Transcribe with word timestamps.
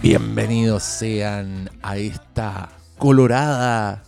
Bienvenidos 0.00 0.82
sean 0.82 1.68
a 1.82 1.98
esta 1.98 2.70
colorada, 2.96 4.02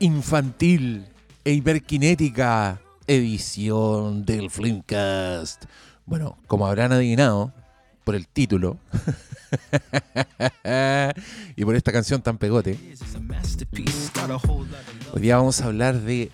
infantil 0.00 1.06
e 1.44 1.52
hiperkinética 1.52 2.80
edición 3.06 4.24
del 4.24 4.50
Flimcast. 4.50 5.66
Bueno, 6.04 6.36
como 6.48 6.66
habrán 6.66 6.92
adivinado 6.92 7.52
por 8.02 8.16
el 8.16 8.26
título 8.26 8.78
y 11.56 11.64
por 11.64 11.76
esta 11.76 11.92
canción 11.92 12.22
tan 12.22 12.38
pegote, 12.38 12.76
hoy 15.12 15.20
día 15.20 15.36
vamos 15.36 15.60
a 15.60 15.66
hablar 15.66 16.00
de 16.00 16.32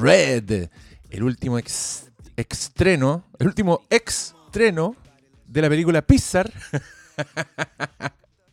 Red, 0.00 0.68
el 1.10 1.22
último 1.22 1.58
ex 1.58 2.10
estreno, 2.36 3.24
el 3.38 3.48
último 3.48 3.82
estreno 3.90 4.96
de 5.52 5.60
la 5.60 5.68
película 5.68 6.00
Pixar. 6.00 6.50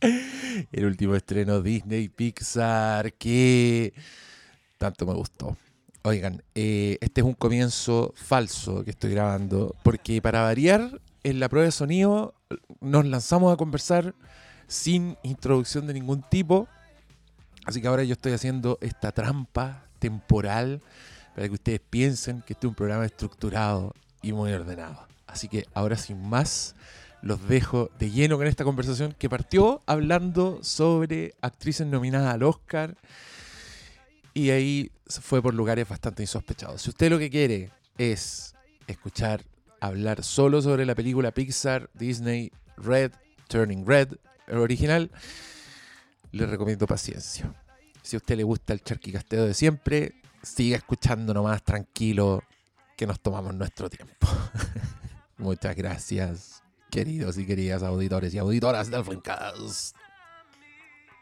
el 0.72 0.84
último 0.84 1.14
estreno 1.14 1.62
Disney 1.62 2.10
Pixar 2.10 3.14
que 3.14 3.94
tanto 4.76 5.06
me 5.06 5.14
gustó. 5.14 5.56
Oigan, 6.02 6.42
eh, 6.54 6.98
este 7.00 7.22
es 7.22 7.26
un 7.26 7.32
comienzo 7.32 8.12
falso 8.14 8.84
que 8.84 8.90
estoy 8.90 9.12
grabando, 9.12 9.74
porque 9.82 10.20
para 10.20 10.42
variar, 10.42 11.00
en 11.22 11.40
la 11.40 11.48
prueba 11.48 11.64
de 11.64 11.72
sonido 11.72 12.34
nos 12.80 13.06
lanzamos 13.06 13.52
a 13.52 13.56
conversar 13.56 14.14
sin 14.66 15.16
introducción 15.22 15.86
de 15.86 15.94
ningún 15.94 16.22
tipo. 16.22 16.68
Así 17.64 17.80
que 17.80 17.88
ahora 17.88 18.04
yo 18.04 18.12
estoy 18.12 18.32
haciendo 18.32 18.78
esta 18.82 19.10
trampa 19.12 19.86
temporal 19.98 20.82
para 21.34 21.48
que 21.48 21.54
ustedes 21.54 21.80
piensen 21.80 22.42
que 22.42 22.52
este 22.52 22.66
es 22.66 22.68
un 22.68 22.74
programa 22.74 23.06
estructurado 23.06 23.94
y 24.20 24.32
muy 24.32 24.52
ordenado. 24.52 25.09
Así 25.30 25.48
que 25.48 25.66
ahora 25.74 25.96
sin 25.96 26.20
más, 26.28 26.74
los 27.22 27.46
dejo 27.48 27.90
de 27.98 28.10
lleno 28.10 28.36
con 28.36 28.46
esta 28.46 28.64
conversación 28.64 29.14
que 29.18 29.28
partió 29.28 29.82
hablando 29.86 30.58
sobre 30.62 31.34
actrices 31.40 31.86
nominadas 31.86 32.34
al 32.34 32.42
Oscar 32.42 32.96
y 34.34 34.50
ahí 34.50 34.90
fue 35.06 35.42
por 35.42 35.54
lugares 35.54 35.88
bastante 35.88 36.22
insospechados. 36.22 36.82
Si 36.82 36.90
usted 36.90 37.10
lo 37.10 37.18
que 37.18 37.30
quiere 37.30 37.70
es 37.98 38.54
escuchar 38.86 39.44
hablar 39.80 40.22
solo 40.22 40.62
sobre 40.62 40.86
la 40.86 40.94
película 40.94 41.30
Pixar, 41.30 41.90
Disney, 41.94 42.52
Red, 42.76 43.12
Turning 43.48 43.86
Red, 43.86 44.14
el 44.46 44.58
original, 44.58 45.10
le 46.32 46.46
recomiendo 46.46 46.86
paciencia. 46.86 47.52
Si 48.02 48.16
a 48.16 48.18
usted 48.18 48.36
le 48.36 48.44
gusta 48.44 48.72
el 48.72 48.82
charquicasteo 48.82 49.46
de 49.46 49.54
siempre, 49.54 50.14
siga 50.42 50.76
escuchando 50.76 51.34
nomás 51.34 51.62
tranquilo 51.62 52.42
que 52.96 53.06
nos 53.06 53.20
tomamos 53.20 53.54
nuestro 53.54 53.88
tiempo. 53.88 54.26
Muchas 55.40 55.74
gracias, 55.74 56.62
queridos 56.90 57.38
y 57.38 57.46
queridas 57.46 57.82
auditores 57.82 58.34
y 58.34 58.38
auditoras 58.38 58.90
del 58.90 59.02
Flinkcast. 59.02 59.96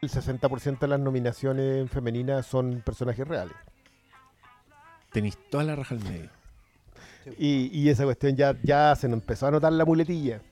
El 0.03 0.11
60% 0.11 0.81
de 0.81 0.89
las 0.89 0.99
nominaciones 0.99 1.89
femeninas 1.89 2.45
son 2.45 2.83
personajes 2.85 3.27
reales. 3.29 3.55
Tenéis 5.13 5.39
toda 5.51 5.63
la 5.63 5.77
raja 5.77 5.95
al 5.95 6.03
medio. 6.03 6.31
Y, 7.39 7.71
y 7.73 7.89
esa 7.91 8.03
cuestión 8.05 8.35
ya, 8.35 8.57
ya 8.61 8.97
se 8.97 9.07
nos 9.09 9.21
empezó 9.21 9.47
a 9.47 9.53
notar 9.53 9.73
la 9.73 9.85
muletilla. 9.85 10.43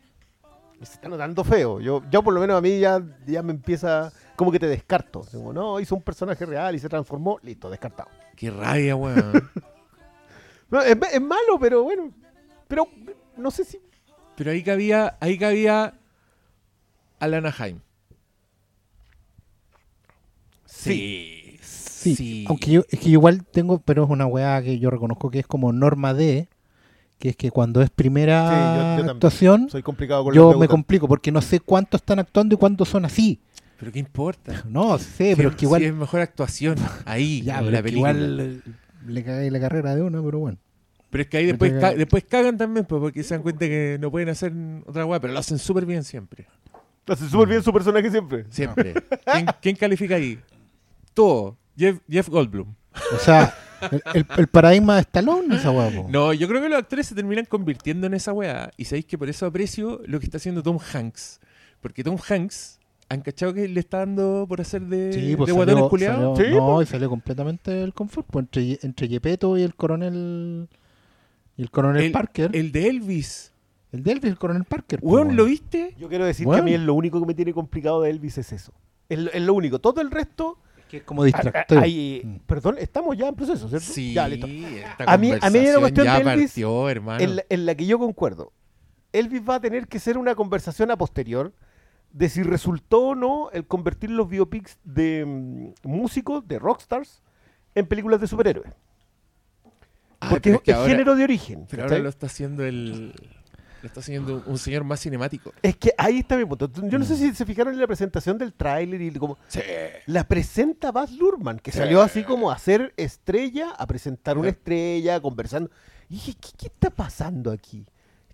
Y 0.80 0.86
se 0.86 0.94
está 0.94 1.08
notando 1.08 1.42
feo. 1.42 1.80
Yo, 1.80 2.02
yo 2.08 2.22
por 2.22 2.34
lo 2.34 2.40
menos 2.40 2.56
a 2.56 2.60
mí 2.60 2.78
ya, 2.78 3.02
ya 3.26 3.42
me 3.42 3.50
empieza 3.50 4.12
como 4.36 4.52
que 4.52 4.60
te 4.60 4.68
descarto. 4.68 5.26
Digo, 5.32 5.52
no, 5.52 5.80
hizo 5.80 5.96
un 5.96 6.02
personaje 6.02 6.46
real 6.46 6.76
y 6.76 6.78
se 6.78 6.88
transformó, 6.88 7.40
listo, 7.42 7.68
descartado. 7.68 8.10
Qué 8.36 8.48
rabia, 8.48 8.94
weón. 8.94 9.50
No, 10.68 10.82
es, 10.82 10.96
es 11.12 11.20
malo, 11.20 11.60
pero 11.60 11.84
bueno. 11.84 12.12
Pero 12.66 12.88
no 13.36 13.50
sé 13.50 13.64
si. 13.64 13.78
Pero 14.36 14.50
ahí 14.50 14.62
cabía, 14.62 15.16
ahí 15.20 15.38
cabía 15.38 15.94
Alana 17.20 17.52
Jaime. 17.52 17.80
Sí, 20.66 21.42
Sí, 21.62 22.44
aunque 22.48 22.70
yo, 22.70 22.82
es 22.88 23.00
que 23.00 23.06
yo 23.06 23.12
igual 23.14 23.44
tengo, 23.44 23.80
pero 23.80 24.04
es 24.04 24.10
una 24.10 24.26
weá 24.26 24.62
que 24.62 24.78
yo 24.78 24.90
reconozco 24.90 25.28
que 25.30 25.40
es 25.40 25.46
como 25.46 25.72
norma 25.72 26.14
de, 26.14 26.48
que 27.18 27.30
es 27.30 27.36
que 27.36 27.50
cuando 27.50 27.82
es 27.82 27.90
primera 27.90 28.48
Sí, 28.48 28.54
yo- 28.54 28.82
yo 28.82 28.86
también. 28.96 29.10
actuación, 29.10 29.70
Soy 29.70 29.82
complicado 29.82 30.22
con 30.22 30.32
yo 30.34 30.56
me 30.56 30.68
complico 30.68 31.08
porque 31.08 31.32
no 31.32 31.42
sé 31.42 31.58
cuántos 31.58 32.02
están 32.02 32.20
actuando 32.20 32.54
y 32.54 32.58
cuántos 32.58 32.88
son 32.88 33.04
así. 33.06 33.40
Pero 33.80 33.90
qué 33.90 33.98
importa. 33.98 34.52
No 34.68 34.98
sé, 34.98 35.34
pero 35.36 35.48
es- 35.48 35.56
que 35.56 35.64
igual, 35.64 35.80
si 35.82 35.88
es 35.88 35.94
mejor 35.94 36.20
actuación 36.20 36.76
ahí 37.06 37.42
ya, 37.44 37.58
en 37.58 37.72
la 37.72 37.82
película. 37.82 38.12
igual 38.12 38.62
le 39.08 39.24
cagué 39.24 39.50
la 39.50 39.58
carrera 39.60 39.96
de 39.96 40.02
uno, 40.02 40.22
pero 40.22 40.38
bueno. 40.38 40.58
Pero 41.16 41.22
es 41.22 41.28
que 41.30 41.36
ahí 41.38 41.46
después, 41.46 41.72
ca- 41.80 41.94
después 41.94 42.24
cagan 42.24 42.58
también, 42.58 42.84
pues, 42.84 43.00
porque 43.00 43.22
se 43.22 43.32
dan 43.34 43.42
cuenta 43.42 43.66
que 43.66 43.96
no 43.98 44.10
pueden 44.10 44.28
hacer 44.28 44.52
otra 44.84 45.06
weá, 45.06 45.18
pero 45.18 45.32
lo 45.32 45.38
hacen 45.38 45.58
súper 45.58 45.86
bien 45.86 46.04
siempre. 46.04 46.46
Hace 47.06 47.28
súper 47.28 47.48
bien 47.48 47.62
su 47.62 47.72
personaje 47.72 48.10
siempre. 48.10 48.44
Siempre. 48.50 48.92
¿Quién, 49.32 49.46
quién 49.62 49.76
califica 49.76 50.16
ahí? 50.16 50.38
Todo. 51.14 51.56
Jeff, 51.76 51.98
Jeff 52.08 52.28
Goldblum. 52.28 52.74
O 53.14 53.18
sea, 53.18 53.54
el, 53.92 54.02
el- 54.14 54.26
el 54.36 54.46
paradigma 54.48 54.96
de 54.96 55.00
Stallone, 55.02 55.54
esa 55.56 55.70
weá. 55.70 55.90
po. 55.90 56.08
No, 56.10 56.32
yo 56.32 56.48
creo 56.48 56.60
que 56.60 56.68
los 56.68 56.78
actores 56.78 57.06
se 57.06 57.14
terminan 57.14 57.44
convirtiendo 57.46 58.06
en 58.06 58.14
esa 58.14 58.32
weá. 58.32 58.70
Y 58.76 58.84
sabéis 58.84 59.06
que 59.06 59.16
por 59.16 59.28
eso 59.28 59.46
aprecio 59.46 60.00
lo 60.06 60.18
que 60.18 60.26
está 60.26 60.36
haciendo 60.38 60.62
Tom 60.62 60.78
Hanks. 60.92 61.40
Porque 61.80 62.02
Tom 62.02 62.16
Hanks, 62.28 62.80
¿han 63.08 63.20
cachado 63.20 63.54
que 63.54 63.68
le 63.68 63.78
está 63.80 63.98
dando 63.98 64.46
por 64.48 64.60
hacer 64.60 64.82
de, 64.82 65.12
Sí, 65.12 65.36
pues 65.36 65.46
de 65.46 65.52
guatón 65.52 65.74
salió, 65.74 65.88
culiado? 65.88 66.36
salió- 66.36 66.50
Sí, 66.50 66.56
no, 66.56 66.74
pues. 66.74 66.88
y 66.88 66.90
salió 66.90 67.08
completamente 67.08 67.70
del 67.70 67.94
confort. 67.94 68.26
Pues 68.30 68.44
entre, 68.46 68.78
entre 68.82 69.08
Yepeto 69.08 69.56
y 69.56 69.62
el 69.62 69.74
coronel 69.74 70.68
y 71.56 71.62
el 71.62 71.70
coronel 71.70 72.04
El- 72.04 72.12
Parker. 72.12 72.50
El, 72.54 72.66
El 72.66 72.72
de 72.72 72.88
Elvis. 72.88 73.52
de 73.92 74.12
Elvis, 74.12 74.30
el 74.30 74.38
coronel 74.38 74.64
Parker. 74.64 75.00
Weón. 75.02 75.36
¿lo 75.36 75.44
viste? 75.46 75.94
Yo 75.98 76.08
quiero 76.08 76.24
decir 76.26 76.44
Bueno. 76.46 76.62
que 76.62 76.62
a 76.62 76.64
mí 76.70 76.74
es 76.74 76.80
lo 76.80 76.94
único 76.94 77.20
que 77.20 77.26
me 77.26 77.34
tiene 77.34 77.52
complicado 77.52 78.02
de 78.02 78.10
Elvis 78.10 78.38
es 78.38 78.52
eso. 78.52 78.72
Es, 79.08 79.18
lo- 79.18 79.30
es 79.32 79.42
lo 79.42 79.54
único. 79.54 79.78
Todo 79.80 80.00
el 80.00 80.10
resto. 80.10 80.58
Que 80.90 80.98
es 80.98 81.02
como 81.02 81.24
distractor. 81.24 81.78
a- 81.78 81.80
a- 81.80 81.84
ahí- 81.84 82.22
Mm. 82.24 82.36
Perdón, 82.46 82.76
estamos 82.78 83.16
ya 83.16 83.28
en 83.28 83.34
proceso, 83.34 83.68
¿cierto? 83.68 83.86
Sí, 83.92 84.12
Ya, 84.14 84.28
listo. 84.28 84.46
esta 84.46 85.04
A 85.04 85.16
mí- 85.18 85.32
a 85.32 85.34
mí 85.34 85.38
la 85.40 85.40
conversación 85.40 85.80
cuestión 85.80 86.06
ya 86.06 86.14
de 86.20 86.32
Elvis, 86.32 86.50
partió, 86.50 86.88
hermano. 86.88 87.20
en, 87.24 87.36
la, 87.36 87.44
en 87.48 87.66
la 87.66 87.74
que 87.74 87.86
yo 87.86 87.98
concuerdo. 87.98 88.52
Elvis 89.12 89.42
va 89.48 89.56
a 89.56 89.60
tener 89.60 89.88
que 89.88 89.98
ser 89.98 90.16
una 90.18 90.34
conversación 90.34 90.90
a 90.90 90.96
posterior 90.98 91.52
de 92.12 92.28
si 92.28 92.42
resultó 92.44 93.08
o 93.08 93.14
no 93.14 93.50
el 93.52 93.66
convertir 93.66 94.10
los 94.10 94.28
biopics 94.28 94.78
de 94.84 95.24
mm, 95.26 95.88
músicos, 95.88 96.46
de 96.46 96.58
rockstars, 96.58 97.22
en 97.74 97.86
películas 97.86 98.20
de 98.20 98.26
superhéroes. 98.26 98.72
Ah, 100.20 100.28
Porque 100.30 100.52
es, 100.52 100.60
que 100.62 100.70
es 100.70 100.76
ahora- 100.76 100.90
género 100.90 101.14
de 101.16 101.24
origen. 101.24 101.66
Pero 101.70 101.82
ahora 101.84 101.98
lo 101.98 102.08
está 102.08 102.26
haciendo 102.26 102.64
el... 102.64 103.12
Lo 103.82 103.86
está 103.88 104.00
haciendo 104.00 104.42
un 104.46 104.58
señor 104.58 104.84
más 104.84 105.00
cinemático. 105.00 105.52
Es 105.62 105.76
que 105.76 105.92
ahí 105.98 106.20
está 106.20 106.36
mi 106.36 106.44
punto. 106.46 106.68
Yo 106.72 106.98
no 106.98 107.04
Mm. 107.04 107.08
sé 107.08 107.16
si 107.16 107.34
se 107.34 107.44
fijaron 107.44 107.74
en 107.74 107.78
la 107.80 107.86
presentación 107.86 108.38
del 108.38 108.52
tráiler 108.54 109.00
y 109.02 109.12
como 109.12 109.36
la 110.06 110.24
presenta 110.26 110.90
Baz 110.90 111.12
Luhrmann, 111.12 111.58
que 111.58 111.70
salió 111.70 112.00
así 112.02 112.24
como 112.24 112.50
a 112.50 112.58
ser 112.58 112.94
estrella, 112.96 113.70
a 113.76 113.86
presentar 113.86 114.38
una 114.38 114.48
Sí. 114.48 114.56
estrella, 114.56 115.20
conversando. 115.20 115.70
Y 116.08 116.14
dije, 116.14 116.34
¿qué, 116.40 116.48
qué 116.58 116.66
está 116.66 116.90
pasando 116.90 117.52
aquí? 117.52 117.84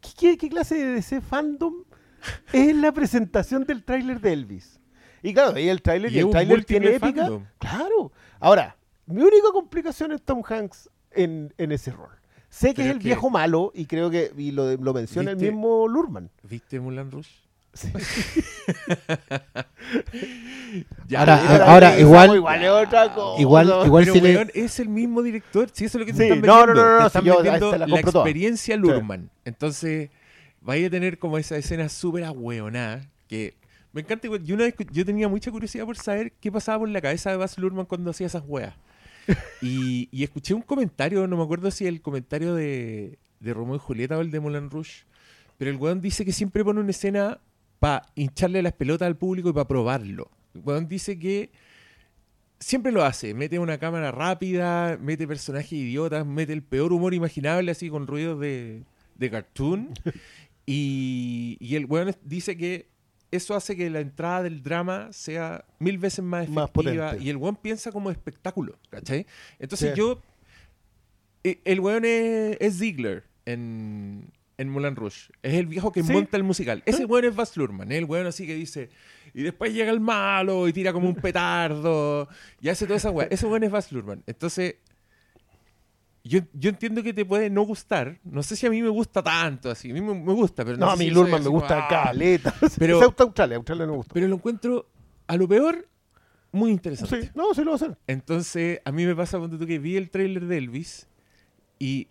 ¿Qué, 0.01 0.11
qué, 0.17 0.39
qué 0.39 0.49
clase 0.49 0.77
de 0.77 0.87
DC 0.95 1.21
fandom 1.21 1.75
es 2.53 2.75
la 2.77 2.93
presentación 2.93 3.65
del 3.65 3.85
tráiler 3.85 4.21
de 4.21 4.33
Elvis? 4.33 4.79
Y 5.23 5.35
claro, 5.35 5.57
ahí 5.57 5.69
el 5.69 5.83
tráiler 5.83 6.13
Y 6.13 6.21
el 6.21 6.31
tráiler 6.31 6.65
tiene 6.65 6.95
épica. 6.95 7.23
fandom. 7.23 7.45
Claro. 7.59 8.13
Ahora, 8.41 8.77
mi 9.07 9.21
única 9.23 9.49
complicación 9.53 10.13
es 10.13 10.23
Tom 10.23 10.43
Hanks 10.49 10.89
en, 11.15 11.53
en 11.59 11.73
ese 11.73 11.91
rol. 11.93 12.09
Sé 12.49 12.69
que 12.69 12.75
Pero 12.83 12.89
es 12.89 12.95
el 12.97 12.99
que- 13.01 13.09
viejo 13.09 13.31
malo 13.31 13.73
y 13.75 13.87
creo 13.87 14.11
que 14.11 14.31
y 14.37 14.51
lo, 14.53 14.77
lo 14.77 14.93
menciona 14.95 15.31
el 15.31 15.37
mismo 15.39 15.89
Lurman. 15.89 16.31
¿Viste 16.43 16.79
Mulan 16.81 17.11
Rush? 17.11 17.29
Ahora, 21.17 21.55
era- 21.55 21.67
ahora, 21.73 21.99
igual- 22.01 22.35
igual 22.37 22.63
es 22.65 22.71
otra 22.71 23.13
cosa. 23.15 23.41
Igual, 23.41 23.73
igual 23.87 24.05
pero 24.05 24.15
si 24.15 24.21
le- 24.21 24.37
weón, 24.37 24.51
es 24.55 24.81
el 24.81 24.89
mismo 24.89 25.23
director. 25.23 25.69
Sí, 25.73 25.85
eso 25.87 25.99
es 25.99 26.01
lo 26.01 26.07
que 26.07 26.13
te 26.13 26.19
Sí, 26.19 26.25
están 26.25 26.41
no, 26.43 26.57
vendiendo. 26.67 26.75
no, 26.75 26.89
no, 26.91 26.93
no, 26.93 26.97
te 26.99 27.03
sí, 27.03 27.07
están 27.09 27.25
yo 27.25 27.35
vendiendo 27.37 27.73
la 27.73 27.79
la, 27.79 27.87
compro 27.87 28.13
toda. 28.13 28.25
experiencia 28.25 28.77
Lurman. 28.77 29.31
Entonces, 29.45 30.11
vaya 30.61 30.87
a 30.87 30.91
tener 30.91 31.19
como 31.19 31.39
esa 31.39 31.57
escena 31.57 31.89
súper 31.89 32.25
ahueonada 32.25 33.07
que 33.29 33.55
me 33.93 34.01
encanta. 34.03 34.29
Yo, 34.29 34.55
una 34.55 34.65
vez, 34.65 34.75
yo 34.91 35.05
tenía 35.05 35.29
mucha 35.29 35.51
curiosidad 35.51 35.85
por 35.85 35.97
saber 35.97 36.33
qué 36.41 36.51
pasaba 36.51 36.79
por 36.81 36.89
la 36.89 37.01
cabeza 37.01 37.31
de 37.31 37.37
Baz 37.37 37.59
Luhrmann 37.59 37.87
cuando 37.87 38.11
hacía 38.11 38.27
esas 38.27 38.43
weas. 38.47 38.75
Y, 39.63 40.09
y 40.11 40.25
escuché 40.25 40.55
un 40.55 40.63
comentario, 40.63 41.27
no 41.27 41.37
me 41.37 41.45
acuerdo 41.45 41.71
si 41.71 41.87
el 41.87 42.03
comentario 42.03 42.55
de, 42.55 43.19
de 43.41 43.55
Romeo 43.55 43.77
y 43.77 43.79
Julieta 43.79 44.19
o 44.19 44.21
el 44.21 44.31
de 44.31 44.41
Moulin 44.41 44.71
Rouge, 44.71 45.05
pero 45.59 45.71
el 45.71 45.77
weón 45.77 46.01
dice 46.01 46.25
que 46.25 46.33
siempre 46.33 46.65
pone 46.65 46.81
una 46.81 46.91
escena 46.91 47.39
para 47.79 48.07
hincharle 48.15 48.63
las 48.63 48.73
pelotas 48.73 49.07
al 49.07 49.17
público 49.17 49.51
y 49.51 49.53
para 49.53 49.69
probarlo. 49.69 50.31
El 50.55 50.63
weón 50.65 50.89
dice 50.89 51.19
que 51.19 51.51
siempre 52.59 52.93
lo 52.93 53.05
hace. 53.05 53.35
Mete 53.35 53.59
una 53.59 53.79
cámara 53.79 54.11
rápida, 54.13 54.99
mete 55.01 55.27
personajes 55.27 55.73
idiotas, 55.73 56.27
mete 56.27 56.53
el 56.53 56.63
peor 56.63 56.93
humor 56.93 57.15
imaginable 57.15 57.71
así 57.71 57.91
con 57.91 58.07
ruidos 58.07 58.41
de, 58.41 58.85
de 59.17 59.31
cartoon. 59.31 59.91
y, 60.67 61.57
y 61.61 61.77
el 61.77 61.87
weón 61.87 62.15
dice 62.25 62.57
que 62.57 62.92
eso 63.33 63.55
hace 63.57 63.75
que 63.77 63.91
la 63.91 63.99
entrada 64.01 64.45
del 64.45 64.63
drama 64.63 65.09
sea 65.13 65.65
mil 65.81 65.99
veces 65.99 66.25
más 66.25 66.49
efectiva. 66.49 67.17
y 67.19 67.29
el 67.31 67.37
weón 67.37 67.57
piensa 67.57 67.91
como 67.91 68.11
espectáculo, 68.11 68.79
¿cachai? 68.91 69.27
Entonces 69.59 69.91
Sí. 69.93 69.99
yo... 69.99 70.23
eh, 71.45 71.61
El 71.65 71.81
weón 71.81 72.05
es, 72.05 72.57
es 72.61 72.79
Ziegler 72.79 73.25
en, 73.47 74.31
Moulin 74.65 74.95
Rouge. 74.95 75.33
Es 75.43 75.55
el 75.55 75.67
viejo 75.67 75.91
que 75.91 76.03
Sí. 76.05 76.13
monta 76.13 76.37
el 76.37 76.45
musical. 76.45 76.83
Ese 76.87 77.05
weón 77.05 77.25
es 77.25 77.35
Baz 77.35 77.57
Luhrmann. 77.57 77.91
Es 77.91 77.99
el 77.99 78.05
weón 78.05 78.27
así 78.29 78.47
que 78.47 78.55
dice. 78.55 78.91
Y 79.35 79.43
después 79.43 79.73
llega 79.75 79.91
el 79.91 79.99
malo 80.01 80.69
y 80.69 80.73
tira 80.73 80.93
como 80.93 81.09
un 81.09 81.15
petardo. 81.33 82.29
Y 82.61 82.69
hace 82.69 82.87
toda 82.87 82.99
esa 82.99 83.11
weá. 83.11 83.27
Ese 83.31 83.47
weón 83.47 83.65
es 83.65 83.71
Baz 83.73 83.91
Luhrmann. 83.91 84.23
Entonces. 84.27 84.77
Yo, 86.25 86.41
yo 86.53 86.71
entiendo 86.71 87.03
que 87.03 87.13
te 87.13 87.25
puede 87.25 87.51
no 87.51 87.63
gustar. 87.63 88.21
No 88.23 88.43
sé 88.45 88.55
si 88.55 88.67
a 88.67 88.71
mí 88.71 88.81
me 88.81 88.89
gusta 88.89 89.23
tanto 89.23 89.71
así. 89.71 89.91
A 89.91 89.95
mí 89.95 90.01
me, 90.01 90.15
me 90.15 90.33
gusta, 90.33 90.65
pero 90.65 90.77
no, 90.77 90.87
No, 90.87 90.93
a 90.93 90.97
sé 90.97 91.03
mí 91.05 91.09
si 91.09 91.15
soy 91.15 91.23
Lurman 91.25 91.43
me 91.43 91.49
gusta 91.49 91.85
ah. 91.85 91.89
caleta. 91.89 92.55
Pero- 92.79 92.99
Es 93.03 93.19
Australia, 93.21 93.57
Australia 93.57 93.87
no 93.87 93.93
me 93.93 93.97
gusta. 93.99 94.15
Pero 94.15 94.29
lo 94.29 94.37
encuentro, 94.37 94.87
a 95.27 95.37
lo 95.37 95.49
peor, 95.49 95.89
muy 96.53 96.71
interesante. 96.71 97.23
Sí, 97.23 97.31
no, 97.35 97.53
sí 97.55 97.63
lo 97.65 97.71
va 97.71 97.73
a 97.73 97.77
hacer. 97.77 97.99
Entonces, 98.07 98.81
a 98.85 98.93
mí 98.93 99.05
me 99.05 99.17
pasa 99.17 99.39
cuando 99.39 99.59
tú 99.59 99.67
que 99.67 99.79
vi 99.81 99.97
el 99.97 100.11
tráiler 100.11 100.47
de 100.47 100.59
Elvis 100.59 101.09
y 101.81 102.07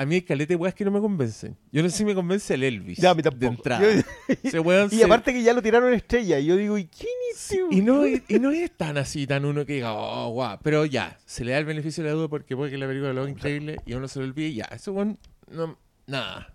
a 0.00 0.06
mí 0.06 0.14
hay 0.14 0.22
caleta 0.22 0.48
de 0.54 0.56
weas 0.56 0.74
que 0.74 0.84
no 0.84 0.90
me 0.90 0.98
convencen. 1.00 1.56
Yo 1.70 1.82
no 1.82 1.90
sé 1.90 1.98
si 1.98 2.04
me 2.06 2.14
convence 2.14 2.54
el 2.54 2.62
Elvis. 2.62 2.96
Ya, 2.98 3.10
a 3.10 3.14
mí 3.14 3.20
De 3.22 3.30
tampoco. 3.30 3.52
entrada. 3.52 3.82
Yo- 3.82 4.02
Ese 4.42 4.58
weón 4.60 4.88
y 4.90 4.96
se- 4.96 5.04
aparte 5.04 5.32
que 5.32 5.42
ya 5.42 5.52
lo 5.52 5.60
tiraron 5.60 5.92
estrella. 5.92 6.38
Y 6.38 6.46
yo 6.46 6.56
digo, 6.56 6.78
¿y 6.78 6.86
quién 6.86 7.12
es 7.32 7.52
este 7.52 7.62
y, 7.70 7.82
no, 7.82 8.06
y 8.06 8.22
no 8.40 8.50
es 8.50 8.70
tan 8.76 8.96
así, 8.96 9.26
tan 9.26 9.44
uno 9.44 9.66
que 9.66 9.74
diga, 9.74 9.92
oh, 9.92 10.30
guau. 10.30 10.58
Pero 10.62 10.84
ya, 10.86 11.18
se 11.26 11.44
le 11.44 11.52
da 11.52 11.58
el 11.58 11.64
beneficio 11.66 12.02
de 12.02 12.10
la 12.10 12.14
duda 12.16 12.28
porque 12.28 12.56
puede 12.56 12.70
que 12.70 12.78
la 12.78 12.86
película 12.86 13.12
lo 13.12 13.20
haga 13.22 13.30
increíble 13.30 13.76
y 13.84 13.92
a 13.92 13.98
uno 13.98 14.08
se 14.08 14.18
lo 14.20 14.24
olvide. 14.24 14.48
y 14.48 14.54
Ya, 14.54 14.64
eso, 14.72 14.92
weón, 14.92 15.18
no, 15.50 15.78
nada. 16.06 16.54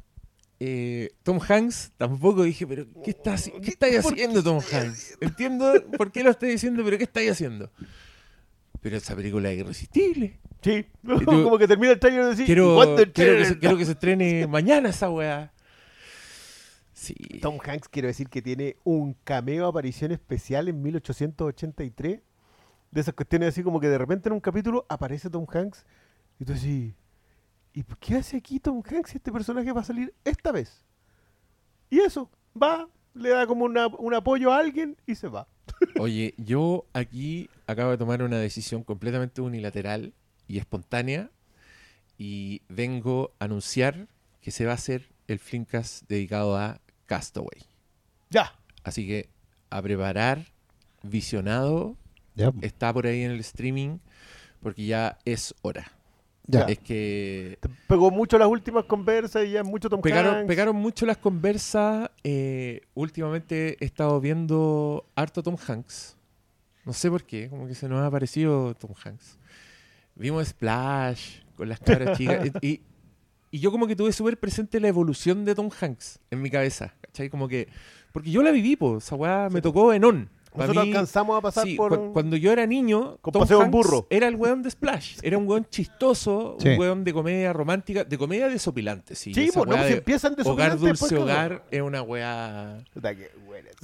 Eh, 0.59 1.11
Tom 1.23 1.39
Hanks 1.47 1.91
tampoco 1.97 2.43
dije, 2.43 2.65
pero 2.65 2.87
¿qué 3.03 3.11
estás 3.11 3.51
qué 3.61 3.69
estáis 3.71 4.01
¿Por 4.01 4.13
haciendo, 4.13 4.41
Tom 4.41 4.59
Hanks? 4.71 5.17
Entiendo 5.19 5.73
por 5.97 6.11
qué 6.11 6.23
lo 6.23 6.31
estoy 6.31 6.49
diciendo, 6.49 6.81
pero 6.83 6.97
¿qué 6.97 7.03
estáis 7.03 7.29
haciendo? 7.31 7.69
Pero 8.85 8.97
esa 8.97 9.15
película 9.15 9.51
es 9.51 9.57
irresistible. 9.57 10.39
Sí, 10.61 10.85
tú- 11.03 11.25
como 11.25 11.57
que 11.57 11.67
termina 11.67 11.93
el 11.93 11.99
trailer 11.99 12.21
y 12.25 12.29
decís, 12.29 12.45
Quiero, 12.45 12.77
"What 12.77 12.95
the 12.97 13.11
quiero, 13.11 13.31
que 13.39 13.45
se, 13.45 13.55
trailer?" 13.55 13.59
quiero 13.59 13.77
que 13.77 13.85
se 13.85 13.91
estrene 13.93 14.45
mañana 14.47 14.89
esa 14.89 15.09
weá. 15.09 15.51
Sí. 16.93 17.15
Tom 17.41 17.57
Hanks, 17.65 17.89
quiero 17.89 18.07
decir 18.09 18.29
que 18.29 18.43
tiene 18.43 18.77
un 18.83 19.15
cameo 19.23 19.65
aparición 19.65 20.11
especial 20.11 20.67
en 20.69 20.83
1883. 20.83 22.19
De 22.91 23.01
esas 23.01 23.15
cuestiones 23.15 23.49
así 23.49 23.63
como 23.63 23.79
que 23.79 23.89
de 23.89 23.97
repente 23.97 24.29
en 24.29 24.33
un 24.33 24.39
capítulo 24.39 24.85
aparece 24.87 25.31
Tom 25.31 25.47
Hanks. 25.51 25.83
Y 26.39 26.45
tú 26.45 26.53
decís, 26.53 26.93
¿y 27.73 27.83
qué 27.99 28.17
hace 28.17 28.37
aquí 28.37 28.59
Tom 28.59 28.83
Hanks 28.87 29.09
si 29.09 29.17
este 29.17 29.31
personaje 29.31 29.71
va 29.71 29.81
a 29.81 29.83
salir 29.83 30.13
esta 30.23 30.51
vez? 30.51 30.85
Y 31.89 32.01
eso, 32.01 32.29
va, 32.61 32.87
le 33.15 33.29
da 33.29 33.47
como 33.47 33.65
una- 33.65 33.87
un 33.87 34.13
apoyo 34.13 34.53
a 34.53 34.59
alguien 34.59 34.95
y 35.07 35.15
se 35.15 35.27
va. 35.27 35.47
Oye, 35.99 36.33
yo 36.37 36.85
aquí 36.93 37.49
acabo 37.67 37.91
de 37.91 37.97
tomar 37.97 38.21
una 38.23 38.37
decisión 38.37 38.83
completamente 38.83 39.41
unilateral 39.41 40.13
y 40.47 40.57
espontánea 40.57 41.29
y 42.17 42.61
vengo 42.69 43.33
a 43.39 43.45
anunciar 43.45 44.07
que 44.41 44.51
se 44.51 44.65
va 44.65 44.71
a 44.71 44.75
hacer 44.75 45.09
el 45.27 45.39
Flimcast 45.39 46.07
dedicado 46.07 46.57
a 46.57 46.79
Castaway. 47.05 47.61
Ya. 48.29 48.53
Así 48.83 49.07
que 49.07 49.29
a 49.69 49.81
preparar, 49.81 50.45
visionado, 51.03 51.97
Ya, 52.35 52.51
está 52.61 52.93
por 52.93 53.07
ahí 53.07 53.23
en 53.23 53.31
el 53.31 53.39
streaming 53.39 53.99
porque 54.61 54.85
ya 54.85 55.17
es 55.25 55.55
hora. 55.61 55.94
Ya. 56.47 56.61
Es 56.63 56.79
que 56.79 57.57
Te 57.61 57.69
pegó 57.87 58.11
mucho 58.11 58.37
las 58.37 58.47
últimas 58.47 58.85
conversas 58.85 59.45
y 59.45 59.51
ya 59.51 59.63
mucho 59.63 59.89
Tom 59.89 60.01
pegaron, 60.01 60.35
Hanks. 60.35 60.47
pegaron 60.47 60.75
mucho 60.75 61.05
las 61.05 61.17
conversas. 61.17 62.09
eh, 62.23 62.81
últimamente 62.93 63.77
he 63.79 63.85
estado 63.85 64.19
viendo 64.21 65.05
harto 65.15 65.41
Tom 65.43 65.55
Hanks. 65.67 66.17
No 66.85 66.93
sé 66.93 67.09
por 67.09 67.23
qué, 67.23 67.49
como 67.49 67.67
que 67.67 67.73
se 67.75 67.89
nos 67.89 67.99
ha 68.01 68.05
aparecido 68.07 68.73
Tom 68.75 68.91
Hanks. 69.03 69.39
Vimos 70.15 70.47
Splash 70.47 71.39
con 71.55 71.67
las 71.69 71.79
cabras 71.79 72.17
chicas. 72.17 72.49
y, 72.61 72.67
y- 72.67 72.81
y 73.51 73.59
yo 73.59 73.71
como 73.71 73.87
que 73.87 73.95
tuve 73.95 74.11
súper 74.11 74.37
presente 74.37 74.81
la 74.81 74.89
evolución 74.89 75.45
de 75.45 75.55
Tom 75.55 75.69
Hanks 75.79 76.19
en 76.29 76.41
mi 76.41 76.49
cabeza. 76.49 76.93
¿Cachai? 76.99 77.29
Como 77.29 77.47
que... 77.47 77.69
Porque 78.11 78.29
yo 78.29 78.43
la 78.43 78.51
viví, 78.51 78.75
pues. 78.75 79.05
Esa 79.05 79.15
weá 79.15 79.47
me 79.49 79.61
tocó 79.61 79.93
en 79.93 80.03
on. 80.03 80.29
Nosotros 80.57 80.85
mí- 80.85 80.91
alcanzamos 80.91 81.37
a 81.37 81.41
pasar 81.41 81.63
Sí, 81.65 81.75
por... 81.75 81.97
cu- 81.97 82.13
cuando 82.13 82.35
yo 82.37 82.51
era 82.51 82.65
niño, 82.65 83.17
Con 83.21 83.31
Tom 83.33 83.41
Paseo 83.41 83.61
Hanks 83.61 83.71
burro. 83.71 84.07
era 84.09 84.27
el 84.27 84.35
weón 84.35 84.61
de 84.63 84.71
Splash. 84.71 85.17
Era 85.21 85.37
un 85.37 85.47
weón 85.47 85.65
chistoso, 85.69 86.57
Sí. 86.59 86.69
un 86.69 86.79
weón 86.79 87.03
de 87.03 87.13
comedia 87.13 87.53
romántica, 87.53 88.03
de 88.03 88.17
comedia 88.17 88.47
desopilante, 88.49 89.15
sí. 89.15 89.33
Sí, 89.33 89.49
pues 89.53 89.67
no, 89.67 89.75
pues 89.75 89.87
de 89.89 89.93
empiezan 89.97 90.35
de 90.35 90.43
Hogar 90.49 90.77
Dulce 90.77 91.09
todo. 91.09 91.23
Hogar 91.23 91.63
es 91.71 91.81
una 91.81 92.01
weá... 92.01 92.83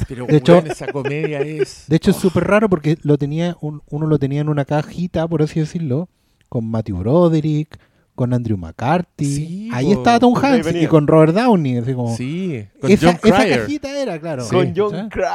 Pero 0.07 0.25
De 0.25 0.37
hecho- 0.37 0.53
weón, 0.53 0.67
esa 0.67 0.87
comedia 0.91 1.39
es... 1.41 1.85
De 1.87 1.95
hecho, 1.97 2.11
es 2.11 2.17
súper 2.17 2.45
raro 2.45 2.69
porque 2.69 2.97
lo 3.03 3.17
tenía 3.17 3.55
un- 3.61 3.81
uno 3.89 4.07
lo 4.07 4.17
tenía 4.19 4.41
en 4.41 4.49
una 4.49 4.65
cajita, 4.65 5.27
por 5.27 5.41
así 5.41 5.59
decirlo, 5.59 6.09
con 6.49 6.65
Matthew 6.69 6.97
Broderick, 6.97 7.77
con 8.21 8.33
Andrew 8.33 8.57
McCarthy. 8.57 9.25
Sí, 9.25 9.69
Ahí 9.73 9.85
po. 9.87 9.93
estaba 9.93 10.19
Tom 10.19 10.35
Hanks 10.35 10.75
y 10.75 10.85
con 10.87 11.07
Robert 11.07 11.33
Downey. 11.33 11.77
Así 11.77 11.93
como, 11.93 12.15
Sí, 12.15 12.65
con 12.79 12.91
esa, 12.91 13.07
John 13.07 13.19
esa 13.23 13.49
cajita 13.61 13.99
era, 13.99 14.19
claro. 14.19 14.43
Sí. 14.43 14.55
Con 14.55 14.73
John. 14.75 15.09
Cryer. 15.09 15.31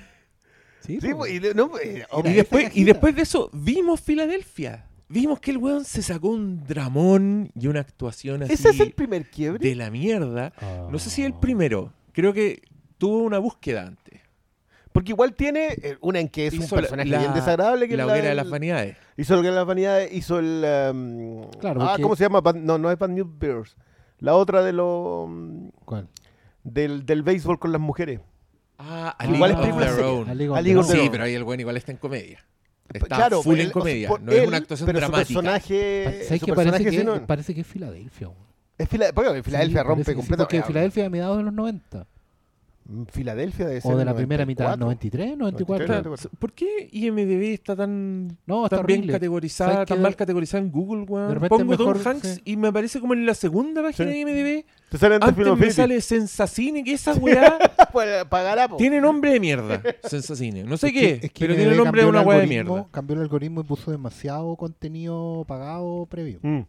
Sí, 0.80 0.98
Sí, 1.00 1.08
po. 1.14 1.26
y 1.26 1.40
de- 1.40 1.52
no, 1.52 1.72
Y 1.84 1.88
Era 1.98 2.06
después, 2.32 2.70
y 2.76 2.84
de 2.84 2.96
eso, 3.16 3.50
vimos 3.52 4.00
Filadelfia. 4.00 4.86
Vimos 5.08 5.40
que 5.40 5.50
el 5.50 5.58
weón 5.58 5.84
se 5.84 6.00
sacó 6.00 6.28
un 6.28 6.62
dramón 6.64 7.50
y 7.60 7.66
una 7.66 7.80
actuación 7.80 8.44
así 8.44 8.52
Ese 8.52 8.68
es 8.70 8.78
el 8.80 8.92
primer 8.92 9.28
quiebre. 9.28 9.68
de 9.68 9.74
la 9.74 9.90
mierda. 9.90 10.52
Ah. 10.60 10.86
No 10.90 10.98
sé 11.00 11.10
si 11.10 11.24
el 11.24 11.34
primero. 11.34 11.92
Creo 12.12 12.32
que 12.32 12.62
tuvo 12.98 13.18
una 13.24 13.38
búsqueda 13.38 13.88
antes. 13.88 14.05
Porque 14.96 15.12
igual 15.12 15.34
tiene 15.34 15.68
eh, 15.82 15.98
una 16.00 16.20
en 16.20 16.28
que 16.28 16.46
es 16.46 16.54
un 16.54 16.62
Hizo 16.64 16.74
la- 16.76 16.80
personaje 16.82 17.08
la- 17.10 17.18
bien 17.18 17.34
desagradable. 17.34 17.86
Que 17.88 17.96
la 17.96 18.04
es 18.04 18.08
hoguera 18.08 18.24
de 18.24 18.30
el- 18.30 18.36
las 18.38 18.48
vanidades. 18.50 18.96
Hizo 19.18 19.36
lo 19.36 19.42
que 19.42 19.50
las 19.50 19.66
vanidades, 19.66 20.12
hizo 20.12 20.38
el... 20.38 20.64
um, 20.92 21.50
Claro, 21.60 21.82
ah, 21.82 21.96
¿cómo 22.00 22.16
se 22.16 22.24
llama? 22.24 22.40
Bad- 22.40 22.56
no, 22.56 22.78
no 22.78 22.90
es 22.90 22.98
Bad 22.98 23.10
News 23.10 23.28
Bears. 23.38 23.76
La 24.20 24.34
otra 24.34 24.62
de 24.62 24.72
lo... 24.72 25.24
um, 25.24 25.70
¿Cuál? 25.84 26.08
del, 26.64 27.04
del 27.04 27.22
béisbol 27.22 27.58
con 27.58 27.70
las 27.72 27.80
mujeres. 27.80 28.20
Ah, 28.78 29.14
A 29.18 29.22
League 29.24 29.36
igual 29.36 29.50
es 29.52 29.56
película 29.58 29.86
Their 29.86 30.84
seria. 30.84 31.02
Sí, 31.02 31.08
pero 31.10 31.24
ahí 31.24 31.34
el 31.34 31.42
weón 31.44 31.60
igual 31.60 31.76
está 31.76 31.92
en 31.92 31.98
comedia. 31.98 32.44
Está 32.92 33.06
claro, 33.16 33.42
full 33.42 33.54
él- 33.54 33.60
en 33.60 33.66
o 33.66 33.72
sea, 33.72 33.80
comedia. 33.80 34.08
no 34.20 34.32
es 34.32 34.38
él, 34.38 34.48
una 34.48 34.56
actuación 34.56 34.86
pero 34.86 34.98
dramática. 35.00 35.26
Su 35.28 35.34
personaje, 35.34 36.24
¿Sabes 36.24 36.40
su 36.40 36.46
que 36.46 36.52
parece 36.54 36.70
personaje 36.72 36.84
que, 36.84 36.98
sí 36.98 37.04
no- 37.04 37.26
parece 37.26 37.54
que 37.54 37.60
es 37.62 37.66
Filadelfia? 37.66 38.30
es 38.78 38.88
Fila- 38.88 39.12
porque 39.14 39.42
Filadelfia 39.42 39.80
Sí, 39.82 39.86
rompe 39.86 40.04
parece 40.04 40.10
que 40.12 40.16
completamente. 40.16 40.56
Porque 40.56 40.66
Filadelfia 40.66 41.06
a 41.06 41.10
mediados 41.10 41.36
de 41.38 41.42
los 41.44 41.52
90. 41.52 42.06
Filadelfia 43.10 43.66
debe 43.66 43.80
ser 43.80 43.92
O 43.92 43.96
de 43.96 44.04
la 44.04 44.14
primera 44.14 44.46
mitad, 44.46 44.76
94. 44.76 45.36
93, 45.36 45.38
94. 45.38 45.86
93. 45.86 46.20
Claro, 46.20 46.36
¿Por 46.38 46.52
qué 46.52 46.88
IMDB 46.92 47.52
está 47.54 47.74
tan, 47.74 48.36
No, 48.46 48.64
está 48.64 48.76
tan 48.78 48.86
bien 48.86 49.06
categorizada, 49.06 49.72
¿Sabes 49.72 49.88
tan 49.88 50.02
mal 50.02 50.14
categorizada 50.16 50.62
en 50.62 50.70
Google, 50.70 51.02
weón? 51.02 51.40
Pongo 51.48 51.64
mejor, 51.64 51.98
Tom 52.02 52.06
Hanks 52.12 52.28
sí. 52.36 52.42
y 52.44 52.56
me 52.56 52.68
aparece 52.68 53.00
como 53.00 53.14
en 53.14 53.26
la 53.26 53.34
segunda 53.34 53.82
página 53.82 54.10
Sí. 54.12 54.24
de 54.24 54.30
IMDB. 54.30 54.64
Te 54.88 54.98
sale 54.98 55.14
antes 55.16 55.28
Antes 55.30 55.58
me 55.58 55.70
sale 55.72 56.00
Sensacine, 56.00 56.84
que 56.84 56.92
esa 56.92 57.12
weá 57.14 57.58
Pues, 57.92 58.24
pagará, 58.26 58.68
tiene 58.76 59.00
nombre 59.00 59.32
de 59.32 59.40
mierda. 59.40 59.82
Sensacine. 60.04 60.62
No 60.64 60.76
sé 60.76 60.88
Es 60.88 60.92
qué, 60.92 61.00
que- 61.00 61.26
es 61.26 61.32
que 61.32 61.40
pero 61.40 61.54
IMDb 61.54 61.62
tiene 61.64 61.76
nombre 61.84 62.02
de 62.02 62.08
una 62.08 62.20
weá 62.22 62.38
de 62.38 62.46
mierda. 62.46 62.86
Cambió 62.90 63.16
el 63.16 63.22
algoritmo 63.22 63.62
y 63.62 63.64
puso 63.64 63.90
demasiado 63.90 64.54
contenido 64.56 65.44
pagado 65.48 66.06
previo. 66.06 66.38
Mm. 66.42 66.60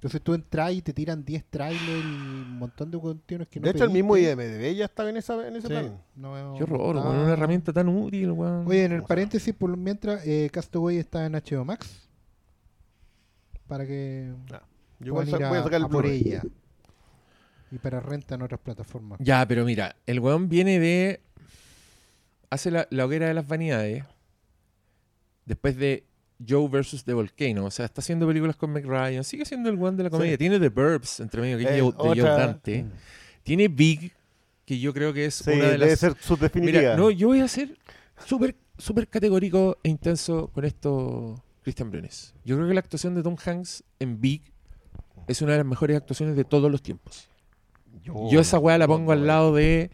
Entonces 0.00 0.22
tú 0.22 0.32
entras 0.32 0.72
y 0.72 0.80
te 0.80 0.94
tiran 0.94 1.22
10 1.22 1.44
trailers 1.50 2.06
y 2.06 2.40
un 2.40 2.58
montón 2.58 2.90
de 2.90 2.96
cuestiones 2.96 3.48
que 3.48 3.60
no 3.60 3.64
De 3.64 3.72
hecho, 3.72 3.84
el 3.84 3.90
mismo. 3.90 4.16
IMDB 4.16 4.74
ya 4.74 4.86
estaba 4.86 5.10
en, 5.10 5.18
esa, 5.18 5.46
en 5.46 5.56
ese 5.56 5.66
Sí, 5.68 5.74
plan. 5.74 6.02
no- 6.16 6.54
Qué 6.56 6.62
horror, 6.64 6.96
está- 6.96 7.08
Una 7.10 7.32
herramienta 7.34 7.70
tan 7.70 7.86
útil, 7.90 8.30
weón. 8.30 8.66
Oye, 8.66 8.84
en 8.86 8.92
el 8.92 9.02
paréntesis, 9.02 9.52
por 9.54 9.76
mientras, 9.76 10.26
eh, 10.26 10.48
Castaway 10.50 10.96
está 10.96 11.26
en 11.26 11.34
HBO 11.34 11.66
Max. 11.66 12.08
Para 13.66 13.86
que 13.86 14.32
Yo 15.00 15.06
igual 15.06 15.26
puedan 15.26 15.40
sa- 15.40 15.46
ir 15.46 15.48
voy 15.50 15.56
a 15.58 15.60
a, 15.60 15.64
sacar 15.64 15.78
el 15.80 15.84
a 15.84 15.88
por 15.88 16.06
ella. 16.06 16.42
Y 17.70 17.78
para 17.78 18.00
renta 18.00 18.34
en 18.36 18.42
otras 18.42 18.60
plataformas. 18.60 19.18
Ya, 19.22 19.46
pero 19.46 19.64
mira, 19.66 19.94
el 20.06 20.18
weón 20.20 20.48
viene 20.48 20.80
de. 20.80 21.20
Hace 22.48 22.70
la, 22.70 22.88
la 22.90 23.04
hoguera 23.04 23.28
de 23.28 23.34
las 23.34 23.46
vanidades. 23.46 24.02
Después 25.44 25.76
de 25.76 26.04
Joe 26.46 26.68
versus 26.68 27.04
The 27.04 27.12
Volcano. 27.14 27.64
O 27.66 27.70
sea, 27.70 27.84
está 27.86 28.00
haciendo 28.00 28.26
películas 28.26 28.56
con 28.56 28.70
Meg 28.72 28.86
Ryan. 28.86 29.24
Sigue 29.24 29.44
siendo 29.44 29.68
el 29.70 29.76
weón 29.76 29.96
de 29.96 30.04
la 30.04 30.10
comedia. 30.10 30.32
Sí. 30.32 30.38
Tiene 30.38 30.58
The 30.60 30.68
Burbs, 30.68 31.20
entre 31.20 31.40
medio, 31.42 31.58
que 31.58 31.64
es 31.64 31.82
Joe- 31.82 31.92
de 32.14 32.20
Joe 32.22 32.30
Dante. 32.30 32.82
Mm. 32.84 32.90
Tiene 33.42 33.68
Big, 33.68 34.12
que 34.64 34.78
yo 34.78 34.92
creo 34.94 35.12
que 35.12 35.26
es 35.26 35.34
Sí, 35.34 35.50
una 35.50 35.64
de 35.64 35.70
debe 35.72 35.86
las. 35.90 35.98
ser 35.98 36.14
su 36.20 36.36
definitiva. 36.36 36.80
Mira, 36.80 36.96
no, 36.96 37.10
yo 37.10 37.28
voy 37.28 37.40
a 37.40 37.48
ser 37.48 37.76
súper 38.26 38.54
súper 38.78 39.08
categórico 39.08 39.76
e 39.82 39.90
intenso 39.90 40.48
con 40.54 40.64
esto, 40.64 41.42
Christian 41.62 41.90
Briones. 41.90 42.34
Yo 42.46 42.56
creo 42.56 42.66
que 42.68 42.72
la 42.74 42.80
actuación 42.80 43.14
de 43.14 43.22
Tom 43.22 43.36
Hanks 43.44 43.84
en 43.98 44.20
Big 44.22 44.42
es 45.28 45.42
una 45.42 45.52
de 45.52 45.58
las 45.58 45.66
mejores 45.66 45.96
actuaciones 45.98 46.34
de 46.34 46.44
todos 46.44 46.70
los 46.70 46.80
tiempos. 46.82 47.28
Yo 48.30 48.40
esa 48.40 48.58
weá 48.58 48.78
la 48.78 48.86
pongo 48.86 49.12
al 49.12 49.26
lado 49.26 49.54
de, 49.54 49.90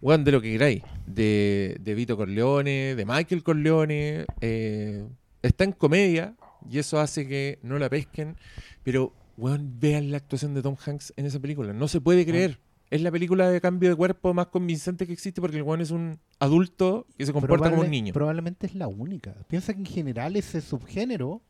weón, 0.00 0.24
de 0.24 0.32
lo 0.32 0.40
que 0.40 0.52
queráis. 0.52 0.82
De, 1.06 1.76
de 1.80 1.94
Vito 1.94 2.16
Corleone, 2.16 2.94
de 2.94 3.04
Michael 3.04 3.42
Corleone. 3.42 4.24
eh, 4.40 5.04
está 5.48 5.64
en 5.64 5.72
comedia 5.72 6.34
y 6.70 6.78
eso 6.78 6.98
hace 6.98 7.26
que 7.26 7.58
no 7.62 7.78
la 7.78 7.88
pesquen. 7.88 8.36
Pero, 8.82 9.12
weón, 9.36 9.78
vean 9.78 10.10
la 10.10 10.18
actuación 10.18 10.54
de 10.54 10.62
Tom 10.62 10.76
Hanks 10.84 11.12
en 11.16 11.26
esa 11.26 11.40
película. 11.40 11.72
No 11.72 11.88
se 11.88 12.00
puede 12.00 12.24
creer. 12.24 12.58
Es 12.90 13.00
la 13.02 13.10
película 13.10 13.50
de 13.50 13.60
cambio 13.60 13.88
de 13.88 13.96
cuerpo 13.96 14.34
más 14.34 14.46
convincente 14.48 15.06
que 15.06 15.12
existe 15.12 15.40
porque 15.40 15.56
el 15.56 15.62
weón 15.62 15.80
es 15.80 15.90
un 15.90 16.18
adulto 16.38 17.06
que 17.16 17.26
se 17.26 17.32
comporta 17.32 17.70
como 17.70 17.82
un 17.82 17.90
niño. 17.90 18.12
Probablemente 18.12 18.66
es 18.66 18.74
la 18.74 18.88
única. 18.88 19.34
Piensa 19.48 19.72
que 19.72 19.80
en 19.80 19.86
general 19.86 20.36
ese 20.36 20.60
subgénero 20.60 21.42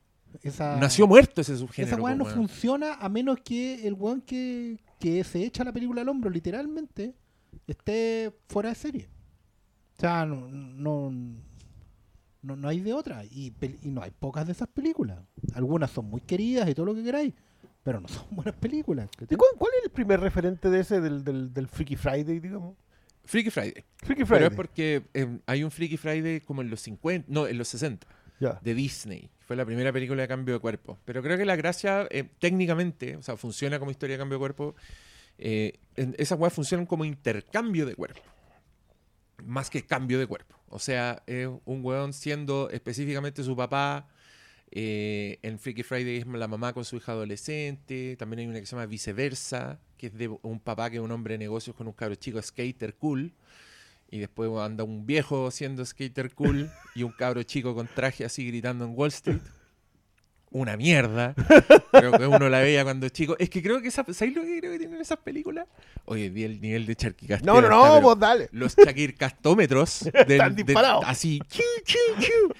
Esa, 0.42 0.76
Nació 0.76 1.06
muerto 1.06 1.40
ese 1.40 1.56
subgénero. 1.56 1.96
Esa 1.96 2.00
po, 2.00 2.08
no 2.10 2.24
weón. 2.24 2.34
funciona 2.34 2.94
a 2.94 3.08
menos 3.08 3.38
que 3.44 3.86
el 3.86 3.94
weón 3.94 4.22
que, 4.22 4.78
que 4.98 5.22
se 5.24 5.44
echa 5.44 5.64
la 5.64 5.72
película 5.72 6.02
al 6.02 6.08
hombro, 6.08 6.30
literalmente, 6.30 7.14
esté 7.66 8.32
fuera 8.48 8.70
de 8.70 8.74
serie. 8.74 9.08
O 9.96 10.00
sea, 10.00 10.24
no, 10.24 10.48
no, 10.48 11.12
no, 12.44 12.56
no 12.56 12.68
hay 12.68 12.80
de 12.80 12.92
otra. 12.92 13.24
Y, 13.24 13.52
y 13.82 13.90
no 13.90 14.02
hay 14.02 14.10
pocas 14.10 14.46
de 14.46 14.52
esas 14.52 14.68
películas. 14.68 15.18
Algunas 15.54 15.90
son 15.90 16.06
muy 16.06 16.20
queridas 16.20 16.68
y 16.68 16.74
todo 16.74 16.86
lo 16.86 16.94
que 16.94 17.02
queráis, 17.02 17.32
pero 17.82 18.00
no 18.00 18.08
son 18.08 18.24
buenas 18.30 18.54
películas. 18.54 19.08
¿Y 19.14 19.16
¿cachai? 19.20 19.36
cuál, 19.38 19.50
cuál 19.58 19.72
es 19.78 19.84
el 19.84 19.90
primer 19.90 20.20
referente 20.20 20.70
de 20.70 20.80
ese, 20.80 21.00
del, 21.00 21.24
del, 21.24 21.52
del 21.52 21.68
Freaky 21.68 21.96
Friday, 21.96 22.38
digamos? 22.40 22.76
Freaky 23.24 23.50
Friday. 23.50 23.84
Freaky 23.96 24.24
Pero 24.24 24.26
Friday. 24.26 24.46
es 24.48 24.54
porque 24.54 25.02
eh, 25.14 25.38
hay 25.46 25.64
un 25.64 25.70
Freaky 25.70 25.96
Friday 25.96 26.40
como 26.42 26.60
en 26.60 26.68
los 26.70 26.80
50, 26.82 27.26
no, 27.32 27.46
en 27.46 27.56
los 27.56 27.68
60, 27.68 28.06
Ya. 28.38 28.60
de 28.62 28.74
Disney. 28.74 29.30
Fue 29.40 29.56
la 29.56 29.64
primera 29.64 29.92
película 29.92 30.20
de 30.22 30.28
cambio 30.28 30.54
de 30.54 30.60
cuerpo. 30.60 30.98
Pero 31.06 31.22
creo 31.22 31.36
que 31.38 31.44
la 31.46 31.56
gracia, 31.56 32.06
eh, 32.10 32.24
técnicamente, 32.38 33.16
o 33.16 33.22
sea, 33.22 33.36
funciona 33.38 33.78
como 33.78 33.90
historia 33.90 34.16
de 34.16 34.18
cambio 34.18 34.36
de 34.36 34.40
cuerpo. 34.40 34.74
eh, 35.38 35.78
en- 35.96 36.14
esas 36.18 36.38
weas 36.38 36.52
funcionan 36.52 36.84
como 36.86 37.04
intercambio 37.06 37.86
de 37.86 37.94
cuerpo. 37.94 38.20
Más 39.44 39.68
que 39.70 39.82
cambio 39.84 40.18
de 40.18 40.26
cuerpo. 40.26 40.54
O 40.74 40.80
sea, 40.80 41.22
es 41.28 41.48
un 41.66 41.84
weón 41.84 42.12
siendo 42.12 42.68
específicamente 42.68 43.44
su 43.44 43.54
papá. 43.54 44.08
eh, 44.72 45.38
en 45.42 45.60
Freaky 45.60 45.84
Friday 45.84 46.16
es 46.16 46.26
la 46.26 46.48
mamá 46.48 46.72
con 46.72 46.84
su 46.84 46.96
hija 46.96 47.12
adolescente. 47.12 48.16
También 48.16 48.40
hay 48.40 48.46
una 48.48 48.58
que 48.58 48.66
se 48.66 48.72
llama 48.74 48.86
Viceversa, 48.86 49.78
que 49.96 50.08
es 50.08 50.14
de 50.14 50.26
un 50.42 50.58
papá 50.58 50.90
que 50.90 50.96
es 50.96 51.02
un 51.02 51.12
hombre 51.12 51.34
de 51.34 51.38
negocios 51.38 51.76
con 51.76 51.86
un 51.86 51.92
cabro 51.92 52.16
chico 52.16 52.42
skater 52.42 52.96
cool. 52.96 53.32
Y 54.10 54.18
después 54.18 54.50
anda 54.60 54.82
un 54.82 55.06
viejo 55.06 55.52
siendo 55.52 55.84
skater 55.86 56.34
cool 56.34 56.68
y 56.96 57.04
un 57.04 57.12
cabro 57.12 57.44
chico 57.44 57.72
con 57.76 57.86
traje 57.86 58.24
así 58.24 58.44
gritando 58.44 58.84
en 58.84 58.94
Wall 58.96 59.10
Street. 59.10 59.42
Una 60.54 60.76
mierda. 60.76 61.34
Creo 61.90 62.12
que 62.12 62.28
uno 62.28 62.48
la 62.48 62.60
veía 62.60 62.84
cuando 62.84 63.08
chico. 63.08 63.34
Es 63.40 63.50
que 63.50 63.60
creo 63.60 63.82
que 63.82 63.88
esa, 63.88 64.04
¿sabéis 64.14 64.36
lo 64.36 64.42
que 64.44 64.60
creo 64.60 64.70
que 64.70 64.78
tienen 64.78 65.00
esas 65.00 65.18
películas? 65.18 65.66
Oye, 66.04 66.30
vi 66.30 66.44
el 66.44 66.60
nivel 66.60 66.86
de 66.86 66.94
charquicastero. 66.94 67.52
No, 67.52 67.60
no, 67.60 67.68
no, 67.68 68.00
vos 68.00 68.16
dale. 68.16 68.48
Los 68.52 68.76
charquicastómetros 68.76 70.02
Están 70.14 70.54
disparados. 70.54 71.04
así. 71.08 71.40
chiu, 71.48 71.64
chiu, 71.84 71.98
chiu. 72.20 72.54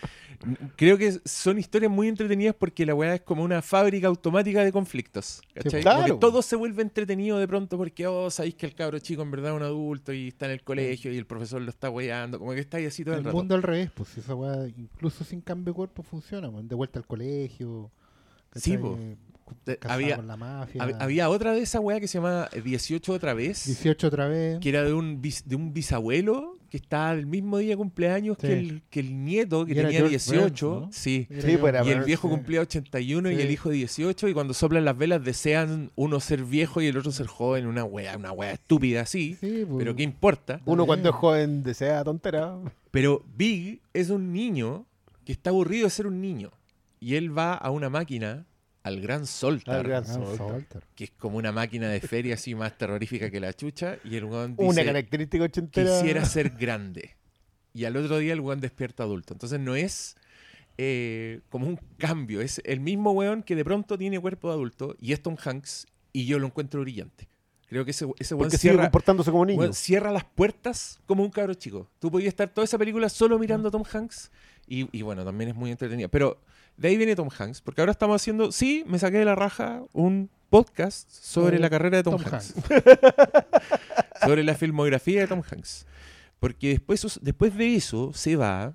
Creo 0.76 0.98
que 0.98 1.20
son 1.24 1.58
historias 1.58 1.90
muy 1.90 2.08
entretenidas 2.08 2.54
porque 2.58 2.84
la 2.86 2.94
weá 2.94 3.14
es 3.14 3.20
como 3.22 3.42
una 3.42 3.62
fábrica 3.62 4.08
automática 4.08 4.64
de 4.64 4.72
conflictos. 4.72 5.42
¿cachai? 5.54 5.82
claro. 5.82 6.02
Como 6.02 6.14
que 6.14 6.20
todo 6.20 6.42
se 6.42 6.56
vuelve 6.56 6.82
entretenido 6.82 7.38
de 7.38 7.48
pronto 7.48 7.76
porque, 7.76 8.06
oh, 8.06 8.30
sabéis 8.30 8.54
que 8.54 8.66
el 8.66 8.74
cabro 8.74 8.98
chico 8.98 9.22
en 9.22 9.30
verdad 9.30 9.52
es 9.52 9.56
un 9.56 9.62
adulto 9.62 10.12
y 10.12 10.28
está 10.28 10.46
en 10.46 10.52
el 10.52 10.62
colegio 10.62 11.12
y 11.12 11.16
el 11.16 11.26
profesor 11.26 11.62
lo 11.62 11.70
está 11.70 11.90
weando. 11.90 12.38
Como 12.38 12.52
que 12.52 12.60
está 12.60 12.78
ahí 12.78 12.86
así 12.86 13.04
todo 13.04 13.14
el, 13.14 13.20
El 13.20 13.24
rato. 13.26 13.36
mundo 13.36 13.54
al 13.54 13.62
revés, 13.62 13.90
pues 13.94 14.16
esa 14.18 14.34
weá, 14.34 14.66
incluso 14.68 15.24
sin 15.24 15.40
cambio 15.40 15.72
de 15.72 15.76
cuerpo, 15.76 16.02
funciona. 16.02 16.48
weón. 16.48 16.68
De 16.68 16.74
vuelta 16.74 16.98
al 16.98 17.06
colegio. 17.06 17.90
Sí, 18.54 18.72
Casado 18.72 18.98
había, 19.88 20.16
con 20.16 20.26
la 20.26 20.36
mafia. 20.36 20.82
hab- 20.82 20.96
había 21.00 21.28
otra 21.28 21.52
de 21.52 21.60
esa 21.60 21.80
weá 21.80 22.00
que 22.00 22.08
se 22.08 22.18
llama 22.18 22.48
18 22.64 23.12
otra 23.12 23.34
vez. 23.34 23.64
18 23.66 24.06
otra 24.08 24.28
vez. 24.28 24.58
que 24.60 24.68
era 24.68 24.82
de 24.84 24.92
un, 24.92 25.20
bis- 25.22 25.44
de 25.44 25.56
un 25.56 25.72
bisabuelo 25.72 26.54
que 26.70 26.78
estaba 26.78 27.12
el 27.12 27.26
mismo 27.26 27.58
día 27.58 27.70
de 27.70 27.76
cumpleaños 27.76 28.36
Sí. 28.40 28.46
que, 28.48 28.58
el, 28.58 28.82
que 28.90 29.00
el 29.00 29.24
nieto, 29.24 29.64
que 29.64 29.72
Y 29.72 29.74
tenía 29.76 29.90
George 29.92 30.08
18. 30.10 30.68
Burns, 30.70 30.86
¿no? 30.86 30.92
Sí. 30.92 31.28
Sí, 31.30 31.56
pues 31.56 31.72
era 31.72 31.84
Y 31.86 31.90
el 31.90 32.02
viejo 32.02 32.26
sí. 32.28 32.34
cumplía 32.34 32.60
81 32.62 33.30
y 33.30 33.40
el 33.40 33.50
hijo 33.50 33.70
18. 33.70 34.28
Y 34.28 34.34
cuando 34.34 34.54
soplan 34.54 34.84
las 34.84 34.98
velas 34.98 35.22
desean 35.22 35.92
uno 35.94 36.18
ser 36.18 36.42
viejo 36.44 36.82
y 36.82 36.86
el 36.88 36.96
otro 36.96 37.12
ser 37.12 37.26
joven. 37.28 37.66
Una 37.66 37.84
wea, 37.84 38.16
una 38.16 38.32
wea 38.32 38.52
estúpida 38.52 39.02
así. 39.02 39.36
Sí, 39.40 39.64
pues. 39.68 39.78
Pero 39.78 39.94
¿qué 39.94 40.02
importa? 40.02 40.60
Uno 40.64 40.84
cuando 40.84 41.10
es 41.10 41.14
joven 41.14 41.62
desea 41.62 42.02
tontera. 42.02 42.56
Pero 42.90 43.24
Big 43.36 43.80
es 43.92 44.10
un 44.10 44.32
niño 44.32 44.84
que 45.24 45.30
está 45.32 45.50
aburrido 45.50 45.84
de 45.84 45.90
ser 45.90 46.08
un 46.08 46.20
niño. 46.20 46.50
Y 46.98 47.14
él 47.14 47.36
va 47.36 47.54
a 47.54 47.70
una 47.70 47.88
máquina, 47.88 48.46
al 48.84 49.00
Gran 49.00 49.26
Soltar, 49.26 49.76
Al 49.76 49.82
Gran 49.82 50.06
Soltar. 50.06 50.84
Que 50.94 51.04
es 51.04 51.10
como 51.10 51.38
una 51.38 51.52
máquina 51.52 51.88
de 51.88 52.00
feria 52.00 52.34
así 52.34 52.54
más 52.54 52.76
terrorífica 52.78 53.30
que 53.30 53.40
la 53.40 53.52
chucha. 53.54 53.98
Y 54.04 54.16
el 54.16 54.24
weón 54.26 54.54
dice, 54.56 54.68
Una 54.68 54.84
característica 54.84 55.44
ochentera. 55.44 55.90
quisiera 55.90 56.24
ser 56.26 56.50
grande. 56.50 57.16
Y 57.72 57.86
al 57.86 57.96
otro 57.96 58.18
día 58.18 58.34
el 58.34 58.40
weón 58.40 58.60
despierta 58.60 59.02
adulto. 59.02 59.32
Entonces 59.32 59.58
no 59.58 59.74
es 59.74 60.16
eh, 60.76 61.40
como 61.48 61.66
un 61.66 61.80
cambio, 61.98 62.40
es 62.40 62.60
el 62.64 62.80
mismo 62.80 63.12
weón 63.12 63.42
que 63.42 63.56
de 63.56 63.64
pronto 63.64 63.96
tiene 63.96 64.20
cuerpo 64.20 64.48
de 64.48 64.54
adulto 64.54 64.96
y 65.00 65.12
es 65.12 65.22
Tom 65.22 65.36
Hanks 65.42 65.86
y 66.12 66.26
yo 66.26 66.38
lo 66.38 66.46
encuentro 66.46 66.80
brillante. 66.82 67.28
Creo 67.68 67.84
que 67.86 67.92
ese, 67.92 68.06
ese 68.18 68.34
weón 68.34 68.44
Porque 68.48 68.58
sigue 68.58 68.72
cierra, 68.72 68.84
comportándose 68.84 69.30
como 69.30 69.46
niño. 69.46 69.60
weón 69.60 69.72
cierra 69.72 70.12
las 70.12 70.24
puertas 70.24 71.00
como 71.06 71.22
un 71.22 71.30
cabro 71.30 71.54
chico. 71.54 71.88
Tú 71.98 72.10
podías 72.10 72.28
estar 72.28 72.48
toda 72.50 72.66
esa 72.66 72.76
película 72.76 73.08
solo 73.08 73.38
mirando 73.38 73.68
a 73.68 73.70
Tom 73.70 73.82
Hanks 73.90 74.30
y, 74.66 74.88
y 74.96 75.02
bueno, 75.02 75.24
también 75.24 75.50
es 75.50 75.56
muy 75.56 75.70
entretenida. 75.70 76.08
Pero 76.08 76.40
de 76.76 76.88
ahí 76.88 76.96
viene 76.96 77.14
Tom 77.16 77.28
Hanks, 77.36 77.60
porque 77.60 77.80
ahora 77.80 77.92
estamos 77.92 78.20
haciendo, 78.20 78.52
sí, 78.52 78.84
me 78.86 78.98
saqué 78.98 79.18
de 79.18 79.24
la 79.24 79.34
raja 79.34 79.82
un 79.92 80.30
podcast 80.50 81.10
sobre 81.10 81.46
Sobre 81.46 81.58
la 81.58 81.70
carrera 81.70 81.96
de 81.98 82.02
Tom, 82.02 82.16
Tom 82.16 82.32
Hanks. 82.32 82.54
sobre 84.24 84.44
la 84.44 84.54
filmografía 84.54 85.20
de 85.20 85.26
Tom 85.26 85.42
Hanks. 85.48 85.86
Porque 86.40 86.68
después, 86.68 87.18
después 87.22 87.56
de 87.56 87.74
eso 87.74 88.12
se 88.12 88.36
va. 88.36 88.74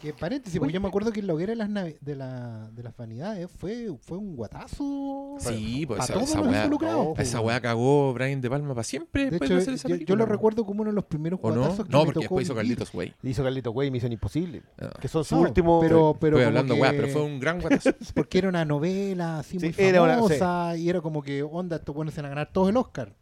Que 0.00 0.12
paréntesis, 0.12 0.60
porque 0.60 0.72
yo 0.72 0.80
me 0.80 0.86
acuerdo 0.86 1.10
que 1.10 1.20
la 1.22 1.34
hoguera 1.34 1.50
de 1.52 1.56
las, 1.56 1.68
de, 2.00 2.14
la, 2.14 2.70
de 2.70 2.82
las 2.84 2.96
vanidades 2.96 3.50
fue, 3.50 3.88
fue 4.00 4.16
un 4.16 4.36
guatazo. 4.36 5.34
Sí, 5.40 5.86
pues 5.86 6.04
esa, 6.04 6.12
todos 6.14 6.28
esa 6.30 6.40
los 6.40 7.18
esa 7.18 7.40
weá 7.40 7.60
cagó 7.60 8.14
Brian 8.14 8.40
De 8.40 8.48
Palma 8.48 8.68
para 8.74 8.84
siempre 8.84 9.28
De 9.28 9.38
hecho, 9.38 9.54
de 9.56 9.60
hacer 9.60 9.74
esa 9.74 9.88
yo, 9.88 10.14
lo 10.14 10.24
recuerdo 10.24 10.64
como 10.64 10.82
uno 10.82 10.90
de 10.92 10.94
los 10.94 11.04
primeros 11.06 11.40
¿O 11.42 11.50
no? 11.50 11.56
guatazos 11.56 11.86
que 11.86 11.90
No, 11.92 11.98
me 12.00 12.04
porque 12.06 12.14
tocó 12.26 12.36
después 12.36 12.46
hizo. 12.46 12.54
Carlitos 12.54 12.94
Way. 12.94 13.12
Le 13.22 13.30
hizo 13.30 13.42
Carlito 13.42 13.72
Güey, 13.72 13.90
Misión 13.90 14.12
Imposible. 14.12 14.62
Ah. 14.80 14.90
Que 15.00 15.08
son 15.08 15.24
sus 15.24 15.36
No, 15.36 15.40
últimos. 15.42 15.82
pero, 15.84 16.16
pero 16.20 16.36
Estoy 16.36 16.46
hablando 16.46 16.74
que- 16.76 16.80
weá, 16.80 16.90
pero 16.92 17.08
fue 17.08 17.22
un 17.22 17.40
gran 17.40 17.60
guatazo. 17.60 17.90
Porque 18.14 18.38
era 18.38 18.48
una 18.50 18.64
novela 18.64 19.40
así 19.40 19.58
Sí, 19.58 19.66
muy 19.66 19.74
era 19.78 20.00
una- 20.02 20.14
famosa 20.14 20.76
y 20.76 20.88
era 20.88 21.00
como 21.00 21.22
que, 21.22 21.42
onda, 21.42 21.74
estos 21.76 21.92
buenos 21.92 22.14
se 22.14 22.20
van 22.22 22.26
a 22.26 22.34
ganar 22.36 22.52
todos 22.52 22.68
el 22.68 22.76
Oscar. 22.76 23.16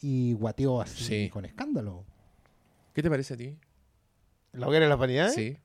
Y 0.00 0.34
guateó 0.34 0.80
así 0.80 1.02
Sí. 1.04 1.28
con 1.30 1.44
escándalo. 1.44 2.04
¿Qué 2.92 3.02
te 3.02 3.10
parece 3.10 3.34
a 3.34 3.36
ti? 3.36 3.56
La 4.52 4.68
hoguera 4.68 4.84
de 4.84 4.90
las 4.90 4.98
vanidades. 4.98 5.34
Sí. 5.34 5.56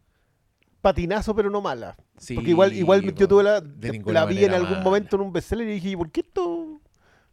Patinazo, 0.81 1.35
pero 1.35 1.49
no 1.49 1.61
mala. 1.61 1.97
Sí, 2.17 2.35
Porque 2.35 2.51
igual, 2.51 2.73
igual 2.73 3.01
yo 3.13 3.27
tuve 3.27 3.43
la, 3.43 3.61
la 3.61 4.25
vi 4.25 4.45
en 4.45 4.53
algún 4.53 4.71
mala. 4.71 4.83
momento 4.83 5.15
en 5.17 5.21
un 5.23 5.33
bestseller 5.33 5.67
y 5.67 5.73
dije, 5.73 5.97
¿por 5.97 6.09
qué 6.11 6.21
esto, 6.21 6.79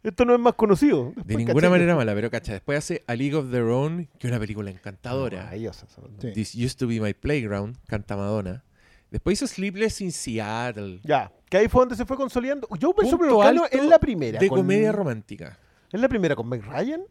esto 0.02 0.24
no 0.24 0.34
es 0.34 0.40
más 0.40 0.54
conocido? 0.54 1.12
De 1.24 1.36
ninguna 1.36 1.54
caché 1.54 1.68
manera 1.70 1.94
mala, 1.96 2.14
pero 2.14 2.30
cacha, 2.30 2.52
después 2.52 2.78
hace 2.78 3.04
A 3.06 3.14
League 3.14 3.34
of 3.36 3.50
Their 3.50 3.64
Own, 3.64 4.08
que 4.18 4.26
es 4.26 4.30
una 4.32 4.40
película 4.40 4.70
encantadora. 4.70 5.50
Sí. 5.52 6.32
This 6.32 6.54
Used 6.56 6.76
to 6.78 6.88
Be 6.88 7.00
My 7.00 7.14
Playground, 7.14 7.76
canta 7.86 8.16
Madonna. 8.16 8.64
Después 9.10 9.34
hizo 9.40 9.46
Sleepless 9.46 10.00
in 10.00 10.10
Seattle. 10.10 11.00
Ya, 11.04 11.32
que 11.48 11.58
ahí 11.58 11.68
fue 11.68 11.82
donde 11.82 11.94
se 11.94 12.04
fue 12.04 12.16
consolidando. 12.16 12.66
Yo 12.78 12.92
Punto 12.92 13.40
que 13.70 13.76
en 13.78 13.88
la 13.88 13.98
primera. 14.00 14.40
De 14.40 14.48
con- 14.48 14.58
comedia 14.58 14.90
romántica. 14.90 15.58
¿Es 15.92 16.00
la 16.00 16.08
primera 16.08 16.34
con 16.34 16.48
Meg 16.48 16.64
Ryan? 16.64 17.02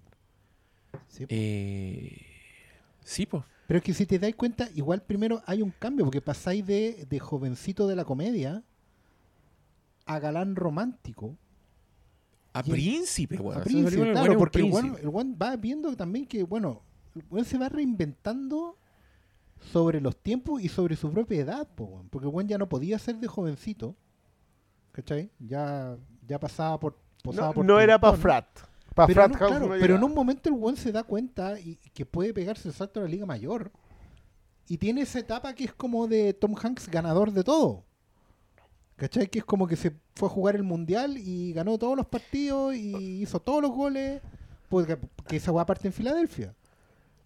Sí. 1.08 1.26
Eh, 1.30 2.22
sí, 3.04 3.26
pues. 3.26 3.44
Pero 3.68 3.80
es 3.80 3.84
que 3.84 3.94
si 3.94 4.06
te 4.06 4.20
dais 4.20 4.36
cuenta, 4.36 4.70
igual 4.76 5.02
primero 5.02 5.42
hay 5.46 5.62
un 5.62 5.72
cambio, 5.72 6.06
porque 6.06 6.22
pasáis 6.22 6.66
de, 6.66 7.06
de 7.10 7.20
jovencito 7.20 7.88
de 7.88 7.96
la 7.96 8.06
comedia 8.06 8.64
a 10.06 10.20
galán 10.20 10.56
romántico. 10.56 11.36
A 12.54 12.64
príncipe, 12.64 13.38
weón. 13.38 13.60
a 13.60 13.64
príncipe, 13.64 14.12
claro, 14.12 14.34
un 14.34 14.38
porque 14.38 14.60
el 14.60 14.70
príncipe. 14.70 15.02
el 15.02 15.10
weón 15.10 15.38
va 15.42 15.56
viendo 15.58 15.96
también 15.96 16.26
que, 16.26 16.44
bueno, 16.44 16.84
el 17.16 17.24
weón 17.30 17.46
se 17.46 17.58
va 17.58 17.68
reinventando 17.68 18.78
sobre 19.60 20.00
los 20.00 20.16
tiempos 20.16 20.62
y 20.62 20.70
sobre 20.70 20.96
su 20.96 21.12
propia 21.12 21.42
edad, 21.42 21.68
po, 21.68 22.06
porque 22.10 22.28
el 22.28 22.34
weón 22.34 22.48
ya 22.48 22.58
no 22.58 22.70
podía 22.70 23.00
ser 23.00 23.18
de 23.18 23.28
jovencito, 23.28 23.96
¿cachai? 24.92 25.32
Ya, 25.40 25.98
ya 26.26 26.40
pasaba 26.40 26.80
por... 26.80 26.98
pasaba 27.24 27.48
No, 27.48 27.54
por 27.54 27.66
no 27.66 27.80
era 27.80 28.00
para. 28.00 28.16
Frat. 28.16 28.46
Para 28.96 29.08
Pero, 29.08 29.22
Frat 29.22 29.32
no, 29.34 29.38
House 29.38 29.50
claro, 29.52 29.68
no 29.68 29.80
pero 29.80 29.96
en 29.98 30.04
un 30.04 30.14
momento 30.16 30.50
el 30.50 30.56
weón 30.56 30.78
se 30.78 30.92
da 30.92 31.04
cuenta 31.04 31.60
y, 31.60 31.78
y 31.84 31.90
que 31.92 32.06
puede 32.06 32.34
pegarse 32.34 32.68
el 32.70 32.74
salto 32.74 33.00
a 33.00 33.04
la 33.04 33.10
liga 33.10 33.26
mayor. 33.28 33.72
Y 34.68 34.78
tiene 34.80 35.02
esa 35.02 35.20
etapa 35.20 35.54
que 35.54 35.66
es 35.66 35.74
como 35.74 36.08
de 36.08 36.34
Tom 36.34 36.56
Hanks 36.60 36.90
ganador 36.90 37.32
de 37.32 37.44
todo. 37.44 37.84
¿Cachai? 38.96 39.28
Que 39.28 39.40
es 39.40 39.46
como 39.46 39.68
que 39.68 39.76
se 39.76 39.92
fue 40.16 40.28
a 40.30 40.32
jugar 40.32 40.56
el 40.56 40.64
mundial 40.64 41.18
y 41.18 41.52
ganó 41.54 41.78
todos 41.78 41.98
los 41.98 42.06
partidos 42.08 42.74
y 42.76 43.22
hizo 43.22 43.40
todos 43.42 43.62
los 43.62 43.72
goles. 43.72 44.22
Porque 44.70 44.98
que 45.28 45.36
esa 45.36 45.52
weá 45.52 45.66
parte 45.66 45.88
en 45.88 45.94
Filadelfia. 45.94 46.56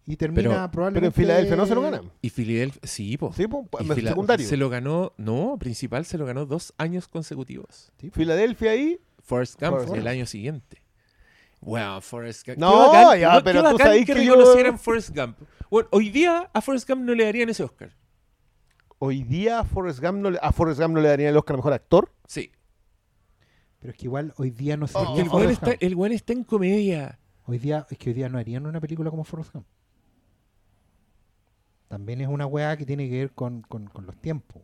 Y 0.07 0.15
termina 0.15 0.49
Pero- 0.49 0.71
probablemente. 0.71 0.99
Pero 0.99 1.05
en 1.07 1.13
Filadelfia 1.13 1.55
no 1.55 1.65
se 1.67 1.75
lo 1.75 1.81
ganan. 1.83 2.11
Y 2.21 2.29
Filadelfia, 2.31 2.81
sí, 2.83 3.15
po. 3.17 3.31
Sí, 3.31 3.47
pues, 3.47 3.63
Y 3.85 3.87
Fila- 3.93 4.09
secundario. 4.09 4.47
Se 4.47 4.57
lo 4.57 4.69
ganó, 4.69 5.13
no, 5.17 5.55
principal 5.59 6.03
se 6.05 6.17
lo 6.17 6.25
ganó 6.25 6.47
dos 6.47 6.73
años 6.79 7.07
consecutivos. 7.07 7.91
Filadelfia 8.11 8.71
ahí. 8.71 8.99
Forrest 9.21 9.61
Gump 9.61 9.73
Forrest 9.73 9.93
el 9.95 10.07
año 10.07 10.25
siguiente. 10.25 10.81
Wow, 11.61 12.01
Forrest 12.01 12.45
Gump. 12.47 12.57
No, 12.57 12.89
bacán, 12.91 13.19
ya, 13.19 13.41
pero 13.43 13.69
tú 13.71 13.77
sabes 13.77 14.05
que 14.05 14.13
que 14.13 14.25
yo- 14.25 14.35
reconocieran 14.35 14.79
Forrest 14.79 15.09
Gump. 15.15 15.37
Bueno, 15.69 15.89
hoy 15.91 16.09
día 16.09 16.49
a 16.53 16.61
Forrest 16.61 16.87
Gump 16.89 17.01
no 17.03 17.13
le 17.13 17.25
darían 17.25 17.49
ese 17.49 17.63
Oscar. 17.63 17.91
Hoy 18.97 19.23
día 19.23 19.59
a 19.59 19.63
Forrest 19.65 19.99
Gump 20.01 20.19
no 20.19 20.31
le, 20.31 20.39
a 20.41 20.51
Forrest 20.51 20.79
Gump 20.79 20.95
no 20.95 21.01
le 21.01 21.09
darían 21.09 21.29
el 21.31 21.37
Oscar 21.37 21.55
a 21.55 21.57
mejor 21.57 21.73
actor. 21.73 22.11
Sí. 22.27 22.51
Pero 23.79 23.91
es 23.91 23.97
que 23.97 24.05
igual 24.05 24.33
hoy 24.37 24.49
día 24.51 24.77
no 24.77 24.87
se 24.87 24.97
Oh. 24.97 25.17
el 25.17 25.29
Forrest 25.29 25.63
está, 25.63 25.85
el 25.85 25.95
en 26.33 26.43
comedia. 26.43 27.19
Hoy 27.45 27.57
día, 27.59 27.85
es 27.89 27.97
que 27.97 28.09
hoy 28.09 28.13
día 28.13 28.29
no 28.29 28.37
harían 28.37 28.65
una 28.65 28.79
película 28.79 29.09
como 29.09 29.23
Forrest 29.23 29.53
Gump. 29.53 29.65
También 31.87 32.21
es 32.21 32.27
una 32.27 32.45
weá 32.45 32.77
que 32.77 32.85
tiene 32.85 33.09
que 33.09 33.17
ver 33.19 33.31
con, 33.31 33.61
con- 33.63 33.87
con 33.87 34.05
los 34.05 34.15
tiempos. 34.17 34.61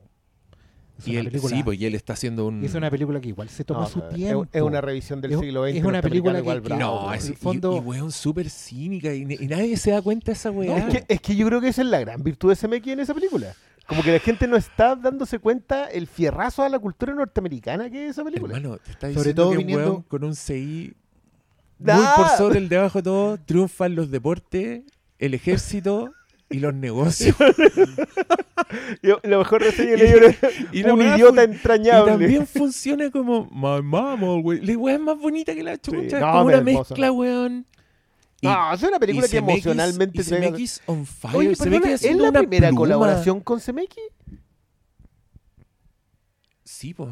Es 0.98 1.08
Y 1.08 1.12
una 1.12 1.20
él, 1.20 1.26
película, 1.28 1.56
sí, 1.58 1.64
pues 1.64 1.80
y 1.82 1.86
él 1.86 1.96
está 1.96 2.14
haciendo 2.14 2.46
un... 2.48 2.64
es 2.64 2.74
una 2.74 2.90
película 2.90 3.20
que 3.20 3.28
igual 3.28 3.50
se 3.50 3.66
toma 3.66 3.82
No, 3.82 3.88
su 3.88 4.02
tiempo. 4.14 4.48
Es 4.54 4.62
una 4.62 4.80
revisión 4.80 5.20
del 5.20 5.34
Es- 5.34 5.40
siglo 5.40 5.66
XX. 5.68 5.76
es 5.78 5.84
una 5.84 6.02
película 6.02 6.34
que- 6.36 6.40
igual 6.40 6.62
que- 6.62 6.68
bravo, 6.70 7.02
No, 7.08 7.14
es, 7.14 7.26
el 7.26 7.34
y- 7.34 7.36
fondo- 7.36 7.76
y, 7.76 7.80
weón, 7.80 8.12
súper 8.14 8.50
cínica 8.50 9.14
y, 9.14 9.24
y 9.40 9.48
nadie 9.48 9.76
se 9.76 9.92
da 9.92 10.02
cuenta 10.02 10.28
de 10.28 10.32
esa 10.34 10.52
weá. 10.52 10.78
Es 10.78 10.86
que, 10.86 11.06
es 11.14 11.20
que 11.22 11.36
yo 11.36 11.46
creo 11.48 11.60
que 11.60 11.68
esa 11.68 11.82
es 11.82 11.88
la 11.90 12.00
gran 12.00 12.24
virtud 12.24 12.50
de 12.50 12.56
CMX 12.56 12.88
en 12.88 13.00
esa 13.02 13.14
película. 13.14 13.54
Como 13.88 14.02
que 14.04 14.14
la 14.14 14.20
gente 14.20 14.48
no 14.48 14.56
está 14.56 14.96
dándose 14.96 15.38
cuenta 15.40 15.86
el 15.88 16.08
fierrazo 16.08 16.64
a 16.64 16.70
la 16.70 16.80
cultura 16.80 17.14
norteamericana 17.14 17.90
que 17.90 18.06
es 18.06 18.12
esa 18.12 18.24
película. 18.24 18.56
Hermano, 18.56 18.78
te 18.78 18.92
está 18.92 19.02
Sobre 19.08 19.14
diciendo 19.16 19.42
todo 19.44 19.52
que 19.52 19.58
un 19.58 19.64
viniendo- 19.66 19.90
weón 19.92 20.02
con 20.04 20.24
un 20.24 20.34
CI 20.36 20.94
muy 21.78 21.92
¡Ah! 21.94 22.14
por 22.16 22.28
sobre 22.38 22.60
el 22.60 22.70
debajo 22.70 23.00
de 23.00 23.04
todo, 23.04 23.38
triunfan 23.38 23.96
los 23.96 24.10
deportes, 24.10 24.84
el 25.20 25.34
ejército 25.34 26.12
y 26.50 26.60
los 26.60 26.74
negocios. 26.76 27.36
Yo- 29.02 29.20
la 29.24 29.38
mejor 29.40 29.62
reseña 29.62 29.96
que 29.96 30.38
y 30.72 30.84
la 30.84 30.94
un 30.94 31.02
idiota 31.02 31.42
fun- 31.42 31.52
Y 31.52 31.56
entrañable. 31.56 32.12
también 32.12 32.48
funciona 32.48 33.10
como 33.12 33.46
My 33.52 33.82
mama, 33.82 34.40
güey. 34.42 34.62
La 34.66 34.78
weá 34.78 34.96
es 34.96 35.02
más 35.02 35.18
bonita 35.18 35.54
que 35.54 35.64
la 35.64 35.78
chucha. 35.78 36.00
Sí, 36.02 36.16
no, 36.16 36.32
como 36.32 36.46
una 36.46 36.58
hermosa. 36.58 36.80
mezcla, 36.80 37.12
weón. 37.12 37.66
Y- 38.42 38.48
No, 38.48 38.74
es 38.74 38.84
una 38.84 39.00
película 39.00 39.28
y 39.28 39.30
que 39.30 39.38
emocionalmente 39.38 40.22
y 40.22 40.24
CMX 40.24 40.82
on 40.86 41.06
fire. 41.06 41.36
Oye, 41.36 41.56
se 41.56 41.64
ve 41.70 41.80
perdona, 41.80 41.98
que 41.98 42.08
¿es 42.10 42.16
la 42.18 42.32
primera 42.32 42.68
pluma. 42.70 42.80
colaboración 42.80 43.40
con 43.42 43.60
CMX? 43.60 43.96
Sí, 46.64 46.94
pues. 46.94 47.10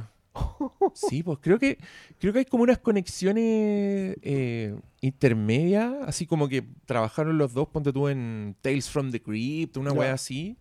Sí, 0.94 1.24
pues 1.24 1.40
creo 1.42 1.60
que 1.60 1.78
creo 2.20 2.34
que 2.34 2.40
hay 2.40 2.46
como 2.46 2.64
unas 2.64 2.80
conexiones 2.80 4.18
eh, 4.22 4.76
intermedias, 5.02 5.94
así 6.06 6.26
como 6.26 6.48
que 6.48 6.64
trabajaron 6.86 7.38
los 7.38 7.54
dos, 7.54 7.68
ponte 7.70 7.94
tú 7.94 8.08
en 8.08 8.56
Tales 8.62 8.90
from 8.90 9.12
the 9.12 9.22
Crypt, 9.22 9.78
una 9.78 9.92
weá 9.92 10.14
así, 10.14 10.58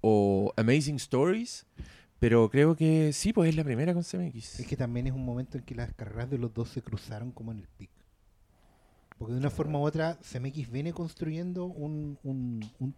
o 0.00 0.52
Amazing 0.56 0.96
Stories, 0.96 1.66
pero 2.18 2.50
creo 2.50 2.76
que 2.76 3.12
sí, 3.12 3.32
pues 3.32 3.50
es 3.50 3.56
la 3.56 3.64
primera 3.64 3.94
con 3.94 4.02
CMX. 4.02 4.60
Es 4.60 4.66
que 4.66 4.76
también 4.76 5.06
es 5.06 5.12
un 5.12 5.24
momento 5.24 5.58
en 5.58 5.64
que 5.64 5.74
las 5.74 5.92
carreras 5.92 6.30
de 6.30 6.38
los 6.38 6.52
dos 6.52 6.68
se 6.68 6.82
cruzaron 6.82 7.32
como 7.32 7.52
en 7.52 7.58
el 7.58 7.68
pic. 7.68 7.90
Porque 9.18 9.34
de 9.34 9.38
una 9.40 9.50
forma 9.50 9.78
u 9.78 9.82
otra, 9.82 10.18
CMX 10.20 10.70
viene 10.70 10.92
construyendo 10.92 11.66
un, 11.66 12.18
un, 12.24 12.64
un, 12.80 12.94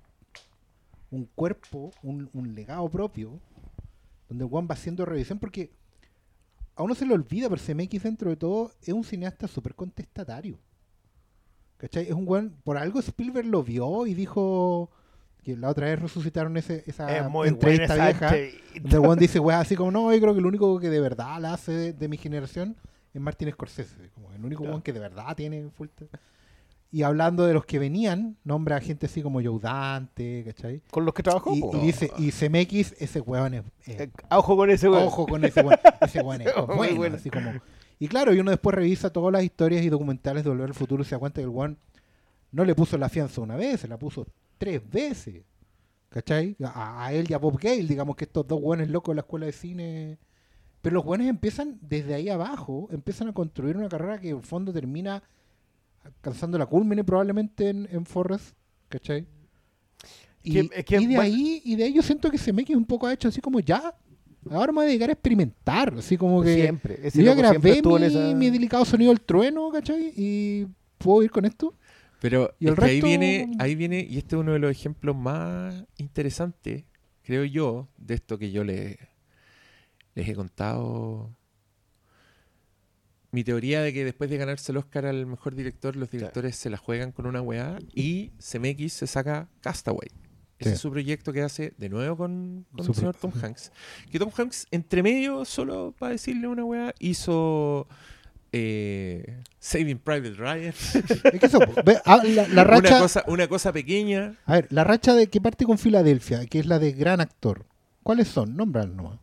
un 1.11 1.25
cuerpo, 1.35 1.91
un, 2.03 2.31
un 2.33 2.55
legado 2.55 2.89
propio, 2.89 3.41
donde 4.29 4.45
Juan 4.45 4.67
va 4.71 4.75
haciendo 4.75 5.05
revisión, 5.05 5.39
porque 5.39 5.71
a 6.77 6.83
uno 6.83 6.95
se 6.95 7.07
le 7.07 7.15
olvida, 7.15 7.49
pero 7.49 7.61
CMX 7.61 8.03
dentro 8.03 8.31
de 8.31 8.37
todo 8.37 8.73
es 8.83 8.93
un 8.93 9.05
cineasta 9.05 9.47
súper 9.47 9.75
contestatario. 9.75 10.59
¿Cachai? 11.77 12.05
Es 12.05 12.13
un 12.13 12.27
Juan, 12.27 12.57
por 12.65 12.77
algo 12.79 13.01
Spielberg 13.01 13.47
lo 13.47 13.63
vio 13.63 14.07
y 14.07 14.15
dijo 14.15 14.91
que 15.43 15.57
la 15.57 15.69
otra 15.69 15.87
vez 15.87 16.01
resucitaron 16.01 16.57
ese, 16.57 16.83
esa 16.87 17.17
Es 17.17 17.29
muy 17.29 17.49
entrevista 17.49 17.95
vieja. 17.95 18.35
Donde 18.81 18.99
Juan 18.99 19.19
dice, 19.19 19.39
weá, 19.39 19.61
así 19.61 19.77
como, 19.77 19.91
no, 19.91 20.13
yo 20.13 20.21
creo 20.21 20.33
que 20.33 20.41
el 20.41 20.47
único 20.47 20.79
que 20.81 20.89
de 20.89 21.01
verdad 21.01 21.41
la 21.41 21.53
hace 21.53 21.73
de, 21.73 21.93
de 21.93 22.09
mi 22.09 22.17
generación 22.17 22.77
es 23.13 23.21
Martin 23.21 23.51
Scorsese. 23.53 24.11
Como 24.15 24.33
el 24.33 24.45
único 24.45 24.63
Claro. 24.63 24.83
Que 24.83 24.93
de 24.93 25.01
verdad 25.01 25.37
tiene 25.37 25.69
full 25.71 25.89
Y 26.97 27.03
hablando 27.03 27.45
de 27.45 27.55
los 27.55 27.65
que 27.67 27.81
venían, 27.81 28.37
nombra 28.45 28.77
a 28.77 28.81
gente 28.81 29.07
así 29.07 29.21
como 29.21 29.43
Joe 29.43 29.59
Dante, 29.61 30.45
¿cachai? 30.47 30.81
Con 30.93 31.05
los 31.05 31.13
que 31.13 31.25
trabajó, 31.25 31.53
Y, 31.53 31.59
y 31.77 31.81
dice, 31.81 32.11
y 32.19 32.31
CMX, 32.31 32.95
ese 33.01 33.21
weón 33.21 33.55
es, 33.55 33.65
es- 33.85 34.01
Eh, 34.03 34.11
Ojo 34.31 34.57
con 34.57 34.71
ese 34.71 34.89
weón. 34.89 35.03
ojo 35.09 35.27
con 35.27 35.45
ese 35.45 35.61
weón, 35.63 35.79
ese 36.03 36.21
weón 36.21 36.41
es 36.43 36.49
Muy 36.69 36.77
bueno, 36.77 36.97
bueno. 36.97 37.17
así 37.17 37.31
como. 37.31 37.51
Y 37.99 38.07
claro, 38.07 38.33
y 38.33 38.39
uno 38.39 38.53
después 38.53 38.77
revisa 38.77 39.11
todas 39.11 39.33
las 39.33 39.43
historias 39.43 39.83
y 39.83 39.89
documentales 39.89 40.45
de 40.45 40.51
Volver 40.51 40.67
al 40.69 40.75
Futuro 40.75 41.03
y 41.03 41.05
se 41.07 41.17
da 41.17 41.19
cuenta 41.19 41.41
que 41.41 41.45
el 41.45 41.49
weón 41.49 41.79
no 42.53 42.65
le 42.65 42.75
puso 42.77 42.97
la 42.97 43.09
fianza 43.09 43.41
una 43.41 43.57
vez, 43.57 43.81
se 43.81 43.89
la 43.89 43.99
puso 43.99 44.27
tres 44.59 44.81
veces. 44.89 45.43
¿Cachai? 46.11 46.55
A, 46.63 47.07
a 47.07 47.13
él 47.13 47.27
y 47.29 47.33
a 47.35 47.39
Bob 47.39 47.59
Gale, 47.61 47.83
digamos 47.89 48.15
que 48.15 48.25
estos 48.25 48.47
dos 48.47 48.61
weones 48.63 48.89
locos 48.89 49.13
de 49.13 49.17
la 49.17 49.21
escuela 49.23 49.47
de 49.47 49.53
cine. 49.53 50.19
Pero 50.81 50.95
los 50.95 51.05
weones 51.05 51.29
empiezan 51.29 51.77
desde 51.81 52.15
ahí 52.15 52.29
abajo, 52.29 52.87
empiezan 52.93 53.27
a 53.29 53.33
construir 53.33 53.77
una 53.77 53.89
carrera 53.89 54.21
que 54.21 54.29
en 54.31 54.37
el 54.37 54.43
fondo 54.45 54.73
termina 54.73 55.25
alcanzando 56.05 56.59
la 56.59 56.67
culmine 56.67 57.03
probablemente 57.05 57.69
en, 57.69 57.89
en 57.91 58.05
Forrest, 58.07 58.55
¿cachai? 58.89 59.27
Y, 60.43 60.53
Que- 60.53 60.71
es 60.81 60.85
que, 60.85 60.97
y 61.01 61.07
de 61.07 61.15
bueno- 61.17 61.21
ahí, 61.23 61.63
y 61.65 61.77
de 61.77 61.85
ahí 61.85 61.93
yo 61.95 62.03
siento 62.03 62.31
que 62.31 62.39
CMX 62.39 62.71
un 62.71 62.85
poco 62.85 63.07
ha 63.07 63.13
hecho 63.15 63.29
así 63.29 63.41
como 63.41 63.61
ya, 63.61 63.95
ahora 64.51 64.73
me 64.73 64.77
voy 64.77 64.85
a 64.85 64.89
dedicar 64.89 65.09
a 65.09 65.13
experimentar, 65.15 65.95
así 65.97 66.17
como 66.19 66.43
que 66.43 66.55
Siempre. 66.55 66.99
Ese 67.03 67.19
yo 67.19 67.25
ya 67.25 67.35
loco 67.35 67.49
siempre 67.49 67.81
grabé 67.81 67.99
mi, 68.01 68.05
esa... 68.07 68.35
mi 68.35 68.51
delicado 68.51 68.85
sonido 68.85 69.11
del 69.11 69.21
trueno, 69.23 69.71
¿cachai? 69.71 70.13
Y 70.17 70.67
puedo 70.99 71.23
ir 71.23 71.31
con 71.31 71.45
esto. 71.47 71.75
Pero 72.21 72.55
Y 72.59 72.67
el 72.69 72.75
es 72.75 72.79
que 72.79 72.85
ahí 72.85 73.01
resto- 73.01 73.07
viene, 73.07 73.53
ahí 73.59 73.75
viene, 73.75 74.07
y 74.09 74.19
este 74.19 74.37
es 74.37 74.41
uno 74.41 74.53
de 74.53 74.59
los 74.59 74.71
ejemplos 74.71 75.17
más 75.17 75.85
interesantes, 75.97 76.85
creo 77.23 77.45
yo, 77.45 77.89
de 77.97 78.15
esto 78.15 78.39
que 78.39 78.51
yo 78.51 78.65
le, 78.65 78.99
les 80.15 80.29
he 80.29 80.35
contado. 80.35 81.31
Mi 83.35 83.43
teoría 83.43 83.83
de 83.83 83.93
que 83.93 84.05
después 84.05 84.31
de 84.31 84.37
ganarse 84.37 84.71
el 84.71 84.79
Oscar 84.79 85.07
al 85.07 85.27
mejor 85.27 85.57
director, 85.57 85.97
los 85.97 86.09
directores 86.09 86.55
se 86.55 86.71
la 86.71 86.77
juegan 86.77 87.11
con 87.11 87.27
una 87.27 87.43
weá 87.43 87.81
y 87.93 88.31
CMX 88.39 88.93
se 88.93 89.09
saca 89.09 89.49
Castaway. 89.61 90.09
Ese 90.61 90.71
Sí. 90.71 90.75
es 90.77 90.81
su 90.81 90.93
proyecto 90.93 91.33
que 91.33 91.43
hace 91.43 91.75
de 91.77 91.89
nuevo 91.89 92.17
con, 92.17 92.65
el 92.79 92.95
señor 92.95 93.17
Tom 93.17 93.33
Hanks. 93.43 93.73
Que 94.13 94.21
Tom 94.21 94.31
Hanks, 94.39 94.69
entre 94.71 95.03
medio, 95.03 95.45
solo 95.45 95.93
para 95.99 96.13
decirle 96.13 96.47
una 96.47 96.65
weá, 96.65 96.95
hizo 97.01 97.89
eh, 98.53 99.41
Saving 99.59 99.99
Private 99.99 100.35
Ryan. 100.35 100.73
Es 101.33 101.41
que 101.41 101.47
eso, 101.47 101.59
ve, 101.85 101.99
ah, 102.05 102.23
la, 102.25 102.47
la 102.47 102.63
racha, 102.63 102.89
una, 102.91 102.99
cosa, 103.01 103.25
una 103.27 103.49
cosa 103.49 103.73
pequeña. 103.73 104.37
a 104.47 104.53
ver, 104.53 104.69
la 104.71 104.85
racha 104.85 105.13
de 105.15 105.27
que 105.27 105.41
parte 105.41 105.65
con 105.65 105.77
Filadelfia, 105.77 106.47
que 106.47 106.61
es 106.61 106.67
la 106.67 106.79
de 106.79 106.93
gran 106.93 107.21
actor. 107.21 107.67
¿Cuáles 108.05 108.29
son? 108.29 108.55
Nómbralos 108.57 108.95
nomás. 108.95 109.19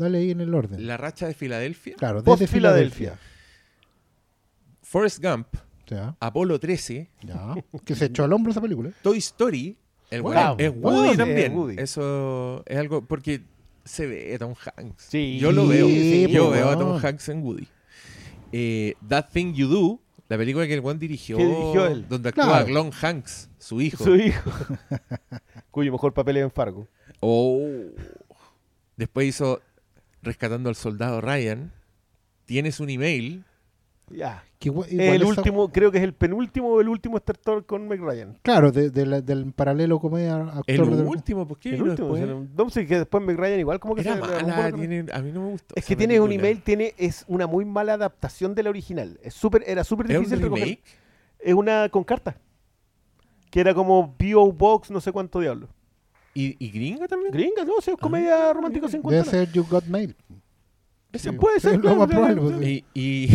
Dale 0.00 0.18
ahí 0.18 0.30
en 0.30 0.40
el 0.40 0.54
orden. 0.54 0.86
La 0.86 0.96
racha 0.96 1.26
de 1.26 1.34
Filadelfia. 1.34 1.94
claro, 1.96 2.22
desde 2.22 2.46
Filadelfia. 2.46 3.12
Filadelfia. 3.16 3.18
Forrest 4.82 5.22
Gump. 5.22 5.46
Ya, 5.86 6.16
Apolo 6.20 6.58
13. 6.58 7.10
ya. 7.22 7.54
Que 7.84 7.94
se 7.94 8.06
echó 8.06 8.24
al 8.24 8.32
hombro 8.32 8.52
esa 8.52 8.60
película. 8.60 8.90
Toy 9.02 9.18
Story. 9.18 9.76
El 10.10 10.22
Wow. 10.22 10.56
es. 10.58 10.72
Woody 10.74 11.16
también. 11.16 11.52
es 11.52 11.56
Woody. 11.58 11.76
Eso 11.78 12.62
es 12.66 12.76
algo. 12.78 13.02
Porque 13.06 13.42
se 13.84 14.06
ve 14.06 14.34
a 14.34 14.38
Tom 14.38 14.54
Hanks. 14.76 15.04
Sí, 15.08 15.38
Yo 15.40 15.52
lo 15.52 15.66
veo. 15.66 15.86
sí, 15.86 16.26
Yo 16.30 16.48
pues, 16.48 16.60
veo 16.60 16.70
a 16.70 16.78
Tom. 16.78 16.98
Hanks 17.04 17.28
en 17.28 17.42
Woody. 17.42 17.68
Eh, 18.52 18.94
That 19.08 19.26
Thing 19.32 19.52
You 19.54 19.68
Do. 19.68 20.00
La 20.28 20.38
película 20.38 20.64
que 20.66 20.74
el 20.74 20.80
Juan 20.80 20.98
dirigió. 20.98 21.36
Dirigió 21.36 21.86
él. 21.86 22.06
Donde 22.08 22.28
actúa 22.28 22.44
Claro. 22.44 22.66
Glon 22.66 22.90
Hanks, 23.02 23.50
su 23.58 23.80
hijo. 23.80 24.04
Su 24.04 24.14
hijo. 24.14 24.48
Cuyo 25.72 25.90
mejor 25.90 26.14
papel 26.14 26.36
es 26.36 26.44
en 26.44 26.50
Fargo. 26.52 26.86
Oh. 27.18 27.60
Después 28.96 29.26
hizo 29.26 29.60
Rescatando 30.22 30.68
al 30.68 30.74
Soldado 30.76 31.20
Ryan. 31.20 31.72
Tienes 32.44 32.80
un 32.80 32.90
email. 32.90 33.44
Ya. 34.10 34.44
Igual- 34.62 34.88
El 34.90 35.22
esa- 35.22 35.26
último, 35.26 35.70
creo 35.72 35.90
que 35.92 35.98
es 35.98 36.04
el 36.04 36.12
penúltimo 36.12 36.68
o 36.68 36.80
el 36.80 36.88
último 36.88 37.16
Star 37.18 37.36
Trek 37.38 37.64
con 37.64 37.86
Meg 37.88 38.00
Ryan. 38.00 38.38
Claro, 38.42 38.72
de- 38.72 38.90
de 38.90 39.06
la- 39.06 39.20
del 39.22 39.52
paralelo 39.52 39.98
comedia 40.00 40.34
actor. 40.36 40.64
El 40.66 40.96
de- 40.96 41.02
último, 41.04 41.46
¿por 41.46 41.58
qué 41.58 41.70
El 41.70 41.82
último. 41.82 42.14
después? 42.16 42.24
o 42.24 42.26
sea, 42.44 42.48
no 42.64 42.70
sé, 42.70 42.86
que 42.86 42.98
después 42.98 43.22
Meg 43.24 43.36
Ryan 43.38 43.60
igual 43.60 43.78
como 43.80 43.94
que 43.94 44.00
Era 44.02 44.14
se 44.14 44.20
mala, 44.20 44.72
tiene- 44.72 45.06
a 45.12 45.22
mí 45.22 45.32
no 45.32 45.42
me 45.44 45.50
gustó. 45.52 45.74
Es 45.76 45.86
que 45.86 45.96
tiene 45.96 46.20
un 46.20 46.32
email, 46.32 46.60
tiene, 46.60 46.92
es 46.98 47.24
una 47.28 47.46
muy 47.46 47.64
mala 47.64 47.94
adaptación 47.94 48.54
de 48.54 48.64
la 48.64 48.70
original. 48.70 49.18
Es 49.22 49.32
súper, 49.34 49.62
era 49.66 49.84
súper 49.84 50.10
¿Es 50.10 50.16
un 50.18 50.24
difícil 50.24 50.42
recoger. 50.42 50.64
remake? 50.64 50.82
Es 51.38 51.54
una 51.54 51.88
con 51.88 52.04
cartas. 52.04 52.34
Que 53.50 53.60
era 53.60 53.72
como 53.74 54.14
P.O. 54.16 54.52
Box, 54.52 54.90
no 54.90 55.00
sé 55.00 55.10
cuánto 55.12 55.40
diablo. 55.40 55.68
¿Y, 56.34 56.56
y 56.64 56.70
gringa 56.70 57.08
también? 57.08 57.32
Gringa, 57.32 57.64
no, 57.64 57.80
sí, 57.80 57.90
es 57.90 57.96
comedia 57.96 58.50
Ah, 58.50 58.52
romántico 58.52 58.86
Debe 58.86 58.98
50. 59.02 59.30
ser 59.30 59.52
You 59.52 59.64
Got 59.68 59.84
Mail. 59.86 60.14
Ese 61.12 61.30
Sí, 61.30 61.36
puede 61.36 61.58
sí, 61.60 61.68
ser, 61.68 61.76
lo 61.76 61.80
claro, 61.82 61.96
más 61.96 62.08
claro, 62.08 62.34
probable, 62.36 62.58
pues, 62.58 62.68
Y, 62.68 62.84
y 62.94 63.28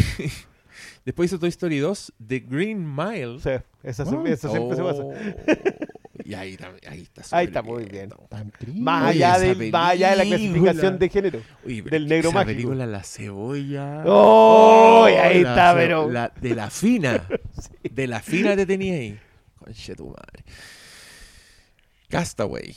después 1.06 1.30
hizo 1.32 1.40
Toy 1.40 1.50
Story 1.50 1.80
2, 1.80 2.14
The 2.26 2.40
Green 2.40 2.96
Mile. 2.96 3.40
Sí, 3.40 3.50
esa, 3.84 4.04
Ah. 4.04 4.24
esa 4.26 4.50
siempre 4.50 4.76
se 4.78 4.84
pasa. 4.84 5.04
Oh. 5.04 5.14
Y 6.24 6.34
ahí, 6.34 6.58
ahí 6.90 7.02
está 7.02 7.38
Ahí 7.38 7.46
está 7.48 7.62
muy 7.62 7.84
bien. 7.86 8.10
Más 8.78 9.10
Oye, 9.12 9.24
allá, 9.26 9.36
esa 9.46 9.60
de, 9.60 9.70
más 9.72 9.92
allá 9.92 10.10
de 10.12 10.16
la 10.16 10.24
clasificación 10.24 10.98
de 10.98 11.10
género. 11.10 11.42
Oye, 11.66 11.82
del 11.84 12.08
negro 12.08 12.30
esa 12.30 12.36
mágico. 12.40 12.56
película 12.56 12.86
La 12.88 13.04
Cebolla. 13.04 14.04
¡Oh! 14.08 15.04
ahí 15.06 15.44
la 15.44 15.50
está, 15.50 15.72
ce- 15.74 15.78
pero. 15.78 16.10
la- 16.10 16.32
de 16.42 16.56
la 16.56 16.70
fina. 16.72 17.28
De 17.92 18.08
la 18.08 18.22
fina 18.22 18.56
te 18.56 18.66
tenía 18.66 18.96
ahí. 18.96 19.20
Conche 19.60 19.96
tu 19.96 20.08
madre. 20.08 20.44
Castaway. 22.20 22.76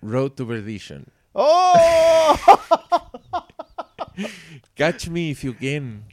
Road 0.00 0.30
to 0.32 0.46
Perdition. 0.46 1.04
¡Oh! 1.32 2.36
Catch 4.74 5.08
Me 5.08 5.30
If 5.30 5.42
You 5.44 5.54
Can. 5.58 6.04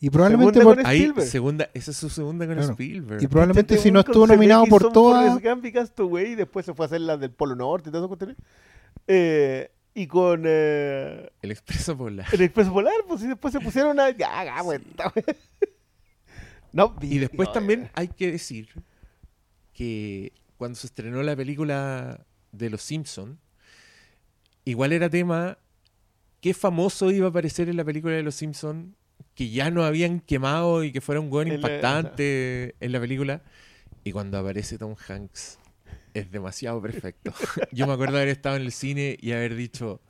Y 0.00 0.10
probablemente 0.10 0.60
Segunda 0.60 0.74
por- 0.76 0.82
con 0.84 0.86
Ahí, 0.86 0.98
Spielberg. 0.98 1.28
segunda, 1.28 1.70
esa 1.74 1.90
es 1.90 1.96
su 1.96 2.08
segunda 2.08 2.46
con 2.46 2.54
Claro. 2.54 2.70
Spielberg. 2.72 3.20
y 3.22 3.26
probablemente 3.26 3.74
Este 3.74 3.82
si 3.88 3.90
no 3.90 4.00
estuvo 4.00 4.26
nominado 4.28 4.64
por 4.66 4.92
todas. 4.92 5.40
Castaway, 5.72 6.32
y 6.32 6.34
después 6.36 6.64
se 6.66 6.72
fue 6.74 6.84
a 6.84 6.86
hacer 6.86 7.00
la 7.00 7.16
del 7.16 7.30
Polo 7.32 7.56
Norte 7.56 7.88
y 7.88 7.92
todo 7.92 8.02
eso. 8.02 8.08
cuestiones. 8.08 8.36
Eh, 9.08 9.72
y 9.94 10.06
con 10.06 10.44
eh, 10.46 11.28
El 11.42 11.50
Expreso 11.50 11.96
Polar. 11.96 12.26
el 12.32 12.40
Expreso 12.42 12.72
Polar, 12.72 12.94
pues 13.08 13.22
y 13.22 13.26
después 13.26 13.52
se 13.52 13.58
pusieron 13.60 13.98
a. 13.98 14.10
Ya, 14.10 14.44
ya, 14.44 14.60
güey. 14.62 14.80
No, 16.70 16.94
Y 17.00 17.18
después 17.18 17.48
no, 17.48 17.52
también 17.54 17.84
eh, 17.84 17.90
hay 17.94 18.08
que 18.08 18.30
decir 18.30 18.68
que 19.78 20.32
cuando 20.56 20.74
se 20.74 20.88
estrenó 20.88 21.22
la 21.22 21.36
película 21.36 22.26
de 22.50 22.68
Los 22.68 22.82
Simpsons, 22.82 23.38
igual 24.64 24.92
era 24.92 25.08
tema 25.08 25.56
qué 26.40 26.52
famoso 26.52 27.12
iba 27.12 27.26
a 27.26 27.30
aparecer 27.30 27.68
en 27.68 27.76
la 27.76 27.84
película 27.84 28.14
de 28.14 28.24
Los 28.24 28.34
Simpsons 28.34 28.92
que 29.36 29.50
ya 29.50 29.70
no 29.70 29.84
habían 29.84 30.18
quemado 30.18 30.82
y 30.82 30.90
que 30.90 31.00
fuera 31.00 31.20
un 31.20 31.30
buen 31.30 31.46
En 31.46 31.62
la- 31.62 31.68
impactante 31.68 32.74
en 32.80 32.90
la 32.90 32.98
película. 32.98 33.42
Y 34.02 34.10
cuando 34.10 34.36
aparece 34.36 34.78
Tom 34.78 34.96
Hanks 35.06 35.60
es 36.12 36.28
demasiado 36.32 36.82
perfecto. 36.82 37.32
Yo 37.70 37.86
me 37.86 37.92
acuerdo 37.92 38.14
de 38.16 38.22
haber 38.22 38.32
estado 38.32 38.56
en 38.56 38.62
el 38.62 38.72
cine 38.72 39.16
y 39.20 39.30
haber 39.30 39.54
dicho, 39.54 40.00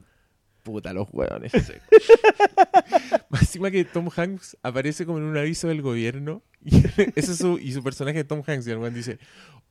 puta 0.62 0.94
los 0.94 1.08
hueones. 1.12 1.52
Más 3.28 3.42
encima 3.42 3.70
que 3.70 3.84
Tom 3.84 4.08
Hanks 4.16 4.56
aparece 4.62 5.04
como 5.04 5.18
en 5.18 5.24
un 5.24 5.36
aviso 5.36 5.68
del 5.68 5.82
gobierno 5.82 6.42
y, 6.64 6.76
ese 7.16 7.32
es 7.32 7.38
su, 7.38 7.58
y 7.58 7.72
su 7.72 7.82
personaje 7.82 8.20
es 8.20 8.26
Tom 8.26 8.42
Hanks 8.46 8.66
y 8.66 8.70
el 8.70 8.94
dice, 8.94 9.18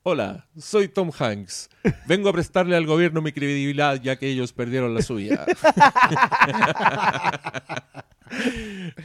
hola, 0.08 0.46
soy 0.56 0.88
Tom 0.88 1.10
Hanks. 1.18 1.68
Vengo 2.06 2.28
a 2.30 2.32
prestarle 2.32 2.74
al 2.76 2.86
gobierno 2.86 3.20
mi 3.22 3.32
credibilidad 3.32 4.00
ya 4.00 4.16
que 4.16 4.28
ellos 4.28 4.52
perdieron 4.52 4.94
la 4.94 5.02
suya. 5.02 5.44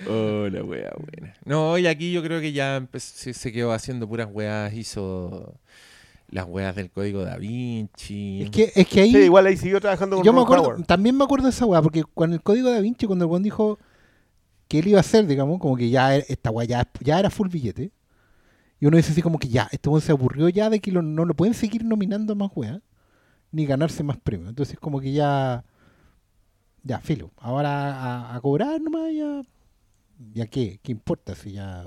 oh, 0.10 0.48
la 0.50 0.64
wea 0.64 0.92
buena. 0.98 1.34
No, 1.46 1.78
y 1.78 1.88
aquí 1.88 2.12
yo 2.12 2.24
creo 2.24 2.40
que 2.42 2.52
ya 2.54 2.78
empe- 2.80 3.00
se, 3.00 3.52
quedó 3.52 3.72
haciendo 3.74 4.08
puras 4.08 4.28
weas, 4.32 4.74
hizo 4.74 5.56
las 6.30 6.46
weas 6.48 6.76
del 6.76 6.90
código 6.90 7.24
da 7.24 7.38
Vinci. 7.38 8.44
Es 8.44 8.50
que, 8.50 8.72
es 8.76 8.88
que 8.88 9.02
ahí. 9.02 9.12
Sí, 9.12 9.18
igual 9.20 9.46
ahí 9.46 9.58
siguió 9.58 9.80
trabajando 9.80 10.18
con 10.18 10.26
yo 10.26 10.32
me 10.34 10.38
Ron 10.38 10.46
acuerdo, 10.46 10.64
Howard. 10.66 10.86
también 10.86 11.18
me 11.18 11.24
acuerdo 11.24 11.46
de 11.48 11.52
esa 11.52 11.66
weá, 11.66 11.82
porque 11.82 12.04
con 12.14 12.34
el 12.34 12.42
código 12.42 12.70
da 12.72 12.80
Vinci, 12.80 13.06
cuando 13.06 13.26
el 13.26 13.32
weón 13.32 13.44
dijo 13.44 13.80
que 14.68 14.80
él 14.80 14.88
iba 14.88 14.98
a 15.00 15.02
hacer, 15.02 15.28
digamos, 15.28 15.60
como 15.60 15.76
que 15.78 15.90
ya 15.90 16.16
era- 16.16 16.26
esta 16.28 16.50
weá 16.50 16.66
ya, 16.66 16.88
ya 17.02 17.20
era 17.20 17.30
full 17.30 17.50
billete. 17.50 17.92
Y 18.84 18.86
uno 18.86 18.98
dice 18.98 19.14
así 19.14 19.22
como 19.22 19.40
que 19.40 19.48
ya, 19.48 19.70
este 19.72 19.88
weón 19.88 20.02
se 20.02 20.12
aburrió 20.12 20.50
ya 20.50 20.70
de 20.70 20.82
que 20.82 20.92
lo- 20.92 21.02
no 21.02 21.24
lo 21.24 21.34
pueden 21.36 21.54
seguir 21.54 21.86
nominando 21.86 22.34
a 22.34 22.36
más 22.36 22.52
weá, 22.54 22.82
ni 23.50 23.66
ganarse 23.66 24.04
más 24.04 24.18
premios. 24.18 24.50
Entonces 24.50 24.78
como 24.78 25.00
que 25.00 25.14
ya, 25.14 25.64
ya, 26.84 27.00
filo, 27.00 27.32
ahora 27.38 27.94
a, 27.96 28.36
a 28.36 28.42
cobrar 28.42 28.82
nomás 28.82 29.10
ya, 29.16 29.42
ya 30.34 30.48
qué, 30.48 30.82
qué 30.84 30.92
importa 30.92 31.34
si 31.34 31.54
ya... 31.54 31.86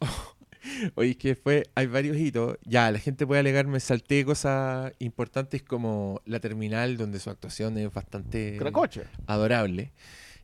Oye, 0.96 1.10
es 1.10 1.16
que 1.16 1.28
después 1.28 1.62
hay 1.76 1.86
varios 1.86 2.16
hitos. 2.16 2.56
Ya, 2.64 2.90
la 2.90 2.98
gente 2.98 3.24
puede 3.24 3.38
alegar, 3.38 3.68
me 3.68 3.78
salté 3.78 4.24
cosas 4.24 4.92
importantes 4.98 5.62
como 5.62 6.22
la 6.24 6.40
terminal, 6.40 6.96
donde 6.96 7.20
su 7.20 7.30
actuación 7.30 7.78
es 7.78 7.92
bastante 7.92 8.56
Cracoche. 8.58 9.04
adorable. 9.28 9.92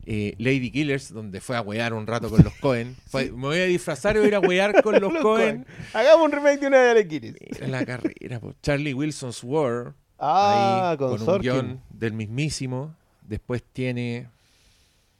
Eh, 0.07 0.35
Lady 0.39 0.71
Killers, 0.71 1.13
donde 1.13 1.41
fue 1.41 1.57
a 1.57 1.63
huear 1.63 1.93
un 1.93 2.07
rato 2.07 2.31
con 2.31 2.43
los 2.43 2.55
Cohen. 2.55 2.97
Fue, 3.07 3.31
Me 3.31 3.49
voy 3.49 3.59
a 3.59 3.67
disfrazar 3.67 4.17
y 4.17 4.19
voy 4.19 4.27
a 4.27 4.29
ir 4.29 4.35
a 4.35 4.41
huear 4.41 4.83
con 4.83 4.95
los 5.01 5.13
Los 5.13 5.23
Cohen. 5.23 5.67
Hagamos 5.93 6.27
un 6.27 6.33
remake 6.33 6.61
de 6.61 6.67
una 6.69 6.79
de 6.81 6.91
Alequiris. 6.91 7.35
Mira 7.53 7.69
la 7.69 7.87
carrera, 7.87 8.41
po. 8.41 8.55
Charlie 8.63 8.95
Wilson's 8.95 9.45
War. 9.45 9.95
Ah, 10.19 10.91
ahí, 10.91 10.97
con, 10.97 11.13
un 11.13 11.19
Sorkin. 11.19 11.53
guion 11.53 11.83
del 11.91 12.13
mismísimo. 12.15 12.95
Después 13.23 13.63
tiene. 13.63 14.29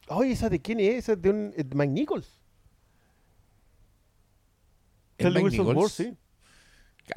Oye, 0.09 0.33
¿esa 0.33 0.49
de 0.49 0.61
quién 0.61 0.81
es? 0.81 0.97
¿Esa 0.97 1.13
es 1.13 1.23
de 1.23 1.31
un 1.31 1.53
eh, 1.57 1.65
Mike 1.75 1.93
Nichols? 1.93 2.27
¿es 5.19 5.25
Charlie 5.25 5.43
Mike 5.43 5.45
Wilson 5.45 5.67
Nichols? 5.67 6.01
Ward, 6.01 6.09
sí. 6.09 6.17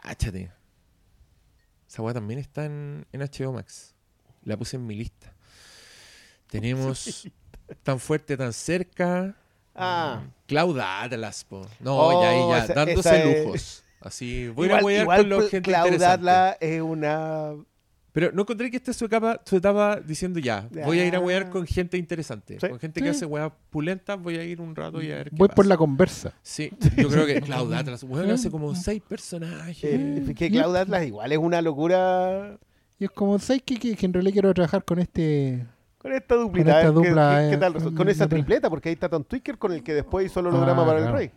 Cáchate. 0.02 0.52
Esa 1.88 2.02
weá 2.02 2.14
también 2.14 2.40
está 2.40 2.66
en, 2.66 3.06
en 3.12 3.22
HBO 3.22 3.54
Max. 3.54 3.96
La 4.44 4.58
puse 4.58 4.76
en 4.76 4.86
mi 4.86 4.96
lista. 4.96 5.34
Tenemos 6.48 7.28
Tan 7.82 8.00
Fuerte, 8.00 8.38
Tan 8.38 8.54
Cerca. 8.54 9.36
Ah. 9.76 10.22
mm, 10.50 10.80
Atlas, 10.80 11.44
po. 11.46 11.66
No, 11.80 11.98
Oh, 11.98 12.22
ya 12.22 12.30
ahí 12.30 12.50
ya, 12.50 12.64
esa- 12.66 12.74
dándose 12.74 13.00
esa 13.10 13.24
es- 13.24 13.46
lujos. 13.46 13.84
Así, 14.02 14.50
voy 14.50 14.66
a 14.66 14.68
ir 14.68 14.74
a 14.74 14.80
igual 14.80 14.86
huear 14.86 15.02
igual 15.04 15.18
con 15.22 15.30
la 15.30 15.36
Cla- 15.38 15.50
gente 15.50 15.62
Cloud 15.72 15.86
interesante. 15.86 16.14
Atlas 16.14 16.58
es 16.60 16.82
una... 16.82 17.54
Pero 18.12 18.32
no 18.32 18.42
encontré 18.44 18.70
que 18.70 18.78
esta 18.78 18.92
es 18.92 18.98
su 18.98 19.06
etapa, 19.06 19.42
su 19.44 19.56
etapa 19.58 20.00
diciendo 20.00 20.40
ya, 20.40 20.68
voy 20.86 21.00
a 21.00 21.06
ir 21.06 21.16
a 21.16 21.20
huear 21.20 21.46
Ah. 21.48 21.50
con 21.50 21.66
gente 21.66 21.98
interesante. 21.98 22.60
Sí. 22.60 22.68
Con 22.70 22.78
gente 22.80 23.00
que 23.02 23.08
Sí. 23.08 23.16
hace 23.16 23.26
hueas 23.26 23.52
pulentas, 23.72 24.22
voy 24.22 24.36
a 24.38 24.44
ir 24.44 24.62
un 24.62 24.76
rato 24.76 25.02
y 25.02 25.10
a 25.12 25.16
ver 25.16 25.30
qué 25.32 25.36
Voy 25.36 25.48
por 25.48 25.66
la 25.66 25.78
conversa. 25.78 26.32
Sí, 26.44 26.70
yo 26.98 27.08
creo 27.10 27.26
que 27.26 27.42
Claudia 27.42 27.80
Atlas, 27.80 28.04
weón, 28.04 28.30
hace 28.30 28.52
como 28.52 28.76
seis 28.76 29.02
personajes. 29.02 29.84
eh, 29.84 30.26
es 30.30 30.36
que 30.36 30.52
Cloud 30.52 30.76
Atlas 30.76 31.08
igual 31.08 31.32
es 31.32 31.38
una 31.40 31.62
locura 31.64 32.60
Y 33.00 33.06
es 33.06 33.10
como, 33.12 33.40
¿sabes 33.40 33.64
qué? 33.66 33.78
Que, 33.80 33.96
que 33.96 34.06
en 34.06 34.14
realidad 34.14 34.34
quiero 34.34 34.54
trabajar 34.54 34.84
con 34.86 35.00
este... 35.00 35.66
con 36.04 36.14
esta 36.14 36.36
duplita. 36.36 36.70
esta 36.82 36.90
¿qué- 36.90 36.94
dupla, 36.94 37.40
qué- 37.42 37.50
qué 37.50 37.56
eh, 37.56 37.58
tal? 37.58 37.96
Con 37.96 38.10
esa 38.10 38.28
tripleta, 38.28 38.70
porque 38.70 38.90
ahí 38.90 38.94
está 38.94 39.10
Tom 39.10 39.24
Twicker 39.24 39.58
con 39.58 39.72
el 39.74 39.82
que 39.84 39.94
después 39.96 40.28
hizo 40.28 40.40
el 40.42 40.48
holograma 40.48 40.84
Ah, 40.84 40.86
para 40.86 41.00
claro. 41.00 41.14
el 41.18 41.18
Rey. 41.20 41.32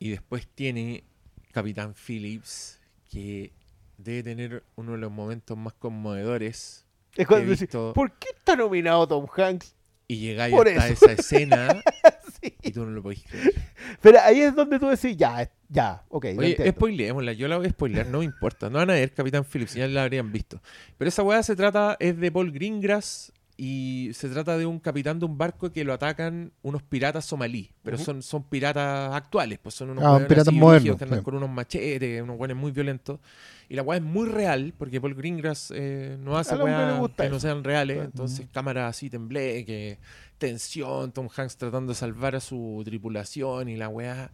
Y 0.00 0.10
después 0.10 0.48
tiene 0.54 1.04
Capitán 1.52 1.94
Phillips, 1.94 2.80
que 3.10 3.52
debe 3.98 4.22
tener 4.24 4.64
uno 4.74 4.92
de 4.92 4.98
los 4.98 5.12
momentos 5.12 5.56
más 5.56 5.74
conmovedores. 5.74 6.84
Es 7.14 7.26
cuando 7.26 7.44
decís, 7.46 7.60
visto. 7.60 7.92
¿por 7.94 8.10
qué 8.18 8.28
está 8.36 8.56
nominado 8.56 9.06
Tom 9.06 9.26
Hanks? 9.36 9.76
Y 10.08 10.16
llegáis 10.16 10.54
hasta 10.54 10.88
eso. 10.88 11.04
esa 11.06 11.12
escena 11.12 11.82
Sí. 12.42 12.54
y 12.62 12.72
tú 12.72 12.84
no 12.84 12.90
lo 12.90 13.02
podéis 13.02 13.22
creer. 13.24 13.54
Pero 14.00 14.18
ahí 14.20 14.40
es 14.40 14.54
donde 14.54 14.78
tú 14.78 14.88
decís, 14.88 15.16
ya, 15.16 15.48
ya, 15.68 16.02
ok. 16.08 16.26
Oye, 16.38 16.70
spoileémosla. 16.72 17.32
Yo 17.34 17.46
la 17.48 17.58
voy 17.58 17.66
a 17.66 17.70
spoilear, 17.70 18.06
no 18.06 18.18
me 18.18 18.24
importa. 18.24 18.68
No 18.68 18.78
van 18.78 18.90
a 18.90 18.94
ver 18.94 19.12
Capitán 19.12 19.44
Phillips, 19.44 19.74
ya 19.74 19.86
la 19.86 20.02
habrían 20.02 20.32
visto. 20.32 20.60
Pero 20.98 21.08
esa 21.08 21.22
weá 21.22 21.42
se 21.42 21.54
trata, 21.54 21.96
es 22.00 22.18
de 22.18 22.32
Paul 22.32 22.50
Greengrass 22.50 23.32
y 23.56 24.10
se 24.14 24.28
trata 24.28 24.56
de 24.56 24.66
un 24.66 24.78
capitán 24.80 25.18
de 25.18 25.26
un 25.26 25.36
barco 25.36 25.70
que 25.70 25.84
lo 25.84 25.92
atacan 25.92 26.52
unos 26.62 26.82
piratas 26.82 27.24
somalí. 27.26 27.70
Pero 27.82 27.98
son, 27.98 28.22
son 28.22 28.42
piratas 28.44 29.14
actuales, 29.14 29.58
pues 29.62 29.74
son 29.74 29.90
unos 29.90 30.04
Ah, 30.04 30.26
piratas 30.26 30.52
modernos, 30.54 30.96
que 30.96 31.04
andan 31.04 31.18
sí. 31.20 31.24
con 31.24 31.34
unos 31.34 31.50
machetes, 31.50 32.22
unos 32.22 32.38
weones 32.38 32.56
muy 32.56 32.72
violentos. 32.72 33.20
Y 33.68 33.74
la 33.74 33.82
weá 33.82 33.98
es 33.98 34.04
muy 34.04 34.28
real, 34.28 34.74
porque 34.76 35.00
Paul 35.00 35.14
Greengrass 35.14 35.72
eh, 35.74 36.16
no 36.20 36.36
hace 36.36 36.56
weá 36.56 37.00
que 37.16 37.28
no 37.28 37.40
sean 37.40 37.62
reales. 37.64 38.04
Entonces, 38.04 38.46
cámara 38.52 38.88
así 38.88 39.08
tembleque, 39.08 39.98
tensión, 40.38 41.12
Tom 41.12 41.28
Hanks 41.34 41.56
tratando 41.56 41.92
de 41.92 41.96
salvar 41.96 42.34
a 42.34 42.40
su 42.40 42.82
tripulación 42.84 43.68
y 43.68 43.76
la 43.76 43.88
weá. 43.88 44.30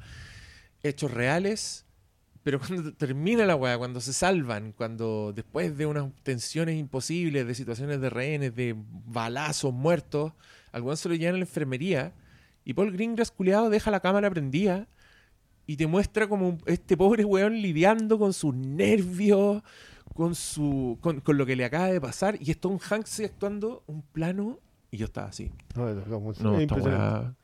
Hechos 0.83 1.13
reales. 1.13 1.85
Pero 2.49 2.61
cuando 2.61 2.95
termina 2.95 3.45
la 3.45 3.57
weá, 3.57 3.77
cuando 3.77 4.01
se 4.01 4.15
salvan, 4.15 4.73
cuando 4.73 5.35
después 5.35 5.77
de 5.77 5.85
unas 5.85 6.07
tensiones 6.23 6.79
imposibles, 6.79 7.47
de 7.47 7.55
situaciones 7.55 8.01
de 8.01 8.09
rehenes, 8.09 8.57
de 8.57 8.75
balazos 9.05 9.75
muertos, 9.75 10.33
al 10.73 10.81
weón 10.81 10.97
se 10.97 11.11
lo 11.11 11.15
llevan 11.15 11.35
a 11.35 11.39
la 11.41 11.45
enfermería 11.45 12.15
y 12.65 12.73
Paul 12.73 12.91
Greengrass 12.93 13.31
culiado 13.33 13.69
deja 13.69 13.91
la 13.91 14.01
cámara 14.01 14.31
prendida 14.31 14.89
y 15.67 15.77
te 15.77 15.87
muestra 15.87 16.27
como 16.27 16.49
un- 16.49 16.63
este 16.65 16.97
pobre 16.97 17.23
weón 17.27 17.61
lidiando 17.61 18.19
con 18.19 18.33
sus 18.33 18.55
nervios, 18.55 19.63
con 20.15 20.35
su 20.35 20.97
con, 21.03 21.21
con 21.21 21.37
lo 21.37 21.45
que 21.45 21.55
le 21.55 21.67
acaba 21.67 21.89
de 21.89 22.01
pasar 22.01 22.39
y 22.41 22.51
es 22.51 22.59
Tom 22.59 22.79
Hanks 22.79 23.21
actuando 23.21 23.83
un 23.87 24.01
plano 24.01 24.59
y 24.91 24.97
yo 24.97 25.05
estaba 25.05 25.27
así. 25.29 25.51
No, 25.77 26.53
No, 26.53 26.59
weá- 26.87 27.35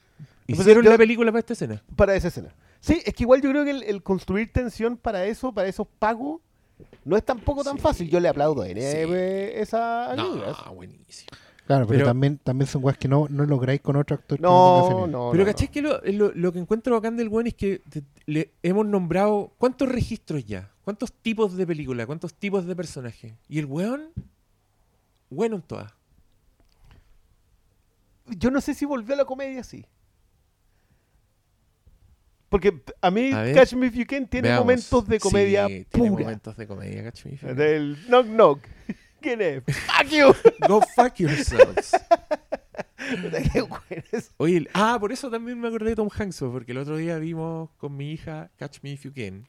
Pues 0.47 0.61
Hicieron 0.61 0.85
la 0.87 0.97
película 0.97 1.31
para 1.31 1.41
esta 1.41 1.53
escena. 1.53 1.83
Para 1.95 2.17
esa 2.17 2.29
escena. 2.29 2.55
Sí, 2.85 3.01
es 3.05 3.15
que 3.15 3.23
igual 3.23 3.41
yo 3.41 3.49
creo 3.51 3.65
que 3.65 3.71
el, 3.71 3.83
el 3.85 4.03
construir 4.03 4.53
tensión 4.53 4.99
para 4.99 5.25
eso, 5.25 5.53
para 5.53 5.69
esos 5.69 5.87
pagos, 5.99 6.43
no 7.05 7.17
es 7.17 7.25
tampoco 7.25 7.65
tan 7.65 7.77
Sí. 7.77 7.81
fácil. 7.81 8.11
Yo 8.11 8.21
le 8.21 8.29
aplaudo 8.29 8.61
a 8.61 8.69
N 8.69 8.79
Sí. 8.79 8.87
eh, 8.99 9.53
esa 9.63 10.11
ayuda. 10.11 10.55
No, 10.67 10.75
buenísimo. 10.75 11.31
Claro, 11.67 11.87
pero, 11.87 12.01
Pero- 12.01 12.07
también, 12.09 12.37
también 12.45 12.69
son 12.69 12.85
weas 12.85 12.99
que 12.99 13.09
no, 13.09 13.27
no 13.31 13.47
lográis 13.47 13.81
con 13.81 13.97
otro 13.97 14.17
actor. 14.17 14.37
que 14.37 14.43
No, 14.43 14.85
ese 14.85 15.11
no, 15.11 15.31
Pero 15.33 15.45
no, 15.45 15.51
¿cachai 15.51 15.69
que 15.71 15.81
lo, 15.81 15.99
lo- 16.03 16.33
lo 16.35 16.53
que 16.53 16.59
encuentro 16.59 16.95
bacán 16.95 17.17
del 17.17 17.29
weón 17.29 17.47
es 17.47 17.55
que 17.55 17.81
te- 17.89 18.03
le 18.27 18.53
hemos 18.63 18.85
nombrado 18.85 19.55
cuántos 19.57 19.89
registros 19.89 20.45
ya? 20.45 20.71
¿Cuántos 20.85 21.11
tipos 21.11 21.57
de 21.57 21.67
película? 21.67 22.05
¿Cuántos 22.05 22.35
tipos 22.35 22.67
de 22.67 22.77
personajes? 22.77 23.33
Y 23.49 23.59
el 23.61 23.65
weón, 23.65 24.11
bueno 25.31 25.57
en 25.57 25.63
todas. 25.63 25.91
no. 28.27 28.35
Yo 28.37 28.51
no 28.51 28.61
sé 28.61 28.75
si 28.75 28.85
volvió 28.85 29.15
a 29.15 29.19
la 29.19 29.25
comedia 29.25 29.61
así. 29.61 29.87
Porque 32.55 32.73
a 33.01 33.11
mí 33.11 33.33
A 33.33 33.43
ver. 33.43 33.53
Catch 33.57 33.73
Me 33.73 33.87
If 33.89 33.95
You 33.95 34.07
Can 34.07 34.29
tiene 34.29 34.47
Veamos. 34.47 34.65
momentos 34.65 35.09
de 35.09 35.19
comedia 35.19 35.67
Sí, 35.67 35.87
tiene 35.91 36.09
pura. 36.09 36.23
momentos 36.23 36.57
de 36.57 36.67
comedia, 36.69 37.03
¿cachai? 37.03 37.37
Del 37.53 37.97
knock 38.07 38.27
knock. 38.27 38.61
¿Quién 39.21 39.41
es? 39.43 39.63
¡Fuck 39.67 40.09
you! 40.09 40.33
Go 40.69 40.81
fuck 40.95 41.15
yourselves. 41.17 41.91
Puta, 43.23 43.43
qué 43.53 43.61
bueno 43.61 43.85
es. 44.13 44.31
Oye, 44.37 44.69
ah, 44.73 44.97
por 45.01 45.11
eso 45.11 45.29
también 45.33 45.59
me 45.61 45.67
acordé 45.67 45.91
de 45.91 45.97
Tom 45.97 46.09
Hanks, 46.17 46.39
porque 46.53 46.71
el 46.71 46.79
otro 46.79 46.97
día 46.97 47.19
vimos 47.19 47.71
con 47.77 47.97
mi 47.97 48.13
hija 48.13 48.53
Catch 48.57 48.79
Me 48.83 48.93
If 48.93 49.03
You 49.03 49.13
Can, 49.13 49.45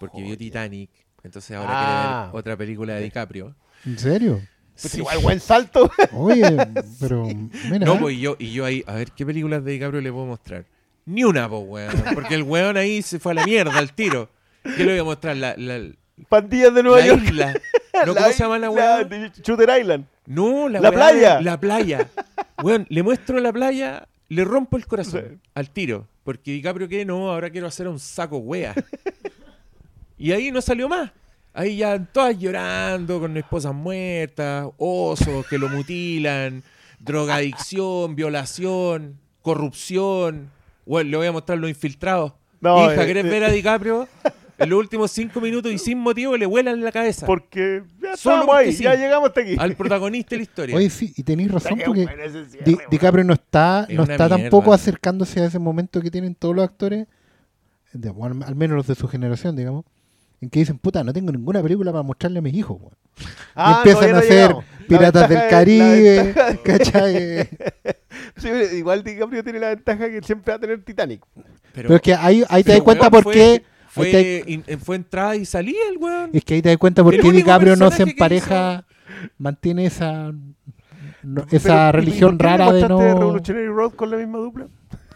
porque 0.00 0.22
vio 0.22 0.38
Titanic, 0.38 0.88
entonces 1.22 1.54
ahora 1.54 1.70
Ah. 1.74 1.82
quiere 2.22 2.32
ver 2.32 2.38
otra 2.40 2.56
película 2.56 2.94
de 2.94 3.02
DiCaprio. 3.02 3.54
¿En 3.84 3.98
serio? 3.98 4.40
Pues 4.80 4.92
Sí. 4.92 4.98
igual 5.00 5.18
buen 5.18 5.40
salto. 5.40 5.90
Oye, 6.12 6.56
pero 6.98 7.24
mira. 7.70 7.84
No, 7.84 7.98
pues 8.00 8.16
y 8.16 8.20
yo, 8.20 8.36
y 8.38 8.52
yo 8.52 8.64
ahí, 8.64 8.82
a 8.86 8.94
ver, 8.94 9.12
¿qué 9.12 9.26
películas 9.26 9.62
de 9.64 9.72
DiCaprio 9.72 10.00
le 10.00 10.10
puedo 10.10 10.24
mostrar? 10.24 10.64
Ni 11.08 11.24
una, 11.24 11.48
pues, 11.48 11.62
weón. 11.66 12.04
Porque 12.12 12.34
el 12.34 12.42
weón 12.42 12.76
ahí 12.76 13.00
se 13.00 13.18
fue 13.18 13.32
a 13.32 13.36
la 13.36 13.46
mierda 13.46 13.78
al 13.78 13.94
tiro. 13.94 14.28
¿Qué 14.62 14.84
le 14.84 14.92
voy 14.92 14.98
a 14.98 15.04
mostrar? 15.04 15.36
La, 15.36 15.54
la, 15.56 15.80
Pandillas 16.28 16.74
de 16.74 16.82
Nueva 16.82 16.98
la 16.98 17.06
York. 17.06 17.22
isla. 17.24 17.54
¿No, 18.06 18.14
¿Cómo 18.14 18.26
se 18.26 18.34
llama 18.34 18.58
la 18.58 18.68
weá? 18.68 19.04
de 19.04 19.32
Shooter 19.42 19.80
Island. 19.80 20.04
No, 20.26 20.68
la, 20.68 20.80
La 20.80 20.92
playa. 20.92 21.40
La 21.40 21.58
playa. 21.58 22.08
Weón, 22.62 22.86
le 22.90 23.02
muestro 23.02 23.40
la 23.40 23.50
playa, 23.52 24.06
le 24.28 24.44
rompo 24.44 24.76
el 24.76 24.86
corazón 24.86 25.40
al 25.54 25.70
tiro. 25.70 26.06
Porque 26.24 26.50
DiCaprio, 26.50 26.88
¿qué? 26.88 27.06
No, 27.06 27.30
ahora 27.32 27.48
quiero 27.48 27.66
hacer 27.66 27.88
un 27.88 27.98
saco 27.98 28.36
wea. 28.38 28.74
Y 30.20 30.32
ahí 30.32 30.50
no 30.50 30.60
salió 30.60 30.88
más. 30.88 31.12
Ahí 31.54 31.76
ya 31.76 31.96
todas 32.04 32.36
llorando 32.36 33.20
con 33.20 33.36
esposas 33.36 33.72
muertas, 33.72 34.66
osos 34.76 35.46
que 35.46 35.58
lo 35.58 35.68
mutilan, 35.68 36.64
drogadicción, 36.98 38.16
violación, 38.16 39.16
corrupción. 39.42 40.50
Bueno, 40.88 41.10
le 41.10 41.16
voy 41.18 41.26
a 41.26 41.32
mostrar 41.32 41.58
los 41.58 41.68
infiltrados. 41.70 42.32
No, 42.60 42.90
Hija, 42.92 43.04
eh, 43.04 43.06
¿querés 43.06 43.24
eh. 43.24 43.28
ver 43.28 43.44
a 43.44 43.50
DiCaprio? 43.50 44.08
En 44.58 44.70
los 44.70 44.78
últimos 44.80 45.12
cinco 45.12 45.40
minutos 45.40 45.70
y 45.70 45.78
sin 45.78 45.98
motivo 45.98 46.36
le 46.36 46.44
vuelan 46.44 46.82
la 46.82 46.90
cabeza 46.90 47.24
Porque 47.26 47.84
ya 48.02 48.16
Solo 48.16 48.34
estamos 48.36 48.46
porque 48.46 48.64
ahí, 48.66 48.72
sí. 48.72 48.82
ya 48.82 48.94
llegamos 48.96 49.28
hasta 49.28 49.42
aquí. 49.42 49.54
al 49.56 49.76
protagonista 49.76 50.30
de 50.30 50.36
la 50.38 50.42
historia. 50.42 50.76
Oye, 50.76 50.90
sí, 50.90 51.12
y 51.16 51.22
tenéis 51.22 51.52
razón 51.52 51.78
porque 51.86 52.06
cierre, 52.06 52.64
Di-. 52.64 52.78
DiCaprio 52.90 53.22
no 53.22 53.34
está, 53.34 53.86
Es 53.88 53.94
no 53.94 54.02
está 54.02 54.26
mierda. 54.26 54.36
tampoco 54.36 54.72
acercándose 54.72 55.40
a 55.40 55.44
ese 55.44 55.60
momento 55.60 56.00
que 56.02 56.10
tienen 56.10 56.34
todos 56.34 56.56
los 56.56 56.64
actores, 56.64 57.06
de- 57.92 58.10
bueno, 58.10 58.44
al 58.44 58.56
menos 58.56 58.76
los 58.78 58.86
de 58.88 58.96
su 58.96 59.06
generación, 59.06 59.54
digamos, 59.54 59.84
en 60.40 60.50
que 60.50 60.58
dicen, 60.58 60.78
puta, 60.78 61.04
no 61.04 61.12
tengo 61.12 61.30
ninguna 61.30 61.62
película 61.62 61.92
para 61.92 62.02
mostrarle 62.02 62.40
a 62.40 62.42
mis 62.42 62.54
hijos. 62.54 62.78
Ah, 63.54 63.82
y 63.84 63.88
empiezan 63.88 64.16
a 64.16 64.18
hacer 64.18 64.56
Piratas 64.88 65.28
del 65.28 65.48
Caribe, 65.48 66.34
¿cachai? 66.64 67.48
Sí, 68.70 68.76
igual 68.76 69.02
DiCaprio 69.02 69.42
tiene 69.44 69.58
la 69.60 69.68
ventaja 69.70 70.08
que 70.08 70.20
siempre 70.22 70.52
va 70.52 70.56
a 70.56 70.60
tener 70.60 70.82
Titanic. 70.84 71.24
Pero 71.72 71.94
es 71.94 72.00
que 72.00 72.14
ahí, 72.14 72.44
ahí 72.48 72.62
te 72.64 72.72
das 72.72 72.82
cuenta 72.82 73.10
por 73.10 73.22
fue- 73.24 73.32
qué... 73.34 73.64
Fue, 73.90 74.06
ahí 74.06 74.12
te- 74.12 74.44
in- 74.46 74.64
fue 74.80 74.96
entrada 74.96 75.34
y 75.34 75.44
salía 75.46 75.78
el 75.90 75.96
weón. 75.98 76.30
es 76.32 76.44
que 76.44 76.54
ahí 76.54 76.62
te 76.62 76.68
das 76.68 76.78
cuenta 76.78 77.02
por 77.02 77.14
El 77.14 77.20
qué 77.22 77.32
DiCaprio 77.32 77.74
no 77.74 77.90
se 77.90 78.02
empareja, 78.04 78.84
mantiene 79.38 79.86
esa 79.86 80.30
no- 81.22 81.44
Pero, 81.46 81.46
esa 81.50 81.86
¿y- 81.86 81.88
y 81.88 81.92
religión 81.92 82.36
por 82.38 82.46
qué 82.46 82.56
rara 82.56 82.72
de 82.72 82.88
no... 82.88 82.98
Revolutionary 83.00 83.66
Road 83.68 83.92
con 83.92 84.10
la 84.10 84.18
misma 84.18 84.38
dupla? 84.38 84.68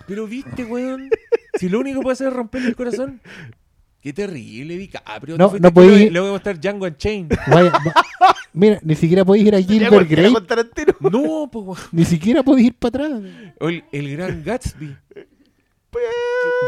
Pero 0.09 0.27
viste, 0.27 0.65
weón. 0.65 1.11
Si 1.59 1.69
lo 1.69 1.81
único 1.81 2.01
que 2.01 2.03
puede 2.05 2.13
hacer 2.15 2.29
es 2.29 2.33
romperle 2.33 2.69
el 2.69 2.77
corazón. 2.77 3.21
Qué 4.03 4.13
terrible, 4.13 4.77
DiCaprio. 4.77 5.39
No, 5.39 5.53
no 5.61 5.73
con- 5.73 5.87
Le 5.87 6.19
voy 6.21 6.29
a 6.29 6.33
mostrar 6.33 6.59
Django 6.61 6.87
Unchained. 6.87 7.39
Vaya, 7.47 7.71
va- 7.71 8.35
Mira, 8.53 8.81
ni 8.83 8.97
siquiera 8.97 9.25
podéis 9.25 9.47
ir 9.47 9.55
a 9.55 9.63
Gilbert 9.63 10.09
Grape. 10.11 10.95
No, 11.01 11.49
pues, 11.51 11.65
weón. 11.67 11.79
ni 11.93 12.05
siquiera 12.05 12.43
podéis 12.43 12.67
ir 12.69 12.75
para 12.75 13.07
atrás. 13.07 13.23
O 13.61 13.69
El, 13.69 13.85
el 13.93 14.17
gran 14.17 14.43
Gatsby. 14.45 14.97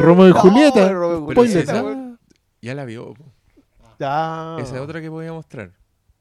Romeo 0.01 0.29
y 0.29 0.33
No, 0.33 0.39
Julieta. 0.41 0.93
Romeo 0.93 1.19
y 1.19 1.27
Pero 1.27 1.33
Spoiler. 1.43 1.63
esa- 1.65 1.83
weón. 1.83 2.19
ya 2.63 2.75
la 2.75 2.85
vio. 2.85 3.15
po. 3.15 3.25
Esa 3.99 4.59
es 4.61 4.73
otra 4.81 5.01
que 5.01 5.11
podía 5.11 5.33
mostrar. 5.33 5.73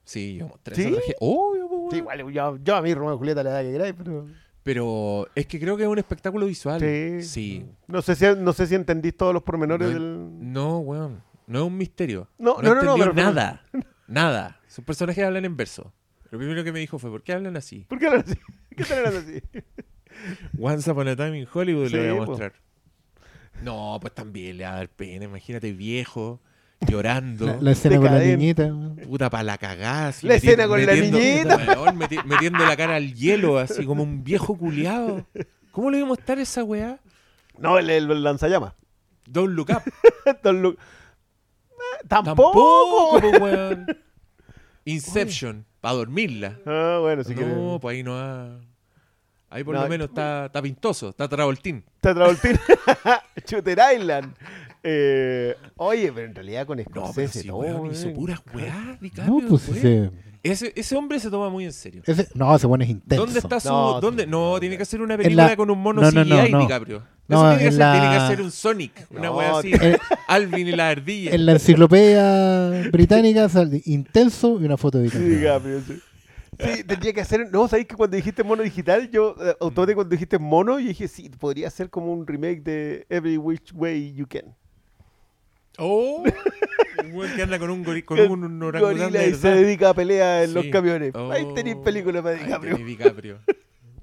Sí, 0.06 0.36
yo 0.38 0.48
mostré 0.48 0.76
¿Sí? 0.76 0.82
esa 0.84 1.00
Obvio, 1.20 1.68
po, 1.70 1.76
weón. 1.76 1.92
Sí, 1.92 1.98
igual, 1.98 2.32
yo, 2.34 2.58
yo 2.58 2.76
a 2.76 2.82
mí 2.82 2.94
Romeo 2.94 3.16
y 3.16 3.18
Julieta 3.18 3.44
le 3.44 3.50
da 3.52 3.62
que 3.62 3.72
queráis, 3.72 3.94
pero... 3.98 4.26
Pero 4.64 5.28
es 5.36 5.46
que 5.46 5.60
creo 5.60 5.76
que 5.76 5.84
es 5.84 5.90
un 5.90 6.00
espectáculo 6.00 6.46
visual. 6.46 6.80
Sí. 6.80 7.22
Sí. 7.24 7.66
No 7.88 8.02
sé 8.02 8.16
si, 8.16 8.26
no 8.38 8.54
sé 8.54 8.66
si 8.68 8.76
entendís 8.76 9.16
todos 9.16 9.34
los 9.34 9.44
pormenores 9.44 9.88
No, 9.90 9.94
del... 9.94 10.54
No, 10.54 10.80
weón. 10.80 11.22
No 11.48 11.60
es 11.60 11.66
un 11.66 11.78
misterio. 11.78 12.30
No, 12.38 12.62
no, 12.62 12.74
no, 12.74 12.82
no, 12.84 12.96
pero- 12.98 13.14
nada. 13.14 13.62
Nada. 14.08 14.60
Sus 14.68 14.84
personajes 14.86 15.24
hablan 15.24 15.46
en 15.46 15.56
verso. 15.58 15.94
Lo 16.30 16.38
primero 16.38 16.64
que 16.64 16.72
me 16.72 16.80
dijo 16.80 16.98
fue, 17.00 17.10
¿por 17.10 17.24
qué 17.24 17.34
hablan 17.34 17.56
así? 17.58 17.86
¿Por 17.90 18.00
qué 18.00 18.08
hablan 18.08 18.24
así? 18.26 18.36
¿Qué 18.76 18.84
están 18.84 19.00
hablando 19.00 19.20
así? 19.20 19.42
Once 20.60 20.90
Upon 20.92 21.08
a 21.10 21.16
Time 21.16 21.40
in 21.40 21.48
Hollywood 21.52 21.88
Sí, 21.90 21.96
le 21.96 22.12
voy 22.12 22.22
a 22.22 22.26
po. 22.26 22.32
mostrar. 22.32 22.54
No, 23.62 23.98
pues 24.02 24.14
también 24.14 24.58
le 24.58 24.64
va 24.66 24.74
a 24.74 24.76
dar 24.78 24.90
pena. 24.90 25.26
Imagínate 25.26 25.72
viejo, 25.74 26.42
llorando. 26.86 27.46
La, 27.46 27.58
la 27.60 27.72
escena 27.72 27.96
con 27.98 28.06
la 28.06 28.20
niñita. 28.20 28.64
weón. 28.66 28.96
Puta 29.08 29.30
para 29.30 29.44
la 29.44 29.58
cagada. 29.58 30.08
así, 30.10 30.28
La 30.28 30.36
escena 30.36 30.68
con 30.68 30.86
la 30.86 30.94
niñita. 30.96 31.56
weón, 31.82 32.00
meti- 32.00 32.24
metiendo 32.26 32.66
la 32.66 32.76
cara 32.78 32.96
al 32.96 33.14
hielo, 33.14 33.58
así 33.58 33.86
como 33.86 34.04
un 34.04 34.24
viejo 34.24 34.58
culiado. 34.58 35.26
¿Cómo 35.72 35.90
le 35.92 35.98
voy 35.98 36.06
a 36.06 36.10
mostrar 36.10 36.40
esa 36.40 36.64
weá? 36.64 37.00
No, 37.58 37.78
el, 37.80 37.90
el 37.90 38.24
lanzallamas. 38.24 38.74
Don't 39.26 39.54
look 39.56 39.70
up. 39.70 39.82
Don 40.44 40.62
Lu- 40.62 40.72
Eh, 40.74 42.06
Tampoco, 42.08 43.20
Tampoco. 43.20 43.22
po, 43.40 43.44
weón. 43.44 43.86
Inception, 44.86 45.66
para 45.80 45.96
dormirla. 45.96 46.60
Ah, 46.66 47.00
bueno, 47.02 47.24
si 47.24 47.34
quieres. 47.34 47.56
no, 47.56 47.80
pues 47.82 47.96
ahí 47.96 48.04
no 48.04 48.18
ha... 48.20 48.60
Ahí 49.50 49.64
por 49.64 49.76
No, 49.76 49.84
lo 49.84 49.88
menos 49.90 50.10
está, 50.10 50.48
está 50.48 50.62
pintoso, 50.62 51.10
está 51.10 51.28
travoltín. 51.30 51.86
Te 52.02 52.14
Travoltín. 52.14 52.60
Shooter 53.48 53.78
Island. 53.96 54.34
Eh, 54.84 55.56
oye, 55.78 56.12
pero 56.14 56.28
en 56.28 56.36
realidad 56.36 56.68
con 56.68 56.78
No, 56.78 56.84
pero 56.94 57.08
Scorsese 57.08 57.48
no, 57.48 57.58
weón, 57.58 57.88
eh. 57.88 57.90
hizo 57.94 58.14
puras 58.14 58.42
weá, 58.54 58.98
DiCaprio, 59.00 59.40
No, 59.42 59.48
pues 59.48 59.70
ese, 59.70 60.12
Ese, 60.44 60.74
ese 60.76 60.96
hombre 60.98 61.20
se 61.22 61.30
toma 61.30 61.50
muy 61.50 61.64
en 61.64 61.72
serio. 61.72 62.04
ese- 62.06 62.28
no, 62.34 62.54
ese 62.54 62.68
bueno 62.68 62.84
es 62.84 62.90
intenso. 62.90 63.24
¿Dónde 63.26 63.40
está 63.40 63.62
su.? 63.62 63.70
No, 63.70 64.02
¿dónde? 64.02 64.28
No, 64.28 64.60
tiene 64.60 64.76
que 64.76 64.84
hacer 64.84 65.02
una 65.02 65.14
En 65.14 65.22
película 65.22 65.48
la- 65.48 65.56
con 65.56 65.70
un 65.72 65.80
mono 65.80 66.02
no, 66.02 66.10
CGI, 66.12 66.30
no, 66.30 66.48
no. 66.50 66.60
DiCaprio. 66.60 67.04
No, 67.30 67.38
Eso 67.38 67.58
tiene, 67.58 67.58
que 67.60 67.66
en 67.68 67.72
ser, 67.72 67.80
la- 67.80 67.92
tiene 67.94 68.10
que 68.10 68.16
hacer 68.22 68.42
un 68.42 68.52
Sonic, 68.52 69.08
una 69.12 69.22
No, 69.22 69.38
wea 69.38 69.58
así. 69.60 69.72
Eh, 69.74 69.98
Alvin 70.28 70.68
y 70.68 70.72
la 70.74 70.90
ardilla. 70.90 71.32
En 71.32 71.46
la 71.46 71.54
enciclopedia 71.54 72.90
británica 72.92 73.48
sale 73.48 73.82
intenso 73.86 74.60
y 74.60 74.66
una 74.66 74.76
foto 74.76 74.98
de. 75.00 75.10
DiCaprio, 75.10 75.80
sí. 75.82 76.00
Sí, 76.60 76.84
tendría 76.84 77.14
que 77.14 77.22
hacer. 77.22 77.50
No, 77.52 77.68
sabéis 77.70 77.88
que 77.88 77.96
cuando 77.96 78.16
dijiste 78.18 78.44
mono 78.44 78.62
digital, 78.64 79.10
yo 79.10 79.36
eh, 79.40 79.56
automáticamente 79.62 79.96
cuando 79.96 80.12
dijiste 80.12 80.38
mono, 80.40 80.78
yo 80.80 80.88
dije, 80.90 81.08
sí, 81.08 81.30
podría 81.40 81.70
ser 81.70 81.90
como 81.90 82.12
un 82.12 82.28
remake 82.28 82.62
de 82.62 83.06
Every 83.10 83.38
Which 83.38 83.72
Way 83.74 84.14
You 84.14 84.28
Can. 84.28 84.54
Oh, 85.80 86.24
un 87.14 87.36
que 87.36 87.42
anda 87.44 87.58
con 87.60 87.70
un, 87.70 87.84
gori- 87.84 88.04
con 88.06 88.20
un, 88.20 88.62
orangután 88.64 89.12
de 89.12 89.30
y 89.30 89.34
se 89.34 89.50
dedica 89.50 89.90
a 89.90 89.94
pelear 89.94 90.44
en 90.44 90.54
los 90.54 90.66
camiones. 90.68 91.14
Ahí 91.16 91.44
Oh, 91.46 91.54
tenéis 91.54 91.78
películas 91.78 92.22
para 92.24 92.36
ahí 92.38 92.44
DiCaprio. 92.44 92.76
tenés 92.76 92.88
DiCaprio. 92.88 93.40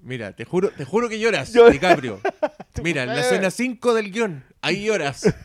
Mira, 0.02 0.32
te 0.32 0.44
juro, 0.44 0.70
te 0.70 0.84
juro 0.84 1.08
que 1.08 1.18
lloras, 1.20 1.52
DiCaprio. 1.52 2.20
Mira, 2.82 3.02
en 3.02 3.08
la 3.10 3.20
escena 3.20 3.50
5 3.50 3.94
del 3.94 4.10
guion, 4.10 4.44
ahí 4.62 4.84
lloras. 4.84 5.32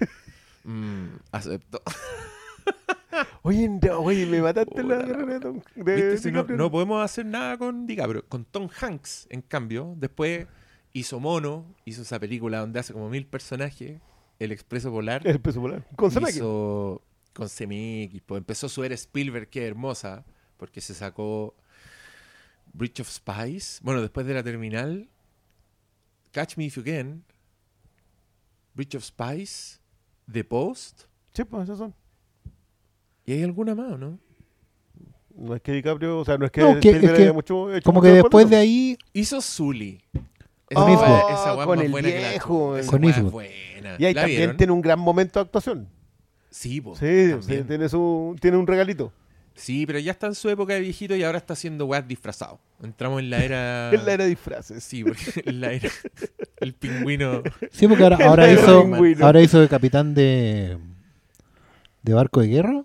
Mm, 0.67 1.17
acepto. 1.31 1.79
Oye, 3.43 3.69
no, 3.69 3.99
oye, 3.99 4.25
me 4.25 4.41
mataste 4.41 4.83
la 4.83 4.95
Hola. 4.97 5.07
carrera 5.07 5.39
de 5.75 6.31
no, 6.31 6.43
no 6.43 6.71
podemos 6.71 7.05
hacer 7.05 7.25
nada 7.25 7.55
con 7.57 7.85
DiCaprio. 7.85 8.25
Con 8.27 8.45
Tom 8.45 8.67
Hanks, 8.81 9.27
en 9.29 9.41
cambio, 9.43 9.93
después 9.97 10.47
hizo 10.91 11.19
Mono, 11.19 11.65
hizo 11.85 12.01
esa 12.01 12.19
película 12.19 12.59
donde 12.59 12.79
hace 12.79 12.93
como 12.93 13.09
mil 13.09 13.27
personajes, 13.27 13.99
El 14.39 14.51
Expreso 14.51 14.91
Polar. 14.91 15.25
El 15.25 15.39
peso 15.39 15.61
polar. 15.61 15.87
Con 15.95 16.11
Zemeki. 16.11 16.37
hizo 16.37 17.01
con 17.33 17.47
CMX, 17.49 18.21
pues 18.25 18.39
empezó 18.39 18.69
su 18.69 18.83
era 18.83 18.95
Spielberg, 18.95 19.49
que 19.49 19.63
es 19.65 19.67
hermosa, 19.71 20.23
porque 20.57 20.79
se 20.79 20.93
sacó 20.93 21.53
Bridge 22.73 23.01
of 23.01 23.09
Spies. 23.09 23.79
Bueno, 23.83 24.01
después 24.01 24.25
de 24.25 24.33
la 24.33 24.41
terminal, 24.43 25.09
Catch 26.31 26.55
Me 26.57 26.65
If 26.65 26.77
You 26.77 26.83
Can, 26.85 27.23
Bridge 28.73 28.95
of 28.95 29.03
Spies, 29.03 29.81
The 30.31 30.43
Post, 30.45 31.03
Sí, 31.33 31.43
pues 31.43 31.63
esas 31.63 31.77
son. 31.77 31.93
y 33.25 33.33
hay 33.33 33.43
alguna 33.43 33.75
más, 33.75 33.91
¿o 33.93 33.97
¿no? 33.97 34.19
No 35.37 35.53
es 35.55 35.61
que 35.61 35.73
DiCaprio, 35.73 36.19
o 36.19 36.23
sea, 36.25 36.37
no 36.37 36.45
es 36.45 36.51
que, 36.51 36.61
No, 36.61 36.79
que- 36.79 36.89
Spielberg 36.89 37.05
es 37.11 37.17
que 37.17 37.23
haya 37.23 37.33
mucho, 37.33 37.73
hecho 37.75 37.85
Como 37.85 37.99
mucho 37.99 38.09
que 38.09 38.15
después 38.21 38.49
de 38.49 38.55
ahí, 38.55 38.97
Hizo 39.11 39.41
Zully. 39.41 40.01
Esa 40.69 40.89
Eastwood. 40.89 41.07
weá- 41.07 41.33
esa 41.33 41.53
weá 41.53 41.61
es 41.61 41.65
Con 41.67 41.77
más 41.77 41.85
el 41.85 41.91
buena 41.91 42.09
que 42.09 42.21
la 42.21 42.29
viejo, 42.31 42.69
chucha. 42.71 42.79
Esa 42.81 42.91
con 42.91 43.03
weá 43.05 43.15
es 43.15 43.31
buena. 43.31 43.95
Y 43.99 44.05
ahí 44.05 44.13
¿La 44.13 44.21
también 44.21 44.39
vieron? 44.39 44.57
tiene 44.57 44.73
un 44.73 44.81
gran 44.81 44.99
momento 44.99 45.39
de 45.39 45.43
actuación. 45.45 45.87
Sí, 46.49 46.81
po, 46.81 46.95
Sí, 46.95 47.33
tiene, 47.67 47.89
su, 47.89 48.35
tiene 48.39 48.57
un 48.57 48.65
regalito. 48.65 49.11
Sí, 49.55 49.85
pero 49.85 49.99
ya 49.99 50.11
está 50.11 50.27
en 50.27 50.35
su 50.35 50.49
época 50.49 50.73
de 50.73 50.81
viejito 50.81 51.15
y 51.15 51.23
ahora 51.23 51.37
está 51.37 51.53
haciendo 51.53 51.85
weas 51.85 52.05
disfrazado. 52.07 52.59
Entramos 52.83 53.19
en 53.21 53.29
la 53.29 53.43
era. 53.43 53.89
Es 53.93 54.03
la 54.03 54.13
era 54.13 54.23
de 54.25 54.29
disfraces. 54.31 54.83
Sí, 54.83 55.03
porque 55.03 55.43
en 55.45 55.61
la 55.61 55.71
era. 55.73 55.89
El 56.59 56.73
pingüino. 56.73 57.41
sí, 57.71 57.87
porque 57.87 58.03
ahora, 58.03 58.51
hizo, 58.51 58.81
pingüino. 58.83 59.25
ahora 59.25 59.41
hizo 59.41 59.59
de 59.61 59.67
capitán 59.69 60.13
de, 60.13 60.77
de 62.03 62.13
barco 62.13 62.41
de 62.41 62.47
guerra. 62.47 62.83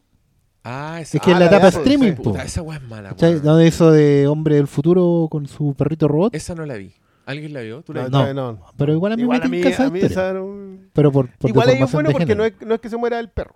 Ah, 0.62 0.98
esa, 1.00 1.16
Es 1.16 1.22
que 1.22 1.30
Ah, 1.30 1.34
en 1.34 1.38
la 1.40 1.44
la 1.46 1.50
de 1.50 1.56
etapa 1.56 1.68
streaming, 1.68 2.10
sí. 2.10 2.12
po. 2.16 2.22
puta, 2.24 2.42
esa 2.44 2.62
wea 2.62 2.78
es 2.78 2.84
mala. 2.84 3.14
Donde 3.14 3.66
hizo 3.66 3.90
de 3.90 4.26
hombre 4.26 4.56
del 4.56 4.66
futuro 4.68 5.26
con 5.30 5.46
su 5.48 5.74
perrito 5.74 6.06
robot. 6.06 6.34
Esa 6.34 6.54
no 6.54 6.66
la 6.66 6.74
vi. 6.74 6.92
¿Alguien 7.30 7.52
la 7.52 7.60
vio? 7.60 7.82
¿Tú 7.82 7.92
la 7.92 8.08
No? 8.08 8.32
No. 8.34 8.52
no. 8.52 8.66
Pero 8.76 8.92
igual 8.92 9.12
a 9.12 9.16
mí 9.16 9.22
Igual 9.22 9.38
me 9.40 9.44
a 9.46 9.48
mí, 9.48 9.56
tinca 9.58 9.68
esa 9.70 9.86
a 9.86 9.90
mí 9.90 10.00
esa 10.00 10.30
era 10.30 10.42
un- 10.42 10.88
Pero 10.92 11.12
por, 11.12 11.28
por 11.36 11.50
Igual 11.50 11.68
ahí 11.68 11.82
es 11.82 11.92
bueno 11.92 12.10
porque 12.10 12.34
no 12.34 12.44
es, 12.44 12.54
no 12.64 12.74
es 12.74 12.80
que 12.80 12.88
se 12.90 12.96
muera 12.96 13.18
el 13.20 13.28
perro. 13.30 13.54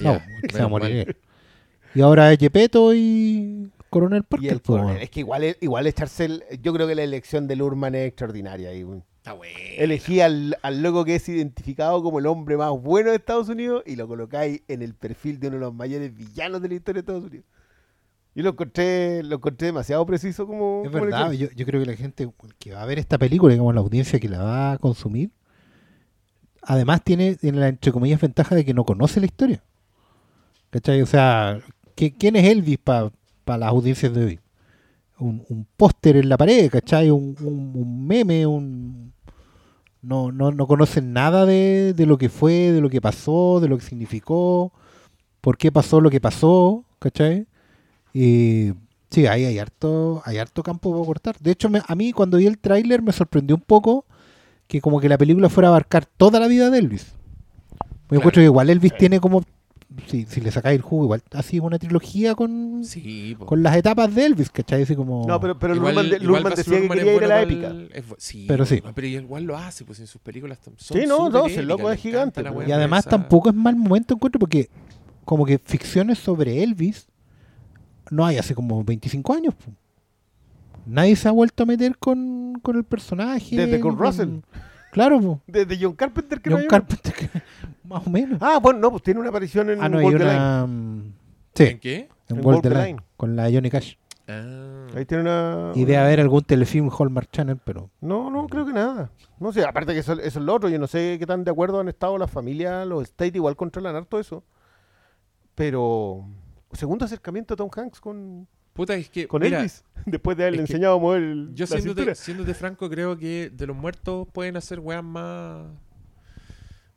No, 0.00 0.20
se 0.50 0.58
va 0.58 0.64
a 0.64 0.68
morir. 0.68 1.16
Y 1.94 2.00
ahora 2.02 2.30
es 2.32 2.38
Yepeto 2.38 2.92
y 2.94 3.70
Coronel 3.88 4.20
Y 4.20 4.22
Parker. 4.24 4.52
el 4.52 4.60
coronel. 4.62 4.96
Es 5.02 5.08
que 5.10 5.20
igual, 5.20 5.44
es- 5.44 5.56
igual 5.60 5.86
echarse 5.86 6.26
el- 6.26 6.44
Yo 6.62 6.72
creo 6.74 6.86
que 6.86 6.94
la 6.94 7.02
elección 7.02 7.46
del 7.46 7.62
Urman 7.62 7.94
es 7.94 8.08
extraordinaria. 8.08 8.70
Está 8.72 9.32
bueno. 9.32 9.54
Elegí 9.78 10.20
al, 10.20 10.56
al 10.62 10.82
loco 10.82 11.04
que 11.04 11.14
es 11.16 11.28
identificado 11.28 12.02
como 12.02 12.18
el 12.18 12.26
hombre 12.26 12.56
más 12.56 12.70
bueno 12.72 13.10
de 13.10 13.16
Estados 13.16 13.48
Unidos 13.48 13.82
y 13.86 13.96
lo 13.96 14.06
colocáis 14.06 14.62
en 14.68 14.82
el 14.82 14.94
perfil 14.94 15.40
de 15.40 15.48
uno 15.48 15.56
de 15.56 15.60
los 15.62 15.74
mayores 15.74 16.14
villanos 16.14 16.60
de 16.62 16.68
la 16.68 16.74
historia 16.74 17.00
de 17.02 17.06
Estados 17.06 17.24
Unidos. 17.24 17.46
Y 18.36 18.42
lo 18.42 18.50
encontré, 18.50 19.22
lo 19.22 19.36
encontré 19.36 19.66
demasiado 19.68 20.04
preciso 20.06 20.46
como... 20.46 20.82
Es 20.84 20.90
como 20.90 21.04
verdad, 21.04 21.32
yo, 21.32 21.48
yo 21.56 21.64
creo 21.66 21.80
que 21.80 21.86
la 21.90 21.96
gente 21.96 22.28
que 22.58 22.72
va 22.74 22.82
a 22.82 22.86
ver 22.86 22.98
esta 22.98 23.16
película, 23.16 23.52
digamos, 23.54 23.74
la 23.74 23.80
audiencia 23.80 24.20
que 24.20 24.28
la 24.28 24.42
va 24.42 24.72
a 24.72 24.78
consumir, 24.78 25.30
además 26.62 27.02
tiene, 27.02 27.36
tiene 27.36 27.58
la, 27.60 27.68
entre 27.68 27.92
comillas, 27.92 28.20
ventaja 28.20 28.54
de 28.54 28.64
que 28.64 28.74
no 28.74 28.84
conoce 28.84 29.20
la 29.20 29.26
historia. 29.26 29.62
¿Cachai? 30.70 31.00
O 31.00 31.06
sea, 31.06 31.60
¿qué- 31.94 32.12
¿quién 32.12 32.36
es 32.36 32.44
Elvis 32.44 32.78
para 32.78 33.10
las 33.46 33.68
audiencias 33.68 34.12
de 34.12 34.24
hoy? 34.24 34.40
Un, 35.18 35.42
un 35.48 35.66
póster 35.76 36.16
en 36.18 36.28
la 36.28 36.36
pared, 36.36 36.70
¿cachai? 36.70 37.10
Un, 37.10 37.36
un- 37.40 37.72
un 37.74 38.06
meme, 38.06 38.46
un... 38.46 39.12
No, 40.02 40.30
no, 40.30 40.52
no 40.52 40.66
conocen 40.66 41.12
nada 41.14 41.46
de, 41.46 41.94
de 41.94 42.06
lo 42.06 42.18
que 42.18 42.28
fue, 42.28 42.52
de 42.70 42.80
lo 42.82 42.90
que 42.90 43.00
pasó, 43.00 43.60
de 43.60 43.68
lo 43.68 43.78
que 43.78 43.84
significó, 43.84 44.72
por 45.40 45.56
qué 45.56 45.72
pasó 45.72 46.00
lo 46.00 46.10
que 46.10 46.20
pasó, 46.20 46.84
¿cachai? 46.98 47.46
Y 48.18 48.72
sí, 49.10 49.26
ahí 49.26 49.44
hay 49.44 49.58
harto, 49.58 50.22
hay 50.24 50.38
harto 50.38 50.62
campo 50.62 50.90
para 50.92 51.04
cortar. 51.04 51.36
De 51.38 51.50
hecho, 51.50 51.68
me- 51.68 51.82
a 51.86 51.94
mí 51.94 52.12
cuando 52.12 52.38
vi 52.38 52.46
el 52.46 52.56
tráiler 52.58 53.02
me 53.02 53.12
sorprendió 53.12 53.54
un 53.56 53.62
poco 53.62 54.06
que 54.66 54.80
como 54.80 55.00
que 55.00 55.08
la 55.08 55.18
película 55.18 55.50
fuera 55.50 55.68
a 55.68 55.72
abarcar 55.72 56.06
toda 56.06 56.40
la 56.40 56.48
vida 56.48 56.70
de 56.70 56.78
Elvis. 56.78 57.04
Claro. 58.08 58.20
encuentro 58.20 58.40
que 58.40 58.44
igual 58.44 58.70
Elvis 58.70 58.96
tiene 58.96 59.20
como, 59.20 59.42
si, 60.06 60.24
si 60.26 60.40
le 60.40 60.50
sacáis 60.52 60.76
el 60.76 60.82
jugo, 60.82 61.04
igual 61.04 61.22
así 61.32 61.58
una 61.58 61.78
trilogía 61.78 62.34
con, 62.36 62.84
Sí, 62.84 63.36
con 63.44 63.62
las 63.62 63.76
etapas 63.76 64.14
de 64.14 64.24
Elvis, 64.26 64.48
¿cachai? 64.50 64.82
Así 64.84 64.94
como... 64.96 65.26
No, 65.26 65.38
pero, 65.40 65.58
pero 65.58 65.74
Igual- 65.74 65.94
Lurman, 65.94 66.10
de- 66.10 66.16
igual 66.24 66.42
Lurman 66.42 66.54
decía 66.56 66.80
que 66.80 66.88
quería 66.88 67.14
ir 67.16 67.24
a 67.24 67.26
la 67.26 67.42
épica. 67.42 67.74
es 67.92 68.04
sí, 68.18 68.44
Pero 68.48 68.64
sí. 68.64 68.80
Pero 68.94 69.06
igual 69.08 69.42
lo 69.44 69.56
hace, 69.58 69.84
pues 69.84 69.98
en 70.00 70.06
sus 70.06 70.20
películas 70.22 70.58
son 70.62 70.74
Sí, 70.78 71.04
no, 71.06 71.28
no, 71.28 71.46
el 71.46 71.66
loco 71.66 71.90
es 71.90 72.00
gigante, 72.00 72.42
Y 72.66 72.72
además 72.72 73.00
esa. 73.00 73.10
tampoco 73.10 73.50
es 73.50 73.54
mal 73.54 73.76
momento 73.76 74.14
encuentro 74.14 74.38
porque 74.38 74.70
como 75.24 75.44
que 75.44 75.58
ficciones 75.58 76.18
sobre 76.18 76.62
Elvis 76.62 77.08
no 78.10 78.24
hay 78.24 78.38
hace 78.38 78.54
como 78.54 78.82
25 78.84 79.32
años. 79.34 79.54
Nadie 80.86 81.16
se 81.16 81.28
ha 81.28 81.32
vuelto 81.32 81.64
a 81.64 81.66
meter 81.66 81.96
con, 81.98 82.54
con 82.62 82.76
el 82.76 82.84
personaje. 82.84 83.56
Desde 83.56 83.80
con 83.80 83.98
Russell. 83.98 84.38
Claro, 84.92 85.20
po. 85.20 85.40
Desde 85.46 85.76
John 85.80 85.94
Carpenter 85.94 86.40
que 86.40 86.48
no 86.50 86.56
John. 86.58 86.66
Carpenter, 86.68 87.12
que- 87.12 87.28
más 87.88 88.06
o 88.06 88.10
menos. 88.10 88.38
Ah, 88.40 88.58
bueno, 88.62 88.78
no, 88.78 88.90
pues 88.90 89.02
tiene 89.02 89.20
una 89.20 89.28
aparición 89.30 89.68
en 89.70 89.82
Ah, 89.82 89.88
no, 89.88 89.98
Line. 90.00 90.14
una... 90.16 90.66
mm, 90.66 91.12
Sí, 91.54 91.64
¿En 91.64 91.78
qué? 91.80 92.08
en 92.28 92.36
en 92.38 92.44
Line, 92.44 92.84
Line. 92.86 92.98
con 93.16 93.34
la 93.36 93.50
Johnny 93.50 93.68
Cash. 93.70 93.94
Ah. 94.28 94.86
Ahí 94.94 95.04
tiene 95.04 95.22
una... 95.22 95.72
Y 95.74 95.80
debe 95.84 95.98
haber 95.98 96.20
algún 96.20 96.42
telefilm 96.42 96.90
Hallmark 96.90 97.30
Channel, 97.30 97.58
pero... 97.64 97.90
No, 98.00 98.30
no, 98.30 98.46
creo 98.48 98.64
que 98.66 98.72
nada. 98.72 99.10
No 99.38 99.52
sé, 99.52 99.64
aparte 99.64 99.92
que 99.92 100.00
eso, 100.00 100.12
eso 100.14 100.38
es 100.38 100.44
lo 100.44 100.54
otro. 100.54 100.68
Yo 100.68 100.78
no 100.78 100.86
sé 100.86 101.16
qué 101.18 101.26
tan 101.26 101.44
de 101.44 101.50
acuerdo 101.50 101.80
han 101.80 101.88
estado 101.88 102.16
las 102.18 102.30
familias, 102.30 102.86
los 102.86 103.02
State 103.04 103.36
igual 103.36 103.56
controlan 103.56 103.96
harto 103.96 104.18
eso. 104.20 104.42
Pero... 105.54 106.26
Segundo 106.72 107.04
acercamiento 107.04 107.54
a 107.54 107.56
Tom 107.56 107.70
Hanks 107.74 108.00
con, 108.00 108.46
Puta, 108.72 108.94
es 108.94 109.08
que. 109.08 109.26
con 109.26 109.40
mira, 109.42 109.58
Elvis. 109.60 109.84
Después 110.06 110.36
de 110.36 110.44
haberle 110.44 110.58
que 110.58 110.62
enseñado 110.72 110.96
a 110.96 110.98
mover 110.98 111.22
el, 111.22 111.50
Yo 111.54 111.64
la 111.68 111.80
siéndote, 111.80 112.14
siéndote 112.14 112.54
franco, 112.54 112.90
creo 112.90 113.16
que 113.18 113.50
de 113.50 113.66
los 113.66 113.76
muertos 113.76 114.28
pueden 114.32 114.56
hacer 114.56 114.80
weas 114.80 115.02
más. 115.04 115.66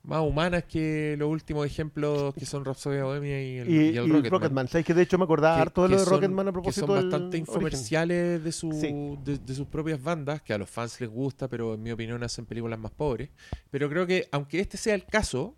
Más 0.02 0.22
humanas 0.22 0.64
que 0.64 1.16
los 1.20 1.30
últimos 1.30 1.66
ejemplos 1.68 2.34
que 2.34 2.46
son 2.46 2.64
Rhapsody 2.64 3.02
Bohemia 3.02 3.44
y 3.44 3.58
el, 3.58 3.70
Y, 3.70 3.74
y 3.74 3.90
y 3.92 3.98
el 3.98 4.10
Rocketman. 4.10 4.32
Rocketman. 4.32 4.68
¿Sabes 4.70 4.86
que 4.86 4.94
de 4.94 5.02
hecho 5.04 5.18
me 5.18 5.26
acordaba 5.26 5.58
que- 5.58 5.62
harto 5.62 5.82
de 5.84 5.90
que 5.90 5.94
lo 5.96 6.00
de 6.00 6.06
son- 6.06 6.14
Rocketman 6.16 6.48
a 6.48 6.50
que 6.50 6.54
propósito 6.54 6.88
son 6.88 6.96
del 6.96 7.06
bastante 7.06 7.38
origen? 7.38 7.40
infomerciales 7.42 8.44
de, 8.44 8.52
su, 8.54 8.72
Sí. 8.72 9.18
de, 9.24 9.38
de 9.38 9.54
sus 9.54 9.68
propias 9.68 10.02
bandas, 10.02 10.42
que 10.42 10.54
a 10.54 10.58
los 10.58 10.70
fans 10.70 11.00
les 11.02 11.10
gusta, 11.10 11.48
pero 11.50 11.74
en 11.76 11.84
mi 11.84 11.92
opinión 11.92 12.24
hacen 12.24 12.46
películas 12.46 12.80
más 12.80 12.92
pobres. 12.92 13.30
Pero 13.70 13.90
creo 13.90 14.08
que, 14.08 14.28
aunque 14.32 14.62
este 14.62 14.78
sea 14.78 14.96
el 14.96 15.06
caso, 15.06 15.54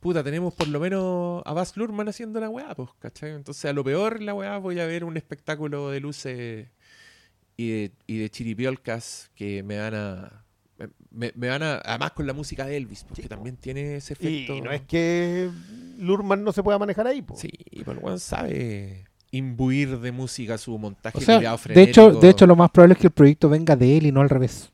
puta, 0.00 0.22
tenemos 0.22 0.54
por 0.54 0.68
lo 0.68 0.80
menos 0.80 1.42
a 1.44 1.52
Baz 1.52 1.76
Luhrmann 1.76 2.08
haciendo 2.08 2.40
la 2.40 2.48
weá, 2.48 2.74
pues, 2.74 2.88
¿cachai? 2.98 3.32
Entonces, 3.32 3.64
a 3.66 3.72
lo 3.72 3.82
peor 3.84 4.22
la 4.22 4.34
weá 4.34 4.58
voy 4.58 4.78
a 4.80 4.86
ver 4.86 5.04
un 5.04 5.16
espectáculo 5.16 5.90
de 5.90 6.00
luces 6.00 6.68
y 7.56 7.70
de, 7.70 7.92
y 8.06 8.18
de 8.18 8.30
chiripiolcas 8.30 9.30
que 9.34 9.62
me 9.62 9.78
van 9.78 9.94
a... 9.94 10.44
Me, 11.10 11.32
me 11.34 11.48
van 11.48 11.62
a... 11.64 11.76
Además 11.84 12.12
con 12.12 12.26
la 12.26 12.32
música 12.32 12.64
de 12.66 12.76
Elvis, 12.76 13.02
porque 13.04 13.28
también 13.28 13.56
tiene 13.56 13.96
ese 13.96 14.12
efecto... 14.12 14.54
Y 14.54 14.60
no 14.60 14.70
es 14.70 14.82
que 14.82 15.50
Lurman 15.98 16.44
no 16.44 16.52
se 16.52 16.62
pueda 16.62 16.78
manejar 16.78 17.06
ahí. 17.08 17.20
po. 17.22 17.34
Sí, 17.36 17.50
pero 17.84 17.98
weón 18.00 18.20
sabe 18.20 19.04
imbuir 19.32 19.98
de 19.98 20.10
música 20.12 20.56
su 20.56 20.78
montaje 20.78 21.18
O 21.18 21.20
sea, 21.20 21.38
de 21.38 21.82
hecho, 21.82 22.12
de 22.12 22.30
hecho 22.30 22.46
lo 22.46 22.56
más 22.56 22.70
probable 22.70 22.94
es 22.94 23.00
que 23.00 23.08
el 23.08 23.12
proyecto 23.12 23.48
venga 23.50 23.76
de 23.76 23.98
él 23.98 24.06
y 24.06 24.12
no 24.12 24.20
al 24.20 24.30
revés. 24.30 24.70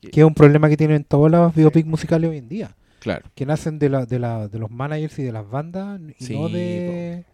Que- 0.00 0.10
Que 0.10 0.20
es 0.20 0.26
un 0.26 0.34
problema 0.34 0.68
que 0.68 0.76
tienen 0.76 1.04
todos 1.04 1.30
los 1.30 1.54
biopics 1.54 1.86
musicales 1.86 2.28
hoy 2.28 2.38
en 2.38 2.48
día. 2.48 2.76
Claro. 3.04 3.30
que 3.36 3.46
nacen 3.46 3.78
de, 3.78 3.88
la, 3.90 4.04
de, 4.06 4.18
la, 4.18 4.48
de 4.48 4.58
los 4.58 4.70
managers 4.70 5.18
y 5.18 5.22
de 5.22 5.30
las 5.32 5.48
bandas 5.48 6.00
y 6.18 6.24
Sí, 6.24 6.34
no 6.38 6.48
de, 6.48 7.24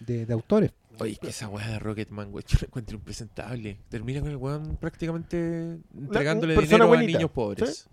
de, 0.00 0.26
de 0.26 0.32
autores. 0.32 0.70
Oye, 1.00 1.12
es 1.14 1.18
que 1.18 1.28
esa 1.28 1.48
weá 1.48 1.66
de 1.68 1.78
Rocketman, 1.80 2.30
güey, 2.30 2.44
yo 2.48 2.58
la 2.60 2.66
encuentro 2.66 2.96
impresentable. 2.96 3.78
Termina 3.88 4.20
con 4.20 4.30
el 4.30 4.36
weón 4.36 4.76
prácticamente 4.76 5.78
entregándole 5.96 6.54
persona 6.54 6.68
dinero 6.76 6.84
a 6.84 6.88
buenita, 6.88 7.18
niños 7.18 7.30
pobres. 7.32 7.88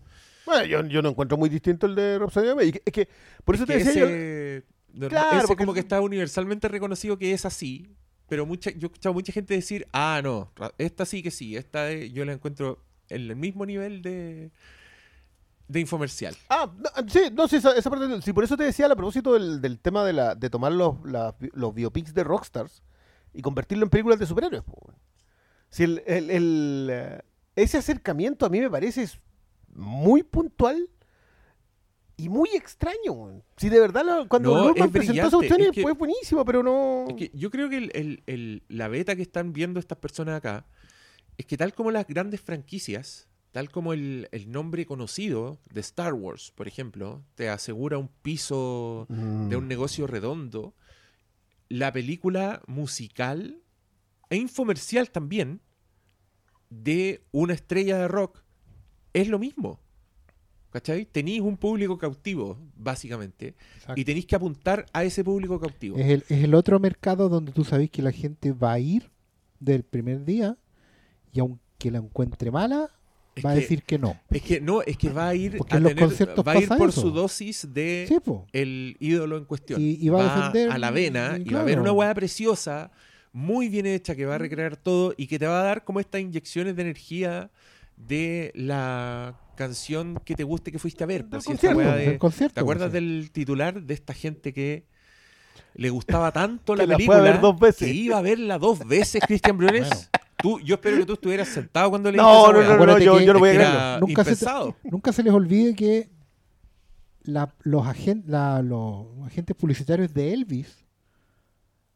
Bueno, 0.45 0.65
yo, 0.65 0.85
yo 0.85 1.01
no 1.01 1.09
encuentro 1.09 1.37
muy 1.37 1.49
distinto 1.49 1.85
el 1.87 1.95
de 1.95 2.19
Rhapsody 2.19 2.45
Bohemia. 2.53 2.65
Y 2.65 2.81
Es 2.85 2.93
que, 2.93 3.07
por 3.45 3.55
eso 3.55 3.63
Es 3.63 3.67
te 3.69 3.77
decía 3.77 3.93
yo- 4.01 4.07
ese, 4.09 4.63
Claro, 5.09 5.37
ese 5.37 5.47
porque- 5.47 5.63
como 5.63 5.73
que 5.73 5.79
está 5.79 6.01
universalmente 6.01 6.67
reconocido 6.67 7.17
que 7.17 7.31
es 7.31 7.45
así. 7.45 7.87
Pero 8.27 8.45
mucha, 8.45 8.71
yo 8.71 8.79
he 8.83 8.85
escuchado 8.87 9.13
mucha 9.13 9.31
gente 9.33 9.53
decir, 9.53 9.87
ah, 9.93 10.19
no, 10.23 10.51
esta 10.77 11.05
sí 11.05 11.21
que 11.23 11.31
sí, 11.31 11.55
esta 11.55 11.89
es- 11.91 12.11
yo 12.13 12.23
la 12.25 12.33
encuentro 12.33 12.79
en 13.09 13.21
el 13.29 13.35
mismo 13.35 13.65
nivel 13.65 14.01
de, 14.01 14.51
de 15.71 15.79
infomercial. 15.79 16.35
Ah, 16.49 16.69
no, 16.77 17.09
sí, 17.09 17.19
no, 17.33 17.47
sí, 17.47 17.55
esa, 17.57 17.75
esa 17.75 17.89
parte, 17.89 18.21
sí, 18.21 18.33
por 18.33 18.43
eso 18.43 18.57
te 18.57 18.63
decía 18.63 18.87
a 18.87 18.95
propósito 18.95 19.33
del, 19.33 19.61
del 19.61 19.79
tema 19.79 20.03
de, 20.03 20.13
la, 20.13 20.35
de 20.35 20.49
tomar 20.49 20.71
los, 20.71 20.95
la- 21.05 21.35
los 21.53 21.73
biopics 21.73 22.13
de 22.13 22.23
rockstars 22.23 22.83
y 23.33 23.41
convertirlo 23.41 23.83
en 23.85 23.89
películas 23.89 24.19
de 24.19 24.25
superhéroes. 24.25 24.63
Si 25.69 25.83
el, 25.83 26.03
el- 26.05 26.29
el, 26.29 26.87
eh, 26.91 27.21
ese 27.55 27.77
acercamiento 27.77 28.45
a 28.45 28.49
mí 28.49 28.59
me 28.59 28.69
parece 28.69 29.07
muy 29.73 30.23
puntual 30.23 30.89
y 32.17 32.29
muy 32.29 32.49
extraño. 32.53 33.41
Si 33.57 33.69
de 33.69 33.79
verdad 33.79 34.03
lo- 34.05 34.27
cuando 34.27 34.53
No, 34.53 34.69
es 34.75 34.91
presentó 34.91 35.21
esa 35.27 35.37
cuestión 35.37 35.61
es 35.61 35.71
que- 35.71 35.81
fue 35.81 35.93
buenísimo, 35.93 36.43
pero 36.45 36.61
no... 36.61 37.05
Es 37.07 37.15
que 37.15 37.31
yo 37.33 37.49
creo 37.49 37.69
que 37.69 37.77
el- 37.77 38.63
la 38.67 38.87
beta 38.89 39.15
que 39.15 39.21
están 39.21 39.53
viendo 39.53 39.79
estas 39.79 39.97
personas 39.97 40.35
acá 40.35 40.65
es 41.37 41.45
que 41.45 41.57
tal 41.57 41.73
como 41.73 41.89
las 41.91 42.05
grandes 42.05 42.41
franquicias, 42.41 43.27
tal 43.51 43.69
como 43.69 43.93
el, 43.93 44.27
el 44.31 44.51
nombre 44.51 44.85
conocido 44.85 45.59
de 45.73 45.81
Star 45.81 46.13
Wars, 46.13 46.51
por 46.55 46.67
ejemplo, 46.67 47.21
te 47.35 47.49
asegura 47.49 47.97
un 47.97 48.09
piso 48.21 49.05
Mm. 49.09 49.49
de 49.49 49.55
un 49.57 49.67
negocio 49.67 50.07
redondo, 50.07 50.73
la 51.69 51.91
película 51.91 52.61
musical 52.67 53.57
e 54.29 54.35
infomercial 54.37 55.09
también 55.11 55.61
de 56.69 57.23
una 57.31 57.53
estrella 57.53 57.97
de 57.99 58.07
rock 58.07 58.41
es 59.13 59.27
lo 59.27 59.39
mismo. 59.39 59.79
¿Cachai? 60.69 61.05
Tenéis 61.05 61.41
un 61.41 61.57
público 61.57 61.97
cautivo, 61.97 62.57
básicamente, 62.77 63.55
y 63.97 64.05
tenéis 64.05 64.25
que 64.25 64.37
apuntar 64.37 64.85
a 64.93 65.03
ese 65.03 65.21
público 65.21 65.59
cautivo. 65.59 65.97
Es 65.97 66.05
el, 66.09 66.23
es 66.29 66.43
el 66.45 66.53
otro 66.53 66.79
mercado 66.79 67.27
donde 67.27 67.51
tú 67.51 67.65
sabes 67.65 67.89
que 67.91 68.01
la 68.01 68.13
gente 68.13 68.53
va 68.53 68.71
a 68.71 68.79
ir 68.79 69.11
del 69.59 69.83
primer 69.83 70.23
día 70.23 70.57
y 71.33 71.41
aunque 71.41 71.91
la 71.91 71.97
encuentre 71.97 72.51
mala, 72.51 72.89
Es 73.35 73.45
va 73.45 73.51
a 73.51 73.55
decir 73.55 73.83
que 73.83 73.97
no. 73.97 74.19
Es 74.29 74.41
que 74.41 74.59
no, 74.59 74.81
es 74.81 74.97
que 74.97 75.09
va 75.09 75.29
a 75.29 75.35
ir 75.35 75.57
Porque 75.57 75.75
a 75.75 75.79
los 75.79 75.89
tener- 75.91 76.03
conciertos 76.05 76.45
va 76.45 76.51
a 76.51 76.57
ir 76.59 76.67
por 76.67 76.89
eso. 76.89 77.01
su 77.01 77.11
dosis 77.11 77.67
de 77.73 78.05
Sí, 78.07 78.19
po. 78.19 78.45
el 78.51 78.97
ídolo 78.99 79.37
en 79.37 79.45
cuestión. 79.45 79.79
Y- 79.81 79.97
y 80.05 80.09
va 80.09 80.19
a 80.21 80.51
defender- 80.51 80.69
a 80.71 80.77
la 80.77 80.91
vena 80.91 81.37
y 81.43 81.49
y 81.49 81.53
va 81.53 81.61
a 81.61 81.63
ver 81.63 81.79
una 81.79 81.93
hueá 81.93 82.13
preciosa, 82.13 82.91
muy 83.31 83.69
bien 83.69 83.85
hecha, 83.85 84.15
que 84.15 84.25
va 84.25 84.35
a 84.35 84.37
recrear 84.37 84.75
todo 84.75 85.13
y 85.15 85.27
que 85.27 85.39
te 85.39 85.47
va 85.47 85.61
a 85.61 85.63
dar 85.63 85.85
como 85.85 86.01
estas 86.01 86.19
inyecciones 86.19 86.75
de 86.75 86.81
energía 86.81 87.49
de 87.95 88.51
la 88.53 89.39
canción 89.55 90.19
que 90.25 90.35
te 90.35 90.43
guste 90.43 90.71
que 90.71 90.79
fuiste 90.79 91.03
a 91.03 91.07
ver. 91.07 91.25
Pues, 91.29 91.43
si 91.45 91.51
esta 91.53 91.73
concierto, 91.73 91.97
de- 91.97 92.17
concierto, 92.17 92.53
¿Te 92.55 92.59
acuerdas 92.61 92.89
pues, 92.89 92.93
del 92.93 93.29
titular 93.31 93.81
de 93.81 93.93
esta 93.93 94.13
gente 94.13 94.53
que 94.53 94.85
le 95.75 95.89
gustaba 95.89 96.31
tanto 96.33 96.75
la 96.75 96.83
Que 96.83 96.87
la 96.87 96.95
película 96.97 97.21
ver 97.21 97.39
dos 97.39 97.57
veces. 97.57 97.87
que 97.87 97.93
iba 97.93 98.17
a 98.17 98.21
verla 98.21 98.57
dos 98.57 98.79
veces, 98.85 99.21
Cristian 99.25 99.57
Briones? 99.57 99.87
Bueno. 99.87 100.01
Tú, 100.41 100.59
yo 100.59 100.75
espero 100.75 100.97
que 100.97 101.05
tú 101.05 101.13
estuvieras 101.13 101.47
sentado 101.47 101.89
cuando 101.89 102.11
le 102.11 102.17
No, 102.17 102.51
no, 102.51 102.61
no, 102.61 102.85
no, 102.85 102.99
yo, 102.99 103.19
yo 103.19 103.33
no 103.33 103.39
voy 103.39 103.49
a 103.49 103.53
creerlo. 103.53 103.99
Nunca 104.07 104.23
se. 104.23 104.45
Nunca 104.83 105.11
se 105.13 105.23
les 105.23 105.33
olvide 105.33 105.75
que 105.75 106.09
la- 107.23 107.53
los, 107.61 107.85
agen- 107.85 108.23
la- 108.27 108.61
los 108.61 109.05
agentes 109.25 109.55
publicitarios 109.55 110.13
de 110.13 110.33
Elvis 110.33 110.83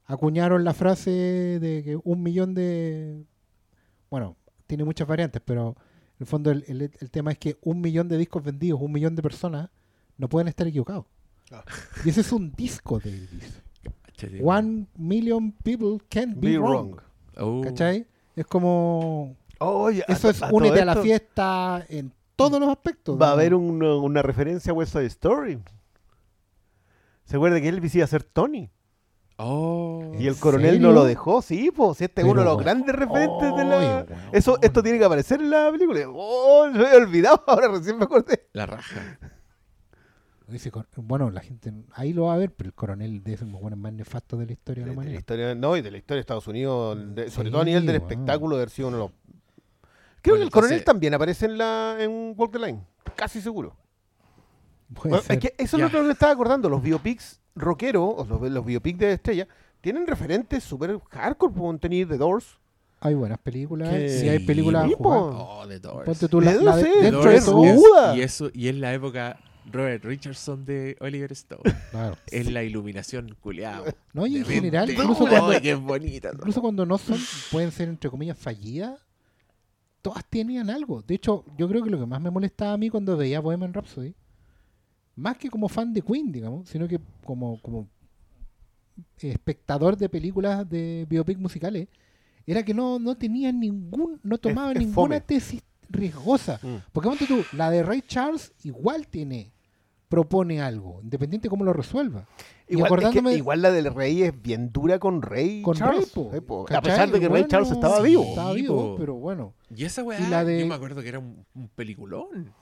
acuñaron 0.05 0.63
la 0.63 0.73
frase 0.73 1.09
de 1.11 1.81
que 1.83 1.97
un 2.03 2.21
millón 2.21 2.53
de... 2.53 3.23
Bueno, 4.09 4.35
tiene 4.67 4.83
muchas 4.83 5.07
variantes, 5.07 5.41
pero 5.43 5.69
en 5.69 6.15
el 6.21 6.25
fondo 6.27 6.51
el, 6.51 6.63
el- 6.67 6.91
el 6.99 7.11
tema 7.11 7.31
es 7.31 7.37
que 7.39 7.57
un 7.63 7.81
millón 7.81 8.07
de 8.07 8.17
discos 8.17 8.43
vendidos, 8.43 8.79
un 8.81 8.91
millón 8.91 9.15
de 9.15 9.21
personas, 9.23 9.69
no 10.17 10.29
pueden 10.29 10.47
estar 10.47 10.67
equivocados. 10.67 11.05
Ah. 11.51 11.63
Y 12.03 12.09
ese 12.09 12.21
es 12.21 12.31
un 12.31 12.51
disco 12.51 12.99
de 12.99 13.09
Elvis. 13.09 13.61
One 14.41 14.85
million 14.97 15.51
people 15.51 15.97
can't 16.09 16.35
be, 16.39 16.51
Be 16.51 16.57
wrong. 16.57 16.91
wrong. 16.95 17.01
Oh. 17.37 17.61
¿Cachai? 17.61 18.07
Es 18.35 18.45
como... 18.45 19.35
A 19.59 19.89
Eso 20.07 20.29
es 20.29 20.41
a 20.43 20.47
todo 20.49 20.57
únete 20.57 20.81
a 20.81 20.85
la 20.85 20.95
fiesta 20.97 21.85
en 21.89 22.11
todos 22.35 22.59
los 22.59 22.69
aspectos. 22.69 23.19
Va 23.19 23.29
a 23.29 23.31
haber 23.31 23.53
un- 23.55 23.81
una 23.81 24.21
referencia 24.21 24.71
a 24.71 24.75
West 24.75 24.93
Side 24.93 25.05
Story. 25.05 25.59
¿Se 27.25 27.37
acuerda 27.37 27.59
que 27.61 27.69
Elvis 27.69 27.95
iba 27.95 28.03
a 28.03 28.07
ser 28.07 28.23
Tony? 28.23 28.69
Oh. 29.37 30.11
Y 30.17 30.27
el 30.27 30.33
¿En 30.33 30.39
coronel 30.39 30.71
serio? 30.75 30.87
no 30.87 30.93
lo 30.93 31.03
dejó, 31.03 31.41
sí, 31.41 31.71
pues 31.75 31.99
este 32.01 32.21
es 32.21 32.27
uno 32.27 32.41
de 32.41 32.45
los 32.45 32.57
grandes 32.57 32.95
referentes 32.95 33.55
de 33.55 33.63
la... 33.65 34.05
Eso, 34.31 34.57
esto 34.61 34.81
tiene 34.83 34.97
que 34.99 35.05
aparecer 35.05 35.41
en 35.41 35.49
la 35.49 35.71
película. 35.71 36.01
Oh, 36.13 36.67
me 36.71 36.85
había 36.85 36.97
olvidado, 36.97 37.43
ahora 37.47 37.67
recién 37.69 37.97
me 37.97 38.05
acordé. 38.05 38.47
La 38.53 38.65
raja. 38.65 39.19
Dice, 40.47 40.71
bueno, 40.97 41.31
la 41.31 41.41
gente 41.41 41.73
ahí 41.93 42.13
lo 42.13 42.25
va 42.25 42.35
a 42.35 42.37
ver, 42.37 42.51
pero 42.53 42.67
el 42.67 42.73
coronel 42.73 43.23
de 43.23 43.33
esos 43.33 43.49
buenos 43.51 43.79
más 43.79 43.91
nefastos 43.93 44.37
de 44.39 44.45
la 44.45 44.51
historia 44.53 44.83
de 44.83 44.89
De, 44.91 44.91
la 44.91 44.91
de 44.91 44.95
la 44.95 45.01
humanidad. 45.01 45.19
historia, 45.19 45.55
no, 45.55 45.75
y 45.75 45.81
de 45.81 45.89
la 45.91 45.97
historia 45.97 46.17
de 46.17 46.21
Estados 46.21 46.47
Unidos, 46.47 46.97
de- 47.15 47.31
sobre 47.31 47.49
todo 47.49 47.61
a 47.61 47.65
nivel 47.65 47.85
del 47.85 47.95
espectáculo, 47.95 48.55
de 48.55 48.61
haber 48.61 48.69
sido 48.69 48.89
uno 48.89 48.97
de 48.97 49.03
los... 49.05 49.11
Creo 50.21 50.33
Bueno, 50.35 50.37
que 50.37 50.43
el 50.43 50.51
coronel 50.51 50.71
entonces- 50.73 50.85
también 50.85 51.13
aparece 51.15 51.45
en 51.47 51.57
la 51.57 51.97
en 51.99 52.33
Walk 52.37 52.51
the 52.51 52.59
Line, 52.59 52.79
casi 53.15 53.41
seguro. 53.41 53.75
Puede 54.93 55.09
Bueno, 55.09 55.23
ser. 55.23 55.31
es 55.33 55.39
que 55.39 55.47
eso 55.63 55.77
es 55.77 55.81
Ya. 55.81 55.85
lo 55.85 55.91
que 55.91 56.01
me 56.01 56.11
estaba 56.13 56.31
acordando, 56.31 56.69
los 56.69 56.81
biopics 56.81 57.41
rockeros, 57.55 58.13
o 58.17 58.25
los, 58.25 58.51
los 58.51 58.65
biopics 58.65 58.99
de 58.99 59.13
estrella, 59.13 59.47
tienen 59.81 60.05
referentes 60.05 60.63
súper 60.63 60.99
hardcore, 61.09 61.53
pueden 61.53 61.79
tener 61.79 62.07
The 62.07 62.17
Doors. 62.17 62.59
Hay 63.01 63.13
buenas 63.15 63.39
películas. 63.39 63.89
Sí, 64.11 64.29
hay 64.29 64.39
películas 64.45 64.85
Sí. 64.87 64.95
Oh, 64.99 65.65
The 65.67 65.79
Doors. 65.79 66.05
Ponte 66.05 66.27
tú 66.27 66.39
la, 66.41 66.53
la 66.53 66.75
de- 66.77 66.83
dentro 67.01 67.23
de 67.29 67.41
todo. 67.41 67.63
es-. 67.65 68.17
Y, 68.17 68.21
eso, 68.21 68.49
y 68.53 68.67
es 68.67 68.75
la 68.75 68.93
época 68.93 69.39
Robert 69.71 70.03
Richardson 70.03 70.65
de 70.65 70.97
Oliver 70.99 71.31
Stone. 71.31 71.61
Claro. 71.91 72.17
es 72.27 72.51
la 72.51 72.63
iluminación 72.63 73.35
culiada. 73.39 73.95
No, 74.13 74.27
y 74.27 74.37
en 74.37 74.45
general, 74.45 74.89
incluso 74.89 75.27
cuando, 75.27 75.61
qué 75.61 75.75
bonita. 75.75 76.31
incluso 76.33 76.61
cuando 76.61 76.85
no 76.85 76.97
son, 76.97 77.19
pueden 77.51 77.71
ser 77.71 77.89
entre 77.89 78.09
comillas 78.09 78.37
fallidas, 78.37 78.99
todas 80.01 80.23
tenían 80.25 80.69
algo. 80.69 81.01
De 81.01 81.15
hecho, 81.15 81.45
yo 81.57 81.67
creo 81.67 81.83
que 81.83 81.89
lo 81.89 81.99
que 81.99 82.05
más 82.05 82.21
me 82.21 82.29
molestaba 82.29 82.73
a 82.73 82.77
mí 82.77 82.89
cuando 82.89 83.17
veía 83.17 83.39
Bohemian 83.39 83.73
Rhapsody, 83.73 84.13
más 85.15 85.37
que 85.37 85.49
como 85.49 85.67
fan 85.67 85.93
de 85.93 86.01
Queen, 86.01 86.31
digamos, 86.31 86.69
sino 86.69 86.87
que 86.87 86.99
como, 87.23 87.59
como 87.61 87.87
espectador 89.17 89.97
de 89.97 90.09
películas 90.09 90.69
de 90.69 91.05
biopic 91.09 91.37
musicales, 91.37 91.87
era 92.45 92.63
que 92.63 92.73
no, 92.73 92.99
no 92.99 93.15
tenían 93.15 93.59
ningún, 93.59 94.19
no 94.23 94.37
tomaban 94.37 94.73
es 94.73 94.79
ninguna 94.79 95.15
fome. 95.15 95.21
tesis 95.21 95.63
riesgosa. 95.89 96.59
Mm. 96.61 96.75
Porque 96.91 97.09
ponte 97.09 97.25
tú, 97.27 97.43
la 97.53 97.71
de 97.71 97.83
Ray 97.83 98.01
Charles 98.01 98.53
igual 98.63 99.07
tiene, 99.07 99.51
propone 100.15 100.61
algo, 100.61 101.01
independiente 101.03 101.45
de 101.45 101.49
cómo 101.49 101.65
lo 101.65 101.73
resuelva. 101.73 102.25
Y 102.67 102.73
Igual, 102.75 102.85
es 102.85 102.99
que 102.99 103.05
acordándome- 103.19 103.35
igual 103.35 103.61
la 103.61 103.71
del 103.71 103.93
Rey 103.93 104.23
es 104.23 104.41
bien 104.41 104.71
dura 104.71 104.97
con 104.97 105.21
Rey 105.21 105.61
Con 105.61 105.75
Charles. 105.75 106.09
Po. 106.09 106.31
A 106.73 106.81
pesar 106.81 107.11
de 107.11 107.19
que 107.19 107.27
Rey 107.27 107.45
Charles 107.47 107.69
estaba 107.71 107.97
sí. 107.97 108.03
vivo. 108.03 108.23
Estaba 108.23 108.53
vivo, 108.53 108.95
pero 108.97 109.15
bueno. 109.15 109.53
Y 109.75 109.83
esa 109.83 110.03
weá, 110.03 110.19
Y 110.19 110.27
la 110.29 110.45
de- 110.45 110.61
yo 110.61 110.65
me 110.67 110.75
acuerdo 110.75 111.01
que 111.01 111.09
era 111.09 111.19
un, 111.19 111.45
un 111.53 111.67
peliculón. 111.69 112.53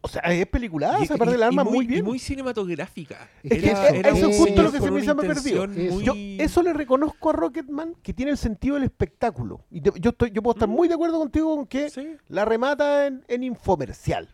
O 0.00 0.06
sea, 0.06 0.22
es 0.22 0.46
película, 0.46 0.96
Y- 1.00 1.04
esa 1.04 1.16
parte 1.16 1.32
y- 1.32 1.38
del 1.38 1.42
alma 1.42 1.64
y 1.66 1.72
muy, 1.72 1.84
y 1.86 1.88
bien. 1.88 2.04
muy 2.04 2.20
cinematográfica. 2.20 3.28
Es 3.42 3.50
que 3.60 3.68
Era- 3.70 3.86
eso- 3.88 3.94
era 3.96 4.08
eso 4.10 4.26
un 4.26 4.32
es 4.32 4.38
justo 4.38 4.62
lo 4.62 4.70
que 4.70 4.78
se 4.80 4.90
me 4.92 5.00
hizo 5.00 5.14
muy- 5.16 6.04
Yo 6.04 6.12
eso 6.44 6.62
le 6.62 6.72
reconozco 6.72 7.30
a 7.30 7.32
Rocketman 7.32 7.94
que 8.00 8.12
tiene 8.12 8.30
el 8.30 8.38
sentido 8.38 8.74
del 8.76 8.84
espectáculo. 8.84 9.62
Y 9.70 9.80
te- 9.80 9.90
yo 9.98 10.10
estoy, 10.10 10.30
yo 10.30 10.40
puedo 10.42 10.54
estar 10.54 10.68
muy 10.68 10.86
de 10.86 10.94
acuerdo 10.94 11.18
contigo 11.18 11.56
con 11.56 11.66
que 11.66 11.90
Sí. 11.90 12.14
la 12.28 12.44
remata 12.44 13.08
en, 13.08 13.24
en 13.26 13.42
infomercial. 13.42 14.28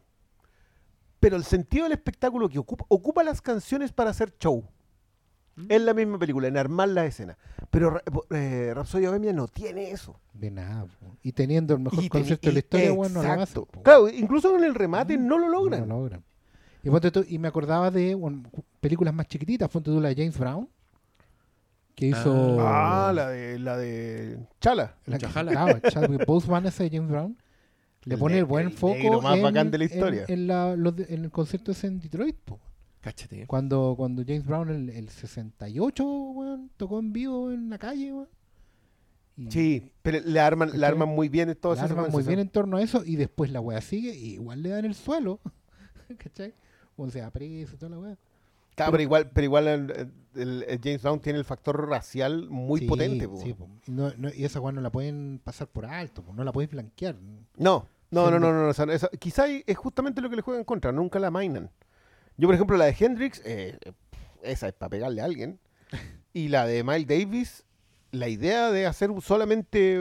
Pero 1.22 1.36
el 1.36 1.44
sentido 1.44 1.84
del 1.84 1.92
espectáculo 1.92 2.48
que 2.48 2.58
ocupa, 2.58 2.84
ocupa 2.88 3.22
las 3.22 3.40
canciones 3.40 3.92
para 3.92 4.10
hacer 4.10 4.34
show. 4.40 4.64
Mm. 5.54 5.66
Es 5.68 5.80
la 5.82 5.94
misma 5.94 6.18
película, 6.18 6.48
en 6.48 6.56
armar 6.56 6.88
la 6.88 7.06
escena. 7.06 7.38
Pero 7.70 7.90
Ra- 7.90 8.02
eh, 8.30 8.72
Rhapsody 8.74 9.06
Bohemia 9.06 9.32
no 9.32 9.46
tiene 9.46 9.92
eso. 9.92 10.18
De 10.32 10.50
nada. 10.50 10.84
po. 10.86 11.16
Y 11.22 11.30
teniendo 11.30 11.74
el 11.74 11.80
mejor 11.80 12.00
teni- 12.04 12.40
de 12.40 12.52
la 12.52 12.58
historia, 12.58 12.86
y- 12.90 12.90
bueno, 12.96 13.22
no 13.22 13.22
lo 13.22 13.32
exacto. 13.34 13.68
hacen. 13.70 13.82
Claro, 13.84 14.08
incluso 14.08 14.50
con 14.50 14.64
el 14.64 14.74
remate 14.74 15.16
no 15.16 15.38
lo 15.38 15.48
logran. 15.48 15.80
No 15.86 15.94
lo 15.94 16.00
logran. 16.00 16.24
Y, 16.82 16.90
ponte 16.90 17.12
tú- 17.12 17.24
y 17.28 17.38
me 17.38 17.46
acordaba 17.46 17.92
de 17.92 18.16
bueno, 18.16 18.42
películas 18.80 19.14
más 19.14 19.28
chiquititas. 19.28 19.68
Ponte 19.68 19.92
tú 19.92 20.00
la 20.00 20.08
de 20.08 20.16
James 20.16 20.36
Brown, 20.36 20.68
que 21.94 22.06
hizo. 22.08 22.56
Ah, 22.60 23.12
la 23.14 23.28
de, 23.28 23.58
la 23.60 23.76
de 23.76 24.38
Chala. 24.60 24.96
la 25.06 25.18
que- 25.18 25.26
Chajala. 25.26 25.52
claro, 25.52 25.78
Chadwick 25.88 26.26
Boseman, 26.26 26.66
ese 26.66 26.82
de 26.84 26.96
James 26.96 27.10
Brown. 27.12 27.38
Le 28.04 28.14
El 28.14 28.20
pone 28.20 28.34
ne- 28.34 28.38
el 28.40 28.44
buen 28.46 28.66
el 28.66 28.72
foco 28.72 29.22
más 29.22 29.36
en, 29.36 29.42
bacán 29.42 29.70
de 29.70 29.78
la 29.78 29.84
historia. 29.84 30.24
En, 30.28 30.46
la- 30.46 30.74
los 30.76 30.96
de- 30.96 31.06
en 31.14 31.24
el 31.24 31.30
concierto 31.30 31.70
ese 31.72 31.86
en 31.86 32.00
Detroit. 32.00 32.36
po. 32.36 32.58
Cáchate. 33.00 33.46
Cuando, 33.46 33.94
cuando 33.96 34.22
James 34.24 34.44
Brown, 34.46 34.68
el, 34.70 34.88
el 34.90 35.08
68, 35.08 36.04
weón, 36.04 36.70
tocó 36.76 36.98
en 37.00 37.12
vivo 37.12 37.50
en 37.50 37.68
la 37.70 37.78
calle. 37.78 38.12
weón. 38.12 38.28
Sí, 39.48 39.90
pero 40.02 40.20
le 40.24 40.40
arman, 40.40 40.68
le 40.68 40.74
¿Cachai? 40.74 40.88
arman 40.90 41.08
muy 41.08 41.28
bien 41.28 41.48
en 41.48 41.56
todas 41.56 41.78
la 41.78 41.84
arman 41.84 42.10
muy 42.10 42.22
bien 42.22 42.38
en 42.38 42.48
torno 42.50 42.76
a 42.76 42.82
eso 42.82 43.02
y 43.04 43.16
después 43.16 43.50
la 43.50 43.60
wea 43.60 43.80
sigue 43.80 44.14
y 44.14 44.34
igual 44.34 44.62
le 44.62 44.68
dan 44.68 44.84
el 44.84 44.94
suelo. 44.94 45.40
¿Cachai? 46.18 46.52
O 46.96 47.08
sea, 47.10 47.30
preso 47.30 47.76
toda 47.76 47.90
la 47.90 47.98
wea. 47.98 48.18
Claro, 48.74 48.92
pero 48.92 49.02
igual, 49.02 49.30
pero 49.30 49.44
igual 49.44 49.68
el, 49.68 50.10
el- 50.34 50.64
el 50.68 50.80
James 50.82 51.02
Brown 51.02 51.20
tiene 51.20 51.38
el 51.38 51.44
factor 51.44 51.88
racial 51.88 52.48
muy 52.50 52.80
Sí, 52.80 52.86
potente. 52.86 53.26
po. 53.28 53.36
sí, 53.38 53.52
po. 53.54 53.68
Y, 53.86 53.90
no- 53.90 54.12
no- 54.16 54.28
y 54.32 54.44
esa 54.44 54.60
wea 54.60 54.72
no 54.72 54.80
la 54.80 54.90
pueden 54.92 55.40
pasar 55.42 55.66
por 55.66 55.86
alto, 55.86 56.22
po, 56.22 56.32
no 56.34 56.44
la 56.44 56.52
pueden 56.52 56.70
blanquear. 56.70 57.16
No, 57.56 57.86
no, 58.12 58.30
no, 58.30 58.38
no, 58.38 58.52
no. 58.52 58.72
no, 58.72 58.86
no, 58.86 58.92
esa- 58.92 59.08
quizá 59.18 59.46
es 59.48 59.76
justamente 59.76 60.20
lo 60.20 60.30
que 60.30 60.36
le 60.36 60.42
juegan 60.42 60.60
en 60.60 60.64
contra, 60.64 60.92
nunca 60.92 61.18
la 61.18 61.30
mainan. 61.30 61.70
Yo, 62.36 62.46
por 62.48 62.54
ejemplo, 62.54 62.76
la 62.76 62.84
de 62.86 62.96
Hendrix, 62.98 63.42
eh, 63.44 63.78
esa 64.42 64.68
es 64.68 64.72
para 64.74 64.90
pegarle 64.90 65.20
a 65.20 65.24
alguien. 65.24 65.58
Y 66.34 66.48
la 66.48 66.64
de 66.64 66.82
Miles 66.82 67.06
Davis, 67.06 67.64
la 68.10 68.26
idea 68.28 68.70
de 68.70 68.86
hacer 68.86 69.10
solamente 69.20 70.00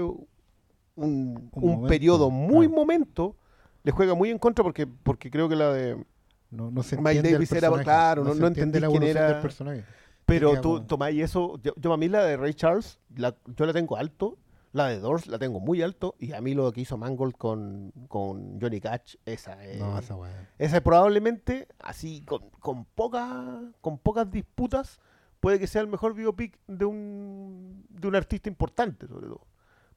un, 0.96 1.86
periodo 1.90 2.30
muy 2.30 2.68
claro. 2.68 2.80
momento, 2.82 3.36
le 3.84 3.92
juega 3.92 4.14
muy 4.14 4.30
en 4.30 4.38
contra 4.38 4.64
porque, 4.64 4.88
porque 4.88 5.30
creo 5.30 5.50
que 5.50 5.56
la 5.58 5.74
de... 5.74 6.02
No, 6.50 6.70
no 6.72 6.84
se 6.84 6.98
Miles 6.98 7.24
Davis 7.24 7.52
era- 7.52 7.70
claro, 7.84 8.24
no- 8.24 8.34
no 8.36 8.48
entiende 8.48 8.78
entendí 8.78 8.80
la 8.80 8.88
quién 8.90 9.04
era. 9.04 9.28
del 9.34 9.42
personaje. 9.42 9.84
Pero 10.26 10.62
tú 10.62 10.82
tomáis 10.82 11.22
eso, 11.22 11.60
yo, 11.64 11.74
yo 11.76 11.92
a 11.92 11.98
mí 11.98 12.08
la 12.08 12.24
de 12.24 12.38
Ray 12.38 12.54
Charles, 12.54 13.00
la- 13.16 13.36
yo 13.58 13.66
la 13.66 13.74
tengo 13.74 13.98
alto, 13.98 14.38
la 14.74 14.88
de 14.88 15.00
Doors 15.00 15.28
la 15.28 15.38
tengo 15.38 15.60
muy 15.60 15.82
alto, 15.82 16.16
y 16.20 16.34
a 16.34 16.42
mí 16.42 16.54
lo 16.54 16.72
que 16.72 16.82
hizo 16.82 16.98
Mangold 16.98 17.36
con, 17.36 17.92
con 18.08 18.60
Johnny 18.62 18.80
Cash, 18.80 19.16
esa 19.26 19.64
es... 19.66 19.80
No, 19.80 19.98
esa 20.00 20.16
wea. 20.16 20.50
Esa 20.58 20.78
es 20.78 20.82
probablemente, 20.82 21.68
así, 21.80 22.22
con, 22.26 22.50
con, 22.52 22.86
poca- 22.86 23.62
con 23.82 23.98
pocas 23.98 24.32
disputas, 24.32 25.00
puede 25.40 25.60
que 25.60 25.68
sea 25.68 25.82
el 25.82 25.88
mejor 25.88 26.14
biopic 26.14 26.58
de 26.68 26.86
un, 26.86 27.86
de 27.90 28.08
un 28.08 28.16
artista 28.16 28.48
importante, 28.48 29.08
sobre 29.08 29.28
todo. 29.28 29.46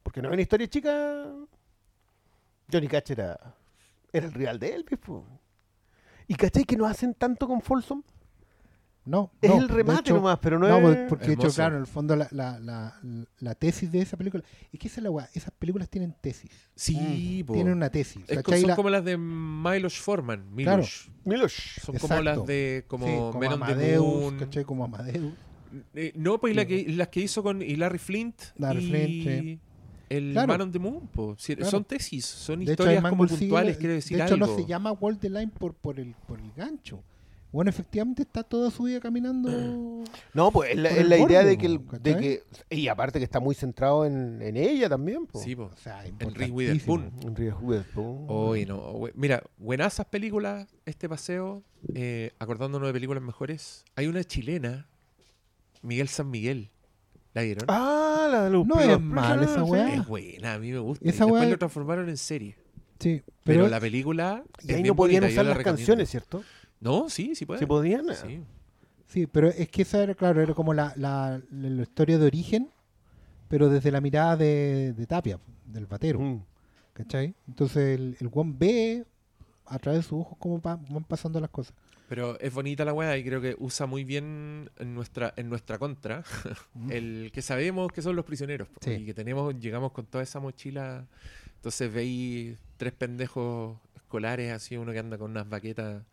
Porque 0.03 0.21
no 0.21 0.29
es 0.29 0.33
una 0.33 0.43
historia 0.43 0.67
chica. 0.69 1.33
Johnny 2.73 2.89
Cash 2.89 3.13
era, 3.13 3.39
era 4.13 4.27
el 4.27 4.33
rival 4.33 4.59
de 4.59 4.75
Elvis. 4.75 4.99
po. 4.99 5.25
¿Y 6.27 6.35
cachai 6.35 6.65
que 6.65 6.77
no 6.77 6.87
hacen 6.87 7.15
tanto 7.15 7.47
con 7.47 7.61
Folsom? 7.61 8.03
No, 9.07 9.31
Es 9.43 9.51
no, 9.51 9.57
el 9.61 9.69
de 9.69 9.75
la 13.41 13.55
tesis 13.55 13.91
es 14.73 14.79
que 14.79 14.89
esa 14.89 15.01
es 15.01 15.05
la 15.05 15.11
weá, 15.11 15.29
esas 15.35 15.51
películas 15.53 15.91
tienen 15.91 16.15
tesis. 16.23 16.51
Sí, 16.75 17.45
po. 17.47 17.53
Tienen 17.53 17.75
una 17.75 17.91
tesis. 17.91 18.23
Es 18.27 18.43
son 18.63 18.69
La- 18.71 18.77
como 18.77 18.89
las 18.89 19.05
de 19.05 19.19
Milos 19.19 19.99
Forman. 19.99 20.47
Claro. 20.57 20.85
Milos. 21.25 21.53
Son 21.83 21.97
como 21.97 22.15
Exacto. 22.15 22.23
las 22.23 22.47
de 22.47 22.85
como, 22.89 23.07
sí, 23.07 23.13
como 23.33 23.51
Amadeus, 23.51 24.05
Moon. 24.07 24.39
¿cachai? 24.39 24.65
Como 24.65 24.85
Amadeus. 24.85 25.35
Eh, 25.95 26.13
no, 26.15 26.39
pues 26.41 26.57
la 26.57 26.65
que, 26.65 26.87
las 26.89 27.09
que 27.09 27.21
hizo 27.21 27.43
con 27.43 27.59
Larry 27.61 27.99
Flint 27.99 28.41
Larry 28.57 28.85
y 28.85 28.89
Flint, 28.91 29.29
sí. 29.45 29.61
el 30.09 30.33
Claro. 30.33 30.49
Man 30.49 30.61
on 30.63 30.73
the 30.73 30.79
Moon. 30.79 31.09
po. 31.09 31.35
Sí, 31.39 31.57
Claro. 31.57 31.71
Son 31.71 31.85
tesis, 31.85 32.25
son 32.25 32.61
De 32.61 32.65
hecho, 32.65 32.73
historias 32.73 33.05
el 33.05 33.11
como 33.11 33.27
puntuales, 33.27 33.77
quiere 33.77 33.95
decir 33.95 34.17
De 34.17 34.25
hecho, 34.25 34.35
algo. 34.35 34.47
no 34.47 34.57
se 34.57 34.65
llama 34.65 34.93
Wall 34.93 35.19
the 35.19 35.29
Line 35.29 35.49
por, 35.49 35.75
por, 35.75 36.01
el, 36.01 36.15
por 36.27 36.39
el 36.41 36.51
gancho. 36.57 37.03
Bueno, 37.55 37.71
efectivamente 37.71 38.23
está 38.23 38.43
toda 38.43 38.69
su 38.71 38.83
vida 38.83 38.99
caminando. 39.01 40.03
No, 40.35 40.51
pues 40.51 40.71
es 40.73 40.77
la, 40.77 40.91
es 40.91 41.21
idea 41.21 41.45
de 41.45 41.57
que, 41.57 41.67
el- 41.67 41.81
de 42.01 42.17
que. 42.17 42.43
Y 42.77 42.89
aparte 42.89 43.19
que 43.21 43.25
está 43.25 43.39
muy 43.41 43.55
centrado 43.55 44.05
en, 44.05 44.43
en 44.43 44.57
ella 44.57 44.89
también. 44.89 45.27
po. 45.27 45.41
Sí, 45.41 45.55
po. 45.57 45.71
O 45.73 45.77
sea, 45.77 46.05
En 46.05 46.19
Reese. 46.35 46.53
Witherspoon. 46.53 47.13
En 47.23 47.37
Reese 47.37 47.55
Witherspoon. 47.61 48.27
No. 48.27 48.91
we- 48.93 49.13
Mira, 49.15 49.43
buenasas 49.57 50.07
películas 50.07 50.67
este 50.85 51.09
paseo. 51.09 51.63
eh, 51.95 52.33
acordándonos 52.41 52.89
de 52.89 52.93
películas 52.93 53.23
mejores. 53.23 53.85
Hay 53.97 54.09
una 54.09 54.25
chilena, 54.25 54.89
Miguel 55.83 56.09
San 56.09 56.31
Miguel. 56.31 56.71
¿La 57.33 57.43
vieron? 57.43 57.65
Ah, 57.69 58.29
la 58.31 58.45
de 58.45 58.51
los 58.51 58.67
No 58.67 58.79
es 58.81 59.01
mal 59.01 59.39
Prisoners, 59.39 59.51
esa 59.53 59.65
weá. 59.65 59.95
Es 59.95 60.07
buena, 60.07 60.55
a 60.55 60.59
mí 60.59 60.71
me 60.73 60.79
gusta. 60.81 61.09
Esa 61.09 61.25
y 61.25 61.27
después 61.27 61.43
weá- 61.45 61.51
lo 61.51 61.59
transformaron 61.59 62.09
en 62.09 62.17
serie. 62.17 62.57
Sí, 63.01 63.23
Pero, 63.25 63.35
pero, 63.45 63.69
la 63.69 63.81
película. 63.81 64.45
Y 64.63 64.73
ahí 64.73 64.83
no 64.83 64.95
podían 64.95 65.25
usar 65.25 65.45
la 65.45 65.51
las 65.51 65.57
recomiendo. 65.59 65.79
canciones, 65.79 66.11
¿cierto? 66.11 66.43
No, 66.85 67.09
sí, 67.09 67.35
sí 67.35 67.45
puede. 67.47 67.59
¿Se 67.59 67.67
podían? 67.67 68.05
Sí. 68.15 68.41
sí, 69.09 69.27
pero 69.27 69.49
es 69.49 69.69
que 69.71 69.83
esa 69.83 70.03
era, 70.03 70.15
claro, 70.15 70.41
era 70.43 70.55
como 70.55 70.73
la, 70.75 70.93
la, 70.97 71.41
la- 71.51 71.69
la 71.71 71.83
historia 71.83 72.19
de 72.19 72.27
origen, 72.27 72.69
pero 73.49 73.69
desde 73.69 73.91
la 73.91 74.01
mirada 74.01 74.37
de, 74.37 74.93
de 74.93 75.07
Tapia, 75.07 75.39
del 75.67 75.87
batero. 75.87 76.21
Mm. 76.21 76.43
¿Cachai? 76.93 77.35
Entonces 77.49 77.99
el, 77.99 78.17
el 78.21 78.29
guan 78.29 78.57
ve 78.59 79.05
a 79.67 79.79
través 79.79 80.01
de 80.01 80.09
sus 80.09 80.21
ojos 80.21 80.37
cómo 80.39 80.61
pa- 80.61 80.79
van 80.91 81.03
pasando 81.05 81.41
las 81.41 81.51
cosas. 81.51 81.75
Pero 82.09 82.39
es 82.39 82.53
bonita 82.53 82.85
la 82.85 82.93
weá 82.93 83.17
y 83.17 83.25
creo 83.25 83.41
que 83.41 83.57
usa 83.59 83.87
muy 83.87 84.05
bien 84.05 84.71
en 84.79 84.95
nuestra, 84.95 85.33
en 85.37 85.49
nuestra 85.49 85.79
contra 85.79 86.23
el 86.91 87.31
que 87.33 87.41
sabemos 87.43 87.91
que 87.91 88.03
son 88.03 88.15
los 88.15 88.25
prisioneros 88.27 88.69
po, 88.69 88.79
Sí. 88.83 88.91
y 88.93 89.07
que 89.07 89.15
tenemos, 89.15 89.59
llegamos 89.59 89.91
con 89.93 90.05
toda 90.07 90.23
esa 90.23 90.39
mochila. 90.39 91.07
Entonces 91.57 91.93
veis 91.93 92.59
tres 92.77 92.93
pendejos 92.93 93.79
escolares, 93.97 94.53
así 94.53 94.77
uno 94.77 94.93
que 94.93 94.99
anda 94.99 95.17
con 95.17 95.31
unas 95.31 95.49
baquetas 95.49 96.05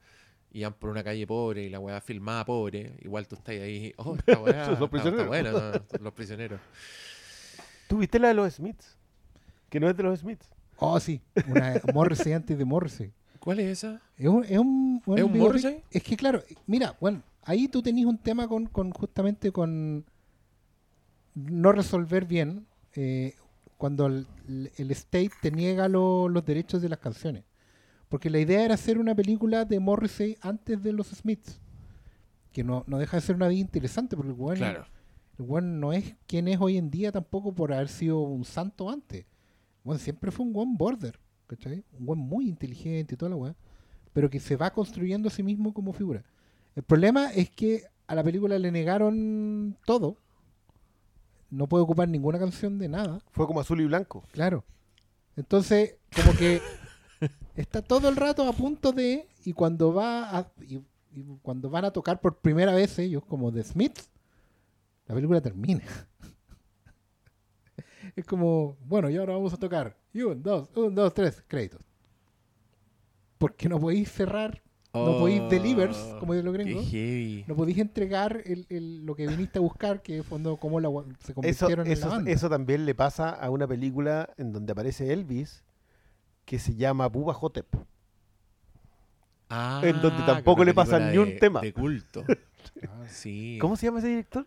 y 0.52 0.64
van 0.64 0.74
por 0.74 0.90
una 0.90 1.04
calle 1.04 1.26
pobre 1.26 1.64
y 1.64 1.70
la 1.70 1.80
weá 1.80 2.02
filmada 2.02 2.46
pobre. 2.46 2.98
Igual 3.02 3.28
tú 3.28 3.36
estás 3.36 3.56
ahí, 3.56 3.94
oh, 3.98 4.16
esta 4.16 4.40
weá 4.40 4.66
Son 4.66 4.80
los 4.80 4.82
está- 4.82 4.86
está 4.86 4.88
prisioneros. 4.90 5.28
buena, 5.28 5.52
no, 5.52 5.72
son 5.72 5.84
los 6.04 6.14
prisioneros. 6.14 6.60
¿Tú 7.88 7.98
viste 7.98 8.20
la 8.20 8.30
de 8.30 8.34
los 8.34 8.54
Smiths? 8.54 8.98
Que 9.70 9.80
no 9.80 9.90
es 9.90 9.96
de 9.98 10.04
los 10.04 10.20
Smiths. 10.20 10.48
Oh, 10.78 11.00
sí, 11.00 11.22
una 11.48 11.80
Morrissey 11.94 12.34
antes 12.34 12.58
de 12.58 12.66
Morrissey. 12.66 13.12
¿Cuál 13.40 13.60
es 13.60 13.80
esa? 13.80 14.02
Es 14.18 14.28
un, 14.28 14.44
es 14.44 14.58
un, 14.58 15.02
¿Es 15.16 15.24
un 15.24 15.38
Morrissey? 15.38 15.84
Es 15.92 16.04
que 16.04 16.16
claro, 16.18 16.44
mira, 16.68 16.96
bueno, 17.00 17.22
ahí 17.44 17.68
tú 17.68 17.82
tenés 17.82 18.06
un 18.06 18.18
tema 18.18 18.48
con, 18.48 18.66
con 18.68 18.92
justamente 18.92 19.52
con 19.52 20.06
no 21.36 21.72
resolver 21.72 22.26
bien 22.26 22.68
eh, 22.94 23.36
cuando 23.78 24.06
el, 24.08 24.28
el 24.78 24.92
state 24.92 25.32
te 25.42 25.52
niega 25.52 25.88
lo- 25.88 26.28
los 26.30 26.46
derechos 26.46 26.82
de 26.82 26.90
las 26.90 27.00
canciones. 27.00 27.44
Porque 28.12 28.30
la 28.30 28.40
idea 28.40 28.66
era 28.66 28.74
hacer 28.74 28.98
una 28.98 29.16
película 29.16 29.64
de 29.64 29.80
Morrissey 29.80 30.38
antes 30.42 30.84
de 30.84 30.92
los 30.92 31.08
Smiths. 31.08 31.62
Que 32.52 32.62
no, 32.62 32.84
no 32.86 32.98
deja 32.98 33.16
de 33.16 33.22
ser 33.22 33.38
una 33.38 33.48
vida 33.48 33.62
interesante 33.62 34.18
porque 34.18 34.34
el 34.34 34.38
weón, 34.38 34.58
Claro. 34.58 34.86
El 35.40 35.46
weón 35.46 35.80
no 35.80 35.94
es 35.94 36.14
quien 36.28 36.50
es 36.50 36.60
hoy 36.60 36.76
en 36.76 36.92
día 36.92 37.14
tampoco 37.14 37.56
por 37.56 37.72
haber 37.72 37.88
sido 37.88 38.20
un 38.20 38.44
santo 38.44 38.90
antes. 38.90 39.26
Bueno, 39.86 39.98
siempre 39.98 40.30
fue 40.30 40.46
un 40.46 40.52
buen 40.52 40.76
border, 40.76 41.18
¿cachai? 41.48 41.86
Un 41.98 42.06
buen 42.06 42.20
muy 42.20 42.50
inteligente 42.50 43.16
y 43.16 43.18
toda 43.18 43.30
la 43.30 43.38
weá. 43.38 43.56
Pero 44.12 44.30
que 44.30 44.42
se 44.42 44.58
va 44.58 44.74
construyendo 44.74 45.30
a 45.30 45.32
sí 45.32 45.42
mismo 45.42 45.74
como 45.74 45.94
figura. 45.94 46.22
El 46.76 46.84
problema 46.84 47.32
es 47.32 47.50
que 47.50 47.86
a 48.08 48.14
la 48.14 48.26
película 48.26 48.60
le 48.60 48.74
negaron 48.74 49.78
todo. 49.86 50.18
No 51.50 51.66
puede 51.68 51.86
ocupar 51.86 52.10
ninguna 52.10 52.40
canción 52.40 52.78
de 52.78 52.90
nada. 52.90 53.22
Fue 53.32 53.48
como 53.48 53.62
azul 53.62 53.80
y 53.80 53.86
blanco. 53.86 54.26
Claro. 54.34 54.66
Entonces, 55.38 55.96
como 56.14 56.38
que 56.38 56.62
está 57.56 57.82
todo 57.82 58.10
el 58.10 58.16
rato 58.16 58.48
a 58.48 58.54
punto 58.54 58.92
de. 58.92 59.28
Y 59.46 59.54
cuando 59.54 59.94
va 59.94 60.38
a- 60.38 60.52
y, 60.68 60.76
y 61.14 61.24
cuando 61.42 61.70
van 61.70 61.86
a 61.86 61.92
tocar 61.92 62.20
por 62.22 62.38
primera 62.38 62.74
vez 62.74 62.98
ellos, 63.00 63.24
como 63.26 63.52
The 63.52 63.64
Smiths, 63.64 64.10
la 65.08 65.16
película 65.16 65.42
termina. 65.42 65.84
es 68.16 68.26
como, 68.26 68.78
bueno, 68.86 69.10
y 69.10 69.18
ahora 69.18 69.34
vamos 69.34 69.54
a 69.54 69.58
tocar. 69.58 69.98
Y 70.14 70.22
un, 70.22 70.42
dos, 70.42 70.70
un, 70.76 70.94
dos, 70.96 71.14
tres, 71.14 71.44
créditos. 71.48 71.82
Porque 73.38 73.68
no 73.70 73.80
podéis 73.80 74.12
cerrar, 74.12 74.62
no 74.94 75.18
podéis 75.18 75.50
delivers, 75.50 75.98
como 76.20 76.34
Oh, 76.34 76.36
Qué 76.36 76.52
gringos. 76.52 76.86
heavy. 76.92 77.44
No 77.48 77.56
podéis 77.56 77.80
entregar 77.80 78.42
el, 78.46 78.68
el- 78.70 79.06
lo 79.06 79.16
que 79.16 79.26
viniste 79.28 79.58
a 79.58 79.62
buscar, 79.62 80.02
que 80.02 80.18
en 80.18 80.24
fondo 80.24 80.58
cómo 80.58 80.80
la, 80.80 80.90
se 81.20 81.32
Eso, 81.32 81.34
convirtieron 81.34 81.88
en 81.88 81.94
la 81.94 81.96
eso, 82.00 82.10
banda. 82.10 82.32
eso 82.32 82.50
también 82.50 82.86
le 82.86 82.94
pasa 82.94 83.30
a 83.32 83.50
una 83.50 83.68
película 83.68 84.30
en 84.38 84.52
donde 84.54 84.72
aparece 84.74 85.12
Elvis 85.12 85.64
que 86.52 86.60
se 86.60 86.76
llama 86.76 87.08
Bubba 87.08 87.34
Hotep. 87.34 87.66
Ah, 89.50 89.80
en 89.86 90.02
donde 90.02 90.22
tampoco 90.26 90.66
le 90.66 90.74
pasa 90.74 91.00
ni 91.00 91.18
un 91.18 91.30
de- 91.30 91.36
tema. 91.36 91.62
De 91.62 91.72
culto. 91.72 92.26
Ah, 92.84 93.06
Sí. 93.08 93.58
¿Cómo 93.62 93.76
se 93.78 93.86
llama 93.88 94.00
ese 94.00 94.10
director? 94.10 94.46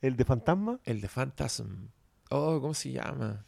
¿El 0.00 0.16
de 0.16 0.24
Fantasma? 0.24 0.78
El 0.84 1.00
de 1.00 1.08
Phantasm. 1.08 1.88
Oh, 2.30 2.60
¿cómo 2.60 2.72
se 2.72 2.92
llama? 2.92 3.44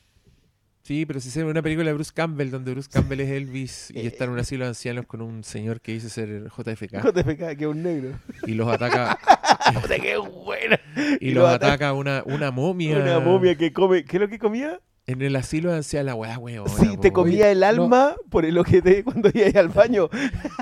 Sí, 0.83 1.07
pero 1.07 1.21
si 1.21 1.31
se 1.31 1.45
ve 1.45 1.51
una 1.51 1.63
película 1.63 1.87
de 1.87 1.93
Bruce 1.95 2.11
Campbell 2.13 2.51
donde 2.51 2.73
Bruce 2.73 2.91
Campbell 2.93 3.21
es 3.21 3.31
Elvis 3.31 3.91
y 3.95 4.01
está 4.07 4.25
en 4.25 4.31
un 4.31 4.39
asilo 4.41 4.65
de 4.65 4.71
ancianos 4.71 5.07
con 5.07 5.23
un 5.23 5.45
señor 5.45 5.81
que 5.81 5.93
dice 5.93 6.11
ser 6.11 6.49
JFK 6.51 7.03
JFK, 7.05 7.57
que 7.57 7.65
es 7.65 7.67
un 7.67 7.83
negro. 7.85 8.19
y 8.47 8.55
los 8.55 8.69
ataca 8.69 9.17
qué 10.03 10.17
buena. 10.19 10.79
y 11.21 11.29
Y 11.29 11.31
los 11.33 11.45
lo 11.45 11.49
ataca 11.49 11.93
una, 11.93 12.23
una 12.27 12.51
momia 12.51 12.99
Una 12.99 13.21
momia 13.21 13.55
que 13.57 13.73
come. 13.73 14.05
¿Qué 14.05 14.17
es 14.17 14.21
lo 14.21 14.29
que 14.29 14.39
comía? 14.41 14.81
En 15.09 15.23
el 15.23 15.35
asilo 15.37 15.71
de 15.71 15.79
ancianos 15.79 16.07
la 16.07 16.15
weá 16.15 16.39
weón. 16.39 16.69
sí, 16.69 16.99
te 16.99 17.13
comía 17.13 17.51
el 17.51 17.63
alma 17.63 18.15
por 18.29 18.45
el 18.45 18.59
ojete 18.59 19.03
cuando 19.05 19.31
ibas 19.35 19.57
al 19.57 19.69
baño. 19.69 20.11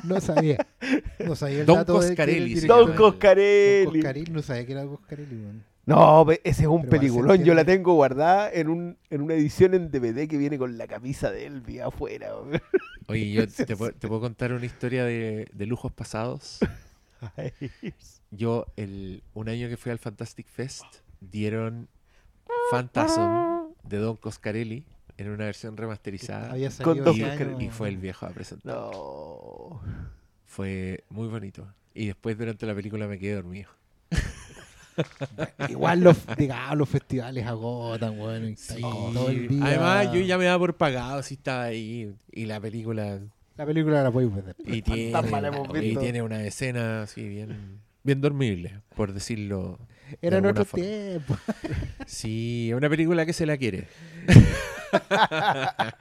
No 0.05 0.21
sabía. 0.21 0.65
No 1.19 1.35
sabía 1.35 1.61
el 1.61 1.67
Don 1.67 1.77
dato 1.79 1.95
de 1.95 2.01
que 2.01 2.07
Coscarelli 2.11 2.55
se 2.55 2.61
director. 2.63 2.87
Don 2.87 2.97
Coscarelli. 2.97 4.25
No 4.31 4.43
sabía 4.43 4.65
que 4.65 4.73
era 4.73 4.87
Coscarelli, 4.87 5.35
weón. 5.37 5.65
No, 5.85 6.27
ese 6.45 6.63
es 6.63 6.67
un 6.69 6.83
Pero 6.83 6.91
peliculón. 6.91 7.45
Yo 7.45 7.55
la 7.55 7.65
tengo 7.65 7.95
guardada 7.95 8.51
en, 8.53 8.69
un, 8.69 8.97
en 9.11 9.21
una 9.21 9.35
edición 9.35 9.75
en 9.75 9.91
DVD 9.91 10.29
que 10.29 10.37
viene 10.37 10.59
con 10.59 10.79
la 10.79 10.87
camisa 10.87 11.31
de 11.33 11.47
Elvis 11.47 11.81
afuera. 11.81 12.31
Oye, 13.09 13.33
yo 13.33 13.47
te, 13.49 13.77
puedo- 13.77 13.93
te 13.93 14.07
puedo 14.09 14.21
contar 14.21 14.53
una 14.53 14.67
historia 14.67 15.05
de, 15.05 15.49
de 15.53 15.67
lujos 15.67 15.93
pasados. 15.93 16.61
Ay, 17.37 17.51
Yo, 18.31 18.67
el, 18.77 19.23
un 19.35 19.49
año 19.49 19.69
que 19.69 19.77
fui 19.77 19.91
al 19.91 19.99
Fantastic 19.99 20.47
Fest, 20.49 20.85
dieron 21.21 21.89
Phantasm 22.71 23.56
de 23.89 23.99
Don 23.99 24.17
Coscarelli 24.17 24.85
en 25.19 25.31
una 25.31 25.45
versión 25.45 25.77
remasterizada. 25.77 26.53
Había 26.53 26.71
Con 26.83 27.03
Don 27.03 27.17
Y, 27.17 27.23
año. 27.23 27.71
fue 27.71 27.89
el 27.89 27.97
viejo 27.97 28.27
a 28.27 28.31
presentar. 28.31 28.75
No. 28.75 29.81
Fue 30.45 31.05
muy 31.11 31.29
bonito. 31.29 31.67
Y 31.95 32.07
después 32.07 32.37
durante 32.37 32.67
la 32.67 32.75
película 32.75 33.07
me 33.07 33.19
quedé 33.19 33.35
dormido. 33.35 33.71
Igual 35.69 36.01
los, 36.01 36.17
digamos, 36.37 36.79
los 36.79 36.89
festivales 36.89 37.47
agotan, 37.47 38.15
y 38.19 38.53
está 38.53 38.75
ahí 38.75 38.83
todo 38.83 39.29
el 39.31 39.49
día. 39.49 39.65
Además, 39.65 40.13
yo 40.13 40.21
ya 40.21 40.39
me 40.39 40.45
daba 40.45 40.59
por 40.59 40.77
pagado 40.77 41.23
si 41.23 41.35
estaba 41.35 41.65
ahí. 41.65 42.15
Y 42.33 42.47
la 42.47 42.61
película. 42.61 43.21
La 43.57 43.67
película 43.67 44.03
la 44.03 44.11
podéis 44.11 44.35
ver. 44.35 44.57
Y 44.65 44.83
tiene 44.83 46.23
una 46.23 46.43
escena 46.45 47.03
así 47.03 47.27
bien, 47.27 47.81
bien 48.03 48.21
dormible, 48.21 48.81
por 48.95 49.13
decirlo. 49.13 49.79
Era 50.21 50.39
en 50.39 50.47
otro 50.47 50.65
forma. 50.65 50.87
tiempo. 50.87 51.37
Sí, 52.07 52.71
una 52.75 52.89
película 52.89 53.27
que 53.27 53.33
se 53.33 53.47
la 53.47 53.57
quiere. 53.57 53.89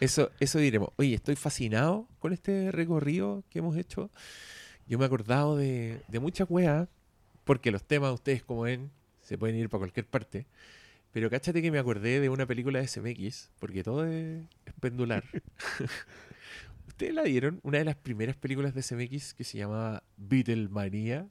eso, 0.00 0.30
eso 0.40 0.58
diremos. 0.58 0.90
Oye, 0.96 1.14
estoy 1.14 1.36
fascinado 1.36 2.08
con 2.18 2.32
este 2.32 2.72
recorrido 2.72 3.44
que 3.50 3.60
hemos 3.60 3.76
hecho. 3.76 4.10
Yo 4.86 4.98
me 4.98 5.04
he 5.04 5.06
acordado 5.06 5.56
de, 5.56 6.00
de 6.08 6.20
muchas 6.20 6.48
weas, 6.50 6.88
porque 7.44 7.70
los 7.70 7.84
temas 7.84 8.12
ustedes, 8.12 8.42
como 8.42 8.62
ven, 8.62 8.90
se 9.22 9.38
pueden 9.38 9.56
ir 9.56 9.68
para 9.68 9.80
cualquier 9.80 10.06
parte. 10.06 10.46
Pero 11.12 11.30
cáchate 11.30 11.62
que 11.62 11.70
me 11.70 11.78
acordé 11.78 12.20
de 12.20 12.28
una 12.28 12.46
película 12.46 12.80
de 12.80 12.88
SMX, 12.88 13.50
porque 13.60 13.84
todo 13.84 14.04
es, 14.06 14.42
es 14.66 14.72
pendular. 14.80 15.24
¿Ustedes 16.88 17.14
la 17.14 17.22
vieron? 17.22 17.60
Una 17.62 17.78
de 17.78 17.84
las 17.84 17.96
primeras 17.96 18.36
películas 18.36 18.74
de 18.74 18.82
SMX 18.82 19.34
que 19.34 19.44
se 19.44 19.58
llamaba 19.58 20.02
Beatlemania. 20.16 21.26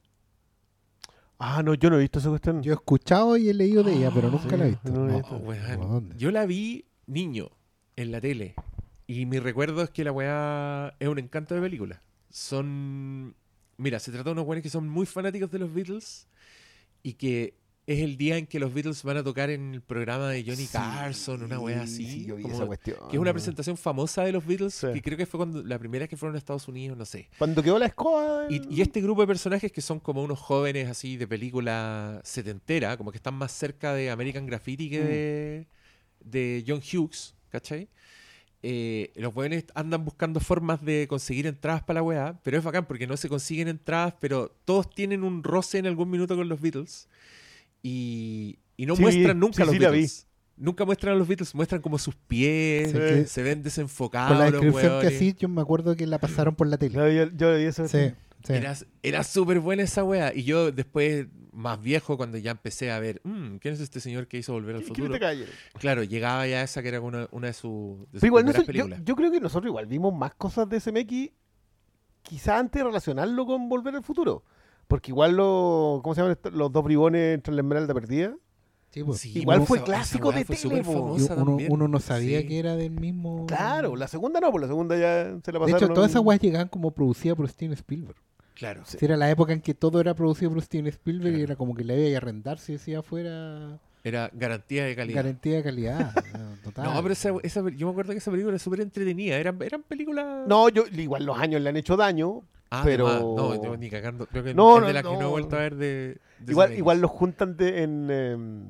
Ah, 1.46 1.62
no, 1.62 1.74
yo 1.74 1.90
no 1.90 1.96
he 1.96 2.00
visto 2.00 2.20
esa 2.20 2.30
cuestión. 2.30 2.62
Yo 2.62 2.72
he 2.72 2.74
escuchado 2.74 3.36
y 3.36 3.50
he 3.50 3.54
leído 3.54 3.82
de 3.82 3.92
ella, 3.92 4.10
pero 4.14 4.30
nunca 4.30 4.48
sí, 4.48 4.56
la 4.56 4.64
he 4.64 4.70
visto. 4.70 4.90
no 4.90 5.06
la 5.06 5.12
he 5.12 5.16
visto. 5.18 5.36
Oh. 5.36 6.02
Yo 6.16 6.30
la 6.30 6.46
vi 6.46 6.86
niño 7.06 7.50
en 7.96 8.12
la 8.12 8.20
tele. 8.22 8.54
Y 9.06 9.26
mi 9.26 9.38
recuerdo 9.38 9.82
es 9.82 9.90
que 9.90 10.04
la 10.04 10.12
weá 10.12 10.96
es 10.98 11.06
un 11.06 11.18
encanto 11.18 11.54
de 11.54 11.60
película. 11.60 12.02
Son. 12.30 13.36
Mira, 13.76 13.98
se 13.98 14.10
trata 14.10 14.30
de 14.30 14.32
unos 14.32 14.46
weones 14.46 14.62
que 14.62 14.70
son 14.70 14.88
muy 14.88 15.04
fanáticos 15.04 15.50
de 15.50 15.58
los 15.58 15.74
Beatles. 15.74 16.26
Y 17.02 17.12
que 17.12 17.58
es 17.86 18.00
el 18.00 18.16
día 18.16 18.38
en 18.38 18.46
que 18.46 18.58
los 18.58 18.72
Beatles 18.72 19.02
van 19.02 19.18
a 19.18 19.22
tocar 19.22 19.50
en 19.50 19.74
el 19.74 19.82
programa 19.82 20.30
de 20.30 20.42
Johnny 20.42 20.64
Sí, 20.64 20.72
Carson, 20.72 21.42
una 21.42 21.58
weá 21.60 21.82
así. 21.82 22.06
Sí, 22.06 22.24
yo 22.24 22.36
vi 22.36 22.42
como- 22.42 22.54
esa 22.54 22.66
cuestión. 22.66 22.96
que 23.10 23.16
es 23.16 23.20
una 23.20 23.32
presentación 23.32 23.76
famosa 23.76 24.22
de 24.24 24.32
los 24.32 24.46
Beatles. 24.46 24.72
Sí. 24.74 24.86
Que 24.94 25.02
creo 25.02 25.18
que 25.18 25.26
fue 25.26 25.38
cuando 25.38 25.62
la 25.62 25.78
primera 25.78 26.08
que 26.08 26.16
fueron 26.16 26.34
a 26.34 26.38
Estados 26.38 26.66
Unidos, 26.66 26.96
no 26.96 27.04
sé. 27.04 27.28
Cuando 27.38 27.62
quedó 27.62 27.78
la 27.78 27.86
escoba. 27.86 28.46
Y, 28.48 28.62
y 28.74 28.80
este 28.80 29.00
grupo 29.02 29.20
de 29.20 29.26
personajes 29.26 29.70
que 29.70 29.80
son 29.82 30.00
como 30.00 30.22
unos 30.22 30.38
jóvenes 30.38 30.88
así 30.88 31.16
de 31.18 31.26
película 31.28 32.20
setentera, 32.24 32.96
como 32.96 33.10
que 33.10 33.18
están 33.18 33.34
más 33.34 33.52
cerca 33.52 33.92
de 33.92 34.10
American 34.10 34.46
Graffiti 34.46 34.88
que 34.88 35.00
Mm. 35.00 35.06
de, 35.06 35.66
de 36.24 36.64
John 36.66 36.80
Hughes, 36.80 37.34
¿cachai? 37.50 37.88
Eh, 38.66 39.12
los 39.16 39.34
jóvenes 39.34 39.66
andan 39.74 40.06
buscando 40.06 40.40
formas 40.40 40.82
de 40.82 41.06
conseguir 41.06 41.46
entradas 41.46 41.82
para 41.82 42.00
la 42.00 42.02
weá, 42.02 42.40
pero 42.42 42.56
es 42.56 42.64
bacán 42.64 42.86
porque 42.86 43.06
no 43.06 43.14
se 43.18 43.28
consiguen 43.28 43.68
entradas, 43.68 44.14
pero 44.20 44.56
todos 44.64 44.88
tienen 44.88 45.22
un 45.22 45.44
roce 45.44 45.76
en 45.76 45.86
algún 45.86 46.08
minuto 46.08 46.34
con 46.34 46.48
los 46.48 46.58
Beatles 46.62 47.06
y, 47.84 48.58
y 48.78 48.86
no 48.86 48.96
Sí, 48.96 49.02
muestran 49.02 49.38
nunca 49.38 49.56
sí, 49.56 49.62
a 49.62 49.64
los 49.66 49.74
sí 49.74 49.78
la 49.80 49.90
vi. 49.90 49.98
Beatles. 49.98 50.26
Nunca 50.56 50.84
muestran 50.84 51.14
a 51.14 51.18
los 51.18 51.28
Beatles, 51.28 51.54
muestran 51.54 51.82
como 51.82 51.98
sus 51.98 52.14
pies, 52.14 52.88
Sí, 52.92 52.96
que- 52.98 53.26
se 53.26 53.42
ven 53.42 53.62
desenfocados. 53.62 54.30
Con 54.30 54.38
la 54.38 54.44
los 54.50 54.52
descripción 54.62 55.00
que 55.00 55.06
así, 55.08 55.34
yo 55.38 55.48
me 55.48 55.60
acuerdo 55.60 55.94
que 55.94 56.06
la 56.06 56.18
pasaron 56.18 56.54
por 56.54 56.66
la 56.66 56.78
tele. 56.78 56.96
No, 56.96 57.08
yo, 57.08 57.30
yo 57.36 57.56
vi 57.56 57.70
Sí, 57.72 57.82
sí. 57.88 58.52
Era, 58.52 58.74
era 59.02 59.22
súper 59.24 59.60
buena 59.60 59.82
esa 59.82 60.02
wea. 60.04 60.32
Y 60.34 60.44
yo 60.44 60.70
después, 60.72 61.26
más 61.52 61.82
viejo, 61.82 62.16
cuando 62.16 62.38
ya 62.38 62.52
empecé 62.52 62.90
a 62.92 62.98
ver, 63.00 63.20
"Mm, 63.24 63.56
¿quién 63.56 63.74
es 63.74 63.80
este 63.80 64.00
señor 64.00 64.28
que 64.28 64.38
hizo 64.38 64.52
Volver 64.52 64.76
al 64.76 64.82
¿Quién 64.82 64.94
Futuro? 64.94 65.12
te 65.12 65.20
calle? 65.20 65.46
Claro, 65.78 66.04
llegaba 66.04 66.46
ya 66.46 66.62
esa 66.62 66.82
que 66.82 66.88
era 66.88 67.00
una, 67.00 67.28
una 67.32 67.48
de, 67.48 67.52
sus 67.52 67.98
de 68.00 68.04
sus 68.12 68.20
Pero 68.20 68.26
igual 68.28 68.44
no 68.46 68.52
yo, 68.52 68.64
películas. 68.64 69.00
yo 69.04 69.16
creo 69.16 69.30
que 69.32 69.40
nosotros 69.40 69.68
igual 69.70 69.86
vimos 69.86 70.14
más 70.14 70.34
cosas 70.36 70.68
de 70.68 70.78
SMX, 70.80 71.30
quizá 72.22 72.58
antes 72.58 72.80
de 72.80 72.84
relacionarlo 72.84 73.44
con 73.46 73.68
Volver 73.68 73.94
al 73.96 74.02
Futuro. 74.04 74.44
Porque 74.88 75.10
igual 75.10 75.36
lo, 75.36 76.00
¿cómo 76.02 76.14
se 76.14 76.20
llaman 76.20 76.32
estos? 76.32 76.52
los 76.52 76.70
dos 76.72 76.84
bribones 76.84 77.34
entre 77.34 77.54
la 77.54 77.60
Esmeralda 77.62 77.94
Perdida? 77.94 78.34
Sí, 78.90 79.02
pues. 79.02 79.18
Sí, 79.20 79.32
igual 79.40 79.58
esa- 79.58 79.66
fue 79.66 79.78
esa 79.78 79.84
clásico 79.86 80.30
de 80.32 80.44
fue 80.44 80.56
tele, 80.56 80.82
uno, 81.68 81.88
no 81.88 81.98
sabía 81.98 82.40
Sí. 82.42 82.46
que 82.46 82.58
era 82.60 82.76
del 82.76 82.92
mismo. 82.92 83.46
Claro, 83.46 83.96
la 83.96 84.06
segunda 84.08 84.38
no, 84.40 84.50
pues 84.52 84.62
la 84.62 84.68
segunda 84.68 84.96
ya 84.96 85.24
se 85.42 85.52
la 85.52 85.58
De 85.58 85.64
pasaron. 85.64 85.76
hecho, 85.84 85.88
todas 85.94 86.10
esas 86.10 86.22
weas 86.22 86.40
llegaban 86.40 86.68
como 86.68 86.92
producidas 86.92 87.36
por 87.36 87.48
Steven 87.48 87.72
Spielberg. 87.72 88.16
Claro. 88.54 88.82
Sí. 88.84 88.98
Si 88.98 89.04
era 89.04 89.16
la 89.16 89.28
época 89.30 89.52
en 89.52 89.60
que 89.60 89.74
todo 89.74 90.00
era 90.00 90.14
producido 90.14 90.52
por 90.52 90.62
Steven 90.62 90.86
Spielberg 90.86 91.36
y 91.38 91.42
era 91.42 91.56
como 91.56 91.74
que 91.74 91.82
le 91.82 91.94
había 91.94 92.08
que 92.10 92.16
arrendar 92.18 92.58
si 92.60 92.74
decía 92.74 93.02
fuera 93.02 93.80
Era 94.06 94.30
garantía 94.34 94.84
de 94.84 94.94
calidad. 94.94 95.16
garantía 95.16 95.56
de 95.56 95.62
calidad. 95.62 96.14
no, 96.38 96.56
total. 96.62 96.84
No, 96.84 97.02
pero 97.02 97.12
esa, 97.14 97.30
esa- 97.42 97.68
yo 97.70 97.86
me 97.86 97.92
acuerdo 97.92 98.12
que 98.12 98.18
esa 98.18 98.30
película 98.30 98.52
era 98.52 98.58
súper 98.58 98.80
entretenida. 98.82 99.36
Eran, 99.36 99.60
eran 99.62 99.82
películas. 99.82 100.46
No, 100.46 100.68
yo, 100.68 100.84
igual 100.92 101.24
los 101.24 101.38
años 101.38 101.62
le 101.62 101.70
han 101.70 101.76
hecho 101.78 101.96
daño. 101.96 102.42
Ah, 102.70 102.82
pero- 102.84 103.08
no, 103.36 103.62
yo 103.62 103.76
ni 103.78 103.88
cagando. 103.88 104.26
Creo 104.26 104.44
que 104.44 104.52
No, 104.54 104.76
es 104.76 104.80
no, 104.82 104.86
de 104.88 104.92
la 104.92 105.02
que 105.02 105.08
no 105.08 105.14
he 105.18 105.22
no. 105.22 105.30
vuelto 105.30 105.56
a 105.56 105.60
ver 105.60 105.76
de. 105.76 106.18
de 106.38 106.52
Igual, 106.52 106.74
igual 106.74 107.00
los 107.00 107.10
juntan 107.10 107.56
de- 107.56 107.82
en, 107.82 108.10
em, 108.10 108.64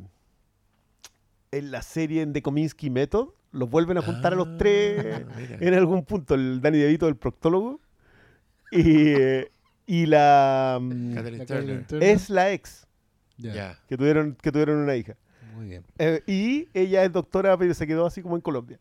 en 1.51 1.70
la 1.70 1.82
serie 1.82 2.22
en 2.22 2.32
The 2.32 2.41
Kominsky 2.43 2.91
Method. 2.91 3.28
Los 3.51 3.70
vuelven 3.70 3.99
a 3.99 4.03
juntar 4.03 4.32
a 4.32 4.37
los 4.37 4.49
Ah, 4.49 4.57
tres 4.59 5.24
mira. 5.37 5.57
en 5.61 5.74
algún 5.74 6.05
punto. 6.05 6.35
El 6.35 6.61
Danny 6.61 6.78
DeVito, 6.78 7.07
el 7.09 7.16
proctólogo. 7.16 7.80
Y, 8.70 9.09
eh, 9.14 9.51
y 9.87 10.07
la... 10.07 10.80
La 10.82 11.47
Turner. 11.47 11.85
Es 12.01 12.30
la 12.30 12.51
ex 12.53 12.87
Ya, 13.37 13.55
Ya. 13.55 13.78
que 13.89 13.97
tuvieron, 13.97 14.35
que 14.41 14.51
tuvieron 14.51 14.78
una 14.78 14.97
hija. 14.97 15.14
Muy 15.55 15.67
bien. 15.69 15.85
Eh, 15.99 16.23
y 16.27 16.69
ella 16.75 17.05
es 17.05 17.13
doctora, 17.13 17.57
pero 17.57 17.73
se 17.75 17.87
quedó 17.87 18.07
así 18.07 18.23
como 18.23 18.37
en 18.37 18.43
Colombia. 18.43 18.79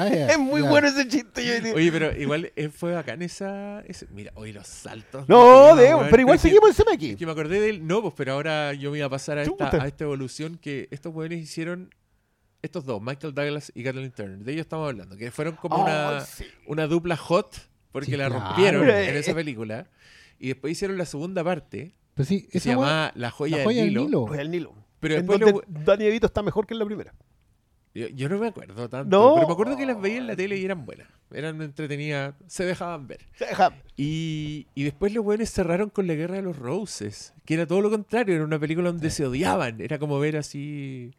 Ah, 0.00 0.06
Es 0.30 0.38
muy 0.38 0.62
bueno 0.62 0.88
ese 0.88 1.06
chiste. 1.08 1.44
yo. 1.44 1.74
Oye, 1.74 1.90
pero 1.90 2.16
igual 2.16 2.52
eh, 2.56 2.68
fue 2.68 2.92
bacán 2.94 3.22
esa, 3.22 3.80
ese- 3.80 4.06
Mira, 4.10 4.32
oye, 4.34 4.52
los 4.52 4.66
saltos. 4.66 5.28
no, 5.28 5.74
de 5.76 5.94
pero 6.10 6.20
igual 6.22 6.38
seguimos 6.38 6.70
en 6.78 6.86
Es 6.88 6.98
CMX. 7.00 7.16
que 7.18 7.26
me 7.26 7.32
acordé 7.32 7.60
del. 7.60 7.86
No, 7.86 8.00
pues, 8.02 8.14
pero 8.16 8.34
ahora 8.34 8.72
yo 8.74 8.90
me 8.92 8.98
iba 8.98 9.06
a 9.06 9.10
pasar 9.10 9.38
a 9.38 9.42
esta, 9.42 9.82
a 9.82 9.86
esta 9.88 10.04
evolución 10.04 10.56
que 10.60 10.88
estos 10.90 11.12
jóvenes 11.12 11.40
hicieron. 11.40 11.92
Estos 12.62 12.84
dos, 12.84 13.00
Michael 13.00 13.32
Douglas 13.34 13.72
y 13.74 13.82
Kathleen 13.82 14.12
Turner. 14.12 14.38
De 14.38 14.52
ellos 14.52 14.62
estamos 14.66 14.86
hablando. 14.86 15.16
Que 15.16 15.30
fueron 15.30 15.56
como 15.56 15.82
una, 15.82 16.20
sí. 16.20 16.44
una 16.66 16.86
dupla 16.86 17.16
hot 17.16 17.56
porque 17.90 18.10
Sí, 18.10 18.16
la 18.18 18.28
rompieron 18.28 18.88
en 18.88 19.16
esa 19.16 19.34
película. 19.34 19.86
Y 20.38 20.48
después 20.48 20.72
hicieron 20.72 20.96
la 20.98 21.06
segunda 21.06 21.42
parte 21.42 21.94
Pero 22.14 22.26
sí, 22.26 22.42
que 22.42 22.58
esa 22.58 22.64
se 22.64 22.70
llamaba 22.74 23.12
La 23.14 23.30
joya, 23.30 23.58
La 23.58 23.64
joya 23.64 23.82
del 23.82 23.94
del 23.94 24.04
Nilo. 24.04 24.06
Nilo. 24.20 24.26
Pues 24.26 24.40
el 24.40 24.50
Nilo. 24.50 24.74
Pero 25.00 25.14
En 25.14 25.20
después 25.26 25.40
donde 25.40 25.52
lo- 25.52 25.84
Danny 25.84 26.04
DeVito 26.04 26.26
está 26.26 26.42
mejor 26.42 26.66
que 26.66 26.74
en 26.74 26.78
la 26.78 26.84
primera. 26.86 27.14
Yo, 27.92 28.06
yo 28.08 28.28
no 28.28 28.38
me 28.38 28.46
acuerdo 28.48 28.88
tanto, 28.88 29.18
No. 29.18 29.34
pero 29.34 29.46
me 29.48 29.52
acuerdo 29.52 29.76
que 29.76 29.84
las 29.84 30.00
veía 30.00 30.18
en 30.18 30.28
la 30.28 30.36
tele 30.36 30.56
y 30.56 30.64
eran 30.64 30.86
buenas. 30.86 31.08
Eran 31.32 31.60
entretenidas, 31.60 32.34
se 32.46 32.64
dejaban 32.64 33.06
ver. 33.08 33.26
Se 33.34 33.46
deja- 33.46 33.72
Y, 33.96 34.68
y 34.76 34.84
después 34.84 35.12
los 35.12 35.24
buenos 35.24 35.50
cerraron 35.50 35.90
con 35.90 36.06
La 36.06 36.14
Guerra 36.14 36.36
de 36.36 36.42
los 36.42 36.56
Roses, 36.56 37.34
que 37.44 37.54
era 37.54 37.66
todo 37.66 37.80
lo 37.80 37.90
contrario, 37.90 38.34
era 38.36 38.44
una 38.44 38.58
película 38.60 38.90
donde 38.92 39.10
se 39.10 39.26
odiaban, 39.26 39.80
era 39.80 39.98
como 39.98 40.18
ver 40.20 40.36
así... 40.36 41.12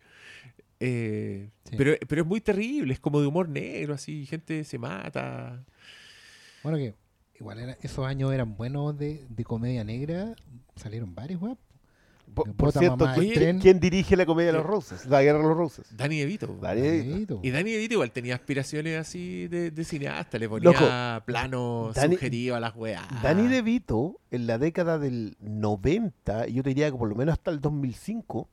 eh, 0.80 1.50
Sí. 1.66 1.76
pero, 1.78 1.94
pero 2.08 2.22
es 2.22 2.28
muy 2.28 2.42
terrible, 2.42 2.94
es 2.94 3.00
como 3.00 3.20
de 3.22 3.28
humor 3.28 3.48
negro, 3.50 3.94
así, 3.94 4.26
gente 4.26 4.64
se 4.64 4.78
mata. 4.78 5.64
Bueno, 6.64 6.78
que 6.78 6.94
igual 7.40 7.60
era- 7.60 7.78
esos 7.82 8.06
años 8.06 8.34
eran 8.34 8.56
buenos 8.56 8.98
de, 8.98 9.26
de 9.30 9.44
comedia 9.44 9.84
negra. 9.84 10.36
Salieron 10.76 11.14
varios, 11.16 11.42
weón. 11.42 11.58
Por, 12.34 12.72
cierto, 12.72 13.06
¿quién, 13.16 13.34
tren. 13.34 13.60
quién 13.60 13.80
dirige 13.80 14.16
la 14.16 14.26
comedia 14.26 14.52
de 14.52 14.58
los 14.58 14.66
Roses? 14.66 15.06
La 15.06 15.22
guerra 15.22 15.40
de 15.40 15.46
los 15.46 15.58
Roses. 15.58 15.98
Danny 15.98 16.20
DeVito. 16.20 16.58
Danny 16.62 16.82
DeVito. 16.82 17.40
Y 17.44 17.52
Danny 17.52 17.72
DeVito 17.72 17.96
igual 17.96 18.12
tenía 18.12 18.36
aspiraciones 18.36 18.98
así 18.98 19.48
de, 19.48 19.72
de 19.72 19.84
cineasta, 19.84 20.38
le 20.38 20.48
ponía 20.48 20.72
Loco, 21.28 21.94
sugeridos 21.94 22.58
a 22.58 22.60
las 22.60 22.76
weas. 22.76 23.04
Danny 23.22 23.48
DeVito, 23.48 24.20
en 24.32 24.48
la 24.48 24.58
década 24.58 24.98
del 24.98 25.36
90, 25.42 26.48
y 26.48 26.54
yo 26.54 26.64
te 26.64 26.70
diría 26.70 26.90
que 26.90 26.98
por 26.98 27.10
lo 27.10 27.16
menos 27.16 27.34
hasta 27.34 27.52
el 27.52 27.60
2005, 27.60 28.48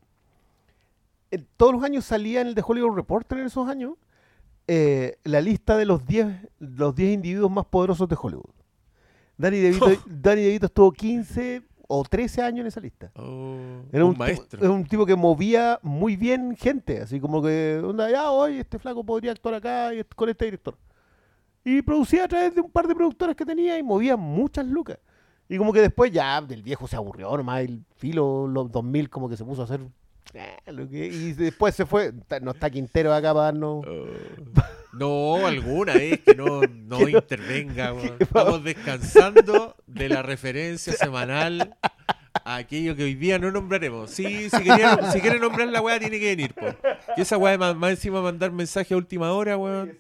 en 1.31 1.47
todos 1.57 1.73
los 1.73 1.85
años 1.85 2.05
salía 2.05 2.41
en 2.41 2.49
el 2.49 2.55
The 2.55 2.63
Hollywood 2.67 2.97
Reporter 2.97 3.39
en 3.39 3.47
esos 3.47 3.69
años 3.69 3.95
eh, 4.67 5.19
la 5.25 5.41
lista 5.41 5.77
de 5.77 5.87
los 5.87 6.05
10 6.05 6.27
los 6.59 6.95
10 6.95 7.15
individuos 7.15 7.51
más 7.51 7.67
poderosos 7.67 8.09
de 8.09 8.17
Hollywood. 8.21 8.51
Danny 9.37 9.59
DeVito, 9.61 9.91
Danny 10.07 10.43
DeVito 10.43 10.67
estuvo 10.67 10.93
15 10.93 11.63
o 11.91 12.05
13 12.05 12.43
años 12.43 12.61
en 12.61 12.67
esa 12.69 12.81
lista. 12.81 13.11
Oh, 13.17 13.81
Era 13.91 14.05
un, 14.05 14.11
un, 14.11 14.15
tipo- 14.15 14.19
maestro. 14.19 14.61
era 14.61 14.71
un 14.71 14.85
tipo 14.85 15.05
que 15.07 15.17
movía 15.17 15.81
muy 15.83 16.17
bien 16.17 16.55
gente, 16.57 17.01
así 17.01 17.19
como 17.19 17.43
que, 17.43 17.81
onda, 17.83 18.11
ya, 18.11 18.31
hoy 18.31 18.59
este 18.59 18.79
flaco 18.79 19.03
podría 19.05 19.33
actuar 19.33 19.55
acá 19.55 19.93
y 19.95 20.05
con 20.05 20.29
este 20.29 20.45
director. 20.45 20.77
Y 21.65 21.83
producía 21.83 22.25
a 22.25 22.29
través 22.29 22.55
de 22.55 22.61
un 22.61 22.71
par 22.71 22.87
de 22.87 22.95
productores 22.95 23.35
que 23.35 23.45
tenía 23.45 23.79
y 23.79 23.83
movía 23.83 24.17
muchas 24.17 24.67
lucas. 24.67 24.99
Y 25.49 25.57
como 25.57 25.73
que 25.73 25.81
después 25.81 26.13
ya 26.13 26.41
del 26.43 26.63
viejo 26.63 26.87
se 26.87 26.97
aburrió 26.97 27.35
nomás, 27.37 27.61
el 27.63 27.83
filo, 27.97 28.47
los 28.47 28.71
2000 28.71 29.09
como 29.11 29.29
que 29.29 29.37
se 29.37 29.45
puso 29.45 29.63
a 29.63 29.65
hacer... 29.65 29.81
eh, 30.35 30.57
lo 30.73 30.89
que- 30.89 31.07
y 31.07 31.33
después 31.33 31.75
se 31.75 31.87
fue, 31.87 32.13
no 32.43 32.51
está 32.53 32.71
Quintero 32.71 33.13
acá 33.13 33.33
para 33.33 33.47
darnos... 33.47 33.85
Oh. 33.87 34.07
No, 34.91 35.47
alguna 35.47 35.93
vez 35.93 36.19
que 36.21 36.35
no, 36.35 36.63
no 36.63 36.99
Que 37.05 37.11
intervenga. 37.13 37.95
Estamos 38.19 38.65
descansando 38.65 39.77
de 39.87 40.09
la 40.09 40.23
referencia 40.23 40.93
semanal 40.95 41.77
a 42.45 42.57
aquello 42.57 42.97
que 42.97 43.05
hoy 43.05 43.15
día 43.15 43.39
no 43.39 43.53
nombraremos. 43.53 44.11
Sí, 44.11 44.49
si, 44.51 44.63
quería- 44.63 45.13
si 45.13 45.21
quiere 45.21 45.39
nombrar 45.39 45.69
la 45.69 45.83
weá, 45.83 46.01
tiene 46.01 46.19
que 46.19 46.35
venir. 46.35 46.55
Po. 46.55 46.67
Que 47.15 47.23
esa 47.23 47.37
weá, 47.37 47.57
más, 47.59 47.77
más 47.77 47.91
encima 47.91 48.23
mandar 48.23 48.51
mensaje 48.51 48.95
a 48.95 48.97
última 48.97 49.31
hora, 49.33 49.57
weón. 49.57 49.97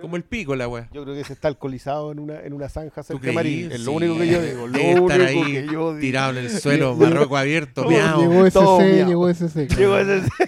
Como 0.00 0.16
el 0.16 0.24
pico, 0.24 0.56
la 0.56 0.66
weá. 0.68 0.88
Yo 0.92 1.02
creo 1.04 1.14
que 1.14 1.24
se 1.24 1.32
está 1.32 1.48
alcoholizado 1.48 2.12
en 2.12 2.18
una, 2.20 2.40
en 2.40 2.52
una 2.52 2.68
zanja 2.68 3.02
¿Tú 3.02 3.14
cerca 3.14 3.26
de 3.28 3.32
Marí. 3.32 3.64
creí? 3.66 3.72
Es 3.74 3.80
lo 3.84 3.90
Sí. 3.92 3.96
único 3.96 4.18
que 4.18 4.26
yo 4.28 4.42
digo. 4.42 4.66
Lo 4.66 4.78
único 4.82 5.10
estar 5.10 5.20
ahí 5.26 5.42
que 5.44 5.66
yo 5.66 5.94
digo. 5.94 5.98
tirado 6.00 6.30
en 6.30 6.36
el 6.38 6.50
suelo, 6.50 6.96
barroco 6.96 7.36
abierto, 7.36 7.84
miau. 7.84 8.20
Llegó 8.20 8.46
ese 8.46 8.58
todo 8.58 8.78
C, 8.80 8.92
miau. 8.94 9.08
llegó 9.08 9.28
ese 9.28 9.48
C. 9.48 9.68
Llegó 9.68 9.98
ese- 9.98 10.28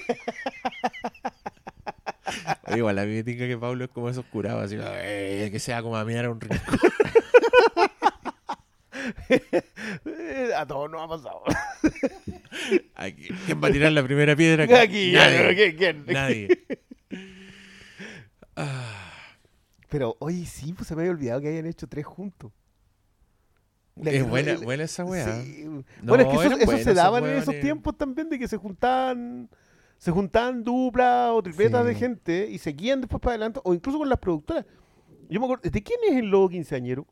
Oye, 2.67 2.79
Igual 2.79 2.99
a 2.99 3.05
mí 3.05 3.15
me 3.15 3.25
tinca 3.25 3.47
que 3.47 3.59
Pablo 3.59 3.85
es 3.85 3.91
como 3.91 4.09
esos 4.09 4.25
curados, 4.27 4.65
así 4.65 4.77
"Eh, 4.81 5.49
que 5.53 5.59
sea 5.59 5.83
como 5.83 5.97
a 5.97 6.05
mirar 6.05 6.25
a 6.27 6.31
un 6.31 6.41
rico. 6.41 6.55
a 10.57 10.67
todos 10.67 10.91
nos 10.91 11.03
ha 11.03 11.09
pasado. 11.09 11.43
Aquí, 12.95 13.29
¿Quién 13.47 13.63
va 13.63 13.69
a 13.69 13.73
tirar 13.73 13.93
la 13.93 14.03
primera 14.03 14.35
piedra? 14.37 14.65
Aquí, 14.81 15.11
ya, 15.13 15.29
Nadie. 15.31 15.55
¿quién- 15.77 15.77
quién? 15.77 16.05
Nadie. 16.15 16.49
Pero, 19.93 20.17
oye, 20.21 20.47
sí, 20.47 20.73
pues 20.73 20.89
se 20.89 20.97
me 20.97 21.03
había 21.03 21.13
olvidado 21.13 21.41
que 21.43 21.49
hayan 21.49 21.67
hecho 21.67 21.87
tres 21.87 22.07
juntos. 22.07 22.51
La 23.95 24.11
Es 24.11 24.23
que- 24.23 24.29
buena, 24.31 24.53
el- 24.53 24.65
buena 24.65 24.85
esa 24.85 25.05
weá. 25.05 25.43
sí. 25.43 25.65
No, 25.67 25.85
bueno, 26.03 26.25
es 26.25 26.57
que 26.59 26.65
eso, 26.65 26.79
se 26.79 26.95
daban 26.95 27.25
en 27.27 27.37
esos 27.37 27.61
tiempos 27.61 27.97
también 27.99 28.31
de 28.31 28.39
que 28.39 28.49
se 28.49 28.57
juntaban 28.57 29.51
se 29.99 30.11
juntaban 30.11 30.65
duplas 30.65 31.31
o 31.31 31.43
tripletas 31.43 31.83
Sí. 31.83 31.87
de 31.89 31.95
gente 31.95 32.49
y 32.51 32.59
seguían 32.59 33.01
después 33.03 33.21
para 33.21 33.35
adelante 33.35 33.61
o 33.63 33.73
incluso 33.75 33.99
con 33.99 34.09
las 34.09 34.19
productoras. 34.19 34.65
Yo 35.29 35.39
me 35.39 35.47
acuerdo, 35.47 35.71
¿de 35.71 35.83
quién 35.83 36.01
es 36.11 36.17
el 36.17 36.27
lobo 36.27 36.49
quinceañero? 36.49 37.07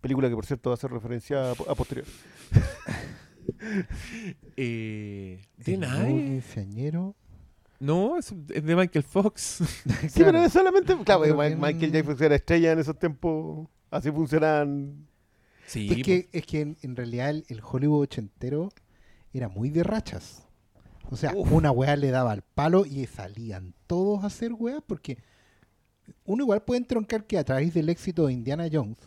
Película 0.00 0.28
que 0.28 0.34
por 0.34 0.44
cierto 0.46 0.70
va 0.70 0.74
a 0.74 0.76
ser 0.78 0.90
referencia 0.90 1.50
a, 1.50 1.52
a 1.52 1.74
posterior. 1.76 2.06
Eh, 4.56 5.40
¿De 5.58 5.76
nadie? 5.76 6.14
quinceañero. 6.14 7.14
No, 7.80 8.16
es, 8.16 8.32
es 8.50 8.64
de 8.64 8.76
Michael 8.76 9.04
Fox. 9.04 9.62
Sí, 10.08 10.22
pero 10.22 10.42
es 10.44 10.52
solamente, 10.52 10.96
claro, 11.04 11.22
Pero 11.22 11.38
que- 11.38 11.56
Michael 11.56 11.92
J. 11.92 12.04
Fox 12.04 12.20
era 12.20 12.34
estrella 12.36 12.72
en 12.72 12.78
esos 12.78 12.98
tiempos, 12.98 13.68
así 13.90 14.10
funcionaban. 14.10 15.06
Sí, 15.66 15.88
Es 15.90 16.02
que, 16.04 16.28
es 16.32 16.46
que 16.46 16.60
en, 16.60 16.76
en 16.82 16.94
realidad 16.96 17.30
el, 17.30 17.44
el 17.48 17.60
Hollywood 17.62 18.02
ochentero 18.02 18.70
era 19.32 19.48
muy 19.48 19.70
de 19.70 19.82
rachas. 19.82 20.46
O 21.10 21.16
sea, 21.16 21.32
Uf. 21.34 21.50
una 21.52 21.70
weá 21.70 21.96
le 21.96 22.10
daba 22.10 22.32
al 22.32 22.42
palo 22.42 22.86
y 22.86 23.06
salían 23.06 23.74
todos 23.86 24.24
a 24.24 24.28
hacer 24.28 24.52
weas 24.52 24.82
porque 24.86 25.18
uno 26.24 26.42
igual 26.44 26.62
puede 26.62 26.78
entroncar 26.80 27.24
que 27.26 27.38
a 27.38 27.44
través 27.44 27.74
del 27.74 27.88
éxito 27.88 28.26
de 28.26 28.32
Indiana 28.34 28.68
Jones, 28.72 28.98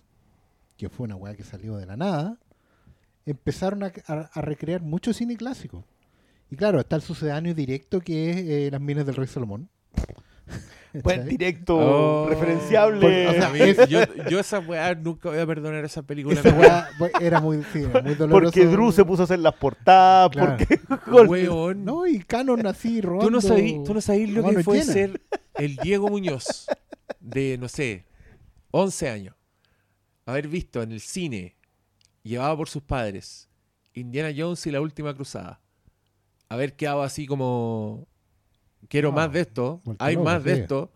que 0.77 0.89
fue 0.89 1.05
una 1.05 1.15
weá 1.15 1.35
que 1.35 1.43
salió 1.43 1.77
de 1.77 1.85
la 1.85 1.97
nada, 1.97 2.37
empezaron 3.25 3.83
a, 3.83 3.91
a- 4.07 4.29
a 4.33 4.41
recrear 4.41 4.81
mucho 4.81 5.13
cine 5.13 5.35
clásico. 5.37 5.85
Y 6.49 6.55
claro, 6.55 6.79
está 6.79 6.95
el 6.95 7.01
sucedáneo 7.01 7.53
directo 7.53 7.99
que 7.99 8.29
es 8.31 8.37
eh, 8.37 8.69
Las 8.71 8.81
Minas 8.81 9.05
del 9.05 9.15
Rey 9.15 9.27
Salomón. 9.27 9.69
Buen 11.03 11.27
directo, 11.27 11.77
Oh. 11.77 12.27
referenciable. 12.29 13.01
Porque, 13.01 13.27
o 13.27 13.31
sea, 13.33 13.47
A 13.47 13.49
mí- 13.51 13.59
es- 13.59 13.89
yo, 13.89 13.99
yo 14.29 14.39
esa 14.39 14.59
weá 14.59 14.95
nunca 14.95 15.29
voy 15.29 15.37
a 15.39 15.45
perdonar 15.45 15.83
esa 15.85 16.01
película. 16.01 16.39
Esa 16.39 16.49
weá 16.57 16.89
we- 16.99 17.11
era 17.21 17.39
muy, 17.41 17.61
sí, 17.73 17.79
muy 18.03 18.15
doloroso. 18.15 18.51
porque 18.53 18.65
Drew 18.65 18.91
se 18.91 19.03
puso 19.05 19.23
a 19.23 19.25
hacer 19.25 19.39
las 19.39 19.53
portadas, 19.55 20.29
Claro. 20.31 20.57
porque 20.57 20.79
Weón. 21.27 21.85
No, 21.85 22.07
y 22.07 22.19
Canon 22.19 22.65
así 22.65 23.01
robando. 23.01 23.25
Tú 23.25 23.31
no 23.31 23.41
sabís, 23.41 23.83
tú 23.83 23.93
no 23.93 24.01
sabís 24.01 24.29
lo 24.31 24.43
que 24.49 24.63
fue 24.63 24.79
llena. 24.79 24.93
ser 24.93 25.21
el 25.55 25.75
Diego 25.75 26.07
Muñoz 26.07 26.65
de, 27.19 27.57
no 27.59 27.67
sé, 27.67 28.05
11 28.71 29.09
años. 29.09 29.35
Haber 30.25 30.47
visto 30.47 30.81
en 30.81 30.91
el 30.93 31.01
cine, 31.01 31.57
llevado 32.23 32.57
por 32.57 32.69
sus 32.69 32.81
padres, 32.81 33.49
Indiana 33.93 34.33
Jones 34.35 34.65
y 34.65 34.71
la 34.71 34.81
última 34.81 35.13
cruzada. 35.13 35.61
Haber 36.49 36.75
quedado 36.75 37.03
así 37.03 37.25
como, 37.25 38.07
quiero 38.87 39.09
No, 39.09 39.15
más 39.15 39.31
de 39.31 39.41
esto, 39.41 39.81
hay 39.99 40.15
loco, 40.15 40.25
más 40.25 40.43
de 40.43 40.55
sí. 40.55 40.61
esto. 40.61 40.91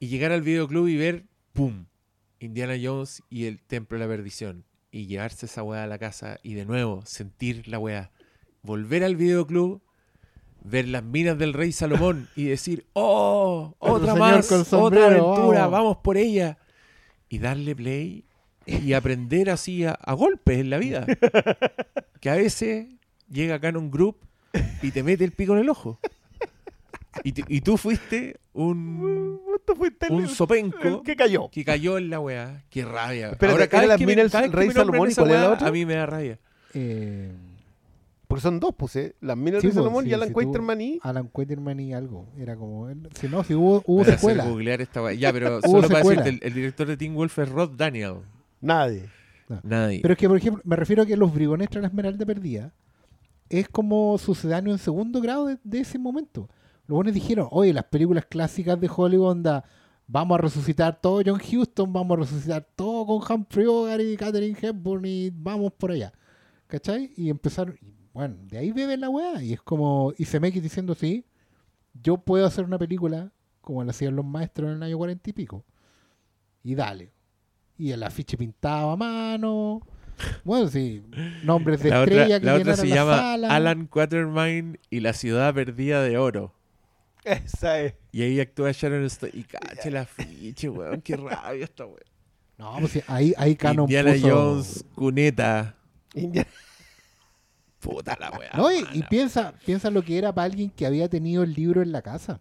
Y 0.00 0.08
llegar 0.08 0.32
al 0.32 0.42
videoclub 0.42 0.86
y 0.88 0.96
ver, 0.96 1.24
¡pum! 1.52 1.86
Indiana 2.38 2.74
Jones 2.80 3.22
y 3.28 3.46
el 3.46 3.60
Templo 3.60 3.98
de 3.98 4.04
la 4.04 4.10
Perdición. 4.10 4.64
Y 4.90 5.06
llevarse 5.06 5.46
esa 5.46 5.62
weá 5.62 5.84
a 5.84 5.86
la 5.86 5.98
casa 5.98 6.38
y 6.42 6.54
de 6.54 6.64
nuevo 6.64 7.02
sentir 7.04 7.68
la 7.68 7.78
weá. 7.78 8.10
Volver 8.62 9.04
al 9.04 9.16
videoclub 9.16 9.82
ver 10.62 10.88
las 10.88 11.02
minas 11.02 11.38
del 11.38 11.52
rey 11.52 11.72
Salomón 11.72 12.28
y 12.36 12.44
decir, 12.44 12.86
oh, 12.92 13.74
otra 13.78 14.14
más, 14.14 14.50
otra 14.72 15.06
aventura, 15.06 15.60
vamos". 15.66 15.72
vamos. 15.72 15.96
por 15.98 16.16
ella. 16.16 16.58
Y 17.28 17.38
darle 17.38 17.76
play 17.76 18.24
y 18.64 18.92
aprender 18.94 19.50
así 19.50 19.84
a, 19.84 19.92
a 19.92 20.14
golpes 20.14 20.58
en 20.58 20.70
la 20.70 20.78
vida. 20.78 21.06
Que 22.20 22.30
a 22.30 22.34
veces 22.34 22.88
llega 23.30 23.60
Canon 23.60 23.92
Group 23.92 24.27
y 24.82 24.90
te 24.90 25.02
mete 25.02 25.24
el 25.24 25.32
pico 25.32 25.52
en 25.54 25.60
el 25.60 25.68
ojo. 25.68 25.98
Y, 27.24 27.32
te- 27.32 27.44
y 27.48 27.60
tú 27.62 27.76
fuiste 27.76 28.36
un, 28.52 29.40
tan- 29.98 30.12
un 30.12 30.28
sopenco 30.28 31.02
que 31.02 31.16
cayó. 31.16 31.48
que 31.50 31.64
cayó 31.64 31.98
en 31.98 32.10
la 32.10 32.20
weá. 32.20 32.62
Qué 32.70 32.84
rabia. 32.84 33.30
Espérate, 33.30 33.52
Ahora, 33.52 33.66
cada 33.66 33.82
¿era 33.84 33.88
vez 33.88 33.88
las 33.88 33.98
que 33.98 34.06
me- 34.06 34.14
minas 34.16 34.32
cada 34.32 34.42
vez 34.42 34.50
que 34.52 34.56
Rey 34.56 34.70
Salomón 34.70 35.08
y 35.08 35.12
esa 35.12 35.22
cuál 35.22 35.30
era 35.32 35.40
la 35.40 35.46
weá, 35.48 35.54
otra? 35.56 35.68
A 35.68 35.72
mí 35.72 35.84
me 35.84 35.94
da 35.94 36.06
rabia. 36.06 36.38
Eh, 36.74 37.32
Porque 38.28 38.42
son 38.42 38.60
dos, 38.60 38.72
pues, 38.76 38.94
¿eh? 38.96 39.16
Las 39.20 39.36
minas 39.36 39.62
Sí, 39.62 39.66
de 39.68 39.72
pues, 39.72 39.82
Salomón 39.82 40.04
sí, 40.04 40.10
y 40.10 40.14
Alan 40.14 40.32
Quaterman 40.32 40.80
y... 40.80 40.98
Alan 41.02 41.26
Quaterman 41.28 41.80
y 41.80 41.92
algo. 41.92 42.26
Era 42.38 42.54
como. 42.56 42.88
Si 43.18 43.26
no, 43.28 43.42
si 43.42 43.54
hubo, 43.54 43.82
hubo 43.86 44.00
Me 44.00 44.04
voy 44.04 44.12
a 44.12 44.14
hacer 44.14 44.18
secuela. 44.18 44.44
googlear 44.44 44.80
esta 44.80 45.02
weá. 45.02 45.14
Ya, 45.14 45.32
pero 45.32 45.60
solo 45.62 45.88
para 45.88 46.00
decirte, 46.04 46.28
el, 46.28 46.38
el 46.42 46.54
director 46.54 46.86
de 46.86 46.96
Teen 46.96 47.14
Wolf 47.14 47.36
es 47.38 47.48
Rod 47.48 47.70
Daniel. 47.70 48.18
Nadie. 48.60 49.06
Nadie. 49.64 50.00
Pero 50.02 50.12
es 50.12 50.18
que, 50.18 50.28
por 50.28 50.36
ejemplo, 50.36 50.62
me 50.64 50.76
refiero 50.76 51.02
a 51.02 51.06
que 51.06 51.16
Los 51.16 51.34
Brigones 51.34 51.68
tras 51.70 51.82
la 51.82 51.88
Esmeralda 51.88 52.24
Perdida 52.26 52.72
es 53.48 53.68
como 53.68 54.16
sucedáneo 54.18 54.72
en 54.72 54.78
segundo 54.78 55.20
grado 55.20 55.46
de, 55.46 55.78
ese 55.78 55.98
momento. 55.98 56.48
Los 56.86 56.96
buenos 56.96 57.14
dijeron, 57.14 57.48
oye, 57.50 57.72
las 57.72 57.84
películas 57.84 58.26
clásicas 58.26 58.80
de 58.80 58.90
Hollywood, 58.94 59.62
vamos 60.06 60.38
a 60.38 60.42
resucitar 60.42 61.00
todo 61.00 61.22
John 61.24 61.38
Houston, 61.38 61.92
vamos 61.92 62.16
a 62.16 62.20
resucitar 62.22 62.66
todo 62.74 63.06
con 63.06 63.22
Humphrey 63.30 63.66
Bogart 63.66 64.02
y 64.02 64.16
Catherine 64.16 64.56
Hepburn 64.60 65.04
y 65.04 65.30
vamos 65.30 65.72
por 65.72 65.92
allá. 65.92 66.12
¿Cachai? 66.66 67.12
Y 67.16 67.30
empezaron, 67.30 67.78
y 67.80 68.08
bueno, 68.12 68.36
de 68.42 68.58
ahí 68.58 68.72
bebe 68.72 68.96
la 68.96 69.08
weá. 69.08 69.42
Y 69.42 69.52
es 69.52 69.62
como, 69.62 70.12
y 70.18 70.24
Zemeckis 70.24 70.62
diciendo, 70.62 70.94
sí, 70.94 71.24
yo 72.02 72.18
puedo 72.18 72.46
hacer 72.46 72.64
una 72.64 72.78
película 72.78 73.32
como 73.60 73.84
la 73.84 73.90
hacían 73.90 74.16
los 74.16 74.24
maestros 74.24 74.70
en 74.70 74.76
el 74.76 74.82
año 74.82 74.98
cuarenta 74.98 75.30
y 75.30 75.32
pico. 75.32 75.64
Y 76.62 76.74
dale. 76.74 77.12
Y 77.76 77.92
el 77.92 78.02
afiche 78.02 78.36
pintado 78.36 78.90
a 78.90 78.96
mano. 78.96 79.82
Bueno, 80.44 80.68
sí, 80.68 81.02
nombres 81.44 81.82
de 81.82 81.90
La 81.90 82.00
otra, 82.02 82.14
estrella 82.14 82.40
que 82.40 82.46
la 82.46 82.54
otra 82.54 82.76
se 82.76 82.86
la 82.86 82.94
llama 82.94 83.16
sala. 83.18 83.54
Alan 83.54 83.86
Quatermain 83.86 84.78
y 84.90 85.00
la 85.00 85.12
ciudad 85.12 85.54
perdida 85.54 86.02
de 86.02 86.18
oro. 86.18 86.54
Esa 87.24 87.80
es. 87.80 87.94
Y 88.12 88.22
ahí 88.22 88.40
actúa 88.40 88.72
Sharon 88.72 89.04
Stone. 89.04 89.32
Y 89.34 89.42
cacha 89.44 89.88
el 89.88 89.96
afiche, 89.98 90.68
weón. 90.68 91.00
Qué 91.02 91.16
rabia 91.16 91.64
esta 91.64 91.84
weón. 91.84 91.98
No, 92.56 92.76
pues 92.80 92.92
sí, 92.92 93.02
ahí, 93.06 93.34
ahí 93.36 93.54
Canon 93.54 93.84
Indiana 93.84 94.12
puso- 94.14 94.30
Jones, 94.30 94.84
cuneta. 94.94 95.74
India- 96.14 96.46
Puta 97.80 98.16
la 98.18 98.30
weá. 98.30 98.50
No, 98.54 98.72
y, 98.72 98.84
y 98.92 99.02
piensa, 99.04 99.52
piensa 99.64 99.90
lo 99.90 100.02
que 100.02 100.18
era 100.18 100.34
para 100.34 100.46
alguien 100.46 100.70
que 100.70 100.84
había 100.86 101.08
tenido 101.08 101.44
el 101.44 101.54
libro 101.54 101.80
en 101.82 101.92
la 101.92 102.02
casa. 102.02 102.40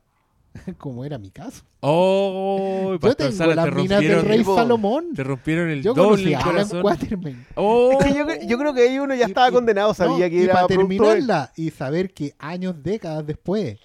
Como 0.78 1.04
era 1.06 1.18
mi 1.18 1.30
caso. 1.32 1.64
Oh, 1.80 2.90
Yo 2.94 3.00
Pastor 3.00 3.16
tengo 3.28 3.32
Salas, 3.38 3.56
las 3.56 3.66
te 3.66 3.72
minas 3.72 3.88
del 3.90 3.98
rompieron, 4.14 4.26
rey 4.26 4.38
Tipo, 4.40 4.56
Salomón. 4.56 5.06
te 5.16 5.24
rompieron 5.24 5.70
el 5.70 5.84
Yo 5.84 5.94
doble 5.94 6.36
a 6.36 6.40
Alan 6.40 6.50
corazón. 6.52 6.82
Quatermain. 6.82 7.46
Oh, 7.56 7.92
Es 8.00 8.06
que 8.06 8.14
yo, 8.18 8.26
cre- 8.26 8.48
yo 8.48 8.58
creo 8.58 8.74
que 8.74 8.82
ahí 8.90 9.00
uno 9.00 9.16
ya 9.16 9.26
estaba 9.26 9.50
y- 9.50 9.52
condenado, 9.54 9.94
sabía 9.94 10.26
No, 10.26 10.30
que 10.32 10.36
y 10.38 10.44
era 10.44 10.54
para 10.54 10.68
terminarla 10.68 11.52
y 11.56 11.70
saber 11.72 12.14
que 12.14 12.34
años, 12.40 12.76
décadas 12.84 13.26
después 13.26 13.78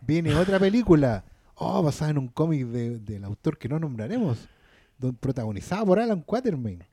viene 0.00 0.34
otra 0.34 0.58
película, 0.58 1.24
oh, 1.56 1.82
basada 1.82 2.10
en 2.10 2.18
un 2.18 2.28
cómic 2.28 2.66
de- 2.66 2.98
del 2.98 3.24
autor 3.24 3.58
que 3.58 3.68
no 3.68 3.78
nombraremos, 3.78 4.48
don- 4.98 5.14
protagonizada 5.16 5.84
por 5.84 5.98
Alan 6.00 6.20
Quatermain. 6.22 6.84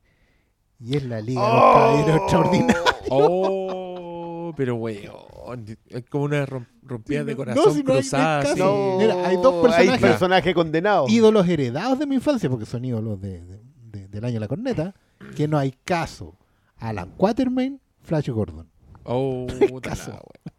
Y 0.80 0.98
es 0.98 1.04
la 1.06 1.22
Liga 1.22 1.42
de 1.42 1.48
los 1.48 1.62
Oh. 1.62 1.74
Caballeros 1.74 2.16
Extraordinarios. 2.22 2.84
oh, 3.10 4.11
pero 4.56 4.76
weón. 4.76 5.66
Es 5.90 6.04
como 6.10 6.26
una 6.26 6.46
rom- 6.46 6.66
rompida 6.84 7.24
de 7.24 7.32
No, 7.34 7.38
corazón 7.38 7.74
si 7.74 7.84
no 7.84 7.94
hay- 7.94 8.00
no 8.12 8.18
hay 8.18 8.42
cruzada. 8.42 8.98
Mira, 8.98 9.28
hay 9.28 9.36
dos 9.38 9.74
Hay 9.74 10.00
personajes. 10.00 10.54
condenados. 10.54 11.10
Ídolos 11.12 11.48
heredados 11.48 12.00
de 12.00 12.06
mi 12.06 12.16
infancia, 12.16 12.50
porque 12.50 12.66
son 12.66 12.84
ídolos 12.86 13.20
de- 13.22 13.42
de- 13.42 13.60
de- 13.92 14.08
del 14.08 14.26
año 14.26 14.34
de 14.36 14.40
la 14.40 14.48
corneta, 14.48 14.94
que 15.36 15.48
no 15.48 15.58
hay 15.58 15.74
caso. 15.84 16.36
Alan 16.78 17.12
Quatermain, 17.18 17.80
Flash 18.02 18.30
Gordon. 18.30 18.68
Oh, 19.04 19.46
la 19.74 19.82
Caso. 19.82 20.12
weá. 20.12 20.54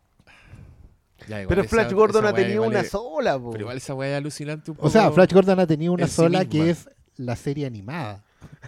Ya, 1.28 1.42
igual 1.42 1.48
Pero 1.48 1.60
esa- 1.62 1.70
Flash 1.70 1.92
Gordon 1.92 2.24
esa 2.24 2.30
ha 2.32 2.34
tenido 2.34 2.62
una 2.64 2.80
es- 2.80 2.90
sola, 2.90 3.38
po. 3.38 3.50
Pero 3.50 3.62
igual 3.62 3.76
esa 3.76 3.94
weá 3.94 4.10
es 4.12 4.16
alucinante 4.18 4.70
un 4.72 4.76
O 4.80 4.90
sea, 4.90 5.02
poco 5.04 5.14
Flash 5.16 5.32
Gordon 5.32 5.60
ha 5.60 5.66
tenido 5.66 5.92
una 5.92 6.06
sí 6.08 6.14
sola 6.14 6.44
que 6.44 6.70
es 6.70 6.88
la 7.16 7.36
serie 7.36 7.66
animada. 7.66 8.24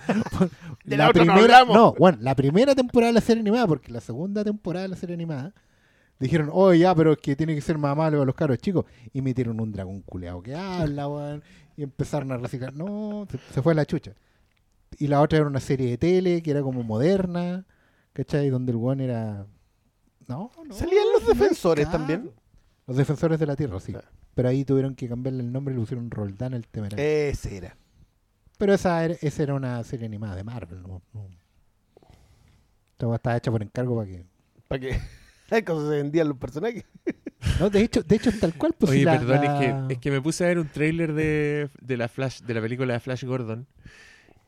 De 0.84 0.96
la 0.96 1.08
otra 1.08 1.24
no 1.24 1.94
bueno, 1.94 2.18
la 2.20 2.34
primera 2.34 2.74
temporada 2.74 3.08
de 3.08 3.14
la 3.14 3.20
serie 3.20 3.40
animada, 3.40 3.66
porque 3.66 3.90
la 3.90 4.00
segunda 4.00 4.44
temporada 4.44 4.82
de 4.82 4.88
la 4.88 4.96
serie 4.96 5.14
animada 5.14 5.54
dijeron, 6.18 6.50
oh 6.52 6.72
ya, 6.74 6.94
pero 6.94 7.12
es 7.12 7.18
que 7.18 7.36
tiene 7.36 7.54
que 7.54 7.60
ser 7.60 7.78
más 7.78 7.92
amable 7.92 8.16
para 8.18 8.26
los 8.26 8.34
caros 8.34 8.58
chicos. 8.58 8.84
Y 9.12 9.22
metieron 9.22 9.60
un 9.60 9.72
dragón 9.72 10.02
culeado 10.02 10.42
que 10.42 10.54
habla, 10.54 11.08
weón, 11.08 11.42
y 11.76 11.82
empezaron 11.82 12.32
a 12.32 12.36
reciclar. 12.36 12.74
No, 12.74 13.26
se, 13.30 13.38
se 13.52 13.62
fue 13.62 13.72
a 13.72 13.76
la 13.76 13.86
chucha. 13.86 14.12
Y 14.98 15.08
la 15.08 15.20
otra 15.20 15.38
era 15.38 15.46
una 15.46 15.60
serie 15.60 15.90
de 15.90 15.98
tele 15.98 16.42
que 16.42 16.50
era 16.50 16.62
como 16.62 16.82
moderna, 16.82 17.64
¿cachai? 18.12 18.48
Donde 18.50 18.72
el 18.72 18.76
weón 18.76 19.00
era. 19.00 19.46
No, 20.28 20.50
no. 20.66 20.74
Salían 20.74 21.04
los 21.12 21.26
defensores 21.26 21.90
también. 21.90 22.30
Los 22.86 22.96
defensores 22.96 23.38
de 23.38 23.46
la 23.46 23.56
tierra, 23.56 23.80
sí. 23.80 23.92
Claro. 23.92 24.08
Pero 24.34 24.48
ahí 24.48 24.64
tuvieron 24.64 24.94
que 24.94 25.08
cambiarle 25.08 25.42
el 25.42 25.52
nombre 25.52 25.72
y 25.72 25.76
le 25.76 25.80
pusieron 25.80 26.10
Roldán 26.10 26.54
el 26.54 26.66
temerario. 26.66 27.04
Ese 27.04 27.56
era. 27.56 27.76
Pero 28.64 28.74
esa 28.76 29.04
era, 29.04 29.14
esa 29.20 29.42
era 29.42 29.54
una 29.54 29.84
serie 29.84 30.06
animada 30.06 30.34
de 30.36 30.42
Marvel. 30.44 30.82
No, 30.82 31.02
no. 31.12 31.28
Weá 33.06 33.16
estaba 33.16 33.36
hecha 33.36 33.50
por 33.50 33.62
encargo 33.62 33.94
para 33.96 34.08
que. 34.08 34.24
Para 34.68 34.80
que. 34.80 34.98
Ay, 35.50 35.62
cómo 35.62 35.82
se 35.82 35.96
vendían 35.96 36.28
los 36.28 36.38
personajes. 36.38 36.84
No, 37.60 37.68
de 37.68 37.82
hecho, 37.82 38.02
de 38.02 38.16
hecho 38.16 38.30
es 38.30 38.40
tal 38.40 38.54
cual. 38.54 38.72
Pues, 38.78 38.90
Oye, 38.92 39.04
la- 39.04 39.18
perdón, 39.18 39.42
la- 39.44 39.44
es, 39.44 39.60
que, 39.88 39.92
es 39.94 39.98
que 40.00 40.10
me 40.10 40.22
puse 40.22 40.44
a 40.44 40.46
ver 40.48 40.58
un 40.58 40.66
tráiler 40.66 41.12
de, 41.12 41.68
de 41.78 41.96
la 41.98 42.08
Flash, 42.08 42.40
de 42.40 42.54
la 42.54 42.62
película 42.62 42.94
de 42.94 43.00
Flash 43.00 43.22
Gordon 43.24 43.66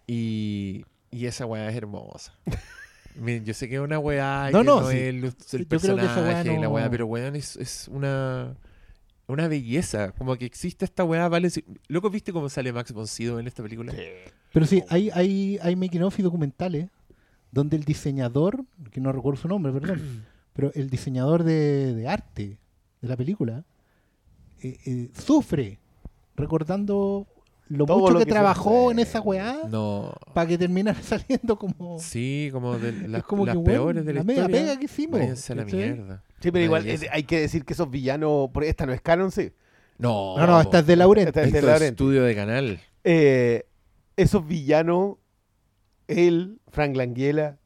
y, 0.07 0.87
y 1.11 1.27
esa 1.27 1.45
weá 1.45 1.69
es 1.69 1.77
hermosa. 1.77 2.33
Miren, 3.17 3.45
yo 3.45 3.53
sé 3.53 3.69
que 3.69 3.75
es 3.75 3.81
una 3.83 3.99
weá 3.99 4.49
y 4.49 4.53
No, 4.55 4.61
que 4.61 4.64
no, 4.64 4.81
no 4.81 4.91
sí. 4.91 4.97
es 4.97 5.03
el, 5.03 5.25
el 5.25 5.35
creo 5.35 5.59
que 5.61 5.67
personaje 5.67 6.51
y 6.51 6.55
la 6.57 6.62
no- 6.62 6.71
weá, 6.71 6.89
pero 6.91 7.05
weón 7.07 7.37
es, 7.37 7.57
es 7.57 7.87
una 7.89 8.57
una 9.29 9.49
belleza. 9.49 10.12
Como 10.12 10.37
que 10.37 10.45
existe 10.47 10.85
esta 10.85 11.05
weá, 11.05 11.29
vale. 11.29 11.51
si- 11.51 11.64
Loco, 11.89 12.11
¿viste 12.11 12.33
cómo 12.33 12.49
sale 12.49 12.72
Max 12.72 12.93
von 12.93 13.07
Sydow 13.07 13.39
en 13.39 13.47
esta 13.47 13.62
película? 13.62 13.93
Pero 14.53 14.66
sí, 14.66 14.83
hay, 14.89 15.11
hay, 15.12 15.59
hay 15.62 15.77
making 15.77 16.03
of 16.03 16.18
y 16.18 16.22
documentales 16.22 16.89
donde 17.53 17.77
el 17.77 17.85
diseñador, 17.85 18.64
que 18.91 19.01
no 19.01 19.12
recuerdo 19.12 19.41
su 19.41 19.49
nombre, 19.49 19.72
perdón, 19.72 20.01
pero 20.53 20.70
el 20.74 20.91
diseñador 20.91 21.43
de, 21.45 21.95
de 21.95 22.09
arte 22.09 22.59
de 23.01 23.09
la 23.09 23.16
película 23.16 23.64
eh, 24.62 24.79
eh, 24.87 25.11
sufre 25.18 25.79
recordando 26.35 27.27
lo 27.68 27.85
Todo 27.87 27.99
mucho 27.99 28.12
lo 28.12 28.18
que, 28.20 28.27
trabajó 28.27 28.91
en 28.93 29.01
esa 29.01 29.20
weá 29.20 29.59
No. 29.68 30.12
para 30.35 30.47
que 30.47 30.57
terminara 30.59 31.01
saliendo 31.03 31.59
como, 31.59 31.99
Sí, 31.99 32.49
como 32.53 32.79
de 32.79 33.09
las, 33.09 33.20
es 33.20 33.27
como 33.27 33.45
las 33.45 33.55
que, 33.55 33.59
weón, 33.59 33.64
peores 33.72 34.05
de 34.07 34.12
la, 34.14 34.20
la 34.20 34.24
mega 34.24 34.41
historia. 34.43 34.61
pega 34.62 34.79
que 34.79 34.85
hicimos. 34.85 35.18
Váyanse 35.20 35.53
a 35.53 35.57
la 35.57 35.64
mierda. 35.64 36.22
Sí, 36.41 36.51
pero 36.51 36.64
igual 36.64 36.87
es- 36.87 37.07
hay 37.11 37.22
que 37.24 37.41
decir 37.41 37.64
que 37.64 37.72
esos 37.72 37.91
villanos. 37.91 38.51
Porque 38.53 38.68
esta 38.68 38.87
no 38.87 38.93
es 38.93 39.01
canon, 39.01 39.30
sí. 39.30 39.51
No, 39.99 40.37
No, 40.37 40.47
no, 40.47 40.61
esta 40.61 40.80
es 40.80 40.87
de 40.87 40.97
Laurent. 40.97 41.28
Esta 41.28 41.43
es 41.43 41.53
de 41.53 41.62
Laurent. 41.62 41.93
estudio 41.93 42.22
de 42.22 42.34
canal. 42.34 42.80
Eh, 43.05 43.64
esos 44.16 44.47
villanos, 44.47 45.16
él, 46.09 46.61
Frank 46.68 46.97
Langella, 46.97 47.59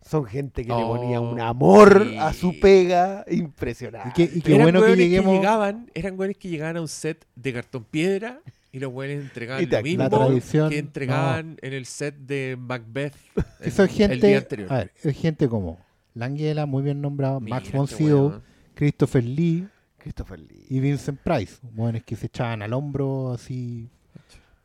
son 0.00 0.24
gente 0.24 0.62
que 0.62 0.68
le 0.68 0.74
Oh, 0.74 0.96
ponía 0.96 1.20
un 1.20 1.38
amor 1.40 2.08
sí. 2.10 2.16
a 2.18 2.32
su 2.32 2.58
pega 2.58 3.24
impresionante. 3.30 4.08
Y 4.08 4.12
que, 4.28 4.38
y 4.38 4.40
qué 4.40 4.58
bueno 4.58 4.82
que 4.84 4.96
lleguemos 4.96 5.32
llegaban, 5.34 5.90
eran 5.94 6.16
güeyes 6.16 6.36
que 6.38 6.48
llegaban 6.48 6.76
a 6.76 6.80
un 6.80 6.88
set 6.88 7.24
de 7.36 7.52
cartón 7.52 7.84
piedra 7.84 8.40
y 8.72 8.80
los 8.80 8.90
güeyes 8.90 9.20
entregaban 9.20 9.62
Y 9.62 9.66
te- 9.68 9.76
lo 9.76 9.82
mismo 9.82 10.02
la 10.04 10.10
tradición, 10.10 10.70
que 10.70 10.78
entregaban 10.78 11.56
en 11.62 11.72
el 11.72 11.86
set 11.86 12.16
de 12.16 12.56
Macbeth 12.58 13.14
que 13.60 13.66
el, 13.66 13.72
son 13.72 13.84
el 13.88 13.90
gente, 13.92 14.26
día 14.26 14.38
anterior. 14.38 14.72
a 14.72 14.78
ver, 14.78 14.92
es 15.04 15.16
gente 15.16 15.48
como 15.48 15.78
Langella, 16.14 16.66
muy 16.66 16.82
bien 16.82 17.00
nombrado, 17.00 17.40
Max 17.40 17.72
von 17.72 17.84
este 17.84 17.96
Sydow, 17.96 18.28
weón. 18.28 18.42
Christopher 18.74 19.24
Lee 19.24 19.68
Christopher 19.98 20.40
Lee. 20.40 20.66
y 20.68 20.80
Vincent 20.80 21.20
Price, 21.20 21.58
buenos 21.72 22.02
que 22.02 22.16
se 22.16 22.26
echaban 22.26 22.62
al 22.62 22.72
hombro 22.72 23.32
así. 23.32 23.88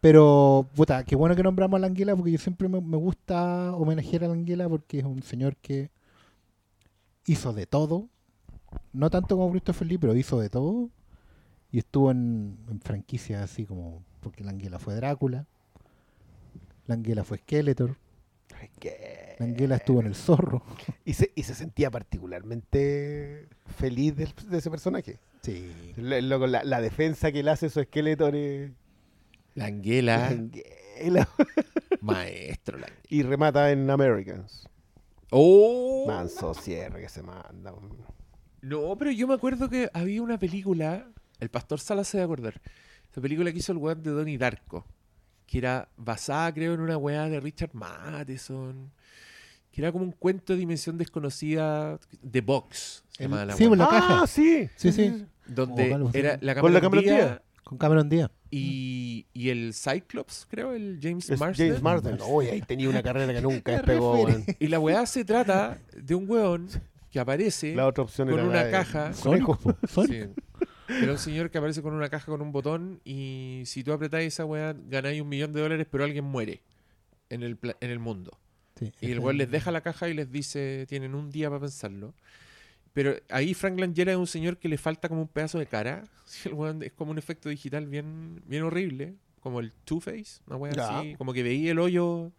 Pero, 0.02 0.68
puta, 0.76 1.04
qué 1.04 1.16
bueno 1.16 1.36
que 1.36 1.44
nombramos 1.44 1.78
a 1.78 1.82
Langella 1.82 2.16
porque 2.16 2.32
yo 2.32 2.38
siempre 2.38 2.68
me, 2.68 2.80
me 2.82 2.98
gusta 2.98 3.74
homenajear 3.76 4.24
a 4.26 4.28
Langella 4.30 4.68
porque 4.70 5.00
es 5.00 5.06
un 5.06 5.22
señor 5.24 5.56
que 5.58 5.90
hizo 7.26 7.54
de 7.54 7.66
todo. 7.66 8.08
No 8.94 9.10
tanto 9.10 9.36
como 9.38 9.52
Christopher 9.52 9.88
Lee, 9.88 9.98
pero 9.98 10.16
hizo 10.16 10.40
de 10.40 10.50
todo. 10.50 10.90
Y 11.72 11.80
estuvo 11.80 12.12
en, 12.12 12.58
en 12.70 12.80
franquicias 12.82 13.42
así 13.42 13.66
como, 13.66 14.04
porque 14.22 14.44
Langella 14.44 14.80
fue 14.80 14.96
Drácula, 14.96 15.46
Langella 16.88 17.24
fue 17.24 17.38
Skeletor, 17.40 17.98
Ay, 18.60 18.70
qué- 18.80 19.27
Langella 19.40 19.76
estuvo 19.76 20.02
en 20.02 20.08
El 20.08 20.16
Zorro. 20.16 20.64
Y 21.06 21.14
se, 21.14 21.32
y 21.36 21.44
se 21.44 21.56
sentía 21.56 21.90
particularmente 21.92 23.48
feliz 23.78 24.16
de, 24.16 24.28
de 24.50 24.58
ese 24.58 24.70
personaje. 24.70 25.20
Sí. 25.42 25.94
La, 25.98 26.20
la 26.22 26.82
defensa 26.82 27.32
que 27.32 27.44
le 27.44 27.52
hace 27.52 27.70
su 27.70 27.80
esqueleto 27.80 28.28
es 28.30 28.72
La 29.56 29.66
Anguela, 29.66 30.30
Langella. 30.32 31.28
maestro. 32.02 32.78
la- 32.78 32.92
y 33.10 33.24
remata 33.24 33.72
en 33.72 33.90
Americans. 33.90 34.68
¡Oh! 35.32 36.06
Manso 36.08 36.54
cierre 36.54 37.02
que 37.02 37.10
se 37.10 37.22
manda. 37.22 37.74
No, 38.62 38.98
pero 38.98 39.12
yo 39.12 39.28
me 39.28 39.34
acuerdo 39.36 39.70
que 39.70 39.90
había 39.94 40.22
una 40.22 40.38
película, 40.40 41.08
el 41.40 41.50
Pastor 41.50 41.80
Salas 41.80 42.08
se 42.08 42.18
debe 42.18 42.26
acordar, 42.26 42.62
esa 43.12 43.22
película 43.22 43.52
que 43.52 43.60
hizo 43.60 43.72
el 43.72 43.78
weón 43.78 44.04
de 44.04 44.12
Donnie 44.12 44.38
Darko, 44.38 44.86
que 45.46 45.58
era 45.60 45.90
basada 45.98 46.54
creo 46.54 46.74
en 46.74 46.82
una 46.82 46.98
weá 46.98 47.30
de 47.30 47.40
Richard 47.40 47.74
Matheson, 47.74 48.92
que 49.78 49.84
era 49.84 49.92
como 49.92 50.04
un 50.06 50.12
cuento 50.12 50.54
de 50.54 50.60
dimensión 50.60 50.98
desconocida, 50.98 52.00
de 52.24 52.42
Box, 52.42 53.04
se 53.12 53.24
El- 53.26 53.30
llamaba 53.30 53.46
la 53.46 53.54
sí, 53.56 53.70
la 53.76 53.84
ah, 53.86 53.90
caja. 53.92 54.26
sí. 54.28 54.68
Sí, 54.76 54.92
sí. 54.92 55.24
donde 55.46 55.96
era 56.16 56.40
la 56.42 56.56
Con 56.60 56.74
la 56.74 56.82
Cameron 56.82 57.06
Cameron 57.06 57.28
Díaz 57.30 57.42
Con 57.64 57.78
Cameron 57.78 58.10
Díaz. 58.10 58.32
y, 58.50 59.28
y 59.34 59.50
el 59.50 59.76
Cyclops, 59.76 60.48
creo, 60.50 60.74
el 60.74 60.98
James 61.00 61.30
Es 61.30 61.40
Marsden. 61.40 61.68
James 61.68 61.84
Marsden. 61.84 62.18
Uy, 62.28 62.48
ahí 62.48 62.62
tenía 62.64 62.90
una 62.90 63.04
carrera 63.04 63.32
que 63.32 63.40
nunca 63.42 63.72
despegó. 63.74 64.28
Y 64.58 64.66
la 64.68 64.80
weá 64.80 65.06
se 65.06 65.24
trata 65.24 65.78
de 65.96 66.16
un 66.16 66.28
weón 66.28 66.68
que 67.12 67.20
aparece 67.20 67.76
La 67.76 67.86
otra 67.86 68.04
opción 68.04 68.30
con 68.30 68.40
era 68.40 68.48
una 68.50 68.72
caja. 68.72 69.12
Conejo. 69.22 69.60
Sí. 70.08 70.24
Era 70.90 71.12
un 71.12 71.20
señor 71.20 71.52
que 71.52 71.60
aparece 71.60 71.84
con 71.84 71.94
una 71.94 72.10
caja 72.10 72.26
con 72.32 72.42
un 72.42 72.52
botón 72.52 73.00
y 73.06 73.62
si 73.68 73.84
tú 73.84 73.94
apretás 73.94 74.22
esa 74.22 74.44
weá 74.44 74.74
ganáis 74.90 75.22
un 75.22 75.30
millón 75.30 75.54
de 75.54 75.62
dólares, 75.62 75.86
pero 75.92 76.04
alguien 76.04 76.26
muere 76.26 76.64
en 77.30 77.44
el, 77.44 77.58
pla- 77.58 77.78
en 77.80 77.92
el 77.92 78.00
mundo. 78.00 78.40
Sí, 78.80 78.92
Y 79.02 79.12
el 79.12 79.20
weón 79.20 79.38
les 79.38 79.50
deja 79.50 79.72
la 79.72 79.82
caja 79.82 80.08
y 80.10 80.14
les 80.14 80.32
dice, 80.32 80.86
tienen 80.88 81.16
un 81.16 81.30
día 81.32 81.50
para 81.50 81.62
pensarlo. 81.62 82.14
Pero 82.94 83.16
ahí 83.30 83.54
Frank 83.54 83.80
Langella 83.80 84.12
es 84.12 84.18
un 84.18 84.28
señor 84.28 84.58
que 84.58 84.68
le 84.70 84.78
falta 84.78 85.08
como 85.10 85.22
un 85.22 85.28
pedazo 85.28 85.60
de 85.60 85.68
cara. 85.68 86.04
El 86.46 86.54
weón 86.54 86.82
es 86.84 86.92
como 86.94 87.12
un 87.12 87.18
efecto 87.18 87.48
digital 87.50 87.86
bien, 87.88 88.42
bien 88.48 88.64
horrible, 88.64 89.16
como 89.40 89.60
el 89.60 89.72
Two-Face, 89.86 90.42
una 90.48 90.56
wea 90.58 90.74
Ya. 90.74 91.00
así, 91.00 91.16
como 91.16 91.32
que 91.34 91.44
veía 91.44 91.72
el 91.72 91.80
hoyo. 91.80 92.32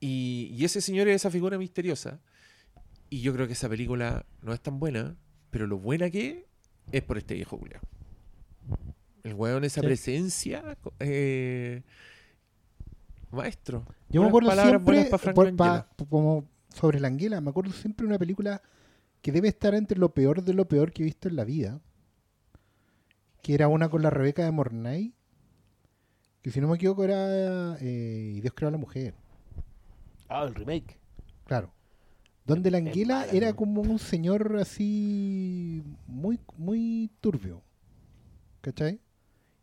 Y, 0.00 0.50
y 0.56 0.64
ese 0.64 0.80
señor 0.80 1.08
es 1.08 1.16
esa 1.16 1.30
figura 1.30 1.58
misteriosa. 1.58 2.20
Y 3.10 3.20
yo 3.20 3.32
creo 3.34 3.46
que 3.46 3.52
esa 3.54 3.68
película 3.68 4.24
no 4.42 4.52
es 4.52 4.60
tan 4.60 4.78
buena, 4.78 5.16
pero 5.50 5.66
lo 5.66 5.78
buena 5.78 6.10
que 6.10 6.28
es, 6.30 6.36
es 6.92 7.02
por 7.02 7.18
este 7.18 7.34
viejo 7.34 7.58
culiao. 7.58 7.80
El 9.22 9.34
weón, 9.34 9.64
esa 9.64 9.80
Sí. 9.80 9.86
presencia. 9.86 10.76
eh, 10.98 11.82
maestro. 13.32 13.84
Yo 14.08 14.20
me 14.22 14.28
acuerdo 14.28 14.50
siempre, 14.68 15.10
por- 15.34 15.56
pa- 15.56 15.88
como 16.08 16.44
sobre 16.74 17.00
la 17.00 17.08
anguila, 17.08 17.40
me 17.40 17.50
acuerdo 17.50 17.72
siempre 17.72 18.04
de 18.04 18.08
una 18.08 18.18
película 18.18 18.62
que 19.20 19.32
debe 19.32 19.48
estar 19.48 19.74
entre 19.74 19.98
lo 19.98 20.12
peor 20.14 20.42
de 20.42 20.54
lo 20.54 20.66
peor 20.66 20.92
que 20.92 21.02
he 21.02 21.04
visto 21.04 21.28
en 21.28 21.36
la 21.36 21.44
vida. 21.44 21.80
Que 23.42 23.54
era 23.54 23.68
una 23.68 23.88
con 23.88 24.02
la 24.02 24.10
Rebeca 24.10 24.44
de 24.44 24.50
Mornay. 24.52 25.14
Que 26.42 26.50
si 26.50 26.60
no 26.60 26.68
me 26.68 26.76
equivoco 26.76 27.04
era 27.04 27.76
eh, 27.80 28.32
Y 28.36 28.40
Dios 28.40 28.52
creó 28.54 28.68
a 28.68 28.72
la 28.72 28.78
mujer. 28.78 29.14
Ah, 30.28 30.44
el 30.44 30.54
remake. 30.54 30.98
Claro. 31.44 31.72
Donde 32.44 32.70
la 32.72 32.80
mala, 32.80 33.26
era 33.36 33.52
como 33.54 33.82
un 33.82 33.98
señor 34.00 34.56
así 34.56 35.82
muy, 36.06 36.40
muy 36.56 37.10
turbio. 37.20 37.62
¿Cachai? 38.60 39.00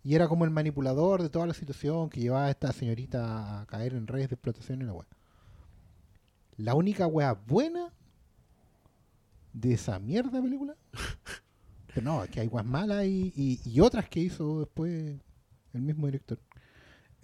Y 0.03 0.15
era 0.15 0.27
como 0.27 0.45
el 0.45 0.51
manipulador 0.51 1.21
de 1.21 1.29
toda 1.29 1.45
la 1.45 1.53
situación 1.53 2.09
que 2.09 2.21
llevaba 2.21 2.45
a 2.45 2.49
esta 2.51 2.71
señorita 2.71 3.61
a 3.61 3.65
caer 3.65 3.93
en 3.93 4.07
redes 4.07 4.29
de 4.29 4.35
explotación 4.35 4.81
y 4.81 4.85
la 4.85 4.93
weá. 4.93 5.07
La 6.57 6.73
única 6.75 7.05
weá 7.07 7.33
buena 7.33 7.93
de 9.53 9.73
esa 9.73 9.99
mierda 9.99 10.31
de 10.31 10.41
película. 10.41 10.75
Pero 11.87 12.01
no, 12.01 12.23
es 12.23 12.29
que 12.29 12.39
hay 12.39 12.47
weas 12.47 12.65
malas 12.65 13.05
y, 13.05 13.33
y- 13.35 13.59
y 13.65 13.79
otras 13.81 14.07
que 14.07 14.19
hizo 14.21 14.59
después 14.61 15.19
el 15.73 15.81
mismo 15.81 16.05
director. 16.05 16.39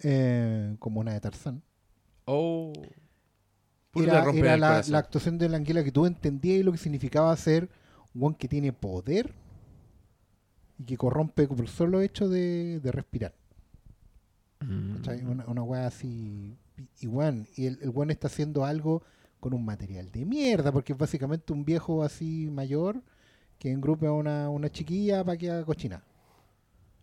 Eh, 0.02 0.76
como 0.78 1.00
una 1.00 1.12
de 1.14 1.20
Tarzán 1.20 1.62
Oh. 2.26 2.72
Era, 3.94 4.18
era 4.34 4.56
la, 4.58 4.82
la 4.88 4.98
actuación 4.98 5.38
de 5.38 5.48
la 5.48 5.56
anguila 5.56 5.82
que 5.82 5.92
tú 5.92 6.04
entendías 6.04 6.58
y 6.58 6.62
lo 6.62 6.72
que 6.72 6.76
significaba 6.78 7.34
ser 7.36 7.70
un 8.14 8.34
que 8.34 8.48
tiene 8.48 8.72
poder 8.72 9.32
y 10.78 10.84
que 10.84 10.96
corrompe 10.96 11.46
por 11.48 11.60
el 11.60 11.68
solo 11.68 12.00
hecho 12.00 12.28
de, 12.28 12.80
de 12.80 12.92
respirar. 12.92 13.34
Mm. 14.60 15.28
Una, 15.30 15.46
una 15.46 15.62
weá 15.62 15.86
así. 15.86 16.56
Y, 16.76 17.04
y 17.04 17.06
weón, 17.06 17.46
y 17.56 17.66
el, 17.66 17.78
el 17.82 17.90
weón 17.90 18.10
está 18.10 18.26
haciendo 18.26 18.64
algo 18.64 19.02
con 19.40 19.54
un 19.54 19.64
material 19.64 20.10
de 20.10 20.24
mierda, 20.24 20.72
porque 20.72 20.92
es 20.92 20.98
básicamente 20.98 21.52
un 21.52 21.64
viejo 21.64 22.02
así 22.02 22.48
mayor 22.50 23.02
que 23.58 23.70
engrupe 23.70 24.06
a 24.06 24.12
una, 24.12 24.50
una 24.50 24.70
chiquilla 24.70 25.24
para 25.24 25.36
que 25.36 25.50
haga 25.50 25.64
cochina. 25.64 26.02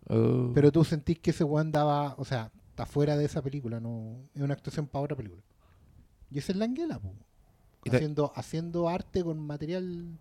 Oh. 0.08 0.50
Pero 0.54 0.70
tú 0.70 0.84
sentís 0.84 1.18
que 1.18 1.30
ese 1.30 1.42
weón 1.44 1.72
daba, 1.72 2.14
o 2.18 2.24
sea, 2.24 2.50
está 2.70 2.86
fuera 2.86 3.16
de 3.16 3.24
esa 3.24 3.40
película, 3.42 3.80
no 3.80 4.16
es 4.34 4.42
una 4.42 4.54
actuación 4.54 4.86
para 4.86 5.04
otra 5.04 5.16
película. 5.16 5.42
Y 6.30 6.38
esa 6.38 6.52
es 6.52 6.58
la 6.58 6.68
ta- 7.90 7.96
haciendo, 7.96 8.32
haciendo 8.34 8.88
arte 8.88 9.22
con 9.22 9.38
material, 9.38 10.18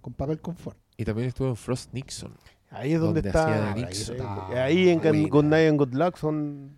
con 0.00 0.12
papel 0.12 0.40
confort. 0.40 0.78
Y 0.96 1.04
también 1.04 1.28
estuvo 1.28 1.48
en 1.48 1.56
Frost 1.56 1.92
Nixon. 1.92 2.32
Ahí 2.70 2.92
es 2.92 3.00
donde, 3.00 3.22
Donde 3.22 3.28
está. 3.28 3.44
hacía 3.46 3.60
de 3.62 3.68
ahí, 3.68 3.84
Nixon. 3.84 4.16
está- 4.16 4.64
ahí 4.64 4.88
en 4.88 5.00
Buena. 5.00 5.28
Good 5.28 5.44
Night 5.44 5.68
and 5.68 5.78
Good 5.78 5.94
Luck 5.94 6.16
son. 6.16 6.76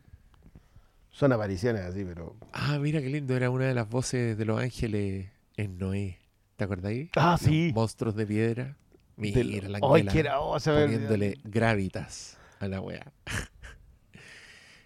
Son 1.11 1.33
apariciones 1.33 1.83
así, 1.83 2.05
pero. 2.05 2.37
Ah, 2.53 2.79
mira 2.79 3.01
qué 3.01 3.09
lindo. 3.09 3.35
Era 3.37 3.51
una 3.51 3.65
de 3.65 3.75
las 3.75 3.89
voces 3.89 4.37
de 4.39 4.45
los 4.45 4.61
ángeles 4.61 5.27
en 5.57 5.79
Noé. 5.79 6.19
¿Te 6.57 6.65
acordáis? 6.65 7.11
Ah, 7.17 7.33
Los 7.33 7.41
sí. 7.41 7.73
Monstruos 7.75 8.15
de 8.15 8.27
piedra. 8.27 8.77
Mira, 9.17 9.39
Del- 9.39 9.73
la 9.73 9.79
Ay, 9.79 9.91
anguila 9.93 10.13
que 10.13 10.21
era. 10.21 10.41
oh, 10.41 10.61
se 10.61 10.71
poniéndole 10.73 11.39
gravitas 11.43 12.37
a 12.61 12.69
la 12.69 12.81
wea. 12.81 13.11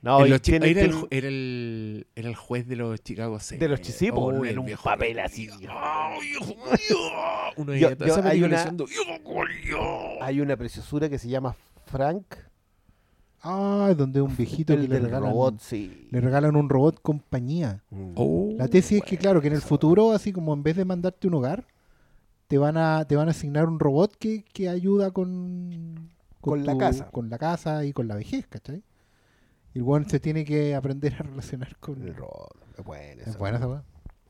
No, 0.03 0.27
los 0.27 0.43
tiene- 0.43 0.69
era, 0.69 0.81
el, 0.83 0.89
tiene- 0.91 1.03
ju- 1.05 1.09
era, 1.11 1.29
el, 1.29 2.07
era 2.17 2.29
el 2.29 2.35
juez 2.35 2.67
de 2.67 2.75
los 2.77 3.01
Chicago 3.03 3.39
Seis. 3.41 3.61
De 3.61 3.69
los 3.69 3.81
chi- 3.81 3.93
sí, 3.93 4.11
po, 4.11 4.17
Oh, 4.27 4.45
el 4.45 4.59
un 4.59 4.67
papel 4.83 5.19
así. 5.21 5.49
¡Ay, 5.69 6.19
hijo 6.33 6.55
mío! 7.67 7.77
Yo- 7.79 8.07
yo- 8.07 8.25
hay 8.25 8.43
una- 8.43 8.57
diciendo, 8.57 8.85
"Hijo 8.91 9.23
culiao". 9.23 10.23
Hay 10.23 10.41
una 10.41 10.57
preciosura 10.57 11.09
que 11.09 11.19
se 11.19 11.29
llama 11.29 11.55
Frank, 11.87 12.27
Ah, 13.45 13.93
donde 13.97 14.21
un 14.23 14.37
viejito 14.37 14.77
que 14.77 14.87
le 14.87 15.01
regalan, 15.01 15.31
robot, 15.31 15.59
sí. 15.61 16.07
le 16.13 16.21
regalan 16.21 16.55
un 16.55 16.69
robot 16.69 17.01
compañía. 17.03 17.83
Mm. 17.91 18.13
Oh, 18.15 18.51
La 18.57 18.69
tesis 18.69 18.99
es 18.99 19.03
que, 19.05 19.17
claro, 19.19 19.41
que 19.41 19.49
en 19.49 19.55
el 19.55 19.61
futuro, 19.63 20.13
así 20.13 20.33
como 20.33 20.55
en 20.55 20.63
vez 20.63 20.77
de 20.77 20.85
mandarte 20.85 21.27
un 21.27 21.35
hogar, 21.35 21.67
te 22.47 22.57
van 22.59 22.77
a, 22.77 23.05
te 23.05 23.17
van 23.17 23.27
a 23.27 23.33
asignar 23.33 23.67
un 23.67 23.81
robot 23.81 24.15
que, 24.17 24.45
que 24.45 24.69
ayuda 24.69 25.11
con, 25.11 26.11
Con 26.41 26.65
la 26.65 26.77
casa. 26.79 27.09
Con 27.11 27.31
la 27.31 27.39
casa 27.39 27.85
y 27.85 27.93
con 27.93 28.07
la 28.07 28.15
vejez, 28.15 28.47
¿cachai? 28.47 28.83
Y 29.75 29.79
el 29.79 29.83
weón 29.85 30.09
se 30.09 30.21
tiene 30.21 30.45
que 30.45 30.75
aprender 30.75 31.15
a 31.15 31.23
relacionar 31.23 31.77
con... 31.79 32.03
El 32.03 32.15
robot. 32.15 32.57
Es 32.79 32.85
buena 32.85 33.23
Es 33.23 33.29
esa. 33.29 33.39
buena 33.39 33.57
esa 33.59 33.69
weá. 33.69 33.83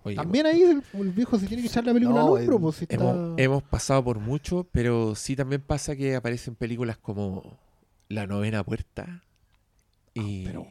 Oye, 0.05 0.17
También 0.17 0.47
ahí 0.47 0.63
el, 0.63 0.83
el 0.95 1.13
viejo 1.13 1.39
se 1.39 1.47
tiene 1.47 1.63
que 1.63 1.69
echar 1.69 1.85
la 1.85 1.93
película 1.93 2.21
No, 2.21 2.35
al 2.37 2.43
hombro, 2.43 2.59
pues, 2.59 2.77
si 2.77 2.85
está- 2.85 2.97
Hemos, 2.97 3.39
hemos 3.39 3.63
pasado 3.63 4.03
por 4.03 4.19
mucho, 4.19 4.67
pero 4.73 5.15
sí 5.15 5.37
también 5.37 5.61
pasa 5.63 5.95
que 5.95 6.17
aparecen 6.17 6.57
películas 6.57 6.97
como 6.99 7.43
La 8.09 8.27
Novena 8.27 8.65
Puerta 8.65 9.23
y, 10.15 10.45
Ah, 10.47 10.51
pero 10.51 10.67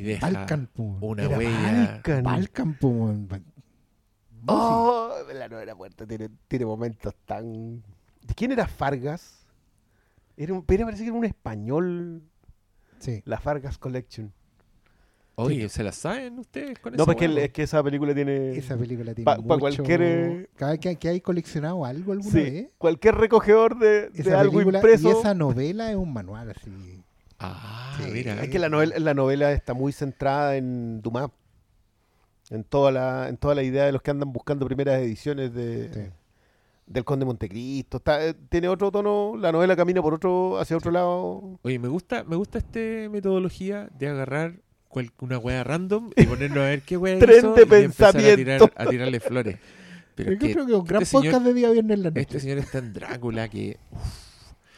y 0.00 0.04
deja 0.04 0.30
Balkan, 0.30 0.68
po. 0.68 0.82
una 1.02 1.24
Era 1.24 1.36
huella. 1.38 2.00
Balkan. 2.02 2.76
Oh, 4.46 5.12
la 5.34 5.48
novena 5.48 5.74
puerta 5.76 6.06
tiene, 6.06 6.28
tiene 6.48 6.64
momentos 6.66 7.14
tan. 7.26 7.82
¿De 8.22 8.34
quién 8.34 8.50
era 8.52 8.66
Fargas? 8.66 9.46
Era 10.36 10.52
un, 10.54 10.62
pero 10.64 10.84
parece 10.86 11.02
que 11.04 11.10
era 11.10 11.18
un 11.18 11.24
español. 11.24 12.22
Sí. 13.02 13.22
La 13.24 13.38
Fargas 13.38 13.78
Collection. 13.78 14.32
Oye, 15.34 15.68
¿se 15.70 15.82
la 15.82 15.92
saben 15.92 16.38
ustedes 16.38 16.78
con 16.78 16.94
No, 16.94 17.06
porque 17.06 17.26
hueá, 17.26 17.44
es 17.46 17.52
que 17.52 17.62
esa 17.62 17.82
película 17.82 18.14
tiene. 18.14 18.50
Esa 18.56 18.76
película 18.76 19.14
tiene 19.14 19.24
Pa- 19.24 19.38
cualquier, 19.38 20.02
eh, 20.02 20.48
Cada 20.56 20.72
vez 20.72 20.80
que, 20.80 20.96
que 20.96 21.08
hay 21.08 21.20
coleccionado 21.22 21.84
algo 21.86 22.12
alguna 22.12 22.30
Sí, 22.30 22.38
vez, 22.42 22.66
cualquier 22.78 23.14
recogedor 23.16 23.78
de, 23.78 24.10
algo 24.36 24.52
película 24.52 24.78
impreso. 24.78 25.08
y 25.08 25.12
esa 25.12 25.34
novela 25.34 25.90
es 25.90 25.96
un 25.96 26.12
manual 26.12 26.50
así. 26.50 27.02
Ah, 27.38 27.96
Sí, 27.98 28.10
mira. 28.12 28.42
Es 28.42 28.50
que 28.50 28.58
la 28.58 28.68
novela, 28.68 28.98
la 28.98 29.14
novela 29.14 29.52
está 29.52 29.74
muy 29.74 29.92
centrada 29.92 30.56
en 30.56 31.00
Dumas. 31.02 31.30
En 32.50 32.62
toda 32.64 32.92
la, 32.92 33.28
en 33.28 33.38
toda 33.38 33.54
la 33.54 33.62
idea 33.62 33.86
de 33.86 33.92
los 33.92 34.02
que 34.02 34.10
andan 34.10 34.32
buscando 34.32 34.66
primeras 34.66 35.00
ediciones 35.00 35.54
de, 35.54 35.90
Sí. 35.92 36.00
Del 36.86 37.04
Conde 37.04 37.24
Montecristo. 37.24 37.98
Está, 37.98 38.26
eh, 38.26 38.34
tiene 38.48 38.68
otro 38.68 38.90
tono, 38.90 39.34
la 39.38 39.52
novela 39.52 39.76
camina 39.76 40.02
por 40.02 40.14
otro, 40.14 40.58
hacia 40.58 40.76
otro 40.76 40.90
lado. 40.90 41.58
Oye, 41.62 41.78
me 41.78 41.88
gusta, 41.88 42.24
me 42.24 42.36
gusta 42.36 42.58
esta 42.58 42.78
metodología 43.10 43.88
de 43.98 44.08
agarrar 44.08 44.54
cual- 44.88 45.10
una 45.20 45.38
wea 45.38 45.64
random 45.64 46.10
y 46.16 46.24
ponernos 46.26 46.58
a 46.58 46.66
ver 46.68 46.82
qué 46.82 46.96
wea 46.96 47.18
Tren 47.18 47.38
hizo 47.38 47.54
de 47.54 47.60
y 47.80 47.84
empezar 47.84 48.08
a, 48.08 48.12
tirar, 48.12 48.36
pensamiento. 48.36 48.70
a 48.76 48.86
tirarle 48.86 49.20
flores. 49.20 49.58
Pero 50.14 50.32
Yo 50.32 50.38
que 50.38 50.52
creo 50.52 50.66
que 50.66 50.74
un 50.74 50.84
gran 50.84 51.02
este 51.02 51.16
señor- 51.16 51.32
podcast 51.32 51.46
de 51.46 51.54
día 51.54 51.70
viernes 51.70 51.96
en 51.96 52.02
la 52.02 52.10
noche. 52.10 52.20
este 52.20 52.40
señor 52.40 52.58
está 52.58 52.78
en 52.78 52.92
Drácula 52.92 53.48
que 53.48 53.78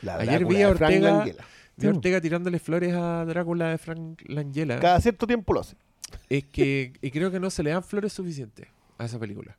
La 0.03 0.17
Ayer 0.17 0.41
Drácula 0.41 0.49
vi 0.59 0.63
a 0.63 0.69
Ortega- 0.69 1.25
vi 1.77 1.87
a 1.87 1.91
Ortega 1.91 2.21
tirándole 2.21 2.59
flores 2.61 2.95
a 2.95 3.25
Drácula 3.25 3.71
de 3.71 3.79
Frank 3.79 4.23
Langella. 4.27 4.79
Cada 4.79 5.01
cierto 5.01 5.27
tiempo 5.27 5.53
lo 5.55 5.61
hace. 5.61 5.75
Es 6.29 6.45
que 6.45 6.93
y 7.03 7.11
creo 7.11 7.33
que 7.33 7.41
no 7.41 7.51
se 7.51 7.65
le 7.65 7.71
dan 7.71 7.83
flores 7.83 8.13
suficientes 8.13 8.69
a 8.99 9.07
esa 9.07 9.19
película. 9.19 9.57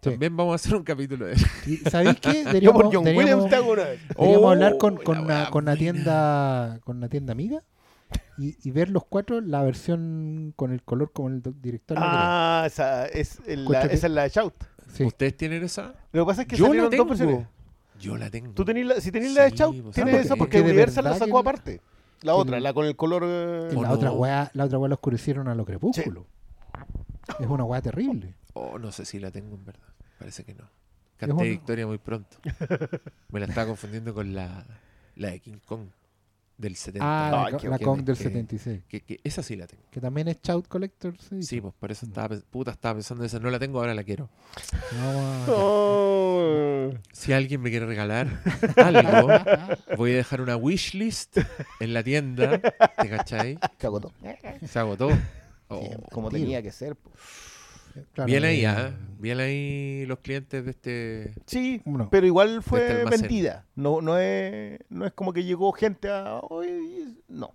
Sí. 0.00 0.10
También 0.10 0.36
vamos 0.36 0.52
a 0.52 0.54
hacer 0.56 0.76
un 0.76 0.84
capítulo 0.84 1.26
de 1.26 1.32
eso. 1.32 1.46
¿Y 1.66 1.76
¿Sabéis 1.78 2.20
qué? 2.20 2.32
Yo 2.44 2.44
Deberíamos, 2.44 2.82
por 2.82 2.94
John 2.94 3.04
deberíamos- 3.04 3.44
Williams 3.46 3.50
te 3.50 3.56
hago 3.56 3.72
una 3.72 3.82
vez. 3.84 4.00
deberíamos 4.08 4.44
Oh, 4.44 4.50
hablar 4.50 4.78
con, 4.78 4.94
la 4.94 5.02
con, 5.02 5.18
una, 5.18 5.50
con 5.50 5.64
una 5.64 5.76
tienda 5.76 6.80
con 6.84 6.96
una 6.98 7.08
tienda 7.08 7.32
amiga 7.32 7.62
y, 8.38 8.56
y 8.62 8.70
ver 8.70 8.90
los 8.90 9.04
cuatro 9.04 9.40
la 9.40 9.62
versión 9.62 10.52
con 10.54 10.72
el 10.72 10.82
color 10.84 11.10
como 11.12 11.28
el 11.28 11.42
director. 11.60 11.98
la 11.98 12.62
Ah, 12.62 12.66
esa 12.66 13.06
es, 13.06 13.40
el- 13.46 13.64
la, 13.64 13.82
esa 13.82 14.06
es 14.06 14.12
la 14.12 14.22
de 14.22 14.28
Shout. 14.28 14.54
Sí. 14.92 15.04
¿Ustedes 15.04 15.36
tienen 15.36 15.64
esa? 15.64 15.94
Lo 16.12 16.24
que 16.24 16.28
pasa 16.28 16.42
es 16.42 16.48
que 16.48 16.56
Yo 16.56 16.64
la 16.64 16.68
salieron 16.68 16.90
tengo. 16.90 17.04
dos 17.04 17.18
versiones. 17.18 17.46
Yo 18.00 18.16
la 18.16 18.30
tengo. 18.30 18.52
Tú 18.52 18.64
tenés 18.64 18.86
la, 18.86 19.00
si 19.00 19.10
tenés 19.10 19.32
la 19.34 19.42
de 19.44 19.50
Sí, 19.50 19.56
Shout, 19.56 19.92
tienes 19.92 20.14
esa 20.26 20.36
porque- 20.36 20.58
porque 20.58 20.60
Universal 20.70 21.04
la 21.04 21.14
sacó 21.18 21.38
aparte. 21.40 21.80
La 22.22 22.34
otra, 22.36 22.56
el- 22.58 22.62
la 22.62 22.72
con 22.72 22.86
el 22.86 22.94
color. 22.94 23.24
eh, 23.26 23.70
Y 23.72 23.76
¿O 23.76 23.82
la 23.82 23.88
no? 23.88 23.94
otra 23.94 24.12
weá, 24.12 24.50
la 24.54 24.64
otra 24.64 24.78
weá 24.78 24.88
la 24.90 24.94
oscurecieron 24.94 25.48
a 25.48 25.54
lo 25.56 25.64
crepúsculo. 25.64 26.26
Es 27.40 27.46
una 27.48 27.64
weá 27.64 27.82
terrible. 27.82 28.34
Oh, 28.60 28.78
no 28.78 28.90
sé 28.92 29.04
si 29.04 29.18
la 29.18 29.30
tengo 29.30 29.54
en 29.56 29.64
verdad. 29.64 29.88
Parece 30.18 30.44
que 30.44 30.54
no. 30.54 30.64
Canté 31.16 31.44
Victoria 31.48 31.86
muy 31.86 31.98
pronto. 31.98 32.36
Me 33.30 33.40
la 33.40 33.46
estaba 33.46 33.66
confundiendo 33.68 34.12
con 34.14 34.34
la, 34.34 34.64
la 35.16 35.30
de 35.30 35.40
King 35.40 35.58
Kong 35.64 35.86
del 36.56 36.74
70. 36.74 37.04
Ah, 37.06 37.46
Ay, 37.46 37.52
la, 37.68 37.78
Kong 37.78 38.02
del 38.02 38.16
que- 38.16 38.22
76. 38.24 38.82
Que, 38.88 39.00
que 39.02 39.20
esa 39.22 39.42
sí 39.44 39.54
la 39.56 39.66
tengo. 39.68 39.82
Que 39.92 40.00
también 40.00 40.26
es 40.28 40.40
Shout 40.42 40.66
Collector. 40.66 41.14
Sí, 41.20 41.42
Sí, 41.42 41.60
pues 41.60 41.72
por 41.78 41.90
eso 41.92 42.06
Mm. 42.06 42.08
estaba, 42.10 42.36
puta, 42.50 42.70
estaba 42.72 42.94
pensando 42.94 43.22
en 43.22 43.26
esa. 43.26 43.38
No 43.38 43.48
la 43.50 43.58
tengo, 43.60 43.78
ahora 43.78 43.94
la 43.94 44.02
quiero. 44.04 44.28
A- 45.00 45.46
Oh. 45.50 46.90
Si 47.12 47.32
alguien 47.32 47.60
me 47.60 47.70
quiere 47.70 47.86
regalar 47.86 48.28
algo, 48.76 49.28
voy 49.96 50.12
a 50.12 50.16
dejar 50.16 50.40
una 50.40 50.56
wishlist 50.56 51.38
en 51.80 51.92
la 51.94 52.02
tienda. 52.02 52.58
¿Te 52.60 53.08
cachai? 53.08 53.58
Se 53.78 53.86
agotó. 53.86 54.12
Se 54.66 54.78
agotó. 54.78 55.08
Oh. 55.68 56.00
Como 56.10 56.30
tenía 56.30 56.62
que 56.62 56.72
ser. 56.72 56.96
po. 56.96 57.10
Claro, 58.12 58.26
Bien 58.26 58.44
ahí, 58.44 58.60
eh, 58.62 58.66
¿ah? 58.66 58.90
Bien 59.18 59.40
ahí 59.40 60.04
los 60.06 60.18
clientes 60.20 60.64
de 60.64 60.70
este. 60.70 61.34
Sí, 61.46 61.82
No. 61.84 62.08
pero 62.10 62.26
igual 62.26 62.58
este 62.58 62.62
fue 62.62 62.90
almacén. 63.00 63.20
vendida. 63.22 63.66
No, 63.74 64.00
no, 64.00 64.16
es, 64.18 64.78
no 64.90 65.06
es 65.06 65.12
como 65.12 65.32
que 65.32 65.44
llegó 65.44 65.72
gente 65.72 66.08
a. 66.08 66.40
"Oye, 66.48 67.14
No. 67.28 67.54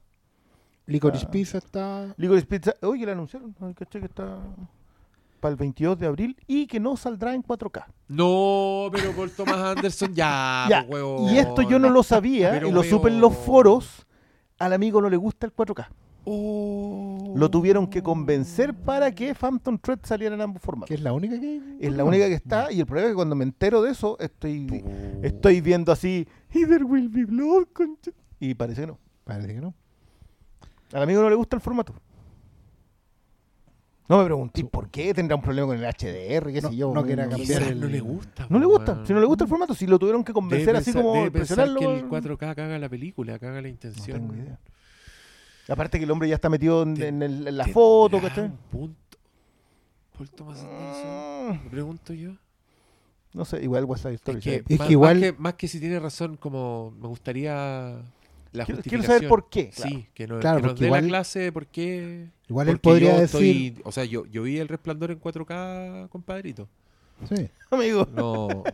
Licorice 0.86 1.26
Ah. 1.28 1.32
Pizza 1.32 1.58
está. 1.60 2.14
Licorice 2.18 2.46
Pizza, 2.46 2.76
oye, 2.82 3.00
que 3.02 3.06
la 3.06 3.12
anunciaron, 3.14 3.54
caché 3.74 4.00
que 4.00 4.06
está 4.08 4.38
para 5.40 5.52
el 5.52 5.56
22 5.58 5.98
de 6.00 6.08
abril 6.08 6.38
y 6.48 6.68
que 6.68 6.80
no 6.80 6.96
saldrá 6.98 7.34
en 7.34 7.42
4K. 7.42 7.86
No, 8.10 8.90
pero 8.92 9.12
por 9.14 9.30
Thomas 9.30 9.58
Anderson 9.58 10.14
ya, 10.14 10.66
Ya, 10.70 10.84
po, 10.86 10.94
huevón. 10.94 11.34
Y 11.34 11.38
esto 11.38 11.62
yo 11.62 11.80
no 11.80 11.90
lo 11.90 12.04
sabía 12.04 12.52
Pero 12.52 12.68
y 12.68 12.72
lo 12.72 12.84
supe 12.84 13.10
en 13.10 13.20
los 13.22 13.34
foros. 13.36 14.06
Al 14.60 14.72
amigo 14.74 15.02
no 15.02 15.10
le 15.10 15.18
gusta 15.18 15.46
el 15.46 15.54
4K. 15.54 15.88
Oh. 16.26 17.34
Lo 17.36 17.50
tuvieron 17.52 17.88
que 17.88 18.02
convencer 18.02 18.74
para 18.74 19.12
que 19.12 19.34
Phantom 19.36 19.78
Thread 19.78 20.00
saliera 20.04 20.36
en 20.36 20.42
ambos 20.42 20.62
Que 20.62 20.66
formatos. 20.66 20.92
es 20.92 21.02
la 21.02 21.12
única 21.14 21.40
que. 21.40 21.62
Es 21.82 21.92
la 21.94 22.04
única 22.06 22.28
que 22.28 22.36
está 22.36 22.72
y 22.72 22.80
el 22.80 22.86
problema 22.86 23.08
es 23.08 23.12
que 23.12 23.16
cuando 23.16 23.36
me 23.36 23.44
entero 23.44 23.82
de 23.82 23.92
eso 23.92 24.18
estoy, 24.20 24.68
Oh. 24.86 25.20
estoy 25.24 25.60
viendo 25.62 25.92
así, 25.92 26.28
y 26.54 26.66
there 26.66 26.84
will 26.86 27.10
be 27.10 27.26
blood, 27.26 27.66
concha". 27.74 28.12
y 28.40 28.54
parece 28.54 28.82
que 28.82 28.88
no. 28.88 29.00
Parece 29.26 29.54
que 29.54 29.62
no. 29.62 29.74
Al 30.94 31.04
amigo 31.04 31.22
no 31.22 31.30
le 31.30 31.36
gusta 31.36 31.56
el 31.56 31.62
formato. 31.62 31.94
No 34.10 34.18
me 34.20 34.26
pregunté 34.26 34.64
por 34.66 34.90
qué 34.90 35.14
tendrá 35.14 35.36
un 35.38 35.42
problema 35.42 35.68
con 35.68 35.78
el 35.78 35.86
HDR, 35.86 36.52
qué 36.52 36.62
No- 36.62 36.70
sé 36.70 36.76
yo. 36.76 36.94
no 36.94 37.06
cambiar 37.06 37.64
el- 37.64 37.80
no 37.80 37.88
le 37.88 38.00
gusta. 38.02 38.46
No 38.50 38.60
le 38.60 38.66
gusta. 38.66 39.06
Si 39.06 39.14
no 39.14 39.20
le 39.20 39.26
gusta 39.26 39.46
el 39.46 39.50
formato, 39.50 39.74
si 39.74 39.88
lo 39.88 39.98
tuvieron 39.98 40.24
que 40.24 40.32
Debe 40.34 40.42
convencer 40.42 40.76
así 40.76 40.86
pensar- 40.92 41.02
como 41.02 41.14
debe 41.16 41.32
pensar 41.32 41.58
presionarlo. 41.58 41.80
que 41.80 42.00
el 42.00 42.08
4K 42.10 42.54
caga 42.54 42.78
la 42.78 42.90
película, 42.90 43.40
caga 43.40 43.56
la 43.56 43.62
No 43.64 43.68
intención. 43.70 44.20
tengo 44.20 44.36
idea. 44.36 44.60
Aparte 45.70 45.98
que 45.98 46.06
el 46.06 46.12
hombre 46.12 46.28
ya 46.30 46.36
está 46.36 46.50
metido 46.50 46.84
en, 46.84 47.02
en 47.02 47.22
el- 47.24 47.48
en 47.48 47.58
la 47.58 47.68
foto, 47.68 48.20
¿cachai? 48.22 48.46
un 48.46 48.58
punto. 48.72 49.18
Por 50.18 50.28
Thomas 50.30 50.60
Anderson. 50.60 51.48
Mm, 51.60 51.64
Me 51.64 51.70
pregunto 51.70 52.14
yo. 52.14 52.32
No 53.34 53.46
sé, 53.46 53.64
igual 53.64 53.86
West 53.86 54.04
Side 54.04 54.16
Story. 54.16 54.38
Es 54.38 54.44
que, 54.44 54.50
¿sabes? 54.58 54.66
Es 54.70 54.78
más, 54.80 54.88
que 54.88 54.92
igual- 54.94 55.16
más 55.20 55.32
que, 55.32 55.34
más 55.40 55.54
que 55.56 55.68
si 55.68 55.80
tiene 55.80 56.00
razón, 56.00 56.38
como 56.38 56.92
me 57.00 57.08
gustaría 57.08 57.98
la 58.52 58.66
Quiero, 58.66 58.82
quiero 58.84 59.04
saber 59.04 59.28
por 59.28 59.50
qué. 59.50 59.70
claro. 59.72 59.90
Sí, 59.90 60.08
que, 60.14 60.28
no, 60.28 60.40
Claro, 60.40 60.62
que 60.62 60.68
nos 60.68 60.80
dé 60.80 60.86
igual- 60.86 61.02
la 61.04 61.08
clase 61.08 61.40
de 61.40 61.52
por 61.52 61.66
qué. 61.66 62.30
Igual 62.48 62.70
él 62.70 62.78
podría 62.80 63.18
decir. 63.20 63.74
estoy- 63.74 63.82
o 63.86 63.92
sea, 63.92 64.06
yo, 64.06 64.26
yo 64.28 64.44
vi 64.44 64.60
el 64.60 64.68
resplandor 64.68 65.10
en 65.12 65.20
4K, 65.20 66.08
compadrito. 66.10 66.70
Sí. 67.28 67.50
Amigo. 67.72 68.08
No. 68.14 68.64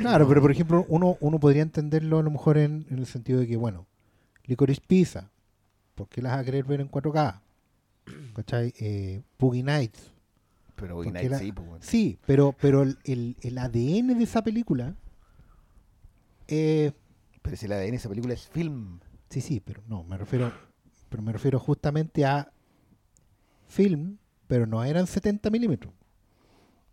Claro, 0.00 0.26
pero 0.28 0.40
por 0.40 0.50
ejemplo, 0.52 0.86
uno, 0.88 1.18
uno 1.20 1.38
podría 1.40 1.60
entenderlo 1.60 2.20
a 2.20 2.22
lo 2.22 2.30
mejor 2.30 2.56
en, 2.56 2.86
en 2.88 2.98
el 2.98 3.06
sentido 3.06 3.40
de 3.40 3.46
que, 3.48 3.56
bueno, 3.56 3.84
Licorice 4.44 4.80
Pizza, 4.86 5.28
¿por 6.02 6.08
qué 6.08 6.20
las 6.22 6.32
vas 6.32 6.40
a 6.40 6.44
querer 6.44 6.64
ver 6.64 6.80
en 6.80 6.90
4K? 6.90 7.40
¿Cachai? 8.34 8.74
Eh, 8.78 9.22
Boogie 9.38 9.62
Nights. 9.62 10.10
Pero 10.76 10.96
Porque 10.96 11.10
Ignite 11.10 11.28
la- 11.28 11.38
sí, 11.38 11.52
pues, 11.52 11.66
bueno. 11.68 11.84
Sí, 11.84 12.18
pero, 12.26 12.54
pero 12.60 12.82
el, 12.82 12.98
el- 13.04 13.36
el 13.42 13.58
ADN 13.58 14.14
de 14.18 14.24
esa 14.24 14.42
película. 14.42 14.94
eh, 16.48 16.92
Pero 17.42 17.56
si 17.56 17.66
la 17.68 17.76
ADN 17.76 17.90
de 17.92 17.96
esa 17.96 18.08
película 18.08 18.34
es 18.34 18.48
film. 18.48 18.98
sí, 19.28 19.40
sí, 19.40 19.60
pero 19.60 19.82
no, 19.88 20.02
me 20.04 20.16
refiero. 20.16 20.52
Pero 21.08 21.22
me 21.22 21.32
refiero 21.32 21.58
justamente 21.60 22.24
a 22.24 22.50
film, 23.68 24.16
pero 24.46 24.66
no 24.66 24.82
eran 24.84 25.06
70 25.06 25.50
milímetros. 25.50 25.92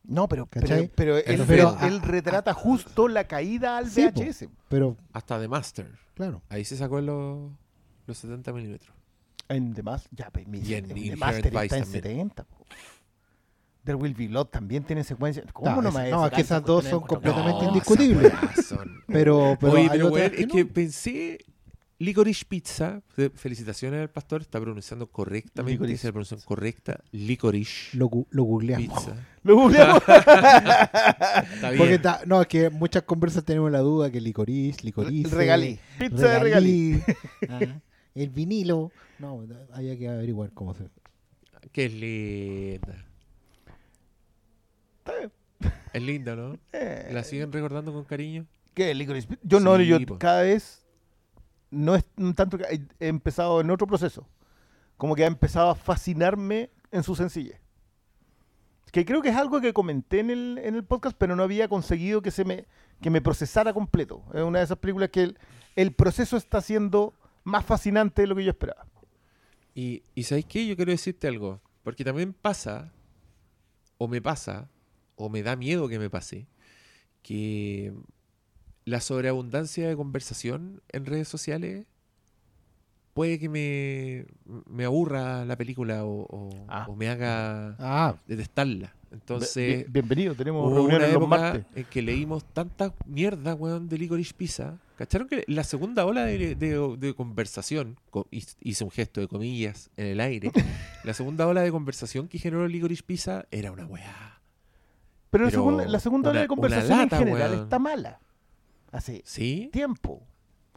No, 0.03 0.27
pero, 0.27 0.45
pero, 0.47 0.67
¿Cachai? 0.67 0.91
pero 0.95 1.17
él, 1.17 1.43
Pero 1.47 1.69
él- 1.69 1.75
a- 1.79 1.87
él 1.87 2.01
retrata 2.01 2.53
justo 2.53 3.07
la 3.07 3.25
caída 3.25 3.77
al 3.77 3.89
Sí, 3.89 4.07
po. 4.13 4.21
VHS. 4.21 4.49
Pero, 4.69 4.97
Hasta 5.13 5.39
The 5.39 5.47
Master. 5.47 5.91
claro. 6.15 6.41
Ahí 6.49 6.63
se 6.65 6.77
sacó 6.77 6.99
los, 7.01 7.51
los 8.07 8.17
70 8.17 8.51
milímetros. 8.53 8.93
En 9.49 9.73
The 9.73 9.83
Master, 9.83 10.11
ya, 10.15 10.29
pues, 10.31 10.47
mi- 10.47 10.59
Y 10.59 10.75
en 10.75 10.85
en 10.91 11.09
The 11.09 11.15
Master 11.17 11.45
está 11.47 11.63
en 11.63 11.69
también. 11.69 11.85
70. 12.03 12.43
po. 12.43 12.65
There 13.83 13.95
Will 13.95 14.13
Be 14.13 14.27
Blood 14.27 14.47
también 14.47 14.83
tiene 14.83 15.03
secuencias. 15.03 15.45
¿Cómo 15.51 15.69
No, 15.71 15.81
no, 15.81 15.91
me 15.91 16.09
no, 16.11 16.25
es 16.27 16.31
que 16.33 16.41
esas 16.41 16.63
dos 16.63 16.85
son 16.85 17.01
completamente 17.01 17.65
indiscutibles. 17.65 18.31
son- 18.67 19.01
Pero, 19.07 19.57
pero 19.59 19.73
Oye, 19.73 19.87
pero 19.91 20.11
que 20.13 20.25
es 20.25 20.47
no. 20.47 20.53
que 20.53 20.65
pensé. 20.65 21.39
Licorice 22.01 22.45
Pizza. 22.47 23.01
fe- 23.09 23.29
Felicitaciones 23.31 23.99
al 24.01 24.09
pastor. 24.09 24.41
Está 24.41 24.59
pronunciando 24.61 25.07
correctamente. 25.07 25.73
Licorice 25.73 25.93
Dice 25.93 26.07
la 26.07 26.11
pronunciación 26.13 26.45
correcta. 26.47 26.99
Licorice 27.11 27.97
lo, 27.97 28.09
lo 28.29 28.43
googleamos. 28.43 29.03
Pizza. 29.03 29.15
Lo 29.43 29.55
googleamos. 29.55 30.03
Está 30.07 31.69
bien. 31.69 31.77
Porque 31.77 31.93
está- 31.95 32.21
no, 32.25 32.41
es 32.41 32.47
que 32.47 32.69
muchas 32.69 33.03
conversas 33.03 33.43
tenemos 33.43 33.71
la 33.71 33.79
duda 33.79 34.11
que 34.11 34.21
licorice, 34.21 34.81
licorice. 34.83 35.33
Regalí. 35.35 35.79
Pizza 35.97 36.27
de 36.27 36.39
regalí. 36.39 37.01
ah, 37.49 37.59
el 38.23 38.29
vinilo. 38.29 38.91
No, 39.19 39.45
había 39.73 39.97
que 39.97 40.09
averiguar 40.09 40.51
cómo 40.53 40.73
se. 40.73 40.89
Qué 41.71 41.89
linda. 41.89 43.05
Está 44.99 45.17
bien. 45.17 45.31
Es 45.93 46.01
linda, 46.01 46.35
¿no? 46.35 46.57
Eh, 46.73 47.09
¿La 47.11 47.23
siguen 47.23 47.51
recordando 47.51 47.91
con 47.93 48.05
cariño? 48.05 48.45
¿Qué? 48.73 48.93
Licorice? 48.93 49.27
Yo 49.43 49.59
no, 49.59 49.79
yo 49.81 49.99
po. 50.05 50.17
cada 50.17 50.43
vez 50.43 50.85
no 51.71 51.95
es 51.95 52.05
tanto 52.35 52.57
que 52.57 52.63
he 52.63 53.05
he 53.05 53.07
empezado 53.07 53.59
en 53.61 53.69
otro 53.71 53.87
proceso. 53.87 54.27
Como 54.97 55.15
que 55.15 55.23
ha 55.23 55.27
empezado 55.27 55.69
a 55.69 55.75
fascinarme 55.75 56.69
en 56.91 57.03
su 57.03 57.15
sencillez. 57.15 57.59
Que 58.91 59.05
creo 59.05 59.21
que 59.21 59.29
es 59.29 59.35
algo 59.35 59.61
que 59.61 59.73
comenté 59.73 60.19
en 60.19 60.29
el, 60.29 60.59
en 60.63 60.75
el 60.75 60.83
podcast, 60.83 61.15
pero 61.17 61.35
no 61.35 61.43
había 61.43 61.67
conseguido 61.67 62.21
que 62.21 62.31
se 62.31 62.43
me, 62.43 62.65
que 63.01 63.09
me 63.09 63.21
procesara 63.21 63.73
completo. 63.73 64.23
Es 64.33 64.41
una 64.41 64.59
de 64.59 64.65
esas 64.65 64.77
películas 64.77 65.09
que 65.09 65.23
el, 65.23 65.37
el 65.75 65.93
proceso 65.93 66.37
está 66.37 66.61
siendo 66.61 67.13
más 67.43 67.65
fascinante 67.65 68.21
de 68.23 68.27
lo 68.27 68.35
que 68.35 68.43
yo 68.43 68.51
esperaba. 68.51 68.85
Y, 69.75 70.03
y 70.15 70.23
¿sabéis 70.23 70.45
qué? 70.45 70.65
Yo 70.67 70.75
quiero 70.75 70.91
decirte 70.91 71.27
algo. 71.27 71.61
Porque 71.83 72.03
también 72.03 72.33
pasa, 72.33 72.91
o 73.97 74.07
me 74.07 74.21
pasa, 74.21 74.69
o 75.15 75.29
me 75.29 75.41
da 75.43 75.55
miedo 75.55 75.87
que 75.87 75.99
me 75.99 76.09
pase, 76.09 76.45
que 77.23 77.93
la 78.85 78.99
sobreabundancia 79.01 79.87
de 79.87 79.95
conversación 79.95 80.81
en 80.89 81.05
redes 81.05 81.27
sociales 81.27 81.85
puede 83.13 83.39
que 83.39 83.49
me, 83.49 84.25
me 84.69 84.85
aburra 84.85 85.43
la 85.45 85.57
película 85.57 86.05
o, 86.05 86.21
o- 86.29 86.65
Ah. 86.69 86.85
o 86.87 86.95
me 86.95 87.09
haga 87.09 87.75
Ah, 87.79 88.15
detestarla. 88.27 88.93
Entonces, 89.11 89.77
Bien- 89.79 89.85
bienvenido, 89.91 90.35
tenemos 90.35 90.71
reuniones 90.71 91.09
una 91.09 91.13
los 91.13 91.23
época 91.23 91.37
martes. 91.37 91.65
en 91.75 91.83
que 91.85 92.01
leímos 92.01 92.43
tanta 92.53 92.93
mierda, 93.05 93.55
weón, 93.55 93.89
de 93.89 93.97
Licorice 93.97 94.33
Pizza. 94.35 94.77
¿Cacharon 94.99 95.29
que 95.29 95.45
la 95.47 95.63
segunda 95.63 96.05
ola 96.05 96.25
de, 96.25 96.55
de- 96.55 96.97
de 96.97 97.13
conversación, 97.13 97.97
co- 98.09 98.27
hice 98.59 98.83
un 98.83 98.91
gesto 98.91 99.21
de 99.21 99.29
comillas 99.29 99.89
en 99.95 100.07
el 100.07 100.19
aire, 100.19 100.51
la 101.05 101.13
segunda 101.13 101.47
ola 101.47 101.61
de 101.61 101.71
conversación 101.71 102.27
que 102.27 102.37
generó 102.37 102.67
Licorice 102.67 103.01
Pizza 103.03 103.45
era 103.49 103.71
una 103.71 103.85
weá. 103.85 104.41
Pero, 105.29 105.45
la 105.45 105.49
pero 105.51 105.61
segunda, 105.61 105.85
la 105.87 105.99
segunda 106.01 106.29
hora 106.31 106.39
una- 106.39 106.41
de 106.41 106.47
conversación 106.49 106.97
lata, 106.99 107.17
en 107.17 107.23
general 107.27 107.53
está 107.63 107.79
mala. 107.79 108.19
Hace 108.91 109.21
¿Sí? 109.23 109.69
tiempo. 109.71 110.21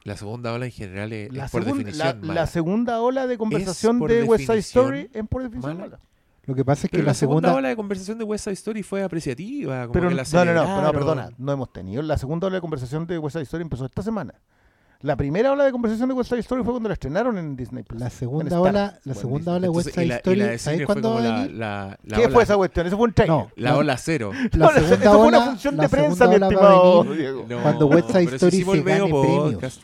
La 0.05 0.17
segunda 0.17 0.53
ola 0.53 0.67
en 0.67 0.73
general 0.73 1.13
es, 1.13 1.33
La, 1.33 1.47
es 1.47 1.51
por 1.51 1.65
definición 1.65 1.99
la- 2.07 2.15
mala. 2.15 2.35
la 2.43 2.47
segunda 2.47 3.01
ola 3.01 3.27
de 3.27 3.37
conversación 3.39 3.99
de 4.07 4.23
West 4.23 4.47
Side 4.47 4.59
Story 4.59 5.11
es 5.13 5.27
por 5.29 5.43
definición 5.43 5.79
mala. 5.79 5.91
mala. 5.97 6.01
Lo 6.45 6.55
que 6.55 6.65
pasa 6.65 6.87
es 6.87 6.91
que 6.91 6.97
Pero 6.99 7.07
la, 7.07 7.15
segunda. 7.15 7.55
ola 7.55 7.69
de 7.69 7.77
conversación 7.77 8.19
de 8.19 8.25
West 8.25 8.45
Side 8.45 8.55
Story 8.55 8.83
fue 8.83 9.03
apreciativa. 9.03 9.83
como 9.83 9.93
Pero 9.93 10.09
que 10.09 10.15
no, 10.15 10.23
la 10.23 10.25
no, 10.25 10.45
no, 10.45 10.55
no, 10.55 10.61
celebraron. 10.67 10.93
perdona, 10.93 11.31
no 11.39 11.53
hemos 11.53 11.73
tenido. 11.73 12.03
La 12.03 12.19
segunda 12.19 12.47
ola 12.49 12.57
de 12.57 12.61
conversación 12.61 13.07
de 13.07 13.19
West 13.19 13.35
Side 13.35 13.45
Story 13.45 13.63
empezó 13.63 13.85
esta 13.85 14.03
semana. 14.03 14.35
La 15.03 15.17
primera 15.17 15.51
ola 15.51 15.65
de 15.65 15.73
conversación 15.73 16.09
de 16.09 16.15
West 16.15 16.31
Side 16.31 16.41
Story 16.41 16.63
fue 16.63 16.73
cuando 16.75 16.89
la 16.89 16.93
estrenaron 16.93 17.37
en 17.37 17.57
Disney 17.57 17.83
Plus. 17.83 18.01
La 18.01 18.09
segunda 18.09 18.61
ola, 18.61 19.01
la 19.03 19.15
segunda 19.15 19.53
ola 19.53 19.61
de 19.63 19.69
West 19.69 19.91
Side 19.91 20.07
la, 20.07 20.17
Story, 20.17 20.37
la 20.39 20.59
¿sabes 20.59 20.87
cuándo 20.87 21.09
como 21.11 21.21
va 21.21 21.21
a 21.21 21.29
la, 21.29 21.43
venir? 21.43 21.57
la, 21.59 21.99
la 22.05 22.17
¿Qué 22.17 22.25
ola, 22.27 22.35
fue 22.35 22.43
esa 22.45 22.57
cuestión? 22.57 22.87
Eso 22.87 22.97
fue 22.97 23.07
un 23.09 23.13
trailer. 23.13 23.37
No, 23.37 23.51
la 23.57 23.71
la- 23.73 23.77
ola 23.79 23.97
cero. 23.97 24.31
La 24.33 24.49
No, 24.59 24.71
eso 24.71 24.79
segunda 24.81 25.11
fue 25.11 25.27
una 25.27 25.39
ola, 25.39 25.47
función 25.47 25.77
la 25.77 25.83
de 25.83 25.89
prensa, 25.89 26.29
mi 26.29 26.35
ola 26.37 26.47
estimado 26.47 27.03
Diego. 27.15 27.47
No, 27.49 27.63
Cuando 27.63 27.87
West 27.87 28.11
Side 28.11 28.29
si 28.29 28.35
Story 28.37 28.57
se 28.59 28.65
gane 28.65 28.83
premios. 28.83 29.11
podcast. 29.11 29.83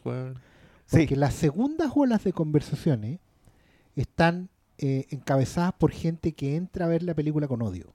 Sí. 0.86 0.98
Porque 0.98 1.16
las 1.16 1.34
segundas 1.34 1.90
olas 1.96 2.22
de 2.22 2.32
conversaciones 2.32 3.18
están 3.96 4.48
eh, 4.78 5.06
encabezadas 5.10 5.72
por 5.74 5.90
gente 5.92 6.32
que 6.32 6.56
entra 6.56 6.86
a 6.86 6.88
ver 6.88 7.02
la 7.02 7.14
película 7.14 7.46
con 7.48 7.62
odio. 7.62 7.92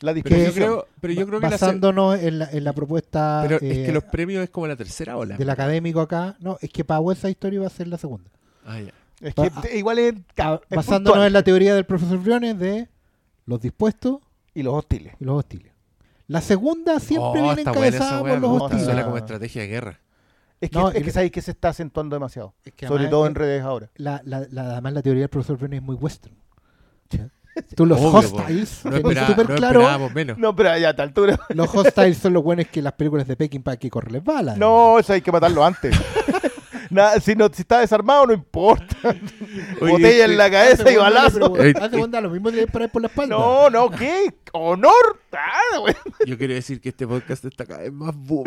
La 0.00 0.14
Pero 0.14 0.36
yo 0.36 0.52
creo, 0.52 0.86
pero 1.00 1.12
yo 1.12 1.26
creo 1.28 1.38
que 1.38 1.46
la 1.46 1.50
Basándonos 1.50 2.18
en 2.18 2.40
la, 2.40 2.50
en 2.50 2.64
la 2.64 2.72
propuesta 2.72 3.44
pero 3.46 3.58
es 3.58 3.62
eh, 3.78 3.84
que 3.86 3.92
los 3.92 4.02
premios 4.02 4.42
es 4.42 4.50
como 4.50 4.66
la 4.66 4.74
tercera 4.74 5.16
ola. 5.16 5.36
del 5.36 5.48
académico 5.48 6.00
acá. 6.00 6.36
No, 6.40 6.58
es 6.60 6.70
que 6.70 6.82
para 6.84 7.00
Side 7.14 7.30
Story 7.30 7.58
va 7.58 7.68
a 7.68 7.70
ser 7.70 7.86
la 7.86 7.98
segunda. 7.98 8.28
Ah, 8.66 8.80
ya. 8.80 8.92
Es 9.20 9.32
que 9.34 9.78
igual 9.78 10.00
es, 10.00 10.14
Ah, 10.38 10.58
es 10.68 10.76
Basándonos 10.76 11.12
puntual. 11.12 11.26
en 11.28 11.32
la 11.32 11.42
teoría 11.44 11.74
del 11.76 11.84
profesor 11.86 12.18
Briones 12.18 12.58
de 12.58 12.88
los 13.46 13.60
dispuestos 13.60 14.18
Y 14.54 14.64
los 14.64 14.74
hostiles. 14.74 15.14
y 15.20 15.24
los 15.24 15.38
hostiles. 15.38 15.72
La 16.26 16.40
segunda 16.40 16.98
siempre 16.98 17.28
Oh, 17.28 17.32
viene 17.34 17.46
buena 17.46 17.60
esa 17.62 17.70
encabezada 17.70 18.20
por 18.22 18.38
los 18.40 18.60
hostiles. 18.62 18.84
Suena 18.86 19.04
como 19.04 19.18
estrategia 19.18 19.62
de 19.62 19.68
guerra. 19.68 20.00
Es 20.62 20.70
que, 20.70 20.78
No, 20.78 20.90
es 20.90 21.02
que 21.02 21.10
sabéis 21.10 21.32
que 21.32 21.42
se 21.42 21.50
está 21.50 21.68
acentuando 21.70 22.16
demasiado. 22.16 22.54
Es 22.64 22.72
que 22.72 22.86
Sobre 22.86 23.08
todo 23.08 23.24
es- 23.24 23.30
en 23.30 23.34
redes 23.34 23.62
ahora. 23.62 23.90
la, 23.96 24.22
la, 24.24 24.46
la- 24.50 24.70
además 24.72 24.92
la 24.94 25.02
teoría 25.02 25.22
del 25.22 25.28
profesor 25.28 25.56
Briones 25.58 25.80
es 25.80 25.82
muy 25.84 25.96
western. 25.96 26.34
Tú 27.76 27.84
los 27.84 28.00
Obvio, 28.00 28.18
hostiles, 28.20 28.80
No, 28.84 28.92
súper 29.26 29.48
no 29.50 29.56
claro, 29.56 29.80
esperábamos 29.80 30.14
menos. 30.14 30.38
No, 30.38 30.56
pero 30.56 30.78
ya 30.78 30.86
a 30.86 30.90
esta 30.92 31.02
altura. 31.02 31.38
los 31.50 31.74
hostiles 31.74 32.16
son 32.16 32.32
los 32.32 32.42
buenos 32.42 32.66
que 32.68 32.80
las 32.80 32.94
películas 32.94 33.26
de 33.28 33.36
Peckinpah 33.36 33.76
que 33.76 33.90
corren 33.90 34.24
balas. 34.24 34.56
No, 34.56 34.98
eso 34.98 35.12
hay 35.12 35.20
que 35.20 35.30
matarlo 35.32 35.62
antes. 35.64 35.94
Nada, 36.90 37.18
si, 37.20 37.34
no, 37.34 37.48
si 37.52 37.62
está 37.62 37.80
desarmado, 37.80 38.26
no 38.26 38.32
importa. 38.34 38.96
Oye, 39.80 39.92
Botella 39.92 40.24
en 40.26 40.36
la 40.36 40.50
cabeza 40.50 40.90
y 40.92 40.96
balazo. 40.96 41.54
Hace 41.80 41.96
onda 42.00 42.20
lo 42.20 42.30
mismo 42.30 42.50
de 42.50 42.66
por 42.66 43.00
la 43.02 43.08
espalda. 43.08 43.34
No, 43.36 43.68
no, 43.70 43.90
¿qué? 43.90 44.34
¡Honor! 44.52 45.20
Ah. 45.32 45.92
Yo 46.26 46.36
quiero 46.38 46.54
decir 46.54 46.80
que 46.80 46.90
este 46.90 47.06
podcast 47.06 47.44
está 47.46 47.64
cada 47.66 47.80
vez 47.80 47.92
más 47.92 48.14
bobo. 48.14 48.44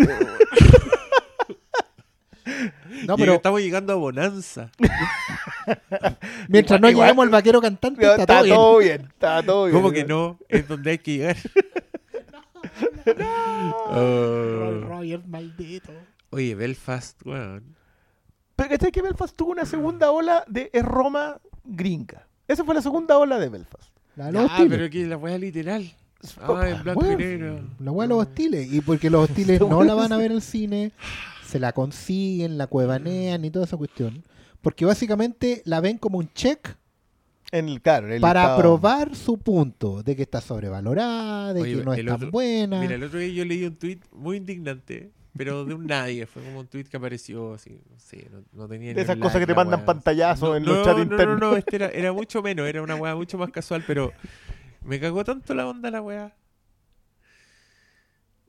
No, 3.08 3.18
pero 3.18 3.34
estamos 3.36 3.60
llegando 3.62 3.94
a 3.94 3.96
Bonanza. 3.96 4.70
mientras 6.48 6.80
no 6.80 6.90
igual- 6.90 7.08
lleguemos 7.08 7.24
al 7.24 7.30
vaquero 7.30 7.62
cantante, 7.62 8.02
está, 8.02 8.16
Está 8.22 8.26
todo 8.38 8.44
bien. 8.44 8.56
todo 8.56 8.78
bien, 8.78 9.02
está 9.08 9.44
todo 9.44 9.66
bien. 9.66 9.76
¿Cómo 9.76 9.92
que 9.92 10.06
no? 10.06 10.38
Es 10.48 10.68
donde 10.68 10.92
hay 10.92 10.98
que 11.00 11.12
llegar. 11.18 11.38
Roy 13.06 13.74
Oh. 13.88 14.82
Rogers, 14.88 15.28
maldito. 15.28 15.92
Oye, 16.32 16.56
Belfast, 16.56 17.22
weón. 17.26 17.76
Pero 18.56 18.70
¿cachai 18.70 18.92
que 18.92 19.02
Belfast 19.02 19.36
tuvo 19.36 19.52
una 19.52 19.66
segunda 19.66 20.12
ola 20.12 20.44
de 20.48 20.70
es 20.74 20.84
Roma 20.84 21.38
gringa? 21.64 22.28
Esa 22.48 22.64
fue 22.64 22.74
la 22.76 22.82
segunda 22.82 23.18
ola 23.18 23.38
de 23.38 23.50
Belfast. 23.50 23.90
La 24.16 24.32
de 24.32 24.40
Ah, 24.40 24.44
hostiles. 24.46 24.70
pero 24.78 24.90
que 24.90 25.06
la 25.06 25.18
weá 25.18 25.38
literal. 25.38 25.92
Ah, 26.42 26.68
en 26.70 26.84
blanco 26.84 27.02
Bueno, 27.02 27.14
y 27.22 27.26
negro. 27.26 27.60
La 27.80 27.92
weá 27.92 28.08
de 28.08 28.14
los 28.16 28.24
hostiles. 28.28 28.72
Y 28.74 28.82
porque 28.82 29.10
los 29.10 29.30
hostiles 29.30 29.60
no 29.70 29.84
la 29.84 29.94
van 29.94 30.12
a 30.14 30.18
ver 30.18 30.32
al 30.32 30.42
cine, 30.42 30.92
se 31.46 31.60
la 31.60 31.72
consiguen, 31.74 32.58
la 32.58 32.68
cuevanean 32.68 33.46
y 33.46 33.52
toda 33.52 33.66
esa 33.66 33.78
cuestión. 33.78 34.24
Porque 34.62 34.86
básicamente 34.86 35.62
la 35.66 35.80
ven 35.82 35.98
como 35.98 36.18
un 36.18 36.28
check 36.34 36.76
En 37.52 37.70
el, 37.70 37.82
claro, 37.82 38.12
el 38.12 38.20
para 38.20 38.42
estado- 38.42 38.60
probar 38.60 39.16
su 39.16 39.38
punto 39.38 40.02
de 40.04 40.16
que 40.16 40.24
está 40.24 40.42
sobrevalorada, 40.42 41.54
de 41.54 41.62
Oye, 41.62 41.76
que 41.78 41.84
no 41.86 41.94
es 41.94 42.06
tan 42.06 42.16
otro- 42.16 42.32
buena. 42.32 42.82
Mira, 42.82 42.96
el 42.96 43.04
otro 43.04 43.20
día 43.20 43.30
yo 43.34 43.46
leí 43.46 43.64
un 43.66 43.76
tweet 43.76 44.00
muy 44.12 44.38
indignante, 44.38 45.12
pero 45.38 45.64
de 45.66 45.74
un 45.76 45.86
nadie. 45.86 46.26
Fue 46.26 46.44
como 46.44 46.62
un 46.62 46.68
tweet 46.68 46.86
que 46.86 46.98
apareció 46.98 47.54
así, 47.54 47.80
no 47.92 48.00
sé, 48.00 48.28
no, 48.32 48.44
no 48.54 48.68
tenía 48.68 48.90
ni 48.90 48.94
De 48.96 49.02
esas 49.04 49.18
cosas 49.18 49.40
que 49.40 49.46
te 49.46 49.52
la 49.54 49.58
mandan 49.64 49.86
pantallazos 49.86 50.50
No, 50.50 50.56
en 50.56 50.66
los 50.66 50.78
no, 50.80 50.84
chats 50.84 50.98
no, 50.98 51.04
internos. 51.04 51.40
No, 51.40 51.52
no, 51.52 51.58
este 51.58 51.76
era, 51.76 51.90
era 51.90 52.12
mucho 52.12 52.42
menos, 52.42 52.68
era 52.68 52.82
una 52.82 52.96
weá 52.96 53.16
mucho 53.16 53.38
más 53.38 53.52
casual, 53.52 53.84
pero 53.86 54.12
me 54.84 55.00
cagó 55.00 55.24
tanto 55.24 55.54
la 55.54 55.68
onda 55.68 55.92
la 55.92 56.02
weá. 56.02 56.36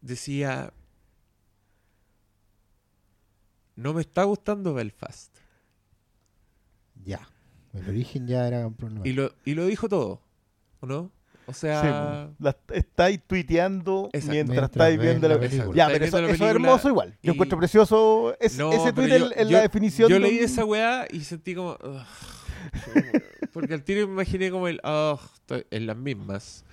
Decía, 0.00 0.72
no 3.76 3.94
me 3.94 4.00
está 4.00 4.24
gustando 4.24 4.74
Belfast. 4.74 5.34
Ya. 7.04 7.28
El 7.74 7.88
origen 7.88 8.26
ya 8.26 8.46
era 8.48 8.66
un 8.66 8.74
problema. 8.74 9.06
Y 9.06 9.12
lo, 9.12 9.32
y 9.44 9.54
lo 9.54 9.66
dijo 9.66 9.88
todo, 9.88 10.20
¿o 10.80 10.86
no? 10.86 11.12
O 11.48 11.52
sea, 11.52 12.30
la 12.40 12.56
estáis 12.72 13.20
tuiteando 13.24 14.08
Exacto. 14.12 14.32
mientras, 14.32 14.58
Mientras 14.58 14.70
estáis 14.72 14.98
viendo 15.00 15.28
la 15.28 15.34
la 15.34 15.40
película. 15.40 15.62
película. 15.64 15.76
Ya, 15.86 15.92
pero 15.92 16.04
eso, 16.04 16.18
es 16.26 16.40
hermoso 16.40 16.88
igual. 16.88 17.16
Yo 17.22 17.30
y- 17.30 17.34
encuentro 17.34 17.56
precioso 17.58 18.36
es- 18.40 18.58
No, 18.58 18.72
ese 18.72 18.92
tweet 18.92 19.08
pero 19.08 19.14
en, 19.14 19.20
yo- 19.30 19.36
en 19.36 19.48
yo- 19.48 19.56
la 19.56 19.60
definición. 19.62 20.08
Yo 20.10 20.16
de 20.16 20.20
leí 20.22 20.38
un- 20.38 20.44
esa 20.44 20.64
weá 20.64 21.06
y 21.08 21.20
sentí 21.20 21.54
como. 21.54 21.76
Porque 23.52 23.74
al 23.74 23.84
tiro 23.84 24.06
me 24.08 24.14
imaginé 24.14 24.50
como 24.50 24.66
el. 24.66 24.80
En 25.70 25.86
las 25.86 25.96
mismas. 25.96 26.64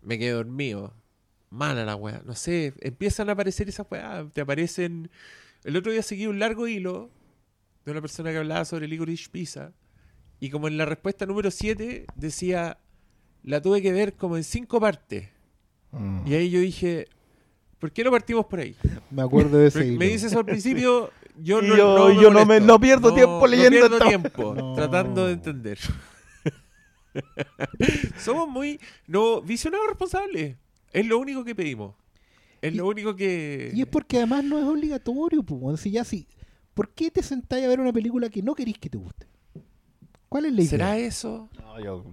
Me 0.00 0.18
quedé 0.18 0.30
dormido. 0.30 0.94
Mala 1.50 1.84
la 1.84 1.96
weá. 1.96 2.22
No 2.24 2.34
sé, 2.34 2.72
empiezan 2.80 3.28
a 3.28 3.32
aparecer 3.32 3.68
esas 3.68 3.86
weá. 3.90 4.26
Te 4.32 4.40
aparecen. 4.40 5.10
El 5.64 5.76
otro 5.76 5.92
día 5.92 6.02
seguí 6.02 6.26
un 6.26 6.38
largo 6.38 6.66
hilo 6.66 7.10
de 7.84 7.92
una 7.92 8.00
persona 8.00 8.30
que 8.30 8.38
hablaba 8.38 8.64
sobre 8.64 8.88
Licorice 8.88 9.28
Pizza. 9.30 9.72
Y 10.40 10.50
como 10.50 10.66
en 10.68 10.76
la 10.76 10.84
respuesta 10.86 11.26
número 11.26 11.50
7 11.50 12.06
decía. 12.16 12.78
La 13.44 13.60
tuve 13.60 13.82
que 13.82 13.92
ver 13.92 14.14
como 14.14 14.36
en 14.36 14.44
cinco 14.44 14.80
partes. 14.80 15.28
Mm. 15.90 16.26
Y 16.26 16.34
ahí 16.34 16.50
yo 16.50 16.60
dije. 16.60 17.08
¿Por 17.80 17.90
qué 17.90 18.04
no 18.04 18.12
partimos 18.12 18.46
por 18.46 18.60
ahí? 18.60 18.76
Me 19.10 19.22
acuerdo 19.22 19.58
de 19.58 19.66
ese 19.68 19.84
hilo. 19.88 19.98
Me 19.98 20.06
dices 20.06 20.32
al 20.34 20.44
principio, 20.44 21.10
yo 21.36 21.60
no, 21.62 21.76
yo- 21.76 21.98
no, 21.98 22.12
yo 22.22 22.30
no 22.30 22.38
me- 22.40 22.44
molesto. 22.44 22.66
no 22.66 22.80
pierdo 22.80 23.14
tiempo 23.14 23.46
leyendo 23.46 23.70
No 23.70 23.80
pierdo 23.88 23.96
esta- 23.96 24.08
tiempo 24.08 24.74
tratando 24.76 25.26
de 25.26 25.32
entender. 25.32 25.78
Somos 28.18 28.48
muy 28.48 28.80
no 29.06 29.42
visionados 29.42 29.86
responsables. 29.88 30.56
Es 30.92 31.06
lo 31.06 31.18
único 31.18 31.44
que 31.44 31.54
pedimos. 31.54 31.94
Es 32.62 32.72
Y- 32.72 32.76
lo 32.76 32.86
único 32.88 33.14
que 33.16 33.70
Y 33.74 33.80
es 33.82 33.86
porque 33.88 34.16
además 34.18 34.44
no 34.44 34.58
es 34.58 34.64
obligatorio, 34.64 35.42
pues. 35.42 35.80
Si 35.80 35.90
ya 35.90 36.04
sí. 36.04 36.26
¿Por 36.74 36.88
qué 36.94 37.10
te 37.10 37.22
sentáis 37.22 37.64
a 37.64 37.68
ver 37.68 37.80
una 37.80 37.92
película 37.92 38.30
que 38.30 38.42
no 38.42 38.54
querís 38.54 38.78
que 38.78 38.88
te 38.88 38.96
guste? 38.96 39.26
¿Cuál 40.30 40.46
es 40.46 40.52
la 40.52 40.60
idea? 40.62 40.70
¿Será 40.70 40.96
eso? 40.96 41.50
No, 41.60 41.78
yo- 41.84 42.04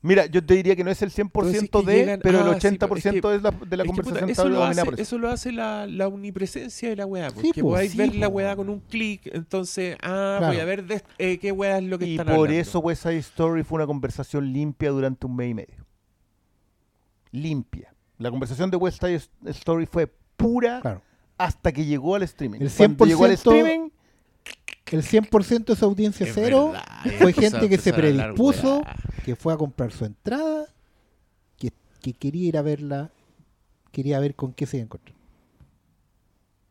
Mira, 0.00 0.26
yo 0.26 0.42
te 0.46 0.54
diría 0.54 0.76
que 0.76 0.84
no 0.84 0.92
es 0.92 1.02
el 1.02 1.10
100% 1.10 1.32
Tú 1.32 1.78
decís 1.82 1.86
de, 1.86 1.92
que 1.92 1.98
llegan- 2.06 2.20
pero 2.22 2.38
ah, 2.38 2.54
el 2.54 2.60
sí, 2.60 2.68
80% 2.68 3.34
es, 3.34 3.42
la, 3.42 3.50
de 3.50 3.76
la 3.76 3.82
Es 3.82 3.90
que, 3.90 3.96
puta, 3.96 4.02
conversación 4.04 4.30
eso, 4.30 4.48
lo 4.48 4.62
hace, 4.64 4.84
por 4.84 4.94
eso. 4.94 5.02
eso 5.02 5.18
lo 5.18 5.28
hace 5.28 5.50
la, 5.52 5.86
la 5.88 6.06
omnipresencia 6.06 6.88
de 6.88 6.94
la 6.96 7.04
weá. 7.04 7.30
Sí, 7.30 7.34
Porque 7.34 7.60
po, 7.62 7.70
podáis 7.70 7.90
sí, 7.92 7.98
ver 7.98 8.14
la 8.14 8.28
weá 8.28 8.54
con 8.54 8.68
un 8.68 8.78
clic. 8.78 9.22
Entonces, 9.34 9.96
ah, 10.00 10.36
Claro. 10.38 10.46
voy 10.52 10.60
a 10.60 10.64
ver 10.64 10.86
de- 10.86 11.02
eh, 11.18 11.38
qué 11.38 11.50
weá 11.50 11.78
es 11.78 11.84
lo 11.84 11.98
que 11.98 12.06
Y 12.06 12.10
están 12.12 12.26
por 12.26 12.34
hablando. 12.36 12.60
eso 12.60 12.78
West 12.78 13.02
Side 13.02 13.18
Story 13.18 13.64
fue 13.64 13.74
una 13.76 13.86
conversación 13.86 14.52
limpia 14.52 14.90
durante 14.90 15.26
un 15.26 15.34
mes 15.34 15.50
y 15.50 15.54
medio. 15.54 15.84
Limpia. 17.32 17.92
La 18.18 18.30
conversación 18.30 18.70
de 18.70 18.76
West 18.76 19.00
Side 19.00 19.22
Story 19.46 19.86
fue 19.86 20.06
pura 20.36 20.80
Claro. 20.80 21.02
hasta 21.36 21.72
que 21.72 21.84
llegó 21.84 22.14
al 22.16 22.22
streaming. 22.24 22.60
El 22.60 22.70
Cuando 22.70 23.06
llegó 23.06 23.24
al 23.24 23.30
100% 23.32 23.34
streaming, 23.34 23.90
El 24.90 25.02
100% 25.02 25.64
de 25.66 25.72
esa 25.74 25.86
audiencia 25.86 26.26
Es 26.26 26.34
cero 26.34 26.72
verdad, 26.72 27.18
fue 27.18 27.32
gente 27.32 27.68
que 27.68 27.78
se 27.78 27.92
predispuso, 27.92 28.82
que 29.24 29.36
fue 29.36 29.52
a 29.52 29.56
comprar 29.56 29.92
su 29.92 30.04
entrada, 30.04 30.66
que, 31.56 31.70
que 32.00 32.12
quería 32.14 32.48
ir 32.48 32.56
a 32.56 32.62
verla, 32.62 33.10
quería 33.92 34.18
ver 34.18 34.34
con 34.34 34.52
qué 34.52 34.66
se 34.66 34.78
iba 34.78 34.82
a 34.82 34.86
encontrar. 34.86 35.14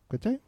¿Cachai? 0.10 0.42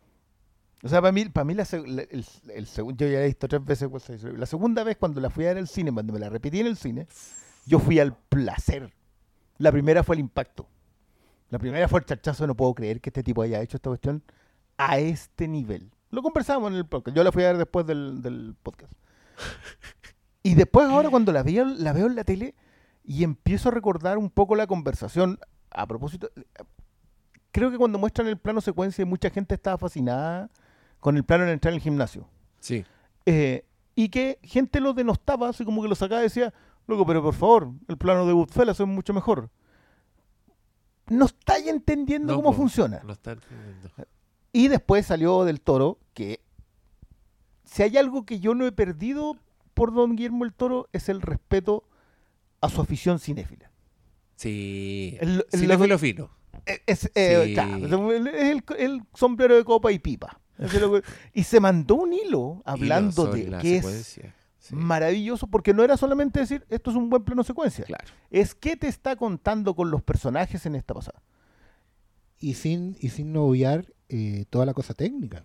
o 0.81 0.87
sea, 0.87 1.01
para 1.01 1.11
mí, 1.11 1.25
para 1.25 1.43
mí 1.43 1.53
la, 1.53 1.67
la- 1.85 2.01
el, 2.03 2.25
el 2.53 2.65
segun- 2.67 2.95
yo 2.95 3.05
ya 3.07 3.21
he 3.21 3.25
visto 3.27 3.47
tres 3.49 3.63
veces 3.65 3.89
West 3.91 4.05
Side 4.07 4.15
Story. 4.17 4.37
La 4.37 4.45
segunda 4.45 4.83
vez 4.85 4.95
cuando 4.97 5.19
la 5.19 5.29
fui 5.29 5.43
a 5.45 5.49
ver 5.49 5.57
al 5.57 5.67
cine, 5.67 5.91
cuando 5.91 6.13
me 6.13 6.19
la 6.19 6.29
repetí 6.29 6.61
en 6.61 6.67
el 6.67 6.77
cine, 6.77 7.05
yo 7.65 7.79
fui 7.79 7.99
al 7.99 8.15
placer. 8.15 8.93
La 9.57 9.71
primera 9.73 10.03
fue 10.03 10.15
el 10.15 10.21
impacto. 10.21 10.65
La 11.49 11.59
primera 11.59 11.87
fue 11.87 11.99
el 11.99 12.05
chachazo 12.05 12.43
de 12.43 12.47
no 12.47 12.55
puedo 12.55 12.73
creer 12.73 13.01
que 13.01 13.09
este 13.09 13.23
tipo 13.23 13.41
haya 13.41 13.61
hecho 13.61 13.77
esta 13.77 13.89
cuestión 13.89 14.23
a 14.77 14.99
este 14.99 15.47
nivel. 15.47 15.91
Lo 16.11 16.21
conversamos 16.21 16.71
en 16.71 16.77
el 16.77 16.85
podcast. 16.85 17.15
Yo 17.15 17.23
la 17.23 17.31
fui 17.31 17.43
a 17.43 17.47
ver 17.47 17.57
después 17.57 17.85
del, 17.85 18.21
del 18.21 18.55
podcast. 18.61 18.93
Y 20.41 20.55
después 20.55 20.87
ahora 20.87 21.09
cuando 21.09 21.31
la 21.31 21.43
veo, 21.43 21.65
la 21.65 21.93
veo 21.93 22.07
en 22.07 22.15
la 22.15 22.23
tele 22.23 22.55
y 23.03 23.23
empiezo 23.23 23.69
a 23.69 23.71
recordar 23.71 24.17
un 24.17 24.29
poco 24.29 24.55
la 24.55 24.67
conversación 24.67 25.37
a 25.71 25.85
propósito. 25.85 26.31
Creo 27.51 27.71
que 27.71 27.77
cuando 27.77 27.99
muestran 27.99 28.27
el 28.27 28.37
plano 28.37 28.61
secuencia 28.61 29.05
mucha 29.05 29.29
gente 29.29 29.55
estaba 29.55 29.77
fascinada 29.77 30.49
con 30.99 31.17
el 31.17 31.23
plano 31.23 31.45
de 31.45 31.53
entrar 31.53 31.73
en 31.73 31.75
el 31.75 31.81
gimnasio. 31.81 32.27
Sí. 32.59 32.85
Eh, 33.25 33.65
y 33.95 34.09
que 34.09 34.39
gente 34.43 34.79
lo 34.79 34.93
denostaba, 34.93 35.49
así 35.49 35.65
como 35.65 35.81
que 35.81 35.89
lo 35.89 35.95
sacaba 35.95 36.21
y 36.21 36.25
decía, 36.25 36.53
loco, 36.87 37.05
pero 37.05 37.21
por 37.21 37.33
favor, 37.33 37.71
el 37.87 37.97
plano 37.97 38.25
de 38.25 38.33
Goodfellas 38.33 38.79
es 38.79 38.87
mucho 38.87 39.13
mejor. 39.13 39.49
No 41.09 41.25
estáis 41.25 41.67
entendiendo 41.67 42.33
No, 42.33 42.37
cómo 42.41 42.51
po, 42.51 42.57
funciona. 42.57 43.01
No 43.03 43.13
está 43.13 43.31
entendiendo. 43.33 43.89
Y 44.51 44.67
después 44.67 45.05
salió 45.05 45.43
del 45.45 45.61
toro 45.61 45.99
que 46.13 46.41
si 47.65 47.83
hay 47.83 47.97
algo 47.97 48.25
que 48.25 48.39
yo 48.39 48.55
no 48.55 48.65
he 48.65 48.71
perdido 48.71 49.37
por 49.73 49.93
don 49.93 50.15
Guillermo 50.15 50.43
el 50.45 50.53
Toro 50.53 50.87
es 50.91 51.07
el 51.07 51.21
respeto 51.21 51.83
a 52.61 52.69
su 52.69 52.81
afición 52.81 53.19
cinéfila. 53.19 53.71
Sí. 54.35 55.17
El- 55.21 55.45
el- 55.51 55.59
Cinéfilo 55.59 55.97
fino. 55.99 56.29
Es, 56.85 57.09
eh, 57.15 57.51
claro, 57.53 58.11
el, 58.11 58.63
el 58.77 59.03
sombrero 59.13 59.55
de 59.55 59.63
copa 59.63 59.91
y 59.91 59.99
pipa. 59.99 60.39
Eso 60.57 60.75
es 60.75 60.81
lo 60.81 60.91
que- 60.93 61.07
y 61.33 61.43
se 61.43 61.59
mandó 61.59 61.95
un 61.95 62.11
hilo 62.13 62.61
hablando 62.65 63.23
Hilo 63.23 63.33
de 63.33 63.47
la 63.49 63.59
que 63.59 63.77
es. 63.77 64.19
Sí, 64.69 64.75
maravilloso 64.75 65.47
porque 65.47 65.73
no 65.73 65.83
era 65.83 65.97
solamente 65.97 66.39
decir 66.39 66.65
esto 66.69 66.91
es 66.91 66.95
un 66.95 67.09
buen 67.09 67.23
plano 67.23 67.43
secuencia. 67.43 67.85
Claro. 67.85 68.05
Es 68.29 68.55
que 68.55 68.75
te 68.75 68.87
está 68.87 69.15
contando 69.15 69.75
con 69.75 69.91
los 69.91 70.01
personajes 70.01 70.65
en 70.65 70.75
esta 70.75 70.93
pasada. 70.93 71.21
Y 72.39 72.53
sin, 72.53 72.95
y 73.01 73.09
sin 73.09 73.33
no 73.33 73.43
obviar 73.43 73.85
eh, 74.07 74.45
toda 74.49 74.65
la 74.65 74.73
cosa 74.73 74.93
técnica. 74.93 75.43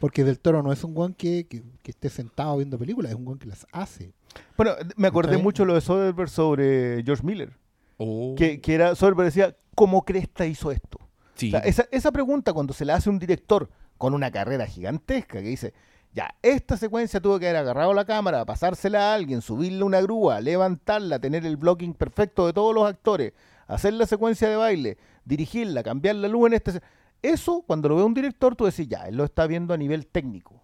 Porque 0.00 0.24
Del 0.24 0.40
Toro 0.40 0.62
no 0.62 0.72
es 0.72 0.82
un 0.84 0.94
guan 0.94 1.12
que, 1.14 1.46
que, 1.46 1.62
que 1.82 1.90
esté 1.90 2.08
sentado 2.08 2.56
viendo 2.56 2.78
películas, 2.78 3.12
es 3.12 3.16
un 3.16 3.24
guan 3.26 3.38
que 3.38 3.46
las 3.46 3.66
hace. 3.72 4.14
Bueno, 4.56 4.72
me 4.96 5.08
acordé 5.08 5.32
¿Está 5.32 5.42
mucho 5.42 5.64
lo 5.64 5.74
de 5.74 5.80
Soderbergh 5.80 6.30
sobre 6.30 7.02
George 7.04 7.24
Miller. 7.24 7.52
Oh, 7.98 8.34
Que, 8.38 8.60
que 8.60 8.74
era, 8.74 8.94
Soderbergh 8.94 9.26
decía, 9.26 9.56
¿cómo 9.74 10.04
Cresta 10.04 10.46
hizo 10.46 10.70
esto? 10.72 10.98
sí. 11.34 11.48
O 11.48 11.50
sea, 11.50 11.60
esa, 11.60 11.86
esa 11.90 12.10
pregunta 12.12 12.52
cuando 12.52 12.72
se 12.72 12.84
la 12.84 12.94
hace 12.94 13.10
un 13.10 13.18
director 13.18 13.68
con 13.98 14.14
una 14.14 14.30
carrera 14.30 14.66
gigantesca 14.66 15.42
que 15.42 15.48
dice, 15.48 15.74
ya, 16.12 16.34
esta 16.42 16.76
secuencia 16.76 17.20
tuvo 17.20 17.38
que 17.38 17.46
haber 17.46 17.60
agarrado 17.60 17.94
la 17.94 18.04
cámara, 18.04 18.44
pasársela 18.44 19.12
a 19.12 19.14
alguien, 19.14 19.42
subirle 19.42 19.84
una 19.84 20.00
grúa, 20.00 20.40
levantarla, 20.40 21.20
tener 21.20 21.46
el 21.46 21.56
blocking 21.56 21.94
perfecto 21.94 22.46
de 22.46 22.52
todos 22.52 22.74
los 22.74 22.88
actores, 22.88 23.32
hacer 23.68 23.94
la 23.94 24.06
secuencia 24.06 24.48
de 24.48 24.56
baile, 24.56 24.98
dirigirla, 25.24 25.82
cambiar 25.82 26.16
la 26.16 26.28
luz 26.28 26.48
en 26.48 26.54
este... 26.54 26.80
Eso, 27.22 27.62
cuando 27.66 27.88
lo 27.88 27.96
ve 27.96 28.02
un 28.02 28.14
director, 28.14 28.56
tú 28.56 28.64
decís, 28.64 28.88
ya, 28.88 29.06
él 29.06 29.16
lo 29.16 29.24
está 29.24 29.46
viendo 29.46 29.74
a 29.74 29.76
nivel 29.76 30.06
técnico. 30.06 30.60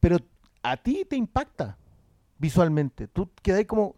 Pero 0.00 0.18
a 0.62 0.76
ti 0.76 1.06
te 1.08 1.16
impacta 1.16 1.78
visualmente. 2.38 3.08
Tú 3.08 3.30
quedas 3.42 3.64
como... 3.66 3.94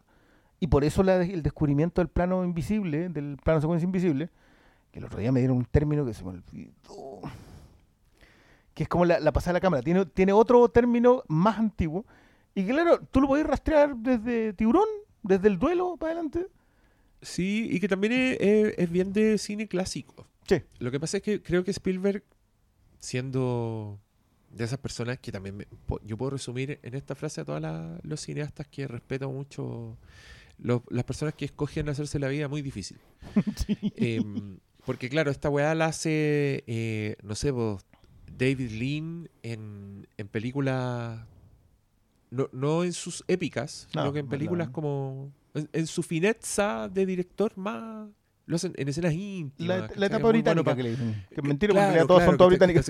Y 0.60 0.66
por 0.66 0.84
eso 0.84 1.02
el 1.02 1.42
descubrimiento 1.42 2.00
del 2.00 2.08
plano 2.08 2.44
invisible, 2.44 3.08
del 3.08 3.38
plano 3.42 3.60
secuencia 3.60 3.86
invisible, 3.86 4.28
que 4.90 4.98
el 4.98 5.06
otro 5.06 5.18
día 5.18 5.32
me 5.32 5.40
dieron 5.40 5.56
un 5.56 5.64
término 5.64 6.04
que 6.04 6.14
se 6.14 6.24
me 6.24 6.30
olvidó, 6.30 7.22
que 8.78 8.84
es 8.84 8.88
como 8.88 9.04
la, 9.04 9.18
la 9.18 9.32
pasada 9.32 9.54
de 9.54 9.56
la 9.56 9.60
cámara. 9.60 9.82
Tiene, 9.82 10.06
tiene 10.06 10.32
otro 10.32 10.68
término 10.68 11.24
más 11.26 11.58
antiguo. 11.58 12.06
Y 12.54 12.64
claro, 12.64 13.00
tú 13.10 13.20
lo 13.20 13.26
podés 13.26 13.44
rastrear 13.44 13.96
desde 13.96 14.52
Tiburón, 14.52 14.86
desde 15.24 15.48
el 15.48 15.58
duelo 15.58 15.96
para 15.98 16.12
adelante. 16.12 16.46
Sí, 17.20 17.68
y 17.72 17.80
que 17.80 17.88
también 17.88 18.12
es, 18.12 18.36
es- 18.40 18.74
es 18.78 18.90
bien 18.90 19.12
de 19.12 19.36
cine 19.38 19.66
clásico. 19.66 20.28
Sí. 20.46 20.62
Lo 20.78 20.92
que 20.92 21.00
pasa 21.00 21.16
es 21.16 21.24
que 21.24 21.42
creo 21.42 21.64
que 21.64 21.72
Spielberg, 21.72 22.22
siendo 23.00 23.98
de 24.50 24.64
esas 24.64 24.78
personas 24.78 25.18
que 25.18 25.30
también 25.32 25.56
me- 25.56 25.66
yo 26.04 26.16
puedo 26.16 26.30
resumir 26.30 26.78
en 26.82 26.94
esta 26.94 27.14
frase 27.14 27.40
a 27.40 27.44
todos 27.44 27.60
los 28.02 28.20
cineastas 28.20 28.66
que 28.68 28.86
respeto 28.88 29.28
mucho, 29.30 29.96
las 30.58 31.04
personas 31.04 31.34
que 31.34 31.44
escogen 31.46 31.88
hacerse 31.88 32.18
la 32.18 32.28
vida 32.28 32.48
muy 32.48 32.62
difícil. 32.62 32.98
Em, 33.96 34.58
porque 34.86 35.08
claro, 35.10 35.30
esta 35.30 35.50
weá 35.50 35.74
la 35.74 35.86
hace, 35.86 36.64
eh, 36.66 37.16
no 37.22 37.34
sé, 37.34 37.50
vos, 37.50 37.84
David 38.36 38.70
Lean 38.72 39.28
en, 39.42 40.06
en 40.16 40.28
películas, 40.28 41.20
no, 42.30 42.48
no 42.52 42.84
en 42.84 42.92
sus 42.92 43.24
épicas, 43.28 43.88
No, 43.94 44.02
sino 44.02 44.12
que 44.12 44.18
en 44.20 44.28
películas 44.28 44.68
no. 44.68 44.72
como, 44.72 45.32
en, 45.54 45.68
en 45.72 45.86
su 45.86 46.02
fineza 46.02 46.88
de 46.92 47.06
director 47.06 47.56
más, 47.56 48.08
lo 48.46 48.56
hacen 48.56 48.72
en 48.76 48.88
escenas 48.88 49.12
íntimas. 49.12 49.78
La, 49.90 49.90
la 49.96 50.06
etapa 50.06 50.22
bueno 50.22 50.28
británica 50.40 50.74
que 50.76 50.82
le 50.82 50.90
dicen. 50.90 51.12
Que 51.12 51.34
es 51.34 51.42
que- 51.42 51.42
mentira, 51.42 51.48
porque 51.48 51.64
en 51.64 51.70
claro, 51.72 51.86
realidad 51.92 52.06
todos 52.06 52.18
claro, 52.20 52.30
son 52.32 52.38
todos 52.38 52.50
británicos. 52.50 52.88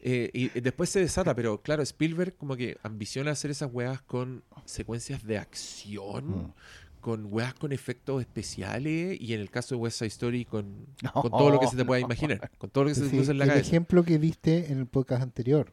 eh, 0.00 0.30
y 0.32 0.44
y 0.58 0.60
después 0.60 0.90
se 0.90 1.00
desata, 1.00 1.34
pero 1.34 1.62
claro, 1.62 1.82
Spielberg 1.82 2.36
como 2.36 2.56
que 2.56 2.76
ambiciona 2.82 3.30
hacer 3.30 3.50
esas 3.52 3.70
weas 3.72 4.02
con 4.02 4.42
secuencias 4.64 5.24
de 5.24 5.38
acción, 5.38 6.28
Mm. 6.46 6.52
Con 7.00 7.26
weas 7.32 7.54
con 7.54 7.72
efectos 7.72 8.20
especiales, 8.20 9.20
y 9.20 9.34
en 9.34 9.40
el 9.40 9.50
caso 9.50 9.74
de 9.74 9.80
West 9.80 9.98
Side 9.98 10.08
Story 10.08 10.44
con, 10.44 10.86
No, 11.02 11.12
con 11.22 11.30
todo 11.30 11.50
lo 11.50 11.60
que 11.60 11.66
se 11.66 11.76
te 11.76 11.84
pueda 11.84 12.00
no. 12.00 12.06
imaginar, 12.06 12.50
con 12.58 12.70
todo 12.70 12.84
lo 12.84 12.90
que 12.90 12.94
se 12.94 13.02
te 13.02 13.10
Sí, 13.10 13.16
cruza 13.16 13.32
en 13.32 13.38
la 13.38 13.44
el 13.44 13.50
cabeza. 13.50 13.66
ejemplo 13.68 14.04
que 14.04 14.18
diste 14.18 14.70
en 14.72 14.78
el 14.78 14.86
podcast 14.86 15.22
anterior, 15.22 15.72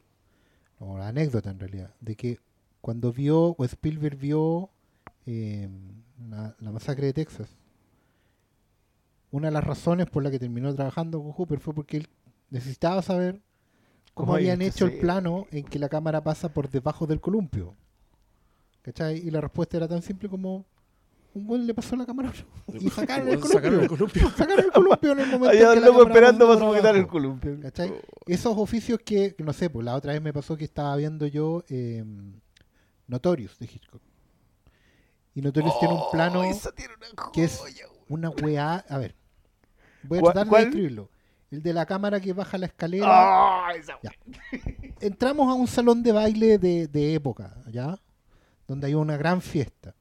o 0.78 0.98
la 0.98 1.08
anécdota 1.08 1.50
en 1.50 1.58
realidad, 1.60 1.94
de 2.00 2.16
que 2.16 2.38
cuando 2.80 3.12
vio, 3.12 3.54
o 3.58 3.64
Spielberg 3.64 4.16
vio 4.16 4.70
eh, 5.26 5.68
la, 6.28 6.56
la 6.60 6.72
masacre 6.72 7.06
de 7.06 7.12
Texas, 7.12 7.48
una 9.30 9.48
de 9.48 9.52
las 9.52 9.64
razones 9.64 10.06
por 10.08 10.22
la 10.22 10.30
que 10.30 10.38
terminó 10.38 10.74
trabajando 10.74 11.20
con 11.22 11.32
Hooper 11.32 11.60
fue 11.60 11.74
porque 11.74 11.98
él 11.98 12.08
necesitaba 12.50 13.02
saber 13.02 13.34
cómo 14.14 14.28
¿Cómo 14.28 14.34
habían 14.34 14.56
había 14.56 14.68
hecho 14.68 14.86
el 14.86 14.98
plano 14.98 15.46
en 15.50 15.64
que 15.64 15.78
la 15.78 15.88
cámara 15.90 16.22
pasa 16.24 16.48
por 16.52 16.70
debajo 16.70 17.06
del 17.06 17.20
columpio. 17.20 17.76
¿Cachai? 18.82 19.18
Y 19.18 19.30
la 19.30 19.40
respuesta 19.42 19.76
era 19.76 19.86
tan 19.86 20.00
simple 20.02 20.28
como 20.30 20.64
un 21.34 21.46
buen 21.46 21.66
le 21.66 21.74
pasó 21.74 21.94
la 21.96 22.04
cámara 22.06 22.32
y 22.80 22.88
sacaron 22.90 23.28
el 23.28 23.42
Sacaron 23.42 23.80
el 23.82 23.88
columpio. 23.88 24.22
columpio. 24.24 24.30
Sacaron 24.36 24.64
el 24.64 24.72
columpio 24.72 25.12
en 25.12 25.20
el 25.20 25.26
momento 25.26 25.48
Había 25.50 25.72
en 25.72 25.74
que 25.74 25.90
la 25.90 25.98
esperando 26.02 26.48
para 26.48 26.60
sujetar 26.60 26.96
el 26.96 27.06
columpio. 27.06 27.60
¿Cachai? 27.60 27.92
Esos 28.26 28.56
oficios 28.56 28.98
que, 29.04 29.34
no 29.38 29.52
sé, 29.52 29.70
pues 29.70 29.84
la 29.84 29.94
otra 29.94 30.12
vez 30.12 30.22
me 30.22 30.32
pasó 30.32 30.56
que 30.56 30.64
estaba 30.64 30.96
viendo 30.96 31.26
yo 31.26 31.64
eh, 31.68 32.04
Notorious 33.06 33.58
de 33.58 33.66
Hitchcock. 33.66 34.02
Y 35.34 35.40
Notorious 35.42 35.78
tiene 35.78 35.94
un 35.94 36.02
plano 36.10 36.40
Oh, 36.40 36.70
tiene 36.74 36.94
una 36.94 37.30
que 37.32 37.44
es 37.44 37.62
una 38.08 38.30
weá. 38.30 38.84
A 38.88 38.98
ver, 38.98 39.14
voy 40.02 40.18
a 40.18 40.20
¿Cuál- 40.22 40.34
tratar 40.34 40.52
de 40.52 40.64
describirlo. 40.64 41.10
El 41.50 41.62
de 41.62 41.72
la 41.72 41.86
cámara 41.86 42.20
que 42.20 42.32
baja 42.34 42.58
la 42.58 42.66
escalera. 42.66 43.68
Esa- 43.76 43.98
Ya. 44.02 44.10
Entramos 45.00 45.48
a 45.48 45.54
un 45.54 45.66
salón 45.66 46.02
de 46.02 46.12
baile 46.12 46.58
de, 46.58 46.88
de 46.88 47.14
época, 47.14 47.54
¿ya? 47.70 47.98
Donde 48.66 48.88
hay 48.88 48.94
una 48.94 49.16
gran 49.16 49.40
fiesta. 49.40 49.94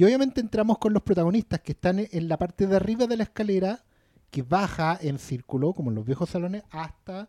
Y 0.00 0.04
obviamente 0.04 0.40
entramos 0.40 0.78
con 0.78 0.94
los 0.94 1.02
protagonistas 1.02 1.60
que 1.60 1.72
están 1.72 1.98
en 2.10 2.26
la 2.26 2.38
parte 2.38 2.66
de 2.66 2.74
arriba 2.74 3.06
de 3.06 3.18
la 3.18 3.24
escalera 3.24 3.84
que 4.30 4.40
baja 4.40 4.96
en 4.98 5.18
círculo, 5.18 5.74
como 5.74 5.90
en 5.90 5.94
los 5.96 6.06
viejos 6.06 6.30
salones, 6.30 6.62
hasta 6.70 7.28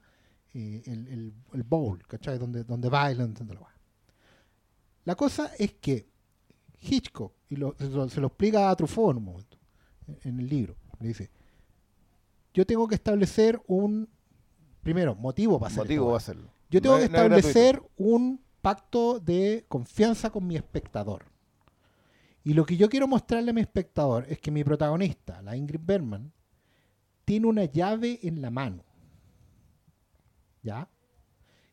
eh, 0.53 0.81
el, 0.85 1.05
el- 1.09 1.33
el 1.51 1.63
bowl, 1.63 2.01
¿cachai? 2.07 2.37
Donde, 2.37 2.63
donde 2.63 2.87
bailan, 2.87 3.33
donde 3.33 3.55
lo 3.55 3.67
La 5.03 5.15
cosa 5.15 5.51
es 5.59 5.73
que 5.73 6.07
Hitchcock, 6.81 7.33
y 7.49 7.57
lo- 7.57 7.75
se, 7.77 7.89
lo, 7.89 8.07
se 8.07 8.21
lo 8.21 8.27
explica 8.27 8.69
a 8.69 8.75
Truffaut 8.77 9.11
en 9.11 9.17
un 9.17 9.23
momento, 9.25 9.57
en 10.23 10.39
el 10.39 10.47
libro, 10.47 10.77
le 11.01 11.09
dice, 11.09 11.29
yo 12.53 12.65
tengo 12.65 12.87
que 12.87 12.95
establecer 12.95 13.61
un, 13.67 14.07
primero, 14.81 15.13
motivo 15.15 15.59
para 15.59 15.67
hacer 15.73 15.83
motivo 15.83 16.05
va 16.07 16.13
a 16.13 16.17
esta 16.19 16.31
hacerlo. 16.31 16.49
yo 16.69 16.81
tengo 16.81 16.95
No 16.95 17.01
que 17.01 17.09
no 17.09 17.17
establecer 17.17 17.81
un 17.97 18.39
pacto 18.61 19.19
de 19.19 19.65
confianza 19.67 20.29
con 20.29 20.47
mi 20.47 20.55
espectador. 20.55 21.25
Y 22.43 22.53
lo 22.53 22.65
que 22.65 22.75
yo 22.77 22.89
quiero 22.89 23.07
mostrarle 23.07 23.51
a 23.51 23.53
mi 23.53 23.61
espectador 23.61 24.25
es 24.27 24.39
que 24.39 24.51
mi 24.51 24.63
protagonista, 24.63 25.41
la 25.41 25.55
Ingrid 25.55 25.81
Bergman, 25.83 26.31
tiene 27.23 27.47
una 27.47 27.65
llave 27.65 28.19
en 28.23 28.41
la 28.41 28.49
mano. 28.49 28.83
¿Ya? 30.63 30.87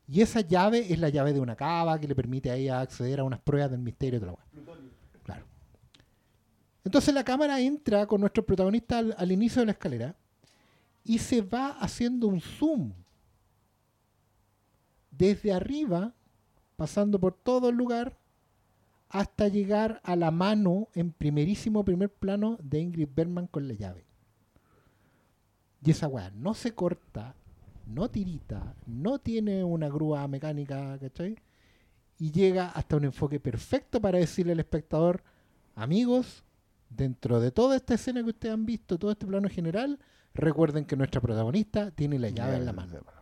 Y 0.06 0.22
esa 0.22 0.40
llave 0.40 0.92
es 0.92 0.98
la 0.98 1.08
llave 1.08 1.32
de 1.32 1.40
una 1.40 1.56
cava 1.56 1.98
que 1.98 2.08
le 2.08 2.14
permite 2.14 2.50
a 2.50 2.56
ella 2.56 2.80
acceder 2.80 3.20
a 3.20 3.24
unas 3.24 3.40
pruebas 3.40 3.70
del 3.70 3.80
misterio 3.80 4.20
de 4.20 4.26
la. 4.26 4.34
Claro. 5.22 5.44
Entonces 6.84 7.14
la 7.14 7.24
cámara 7.24 7.60
entra 7.60 8.06
con 8.06 8.20
nuestro 8.20 8.44
protagonista 8.44 8.98
al, 8.98 9.14
al 9.18 9.32
inicio 9.32 9.60
de 9.60 9.66
la 9.66 9.72
escalera 9.72 10.16
y 11.04 11.18
se 11.18 11.42
va 11.42 11.78
haciendo 11.78 12.26
un 12.26 12.40
zoom 12.40 12.92
desde 15.10 15.52
arriba, 15.52 16.14
pasando 16.76 17.18
por 17.18 17.34
todo 17.34 17.68
el 17.70 17.76
lugar, 17.76 18.16
hasta 19.08 19.48
llegar 19.48 20.00
a 20.04 20.16
la 20.16 20.30
mano 20.30 20.88
en 20.94 21.12
primerísimo 21.12 21.84
primer 21.84 22.12
plano 22.12 22.58
de 22.62 22.80
Ingrid 22.80 23.08
Bergman 23.14 23.46
con 23.46 23.66
la 23.68 23.74
llave. 23.74 24.04
Y 25.84 25.90
esa 25.90 26.08
weá 26.08 26.30
no 26.30 26.54
se 26.54 26.74
corta, 26.74 27.34
no 27.86 28.10
tirita, 28.10 28.74
no 28.86 29.18
tiene 29.18 29.64
una 29.64 29.88
grúa 29.88 30.26
mecánica, 30.28 30.98
¿cachai? 30.98 31.36
Y 32.18 32.32
llega 32.32 32.68
hasta 32.70 32.96
un 32.96 33.04
enfoque 33.04 33.40
perfecto 33.40 34.00
para 34.00 34.18
decirle 34.18 34.52
al 34.52 34.60
espectador, 34.60 35.22
amigos, 35.74 36.44
dentro 36.90 37.40
de 37.40 37.50
toda 37.50 37.76
esta 37.76 37.94
escena 37.94 38.22
que 38.22 38.30
ustedes 38.30 38.54
han 38.54 38.66
visto, 38.66 38.98
todo 38.98 39.12
este 39.12 39.26
plano 39.26 39.48
general, 39.48 39.98
recuerden 40.34 40.84
que 40.84 40.96
nuestra 40.96 41.20
protagonista 41.20 41.90
tiene 41.92 42.18
la 42.18 42.30
llave 42.30 42.56
en 42.56 42.66
la 42.66 42.72
mano. 42.72 43.17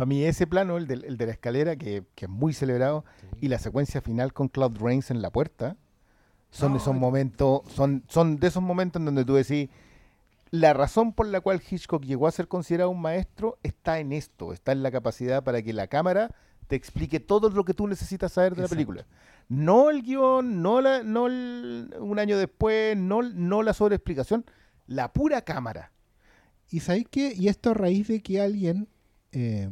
Para 0.00 0.08
mí 0.08 0.24
ese 0.24 0.46
plano, 0.46 0.78
el 0.78 0.86
de, 0.86 0.94
el 0.94 1.18
de 1.18 1.26
la 1.26 1.32
escalera, 1.32 1.76
que, 1.76 2.04
que 2.14 2.24
es 2.24 2.30
muy 2.30 2.54
celebrado, 2.54 3.04
y 3.42 3.48
la 3.48 3.58
secuencia 3.58 4.00
final 4.00 4.32
con 4.32 4.48
Cloud 4.48 4.78
Rains 4.80 5.10
en 5.10 5.20
la 5.20 5.28
puerta, 5.30 5.76
son 6.50 6.72
de 6.72 6.78
esos 6.78 6.94
momentos, 6.96 7.60
son, 7.74 8.02
son 8.08 8.38
de 8.38 8.46
esos 8.46 8.62
momentos 8.62 8.98
en 8.98 9.04
donde 9.04 9.26
tú 9.26 9.34
decís, 9.34 9.68
la 10.50 10.72
razón 10.72 11.12
por 11.12 11.26
la 11.26 11.42
cual 11.42 11.60
Hitchcock 11.60 12.02
llegó 12.02 12.26
a 12.26 12.30
ser 12.32 12.48
considerado 12.48 12.88
un 12.88 13.02
maestro 13.02 13.58
está 13.62 13.98
en 13.98 14.12
esto, 14.14 14.54
está 14.54 14.72
en 14.72 14.82
la 14.82 14.90
capacidad 14.90 15.44
para 15.44 15.60
que 15.60 15.74
la 15.74 15.86
cámara 15.86 16.34
te 16.66 16.76
explique 16.76 17.20
todo 17.20 17.50
lo 17.50 17.66
que 17.66 17.74
tú 17.74 17.86
necesitas 17.86 18.32
saber 18.32 18.54
de 18.54 18.62
Exacto. 18.62 18.74
la 18.74 18.76
película. 18.78 19.06
No 19.50 19.90
el 19.90 20.02
guion, 20.02 20.62
no, 20.62 20.80
la, 20.80 21.02
no 21.02 21.26
el- 21.26 21.94
un 22.00 22.18
año 22.18 22.38
después, 22.38 22.96
no, 22.96 23.20
no 23.20 23.62
la 23.62 23.74
sobreexplicación, 23.74 24.46
la 24.86 25.12
pura 25.12 25.42
cámara. 25.42 25.92
¿Y 26.70 26.80
sabéis 26.80 27.06
qué? 27.10 27.34
Y 27.36 27.48
esto 27.48 27.72
a 27.72 27.74
raíz 27.74 28.08
de 28.08 28.22
que 28.22 28.40
alguien... 28.40 28.88
eh, 29.32 29.68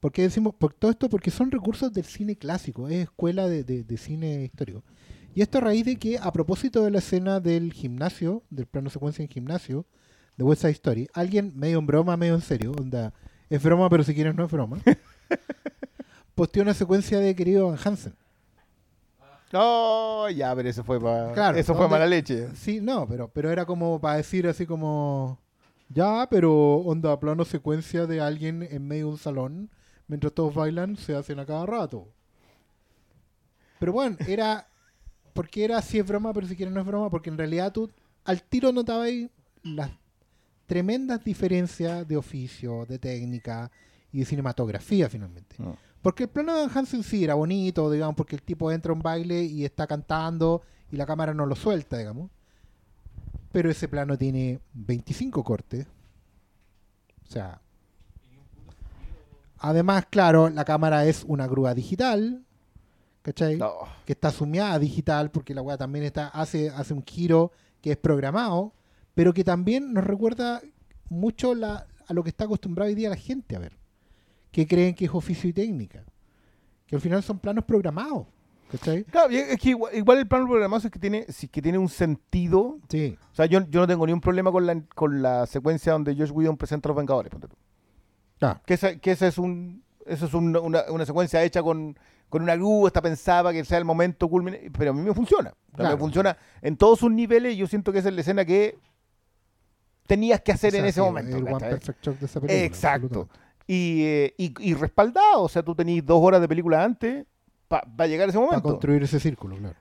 ¿Por 0.00 0.12
qué 0.12 0.22
decimos 0.22 0.54
por 0.54 0.72
todo 0.74 0.90
esto? 0.92 1.08
Porque 1.08 1.30
son 1.30 1.50
recursos 1.50 1.92
del 1.92 2.04
cine 2.04 2.36
clásico, 2.36 2.88
es 2.88 3.04
escuela 3.04 3.48
de, 3.48 3.64
de- 3.64 3.82
de 3.84 3.96
cine 3.96 4.44
histórico. 4.44 4.84
Y 5.34 5.42
esto 5.42 5.58
a 5.58 5.60
raíz 5.62 5.84
de 5.84 5.96
que, 5.96 6.18
a 6.18 6.32
propósito 6.32 6.82
de 6.84 6.90
la 6.92 6.98
escena 6.98 7.40
del 7.40 7.72
gimnasio, 7.72 8.42
del 8.50 8.66
plano 8.66 8.90
secuencia 8.90 9.22
en 9.24 9.28
gimnasio, 9.28 9.86
de 10.36 10.44
West 10.44 10.62
Side 10.62 10.72
Story, 10.72 11.08
alguien 11.14 11.52
medio 11.56 11.78
en 11.80 11.86
broma, 11.86 12.16
medio 12.16 12.34
en 12.36 12.40
serio, 12.42 12.72
onda, 12.78 13.12
es 13.50 13.60
broma, 13.62 13.90
pero 13.90 14.04
si 14.04 14.14
quieres 14.14 14.34
no 14.36 14.44
es 14.44 14.50
broma, 14.52 14.78
posteó 16.34 16.62
una 16.62 16.74
secuencia 16.74 17.18
de 17.18 17.34
querido 17.34 17.66
Van 17.68 17.78
Hansen. 17.84 18.14
No, 19.52 20.28
ya, 20.30 20.54
pero 20.54 20.68
eso 20.68 20.84
fue 20.84 21.00
para. 21.00 21.32
Claro, 21.32 21.56
eso 21.58 21.72
fue 21.74 21.82
¿dónde- 21.84 21.94
mala 21.94 22.06
leche. 22.06 22.48
Sí, 22.54 22.80
no, 22.80 23.06
pero, 23.08 23.28
pero 23.32 23.50
era 23.50 23.64
como 23.64 23.98
para 24.00 24.16
decir 24.18 24.46
así 24.46 24.66
como... 24.66 25.40
Ya, 25.88 26.26
pero 26.30 26.76
onda, 26.76 27.18
plano 27.18 27.44
secuencia 27.44 28.06
de 28.06 28.20
alguien 28.20 28.62
en 28.62 28.86
medio 28.86 29.06
de 29.06 29.12
un 29.12 29.18
salón, 29.18 29.70
mientras 30.06 30.32
todos 30.32 30.54
bailan, 30.54 30.96
se 30.96 31.14
hacen 31.14 31.38
a 31.38 31.46
cada 31.46 31.66
rato. 31.66 32.08
Pero 33.78 33.92
bueno, 33.92 34.16
era... 34.26 34.66
Porque 35.32 35.64
era 35.64 35.80
si 35.82 35.98
es 35.98 36.06
broma, 36.06 36.32
pero 36.32 36.48
si 36.48 36.56
quieres 36.56 36.74
no 36.74 36.80
es 36.80 36.86
broma, 36.86 37.10
porque 37.10 37.30
en 37.30 37.38
realidad 37.38 37.72
tú 37.72 37.88
al 38.24 38.42
tiro 38.42 38.72
notabas 38.72 39.06
ahí 39.06 39.30
las 39.62 39.90
tremendas 40.66 41.24
diferencias 41.24 42.06
de 42.06 42.16
oficio, 42.16 42.84
de 42.86 42.98
técnica 42.98 43.70
y 44.12 44.18
de 44.18 44.24
cinematografía 44.24 45.08
finalmente. 45.08 45.56
No. 45.58 45.76
Porque 46.02 46.24
el 46.24 46.28
plano 46.28 46.56
de 46.56 46.68
Hansen 46.72 47.02
sí 47.02 47.24
era 47.24 47.34
bonito, 47.34 47.90
digamos, 47.90 48.16
porque 48.16 48.36
el 48.36 48.42
tipo 48.42 48.70
entra 48.70 48.92
a 48.92 48.94
un 48.96 49.02
baile 49.02 49.42
y 49.44 49.64
está 49.64 49.86
cantando 49.86 50.62
y 50.90 50.96
la 50.96 51.06
cámara 51.06 51.32
no 51.32 51.46
lo 51.46 51.54
suelta, 51.54 51.96
digamos. 51.98 52.30
Pero 53.52 53.70
ese 53.70 53.88
plano 53.88 54.16
tiene 54.18 54.60
25 54.74 55.42
cortes. 55.44 55.86
O 57.26 57.30
sea. 57.30 57.60
Además, 59.58 60.06
claro, 60.08 60.50
la 60.50 60.64
cámara 60.64 61.04
es 61.06 61.24
una 61.26 61.46
grúa 61.46 61.74
digital. 61.74 62.44
¿Cachai? 63.22 63.56
No. 63.56 63.72
que 64.06 64.12
está 64.12 64.30
sumiada 64.30 64.78
digital, 64.78 65.30
porque 65.30 65.52
la 65.52 65.60
weá 65.60 65.76
también 65.76 66.04
está, 66.04 66.28
hace, 66.28 66.70
hace 66.70 66.94
un 66.94 67.04
giro 67.04 67.52
que 67.82 67.90
es 67.90 67.96
programado, 67.96 68.72
pero 69.14 69.34
que 69.34 69.44
también 69.44 69.92
nos 69.92 70.04
recuerda 70.04 70.62
mucho 71.10 71.54
la, 71.54 71.86
a 72.06 72.14
lo 72.14 72.22
que 72.22 72.30
está 72.30 72.44
acostumbrado 72.44 72.88
hoy 72.88 72.94
día 72.94 73.10
la 73.10 73.16
gente 73.16 73.56
a 73.56 73.58
ver, 73.58 73.76
que 74.50 74.66
creen 74.66 74.94
que 74.94 75.04
es 75.04 75.10
oficio 75.12 75.50
y 75.50 75.52
técnica, 75.52 76.04
que 76.86 76.96
al 76.96 77.02
final 77.02 77.22
son 77.22 77.38
planos 77.38 77.64
programados. 77.64 78.26
¿Cachai? 78.70 79.04
Claro, 79.04 79.30
es 79.30 79.58
que 79.58 79.70
igual, 79.70 79.94
igual 79.96 80.18
el 80.18 80.28
plano 80.28 80.46
programado 80.46 80.84
es 80.86 80.92
que 80.92 80.98
tiene, 80.98 81.24
sí 81.28 81.48
que 81.48 81.62
tiene 81.62 81.78
un 81.78 81.88
sentido. 81.88 82.78
Sí. 82.88 83.16
O 83.32 83.34
sea, 83.34 83.46
yo, 83.46 83.60
yo 83.68 83.80
no 83.80 83.86
tengo 83.86 84.06
ni 84.06 84.12
un 84.12 84.20
problema 84.20 84.52
con 84.52 84.66
la, 84.66 84.80
con 84.94 85.22
la 85.22 85.46
secuencia 85.46 85.92
donde 85.92 86.14
Josh 86.14 86.30
Whedon 86.32 86.56
presenta 86.56 86.88
a 86.88 86.90
los 86.90 86.96
Vengadores. 86.98 87.30
ponte 87.30 87.48
tú. 87.48 87.56
Claro. 88.38 88.60
Que 88.66 88.74
esa, 88.74 88.96
que 88.96 89.10
esa 89.12 89.26
es 89.26 89.38
un 89.38 89.82
eso 90.06 90.26
es 90.26 90.34
un- 90.34 90.56
una, 90.56 90.84
una 90.90 91.04
secuencia 91.04 91.42
hecha 91.42 91.62
con, 91.62 91.98
con 92.30 92.42
una 92.42 92.56
grúa, 92.56 92.88
está 92.88 93.02
pensada 93.02 93.42
para 93.44 93.52
que 93.52 93.64
sea 93.64 93.76
el 93.78 93.84
momento 93.84 94.26
culmine, 94.28 94.70
pero 94.76 94.90
a 94.90 94.94
mí 94.94 95.02
me 95.02 95.12
funciona. 95.12 95.52
Me 95.76 95.96
funciona 95.96 96.36
en 96.62 96.76
todos 96.76 96.98
sus 97.00 97.10
niveles 97.10 97.54
y 97.54 97.56
yo 97.58 97.66
siento 97.66 97.92
que 97.92 97.98
esa 97.98 98.08
es 98.08 98.14
la 98.14 98.20
escena 98.22 98.44
que 98.44 98.78
tenías 100.06 100.40
que 100.40 100.52
hacer 100.52 100.74
en 100.74 100.84
ese 100.86 101.00
momento. 101.00 101.36
El 101.36 101.42
One 101.44 101.52
¿cachai? 101.54 101.70
Perfect 101.70 102.04
Shot 102.04 102.18
de 102.18 102.26
esa 102.26 102.40
película. 102.40 102.64
Exacto. 102.64 103.06
absolutamente. 103.06 103.48
Y, 103.66 104.02
eh, 104.04 104.34
y, 104.38 104.54
y 104.70 104.74
respaldado, 104.74 105.42
o 105.42 105.48
sea, 105.48 105.62
tú 105.62 105.74
tenías 105.74 106.04
dos 106.06 106.18
horas 106.22 106.40
de 106.40 106.48
película 106.48 106.82
antes 106.82 107.26
para 107.68 108.06
llegar 108.06 108.26
a 108.26 108.30
ese 108.30 108.38
Para 108.38 108.46
momento. 108.50 108.68
construir 108.70 109.02
ese 109.02 109.20
círculo, 109.20 109.56
claro. 109.56 109.76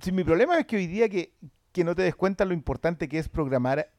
Sí, 0.00 0.10
mi 0.12 0.24
problema 0.24 0.58
es 0.58 0.66
que 0.66 0.76
hoy 0.76 0.86
día 0.86 1.08
que, 1.08 1.34
que 1.70 1.84
no 1.84 1.94
te 1.94 2.02
des 2.02 2.14
cuenta 2.16 2.44
lo 2.44 2.54
importante 2.54 3.08
que 3.08 3.18
es 3.18 3.28
programar 3.28 3.90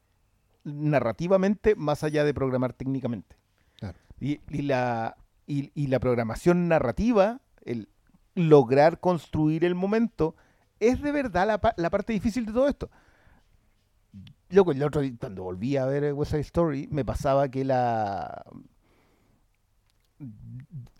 narrativamente 0.64 1.76
más 1.76 2.02
allá 2.02 2.24
de 2.24 2.34
programar 2.34 2.72
técnicamente. 2.72 3.36
Claro. 3.78 3.98
Y, 4.20 4.40
y 4.50 4.62
la, 4.62 5.16
y, 5.46 5.70
y 5.74 5.86
la 5.86 6.00
programación 6.00 6.68
narrativa, 6.68 7.40
el 7.64 7.88
lograr 8.34 8.98
construir 8.98 9.64
el 9.64 9.74
momento, 9.76 10.34
es 10.80 11.00
de 11.00 11.12
verdad 11.12 11.46
la, 11.46 11.60
pa- 11.60 11.74
la 11.76 11.90
parte 11.90 12.12
difícil 12.12 12.46
de 12.46 12.52
todo 12.52 12.66
esto. 12.66 12.90
Loco, 14.50 14.72
el 14.72 14.82
otro 14.82 15.00
día, 15.00 15.12
cuando 15.18 15.42
volví 15.44 15.76
a 15.76 15.86
ver 15.86 16.12
West 16.14 16.32
Side 16.32 16.40
Story, 16.42 16.88
me 16.90 17.04
pasaba 17.04 17.48
que 17.48 17.64
la... 17.64 18.44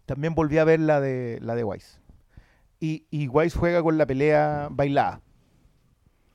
También 0.07 0.35
volví 0.35 0.59
a 0.59 0.65
ver 0.65 0.81
la 0.81 1.01
de, 1.01 1.39
la 1.41 1.55
de 1.55 1.65
Wise. 1.65 1.99
Y, 2.85 3.07
y 3.11 3.29
Wise 3.29 3.57
juega 3.59 3.83
con 3.83 3.97
la 3.97 4.05
pelea 4.05 4.69
bailada. 4.71 5.23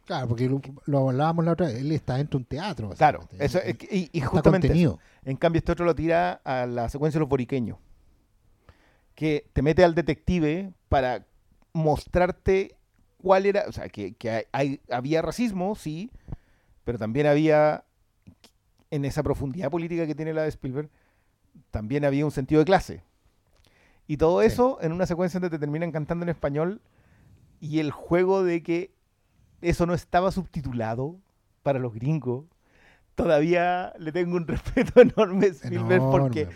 Claro, 0.06 0.28
porque 0.28 0.50
lo, 0.50 0.60
lo 0.88 1.10
hablábamos 1.10 1.46
la 1.46 1.52
otra 1.52 1.68
vez. 1.68 1.76
Él 1.76 1.92
está 1.92 2.16
dentro 2.16 2.40
de 2.40 2.42
un 2.42 2.46
teatro. 2.46 2.90
Claro, 2.98 3.20
eso, 3.38 3.60
es 3.60 3.78
y, 3.92 4.20
justamente 4.22 4.68
contenido. 4.68 4.98
En 5.24 5.38
cambio, 5.38 5.60
este 5.60 5.72
otro 5.72 5.86
lo 5.86 5.94
tira 5.94 6.42
a 6.44 6.66
la 6.66 6.90
secuencia 6.90 7.20
de 7.20 7.22
los 7.22 7.30
boriqueños. 7.30 7.78
Que 9.14 9.48
te 9.54 9.62
mete 9.62 9.84
al 9.84 9.94
detective 9.94 10.74
para 10.88 11.28
mostrarte 11.72 12.76
cuál 13.22 13.46
era. 13.46 13.66
O 13.68 13.72
sea, 13.72 13.88
que, 13.90 14.16
hay- 14.52 14.82
había 14.90 15.22
racismo, 15.22 15.76
sí, 15.76 16.10
pero 16.84 16.98
también 16.98 17.28
había. 17.28 17.84
En 18.90 19.06
esa 19.06 19.22
profundidad 19.22 19.70
política 19.70 20.08
que 20.08 20.16
tiene 20.16 20.34
la 20.34 20.42
de 20.42 20.50
Spielberg, 20.50 20.90
también 21.70 22.06
había 22.06 22.26
un 22.26 22.32
sentido 22.32 22.58
de 22.58 22.66
clase. 22.66 23.04
Y 24.10 24.18
todo 24.18 24.42
Sí. 24.42 24.48
eso 24.48 24.80
en 24.82 24.92
una 24.92 25.06
secuencia 25.06 25.40
donde 25.40 25.56
te 25.56 25.60
terminan 25.60 25.92
cantando 25.92 26.24
en 26.24 26.30
español 26.30 26.82
y 27.62 27.78
el 27.80 27.92
juego 27.92 28.44
de 28.44 28.64
que 28.64 28.92
eso 29.62 29.86
no 29.86 29.94
estaba 29.94 30.32
subtitulado 30.32 31.16
para 31.62 31.78
los 31.78 31.94
gringos. 31.94 32.46
Todavía 33.16 33.94
le 34.00 34.12
tengo 34.12 34.36
un 34.38 34.48
respeto 34.48 35.00
enorme 35.02 35.46
a 35.46 35.50
Spielberg 35.50 36.02
porque 36.10 36.48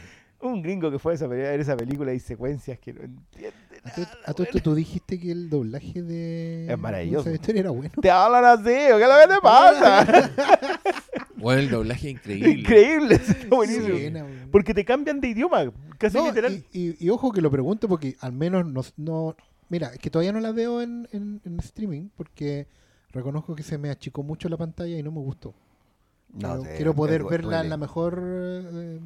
un 0.41 0.61
gringo 0.63 0.89
que 0.91 0.97
fue 0.99 1.11
a 1.11 1.15
esa, 1.15 1.29
pe- 1.29 1.45
a 1.47 1.51
ver 1.51 1.59
esa 1.59 1.77
película 1.77 2.11
hay 2.11 2.19
secuencias 2.19 2.79
que 2.79 2.91
no 2.93 3.01
entiende 3.03 3.53
A 3.85 3.91
todo- 3.91 4.05
nada, 4.05 4.17
a 4.25 4.33
weón. 4.33 4.63
tú 4.63 4.75
dijiste 4.75 5.19
que 5.19 5.31
el 5.31 5.49
doblaje 5.49 6.01
de. 6.01 6.67
Es 6.71 6.79
maravilloso. 6.79 7.27
esa 7.29 7.35
historia 7.35 7.59
era 7.61 7.69
bueno. 7.71 7.91
Te 8.01 8.09
hablan 8.09 8.45
así, 8.45 8.63
¿o 8.91 8.97
¿qué 8.97 9.03
es 9.03 9.09
lo 9.09 9.27
que 9.27 9.33
te 9.35 9.41
pasa? 9.41 10.31
Bueno, 11.35 11.59
el 11.59 11.69
doblaje 11.69 12.07
es 12.07 12.13
increíble. 12.15 12.49
Increíble, 12.51 13.15
está 13.15 13.53
buenísimo. 13.53 13.97
Porque 14.49 14.73
te 14.73 14.85
cambian 14.85 15.19
de 15.19 15.27
idioma, 15.27 15.73
casi 15.97 16.17
No, 16.17 16.27
literal. 16.27 16.63
y, 16.71 16.79
y- 16.91 16.95
y 17.01 17.09
ojo 17.09 17.33
que 17.33 17.41
lo 17.41 17.51
pregunto 17.51 17.89
porque 17.89 18.15
al 18.21 18.31
menos 18.31 18.65
no, 18.65 18.81
no- 18.95 19.35
mira, 19.67 19.87
es 19.89 19.99
que 19.99 20.09
todavía 20.09 20.31
no 20.31 20.39
la 20.39 20.53
veo 20.53 20.81
en, 20.81 21.05
en- 21.11 21.41
en 21.43 21.59
streaming 21.59 22.07
porque 22.15 22.67
reconozco 23.11 23.55
que 23.55 23.63
se 23.63 23.77
me 23.77 23.89
achicó 23.89 24.23
mucho 24.23 24.47
la 24.47 24.55
pantalla 24.55 24.97
y 24.97 25.03
no 25.03 25.11
me 25.11 25.19
gustó. 25.19 25.53
quiero, 26.39 26.63
sé, 26.63 26.75
quiero 26.77 26.93
poder 26.95 27.23
verla 27.25 27.57
duele. 27.57 27.63
en 27.65 27.69
la 27.71 27.77
mejor 27.77 28.21
eh, 28.25 28.99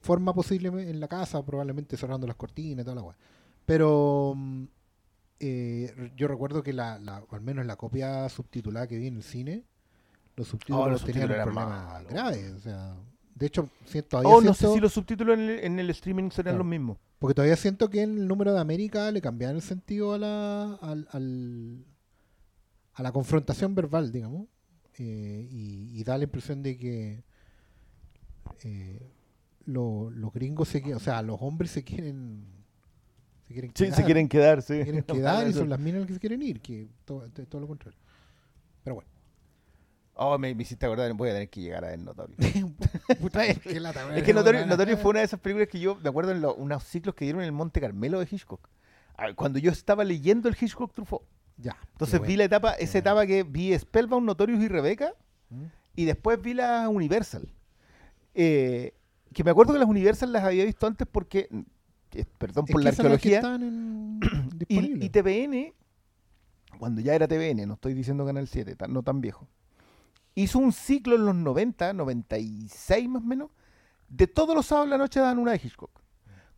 forma 0.00 0.32
posible 0.32 0.68
en 0.68 0.98
la 0.98 1.08
casa, 1.08 1.44
probablemente 1.44 1.98
cerrando 1.98 2.26
las 2.26 2.36
cortinas 2.36 2.82
y 2.82 2.84
toda 2.84 2.94
la 2.96 3.02
weá. 3.02 3.16
Pero 3.66 4.34
mm, 4.36 4.64
eh, 5.40 6.12
yo 6.16 6.28
recuerdo 6.28 6.62
que 6.62 6.72
la, 6.72 6.98
la- 6.98 7.24
al 7.30 7.40
menos 7.40 7.64
la 7.66 7.76
copia 7.76 8.28
subtitulada 8.28 8.86
que 8.86 8.98
vi 8.98 9.06
en 9.08 9.16
el 9.16 9.22
cine, 9.22 9.64
los 10.36 10.48
subtítulos 10.48 10.86
Oh, 10.86 10.90
los 10.90 11.04
tenían 11.04 11.30
un 11.30 11.36
subtítulos 11.36 11.54
problema 11.54 12.02
grave. 12.08 12.52
O 12.52 12.58
sea, 12.60 12.96
de 13.34 13.46
hecho, 13.46 13.68
siento, 13.86 14.08
todavía 14.10 14.30
Oh, 14.36 14.40
no 14.40 14.54
sé 14.54 14.72
si 14.72 14.80
los 14.80 14.92
subtítulos 14.92 15.34
en 15.38 15.40
el, 15.48 15.58
en 15.60 15.78
el 15.78 15.90
streaming 15.90 16.30
serán 16.30 16.52
Claro. 16.54 16.58
los 16.58 16.66
mismos. 16.66 16.98
porque 17.18 17.34
todavía 17.34 17.56
siento 17.56 17.88
que 17.88 18.02
en 18.02 18.18
el 18.18 18.28
número 18.28 18.52
de 18.52 18.60
América 18.60 19.10
le 19.10 19.20
cambiaron 19.22 19.56
el 19.56 19.62
sentido 19.62 20.12
a 20.12 20.18
la, 20.18 20.74
al, 20.74 21.08
al- 21.12 21.84
a 22.94 23.02
la 23.02 23.12
confrontación 23.12 23.74
verbal, 23.74 24.12
digamos. 24.12 24.46
eh, 24.98 25.48
y, 25.50 25.98
y 25.98 26.04
da 26.04 26.16
la 26.18 26.24
impresión 26.24 26.62
de 26.62 26.76
que 26.76 27.24
eh, 28.62 29.10
lo- 29.66 30.10
los 30.10 30.32
gringos 30.32 30.68
se 30.68 30.80
quieren, 30.82 30.96
o 30.98 31.00
sea, 31.00 31.22
los 31.22 31.38
hombres 31.40 31.70
se 31.70 31.82
quieren 31.82 32.44
quieren 33.54 33.70
Sí, 33.74 33.84
quedar, 33.84 33.96
se 33.96 34.04
quieren 34.04 34.28
quedar, 34.28 34.62
sí. 34.62 34.74
se 34.78 34.84
quieren 34.84 35.02
quedar 35.06 35.48
y 35.48 35.52
son 35.54 35.68
las 35.70 35.78
minas 35.80 36.00
las 36.00 36.06
que 36.08 36.14
se 36.14 36.20
quieren 36.20 36.42
ir, 36.42 36.60
que 36.60 36.88
todo, 37.04 37.28
to- 37.30 37.46
todo 37.46 37.60
lo 37.62 37.66
contrario. 37.68 37.98
Pero 38.82 38.96
bueno. 38.96 39.08
Oh, 40.16 40.38
me, 40.38 40.54
me 40.54 40.62
hiciste 40.62 40.86
acordar, 40.86 41.12
voy 41.14 41.30
a 41.30 41.32
tener 41.32 41.48
que 41.50 41.60
llegar 41.60 41.84
a 41.84 41.88
ver 41.88 41.98
Notorious. 41.98 42.38
Puta, 43.20 43.44
es 43.46 43.58
que, 43.58 43.80
lata, 43.80 44.14
Es 44.16 44.22
que 44.22 44.30
weón. 44.32 44.44
Notorious, 44.44 44.66
Notorious 44.68 45.00
fue 45.00 45.10
una 45.10 45.18
de 45.20 45.24
esas 45.24 45.40
películas 45.40 45.68
que 45.68 45.80
yo 45.80 45.96
me 45.96 46.08
acuerdo 46.08 46.30
en 46.32 46.40
lo- 46.40 46.54
unos 46.54 46.84
ciclos 46.84 47.14
que 47.14 47.24
dieron 47.24 47.40
en 47.42 47.46
el 47.46 47.52
Monte 47.52 47.80
Carmelo 47.80 48.20
de 48.20 48.28
Hitchcock. 48.30 48.68
Ah, 49.16 49.32
Cuando 49.34 49.58
yo 49.58 49.70
estaba 49.72 50.04
leyendo 50.04 50.48
el 50.48 50.56
Hitchcock 50.60 50.92
Truffaut. 50.92 51.22
Ya. 51.56 51.76
Entonces 51.92 52.20
vi 52.20 52.36
la 52.36 52.44
etapa, 52.44 52.72
esa 52.74 52.92
bueno. 52.92 52.98
etapa 52.98 53.26
que 53.26 53.42
vi 53.44 53.76
Spellbound, 53.78 54.26
Notorious 54.26 54.60
y 54.62 54.68
Rebeca, 54.68 55.14
bueno. 55.50 55.70
y 55.96 56.04
después 56.04 56.40
vi 56.42 56.54
la 56.54 56.88
Universal. 56.88 57.48
Eh, 58.34 58.92
que 59.32 59.42
me 59.44 59.50
acuerdo 59.50 59.72
que 59.72 59.78
las 59.80 59.88
Universal 59.88 60.32
las 60.32 60.44
había 60.44 60.64
visto 60.64 60.86
antes 60.86 61.06
porque, 61.10 61.48
perdón 62.38 62.64
Es 62.68 62.72
por 62.72 62.82
la 62.82 62.90
arqueología, 62.90 63.40
en- 63.40 64.20
y, 64.68 65.04
y 65.04 65.08
TVN, 65.10 65.72
cuando 66.78 67.00
ya 67.00 67.14
era 67.14 67.26
TVN, 67.28 67.66
no 67.66 67.74
estoy 67.74 67.94
diciendo 67.94 68.24
Canal 68.24 68.46
7, 68.48 68.76
tan- 68.76 68.92
no 68.92 69.02
tan 69.02 69.20
viejo, 69.20 69.48
hizo 70.34 70.58
un 70.58 70.72
ciclo 70.72 71.16
en 71.16 71.26
los 71.26 71.34
90, 71.34 71.92
96 71.92 73.08
más 73.08 73.22
o 73.22 73.26
menos, 73.26 73.50
de 74.08 74.26
todos 74.26 74.54
los 74.54 74.66
sábados 74.66 74.88
de 74.88 74.90
la 74.90 74.98
noche 74.98 75.20
daban 75.20 75.38
una 75.38 75.52
de 75.52 75.60
Hitchcock. 75.62 75.90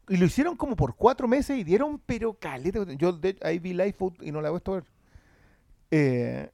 Y 0.09 0.19
lo 0.19 0.27
hicieron 0.27 0.57
como 0.57 0.77
por 0.77 0.95
cuatro 0.95 1.27
meses 1.27 1.59
y 1.59 1.65
dieron, 1.65 2.01
pero 2.07 2.35
caleta. 2.35 2.85
Yo 2.95 3.12
de- 3.12 3.39
ahí 3.43 3.59
vi 3.59 3.73
Lifeboat 3.74 4.23
y 4.23 4.31
no 4.31 4.41
la 4.41 4.49
he 4.49 4.51
vuelto 4.53 4.73
a 4.73 4.74
ver. 4.77 4.85
Eh, 5.91 6.51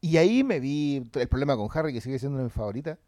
y 0.00 0.16
ahí 0.16 0.42
me 0.44 0.58
vi 0.60 1.08
el 1.14 1.28
problema 1.28 1.56
con 1.56 1.68
Harry, 1.72 1.92
que 1.92 2.00
sigue 2.00 2.18
siendo 2.18 2.42
mis 2.42 2.52
favoritas. 2.52 2.98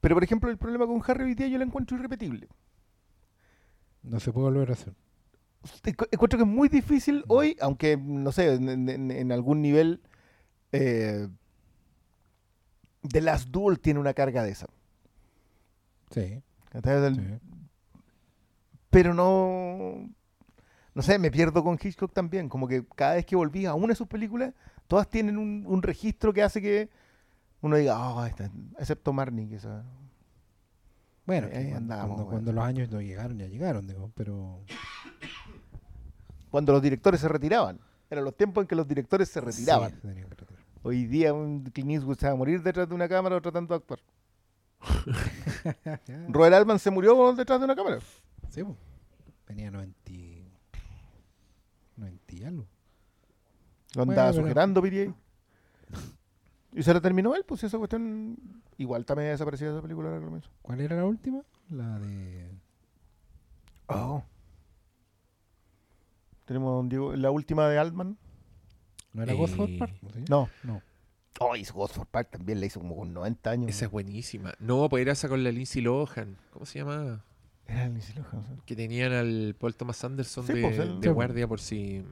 Pero, 0.00 0.14
por 0.16 0.24
ejemplo, 0.24 0.50
el 0.50 0.58
problema 0.58 0.86
con 0.86 1.02
Harry 1.06 1.24
hoy 1.24 1.34
día 1.34 1.46
yo 1.48 1.58
lo 1.58 1.64
encuentro 1.64 1.96
irrepetible. 1.96 2.48
No 4.02 4.20
se 4.20 4.32
puede 4.32 4.44
volver 4.50 4.70
a 4.70 4.72
hacer. 4.72 4.94
Encu- 5.84 6.08
encuentro 6.10 6.38
que 6.38 6.42
es 6.44 6.48
muy 6.50 6.68
difícil 6.68 7.24
hoy, 7.28 7.56
aunque, 7.60 7.96
no 7.96 8.32
sé, 8.32 8.54
en, 8.54 8.88
en- 8.88 9.10
en 9.10 9.32
algún 9.32 9.62
nivel, 9.62 10.00
eh, 10.72 11.28
The 13.08 13.20
Last 13.20 13.48
Duel 13.48 13.78
tiene 13.80 14.00
una 14.00 14.14
carga 14.14 14.42
de 14.42 14.50
esa. 14.50 14.66
Sí. 17.14 17.20
Pero 18.90 19.14
no, 19.14 20.08
no 20.94 21.02
sé, 21.02 21.18
me 21.18 21.30
pierdo 21.30 21.62
con 21.64 21.78
Hitchcock 21.82 22.12
también. 22.12 22.48
Como 22.48 22.68
que 22.68 22.84
cada 22.96 23.14
vez 23.14 23.24
que 23.26 23.36
volví 23.36 23.64
a 23.66 23.74
una 23.74 23.88
de 23.88 23.94
sus 23.96 24.08
películas, 24.08 24.52
todas 24.88 25.08
tienen 25.08 25.38
un, 25.38 25.64
un 25.66 25.82
registro 25.82 26.32
que 26.32 26.42
hace 26.42 26.60
que 26.60 26.90
uno 27.60 27.76
diga, 27.76 28.26
esta- 28.26 28.50
excepto 28.78 29.12
Marnie, 29.12 29.48
que 29.48 29.56
esa... 29.56 29.84
Bueno, 31.24 31.46
Ahí 31.48 31.70
cuando, 31.70 31.76
andamos, 31.76 32.06
cuando- 32.06 32.14
bueno. 32.16 32.30
cuando 32.30 32.52
los 32.52 32.64
años 32.64 32.90
no 32.90 33.00
llegaron, 33.00 33.38
ya 33.38 33.46
llegaron, 33.46 33.86
digo, 33.86 34.10
pero... 34.14 34.60
Cuando 36.50 36.72
los 36.72 36.82
directores 36.82 37.20
se 37.20 37.28
retiraban. 37.28 37.78
Eran 38.10 38.24
los 38.24 38.36
tiempos 38.36 38.62
en 38.62 38.68
que 38.68 38.74
los 38.74 38.86
directores 38.86 39.28
se 39.28 39.40
retiraban. 39.40 39.90
Sí, 39.90 39.96
se. 40.02 40.26
Hoy 40.82 41.06
día 41.06 41.32
un 41.32 41.62
Clint 41.64 41.92
Eastwood 41.92 42.18
se 42.18 42.26
va 42.26 42.32
a 42.32 42.36
morir 42.36 42.62
detrás 42.62 42.88
de 42.88 42.94
una 42.94 43.08
cámara 43.08 43.40
tratando 43.40 43.72
de 43.74 43.76
actuar. 43.78 44.00
Robert 46.28 46.54
Altman 46.54 46.78
se 46.78 46.90
murió 46.90 47.32
detrás 47.34 47.58
de 47.60 47.64
una 47.64 47.76
cámara. 47.76 47.98
Sí, 48.50 48.62
po. 48.64 48.76
Tenía 49.46 49.70
90... 49.70 50.10
y- 50.10 50.52
90 51.96 52.34
y 52.34 52.44
algo. 52.44 52.66
Lo 53.94 54.02
andaba 54.02 54.28
Bueno, 54.30 54.42
sujetando, 54.42 54.82
Piri. 54.82 55.14
Y 56.74 56.82
se 56.82 56.94
la 56.94 57.00
terminó 57.00 57.34
él, 57.34 57.44
pues 57.46 57.62
esa 57.64 57.78
cuestión. 57.78 58.36
Igual 58.78 59.04
también 59.04 59.30
desapareció 59.30 59.70
esa 59.70 59.82
película 59.82 60.08
ahora 60.08 60.20
que 60.20 60.24
lo 60.26 60.30
pienso. 60.32 60.50
¿Cuál 60.62 60.80
era 60.80 60.96
la 60.96 61.04
última? 61.04 61.42
La 61.70 61.98
de... 61.98 62.50
Oh. 63.88 64.22
Tenemos 66.44 66.80
un 66.80 66.88
Diego- 66.88 67.14
la 67.14 67.30
última 67.30 67.68
de 67.68 67.78
Altman. 67.78 68.16
¿No 69.12 69.22
era 69.22 69.32
Eh, 69.32 69.36
Gosford 69.36 69.78
Park? 69.78 69.94
¿Sí? 70.14 70.24
No. 70.28 70.48
No. 70.62 70.82
Oh, 71.40 71.56
hizo 71.56 71.74
Gosford 71.74 72.06
Park 72.08 72.30
también, 72.30 72.60
la 72.60 72.66
hizo 72.66 72.80
como 72.80 72.96
con 72.96 73.12
90 73.12 73.50
años. 73.50 73.70
Esa 73.70 73.86
es 73.86 73.90
buenísima. 73.90 74.52
No, 74.58 74.88
pues 74.88 75.02
era 75.02 75.12
esa 75.12 75.28
con 75.28 75.42
la 75.44 75.50
Lindsay 75.50 75.82
Lohan. 75.82 76.36
¿Cómo 76.52 76.66
se 76.66 76.78
llama? 76.78 77.24
Era 77.66 77.88
Lindsay 77.88 78.14
Lohan, 78.16 78.42
¿sí? 78.44 78.52
Que 78.66 78.76
tenían 78.76 79.12
al 79.12 79.54
Paul 79.58 79.74
Thomas 79.74 80.02
Anderson 80.04 80.46
Sí, 80.46 80.52
de, 80.54 80.62
pues, 80.62 80.78
él- 80.78 81.00
de 81.00 81.08
Sí. 81.08 81.14
guardia 81.14 81.46
por 81.48 81.60
si... 81.60 82.04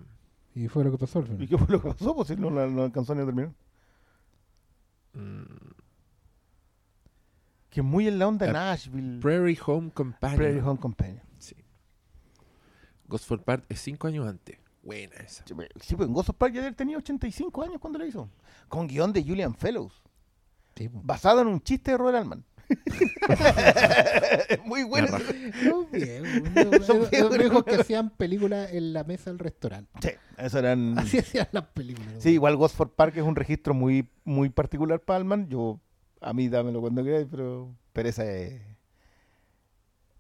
Y 0.55 0.69
fue 0.69 0.85
lo 0.85 0.91
que 0.91 0.99
pasó 0.99 1.21
al 1.21 1.27
final. 1.27 1.43
¿Y 1.43 1.47
qué 1.49 1.57
fue 1.59 1.69
lo 1.69 1.81
que 1.81 1.89
pasó? 1.91 2.15
Pues 2.15 2.29
si 2.29 2.37
no, 2.37 2.51
la- 2.51 2.67
no 2.67 2.83
alcanzó 2.83 3.15
ni 3.15 3.23
a 3.23 3.25
terminar. 3.25 3.53
Mm, 5.15 5.45
Que 7.71 7.83
muy 7.83 8.09
en 8.09 8.19
la 8.19 8.27
onda 8.29 8.47
Eh, 8.47 8.53
Nashville. 8.53 9.21
Prairie 9.21 9.59
Home 9.67 9.91
Companion. 9.93 10.37
Prairie 10.39 10.63
Home 10.63 10.81
Companion. 10.81 11.23
Sí. 11.39 11.55
Gosford 13.07 13.43
Park 13.43 13.65
es 13.69 13.81
cinco 13.81 14.07
años 14.09 14.27
antes. 14.27 14.59
Buena 14.83 15.15
esa. 15.17 15.45
Sí, 15.47 15.55
pues, 15.55 15.69
Sí, 15.81 15.95
pues 15.95 16.09
en 16.09 16.15
Ghost 16.15 16.31
of 16.31 16.37
Park 16.37 16.55
ya 16.55 16.73
tenía 16.73 16.97
85 16.97 17.63
años 17.63 17.79
cuando 17.81 17.99
lo 17.99 18.07
hizo. 18.07 18.29
Con 18.69 18.87
guion 18.87 19.13
de 19.13 19.23
Julian 19.23 19.55
Fellows. 19.55 20.03
Sí, 20.75 20.89
po. 20.89 21.01
Basado 21.05 21.43
en 21.43 21.49
un 21.49 21.61
chiste 21.61 21.91
de 21.91 21.99
Robert 21.99 22.17
Altman. 22.19 22.45
muy 24.65 24.83
bueno. 24.85 25.09
La 25.11 25.19
ese- 25.19 25.65
Los 25.65 25.91
viejos, 25.91 26.87
Son 26.87 26.99
los 27.01 27.11
viejos. 27.11 27.39
viejos 27.39 27.65
que 27.65 27.75
hacían 27.77 28.11
películas 28.11 28.73
en 28.73 28.93
la 28.93 29.05
mesa 29.05 29.31
del 29.31 29.39
restaurante. 29.39 29.91
Sí, 30.03 30.11
eso 30.39 30.59
eran. 30.59 30.99
Así 30.99 31.19
hacían 31.19 31.49
las 31.53 31.67
películas. 31.67 32.15
Sí, 32.19 32.31
igual 32.31 32.57
Gosford 32.57 32.91
Park 32.91 33.17
es 33.17 33.23
un 33.23 33.37
registro 33.37 33.75
muy, 33.75 34.09
muy 34.25 34.49
particular 34.51 35.01
para 35.01 35.19
Altman. 35.19 35.49
Yo, 35.49 35.81
a 36.21 36.33
mí 36.33 36.49
dámelo 36.49 36.81
cuando 36.81 37.03
queráis, 37.05 37.27
pero, 37.31 37.75
pero 37.93 38.09
esa 38.09 38.25
es. 38.25 38.61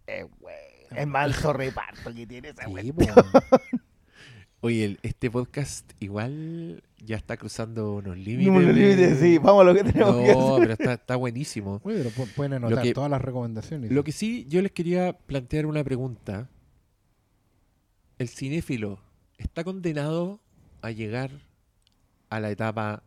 Es, 0.06 0.26
güey, 0.40 0.56
es 0.90 1.06
manso 1.06 1.52
reparto 1.52 2.12
que 2.12 2.26
tiene 2.26 2.48
esa 2.48 2.64
Sí. 2.64 2.92
Oye, 4.62 4.84
el- 4.84 4.98
este 5.02 5.30
podcast 5.30 5.90
igual 6.00 6.82
ya 7.04 7.16
está 7.16 7.36
cruzando 7.36 7.94
unos 7.96 8.16
límites. 8.18 8.48
Unos 8.48 8.66
de- 8.66 8.72
límites, 8.72 9.18
sí, 9.20 9.38
vamos 9.38 9.62
a 9.62 9.64
lo 9.64 9.74
que 9.74 9.84
tenemos 9.84 10.16
que 10.16 10.32
No, 10.34 10.40
hacer. 10.54 10.60
pero 10.60 10.72
está, 10.74 10.92
está 10.94 11.16
buenísimo. 11.16 11.80
Oye, 11.82 11.98
pero 11.98 12.10
pu- 12.10 12.32
pueden 12.34 12.52
anotar 12.54 12.82
que- 12.82 12.92
todas 12.92 13.10
las 13.10 13.20
recomendaciones. 13.22 13.90
Lo 13.90 14.04
que 14.04 14.12
sí, 14.12 14.46
yo 14.48 14.60
les 14.62 14.72
quería 14.72 15.12
plantear 15.18 15.66
una 15.66 15.82
pregunta. 15.84 16.48
¿El 18.18 18.28
cinéfilo 18.28 19.00
está 19.38 19.64
condenado 19.64 20.40
a 20.82 20.90
llegar 20.90 21.30
a 22.28 22.38
la 22.40 22.50
etapa 22.50 23.02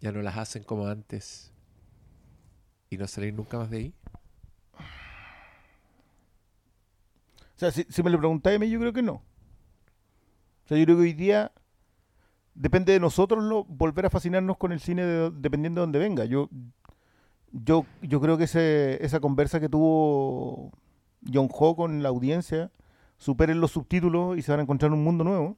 ya 0.00 0.10
no 0.12 0.22
las 0.22 0.38
hacen 0.38 0.62
como 0.64 0.86
antes 0.86 1.52
y 2.88 2.96
no 2.96 3.06
salir 3.06 3.34
nunca 3.34 3.58
más 3.58 3.68
de 3.70 3.76
ahí? 3.76 3.94
O 7.56 7.58
sea, 7.60 7.70
si, 7.70 7.84
si 7.90 8.02
me 8.02 8.08
lo 8.10 8.18
preguntáis 8.18 8.56
a 8.56 8.58
mí, 8.58 8.70
yo 8.70 8.80
creo 8.80 8.92
que 8.92 9.02
no. 9.02 9.12
O 10.64 10.68
sea, 10.68 10.78
yo 10.78 10.84
creo 10.84 10.96
que 10.96 11.02
hoy 11.02 11.12
día 11.12 11.52
depende 12.54 12.92
de 12.92 13.00
nosotros 13.00 13.44
volver 13.68 14.06
a 14.06 14.10
fascinarnos 14.10 14.56
con 14.56 14.72
el 14.72 14.80
cine 14.80 15.04
de- 15.04 15.30
dependiendo 15.30 15.80
de 15.80 15.86
dónde 15.86 15.98
venga. 15.98 16.24
Yo, 16.24 16.48
yo, 17.52 17.84
yo 18.02 18.20
creo 18.20 18.36
que 18.38 18.44
ese, 18.44 19.04
esa 19.04 19.20
conversa 19.20 19.60
que 19.60 19.68
tuvo 19.68 20.70
John 21.32 21.48
Ho 21.52 21.76
con 21.76 22.02
la 22.02 22.08
audiencia, 22.08 22.70
superen 23.18 23.60
los 23.60 23.72
subtítulos 23.72 24.38
y 24.38 24.42
se 24.42 24.50
van 24.52 24.60
a 24.60 24.62
encontrar 24.62 24.92
un 24.92 25.04
mundo 25.04 25.24
nuevo. 25.24 25.56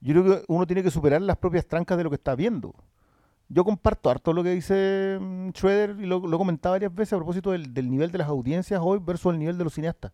Yo 0.00 0.12
creo 0.14 0.24
que 0.24 0.44
uno 0.48 0.66
tiene 0.66 0.82
que 0.82 0.90
superar 0.90 1.20
las 1.22 1.36
propias 1.36 1.66
trancas 1.66 1.98
de 1.98 2.04
lo 2.04 2.10
que 2.10 2.16
está 2.16 2.34
viendo. 2.34 2.74
Yo 3.48 3.64
comparto 3.64 4.10
harto 4.10 4.32
lo 4.32 4.42
que 4.42 4.50
dice 4.50 5.18
mm, 5.20 5.50
Schroeder 5.50 5.96
y 5.98 6.06
lo, 6.06 6.20
lo 6.20 6.36
he 6.36 6.38
comentado 6.38 6.74
varias 6.74 6.94
veces 6.94 7.14
a 7.14 7.16
propósito 7.16 7.50
del, 7.52 7.72
del 7.72 7.90
nivel 7.90 8.10
de 8.12 8.18
las 8.18 8.28
audiencias 8.28 8.80
hoy 8.82 8.98
versus 9.02 9.32
el 9.32 9.38
nivel 9.38 9.56
de 9.58 9.64
los 9.64 9.74
cineastas. 9.74 10.12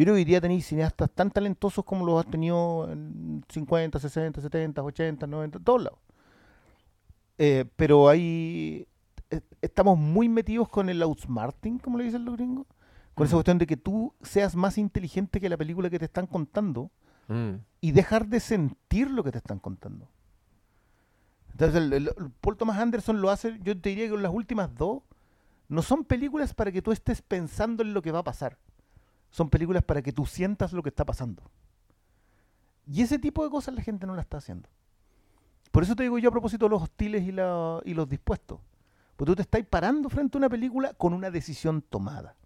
Yo 0.00 0.04
creo 0.04 0.14
que 0.14 0.20
hoy 0.20 0.24
día 0.24 0.40
tenéis 0.40 0.64
cineastas 0.66 1.10
tan 1.10 1.30
talentosos 1.30 1.84
como 1.84 2.06
los 2.06 2.24
has 2.24 2.30
tenido 2.30 2.90
en 2.90 3.44
50, 3.50 3.98
60, 3.98 4.40
70, 4.40 4.82
80, 4.82 5.26
90, 5.26 5.58
en 5.58 5.64
todos 5.64 5.82
lados. 5.82 5.98
Eh, 7.36 7.66
pero 7.76 8.08
hay. 8.08 8.88
eh, 9.28 9.42
Estamos 9.60 9.98
muy 9.98 10.30
metidos 10.30 10.70
con 10.70 10.88
el 10.88 11.02
outsmarting, 11.02 11.78
como 11.80 11.98
le 11.98 12.04
dicen 12.04 12.24
los 12.24 12.34
gringos. 12.38 12.66
Con 13.14 13.26
esa 13.26 13.34
Mm. 13.34 13.38
cuestión 13.40 13.58
de 13.58 13.66
que 13.66 13.76
tú 13.76 14.14
seas 14.22 14.56
más 14.56 14.78
inteligente 14.78 15.38
que 15.38 15.50
la 15.50 15.58
película 15.58 15.90
que 15.90 15.98
te 15.98 16.06
están 16.06 16.26
contando 16.26 16.90
Mm. 17.28 17.56
y 17.82 17.92
dejar 17.92 18.26
de 18.26 18.40
sentir 18.40 19.10
lo 19.10 19.22
que 19.22 19.32
te 19.32 19.36
están 19.38 19.58
contando. 19.58 20.08
Entonces, 21.50 21.76
el, 21.76 21.92
el- 21.92 22.08
el 22.16 22.30
Paul 22.40 22.56
Thomas 22.56 22.78
Anderson 22.78 23.20
lo 23.20 23.28
hace, 23.28 23.58
yo 23.62 23.78
te 23.78 23.90
diría 23.90 24.06
que 24.06 24.12
con 24.12 24.22
las 24.22 24.32
últimas 24.32 24.74
dos, 24.74 25.02
no 25.68 25.82
son 25.82 26.04
películas 26.04 26.54
para 26.54 26.72
que 26.72 26.80
tú 26.80 26.90
estés 26.90 27.20
pensando 27.20 27.82
en 27.82 27.92
lo 27.92 28.00
que 28.00 28.12
va 28.12 28.20
a 28.20 28.24
pasar. 28.24 28.56
Son 29.30 29.48
películas 29.48 29.82
para 29.82 30.02
que 30.02 30.12
tú 30.12 30.26
sientas 30.26 30.72
lo 30.72 30.82
que 30.82 30.88
está 30.88 31.04
pasando. 31.04 31.42
Y 32.86 33.02
ese 33.02 33.18
tipo 33.18 33.44
de 33.44 33.50
cosas 33.50 33.74
la 33.74 33.82
gente 33.82 34.06
no 34.06 34.14
la 34.14 34.22
está 34.22 34.38
haciendo. 34.38 34.68
Por 35.70 35.84
eso 35.84 35.94
te 35.94 36.02
digo 36.02 36.18
yo 36.18 36.30
a 36.30 36.32
propósito 36.32 36.66
de 36.66 36.70
los 36.70 36.82
hostiles 36.82 37.22
y, 37.22 37.32
los 37.32 38.08
dispuestos. 38.08 38.60
Porque 39.16 39.30
tú 39.30 39.36
te 39.36 39.42
estás 39.42 39.64
parando 39.64 40.08
frente 40.08 40.36
a 40.36 40.38
una 40.38 40.48
película 40.48 40.94
con 40.94 41.12
una 41.12 41.30
decisión 41.30 41.82
tomada. 41.82 42.36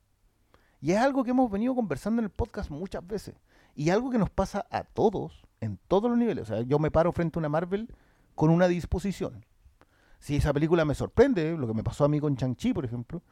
Y 0.80 0.92
es 0.92 0.98
algo 0.98 1.24
que 1.24 1.30
hemos 1.30 1.50
venido 1.50 1.74
conversando 1.74 2.20
en 2.20 2.24
el 2.24 2.30
podcast 2.30 2.70
muchas 2.70 3.06
veces. 3.06 3.34
Y 3.74 3.88
algo 3.88 4.10
que 4.10 4.18
nos 4.18 4.28
pasa 4.28 4.66
a 4.70 4.84
todos, 4.84 5.46
en 5.60 5.78
todos 5.88 6.10
los 6.10 6.18
niveles. 6.18 6.50
O 6.50 6.54
sea, 6.54 6.62
yo 6.62 6.78
me 6.78 6.90
paro 6.90 7.12
frente 7.12 7.38
a 7.38 7.40
una 7.40 7.48
Marvel 7.48 7.88
con 8.34 8.50
una 8.50 8.68
disposición. 8.68 9.46
Si 10.18 10.36
esa 10.36 10.52
película 10.52 10.84
me 10.84 10.94
sorprende, 10.94 11.56
lo 11.56 11.66
que 11.66 11.74
me 11.74 11.82
pasó 11.82 12.04
a 12.04 12.08
mí 12.08 12.20
con 12.20 12.36
Chang-Chi, 12.36 12.74
por 12.74 12.84
ejemplo, 12.84 13.22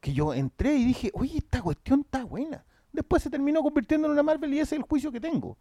que 0.00 0.12
yo 0.12 0.34
entré 0.34 0.76
y 0.76 0.84
dije, 0.84 1.10
oye, 1.14 1.38
esta 1.38 1.62
cuestión 1.62 2.00
está 2.00 2.24
buena. 2.24 2.64
Después 2.92 3.22
se 3.22 3.30
terminó 3.30 3.62
convirtiendo 3.62 4.06
en 4.06 4.12
una 4.12 4.22
Marvel 4.22 4.52
y 4.54 4.60
ese 4.60 4.74
es 4.74 4.80
el 4.80 4.86
juicio 4.86 5.12
que 5.12 5.20
tengo. 5.20 5.56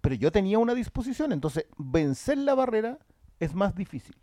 Pero 0.00 0.14
yo 0.14 0.32
tenía 0.32 0.58
una 0.58 0.74
disposición, 0.74 1.32
entonces 1.32 1.66
vencer 1.76 2.38
la 2.38 2.54
barrera 2.54 2.98
es 3.38 3.54
más 3.54 3.74
difícil. 3.74 4.16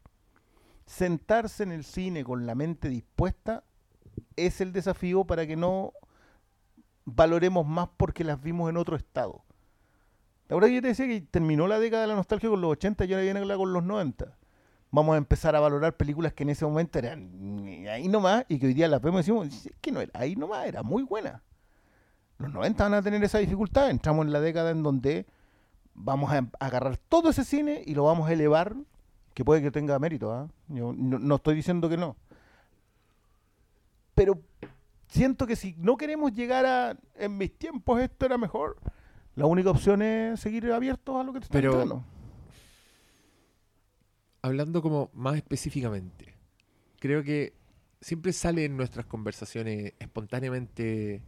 Sentarse 0.85 1.63
en 1.63 1.71
el 1.71 1.83
cine 1.83 2.23
con 2.23 2.45
la 2.45 2.55
mente 2.55 2.89
dispuesta 2.89 3.63
es 4.35 4.61
el 4.61 4.71
desafío 4.71 5.25
para 5.25 5.45
que 5.45 5.55
no 5.55 5.93
valoremos 7.05 7.65
más 7.65 7.89
porque 7.97 8.23
las 8.23 8.41
vimos 8.41 8.69
en 8.69 8.77
otro 8.77 8.95
estado. 8.95 9.43
La 10.47 10.55
verdad 10.55 10.69
que 10.69 10.75
yo 10.75 10.81
te 10.81 10.87
decía 10.87 11.07
que 11.07 11.21
terminó 11.21 11.67
la 11.67 11.79
década 11.79 12.03
de 12.03 12.07
la 12.07 12.15
nostalgia 12.15 12.49
con 12.49 12.61
los 12.61 12.71
80 12.71 13.05
y 13.05 13.13
ahora 13.13 13.23
viene 13.23 13.45
la 13.45 13.57
con 13.57 13.73
los 13.73 13.83
90. 13.83 14.37
Vamos 14.91 15.15
a 15.15 15.17
empezar 15.17 15.55
a 15.55 15.59
valorar 15.59 15.97
películas 15.97 16.33
que 16.33 16.43
en 16.43 16.49
ese 16.49 16.65
momento 16.65 16.97
eran 16.99 17.85
ahí 17.89 18.07
nomás 18.07 18.45
y 18.47 18.57
que 18.57 18.67
hoy 18.67 18.73
día 18.73 18.87
las 18.87 19.01
vemos 19.01 19.19
y 19.19 19.21
decimos, 19.23 19.65
"Es 19.65 19.73
que 19.81 19.91
no 19.91 19.99
era 19.99 20.11
ahí 20.13 20.35
nomás, 20.37 20.65
era 20.65 20.83
muy 20.83 21.03
buena. 21.03 21.43
Los 22.39 22.53
90 22.53 22.83
van 22.83 22.93
a 22.93 23.01
tener 23.01 23.23
esa 23.23 23.39
dificultad, 23.39 23.89
entramos 23.89 24.25
en 24.25 24.31
la 24.33 24.39
década 24.39 24.71
en 24.71 24.83
donde 24.83 25.25
vamos 25.95 26.31
a 26.31 26.37
em- 26.37 26.51
agarrar 26.59 26.97
todo 26.97 27.29
ese 27.31 27.43
cine 27.43 27.81
y 27.85 27.95
lo 27.95 28.03
vamos 28.03 28.29
a 28.29 28.33
elevar, 28.33 28.75
que 29.33 29.43
puede 29.43 29.61
que 29.61 29.71
tenga 29.71 29.97
mérito, 29.99 30.31
¿ah? 30.31 30.47
Yo 30.67 30.93
no, 30.95 31.17
no 31.19 31.35
estoy 31.35 31.55
diciendo 31.55 31.89
que 31.89 31.97
no. 31.97 32.15
Pero 34.13 34.39
siento 35.07 35.47
que 35.47 35.55
si 35.55 35.73
no 35.77 35.97
queremos 35.97 36.33
llegar 36.33 36.65
a 36.65 36.97
en 37.15 37.37
mis 37.37 37.57
tiempos 37.57 38.01
esto 38.01 38.25
era 38.25 38.37
mejor, 38.37 38.77
la 39.35 39.45
única 39.45 39.69
opción 39.71 40.01
es 40.01 40.39
seguir 40.39 40.71
abiertos 40.71 41.15
a 41.15 41.23
lo 41.23 41.33
que 41.33 41.39
te 41.39 41.45
está 41.45 41.53
Pero- 41.53 41.71
entrando. 41.71 42.03
Hablando 44.43 44.81
como 44.81 45.09
más 45.13 45.35
específicamente, 45.35 46.35
creo 46.99 47.23
que 47.23 47.53
siempre 47.99 48.31
sale 48.31 48.65
en 48.65 48.77
nuestras 48.77 49.05
conversaciones 49.05 49.93
espontáneamente 49.99 51.21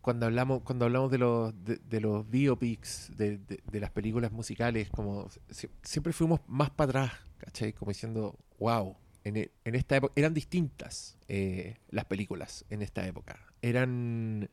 cuando 0.00 0.26
hablamos 0.26 0.62
cuando 0.62 0.84
hablamos 0.84 1.10
de 1.10 1.18
los 1.18 1.52
de, 1.64 1.76
de 1.76 2.00
los 2.00 2.28
biopics 2.30 3.12
de, 3.16 3.38
de- 3.38 3.60
de 3.70 3.80
las 3.80 3.90
películas 3.90 4.32
musicales 4.32 4.88
como 4.90 5.28
si- 5.50 5.68
siempre 5.82 6.12
fuimos 6.12 6.40
más 6.46 6.70
para 6.70 6.88
atrás 6.90 7.12
¿cachai? 7.38 7.72
como 7.72 7.90
diciendo 7.90 8.36
wow 8.58 8.96
en, 9.24 9.36
e- 9.36 9.50
en 9.64 9.74
esta 9.74 9.96
época 9.96 10.12
eran 10.16 10.32
distintas 10.34 11.16
eh, 11.28 11.76
las 11.90 12.04
películas 12.06 12.64
en 12.70 12.82
esta 12.82 13.06
época 13.06 13.38
eran 13.62 14.48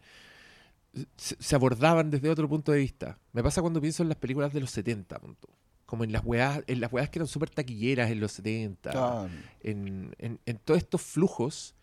se, 1.18 1.36
se 1.40 1.56
abordaban 1.56 2.10
desde 2.10 2.30
otro 2.30 2.48
punto 2.48 2.72
de 2.72 2.80
vista 2.80 3.20
me 3.34 3.44
pasa 3.44 3.62
cuando 3.62 3.82
pienso 3.82 4.04
en 4.04 4.10
las 4.10 4.18
películas 4.18 4.54
de 4.54 4.62
los 4.62 4.72
70 4.72 5.20
punto. 5.20 5.50
como 5.86 6.04
en 6.04 6.12
las 6.12 6.24
weas 6.26 6.64
en 6.68 6.80
las 6.80 6.92
weas 6.92 7.10
que 7.10 7.20
eran 7.20 7.28
súper 7.28 7.50
taquilleras 7.50 8.10
en 8.10 8.20
los 8.20 8.32
70 8.34 8.92
Ah, 8.96 9.28
en, 9.62 10.16
en- 10.20 10.40
en 10.46 10.58
todos 10.58 10.80
estos 10.80 11.02
flujos 11.02 11.75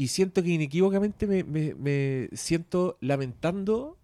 y 0.00 0.08
siento 0.08 0.42
que 0.42 0.48
inequívocamente 0.48 1.26
me, 1.26 1.44
me- 1.44 1.74
me 1.74 2.28
siento 2.32 2.96
lamentando 3.02 3.98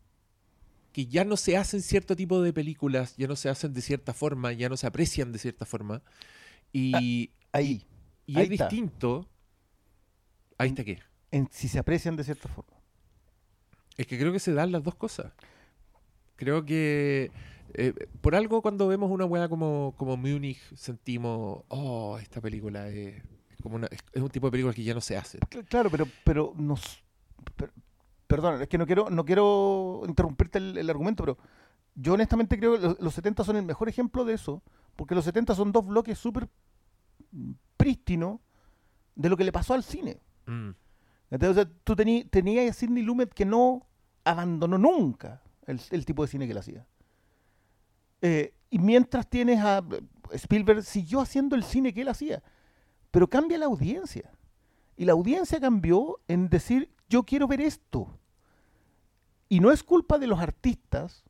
que 0.92 1.06
ya 1.06 1.24
no 1.24 1.36
se 1.38 1.56
hacen 1.56 1.80
cierto 1.80 2.14
tipo 2.16 2.42
de 2.42 2.52
películas, 2.52 3.14
ya 3.16 3.26
no 3.28 3.34
se 3.36 3.48
hacen 3.48 3.72
de 3.72 3.80
cierta 3.80 4.12
forma, 4.12 4.52
ya 4.52 4.68
no 4.68 4.76
se 4.76 4.86
aprecian 4.86 5.32
de 5.32 5.38
cierta 5.38 5.64
forma 5.64 6.02
y, 6.72 7.30
ahí, 7.52 7.86
y 8.26 8.36
ahí 8.36 8.44
es 8.46 8.50
está. 8.52 8.68
distinto. 8.68 9.26
Ahí 10.58 10.68
está 10.68 10.84
qué. 10.84 10.98
en, 11.30 11.48
si 11.50 11.68
se 11.68 11.78
aprecian 11.78 12.16
de 12.16 12.24
cierta 12.24 12.48
forma. 12.48 12.76
Es 13.96 14.06
que 14.06 14.18
creo 14.18 14.32
que 14.32 14.40
se 14.40 14.52
dan 14.52 14.72
las 14.72 14.82
dos 14.82 14.94
cosas. 14.96 15.32
Creo 16.36 16.64
que 16.66 17.30
eh, 17.74 17.94
por 18.20 18.34
algo 18.34 18.60
cuando 18.60 18.86
vemos 18.88 19.10
una 19.10 19.24
weá 19.24 19.48
como, 19.48 19.94
como 19.96 20.16
Munich 20.18 20.60
sentimos, 20.74 21.64
oh, 21.68 22.18
esta 22.20 22.40
película 22.42 22.88
es 22.88 23.22
como 23.66 23.76
una, 23.76 23.88
es, 23.88 24.22
un 24.22 24.28
tipo 24.30 24.46
de 24.46 24.50
película 24.52 24.72
que 24.74 24.82
ya 24.84 24.94
no 24.94 25.00
se 25.00 25.16
hace. 25.16 25.38
Cl- 25.40 25.66
Claro, 25.68 25.90
pero, 25.90 26.06
pero 26.24 26.52
nos. 26.56 27.02
per- 27.56 27.72
perdón, 28.26 28.62
es 28.62 28.68
que 28.68 28.78
no 28.78 28.86
quiero, 28.86 29.10
no 29.10 29.24
quiero 29.24 30.02
interrumpirte 30.06 30.58
el, 30.58 30.78
el 30.78 30.88
argumento, 30.90 31.22
pero 31.24 31.38
yo 31.94 32.14
honestamente 32.14 32.58
creo 32.58 32.74
que 32.76 32.80
los, 32.80 33.00
los 33.00 33.14
70 33.14 33.44
son 33.44 33.56
el 33.56 33.64
mejor 33.64 33.88
ejemplo 33.88 34.24
de 34.24 34.34
eso, 34.34 34.62
porque 34.96 35.14
los 35.14 35.24
70 35.24 35.54
son 35.54 35.72
dos 35.72 35.86
bloques 35.86 36.18
súper 36.18 36.48
prístinos 37.76 38.40
de 39.14 39.28
lo 39.28 39.36
que 39.36 39.44
le 39.44 39.52
pasó 39.52 39.74
al 39.74 39.82
cine. 39.82 40.20
Mm. 40.46 40.70
Entonces, 41.30 41.66
tú 41.84 41.94
tení- 41.94 42.28
tenías 42.30 42.70
a 42.70 42.72
Sidney 42.72 43.02
Lumet 43.02 43.32
que 43.32 43.44
no 43.44 43.86
abandonó 44.24 44.78
nunca 44.78 45.42
el, 45.66 45.80
el 45.90 46.04
tipo 46.04 46.22
de 46.22 46.28
cine 46.28 46.46
que 46.46 46.52
él 46.52 46.58
hacía. 46.58 46.86
Eh, 48.22 48.54
y 48.70 48.78
mientras 48.78 49.28
tienes 49.28 49.60
a 49.60 49.84
Spielberg, 50.32 50.82
siguió 50.82 51.20
haciendo 51.20 51.54
el 51.56 51.62
cine 51.64 51.92
que 51.94 52.02
él 52.02 52.08
hacía, 52.08 52.42
pero 53.16 53.30
cambia 53.30 53.56
la 53.56 53.64
audiencia. 53.64 54.30
Y 54.94 55.06
la 55.06 55.12
audiencia 55.12 55.58
cambió 55.58 56.20
en 56.28 56.50
decir, 56.50 56.90
yo 57.08 57.22
quiero 57.22 57.48
ver 57.48 57.62
esto. 57.62 58.20
Y 59.48 59.60
no 59.60 59.72
es 59.72 59.82
culpa 59.82 60.18
de 60.18 60.26
los 60.26 60.38
artistas 60.38 61.24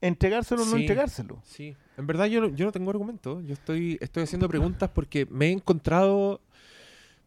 entregárselo 0.00 0.62
o 0.62 0.66
no 0.66 0.76
entregárselo. 0.76 1.42
Sí, 1.42 1.74
en 1.96 2.06
verdad 2.06 2.26
yo 2.26 2.42
no, 2.42 2.46
yo 2.54 2.66
no 2.66 2.70
tengo 2.70 2.92
argumento. 2.92 3.40
Yo 3.40 3.54
estoy, 3.54 3.98
estoy 4.00 4.22
haciendo 4.22 4.48
preguntas 4.48 4.88
porque 4.88 5.26
me 5.26 5.46
he 5.46 5.50
encontrado. 5.50 6.40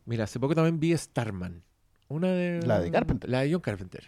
Mira, 0.05 0.23
hace 0.23 0.39
poco 0.39 0.55
también 0.55 0.79
vi 0.79 0.95
Starman. 0.95 1.61
Una 2.07 2.29
de. 2.29 2.65
La 2.65 2.79
de 2.79 2.89
Carpenter. 2.89 3.29
La 3.29 3.41
de 3.41 3.51
John 3.51 3.59
Carpenter. 3.59 4.07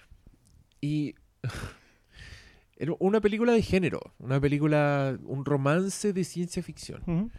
Y. 0.80 1.16
era 2.78 2.94
una 3.00 3.20
película 3.20 3.52
de 3.52 3.62
género. 3.62 4.00
Una 4.20 4.40
película. 4.40 5.20
Un 5.26 5.44
romance 5.44 6.14
de 6.14 6.24
ciencia 6.24 6.64
ficción. 6.64 7.30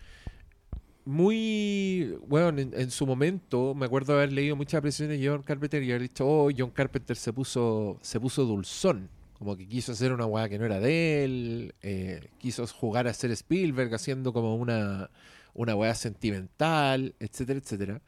Muy. 1.11 2.17
Bueno, 2.29 2.57
en, 2.61 2.91
su 2.93 3.05
momento 3.05 3.75
me 3.75 3.87
acuerdo 3.87 4.15
haber 4.15 4.33
leído 4.33 4.55
muchas 4.55 4.79
apreciaciones 4.79 5.19
de 5.19 5.29
John 5.29 5.43
Carpenter 5.43 5.83
y 5.83 5.91
haber 5.91 6.03
dicho, 6.03 6.25
oh, 6.25 6.51
John 6.57 6.71
Carpenter 6.71 7.17
se 7.17 7.33
puso, 7.33 7.99
se 8.01 8.21
puso 8.21 8.45
dulzón. 8.45 9.11
Como 9.37 9.57
que 9.57 9.67
quiso 9.67 9.91
hacer 9.91 10.13
una 10.13 10.27
weá 10.27 10.49
que 10.49 10.57
no 10.57 10.67
era 10.67 10.79
de 10.79 11.25
él. 11.25 11.75
eh, 11.83 12.29
quiso 12.39 12.65
jugar 12.69 13.09
a 13.09 13.13
ser 13.13 13.33
Spielberg 13.33 13.93
haciendo 13.93 14.33
como 14.33 14.55
una, 14.55 15.11
una 15.53 15.95
sentimental, 15.97 17.17
etcétera, 17.19 17.59
etcétera. 17.59 18.03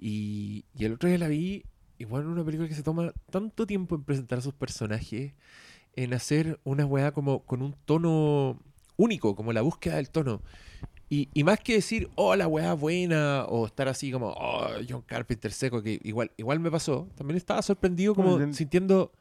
Y, 0.00 0.64
el 0.76 0.94
otro 0.94 1.08
día 1.08 1.18
la 1.18 1.28
vi, 1.28 1.64
igual 1.98 2.26
una 2.26 2.44
película 2.44 2.68
que 2.68 2.74
se 2.74 2.82
toma 2.82 3.12
tanto 3.30 3.64
tiempo 3.64 3.94
en 3.94 4.02
presentar 4.02 4.40
a 4.40 4.42
sus 4.42 4.54
personajes, 4.54 5.34
en 5.94 6.14
hacer 6.14 6.58
una 6.64 6.84
weá 6.84 7.12
como 7.12 7.44
con 7.44 7.62
un 7.62 7.76
tono 7.84 8.58
único, 8.96 9.36
como 9.36 9.52
la 9.52 9.62
búsqueda 9.62 9.96
del 9.96 10.10
tono. 10.10 10.42
Y, 11.14 11.28
y 11.32 11.44
más 11.44 11.60
que 11.60 11.74
decir, 11.74 12.08
oh, 12.16 12.34
la 12.34 12.48
weá 12.48 12.72
buena, 12.74 13.44
o 13.44 13.66
estar 13.66 13.86
así 13.88 14.10
como, 14.10 14.30
oh, 14.36 14.68
John 14.88 15.02
Carpenter 15.02 15.52
seco, 15.52 15.80
que 15.82 16.00
igual, 16.02 16.30
igual 16.36 16.58
me 16.58 16.70
pasó, 16.70 17.08
también 17.14 17.36
estaba 17.36 17.62
sorprendido 17.62 18.14
como 18.16 18.36
Bueno, 18.36 18.52
sintiendo, 18.52 19.12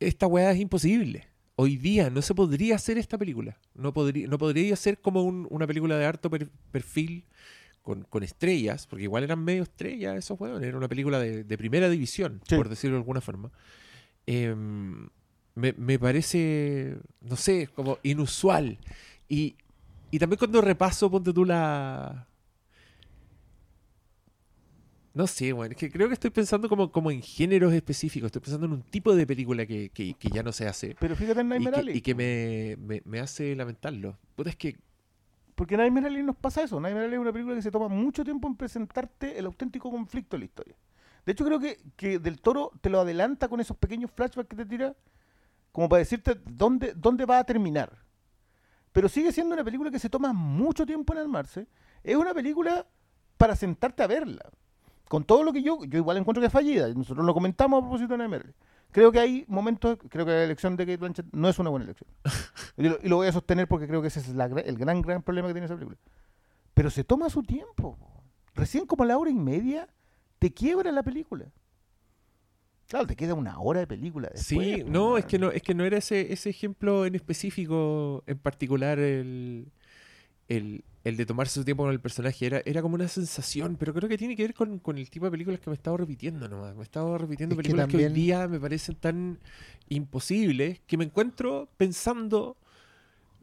esta 0.00 0.26
weá 0.26 0.52
es 0.52 0.60
imposible. 0.60 1.26
Hoy 1.56 1.76
día 1.76 2.10
no 2.10 2.22
se 2.22 2.34
podría 2.34 2.74
hacer 2.76 2.98
esta 2.98 3.16
película. 3.18 3.56
No 3.74 3.92
podría, 3.92 4.26
no 4.26 4.36
podría 4.38 4.74
ser 4.76 4.98
como 5.00 5.22
un- 5.22 5.46
una 5.50 5.66
película 5.66 5.96
de 5.96 6.04
harto 6.04 6.28
per- 6.28 6.50
perfil 6.70 7.24
con, 7.82 8.02
con 8.04 8.22
estrellas, 8.22 8.86
porque 8.86 9.04
igual 9.04 9.22
eran 9.24 9.42
medio 9.44 9.62
estrellas 9.62 10.16
esos 10.16 10.38
weones. 10.40 10.66
Era 10.68 10.76
una 10.76 10.88
película 10.88 11.18
de, 11.18 11.44
de 11.44 11.58
primera 11.58 11.88
división, 11.88 12.40
Sí. 12.48 12.56
por 12.56 12.68
decirlo 12.68 12.96
de 12.96 13.00
alguna 13.00 13.20
forma. 13.20 13.50
Em, 14.26 15.08
me, 15.54 15.72
me 15.76 15.98
parece, 15.98 16.96
no 17.20 17.36
sé, 17.36 17.68
como 17.74 17.98
inusual. 18.02 18.78
Y, 19.28 19.56
y 20.12 20.18
también 20.20 20.38
cuando 20.38 20.60
repaso, 20.60 21.10
ponte 21.10 21.32
tú 21.32 21.44
la... 21.44 22.28
No 25.14 25.26
sé, 25.26 25.52
bueno, 25.52 25.72
es 25.72 25.78
que 25.78 25.90
creo 25.90 26.08
que 26.08 26.14
estoy 26.14 26.30
pensando 26.30 26.70
como, 26.70 26.90
como 26.90 27.10
en 27.10 27.20
géneros 27.20 27.72
específicos. 27.74 28.26
Estoy 28.28 28.40
pensando 28.40 28.64
en 28.66 28.72
un 28.72 28.82
tipo 28.82 29.14
de 29.14 29.26
película 29.26 29.66
que, 29.66 29.90
que- 29.90 30.14
que 30.14 30.28
ya 30.30 30.42
no 30.42 30.52
se 30.52 30.66
hace. 30.66 30.96
Pero 30.98 31.14
fíjate 31.16 31.40
en 31.42 31.48
Nightmare 31.48 31.76
Alley. 31.76 31.98
y 31.98 32.00
que 32.00 32.14
me, 32.14 32.76
me- 32.78 33.02
me 33.04 33.20
hace 33.20 33.54
lamentarlo. 33.54 34.16
Puta, 34.34 34.48
es 34.48 34.56
que 34.56 34.78
Porque 35.54 35.76
Nightmare 35.76 36.06
Alley 36.06 36.22
nos 36.22 36.36
pasa 36.36 36.62
eso. 36.62 36.80
Nightmare 36.80 37.04
Alley 37.06 37.16
es 37.16 37.20
una 37.20 37.32
película 37.32 37.54
que 37.54 37.60
se 37.62 37.70
toma 37.70 37.88
mucho 37.88 38.24
tiempo 38.24 38.48
en 38.48 38.56
presentarte 38.56 39.38
el 39.38 39.44
auténtico 39.44 39.90
conflicto 39.90 40.36
de 40.36 40.38
la 40.40 40.44
historia. 40.46 40.76
De 41.26 41.32
hecho, 41.32 41.44
creo 41.44 41.60
que, 41.60 41.78
que 41.96 42.18
Del 42.18 42.40
Toro 42.40 42.70
te 42.80 42.88
lo 42.88 42.98
adelanta 43.00 43.48
con 43.48 43.60
esos 43.60 43.76
pequeños 43.76 44.10
flashbacks 44.10 44.48
que 44.48 44.56
te 44.56 44.64
tira, 44.64 44.96
como 45.72 45.90
para 45.90 45.98
decirte 45.98 46.40
dónde, 46.46 46.94
dónde 46.96 47.26
va 47.26 47.38
a 47.38 47.44
terminar. 47.44 47.98
Pero 48.92 49.08
sigue 49.08 49.32
siendo 49.32 49.54
una 49.54 49.64
película 49.64 49.90
que 49.90 49.98
se 49.98 50.10
toma 50.10 50.32
mucho 50.32 50.86
tiempo 50.86 51.12
en 51.12 51.20
armarse. 51.20 51.66
Es 52.04 52.16
una 52.16 52.34
película 52.34 52.86
para 53.38 53.56
sentarte 53.56 54.02
a 54.02 54.06
verla. 54.06 54.50
Con 55.08 55.24
todo 55.24 55.42
lo 55.42 55.52
que 55.52 55.62
yo, 55.62 55.84
yo 55.84 55.98
igual 55.98 56.16
encuentro 56.16 56.40
que 56.40 56.46
es 56.46 56.52
fallida. 56.52 56.88
Nosotros 56.88 57.24
lo 57.24 57.34
comentamos 57.34 57.78
a 57.78 57.80
propósito 57.82 58.16
de 58.16 58.24
Alley. 58.24 58.40
Creo 58.90 59.10
que 59.10 59.20
hay 59.20 59.44
momentos, 59.48 59.98
creo 60.08 60.26
que 60.26 60.32
la 60.32 60.44
elección 60.44 60.76
de 60.76 60.84
Kate 60.84 60.98
Blanchett 60.98 61.26
no 61.32 61.48
es 61.48 61.58
una 61.58 61.70
buena 61.70 61.84
elección. 61.84 62.08
Y 62.76 62.88
lo, 62.88 62.98
y 63.02 63.08
lo 63.08 63.16
voy 63.16 63.26
a 63.26 63.32
sostener 63.32 63.68
porque 63.68 63.86
creo 63.86 64.00
que 64.00 64.08
ese 64.08 64.20
es 64.20 64.28
la 64.28 64.46
el 64.46 64.78
gran, 64.78 65.02
gran 65.02 65.22
problema 65.22 65.48
que 65.48 65.54
tiene 65.54 65.66
esa 65.66 65.74
película. 65.74 65.98
Pero 66.72 66.88
se 66.88 67.04
toma 67.04 67.28
su 67.28 67.42
tiempo. 67.42 67.96
po. 67.96 68.22
Recién 68.54 68.86
como 68.86 69.04
a 69.04 69.06
la 69.06 69.18
hora 69.18 69.30
y 69.30 69.34
media 69.34 69.88
te 70.38 70.52
quiebra 70.52 70.90
la 70.90 71.02
película. 71.02 71.46
Claro, 72.92 73.06
te 73.06 73.16
queda 73.16 73.32
una 73.32 73.58
hora 73.58 73.80
de 73.80 73.86
película. 73.86 74.28
Después, 74.34 74.66
sí, 74.76 74.84
no, 74.86 75.16
es 75.16 75.24
que 75.24 75.38
no, 75.38 75.50
es 75.50 75.62
que 75.62 75.72
no 75.72 75.82
era 75.86 75.96
ese, 75.96 76.30
ese 76.30 76.50
ejemplo 76.50 77.06
en 77.06 77.14
específico, 77.14 78.22
en 78.26 78.36
particular, 78.36 78.98
el, 78.98 79.72
el, 80.48 80.84
el 81.02 81.16
de 81.16 81.24
tomarse 81.24 81.54
su 81.54 81.64
tiempo 81.64 81.84
con 81.84 81.92
el 81.92 82.00
personaje. 82.00 82.44
Era, 82.44 82.60
era 82.66 82.82
como 82.82 82.96
una 82.96 83.08
sensación, 83.08 83.76
pero 83.78 83.94
creo 83.94 84.10
que 84.10 84.18
tiene 84.18 84.36
que 84.36 84.42
ver 84.42 84.52
con, 84.52 84.78
con 84.78 84.98
el 84.98 85.08
tipo 85.08 85.24
de 85.24 85.30
películas 85.30 85.58
que 85.60 85.70
me 85.70 85.74
he 85.74 85.76
estado 85.78 85.96
repitiendo 85.96 86.46
nomás. 86.50 86.74
Me 86.74 86.80
he 86.80 86.84
estado 86.84 87.16
repitiendo 87.16 87.54
Es 87.54 87.56
que 87.56 87.62
películas 87.62 87.88
que, 87.88 87.96
hoy 87.96 88.02
también- 88.02 88.14
día 88.26 88.46
me 88.46 88.60
parecen 88.60 88.96
tan 88.96 89.38
imposibles 89.88 90.80
que 90.86 90.98
me 90.98 91.04
encuentro 91.04 91.70
pensando 91.78 92.58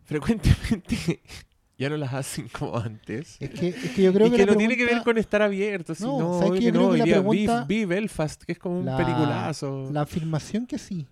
frecuentemente. 0.05 1.21
Ya 1.80 1.89
no 1.89 1.97
las 1.97 2.14
hacen 2.14 2.47
como 2.60 2.77
antes. 2.77 3.38
Es 3.39 3.49
que, 3.51 3.69
es 3.69 3.91
que 3.95 4.03
yo 4.03 4.14
creo 4.14 4.27
y 4.27 4.31
que, 4.31 4.38
que, 4.38 4.45
no 4.45 4.56
tiene 4.56 4.77
que 4.77 4.85
ver 4.85 5.01
con 5.03 5.18
estar 5.18 5.41
abierto, 5.41 5.93
No, 5.93 5.95
sino 5.97 6.39
¿sabes 6.39 6.51
qué? 6.53 6.60
que 6.60 6.65
Yo 6.65 6.72
creo 6.73 6.84
no, 6.84 6.91
que 6.91 6.97
la 6.99 7.06
vi- 7.06 7.11
pregunta- 7.11 7.64
vi 7.65 7.85
Belfast, 7.85 8.43
que 8.43 8.51
es 8.51 8.60
como 8.60 8.80
un 8.80 8.85
la- 8.85 8.97
peliculazo. 8.97 9.89
La 9.91 10.01
afirmación 10.01 10.68
que 10.68 10.77
sí, 10.77 11.07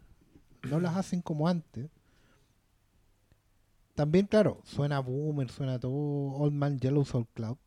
no 0.70 0.80
las 0.80 0.96
hacen 0.96 1.22
como 1.22 1.48
antes. 1.48 1.90
También, 3.96 4.28
claro, 4.28 4.62
suena 4.64 5.00
Boomer, 5.00 5.50
suena 5.50 5.80
todo 5.80 5.92
Old 6.36 6.54
Man 6.54 6.78
Yellow 6.80 7.04
Soul 7.04 7.26
Cloud. 7.34 7.58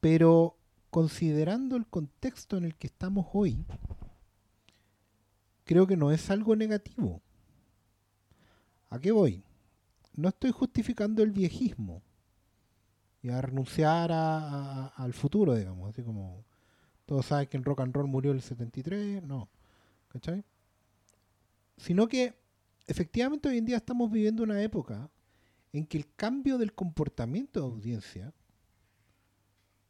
Pero 0.00 0.56
considerando 0.90 1.76
el 1.76 1.86
contexto 1.86 2.56
en 2.56 2.64
el 2.64 2.74
que 2.74 2.86
estamos 2.86 3.26
hoy, 3.32 3.64
creo 5.64 5.86
que 5.86 5.96
no 5.96 6.10
es 6.10 6.30
algo 6.30 6.56
negativo. 6.56 7.20
¿A 8.88 8.98
qué 8.98 9.12
voy? 9.12 9.44
No 10.20 10.28
estoy 10.28 10.50
justificando 10.52 11.22
el 11.22 11.30
viejismo 11.32 12.02
y 13.22 13.28
a 13.30 13.40
renunciar 13.40 14.10
a- 14.12 14.86
al 14.88 15.12
futuro, 15.14 15.54
digamos, 15.54 15.90
así 15.90 16.02
como 16.02 16.44
todos 17.06 17.26
saben 17.26 17.48
que 17.48 17.56
en 17.56 17.64
rock 17.64 17.80
and 17.80 17.94
roll 17.94 18.06
murió 18.06 18.32
el 18.32 18.40
73, 18.42 19.22
no, 19.22 19.48
¿cachai? 20.08 20.44
Sino 21.76 22.06
que 22.08 22.34
efectivamente 22.86 23.48
hoy 23.48 23.58
en 23.58 23.64
día 23.64 23.76
estamos 23.78 24.10
viviendo 24.10 24.42
una 24.42 24.62
época 24.62 25.10
en 25.72 25.86
que 25.86 25.98
el 25.98 26.14
cambio 26.14 26.58
del 26.58 26.74
comportamiento 26.74 27.60
de 27.60 27.66
audiencia 27.66 28.34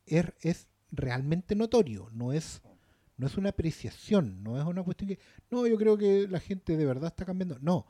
es, 0.07 0.27
es 0.41 0.69
realmente 0.91 1.55
notorio, 1.55 2.09
no 2.13 2.33
es, 2.33 2.63
no 3.17 3.27
es 3.27 3.37
una 3.37 3.51
apreciación, 3.51 4.43
no 4.43 4.59
es 4.61 4.65
una 4.67 4.83
cuestión 4.83 5.09
que, 5.09 5.19
no, 5.51 5.67
yo 5.67 5.77
creo 5.77 5.97
que 5.97 6.27
la 6.29 6.41
gente 6.41 6.77
de 6.77 6.87
verdad 6.87 7.09
está 7.09 7.25
cambiando, 7.25 7.59
no, 7.61 7.87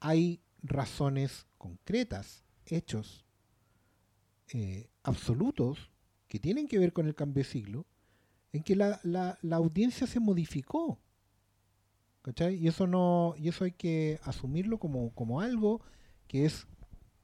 hay 0.00 0.40
razones 0.62 1.46
concretas, 1.66 2.44
hechos 2.66 3.24
eh, 4.52 4.88
absolutos 5.02 5.90
que 6.28 6.38
tienen 6.38 6.68
que 6.68 6.78
ver 6.78 6.92
con 6.92 7.06
el 7.06 7.14
cambio 7.14 7.42
de 7.44 7.50
siglo, 7.50 7.86
en 8.52 8.62
que 8.64 8.76
la, 8.76 9.00
la- 9.04 9.38
la 9.42 9.56
audiencia 9.56 10.06
se 10.06 10.20
modificó. 10.20 11.00
¿Cachai? 12.22 12.54
Y 12.54 12.68
eso 12.68 12.86
no, 12.86 13.34
y 13.36 13.48
eso 13.48 13.64
hay 13.64 13.72
que 13.72 14.20
asumirlo 14.22 14.78
como, 14.78 15.10
como 15.14 15.40
algo 15.40 15.80
que 16.28 16.44
es 16.46 16.66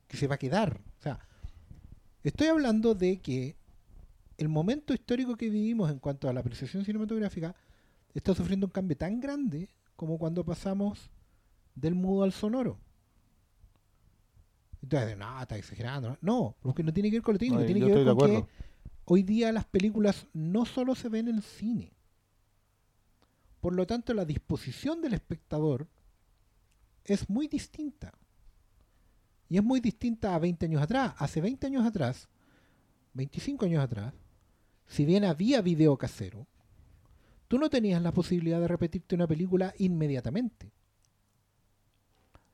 que 0.08 0.16
se 0.16 0.26
va 0.26 0.36
a 0.36 0.38
quedar. 0.38 0.80
O 0.98 1.02
sea, 1.02 1.20
estoy 2.22 2.48
hablando 2.48 2.94
de 2.94 3.20
que 3.20 3.56
el 4.38 4.48
momento 4.48 4.94
histórico 4.94 5.36
que 5.36 5.50
vivimos 5.50 5.90
en 5.90 5.98
cuanto 6.00 6.28
a 6.28 6.32
la 6.32 6.40
apreciación 6.40 6.84
cinematográfica 6.84 7.56
está 8.14 8.34
sufriendo 8.34 8.66
un 8.66 8.72
cambio 8.72 8.96
tan 8.96 9.20
grande 9.20 9.70
como 9.96 10.18
cuando 10.18 10.44
pasamos 10.44 11.10
del 11.76 11.94
mudo 11.96 12.24
al 12.24 12.32
sonoro. 12.32 12.80
Entonces, 14.82 15.16
no, 15.16 15.40
está 15.42 15.56
exagerando. 15.56 16.16
No, 16.20 16.56
porque 16.60 16.82
no 16.82 16.92
tiene 16.92 17.10
que 17.10 17.16
ver 17.16 17.22
con 17.22 17.34
lo 17.34 17.38
técnico, 17.38 17.60
No, 17.60 17.66
tiene 17.66 17.80
que 17.80 17.92
ver 17.92 18.14
con 18.14 18.30
que 18.30 18.46
hoy 19.04 19.22
día 19.22 19.52
las 19.52 19.64
películas 19.64 20.26
no 20.32 20.64
solo 20.64 20.94
se 20.94 21.08
ven 21.08 21.28
en 21.28 21.42
cine. 21.42 21.92
Por 23.60 23.74
lo 23.74 23.86
tanto, 23.86 24.14
la 24.14 24.24
disposición 24.24 25.00
del 25.00 25.14
espectador 25.14 25.88
es 27.04 27.28
muy 27.28 27.48
distinta. 27.48 28.12
Y 29.48 29.56
es 29.56 29.64
muy 29.64 29.80
distinta 29.80 30.34
a 30.34 30.38
20 30.38 30.66
años 30.66 30.82
atrás. 30.82 31.14
Hace 31.18 31.40
20 31.40 31.66
años 31.66 31.86
atrás, 31.86 32.28
25 33.14 33.64
años 33.64 33.82
atrás, 33.82 34.12
si 34.86 35.04
bien 35.04 35.24
había 35.24 35.60
video 35.62 35.96
casero, 35.96 36.46
tú 37.48 37.58
no 37.58 37.70
tenías 37.70 38.02
la 38.02 38.12
posibilidad 38.12 38.60
de 38.60 38.68
repetirte 38.68 39.14
una 39.14 39.26
película 39.26 39.74
inmediatamente. 39.78 40.70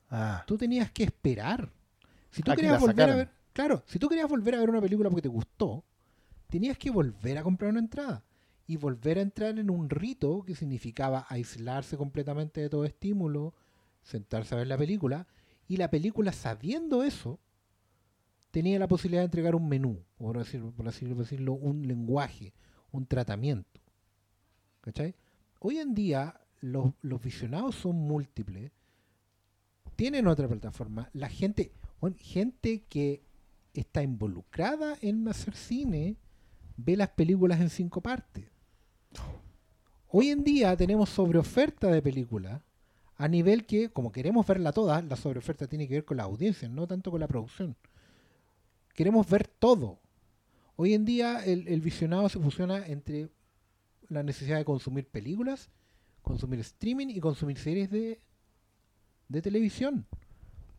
Ah, 0.09 0.43
Tú 0.47 0.57
tenías 0.57 0.91
que 0.91 1.03
esperar. 1.03 1.71
Si 2.35 2.41
tú 2.43 2.51
querías 2.55 2.73
volver 2.81 3.09
a 3.09 3.15
ver, 3.17 3.29
claro, 3.53 3.83
si 3.87 3.99
tú 3.99 4.09
querías 4.09 4.29
volver 4.29 4.55
a 4.55 4.59
ver 4.59 4.69
una 4.69 4.81
película 4.81 5.09
porque 5.09 5.21
te 5.23 5.29
gustó, 5.29 5.83
tenías 6.49 6.77
que 6.77 6.91
volver 6.91 7.37
a 7.37 7.43
comprar 7.43 7.71
una 7.71 7.79
entrada 7.79 8.23
y 8.67 8.77
volver 8.77 9.17
a 9.19 9.21
entrar 9.21 9.57
en 9.59 9.69
un 9.69 9.89
rito 9.89 10.43
que 10.43 10.55
significaba 10.55 11.25
aislarse 11.29 11.97
completamente 11.97 12.61
de 12.61 12.69
todo 12.69 12.85
estímulo, 12.85 13.53
sentarse 14.03 14.55
a 14.55 14.57
ver 14.57 14.67
la 14.67 14.77
película 14.77 15.27
y 15.67 15.77
la 15.77 15.89
película 15.89 16.31
sabiendo 16.31 17.03
eso 17.03 17.39
tenía 18.51 18.79
la 18.79 18.87
posibilidad 18.87 19.21
de 19.21 19.25
entregar 19.25 19.55
un 19.55 19.67
menú, 19.67 19.99
por, 20.17 20.37
decir- 20.37 20.71
por 20.73 20.87
así 20.87 21.05
decirlo, 21.05 21.53
un 21.53 21.87
lenguaje, 21.87 22.53
un 22.91 23.05
tratamiento. 23.05 23.79
¿Cachai? 24.81 25.15
Hoy 25.59 25.79
en 25.79 25.93
día 25.95 26.39
los, 26.61 26.93
los 27.01 27.21
visionados 27.21 27.75
son 27.75 27.95
múltiples, 27.95 28.71
tienen 29.95 30.27
otra 30.27 30.47
plataforma, 30.47 31.09
la 31.13 31.29
gente, 31.29 31.71
bueno, 31.99 32.15
gente 32.19 32.83
que 32.89 33.23
está 33.73 34.03
involucrada 34.03 34.97
en 35.01 35.27
hacer 35.27 35.55
cine 35.55 36.17
ve 36.77 36.95
las 36.95 37.09
películas 37.09 37.59
en 37.61 37.69
cinco 37.69 38.01
partes. 38.01 38.45
Hoy 40.07 40.29
en 40.29 40.43
día 40.43 40.75
tenemos 40.77 41.09
sobreoferta 41.09 41.87
de 41.87 42.01
películas 42.01 42.61
a 43.17 43.27
nivel 43.27 43.65
que, 43.65 43.89
como 43.89 44.11
queremos 44.11 44.45
verla 44.45 44.73
toda, 44.73 45.01
la 45.01 45.15
sobreoferta 45.15 45.67
tiene 45.67 45.87
que 45.87 45.95
ver 45.95 46.05
con 46.05 46.17
la 46.17 46.23
audiencia, 46.23 46.67
no 46.67 46.85
tanto 46.85 47.11
con 47.11 47.19
la 47.19 47.27
producción. 47.27 47.75
Queremos 48.93 49.29
ver 49.29 49.47
todo. 49.47 49.99
Hoy 50.75 50.93
en 50.93 51.05
día 51.05 51.43
el, 51.43 51.67
el 51.67 51.81
visionado 51.81 52.27
se 52.27 52.39
fusiona 52.39 52.85
entre 52.85 53.29
la 54.09 54.23
necesidad 54.23 54.57
de 54.57 54.65
consumir 54.65 55.07
películas, 55.07 55.69
consumir 56.21 56.59
streaming 56.59 57.07
y 57.07 57.19
consumir 57.19 57.57
series 57.57 57.89
de, 57.89 58.19
de 59.29 59.41
televisión. 59.41 60.05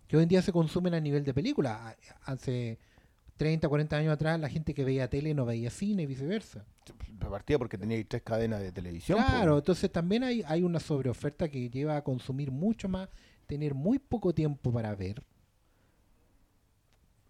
Que 0.06 0.16
hoy 0.16 0.22
en 0.22 0.28
día 0.28 0.42
se 0.42 0.52
consumen 0.52 0.94
a 0.94 1.00
nivel 1.00 1.24
de 1.24 1.34
película. 1.34 1.96
Hace 2.24 2.78
30, 3.36 3.68
40 3.68 3.96
años 3.96 4.12
atrás 4.12 4.40
la 4.40 4.48
gente 4.48 4.72
que 4.72 4.84
veía 4.84 5.08
tele 5.08 5.34
no 5.34 5.44
veía 5.44 5.70
cine 5.70 6.04
y 6.04 6.06
viceversa. 6.06 6.64
Me 7.20 7.28
partía 7.28 7.58
porque 7.58 7.76
tenía 7.76 8.02
tres 8.06 8.22
cadenas 8.22 8.60
de 8.60 8.72
televisión. 8.72 9.18
Claro, 9.18 9.52
po. 9.52 9.58
entonces 9.58 9.90
también 9.90 10.24
hay, 10.24 10.42
hay 10.46 10.62
una 10.62 10.80
sobreoferta 10.80 11.48
que 11.48 11.68
lleva 11.68 11.96
a 11.96 12.04
consumir 12.04 12.50
mucho 12.50 12.88
más, 12.88 13.08
tener 13.46 13.74
muy 13.74 13.98
poco 13.98 14.32
tiempo 14.32 14.72
para 14.72 14.94
ver, 14.94 15.22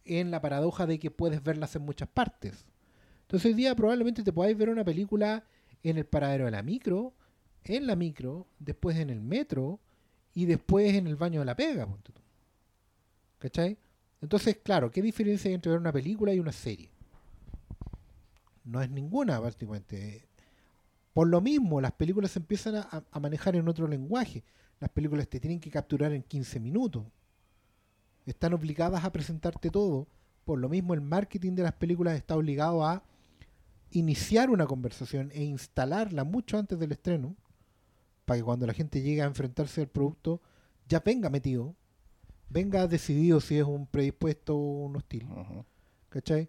en 0.05 0.31
la 0.31 0.41
paradoja 0.41 0.87
de 0.87 0.99
que 0.99 1.11
puedes 1.11 1.43
verlas 1.43 1.75
en 1.77 1.83
muchas 1.83 2.09
partes. 2.09 2.67
Entonces 3.23 3.47
hoy 3.47 3.55
día 3.55 3.75
probablemente 3.75 4.23
te 4.23 4.33
podáis 4.33 4.57
ver 4.57 4.69
una 4.69 4.85
película 4.85 5.45
en 5.83 5.99
el 5.99 6.07
paradero 6.07 6.45
de 6.45 6.53
la 6.53 6.63
micro, 6.63 7.15
en 7.65 7.87
la 7.87 7.97
micro, 7.97 8.47
después 8.59 8.97
en 8.99 9.11
el 9.11 9.21
metro 9.21 9.81
y 10.35 10.47
después 10.47 10.95
en 10.95 11.07
el 11.07 11.17
baño 11.17 11.41
de 11.41 11.47
la 11.47 11.57
pega. 11.57 11.87
tú. 12.03 12.13
¿Cachai? 13.39 13.79
Entonces, 14.21 14.59
claro, 14.63 14.91
¿qué 14.91 15.03
diferencia 15.03 15.49
hay 15.49 15.55
entre 15.55 15.77
una 15.77 15.93
película 15.93 16.33
y 16.33 16.41
una 16.41 16.53
serie? 16.53 16.91
No 18.65 18.83
es 18.83 18.91
ninguna, 18.91 19.41
prácticamente. 19.41 20.29
Por 21.13 21.29
lo 21.29 21.41
mismo, 21.41 21.81
las 21.81 21.93
películas 21.93 22.33
se 22.33 22.39
empiezan 22.39 22.77
a, 22.77 23.05
a 23.11 23.21
manejar 23.21 23.57
en 23.57 23.69
otro 23.69 23.87
lenguaje. 23.87 24.45
Las 24.81 24.91
películas 24.91 25.29
te 25.29 25.41
tienen 25.41 25.61
que 25.61 25.71
capturar 25.71 26.13
en 26.13 26.23
15 26.23 26.61
minutos. 26.61 27.05
Están 28.25 28.55
obligadas 28.55 29.05
a 29.05 29.13
presentarte 29.13 29.71
todo. 29.71 30.09
Por 30.45 30.59
lo 30.59 30.69
mismo, 30.69 30.95
el 30.95 31.01
marketing 31.01 31.55
de 31.55 31.63
las 31.63 31.73
películas 31.73 32.17
está 32.17 32.37
obligado 32.37 32.85
a 32.85 33.05
iniciar 33.91 34.51
una 34.51 34.67
conversación 34.67 35.31
e 35.33 35.45
instalarla 35.45 36.25
mucho 36.25 36.59
antes 36.59 36.79
del 36.79 36.93
estreno, 36.93 37.37
para 38.25 38.39
que 38.39 38.45
cuando 38.45 38.67
la 38.67 38.75
gente 38.75 39.03
llegue 39.03 39.23
a 39.23 39.27
enfrentarse 39.27 39.83
al 39.83 39.89
producto, 39.89 40.41
ya 40.89 41.01
venga 41.01 41.31
metido, 41.31 41.75
venga 42.49 42.87
decidido 42.87 43.41
si 43.41 43.59
es 43.59 43.65
un 43.65 43.87
predispuesto 43.87 44.57
o 44.57 44.87
un 44.87 44.97
hostil. 44.97 45.25
Ujú. 45.31 45.65
¿Cachai? 46.09 46.49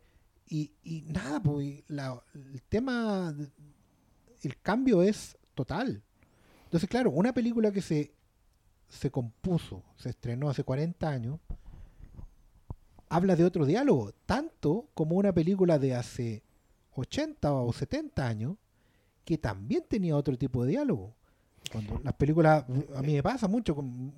Y, 0.49 0.71
y 0.83 1.01
nada, 1.01 1.41
pues 1.41 1.83
la- 1.87 2.23
el 2.33 2.61
tema, 2.63 3.35
el 4.43 4.57
cambio 4.61 5.01
es 5.01 5.37
total. 5.53 6.01
Entonces, 6.65 6.89
claro, 6.89 7.11
una 7.11 7.33
película 7.33 7.71
que 7.71 7.81
se, 7.81 8.13
se 8.89 9.11
compuso, 9.11 9.83
se 9.97 10.09
estrenó 10.09 10.49
hace 10.49 10.63
40 10.63 11.09
años, 11.09 11.39
habla 13.09 13.35
de 13.35 13.45
otro 13.45 13.65
diálogo, 13.65 14.11
tanto 14.25 14.87
como 14.93 15.15
una 15.15 15.33
película 15.33 15.79
de 15.79 15.95
hace 15.95 16.43
80 16.95 17.53
o 17.53 17.71
70 17.73 18.27
años, 18.27 18.57
que 19.25 19.37
también 19.37 19.83
tenía 19.87 20.15
otro 20.15 20.37
tipo 20.37 20.63
de 20.63 20.71
diálogo. 20.71 21.13
Cuando 21.71 21.99
las 22.03 22.13
películas, 22.13 22.65
a 22.95 23.01
mí 23.01 23.13
me 23.13 23.23
pasa 23.23 23.47
mucho, 23.47 23.75
con, 23.75 24.13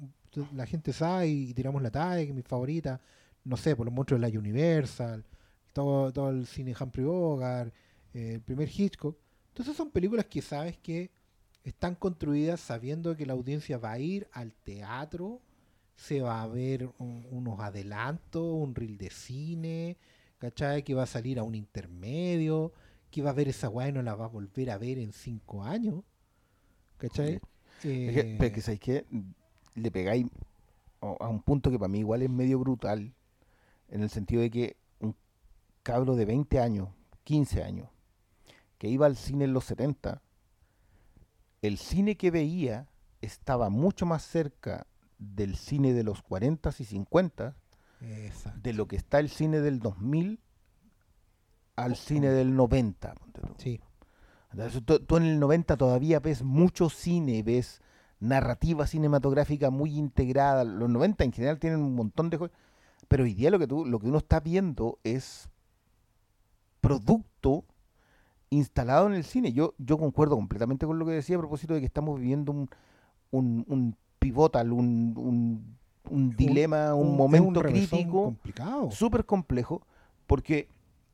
la 0.54 0.66
gente 0.66 0.94
sabe 0.94 1.28
y 1.28 1.54
tiramos 1.54 1.82
la 1.82 1.92
talla, 1.92 2.24
que 2.24 2.30
es 2.30 2.36
mi 2.36 2.42
favorita, 2.44 3.02
no 3.44 3.58
sé, 3.58 3.76
por 3.76 3.86
los 3.86 3.94
monstruos 3.94 4.22
de 4.22 4.32
la 4.32 4.40
Universal, 4.40 5.26
todo, 5.74 6.12
todo 6.12 6.30
el 6.30 6.46
cine 6.48 6.76
Humphrey 6.80 7.06
Bogart, 7.06 7.74
eh, 8.14 8.34
el 8.36 8.42
primer 8.42 8.70
Hitchcock. 8.70 9.18
Entonces 9.50 9.76
son 9.76 9.92
películas 9.92 10.26
que 10.26 10.42
sabes 10.42 10.78
que 10.78 11.12
están 11.64 11.96
construidas 11.96 12.60
sabiendo 12.60 13.16
que 13.16 13.26
la 13.26 13.34
audiencia 13.34 13.78
va 13.78 13.92
a 13.94 14.00
ir 14.00 14.28
al 14.32 14.54
teatro, 14.54 15.42
se 15.96 16.22
va 16.22 16.42
a 16.42 16.48
ver 16.48 16.90
un- 17.00 17.28
unos 17.32 17.60
adelantos, 17.60 18.42
un 18.44 18.74
reel 18.76 18.98
de 18.98 19.10
cine, 19.10 19.98
¿cachai? 20.40 20.84
Que 20.84 20.94
va 20.96 21.04
a 21.04 21.06
salir 21.08 21.40
a 21.40 21.44
un 21.44 21.56
intermedio, 21.56 22.74
que 23.12 23.22
va 23.22 23.32
a 23.32 23.34
ver 23.34 23.50
esa 23.50 23.70
weá 23.70 23.90
y 23.90 23.92
no 23.92 24.02
la 24.02 24.16
va 24.16 24.26
a 24.26 24.28
volver 24.30 24.72
a 24.72 24.78
ver 24.78 25.00
en 25.00 25.12
cinco 25.14 25.64
años, 25.64 26.04
¿cachai? 26.98 27.42
Es 28.06 28.16
que, 28.16 28.22
Eh, 28.22 28.38
es 28.48 28.52
que, 28.54 28.62
¿sabéis 28.62 28.82
qué? 28.82 29.06
Le 29.76 29.92
pegáis 29.92 30.26
a 31.02 31.28
un 31.28 31.42
punto 31.42 31.72
que 31.72 31.80
para 31.80 31.90
mí 31.90 32.00
igual 32.00 32.22
es 32.22 32.30
medio 32.30 32.60
brutal, 32.60 33.14
en 33.88 34.02
el 34.02 34.10
sentido 34.10 34.42
de 34.42 34.52
que 34.52 34.78
un 35.00 35.16
cabro 35.84 36.16
de 36.16 36.26
20 36.26 36.60
años, 36.60 36.90
15 37.24 37.64
años, 37.64 37.90
que 38.78 38.88
iba 38.88 39.06
al 39.06 39.16
cine 39.16 39.46
en 39.46 39.54
los 39.54 39.66
70, 39.66 40.22
el 41.62 41.78
cine 41.78 42.16
que 42.16 42.32
veía 42.32 42.88
estaba 43.22 43.70
mucho 43.70 44.06
más 44.06 44.24
cerca 44.24 44.88
del 45.18 45.56
cine 45.56 45.94
de 45.94 46.04
los 46.04 46.22
40 46.22 46.70
y 46.80 46.84
50 46.86 47.56
exacto. 48.02 48.60
de 48.62 48.74
lo 48.74 48.88
que 48.88 48.96
está 48.96 49.20
el 49.20 49.30
cine 49.30 49.60
del 49.60 49.80
2000 49.80 50.40
al 51.76 51.92
Oh, 51.94 51.96
cine 51.96 52.30
oh. 52.30 52.34
del 52.34 52.56
90. 52.56 53.14
ponte 53.16 53.42
tú. 53.42 53.48
Sí, 53.58 53.82
Entonces, 54.52 54.84
tú, 54.86 55.00
tú 55.00 55.18
en 55.18 55.24
el 55.24 55.40
90 55.40 55.78
todavía 55.78 56.20
ves 56.20 56.44
mucho 56.44 56.90
cine, 56.90 57.44
ves 57.44 57.82
narrativa 58.20 58.88
cinematográfica 58.88 59.70
muy 59.70 59.98
integrada. 59.98 60.64
Los 60.64 60.90
90 60.90 61.24
en 61.24 61.32
general 61.32 61.60
tienen 61.60 61.80
un 61.82 61.96
montón 61.96 62.30
de 62.30 62.38
cosas. 62.38 62.56
Pero 63.08 63.24
hoy 63.24 63.34
día 63.34 63.50
lo 63.50 63.60
que, 63.60 63.68
tú, 63.68 63.86
lo 63.86 64.00
que 64.00 64.08
uno 64.08 64.20
está 64.20 64.40
viendo 64.40 65.00
es 65.04 65.50
producto 66.82 67.66
instalado 68.50 69.08
en 69.08 69.14
el 69.14 69.24
cine. 69.24 69.54
Yo, 69.54 69.74
yo 69.78 69.98
concuerdo 69.98 70.36
completamente 70.36 70.86
con 70.86 71.00
lo 71.00 71.06
que 71.06 71.14
decía 71.14 71.36
a 71.36 71.40
propósito 71.40 71.74
de 71.74 71.80
que 71.80 71.86
estamos 71.86 72.20
viviendo 72.20 72.52
un, 72.52 72.70
un, 73.32 73.66
un 73.68 73.96
pivotal, 74.20 74.72
un, 74.72 75.14
un, 75.16 75.78
un 76.10 76.30
dilema, 76.36 76.94
un, 76.94 77.16
momento 77.16 77.62
crítico 77.62 78.26
complicado. 78.26 78.92
súper 78.92 79.26
complejo, 79.26 79.82
porque, 80.28 80.68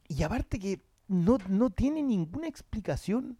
y 0.07 0.23
aparte 0.23 0.59
que 0.59 0.81
no, 1.07 1.37
no 1.49 1.69
tiene 1.69 2.01
ninguna 2.01 2.47
explicación 2.47 3.37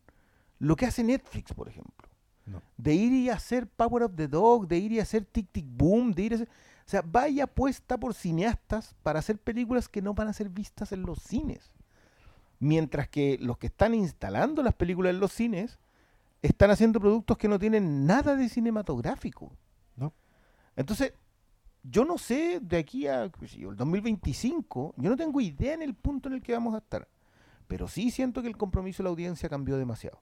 lo 0.59 0.75
que 0.75 0.85
hace 0.85 1.03
Netflix, 1.03 1.53
por 1.53 1.67
ejemplo. 1.67 2.04
No. 2.45 2.61
De 2.77 2.93
ir 2.93 3.11
y 3.11 3.29
hacer 3.29 3.67
Power 3.67 4.03
of 4.03 4.15
the 4.15 4.27
Dog, 4.27 4.67
de 4.67 4.77
ir 4.77 4.91
y 4.91 4.99
hacer 4.99 5.25
Tic 5.25 5.51
Tic 5.51 5.65
Boom, 5.67 6.13
de 6.13 6.23
ir 6.23 6.33
a 6.33 6.35
hacer... 6.35 6.49
O 6.85 6.89
sea, 6.89 7.01
vaya 7.01 7.45
apuesta 7.45 7.97
por 7.97 8.13
cineastas 8.13 8.95
para 9.01 9.19
hacer 9.19 9.39
películas 9.39 9.89
que 9.89 10.03
no 10.03 10.13
van 10.13 10.27
a 10.27 10.33
ser 10.33 10.49
vistas 10.49 10.91
en 10.91 11.01
los 11.01 11.19
cines. 11.19 11.71
Mientras 12.59 13.09
que 13.09 13.37
los 13.41 13.57
que 13.57 13.67
están 13.67 13.95
instalando 13.95 14.61
las 14.61 14.75
películas 14.75 15.11
en 15.11 15.19
los 15.19 15.33
cines 15.33 15.79
están 16.43 16.69
haciendo 16.69 16.99
productos 16.99 17.37
que 17.37 17.47
no 17.47 17.57
tienen 17.57 18.05
nada 18.05 18.35
de 18.35 18.49
cinematográfico. 18.49 19.51
No. 19.95 20.13
Entonces, 20.75 21.13
yo 21.81 22.05
no 22.05 22.17
sé 22.17 22.59
de 22.61 22.77
aquí 22.77 23.07
a 23.07 23.23
el 23.23 23.31
2025, 23.75 24.93
yo 24.97 25.09
no 25.09 25.17
tengo 25.17 25.41
idea 25.41 25.73
en 25.73 25.81
el 25.81 25.95
punto 25.95 26.29
en 26.29 26.35
el 26.35 26.41
que 26.41 26.53
vamos 26.53 26.75
a 26.75 26.79
estar. 26.79 27.07
Pero 27.67 27.87
sí 27.87 28.11
siento 28.11 28.41
que 28.41 28.47
el 28.47 28.57
compromiso 28.57 29.01
de 29.01 29.05
la 29.05 29.09
audiencia 29.09 29.49
cambió 29.49 29.77
demasiado. 29.77 30.21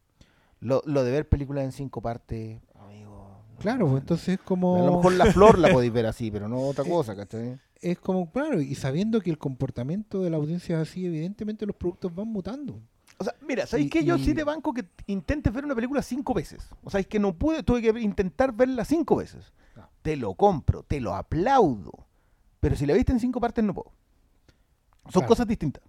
Lo, 0.63 0.81
lo 0.85 1.03
de 1.03 1.11
ver 1.11 1.27
películas 1.29 1.63
en 1.65 1.71
cinco 1.71 2.01
partes, 2.01 2.59
amigo. 2.79 3.37
Claro, 3.59 3.87
pues 3.87 4.01
entonces 4.01 4.29
es 4.29 4.39
como... 4.39 4.75
A 4.77 4.85
lo 4.85 4.95
mejor 4.97 5.13
la 5.13 5.25
flor 5.31 5.59
la 5.59 5.69
podéis 5.71 5.91
ver 5.93 6.05
así, 6.05 6.31
pero 6.31 6.47
no 6.47 6.59
otra 6.67 6.83
cosa, 6.83 7.15
¿cachai? 7.15 7.59
es 7.81 7.99
como, 7.99 8.31
claro, 8.31 8.61
y 8.61 8.75
sabiendo 8.75 9.19
que 9.19 9.29
el 9.29 9.37
comportamiento 9.37 10.21
de 10.23 10.29
la 10.29 10.37
audiencia 10.37 10.77
es 10.81 10.89
así, 10.89 11.05
evidentemente 11.05 11.65
los 11.65 11.75
productos 11.75 12.15
van 12.15 12.29
mutando. 12.29 12.79
O 13.17 13.23
sea, 13.25 13.35
mira, 13.45 13.67
¿sabéis 13.67 13.91
qué? 13.91 14.05
Yo 14.05 14.17
sí 14.17 14.33
te 14.33 14.45
banco 14.45 14.73
que 14.73 14.85
intentes 15.07 15.51
ver 15.51 15.65
una 15.65 15.75
película 15.75 16.01
cinco 16.01 16.33
veces. 16.33 16.69
O 16.83 16.89
sea, 16.89 17.01
es 17.01 17.07
que 17.07 17.19
no 17.19 17.37
pude, 17.37 17.61
tuve 17.61 17.81
que 17.81 17.99
intentar 17.99 18.53
verla 18.53 18.85
cinco 18.85 19.17
veces. 19.17 19.51
Claro. 19.73 19.89
Te 20.01 20.15
lo 20.15 20.33
compro, 20.33 20.83
te 20.83 21.01
lo 21.01 21.13
aplaudo. 21.13 21.91
Pero 22.61 22.77
si 22.77 22.85
la 22.85 22.93
viste 22.93 23.11
en 23.11 23.19
cinco 23.19 23.41
partes, 23.41 23.63
no 23.65 23.73
puedo. 23.73 23.91
Son 25.05 25.11
Claro. 25.21 25.27
cosas 25.27 25.45
distintas. 25.47 25.83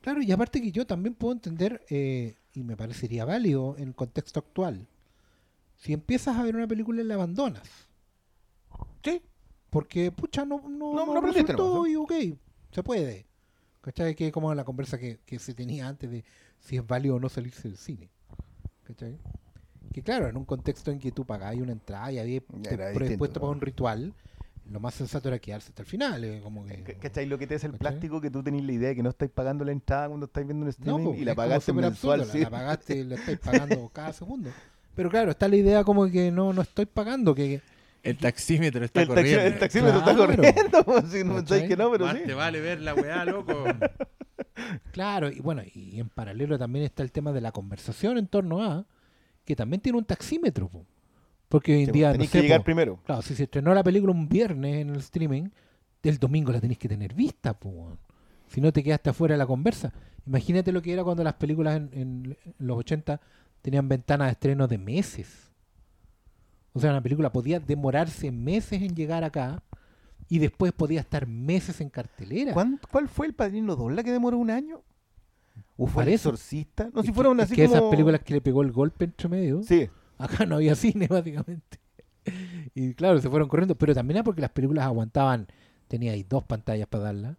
Claro, 0.00 0.22
y 0.22 0.32
aparte 0.32 0.62
que 0.62 0.72
yo 0.72 0.86
también 0.86 1.14
puedo 1.14 1.34
entender, 1.34 1.84
eh, 1.90 2.36
y 2.56 2.64
me 2.64 2.76
parecería 2.76 3.24
válido 3.24 3.76
en 3.78 3.88
el 3.88 3.94
contexto 3.94 4.40
actual, 4.40 4.86
si 5.76 5.92
empiezas 5.92 6.36
a 6.36 6.42
ver 6.42 6.56
una 6.56 6.66
película 6.66 7.02
y 7.02 7.04
la 7.04 7.14
abandonas, 7.14 7.68
Sí, 9.04 9.22
porque, 9.70 10.10
pucha, 10.10 10.44
no, 10.44 10.60
no, 10.68 10.94
No- 10.94 11.06
no 11.14 11.20
resultó 11.20 11.86
y 11.86 11.94
ok, 11.96 12.12
se 12.72 12.82
puede. 12.82 13.26
¿Cachai? 13.82 14.16
Que 14.16 14.26
es 14.28 14.32
como 14.32 14.52
la 14.52 14.64
conversa 14.64 14.98
que, 14.98 15.20
que 15.24 15.38
se 15.38 15.54
tenía 15.54 15.86
antes 15.86 16.10
de 16.10 16.24
si 16.58 16.76
es 16.76 16.84
válido 16.86 17.14
o 17.16 17.20
no 17.20 17.28
salirse 17.28 17.68
del 17.68 17.76
cine. 17.76 18.08
¿Cachai? 18.84 19.16
Que 19.92 20.02
claro, 20.02 20.28
en 20.28 20.36
un 20.36 20.44
contexto 20.44 20.90
en 20.90 20.98
que 20.98 21.12
tú 21.12 21.24
pagáis 21.24 21.60
una 21.62 21.70
entrada 21.72 22.10
y 22.10 22.18
habías 22.18 22.42
distinto, 23.10 23.40
para 23.40 23.52
un 23.52 23.60
ritual, 23.60 24.12
lo 24.70 24.80
más 24.80 24.94
sensato 24.94 25.28
era 25.28 25.38
quedarse 25.38 25.68
hasta 25.68 25.82
el 25.82 25.88
final. 25.88 26.24
eh, 26.24 26.40
como 26.42 26.64
que, 26.66 26.76
C- 26.84 26.94
¿Cachai? 26.94 27.26
Lo 27.26 27.38
que 27.38 27.46
te 27.46 27.54
es 27.56 27.64
el 27.64 27.72
¿Cachai? 27.72 27.78
plástico 27.90 28.20
que 28.20 28.30
tú 28.30 28.42
tenés 28.42 28.64
la 28.64 28.72
idea 28.72 28.88
de 28.90 28.96
que 28.96 29.02
no 29.02 29.10
estáis 29.10 29.30
pagando 29.30 29.64
la 29.64 29.72
entrada 29.72 30.08
cuando 30.08 30.26
estáis 30.26 30.46
viendo 30.46 30.62
un 30.64 30.66
No, 30.66 30.70
streaming 30.70 31.04
po, 31.04 31.14
y 31.14 31.24
la 31.24 31.34
pagaste 31.34 31.72
mensual. 31.72 32.20
absurdo, 32.20 32.32
sí. 32.32 32.38
la, 32.44 32.44
la 32.44 32.50
pagaste 32.50 32.96
y 32.96 33.04
la 33.04 33.14
estáis 33.16 33.38
pagando 33.38 33.88
cada 33.94 34.12
segundo. 34.12 34.50
Pero 34.94 35.10
claro, 35.10 35.30
está 35.30 35.46
la 35.48 35.56
idea 35.56 35.84
como 35.84 36.06
que 36.10 36.30
no, 36.30 36.52
no 36.52 36.62
estoy 36.62 36.86
pagando, 36.86 37.34
que 37.34 37.60
El 38.02 38.16
taxímetro 38.18 38.84
está 38.84 39.02
El, 39.02 39.08
taxi, 39.08 39.20
corriendo. 39.22 39.44
el 39.46 39.58
taxímetro 39.58 39.98
está 39.98 40.14
Claro. 40.14 40.36
corriendo, 40.36 40.84
po, 40.84 41.00
si 41.02 41.22
no 41.24 41.44
que 41.68 41.76
no, 41.76 41.90
pero 41.90 42.06
Más 42.06 42.16
sí. 42.16 42.22
te 42.26 42.34
vale 42.34 42.60
ver 42.60 42.80
la 42.80 42.94
weá, 42.94 43.24
loco. 43.24 43.64
Claro, 44.92 45.30
y 45.30 45.40
bueno, 45.40 45.62
y 45.74 46.00
en 46.00 46.08
paralelo 46.08 46.58
también 46.58 46.84
está 46.86 47.02
el 47.02 47.12
tema 47.12 47.30
de 47.32 47.40
la 47.40 47.52
conversación 47.52 48.16
en 48.18 48.26
torno 48.26 48.62
a 48.64 48.86
que 49.44 49.54
también 49.54 49.80
tiene 49.80 49.98
un 49.98 50.04
taxímetro, 50.04 50.68
po. 50.68 50.84
Porque 51.48 51.74
hoy 51.74 51.80
en 51.80 51.86
Sí, 51.86 51.92
día, 51.92 52.06
no 52.08 52.12
tenéis 52.12 52.30
sé, 52.30 52.38
que 52.38 52.42
llegar 52.42 52.60
po, 52.60 52.64
primero. 52.64 52.98
claro, 53.04 53.22
si 53.22 53.34
se 53.34 53.44
estrenó 53.44 53.72
la 53.74 53.82
película 53.84 54.12
un 54.12 54.28
viernes 54.28 54.76
en 54.82 54.90
el 54.90 54.96
streaming, 54.96 55.48
el 56.02 56.18
domingo 56.18 56.52
la 56.52 56.60
tenéis 56.60 56.78
que 56.78 56.88
tener 56.88 57.14
vista, 57.14 57.58
po, 57.58 57.96
si 58.48 58.60
no 58.60 58.72
te 58.72 58.82
quedaste 58.82 59.10
afuera 59.10 59.34
de 59.34 59.38
la 59.38 59.46
conversa. 59.46 59.92
Imagínate 60.26 60.70
lo 60.72 60.82
que 60.82 60.92
era 60.92 61.02
cuando 61.04 61.22
las 61.24 61.34
películas 61.34 61.76
en, 61.76 61.90
en 61.92 62.36
los 62.58 62.78
80 62.78 63.20
tenían 63.62 63.88
ventanas 63.88 64.28
de 64.28 64.32
estreno 64.32 64.68
de 64.68 64.78
meses. 64.78 65.50
O 66.72 66.80
sea, 66.80 66.90
una 66.90 67.00
película 67.02 67.32
podía 67.32 67.58
demorarse 67.58 68.30
meses 68.30 68.82
en 68.82 68.94
llegar 68.94 69.24
acá 69.24 69.62
y 70.28 70.38
después 70.38 70.72
podía 70.72 71.00
estar 71.00 71.26
meses 71.26 71.80
en 71.80 71.88
cartelera. 71.88 72.52
¿Cuán- 72.52 72.80
¿Cuál 72.90 73.08
fue 73.08 73.26
el 73.26 73.34
Padrino 73.34 73.74
2? 73.76 73.92
¿La 73.92 74.02
que 74.04 74.12
demoró 74.12 74.36
un 74.38 74.50
año? 74.50 74.82
¿O 75.76 75.86
fue 75.86 76.02
el. 76.04 76.10
Exorcista? 76.10 76.90
No, 76.92 77.00
Es 77.00 77.06
si 77.06 77.12
que- 77.12 77.14
fueron 77.14 77.38
es 77.40 77.46
así 77.46 77.54
que 77.56 77.64
como... 77.66 77.76
esas 77.76 77.90
películas 77.90 78.20
que 78.20 78.34
le 78.34 78.40
pegó 78.40 78.62
el 78.62 78.72
golpe 78.72 79.06
entre 79.06 79.28
medio, 79.28 79.62
Sí, 79.62 79.88
acá 80.18 80.46
no 80.46 80.56
había 80.56 80.74
cine 80.76 81.06
básicamente. 81.08 81.78
Y 82.74 82.94
claro, 82.94 83.20
se 83.20 83.30
fueron 83.30 83.48
corriendo, 83.48 83.74
pero 83.76 83.94
también 83.94 84.16
era 84.18 84.24
porque 84.24 84.40
las 84.40 84.50
películas 84.50 84.84
aguantaban, 84.84 85.46
tenía 85.88 86.12
ahí 86.12 86.24
dos 86.24 86.42
pantallas 86.44 86.88
para 86.88 87.04
darla, 87.04 87.38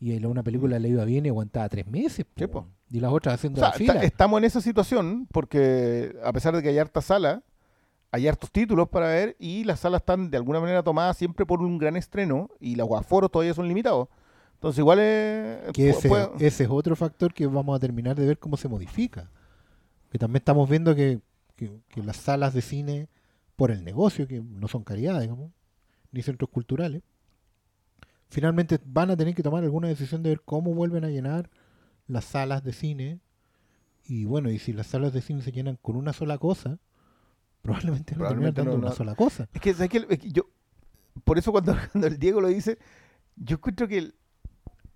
y 0.00 0.24
una 0.24 0.42
película 0.44 0.78
le 0.78 0.88
iba 0.88 1.04
bien 1.04 1.26
y 1.26 1.28
aguantaba 1.28 1.68
tres 1.68 1.86
meses, 1.88 2.24
po, 2.50 2.68
y 2.90 3.00
las 3.00 3.12
otras 3.12 3.32
O 3.32 3.34
haciendo 3.34 3.60
sea, 3.60 3.70
la 3.70 3.74
fila. 3.74 3.92
esta- 3.94 4.06
estamos 4.06 4.38
en 4.38 4.44
esa 4.44 4.60
situación 4.60 5.26
porque 5.32 6.16
a 6.24 6.32
pesar 6.32 6.54
de 6.54 6.62
que 6.62 6.68
hay 6.68 6.78
harta 6.78 7.02
sala, 7.02 7.42
hay 8.12 8.28
hartos 8.28 8.50
títulos 8.52 8.88
para 8.88 9.08
ver 9.08 9.36
y 9.40 9.64
las 9.64 9.80
salas 9.80 10.00
están 10.02 10.30
de 10.30 10.36
alguna 10.36 10.60
manera 10.60 10.82
tomadas 10.84 11.16
siempre 11.16 11.44
por 11.44 11.60
un 11.60 11.76
gran 11.76 11.96
estreno 11.96 12.48
y 12.60 12.76
los 12.76 12.88
aforos 12.92 13.30
todavía 13.30 13.52
son 13.54 13.66
limitados. 13.68 14.08
Entonces 14.54 14.78
igual 14.78 15.00
es... 15.00 15.72
que 15.74 15.92
pu- 15.92 15.96
ese, 15.98 16.08
puede- 16.08 16.30
ese 16.46 16.64
es 16.64 16.70
otro 16.70 16.94
factor 16.96 17.34
que 17.34 17.46
vamos 17.48 17.76
a 17.76 17.80
terminar 17.80 18.14
de 18.16 18.24
ver 18.26 18.38
cómo 18.38 18.56
se 18.56 18.68
modifica. 18.68 19.28
Que 20.10 20.18
también 20.18 20.38
estamos 20.40 20.70
viendo 20.70 20.94
que, 20.94 21.20
que- 21.58 21.80
que 21.88 22.02
las 22.02 22.16
salas 22.16 22.54
de 22.54 22.62
cine, 22.62 23.08
por 23.56 23.70
el 23.70 23.84
negocio, 23.84 24.26
que 24.28 24.40
no 24.40 24.68
son 24.68 24.84
caridad, 24.84 25.20
digamos, 25.20 25.50
ni 26.12 26.22
centros 26.22 26.48
culturales, 26.50 27.02
finalmente 28.30 28.78
van 28.84 29.10
a 29.10 29.16
tener 29.16 29.34
que 29.34 29.42
tomar 29.42 29.64
alguna 29.64 29.88
decisión 29.88 30.22
de 30.22 30.30
ver 30.30 30.42
cómo 30.44 30.74
vuelven 30.74 31.04
a 31.04 31.08
llenar 31.10 31.50
las 32.06 32.24
salas 32.24 32.62
de 32.64 32.72
cine. 32.72 33.20
Y 34.06 34.24
bueno, 34.24 34.50
y 34.50 34.58
si 34.58 34.72
las 34.72 34.86
salas 34.86 35.12
de 35.12 35.20
cine 35.20 35.42
se 35.42 35.52
llenan 35.52 35.76
con 35.82 35.96
una 35.96 36.12
sola 36.12 36.38
cosa, 36.38 36.78
probablemente 37.62 38.04
terminar 38.14 38.28
Probablemente 38.30 38.60
dando 38.60 38.72
no- 38.72 38.78
una 38.78 38.88
no- 38.90 38.94
sola 38.96 39.14
cosa. 39.14 39.48
Es 39.52 39.60
que. 39.60 39.70
Es 39.70 39.88
que 39.88 40.30
yo, 40.30 40.44
por 41.24 41.38
eso 41.38 41.52
cuando, 41.52 41.74
cuando 41.92 42.06
el 42.06 42.18
Diego 42.18 42.40
lo 42.40 42.48
dice, 42.48 42.78
yo 43.36 43.56
encuentro 43.56 43.88
que 43.88 43.98
el- 43.98 44.14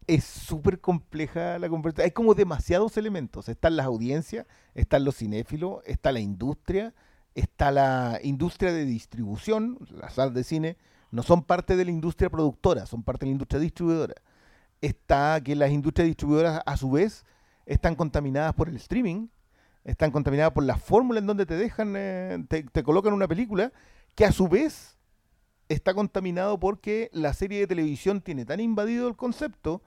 es 0.07 0.25
súper 0.25 0.81
compleja 0.81 1.59
la 1.59 1.69
conversación. 1.69 2.05
Hay 2.05 2.11
como 2.11 2.35
demasiados 2.35 2.97
elementos. 2.97 3.49
Están 3.49 3.77
las 3.77 3.87
audiencias, 3.87 4.47
están 4.75 5.05
los 5.05 5.17
cinéfilos, 5.17 5.83
está 5.87 6.13
la 6.13 6.21
industria, 6.21 6.95
está 7.35 7.71
la 7.71 8.19
industria 8.23 8.73
de 8.73 8.85
distribución, 8.85 9.79
las 9.91 10.15
salas 10.15 10.35
de 10.35 10.45
cine 10.45 10.77
no 11.11 11.23
son 11.23 11.43
parte 11.43 11.77
de 11.77 11.85
la 11.85 11.91
industria 11.91 12.31
productora, 12.31 12.87
son 12.87 13.03
parte 13.03 13.25
de 13.25 13.31
la 13.31 13.33
industria 13.33 13.61
distribuidora. 13.61 14.15
Está 14.81 15.41
que 15.45 15.55
las 15.55 15.71
industrias 15.71 16.07
distribuidoras 16.07 16.63
a 16.65 16.77
su 16.77 16.91
vez 16.91 17.25
están 17.67 17.95
contaminadas 17.95 18.55
por 18.55 18.69
el 18.69 18.77
streaming, 18.77 19.29
están 19.85 20.11
contaminadas 20.11 20.53
por 20.53 20.65
la 20.65 20.77
fórmula 20.79 21.21
en 21.21 21.27
donde 21.27 21.45
te 21.45 21.55
dejan, 21.55 21.95
eh, 21.97 22.45
te, 22.49 22.63
te 22.65 22.83
colocan 22.83 23.13
una 23.13 23.29
película 23.29 23.73
que 24.15 24.25
a 24.25 24.33
su 24.33 24.49
vez 24.49 24.97
está 25.69 25.95
contaminado 25.95 26.59
porque 26.59 27.11
la 27.13 27.35
serie 27.35 27.61
de 27.61 27.67
televisión 27.67 28.23
tiene 28.23 28.45
tan 28.45 28.61
invadido 28.61 29.07
el 29.07 29.17
concepto 29.17 29.83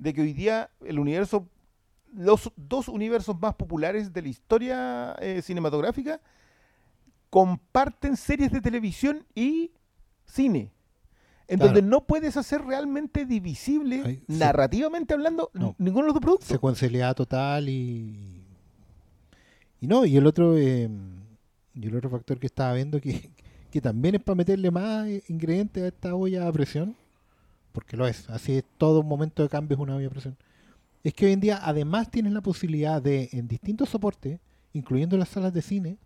de 0.00 0.14
que 0.14 0.22
hoy 0.22 0.32
día 0.32 0.70
el 0.84 0.98
universo, 0.98 1.46
los 2.12 2.50
dos 2.56 2.88
universos 2.88 3.38
más 3.40 3.54
populares 3.54 4.12
de 4.12 4.22
la 4.22 4.28
historia 4.28 5.14
eh, 5.20 5.42
cinematográfica 5.42 6.20
comparten 7.28 8.16
series 8.16 8.50
de 8.50 8.60
televisión 8.60 9.24
y 9.34 9.70
cine. 10.24 10.70
En 11.46 11.58
Claro. 11.58 11.72
donde 11.74 11.88
no 11.88 12.04
puedes 12.06 12.36
hacer 12.36 12.62
realmente 12.64 13.26
divisible, 13.26 14.02
Ay, 14.04 14.16
sí. 14.28 14.38
narrativamente 14.38 15.14
hablando, 15.14 15.50
No. 15.52 15.74
ninguno 15.78 16.04
de 16.04 16.06
los 16.08 16.14
dos 16.14 16.22
productos. 16.22 16.48
secuencialidad 16.48 17.14
total 17.14 17.68
y 17.68 18.44
y 19.82 19.86
no 19.86 20.04
y 20.04 20.16
el 20.16 20.26
otro 20.26 20.56
eh, 20.58 20.88
y 21.74 21.86
el 21.86 21.96
otro 21.96 22.10
factor 22.10 22.38
que 22.38 22.46
estaba 22.46 22.74
viendo 22.74 23.00
que, 23.00 23.30
que 23.70 23.80
también 23.80 24.14
es 24.16 24.22
para 24.22 24.36
meterle 24.36 24.70
más 24.70 25.06
eh, 25.08 25.22
ingredientes 25.28 25.82
a 25.82 25.86
esta 25.88 26.14
olla 26.14 26.46
a 26.46 26.52
presión 26.52 26.94
porque 27.72 27.96
lo 27.96 28.06
es. 28.06 28.28
Así 28.30 28.56
es 28.56 28.64
todo 28.78 29.02
momento 29.02 29.42
de 29.42 29.48
cambio 29.48 29.76
es 29.76 29.80
una 29.80 30.10
presión. 30.10 30.36
Es 31.02 31.14
que 31.14 31.26
hoy 31.26 31.32
en 31.32 31.40
día 31.40 31.60
además 31.62 32.10
tienes 32.10 32.32
la 32.32 32.42
posibilidad 32.42 33.00
de 33.00 33.28
en 33.32 33.48
distintos 33.48 33.88
soportes 33.88 34.40
incluyendo 34.72 35.16
las 35.16 35.28
salas 35.30 35.52
de 35.52 35.62
cine 35.62 35.98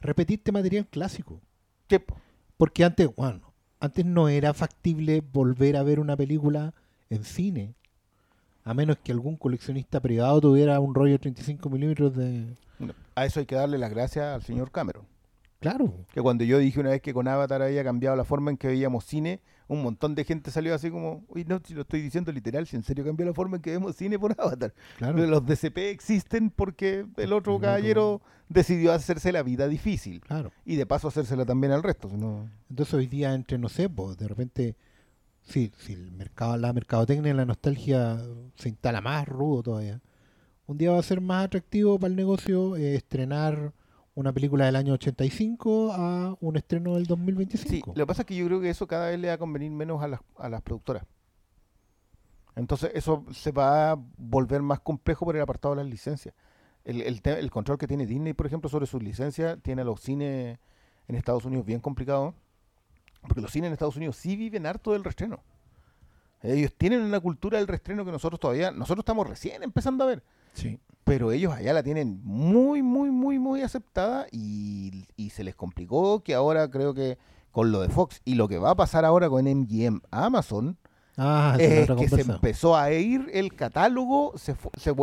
repetirte 0.00 0.52
material 0.52 0.86
clásico. 0.86 1.40
Que, 1.86 2.00
po, 2.00 2.16
porque 2.56 2.84
antes 2.84 3.14
bueno 3.14 3.52
antes 3.80 4.04
no 4.04 4.28
era 4.28 4.54
factible 4.54 5.22
volver 5.32 5.76
a 5.76 5.82
ver 5.82 5.98
una 5.98 6.16
película 6.16 6.72
en 7.10 7.24
cine 7.24 7.74
a 8.64 8.74
menos 8.74 8.98
que 8.98 9.10
algún 9.10 9.36
coleccionista 9.36 10.00
privado 10.00 10.40
tuviera 10.40 10.78
un 10.78 10.94
rollo 10.94 11.18
35 11.18 11.68
milímetros 11.68 12.14
de... 12.14 12.56
a 13.14 13.26
eso 13.26 13.40
hay 13.40 13.46
que 13.46 13.56
darle 13.56 13.78
las 13.78 13.90
gracias 13.90 14.24
al 14.24 14.42
señor 14.42 14.70
Cameron. 14.70 15.04
Claro, 15.62 15.94
Que 16.12 16.20
cuando 16.20 16.42
yo 16.42 16.58
dije 16.58 16.80
una 16.80 16.90
vez 16.90 17.00
que 17.00 17.14
con 17.14 17.28
Avatar 17.28 17.62
había 17.62 17.84
cambiado 17.84 18.16
la 18.16 18.24
forma 18.24 18.50
en 18.50 18.56
que 18.56 18.66
veíamos 18.66 19.04
cine, 19.04 19.40
un 19.68 19.80
montón 19.80 20.16
de 20.16 20.24
gente 20.24 20.50
salió 20.50 20.74
así 20.74 20.90
como, 20.90 21.24
uy, 21.28 21.44
no, 21.44 21.60
si 21.64 21.72
lo 21.74 21.82
estoy 21.82 22.02
diciendo 22.02 22.32
literal, 22.32 22.66
si 22.66 22.74
en 22.74 22.82
serio 22.82 23.04
cambió 23.04 23.24
la 23.24 23.32
forma 23.32 23.56
en 23.56 23.62
que 23.62 23.70
vemos 23.70 23.94
cine 23.94 24.18
por 24.18 24.32
Avatar. 24.38 24.74
claro. 24.98 25.24
Los 25.24 25.46
DCP 25.46 25.78
existen 25.78 26.50
porque 26.50 27.06
el 27.16 27.32
otro 27.32 27.54
El 27.56 27.62
caballero 27.62 28.20
decidió 28.48 28.92
hacerse 28.92 29.30
la 29.30 29.44
vida 29.44 29.68
difícil. 29.68 30.20
Claro. 30.20 30.50
Y 30.64 30.74
de 30.74 30.84
paso 30.84 31.08
hacérsela 31.08 31.44
también 31.44 31.72
al 31.72 31.84
resto. 31.84 32.08
si 32.08 32.16
Entonces 32.16 32.94
hoy 32.94 33.06
día 33.06 33.32
entre, 33.32 33.56
no 33.56 33.68
sé, 33.68 33.88
pues 33.88 34.16
de 34.16 34.26
repente, 34.26 34.76
sí, 35.42 35.70
si 35.78 35.92
el 35.92 36.10
mercado, 36.10 36.56
la 36.56 36.72
mercadotecnia, 36.72 37.32
la 37.34 37.46
nostalgia 37.46 38.20
se 38.56 38.68
instala 38.68 39.00
más 39.00 39.28
rudo 39.28 39.62
todavía, 39.62 40.00
un 40.66 40.76
día 40.76 40.90
va 40.90 40.98
a 40.98 41.02
ser 41.02 41.20
más 41.20 41.46
atractivo 41.46 41.98
para 41.98 42.10
el 42.10 42.16
negocio 42.16 42.76
eh, 42.76 42.96
estrenar 42.96 43.72
una 44.14 44.32
película 44.32 44.66
del 44.66 44.76
año 44.76 44.92
85 44.94 45.92
a 45.92 46.36
un 46.40 46.56
estreno 46.56 46.94
del 46.94 47.04
Sí, 47.04 47.08
2025. 47.08 47.88
lo 47.88 47.94
que 47.94 48.06
pasa 48.06 48.22
es 48.22 48.26
que 48.26 48.36
yo 48.36 48.46
creo 48.46 48.60
que 48.60 48.70
eso 48.70 48.86
cada 48.86 49.08
vez 49.08 49.18
le 49.18 49.28
va 49.28 49.34
a 49.34 49.38
convenir 49.38 49.70
menos 49.70 50.02
a 50.02 50.08
las, 50.08 50.20
a 50.36 50.48
las 50.48 50.62
productoras. 50.62 51.04
Entonces 52.54 52.90
eso 52.94 53.24
se 53.32 53.50
va 53.52 53.92
a 53.92 53.98
volver 54.18 54.60
más 54.62 54.80
complejo 54.80 55.24
por 55.24 55.36
el 55.36 55.42
apartado 55.42 55.74
de 55.74 55.82
las 55.82 55.90
licencias. 55.90 56.34
El, 56.84 57.00
el, 57.00 57.20
el 57.24 57.50
control 57.50 57.78
que 57.78 57.86
tiene 57.86 58.06
Disney, 58.06 58.34
por 58.34 58.46
ejemplo, 58.46 58.68
sobre 58.68 58.86
sus 58.86 59.02
licencias, 59.02 59.58
tiene 59.62 59.82
a 59.82 59.84
los 59.84 60.00
cines 60.00 60.58
en 61.08 61.14
Estados 61.14 61.44
Unidos 61.44 61.64
bien 61.64 61.80
complicado. 61.80 62.34
Porque 63.22 63.40
los 63.40 63.52
cines 63.52 63.68
en 63.68 63.72
Estados 63.72 63.96
Unidos 63.96 64.16
sí 64.16 64.36
viven 64.36 64.66
harto 64.66 64.92
del 64.92 65.04
restreno. 65.04 65.40
Ellos 66.42 66.74
tienen 66.76 67.02
una 67.02 67.20
cultura 67.20 67.58
del 67.58 67.68
restreno 67.68 68.04
que 68.04 68.10
nosotros 68.10 68.40
todavía, 68.40 68.72
nosotros 68.72 69.02
estamos 69.02 69.28
recién 69.28 69.62
empezando 69.62 70.02
a 70.04 70.08
ver. 70.08 70.22
Sí. 70.52 70.78
Pero 71.04 71.32
ellos 71.32 71.52
allá 71.52 71.72
la 71.72 71.82
tienen 71.82 72.20
muy, 72.22 72.82
muy, 72.82 73.10
muy, 73.10 73.38
muy 73.38 73.62
aceptada 73.62 74.26
y, 74.30 75.06
y 75.16 75.30
se 75.30 75.42
les 75.42 75.54
complicó 75.54 76.22
que 76.22 76.34
ahora 76.34 76.70
creo 76.70 76.94
que 76.94 77.18
con 77.50 77.70
lo 77.70 77.80
de 77.80 77.88
Fox 77.88 78.20
y 78.24 78.34
lo 78.34 78.48
que 78.48 78.58
va 78.58 78.70
a 78.70 78.74
pasar 78.74 79.04
ahora 79.04 79.28
con 79.28 79.44
MGM 79.44 80.00
Amazon 80.10 80.78
ah, 81.16 81.56
es 81.58 81.90
que 81.90 82.08
se 82.08 82.22
empezó 82.22 82.76
a 82.76 82.90
ir 82.92 83.28
el 83.32 83.54
catálogo, 83.54 84.32
se 84.36 84.56
se 84.78 84.94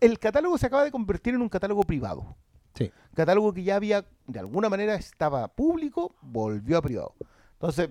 el 0.00 0.18
catálogo 0.18 0.58
se 0.58 0.66
acaba 0.66 0.84
de 0.84 0.90
convertir 0.90 1.34
en 1.34 1.42
un 1.42 1.48
catálogo 1.48 1.82
privado. 1.84 2.36
Sí. 2.74 2.92
Catálogo 3.14 3.52
que 3.52 3.64
ya 3.64 3.76
había, 3.76 4.04
de 4.26 4.38
alguna 4.38 4.68
manera 4.68 4.94
estaba 4.94 5.48
público, 5.48 6.14
volvió 6.20 6.78
a 6.78 6.82
privado. 6.82 7.14
Entonces, 7.54 7.90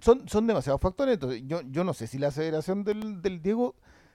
son, 0.00 0.28
son 0.28 0.46
demasiados 0.46 0.80
factores. 0.80 1.14
Entonces, 1.14 1.42
yo, 1.46 1.62
yo 1.62 1.84
no 1.84 1.94
sé 1.94 2.06
si 2.06 2.18
la 2.18 2.28
aceleración 2.28 2.84
del, 2.84 3.22
del 3.22 3.40
Diego 3.40 3.74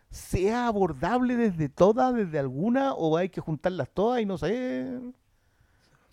sea 0.10 0.68
abordable 0.68 1.36
desde 1.36 1.70
todas, 1.70 2.16
desde 2.16 2.40
alguna, 2.40 2.94
o 2.94 3.18
hay 3.18 3.30
que 3.30 3.42
juntarlas 3.42 3.90
todas 3.94 4.22
y 4.22 4.26
no 4.26 4.38
sé. 4.38 4.86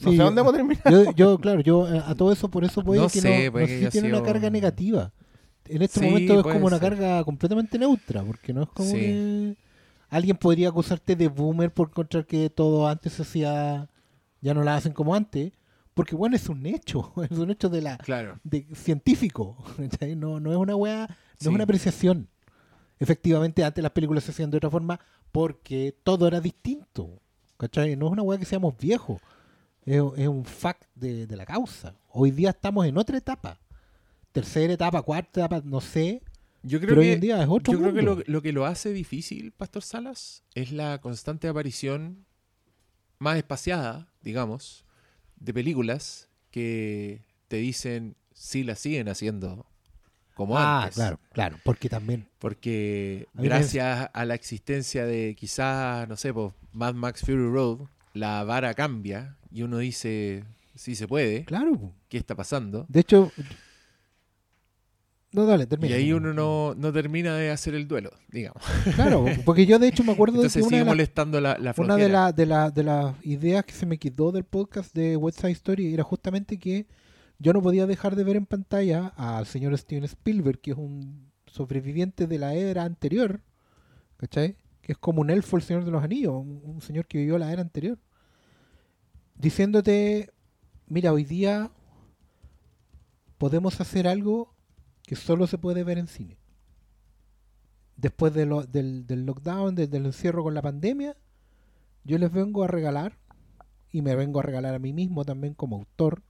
No 0.01 0.11
Sí, 0.11 0.17
sé 0.17 0.23
dónde 0.23 0.41
vamos 0.43 0.55
a 0.55 0.57
terminar. 0.57 0.83
Yo, 0.91 1.13
yo, 1.13 1.39
claro, 1.39 1.61
yo 1.61 1.89
eh, 1.93 2.03
a 2.05 2.15
todo 2.15 2.33
eso, 2.33 2.49
por 2.51 2.65
eso 2.65 2.83
voy 2.83 2.99
No 2.99 3.05
a 3.05 3.09
que 3.11 3.21
sé, 3.21 3.47
no, 3.47 3.53
puede 3.53 3.65
no 3.65 3.69
que 3.69 3.73
sé 3.75 3.79
si 3.79 3.85
haya 3.85 3.91
tiene 3.91 4.09
una 4.09 4.23
carga 4.23 4.51
negativa. 4.51 5.13
En 5.67 5.81
este 5.83 6.01
Sí, 6.01 6.07
momento 6.07 6.41
es 6.41 6.43
como 6.43 6.67
una 6.67 6.79
ser. 6.79 6.91
carga 6.91 7.25
completamente 7.25 7.79
neutra, 7.79 8.23
porque 8.23 8.53
no 8.53 8.65
es 8.65 8.69
como 8.71 8.91
Sí. 8.91 8.97
que 8.97 9.57
alguien 10.11 10.37
podría 10.37 10.69
acusarte 10.69 11.17
de 11.17 11.29
boomer 11.29 11.73
por 11.73 11.89
encontrar 11.89 12.27
que 12.27 12.51
todo 12.51 12.87
antes 12.89 13.13
se 13.15 13.23
hacía, 13.23 13.89
ya 14.41 14.53
no 14.53 14.63
la 14.65 14.77
hacen 14.77 14.93
como 14.93 15.15
antes, 15.15 15.53
Porque 15.95 16.17
bueno, 16.17 16.35
es 16.35 16.49
un 16.49 16.67
hecho, 16.67 17.13
es 17.31 17.39
un 17.39 17.53
hecho 17.53 17.69
de 17.69 17.81
la 17.81 17.97
Claro. 17.99 18.41
de 18.43 18.67
científico. 18.75 19.57
No, 20.17 20.41
no 20.41 20.51
es 20.51 20.57
una 20.59 20.75
weá, 20.75 21.07
no 21.07 21.15
Sí. 21.39 21.47
es 21.49 21.55
una 21.55 21.63
apreciación. 21.65 22.29
Efectivamente, 22.99 23.65
antes 23.65 23.83
las 23.83 23.93
películas 23.93 24.25
se 24.25 24.31
hacían 24.31 24.51
de 24.51 24.59
otra 24.59 24.71
forma 24.71 25.01
porque 25.33 25.95
todo 26.03 26.29
era 26.29 26.41
distinto. 26.41 27.21
¿cachai? 27.57 27.97
No 27.97 28.07
es 28.07 28.13
una 28.13 28.23
weá 28.23 28.39
que 28.39 28.45
seamos 28.45 28.77
viejos. 28.77 29.21
Es, 29.85 30.03
es 30.17 30.29
un 30.29 30.45
fact 30.45 30.85
de, 30.95 31.27
de 31.27 31.37
la 31.37 31.45
causa. 31.45 31.95
Hoy 32.11 32.31
día 32.31 32.51
estamos 32.51 32.87
en 32.87 32.97
otra 32.97 33.19
etapa. 33.19 33.59
Tercera 34.33 34.73
etapa, 34.73 35.03
cuarta 35.03 35.41
etapa, 35.41 35.63
no 35.65 35.81
sé. 35.81 36.23
Yo 36.63 36.79
creo 36.79 36.91
Pero 36.91 37.01
que, 37.03 37.09
hoy 37.09 37.15
en 37.15 37.21
día 37.21 37.43
es 37.43 37.49
otro 37.49 37.73
yo 37.73 37.79
creo 37.81 37.93
que 37.93 38.03
mundo. 38.03 38.23
lo, 38.27 38.33
lo 38.33 38.43
que 38.43 38.53
lo 38.53 38.65
hace 38.67 38.93
difícil, 38.93 39.53
Pastor 39.53 39.83
Salas, 39.83 40.43
es 40.55 40.73
la 40.73 41.01
constante 41.01 41.47
aparición 41.47 42.25
más 43.19 43.37
espaciada, 43.37 44.09
digamos, 44.23 44.85
de 45.37 45.53
películas 45.53 46.29
que 46.51 47.23
te 47.49 47.57
dicen 47.57 48.17
si 48.33 48.65
la 48.65 48.77
siguen 48.77 49.09
haciendo 49.09 49.67
como 50.35 50.59
ah, 50.59 50.83
antes. 50.83 50.97
claro, 50.97 51.19
claro. 51.33 51.57
Porque 51.65 51.89
también. 51.89 52.27
Porque 52.39 53.27
A 53.35 53.37
mí 53.41 53.43
me 53.43 53.49
gracias 53.49 54.11
a 54.13 54.25
la 54.25 54.35
existencia 54.35 55.07
de 55.07 55.35
quizás, 55.39 56.09
no 56.09 56.17
sé, 56.17 56.33
pues, 56.35 56.53
Mad 56.73 56.95
Max 56.95 57.21
Fury 57.23 57.49
Road, 57.51 57.79
la 58.13 58.45
vara 58.45 58.75
cambia 58.75 59.37
y 59.51 59.63
uno 59.63 59.79
dice, 59.79 60.45
sí 60.75 60.95
se 60.97 61.07
puede, 61.09 61.45
Claro. 61.45 61.93
¿qué 62.09 62.19
está 62.19 62.35
pasando? 62.35 62.85
De 62.89 63.01
hecho. 63.01 63.31
No, 65.33 65.47
dale, 65.47 65.65
Y 65.65 65.67
termina. 65.67 65.97
ahí 65.97 66.13
uno 66.13 66.33
no, 66.33 66.75
no 66.77 66.93
termina 66.93 67.35
de 67.37 67.51
hacer 67.51 67.75
el 67.75 67.89
duelo, 67.89 68.13
digamos. 68.31 68.63
Claro, 68.95 69.25
porque 69.45 69.67
yo 69.67 69.81
de 69.81 69.89
hecho 69.89 70.05
me 70.05 70.13
acuerdo 70.13 70.35
de 70.35 70.43
que 70.43 70.47
Entonces 70.47 70.63
una 70.63 70.69
sigue 70.69 70.79
de 70.79 70.85
molestando 70.85 71.41
la, 71.41 71.59
la 71.59 71.75
Una 71.77 71.97
de, 71.97 72.09
la- 72.09 72.33
de, 72.33 72.47
de 72.73 72.85
las 72.85 73.15
ideas 73.25 73.65
que 73.65 73.73
se 73.73 73.85
me 73.85 73.99
quitó 73.99 74.31
del 74.31 74.45
podcast 74.45 74.95
de 74.95 75.17
West 75.17 75.41
Side 75.41 75.51
Story 75.53 75.93
era 75.93 76.05
justamente 76.05 76.57
que 76.57 76.87
yo 77.39 77.53
no 77.53 77.63
podía 77.63 77.87
dejar 77.87 78.17
de 78.17 78.25
ver 78.25 78.37
en 78.37 78.47
pantalla 78.47 79.09
al 79.17 79.47
señor 79.47 79.77
Steven 79.77 80.05
Spielberg, 80.05 80.61
que 80.61 80.73
es 80.73 80.77
un 80.77 81.33
sobreviviente 81.47 82.27
de 82.27 82.39
la 82.39 82.55
era 82.55 82.85
anterior, 82.85 83.41
¿cachai? 84.17 84.57
Que 84.83 84.93
es 84.93 84.99
como 84.99 85.21
un 85.21 85.31
elfo 85.31 85.57
el 85.57 85.63
Señor 85.63 85.85
de 85.85 85.91
los 85.91 86.03
Anillos, 86.03 86.35
un, 86.35 86.81
señor 86.81 87.07
que 87.07 87.19
vivió 87.19 87.39
la 87.39 87.53
era 87.53 87.63
anterior, 87.63 87.99
diciéndote, 89.37 90.31
mira, 90.87 91.13
hoy 91.13 91.25
día 91.25 91.71
podemos 93.39 93.81
hacer 93.81 94.07
algo 94.07 94.55
que 95.03 95.17
solo 95.17 95.47
se 95.47 95.59
puede 95.59 95.85
ver 95.85 95.99
en 95.99 96.09
cine. 96.09 96.39
Después 97.97 98.35
del, 98.35 98.51
del 98.71 99.27
lockdown, 99.27 99.75
del, 99.75 99.89
del 99.91 100.07
encierro 100.07 100.43
con 100.43 100.55
la 100.55 100.63
pandemia, 100.63 101.17
yo 102.03 102.19
les 102.19 102.33
vengo 102.33 102.65
a 102.65 102.67
regalar, 102.67 103.17
y 103.91 104.03
me 104.03 104.17
vengo 104.17 104.41
a 104.41 104.43
regalar 104.43 104.75
a 104.75 104.81
mí 104.81 104.93
mismo 104.93 105.25
también 105.25 105.55
como 105.55 105.77
autor, 105.77 106.23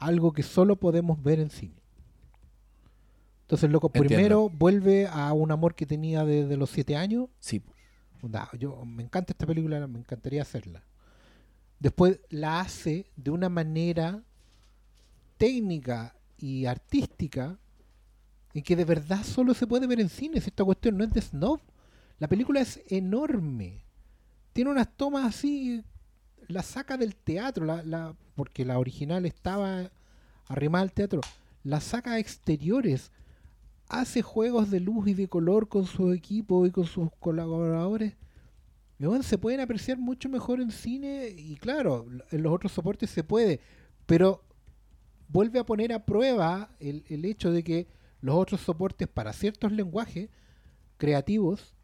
algo 0.00 0.32
que 0.32 0.42
solo 0.42 0.76
podemos 0.76 1.22
ver 1.22 1.38
en 1.38 1.50
cine. 1.50 1.82
Entonces, 3.42 3.70
loco, 3.70 3.88
Entiendo. 3.88 4.08
primero 4.08 4.48
vuelve 4.48 5.06
a 5.06 5.32
un 5.32 5.50
amor 5.50 5.74
que 5.74 5.86
tenía 5.86 6.24
desde 6.24 6.56
los 6.56 6.70
siete 6.70 6.96
años, 6.96 7.28
Sí, 7.38 7.62
Onda, 8.22 8.50
yo 8.58 8.84
me 8.84 9.02
encanta 9.02 9.32
esta 9.32 9.46
película, 9.46 9.86
me 9.86 9.98
encantaría 9.98 10.42
hacerla. 10.42 10.84
Después 11.78 12.20
la 12.28 12.60
hace 12.60 13.10
de 13.16 13.30
una 13.30 13.48
manera 13.48 14.22
técnica 15.38 16.14
y 16.36 16.66
artística 16.66 17.58
en 18.52 18.62
que 18.62 18.76
de 18.76 18.84
verdad 18.84 19.22
solo 19.24 19.54
se 19.54 19.66
puede 19.66 19.86
ver 19.86 20.00
en 20.00 20.10
cines. 20.10 20.46
Esta 20.46 20.64
cuestión 20.64 20.98
no 20.98 21.04
es 21.04 21.10
de 21.10 21.22
snob. 21.22 21.60
La 22.18 22.28
película 22.28 22.60
es 22.60 22.82
enorme. 22.88 23.84
Tiene 24.52 24.70
unas 24.70 24.94
tomas 24.96 25.24
así, 25.24 25.82
la 26.50 26.62
saca 26.62 26.96
del 26.96 27.16
teatro, 27.16 27.64
la, 27.64 27.82
la- 27.82 28.14
porque 28.34 28.64
la 28.64 28.78
original 28.78 29.26
estaba 29.26 29.90
arrimada 30.48 30.82
al 30.82 30.92
teatro. 30.92 31.20
La 31.64 31.80
saca 31.80 32.18
exteriores 32.18 33.12
hace 33.88 34.22
juegos 34.22 34.70
de 34.70 34.80
luz 34.80 35.08
y 35.08 35.14
de 35.14 35.28
color 35.28 35.68
con 35.68 35.86
su 35.86 36.12
equipo 36.12 36.66
y 36.66 36.70
con 36.70 36.84
sus 36.86 37.10
colaboradores. 37.20 38.14
Y 38.98 39.06
bueno, 39.06 39.22
se 39.22 39.38
pueden 39.38 39.60
apreciar 39.60 39.98
mucho 39.98 40.28
mejor 40.28 40.60
en 40.60 40.70
cine 40.70 41.28
y 41.36 41.56
claro, 41.56 42.06
en 42.30 42.42
los 42.42 42.52
otros 42.52 42.72
soportes 42.72 43.10
se 43.10 43.24
puede, 43.24 43.60
pero 44.06 44.42
vuelve 45.28 45.58
a 45.58 45.66
poner 45.66 45.92
a 45.92 46.04
prueba 46.04 46.70
el, 46.80 47.04
el 47.08 47.24
hecho 47.24 47.50
de 47.50 47.64
que 47.64 47.86
los 48.20 48.36
otros 48.36 48.60
soportes 48.60 49.08
para 49.08 49.32
ciertos 49.32 49.72
lenguajes 49.72 50.28
creativos, 50.98 51.74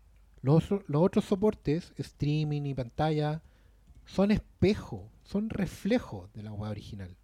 los, 0.43 0.71
los 0.71 1.03
otros 1.03 1.25
soportes, 1.25 1.93
streaming 1.97 2.63
y 2.67 2.75
pantalla, 2.75 3.43
son 4.07 4.31
espejo, 4.31 5.11
son 5.25 5.51
reflejo 5.51 6.31
de 6.33 6.43
la 6.43 6.53
web 6.53 6.71
original. 6.71 7.17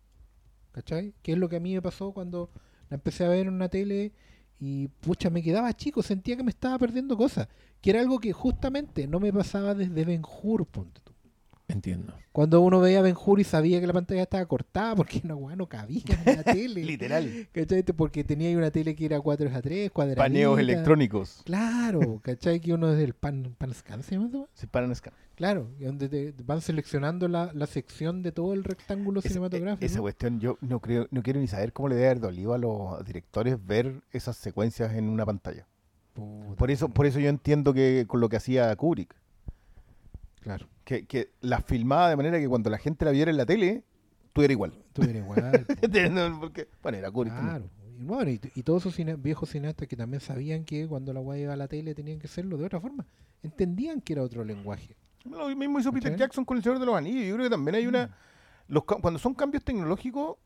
¿Cachai? 0.73 1.15
Que 1.23 1.33
es 1.33 1.39
lo 1.39 1.49
que 1.49 1.57
a 1.57 1.61
mí 1.61 1.75
me 1.75 1.83
pasó 1.83 2.13
cuando 2.13 2.51
la 2.91 2.97
empecé 2.97 3.25
a 3.25 3.29
ver 3.29 3.47
en 3.47 3.55
una 3.55 3.69
tele 3.69 4.13
y 4.59 4.89
pucha, 4.89 5.29
me 5.29 5.43
quedaba 5.43 5.73
chico, 5.75 6.03
sentía 6.03 6.37
que 6.37 6.45
me 6.45 6.51
estaba 6.51 6.79
perdiendo 6.79 7.17
cosas. 7.17 7.49
Que 7.81 7.91
era 7.91 8.01
algo 8.01 8.21
que 8.21 8.33
justamente 8.33 9.07
no 9.07 9.19
me 9.19 9.33
pasaba 9.33 9.75
desde 9.75 10.05
Ben 10.05 10.23
Hur. 10.23 10.69
Entiendo. 11.69 12.15
Cuando 12.33 12.61
uno 12.61 12.81
veía 12.81 13.03
Ben 13.03 13.15
Hur 13.17 13.41
y 13.41 13.45
sabía 13.45 13.81
que 13.81 13.87
la 13.87 13.93
pantalla 13.93 14.23
estaba 14.23 14.45
cortada 14.47 14.97
porque 14.97 15.21
no 15.25 15.67
cabía 15.69 16.03
en 16.25 16.37
la 16.37 16.43
tele. 16.43 16.85
Literal. 16.85 17.49
¿Cachai? 17.53 17.83
Porque 17.83 18.25
tenía 18.25 18.49
ahí 18.49 18.57
una 18.57 18.71
tele 18.71 18.95
que 18.95 19.05
era 19.05 19.21
4 19.21 19.51
a 19.55 19.63
3, 19.63 19.91
cuadradita. 19.91 20.23
Paneos 20.23 20.59
electrónicos. 20.59 21.43
Claro, 21.45 22.21
¿cachai? 22.23 22.61
Que 22.61 22.73
uno 22.73 22.91
es 22.93 22.99
del 22.99 23.15
pan, 23.15 23.55
PanScan, 23.59 24.03
¿se 24.03 24.17
llama 24.17 24.31
paran 24.71 24.91
a 24.91 24.93
escanear. 24.93 25.23
Claro, 25.35 25.71
y 25.81 25.85
donde 25.85 26.09
te 26.09 26.35
van 26.45 26.61
seleccionando 26.61 27.27
la, 27.27 27.51
la 27.55 27.67
sección 27.67 28.23
de 28.23 28.33
todo 28.33 28.53
el 28.53 28.65
rectángulo 28.65 29.21
Esa- 29.21 29.29
cinematográfico. 29.31 29.85
Esa 29.85 30.01
cuestión, 30.01 30.41
yo 30.41 30.59
no 30.61 30.81
creo, 30.81 31.09
no 31.11 31.23
quiero 31.23 31.41
ni 31.41 31.49
saber 31.49 31.73
cómo 31.73 31.89
le 31.89 31.95
debe 31.97 32.09
haber 32.09 32.21
dolido 32.21 32.55
a 32.55 32.59
los 32.59 33.05
directores 33.05 33.57
ver 33.65 34.03
esas 34.13 34.37
secuencias 34.37 34.95
en 34.95 35.09
una 35.09 35.25
pantalla. 35.27 35.67
Puta, 36.15 36.55
Por 36.57 36.71
eso, 36.71 36.89
por 36.91 37.07
eso 37.07 37.19
yo 37.19 37.29
entiendo 37.31 37.73
que 37.73 38.05
con 38.07 38.21
lo 38.21 38.29
que 38.29 38.37
hacía 38.37 38.75
Kubrick, 38.77 39.15
Claro, 40.43 40.69
que, 40.85 41.07
que 41.07 41.31
la 41.41 41.61
filmaba 41.61 42.09
de 42.11 42.17
manera 42.17 42.39
que 42.39 42.49
cuando 42.49 42.69
la 42.71 42.79
gente 42.79 43.05
la 43.05 43.11
viera 43.13 43.31
en 43.31 43.37
la 43.37 43.47
tele, 43.47 43.85
tú 44.33 44.43
eras 44.43 44.53
igual. 44.53 44.73
tú 44.93 45.03
eres 45.03 45.17
igual. 45.17 45.67
No, 46.13 46.41
Porque, 46.41 46.69
bueno, 46.83 46.99
era 46.99 47.11
también. 47.11 47.31
Claro. 47.31 47.71
Y, 47.99 48.05
bueno, 48.05 48.31
y, 48.31 48.41
y 48.57 48.63
todos 48.63 48.83
esos 48.83 48.95
cine- 48.99 49.17
viejos 49.17 49.51
cineastas 49.51 49.87
que 49.87 49.97
también 49.97 50.21
sabían 50.21 50.65
que 50.65 50.89
cuando 50.89 51.13
la 51.13 51.21
weá 51.21 51.39
iba 51.41 51.53
a 51.53 51.57
la 51.57 51.69
tele 51.69 51.95
tenían 51.95 52.19
que 52.19 52.27
hacerlo 52.27 52.57
de 52.57 52.65
otra 52.67 52.81
forma. 52.81 53.07
Entendían 53.43 54.01
que 54.01 54.15
era 54.15 54.23
otro 54.23 54.45
lenguaje. 54.45 54.97
Lo 55.25 55.49
mismo 55.55 55.79
hizo 55.79 55.93
Peter. 55.93 56.17
Jackson 56.17 56.45
con 56.45 56.57
El 56.57 56.63
Señor 56.65 56.81
de 56.81 56.87
los 56.87 56.97
Anillos. 56.97 57.25
Yo 57.27 57.35
creo 57.35 57.47
que 57.47 57.51
también 57.51 57.75
hay 57.77 57.85
Mm. 57.87 57.89
una... 57.91 58.17
Los, 58.67 58.85
ca- 58.85 58.97
cuando 59.01 59.21
son 59.21 59.35
cambios 59.35 59.63
tecnológicos, 59.65 60.37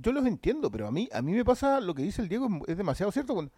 yo 0.00 0.12
los 0.12 0.26
entiendo, 0.26 0.70
pero 0.70 0.88
a 0.88 0.90
mí, 0.90 1.08
a 1.12 1.22
mí 1.22 1.32
me 1.32 1.44
pasa 1.44 1.80
lo 1.80 1.94
que 1.94 2.02
dice 2.02 2.22
el 2.22 2.28
Diego, 2.28 2.48
es, 2.66 2.70
es 2.72 2.76
demasiado 2.76 3.12
cierto. 3.12 3.34
Cuando 3.34 3.52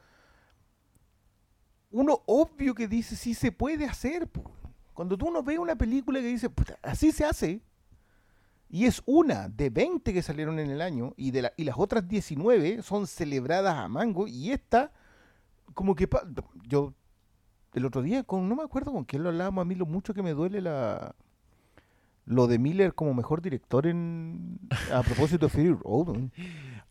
uno 1.92 2.20
obvio 2.26 2.74
que 2.74 2.86
dice 2.88 3.16
sí 3.16 3.34
se 3.34 3.52
puede 3.52 3.86
hacer. 3.86 4.26
po. 4.28 4.50
Cuando 5.00 5.16
tú 5.16 5.28
uno 5.28 5.42
ve 5.42 5.58
una 5.58 5.76
película 5.76 6.20
que 6.20 6.26
dice, 6.26 6.50
"Puta, 6.50 6.78
así 6.82 7.10
se 7.10 7.24
hace, 7.24 7.62
y 8.68 8.84
es 8.84 9.00
una 9.06 9.48
de 9.48 9.70
20 9.70 10.12
que 10.12 10.20
salieron 10.20 10.58
en 10.58 10.68
el 10.70 10.82
año, 10.82 11.14
y, 11.16 11.30
de 11.30 11.40
la, 11.40 11.52
y 11.56 11.64
las 11.64 11.76
otras 11.78 12.06
19 12.06 12.82
son 12.82 13.06
celebradas 13.06 13.76
a 13.76 13.88
mango, 13.88 14.26
y 14.26 14.50
esta, 14.52 14.92
como 15.72 15.94
que... 15.94 16.06
yo, 16.68 16.92
el 17.72 17.86
otro 17.86 18.02
día, 18.02 18.24
con, 18.24 18.46
no 18.46 18.56
me 18.56 18.62
acuerdo 18.62 18.92
con 18.92 19.04
quién 19.04 19.22
lo 19.22 19.30
hablábamos, 19.30 19.62
a 19.62 19.64
mí 19.64 19.74
lo 19.74 19.86
mucho 19.86 20.12
que 20.12 20.22
me 20.22 20.34
duele 20.34 20.60
la 20.60 21.14
lo 22.26 22.46
de 22.46 22.58
Miller 22.58 22.94
como 22.94 23.14
mejor 23.14 23.40
director 23.40 23.86
en 23.86 24.58
a 24.92 25.02
propósito 25.02 25.46
de 25.46 25.50
Fury 25.50 25.72
Road. 25.82 26.28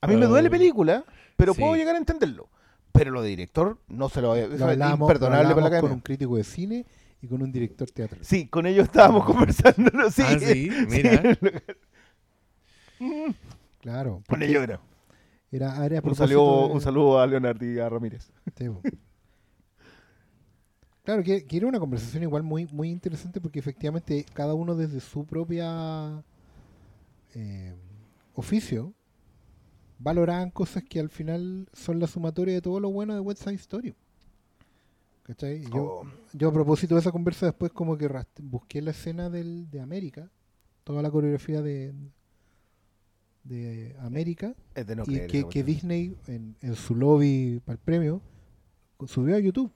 A 0.02 0.08
mí 0.08 0.16
me 0.16 0.26
duele 0.26 0.50
película, 0.50 1.04
pero 1.38 1.54
Sí. 1.54 1.62
puedo 1.62 1.76
llegar 1.76 1.94
a 1.94 2.00
entenderlo. 2.00 2.50
Pero 2.92 3.12
lo 3.12 3.22
de 3.22 3.30
director 3.30 3.78
no 3.88 4.10
se 4.10 4.20
lo 4.20 4.30
voy 4.30 4.40
a... 4.40 4.48
Lo 4.48 4.56
es 4.56 4.62
hablábamos- 4.64 5.00
lo 5.08 5.14
imperdonable 5.14 5.54
para 5.54 5.70
la 5.70 5.80
con 5.82 5.92
un 5.92 6.00
crítico 6.00 6.38
de 6.38 6.44
cine 6.44 6.88
y 7.22 7.28
con 7.28 7.42
un 7.42 7.52
director 7.52 7.90
teatral. 7.92 8.24
Sí, 8.24 8.48
con 8.48 8.66
ellos 8.66 8.86
estábamos 8.86 9.26
conversando. 9.26 9.90
¿no? 9.94 10.10
Sí, 10.10 10.24
Ah, 10.26 10.40
sí, 10.40 10.70
mira. 10.90 11.38
Claro. 13.82 14.24
con 14.28 14.44
ellos 14.44 14.64
era. 14.64 14.80
Era, 15.52 15.86
era 15.86 16.00
a 16.00 16.02
Un 16.04 16.16
saludo, 16.16 16.68
de- 16.68 16.74
un 16.74 16.82
saludo 16.82 17.20
a 17.20 17.26
Leonardo 17.28 17.66
y 17.66 17.80
a 17.80 17.90
Ramírez. 17.90 18.30
Sí. 18.56 18.66
Claro, 21.04 21.24
que, 21.24 21.46
que 21.46 21.58
era 21.58 21.66
una 21.66 21.80
conversación 21.80 22.22
igual 22.24 22.44
muy, 22.44 22.68
muy 22.72 22.90
interesante 22.90 23.42
porque 23.42 23.58
efectivamente 23.60 24.26
cada 24.34 24.54
uno 24.54 24.76
desde 24.76 25.00
su 25.00 25.26
propia 25.26 26.24
eh, 27.34 27.74
oficio 28.36 28.94
valoraban 29.98 30.52
cosas 30.52 30.84
que 30.84 31.00
al 31.00 31.10
final 31.10 31.68
son 31.74 32.00
la 32.00 32.06
sumatoria 32.08 32.54
de 32.54 32.62
todo 32.62 32.80
lo 32.80 32.92
bueno 32.92 33.16
de 33.16 33.22
West 33.22 33.42
Side 33.44 33.56
Story. 33.56 33.96
¿Cachai? 35.30 35.62
Yo, 35.62 36.02
Oh. 36.02 36.08
yo 36.34 36.50
a 36.50 36.52
propósito 36.52 36.96
de 36.96 37.02
esa 37.02 37.12
conversa 37.12 37.46
después 37.46 37.72
como 37.72 37.96
que 38.00 38.10
busqué 38.42 38.82
la 38.82 38.90
escena 38.90 39.30
del, 39.30 39.70
de 39.70 39.80
América, 39.80 40.32
toda 40.84 41.04
la 41.04 41.12
coreografía 41.12 41.62
de, 41.62 41.94
de 43.44 43.96
América 44.00 44.56
Es 44.74 44.88
de 44.88 44.96
no 44.96 45.04
y 45.06 45.28
que, 45.28 45.48
que. 45.48 45.64
Disney 45.64 46.18
en, 46.26 46.56
en 46.62 46.74
su 46.74 46.96
lobby 46.96 47.62
para 47.64 47.76
el 47.76 47.80
premio 47.80 48.24
subió 49.06 49.36
a 49.36 49.40
YouTube. 49.40 49.72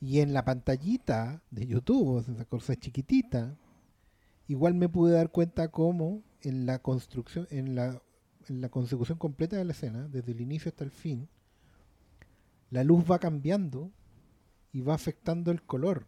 Y 0.00 0.20
en 0.20 0.32
la 0.32 0.44
pantallita 0.44 1.42
de 1.50 1.66
YouTube, 1.66 2.20
esa 2.20 2.44
cosa 2.44 2.76
chiquitita, 2.76 3.56
igual 4.46 4.74
me 4.74 4.88
pude 4.88 5.12
dar 5.14 5.32
cuenta 5.32 5.72
cómo 5.72 6.22
en 6.42 6.66
la 6.66 6.78
construcción, 6.78 7.48
en 7.50 7.74
la, 7.74 8.00
en 8.48 8.60
la 8.60 8.68
consecución 8.68 9.18
completa 9.18 9.56
de 9.56 9.64
la 9.64 9.72
escena, 9.72 10.06
desde 10.06 10.30
el 10.30 10.40
inicio 10.40 10.68
hasta 10.68 10.84
el 10.84 10.92
fin, 10.92 11.28
la 12.70 12.84
luz 12.84 13.04
va 13.10 13.18
cambiando 13.18 13.90
y 14.76 14.82
va 14.82 14.92
afectando 14.94 15.50
el 15.50 15.62
color. 15.62 16.06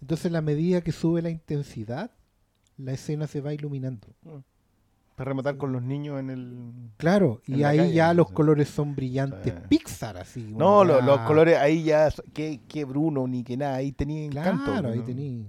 Entonces, 0.00 0.26
a 0.26 0.30
la 0.30 0.40
medida 0.40 0.80
que 0.80 0.90
sube 0.90 1.22
la 1.22 1.30
intensidad, 1.30 2.10
la 2.76 2.90
escena 2.92 3.28
se 3.28 3.40
va 3.40 3.54
iluminando. 3.54 4.08
Para 5.14 5.28
rematar 5.28 5.56
con 5.56 5.70
los 5.72 5.80
niños 5.80 6.18
en 6.18 6.28
el. 6.30 6.72
Claro, 6.96 7.40
En 7.46 7.60
y 7.60 7.62
ahí 7.64 7.76
calle, 7.78 7.92
ya 7.92 8.12
los 8.14 8.32
colores 8.32 8.68
son 8.68 8.96
brillantes. 8.96 9.54
Sí. 9.54 9.60
Pixar, 9.68 10.16
así. 10.16 10.42
No, 10.56 10.80
una 10.80 10.94
los, 11.00 11.20
weá- 11.20 11.26
colores 11.26 11.56
ahí 11.56 11.84
ya. 11.84 12.08
Que, 12.32 12.60
que 12.66 12.84
Bruno 12.84 13.28
ni 13.28 13.44
que 13.44 13.56
nada. 13.56 13.76
Ahí 13.76 13.92
tenía 13.92 14.28
Claro, 14.28 14.50
encanto. 14.58 14.88
ahí 14.88 14.98
¿no? 14.98 15.04
tení. 15.04 15.48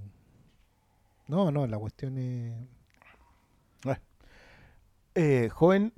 No, 1.27 1.49
no, 1.51 1.65
la 1.65 1.79
cuestión 1.79 2.17
es. 2.19 2.53
Eh, 5.17 5.49
joven, 5.51 5.93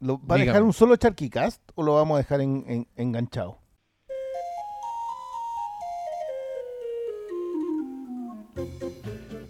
¿lo, 0.00 0.20
¿va 0.26 0.34
a 0.34 0.38
dejar 0.38 0.64
un 0.64 0.72
solo 0.72 0.96
Charquicast 0.96 1.62
o 1.76 1.84
lo 1.84 1.94
vamos 1.94 2.16
a 2.16 2.18
dejar 2.18 2.40
en- 2.40 2.64
en- 2.66 2.88
enganchado? 2.96 3.58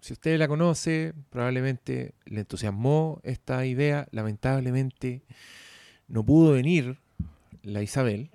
Si 0.00 0.12
usted 0.14 0.36
la 0.36 0.48
conoce, 0.48 1.14
probablemente 1.30 2.14
le 2.24 2.40
entusiasmó 2.40 3.20
esta 3.22 3.64
idea. 3.66 4.08
Lamentablemente 4.10 5.22
no 6.08 6.26
pudo 6.26 6.54
venir 6.54 6.98
la 7.62 7.82
Isabel. 7.82 8.32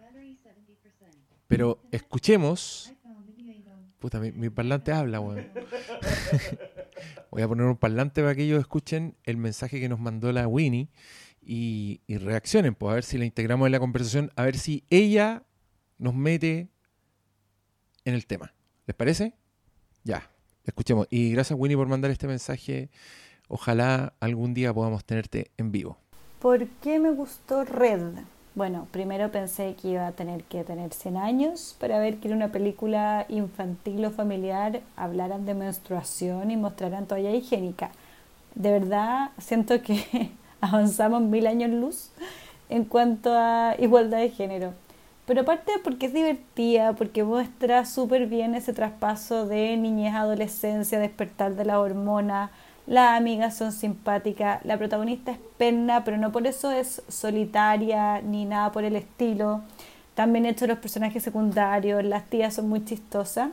Pero 1.47 1.81
escuchemos. 1.91 2.93
Puta, 3.99 4.21
mi, 4.21 4.49
parlante 4.49 4.93
habla, 4.93 5.19
weón. 5.19 5.45
Voy 7.31 7.41
a 7.41 7.47
poner 7.49 7.65
un 7.65 7.75
parlante 7.75 8.21
para 8.21 8.33
que 8.33 8.45
ellos 8.45 8.61
escuchen 8.61 9.17
el 9.25 9.35
mensaje 9.35 9.81
que 9.81 9.89
nos 9.89 9.99
mandó 9.99 10.31
la 10.31 10.47
Winnie 10.47 10.87
y, 11.51 11.99
reaccionen, 12.07 12.75
pues 12.75 12.91
a 12.91 12.93
ver 12.93 13.03
si 13.03 13.17
la 13.17 13.25
integramos 13.25 13.65
en 13.65 13.71
la 13.71 13.79
conversación, 13.79 14.31
a 14.35 14.43
ver 14.43 14.55
si 14.55 14.83
ella 14.91 15.41
nos 15.97 16.13
mete 16.13 16.69
en 18.05 18.13
el 18.13 18.27
tema. 18.27 18.53
¿Les 18.85 18.95
parece? 18.95 19.33
Ya, 20.03 20.29
escuchemos. 20.63 21.07
Y 21.09 21.31
gracias 21.31 21.57
Winnie 21.59 21.75
por 21.75 21.87
mandar 21.87 22.11
este 22.11 22.27
mensaje. 22.27 22.91
Ojalá 23.47 24.13
algún 24.19 24.53
día 24.53 24.71
podamos 24.71 25.03
tenerte 25.03 25.49
en 25.57 25.71
vivo. 25.71 25.97
¿Por 26.39 26.67
qué 26.83 26.99
me 26.99 27.09
gustó 27.09 27.63
Red? 27.63 28.19
Bueno, 28.53 28.87
primero 28.91 29.31
pensé 29.31 29.75
que 29.81 29.89
iba 29.89 30.05
a 30.05 30.11
tener 30.11 30.43
que 30.43 30.63
tener 30.63 30.93
100 30.93 31.17
años 31.17 31.75
para 31.79 31.97
ver 31.97 32.17
que 32.17 32.27
era 32.27 32.37
una 32.37 32.51
película 32.51 33.25
infantil 33.27 34.05
o 34.05 34.11
familiar, 34.11 34.81
hablaran 34.95 35.47
de 35.47 35.55
menstruación 35.55 36.51
y 36.51 36.57
mostraran 36.57 37.07
toalla 37.07 37.31
higiénica. 37.31 37.89
De 38.53 38.71
verdad, 38.71 39.31
siento 39.39 39.81
que 39.81 40.31
avanzamos 40.61 41.21
mil 41.21 41.47
años 41.47 41.71
luz 41.71 42.09
en 42.69 42.85
cuanto 42.85 43.31
a 43.33 43.75
igualdad 43.79 44.19
de 44.19 44.29
género. 44.29 44.73
Pero 45.25 45.41
aparte 45.41 45.73
porque 45.83 46.07
es 46.07 46.13
divertida, 46.13 46.93
porque 46.93 47.23
muestra 47.23 47.85
súper 47.85 48.25
bien 48.25 48.55
ese 48.55 48.73
traspaso 48.73 49.45
de 49.45 49.77
niñez 49.77 50.15
a 50.15 50.21
adolescencia, 50.21 50.99
despertar 50.99 51.55
de 51.55 51.65
la 51.65 51.79
hormona, 51.79 52.51
las 52.89 53.15
amigas 53.15 53.55
son 53.55 53.71
simpáticas, 53.71 54.65
la 54.65 54.75
protagonista 54.79 55.31
es 55.31 55.37
perna, 55.59 56.03
pero 56.03 56.17
no 56.17 56.31
por 56.31 56.47
eso 56.47 56.71
es 56.71 57.03
solitaria 57.07 58.19
ni 58.21 58.45
nada 58.45 58.71
por 58.71 58.83
el 58.83 58.95
estilo. 58.95 59.61
También 60.15 60.47
hecho 60.47 60.65
los 60.65 60.79
personajes 60.79 61.21
secundarios, 61.21 62.03
las 62.03 62.25
tías 62.25 62.55
son 62.55 62.67
muy 62.67 62.83
chistosas. 62.83 63.51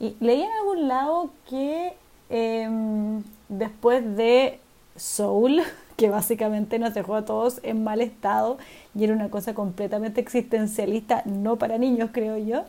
Y 0.00 0.16
leí 0.20 0.40
en 0.40 0.50
algún 0.50 0.88
lado 0.88 1.30
que 1.50 1.92
em, 2.30 3.22
después 3.50 4.16
de 4.16 4.58
Soul, 4.96 5.60
que 5.96 6.08
básicamente 6.08 6.78
nos 6.78 6.94
dejó 6.94 7.16
a 7.16 7.24
todos 7.24 7.60
en 7.62 7.84
mal 7.84 8.00
estado 8.00 8.58
y 8.94 9.04
era 9.04 9.12
una 9.12 9.30
cosa 9.30 9.54
completamente 9.54 10.20
existencialista, 10.20 11.22
no 11.24 11.56
para 11.56 11.78
niños, 11.78 12.10
creo 12.12 12.38
yo. 12.38 12.64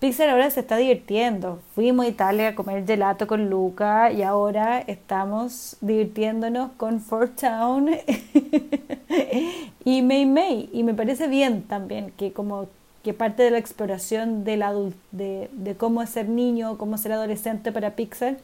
Pixar 0.00 0.28
ahora 0.28 0.48
se 0.50 0.60
está 0.60 0.76
divirtiendo. 0.76 1.60
Fuimos 1.74 2.06
a 2.06 2.08
Italia 2.08 2.48
a 2.48 2.54
comer 2.54 2.86
gelato 2.86 3.26
con 3.26 3.50
Luca 3.50 4.12
y 4.12 4.22
ahora 4.22 4.78
estamos 4.78 5.76
divirtiéndonos 5.80 6.70
con 6.76 7.00
Fort 7.00 7.40
Town 7.40 7.90
y 9.84 10.02
May 10.02 10.24
May. 10.24 10.70
Y 10.72 10.84
me 10.84 10.94
parece 10.94 11.26
bien 11.26 11.62
también 11.64 12.12
que 12.16 12.32
como 12.32 12.68
que 13.02 13.12
parte 13.12 13.42
de 13.42 13.50
la 13.50 13.58
exploración 13.58 14.44
del 14.44 14.62
de, 15.10 15.50
de 15.52 15.74
cómo 15.74 16.06
ser 16.06 16.28
niño, 16.28 16.78
cómo 16.78 16.96
ser 16.96 17.12
adolescente 17.12 17.72
para 17.72 17.96
Pixar, 17.96 18.36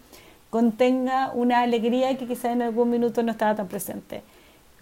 contenga 0.55 1.33
una 1.35 1.63
alegría 1.63 2.17
que 2.17 2.29
quizá 2.29 2.53
en 2.53 2.63
algún 2.63 2.89
minuto 2.89 3.25
no 3.25 3.33
estaba 3.33 3.57
tan 3.57 3.67
presente. 3.67 4.23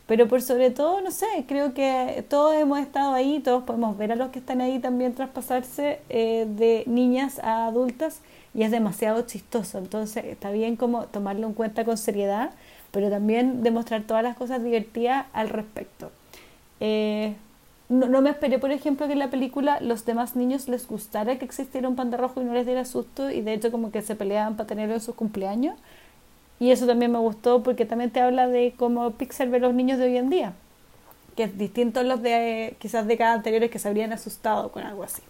Pero 0.07 0.29
por 0.29 0.43
sobre 0.43 0.71
todo, 0.71 1.01
no 1.01 1.11
sé, 1.11 1.27
creo 1.49 1.73
que 1.73 2.27
todos 2.29 2.55
hemos 2.57 2.79
estado 2.79 3.15
ahí, 3.15 3.41
todos 3.41 3.65
podemos 3.65 3.97
ver 3.97 4.13
a 4.13 4.17
los 4.17 4.29
que 4.29 4.41
están 4.41 4.61
ahí 4.61 4.81
también 4.81 5.15
traspasarse 5.15 6.01
eh, 6.11 6.47
de 6.47 6.85
niñas 6.87 7.39
a 7.39 7.65
adultas 7.69 8.21
y 8.53 8.65
es 8.65 8.71
demasiado 8.71 9.23
chistoso. 9.23 9.79
Entonces 9.79 10.27
está 10.27 10.51
bien 10.51 10.77
como 10.77 11.05
tomarlo 11.07 11.47
en 11.47 11.55
cuenta 11.55 11.87
con 11.87 11.97
seriedad, 11.97 12.51
pero 12.91 13.09
también 13.09 13.63
demostrar 13.63 14.03
todas 14.03 14.23
las 14.23 14.37
cosas 14.37 14.63
divertidas 14.63 15.25
al 15.33 15.49
respecto. 15.49 16.11
Eh, 16.81 17.35
no, 17.93 18.09
no 18.09 18.23
me 18.23 18.31
esperé, 18.31 18.59
por 18.59 18.73
ejemplo, 18.73 19.07
que 19.07 19.13
en 19.13 19.19
la 19.19 19.29
película 19.29 19.79
los 19.81 20.07
demás 20.07 20.35
niños 20.35 20.67
les 20.67 20.89
gustara 20.89 21.39
que 21.39 21.45
existiera 21.45 21.89
un 21.89 21.95
panda 21.95 22.17
rojo 22.17 22.41
y 22.41 22.45
no 22.45 22.55
les 22.55 22.65
diera 22.65 22.87
susto 22.87 23.31
y 23.31 23.43
de 23.43 23.53
hecho 23.53 23.71
como 23.71 23.91
que 23.91 24.01
se 24.01 24.17
peleaban 24.17 24.57
para 24.57 24.67
tenerlo 24.67 24.95
en 24.95 25.01
sus 25.03 25.15
cumpleaños. 25.15 25.79
Y 26.59 26.71
eso 26.71 26.87
también 26.87 27.13
me 27.13 27.19
gustó 27.19 27.63
porque 27.63 27.85
también 27.85 28.11
te 28.11 28.21
habla 28.21 28.49
de 28.49 28.73
cómo 28.79 29.11
Pixar 29.11 29.51
ve 29.51 29.61
los 29.61 29.75
niños 29.75 29.99
de 29.99 30.07
hoy 30.07 30.17
en 30.17 30.31
día, 30.31 30.55
que 31.37 31.43
es 31.45 31.59
distinto 31.59 32.01
a 32.01 32.03
los 32.03 32.23
de 32.23 32.77
quizás 32.79 33.07
décadas 33.07 33.37
anteriores 33.37 33.71
que 33.71 33.79
se 33.79 33.89
habrían 33.89 34.15
asustado 34.15 34.73
con 34.73 34.85
algo 34.85 35.03
así. 35.03 35.21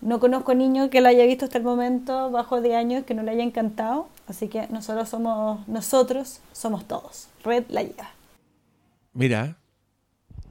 No 0.00 0.18
conozco 0.18 0.54
niño 0.54 0.88
que 0.88 1.02
la 1.02 1.10
haya 1.10 1.26
visto 1.26 1.44
hasta 1.44 1.58
el 1.58 1.64
momento 1.64 2.30
bajo 2.30 2.62
de 2.62 2.74
años 2.74 3.04
que 3.04 3.12
no 3.12 3.22
le 3.22 3.32
haya 3.32 3.44
encantado, 3.44 4.08
así 4.26 4.48
que 4.48 4.66
nosotros 4.68 5.10
somos 5.10 5.68
nosotros, 5.68 6.40
somos 6.52 6.86
todos. 6.86 7.28
Red 7.44 7.64
la 7.68 7.82
lleva. 7.82 8.10
Mira, 9.12 9.58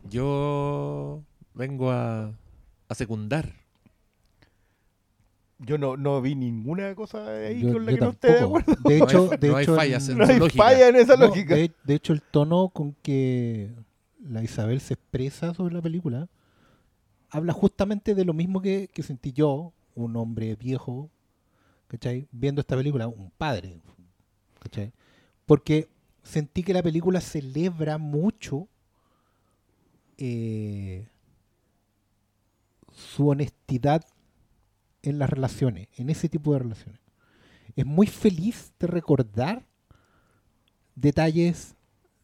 Yo 0.10 1.24
vengo 1.54 1.92
a, 1.92 2.32
a 2.88 2.96
secundar. 2.96 3.54
Yo 5.60 5.78
no, 5.78 5.96
no 5.96 6.22
vi 6.22 6.34
ninguna 6.36 6.96
cosa 6.96 7.28
ahí 7.36 7.62
Yo- 7.62 7.74
con 7.74 7.86
la 7.86 7.92
yo 7.92 7.98
que 8.00 8.04
no 8.06 8.10
esté 8.12 8.28
de 8.28 8.34
tampoco. 8.40 8.58
acuerdo. 8.60 8.82
De 8.90 8.98
No 9.00 9.06
hecho, 9.06 9.30
hay- 9.32 9.38
de 9.38 9.48
no 9.50 9.56
hay 9.58 9.64
hecho, 9.64 9.76
fallas 9.76 10.08
el- 10.08 10.12
en 10.14 10.18
No 10.18 10.26
su 10.26 10.32
hay 10.32 10.40
lógica. 10.40 10.64
falla 10.64 10.88
en 10.88 10.96
esa 10.96 11.16
no, 11.16 11.26
lógica. 11.28 11.56
de, 11.56 11.72
de 11.84 11.94
hecho, 11.96 12.14
el 12.14 12.22
tono 12.22 12.70
con 12.70 12.94
que 13.04 13.72
la 14.28 14.44
Isabel 14.44 14.82
se 14.82 14.96
expresa 14.96 15.54
sobre 15.54 15.74
la 15.76 15.82
película 15.82 16.28
habla 17.30 17.54
justamente 17.54 18.14
de 18.16 18.26
lo 18.26 18.34
mismo 18.34 18.62
que, 18.62 18.90
que 18.94 19.04
sentí 19.04 19.32
yo, 19.32 19.72
un 19.96 20.16
hombre 20.18 20.56
viejo, 20.56 21.10
¿cachai? 21.88 22.28
Viendo 22.32 22.60
esta 22.62 22.76
película, 22.76 23.08
un 23.08 23.32
padre, 23.38 23.80
¿cachai? 24.60 24.92
Porque 25.46 25.88
sentí 26.24 26.62
que 26.64 26.74
la 26.74 26.84
película 26.84 27.22
celebra 27.22 27.98
mucho 27.98 28.68
eh, 30.18 31.08
su 33.16 33.28
honestidad 33.28 34.06
en 35.02 35.20
las 35.20 35.30
relaciones, 35.30 35.90
en 35.98 36.10
ese 36.10 36.30
tipo 36.30 36.54
de 36.54 36.60
relaciones. 36.60 37.02
Es 37.76 37.86
muy 37.86 38.08
feliz 38.08 38.74
de 38.80 38.88
recordar 38.88 39.66
detalles 40.96 41.76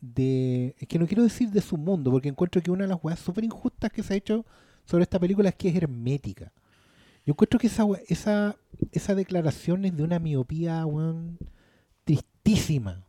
de. 0.02 0.76
Es 0.80 0.88
que 0.88 1.00
no 1.00 1.08
quiero 1.08 1.24
decir 1.24 1.50
de 1.50 1.62
su 1.62 1.78
mundo, 1.78 2.12
porque 2.12 2.30
encuentro 2.30 2.62
que 2.62 2.72
una 2.72 2.84
de 2.84 2.90
las 2.90 3.04
weas 3.04 3.20
súper 3.20 3.44
injustas 3.44 3.92
que 3.92 4.04
se 4.04 4.14
ha 4.14 4.18
hecho 4.18 4.46
sobre 4.86 5.04
esta 5.04 5.20
película 5.20 5.50
es 5.50 5.56
que 5.56 5.70
es 5.70 5.76
hermética. 5.76 6.54
Yo 7.26 7.34
encuentro 7.34 7.60
que 7.60 7.68
esa, 7.68 7.86
esa, 8.08 8.56
esa 8.92 9.16
declaración 9.16 9.84
es 9.84 9.98
de 9.98 10.04
una 10.04 10.20
miopía, 10.20 10.86
weón, 10.86 11.38
tristísima. 12.06 13.06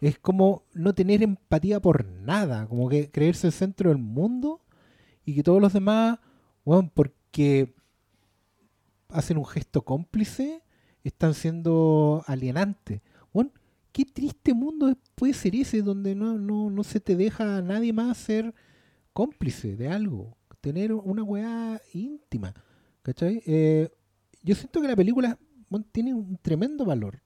Es 0.00 0.18
como 0.18 0.64
no 0.72 0.94
tener 0.94 1.22
empatía 1.22 1.80
por 1.80 2.06
nada, 2.06 2.66
como 2.66 2.88
que 2.88 3.10
creerse 3.10 3.48
el 3.48 3.52
centro 3.52 3.90
del 3.90 3.98
mundo 3.98 4.62
y 5.26 5.34
que 5.34 5.42
todos 5.42 5.60
los 5.60 5.74
demás, 5.74 6.18
weón, 6.64 6.90
porque 6.90 7.74
hacen 9.08 9.38
un 9.38 9.46
gesto 9.46 9.82
cómplice, 9.82 10.62
están 11.04 11.34
siendo 11.34 12.22
alienantes. 12.26 13.02
Weón, 13.32 13.52
qué 13.92 14.04
triste 14.04 14.54
mundo 14.54 14.96
puede 15.14 15.34
ser 15.34 15.54
ese 15.54 15.82
donde 15.82 16.14
no, 16.14 16.38
no, 16.38 16.70
no 16.70 16.84
se 16.84 17.00
te 17.00 17.16
deja 17.16 17.58
a 17.58 17.62
nadie 17.62 17.92
más 17.92 18.18
ser 18.18 18.54
cómplice 19.12 19.76
de 19.76 19.88
algo, 19.88 20.36
tener 20.60 20.92
una 20.92 21.22
weá 21.22 21.80
íntima. 21.92 22.54
¿Cachai? 23.02 23.42
Eh, 23.46 23.90
yo 24.42 24.54
siento 24.54 24.80
que 24.80 24.88
la 24.88 24.96
película 24.96 25.38
bueno, 25.68 25.86
tiene 25.90 26.14
un 26.14 26.36
tremendo 26.36 26.84
valor 26.84 27.22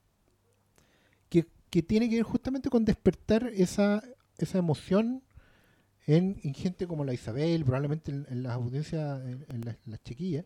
que, 1.28 1.46
que 1.70 1.82
tiene 1.82 2.08
que 2.08 2.16
ver 2.16 2.24
justamente 2.24 2.70
con 2.70 2.84
despertar 2.84 3.50
esa, 3.54 4.02
esa 4.38 4.58
emoción 4.58 5.22
en, 6.06 6.40
en 6.42 6.54
gente 6.54 6.86
como 6.86 7.04
la 7.04 7.14
Isabel, 7.14 7.64
probablemente 7.64 8.10
en, 8.12 8.26
en 8.28 8.42
las 8.42 8.52
audiencias, 8.52 9.20
en, 9.24 9.46
en 9.48 9.64
las, 9.64 9.76
las 9.86 10.02
chiquillas, 10.02 10.44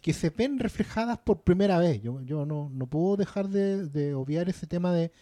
que 0.00 0.12
se 0.12 0.30
ven 0.30 0.58
reflejadas 0.58 1.18
por 1.18 1.42
primera 1.42 1.78
vez. 1.78 2.02
Yo, 2.02 2.20
yo 2.22 2.44
no, 2.44 2.70
no 2.72 2.86
puedo 2.86 3.16
dejar 3.16 3.48
de, 3.48 3.88
de 3.88 4.14
obviar 4.14 4.48
ese 4.48 4.66
tema 4.66 4.92
de, 4.92 5.12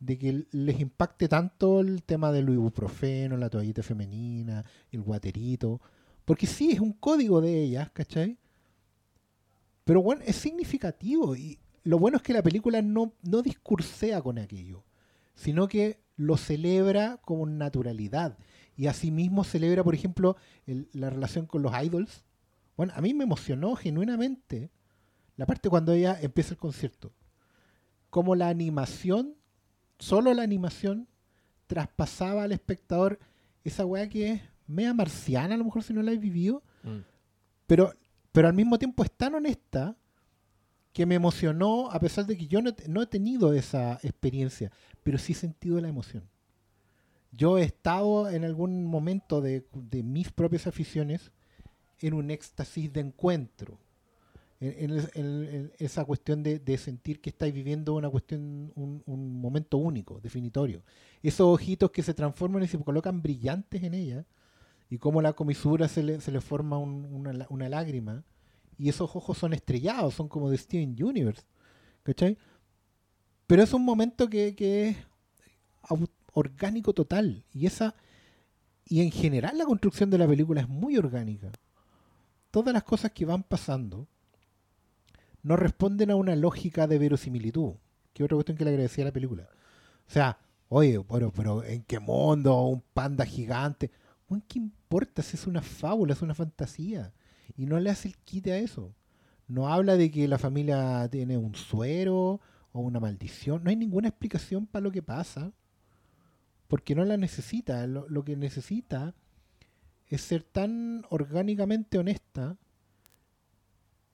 de 0.00 0.18
que 0.18 0.46
les 0.50 0.80
impacte 0.80 1.28
tanto 1.28 1.80
el 1.80 2.02
tema 2.02 2.32
del 2.32 2.48
ibuprofeno, 2.48 3.36
la 3.36 3.48
toallita 3.48 3.82
femenina, 3.82 4.64
el 4.90 5.02
guaterito. 5.02 5.80
Porque 6.24 6.46
sí, 6.46 6.72
es 6.72 6.80
un 6.80 6.92
código 6.94 7.40
de 7.40 7.62
ellas, 7.62 7.90
¿cachai? 7.92 8.38
Pero 9.84 10.02
bueno, 10.02 10.22
es 10.26 10.36
significativo. 10.36 11.36
Y 11.36 11.58
lo 11.84 11.98
bueno 11.98 12.16
es 12.16 12.22
que 12.22 12.32
la 12.32 12.42
película 12.42 12.82
no, 12.82 13.12
no 13.22 13.42
discursea 13.42 14.20
con 14.20 14.38
aquello, 14.38 14.82
sino 15.34 15.68
que 15.68 16.00
lo 16.16 16.36
celebra 16.36 17.18
con 17.22 17.58
naturalidad. 17.58 18.38
Y 18.76 18.86
asimismo 18.86 19.44
celebra, 19.44 19.84
por 19.84 19.94
ejemplo, 19.94 20.36
el- 20.66 20.88
la 20.92 21.10
relación 21.10 21.46
con 21.46 21.62
los 21.62 21.72
idols. 21.82 22.24
Bueno, 22.76 22.92
a 22.96 23.00
mí 23.00 23.14
me 23.14 23.24
emocionó 23.24 23.74
genuinamente 23.76 24.70
la 25.36 25.46
parte 25.46 25.68
cuando 25.68 25.92
ella 25.92 26.18
empieza 26.20 26.50
el 26.54 26.58
concierto. 26.58 27.12
Como 28.10 28.34
la 28.34 28.48
animación, 28.48 29.34
solo 29.98 30.32
la 30.34 30.42
animación, 30.42 31.08
traspasaba 31.66 32.42
al 32.44 32.52
espectador 32.52 33.18
esa 33.64 33.84
weá 33.86 34.08
que 34.08 34.32
es 34.32 34.42
media 34.66 34.94
marciana, 34.94 35.54
a 35.54 35.58
lo 35.58 35.64
mejor 35.64 35.82
si 35.82 35.92
no 35.92 36.02
la 36.02 36.12
he 36.12 36.18
vivido, 36.18 36.62
Mm. 36.82 36.98
pero, 37.66 37.92
pero 38.32 38.48
al 38.48 38.54
mismo 38.54 38.78
tiempo 38.78 39.02
es 39.04 39.10
tan 39.12 39.34
honesta 39.34 39.96
que 40.94 41.06
me 41.06 41.16
emocionó 41.16 41.90
a 41.90 41.98
pesar 41.98 42.24
de 42.24 42.38
que 42.38 42.46
yo 42.46 42.62
no, 42.62 42.70
he- 43.02 43.06
tenido 43.06 43.52
esa 43.52 43.94
experiencia, 44.04 44.70
pero 45.02 45.18
sí 45.18 45.32
he 45.32 45.36
sentido 45.36 45.80
la 45.80 45.88
emoción. 45.88 46.22
Yo 47.32 47.58
he 47.58 47.64
estado 47.64 48.30
en 48.30 48.44
algún 48.44 48.84
momento 48.86 49.40
de, 49.40 49.66
mis 50.04 50.30
propias 50.30 50.68
aficiones 50.68 51.32
en 51.98 52.14
un 52.14 52.30
éxtasis 52.30 52.92
de 52.92 53.00
encuentro. 53.00 53.80
En, 54.60 54.90
en 54.92 54.98
es- 54.98 55.10
en- 55.16 55.44
en 55.56 55.72
esa 55.78 56.04
cuestión 56.04 56.44
de, 56.44 56.78
sentir 56.78 57.20
que 57.20 57.30
estáis 57.30 57.52
viviendo 57.52 57.94
una 57.94 58.08
cuestión, 58.08 58.72
un, 58.76 59.02
momento 59.40 59.78
único, 59.78 60.20
definitorio. 60.20 60.84
Esos 61.24 61.52
ojitos 61.52 61.90
que 61.90 62.04
se 62.04 62.14
transforman 62.14 62.62
y 62.62 62.68
se 62.68 62.78
colocan 62.78 63.20
brillantes 63.20 63.82
en 63.82 63.94
ella, 63.94 64.26
y 64.88 64.98
como 64.98 65.20
la 65.22 65.32
comisura 65.32 65.88
se 65.88 66.04
le, 66.04 66.20
forma 66.40 66.78
una 66.78 67.68
lágrima, 67.68 68.22
y 68.78 68.88
esos 68.88 69.14
ojos 69.14 69.38
son 69.38 69.52
estrellados, 69.52 70.14
son 70.14 70.28
como 70.28 70.50
de 70.50 70.58
Steven 70.58 70.96
Universe. 71.02 71.42
¿Cachai? 72.02 72.36
Pero 73.46 73.62
es 73.62 73.72
un 73.72 73.84
momento 73.84 74.28
que, 74.28 74.54
que 74.54 74.88
es 74.88 74.96
orgánico 76.32 76.92
total. 76.92 77.44
Y 77.52 77.66
esa. 77.66 77.94
Y 78.86 79.00
en 79.00 79.10
general 79.10 79.56
la 79.56 79.64
construcción 79.64 80.10
de 80.10 80.18
la 80.18 80.28
película 80.28 80.60
es 80.60 80.68
muy 80.68 80.96
orgánica. 80.96 81.50
Todas 82.50 82.74
las 82.74 82.84
cosas 82.84 83.12
que 83.12 83.24
van 83.24 83.42
pasando 83.42 84.06
no 85.42 85.56
responden 85.56 86.10
a 86.10 86.16
una 86.16 86.36
lógica 86.36 86.86
de 86.86 86.98
verosimilitud. 86.98 87.74
Que 88.12 88.24
otra 88.24 88.36
cuestión 88.36 88.56
que 88.56 88.64
le 88.64 88.70
agradecía 88.70 89.04
a 89.04 89.06
la 89.06 89.12
película. 89.12 89.48
O 90.06 90.10
sea, 90.10 90.38
oye, 90.68 91.02
pero, 91.08 91.32
pero 91.32 91.64
¿en 91.64 91.82
qué 91.84 91.98
mundo? 91.98 92.62
Un 92.62 92.82
panda 92.92 93.24
gigante. 93.24 93.90
Bueno, 94.28 94.44
¿Qué 94.48 94.58
importa 94.58 95.22
si 95.22 95.36
es 95.36 95.46
una 95.46 95.62
fábula, 95.62 96.12
es 96.12 96.22
una 96.22 96.34
fantasía? 96.34 97.12
Y 97.56 97.66
no 97.66 97.78
le 97.80 97.90
hace 97.90 98.08
el 98.08 98.16
quite 98.18 98.52
a 98.52 98.58
eso. 98.58 98.94
No 99.46 99.72
habla 99.72 99.96
de 99.96 100.10
que 100.10 100.26
la 100.28 100.38
familia 100.38 101.08
tiene 101.10 101.36
un 101.36 101.54
suero 101.54 102.40
o 102.72 102.80
una 102.80 103.00
maldición. 103.00 103.62
No 103.62 103.70
hay 103.70 103.76
ninguna 103.76 104.08
explicación 104.08 104.66
para 104.66 104.82
lo 104.82 104.90
que 104.90 105.02
pasa. 105.02 105.52
Porque 106.68 106.94
no 106.94 107.04
la 107.04 107.16
necesita. 107.16 107.86
Lo, 107.86 108.08
lo 108.08 108.24
que 108.24 108.36
necesita 108.36 109.14
es 110.08 110.22
ser 110.22 110.42
tan 110.42 111.04
orgánicamente 111.10 111.98
honesta 111.98 112.56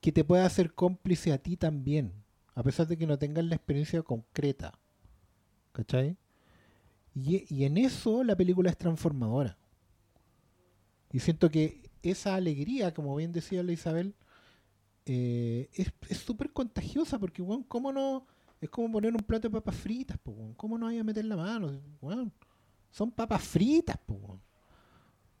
que 0.01 0.11
te 0.11 0.23
pueda 0.23 0.45
hacer 0.45 0.73
cómplice 0.73 1.31
a 1.31 1.37
ti 1.37 1.57
también. 1.57 2.11
A 2.53 2.63
pesar 2.63 2.87
de 2.87 2.97
que 2.97 3.07
no 3.07 3.17
tengas 3.17 3.45
la 3.45 3.55
experiencia 3.55 4.01
concreta. 4.01 4.73
¿Cachai? 5.71 6.17
Y, 7.13 7.53
y 7.53 7.65
en 7.65 7.77
eso 7.77 8.23
la 8.23 8.35
película 8.35 8.69
es 8.69 8.77
transformadora. 8.77 9.57
Y 11.11 11.19
siento 11.19 11.49
que 11.49 11.80
esa 12.03 12.35
alegría, 12.35 12.93
como 12.93 13.15
bien 13.15 13.31
decía 13.31 13.63
la 13.63 13.71
Isabel, 13.71 14.15
eh, 15.05 15.69
es 16.09 16.17
súper 16.17 16.51
contagiosa 16.51 17.17
porque, 17.19 17.41
weón, 17.41 17.63
¿cómo 17.63 17.91
no? 17.91 18.25
Es 18.59 18.69
como 18.69 18.91
poner 18.91 19.13
un 19.13 19.21
plato 19.23 19.47
de 19.49 19.53
papas 19.53 19.75
fritas, 19.75 20.17
po, 20.19 20.31
weón. 20.31 20.53
¿Cómo 20.53 20.77
no 20.77 20.87
hay 20.87 20.99
a 20.99 21.03
meter 21.03 21.25
la 21.25 21.35
mano? 21.37 21.79
Weón, 22.01 22.31
son 22.91 23.11
papas 23.11 23.41
fritas, 23.43 23.97
po, 24.05 24.13
weón. 24.15 24.41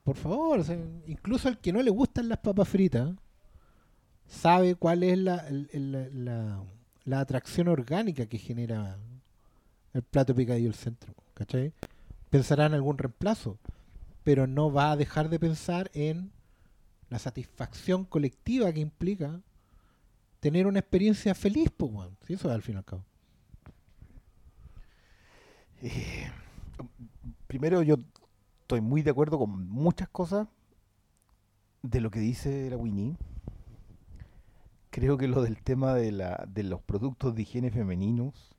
Por 0.03 0.15
favor, 0.15 0.63
incluso 1.05 1.47
al 1.47 1.59
que 1.59 1.71
no 1.71 1.81
le 1.83 1.91
gustan 1.91 2.27
las 2.27 2.39
papas 2.39 2.67
fritas, 2.67 3.13
sabe 4.27 4.75
cuál 4.75 5.03
es 5.03 5.17
la, 5.17 5.45
la- 5.73 6.63
la 7.03 7.19
atracción 7.19 7.67
orgánica 7.67 8.25
que 8.27 8.37
genera 8.37 8.97
el 9.93 10.03
plato 10.03 10.33
picadillo 10.35 10.69
del 10.69 10.75
centro, 10.75 11.13
¿cachai? 11.33 11.73
Pensará 12.29 12.67
en 12.67 12.73
algún 12.73 12.97
reemplazo, 12.97 13.57
pero 14.23 14.47
no 14.47 14.71
va 14.71 14.91
a 14.91 14.95
dejar 14.95 15.29
de 15.29 15.39
pensar 15.39 15.89
en 15.93 16.31
la 17.11 17.19
satisfacción 17.19 18.05
colectiva 18.05 18.71
que 18.71 18.79
implica 18.79 19.41
tener 20.39 20.65
una 20.65 20.79
experiencia 20.79 21.35
feliz, 21.35 21.69
pues. 21.75 21.91
Si 22.25 22.33
eso 22.33 22.47
es 22.47 22.55
al 22.55 22.61
fin 22.61 22.75
y 22.75 22.77
al 22.77 22.85
cabo. 22.85 23.03
Eh, 25.81 26.31
primero, 27.47 27.83
yo 27.83 27.97
estoy 28.61 28.79
muy 28.79 29.01
de 29.01 29.11
acuerdo 29.11 29.37
con 29.37 29.67
muchas 29.67 30.07
cosas 30.07 30.47
de 31.81 31.99
lo 31.99 32.09
que 32.11 32.21
dice 32.21 32.69
la 32.69 32.77
Winnie. 32.77 33.17
Creo 34.89 35.17
que 35.17 35.27
lo 35.27 35.41
del 35.41 35.61
tema 35.61 35.93
de, 35.93 36.13
la, 36.13 36.45
de 36.47 36.63
los 36.63 36.81
productos 36.81 37.35
de 37.35 37.41
higiene 37.41 37.71
femeninos 37.71 38.55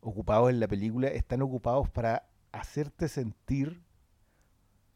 ocupados 0.00 0.48
en 0.48 0.60
la 0.60 0.68
película 0.68 1.08
están 1.08 1.42
ocupados 1.42 1.90
para 1.90 2.26
hacerte 2.52 3.06
sentir 3.06 3.82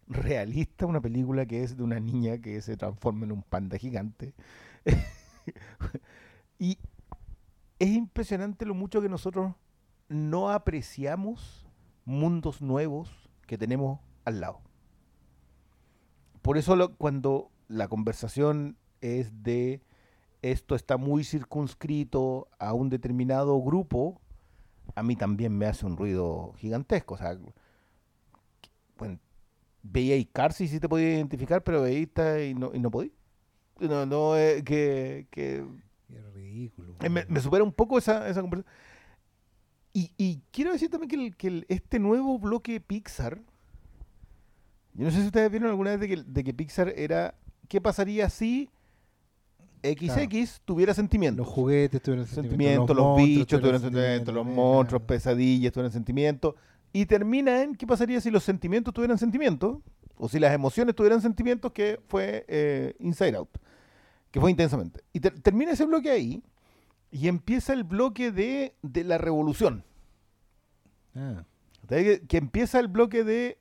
realista 0.09 0.87
una 0.87 1.01
película 1.01 1.47
que 1.47 1.63
es 1.63 1.77
de 1.77 1.83
una 1.83 2.01
niña 2.01 2.39
que 2.39 2.61
se 2.61 2.77
transforma 2.77 3.25
en 3.25 3.33
un 3.33 3.43
panda 3.43 3.79
gigante. 3.79 4.35
y 6.59 6.79
es 7.79 7.89
impresionante 7.89 8.67
lo 8.67 8.75
mucho 8.75 9.01
que 9.01 9.09
nosotros 9.09 9.55
no 10.09 10.51
apreciamos 10.51 11.67
mundos 12.05 12.61
nuevos 12.61 13.31
que 13.47 13.59
tenemos 13.59 14.01
al 14.25 14.41
lado. 14.41 14.61
Por 16.43 16.59
eso 16.59 16.95
cuando 16.97 17.51
la 17.69 17.89
conversación 17.89 18.77
es 19.01 19.43
de 19.43 19.83
esto 20.43 20.75
está 20.75 20.99
muy 20.99 21.25
circunscrito 21.25 22.49
a 22.59 22.75
un 22.75 22.91
determinado 22.91 23.59
grupo, 23.63 24.21
a 24.95 25.03
mí 25.03 25.17
también 25.17 25.57
me 25.57 25.65
hace 25.67 25.87
un 25.87 25.97
ruido 25.97 26.53
gigantesco. 26.59 27.15
O 27.15 27.17
sea, 27.17 27.39
bueno, 28.99 29.19
veía 29.85 30.17
y 30.17 30.25
Cars 30.25 30.61
y 30.63 30.67
sí 30.69 30.81
te 30.81 30.89
podía 30.89 31.11
identificar, 31.15 31.63
pero 31.63 31.83
veía 31.83 32.01
esta 32.01 32.43
y 32.43 32.55
no, 32.55 32.73
y 32.75 32.81
no 32.81 32.91
podía. 32.91 33.11
No, 33.79 34.07
no, 34.07 34.37
eh, 34.37 34.63
que, 34.65 35.27
que 35.31 35.65
Qué 36.09 36.21
ridículo. 36.35 36.95
eh, 37.03 37.09
me, 37.09 37.25
me 37.29 37.41
supera 37.41 37.63
un 37.63 37.73
poco 37.73 37.99
esa, 37.99 38.29
esa 38.29 38.41
conversación. 38.41 38.75
Y, 39.93 40.11
y 40.17 40.41
quiero 40.51 40.73
decir 40.73 40.91
también 40.91 41.09
que, 41.09 41.17
el- 41.17 41.37
que 41.37 41.47
el- 41.49 41.67
este 41.69 41.99
nuevo 42.01 42.39
bloque 42.39 42.81
Pixar, 42.81 43.41
yo 44.95 45.05
no 45.05 45.11
sé 45.11 45.21
si 45.21 45.27
ustedes 45.27 45.51
vieron 45.51 45.69
alguna 45.69 45.91
vez 45.97 46.01
de 46.01 46.09
que, 46.09 46.23
de 46.25 46.45
que 46.45 46.55
Pixar 46.55 46.89
era, 46.97 47.35
¿qué 47.69 47.81
pasaría 47.81 48.29
si 48.31 48.71
XX 49.83 50.61
tuviera 50.65 50.95
sentimientos? 50.95 51.47
Los 51.47 51.55
juguetes 51.55 52.01
tuvieron 52.01 52.27
sentimientos, 52.27 52.97
los, 52.97 53.17
bichos 53.17 53.61
tuvieran 53.61 53.81
sentimientos, 53.81 54.35
los 54.35 54.47
monstruos, 54.47 55.03
pesadillas 55.03 55.73
tuvieran 55.73 55.93
sentimientos. 55.93 56.55
Y 56.95 57.07
termina 57.07 57.61
en 57.63 57.75
qué 57.75 57.87
pasaría 57.87 58.21
si 58.21 58.31
los 58.31 58.45
sentimientos 58.45 58.95
tuvieran 58.95 59.19
sentimientos, 59.19 59.79
o 60.17 60.29
si 60.29 60.39
las 60.39 60.55
emociones 60.55 60.95
tuvieran 60.95 61.21
sentimientos, 61.21 61.73
que 61.73 62.01
fue 62.07 62.45
eh, 62.47 62.95
Inside 63.01 63.37
Out, 63.37 63.59
que 64.31 64.41
fue 64.41 64.51
intensamente. 64.53 65.03
Y 65.13 65.19
ter- 65.19 65.39
termina 65.41 65.73
ese 65.73 65.85
bloque 65.87 66.11
ahí, 66.11 66.43
y 67.11 67.27
empieza 67.27 67.73
el 67.73 67.83
bloque 67.83 68.31
de, 68.31 68.77
de 68.83 69.03
la 69.03 69.19
revolución. 69.19 69.83
Ah. 71.17 71.45
Que, 71.89 72.23
que 72.29 72.37
empieza 72.37 72.79
el 72.79 72.87
bloque 72.87 73.25
de 73.25 73.59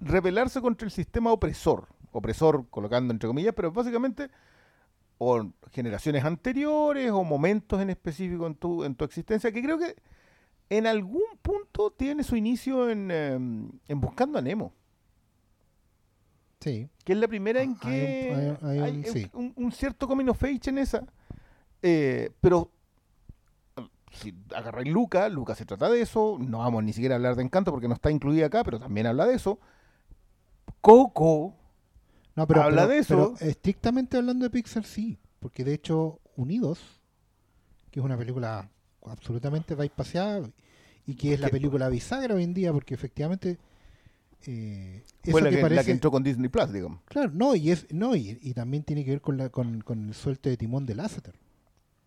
rebelarse 0.00 0.60
contra 0.60 0.84
el 0.84 0.92
sistema 0.92 1.32
opresor. 1.32 1.88
Opresor, 2.12 2.66
colocando 2.68 3.12
entre 3.14 3.28
comillas, 3.28 3.54
pero 3.56 3.72
básicamente 3.72 4.28
o 5.16 5.50
generaciones 5.70 6.22
anteriores 6.24 7.10
o 7.10 7.24
momentos 7.24 7.80
en 7.80 7.88
específico 7.88 8.46
en 8.46 8.54
tu, 8.56 8.84
en 8.84 8.94
tu 8.94 9.04
existencia, 9.06 9.50
que 9.52 9.62
creo 9.62 9.78
que 9.78 9.96
en 10.76 10.86
algún 10.86 11.22
punto 11.42 11.90
tiene 11.90 12.22
su 12.24 12.34
inicio 12.36 12.88
en, 12.88 13.10
eh, 13.10 13.32
en 13.34 14.00
Buscando 14.00 14.38
a 14.38 14.42
Nemo, 14.42 14.72
sí. 16.60 16.88
que 17.04 17.12
es 17.12 17.18
la 17.18 17.28
primera 17.28 17.62
en 17.62 17.76
Ah, 17.80 17.88
hay 17.88 17.92
un- 17.92 18.00
que 18.00 18.34
hay- 18.34 18.48
un- 18.78 18.82
hay 18.84 18.96
un, 18.98 19.04
sí. 19.04 19.30
un- 19.34 19.52
un 19.56 19.72
cierto 19.72 20.06
coming 20.08 20.26
of 20.28 20.42
age 20.42 20.70
en 20.70 20.78
esa. 20.78 21.04
Eh, 21.82 22.30
pero 22.40 22.70
si 24.12 24.34
agarráis 24.54 24.92
Luca, 24.92 25.28
Luca 25.28 25.54
se 25.54 25.64
trata 25.66 25.90
de 25.90 26.00
eso, 26.00 26.36
no 26.38 26.58
vamos 26.58 26.84
ni 26.84 26.92
siquiera 26.92 27.14
a 27.14 27.16
hablar 27.16 27.34
de 27.36 27.42
Encanto 27.42 27.70
porque 27.70 27.88
no 27.88 27.94
está 27.94 28.10
incluida 28.10 28.46
acá, 28.46 28.62
pero 28.64 28.78
también 28.78 29.06
habla 29.06 29.26
de 29.26 29.34
eso. 29.34 29.58
Coco, 30.80 31.54
No, 32.34 32.46
pero, 32.46 32.62
Habla 32.62 32.82
pero- 32.82 32.88
de 32.88 32.98
eso. 32.98 33.34
pero 33.38 33.50
estrictamente 33.50 34.16
hablando 34.16 34.44
de 34.44 34.50
Pixar, 34.50 34.84
sí. 34.84 35.18
Porque 35.38 35.64
de 35.64 35.74
hecho, 35.74 36.18
Unidos, 36.34 36.80
que 37.90 38.00
es 38.00 38.04
una 38.06 38.16
película 38.16 38.70
absolutamente 39.06 39.76
paseada 39.90 40.48
y 41.06 41.14
que 41.14 41.34
es 41.34 41.40
la 41.40 41.48
película 41.48 41.88
bisagra 41.88 42.34
hoy 42.34 42.44
en 42.44 42.54
día, 42.54 42.72
porque 42.72 42.94
efectivamente. 42.94 43.58
eh, 44.46 45.04
fue 45.30 45.40
la 45.40 45.50
que, 45.50 45.56
la 45.56 45.62
parece- 45.62 45.84
que 45.86 45.90
entró 45.92 46.10
con 46.10 46.22
Disney 46.22 46.48
Plus, 46.48 46.72
digamos. 46.72 47.00
Claro, 47.06 47.30
no, 47.32 47.54
y 47.54 47.70
es 47.70 47.86
no 47.92 48.16
y, 48.16 48.38
y 48.42 48.54
también 48.54 48.82
tiene 48.82 49.04
que 49.04 49.12
ver 49.12 49.20
con, 49.20 49.36
la, 49.36 49.48
con, 49.50 49.80
con 49.82 50.08
el 50.08 50.14
suelto 50.14 50.48
de 50.48 50.56
timón 50.56 50.84
de 50.86 50.94
Lasseter. 50.96 51.34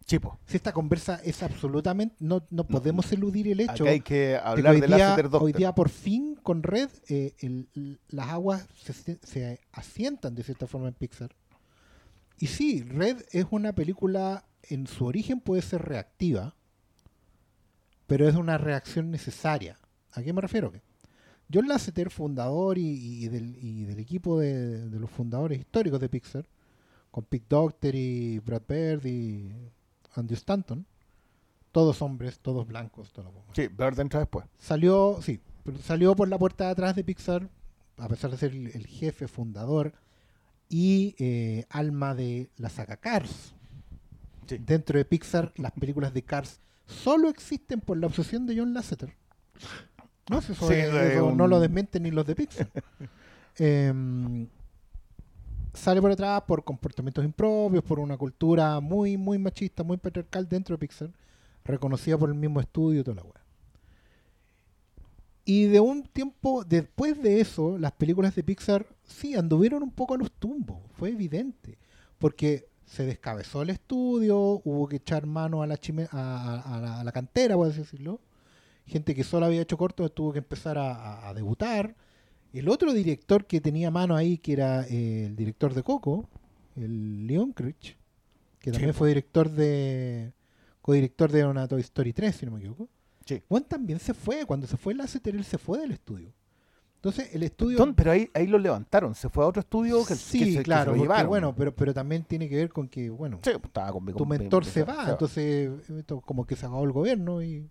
Chipo. 0.05 0.37
Si 0.45 0.55
esta 0.57 0.71
conversa 0.71 1.19
es 1.23 1.41
absolutamente. 1.41 2.15
No, 2.19 2.45
no 2.51 2.67
podemos 2.67 3.11
eludir 3.11 3.47
el 3.47 3.61
hecho 3.61 3.83
Acá 3.85 3.89
hay 3.89 4.01
que 4.01 4.13
de 4.15 4.27
que 4.33 4.37
hablar 4.37 4.75
hoy 4.75 4.81
de 4.81 4.87
día, 4.87 5.15
hoy 5.39 5.51
día 5.53 5.73
por 5.73 5.89
fin 5.89 6.35
con 6.43 6.61
Red 6.61 6.89
eh, 7.07 7.33
el- 7.39 7.99
las 8.09 8.27
aguas 8.29 8.67
se- 8.83 9.17
se 9.23 9.59
asientan 9.71 10.35
de 10.35 10.43
cierta 10.43 10.67
forma 10.67 10.89
en 10.89 10.93
Pixar. 10.93 11.33
Y 12.37 12.47
sí, 12.47 12.83
Red 12.83 13.23
es 13.31 13.45
una 13.49 13.73
película, 13.73 14.45
en 14.63 14.85
su 14.87 15.05
origen 15.05 15.39
puede 15.39 15.61
ser 15.63 15.81
reactiva, 15.83 16.53
pero 18.07 18.27
es 18.27 18.35
una 18.35 18.57
reacción 18.57 19.11
necesaria. 19.11 19.77
¿A 20.13 20.21
qué 20.21 20.33
me 20.33 20.41
refiero? 20.41 20.71
John 21.53 21.67
Lasseter, 21.67 22.09
fundador 22.09 22.77
y, 22.77 23.25
y 23.25 23.27
del, 23.27 23.55
y 23.61 23.85
del 23.85 23.99
equipo 23.99 24.39
de, 24.39 24.89
de 24.89 24.99
los 24.99 25.09
fundadores 25.09 25.59
históricos 25.59 25.99
de 25.99 26.09
Pixar, 26.09 26.47
con 27.11 27.23
Pete 27.25 27.45
Docter 27.49 27.95
y 27.95 28.39
Brad 28.39 28.63
Bird 28.67 29.05
y 29.05 29.51
Andrew 30.15 30.35
Stanton, 30.35 30.85
todos 31.71 32.01
hombres, 32.01 32.39
todos 32.39 32.67
blancos, 32.67 33.11
todo 33.11 33.25
lo 33.25 33.43
Sí, 33.53 33.67
Bird 33.67 33.99
entra 33.99 34.21
después. 34.21 34.45
Salió, 34.57 35.19
sí, 35.21 35.39
pero 35.63 35.77
salió 35.79 36.15
por 36.15 36.29
la 36.29 36.37
puerta 36.37 36.65
de 36.65 36.71
atrás 36.71 36.95
de 36.95 37.03
Pixar, 37.03 37.49
a 37.97 38.07
pesar 38.07 38.31
de 38.31 38.37
ser 38.37 38.51
el, 38.51 38.67
el 38.67 38.87
jefe 38.87 39.27
fundador 39.27 39.93
y 40.69 41.15
eh, 41.19 41.65
alma 41.69 42.15
de 42.15 42.49
la 42.57 42.69
saga 42.69 42.97
Cars. 42.97 43.53
Sí. 44.47 44.57
Dentro 44.57 44.97
de 44.97 45.05
Pixar, 45.05 45.53
las 45.57 45.71
películas 45.73 46.13
de 46.13 46.23
Cars 46.23 46.59
solo 46.87 47.29
existen 47.29 47.81
por 47.81 47.97
la 47.97 48.07
obsesión 48.07 48.45
de 48.45 48.57
John 48.57 48.73
Lasseter. 48.73 49.15
No, 50.29 50.41
si 50.41 50.53
eso 50.53 50.67
Sí, 50.67 50.73
es- 50.73 50.93
es 50.93 51.13
eso 51.13 51.25
un- 51.27 51.37
no 51.37 51.47
lo 51.47 51.59
desmenten 51.59 52.03
ni 52.03 52.11
los 52.11 52.25
de 52.25 52.35
Pixar. 52.35 52.69
Em, 53.57 54.47
sale 55.73 56.01
por 56.01 56.11
atrás 56.11 56.41
por 56.47 56.63
comportamientos 56.65 57.23
impropios, 57.23 57.83
por 57.83 57.99
una 57.99 58.17
cultura 58.17 58.79
muy, 58.81 59.15
muy 59.17 59.37
machista, 59.37 59.83
muy 59.83 59.95
patriarcal 59.97 60.47
dentro 60.49 60.75
de 60.75 60.79
Pixar, 60.79 61.09
reconocida 61.63 62.17
por 62.17 62.29
el 62.29 62.35
mismo 62.35 62.59
estudio 62.59 62.99
y 62.99 63.03
toda 63.03 63.15
la 63.15 63.23
weá. 63.23 63.41
Y 65.45 65.65
de 65.65 65.79
un 65.79 66.03
tiempo 66.03 66.63
después 66.65 67.21
de 67.21 67.39
eso, 67.39 67.77
las 67.77 67.91
películas 67.91 68.35
de 68.35 68.43
Pixar 68.43 68.87
sí 69.03 69.35
anduvieron 69.35 69.83
un 69.83 69.91
poco 69.91 70.15
a 70.15 70.17
los 70.17 70.31
tumbos, 70.31 70.79
fue 70.97 71.09
evidente, 71.09 71.77
porque 72.17 72.67
se 72.85 73.05
descabezó 73.05 73.61
el 73.63 73.71
estudio, 73.71 74.61
hubo 74.63 74.87
que 74.87 74.97
echar 74.97 75.25
mano 75.25 75.61
a 75.63 75.67
la, 75.67 75.77
chime- 75.77 76.07
a, 76.11 76.61
a- 76.61 76.77
a 76.77 76.81
la, 76.81 76.99
a 76.99 77.03
la 77.03 77.11
cantera, 77.11 77.55
por 77.55 77.67
así 77.69 77.79
decirlo. 77.79 78.19
Gente 78.85 79.15
que 79.15 79.23
solo 79.23 79.47
había 79.47 79.61
hecho 79.61 79.77
cortos 79.77 80.13
tuvo 80.13 80.31
que 80.31 80.39
empezar 80.39 80.77
a, 80.77 81.33
debutar. 81.33 81.95
El 82.53 82.69
otro 82.69 82.93
director 82.93 83.45
que 83.45 83.59
tenía 83.59 83.89
mano 83.91 84.15
ahí, 84.15 84.37
que 84.37 84.53
era 84.53 84.85
eh, 84.87 85.25
el 85.25 85.35
director 85.35 85.73
de 85.73 85.81
Coco, 85.83 86.29
el 86.75 87.25
Leon 87.27 87.51
Critch, 87.53 87.97
que 88.59 88.71
también 88.71 88.93
Sí. 88.93 88.97
fue 88.97 89.07
director 89.09 89.49
de 89.49 90.31
codirector 90.81 91.31
de 91.31 91.45
una 91.45 91.67
Toy 91.67 91.81
Story 91.81 92.13
3, 92.13 92.35
si 92.35 92.45
no 92.45 92.51
me 92.53 92.59
equivoco. 92.59 92.87
Sí. 93.25 93.41
Juan 93.49 93.63
también 93.63 93.99
se 93.99 94.13
fue, 94.13 94.45
cuando 94.45 94.67
se 94.67 94.77
fue 94.77 94.93
Lasseter, 94.93 95.35
él 95.35 95.43
se 95.43 95.57
fue 95.57 95.79
del 95.79 95.91
estudio. 95.91 96.31
Entonces, 97.05 97.35
el 97.35 97.43
estudio... 97.43 97.93
Pero 97.95 98.11
ahí, 98.11 98.31
ahí 98.33 98.47
lo 98.47 98.57
levantaron. 98.57 99.13
Se 99.13 99.29
fue 99.29 99.43
a 99.43 99.47
otro 99.47 99.59
estudio 99.59 100.03
que, 100.03 100.15
sí, 100.15 100.39
que 100.39 100.45
se, 100.45 100.51
que 100.53 100.57
se 100.57 100.63
claro, 100.63 100.95
lo 100.95 101.05
porque, 101.05 101.23
bueno, 101.25 101.55
pero, 101.55 101.75
pero 101.75 101.93
también 101.93 102.23
tiene 102.23 102.49
que 102.49 102.55
ver 102.55 102.69
con 102.69 102.87
que, 102.87 103.11
bueno, 103.11 103.37
Sí, 103.43 103.51
pues, 103.53 103.65
estaba 103.65 103.91
con, 103.91 104.03
tu 104.07 104.13
con- 104.13 104.27
mentor 104.27 104.63
con- 104.63 104.71
se 104.71 104.83
va, 104.83 105.11
entonces 105.11 105.69
esto 105.87 106.19
como 106.21 106.47
que 106.47 106.55
se 106.55 106.65
acabó 106.65 106.83
el 106.83 106.91
gobierno 106.91 107.43
y 107.43 107.69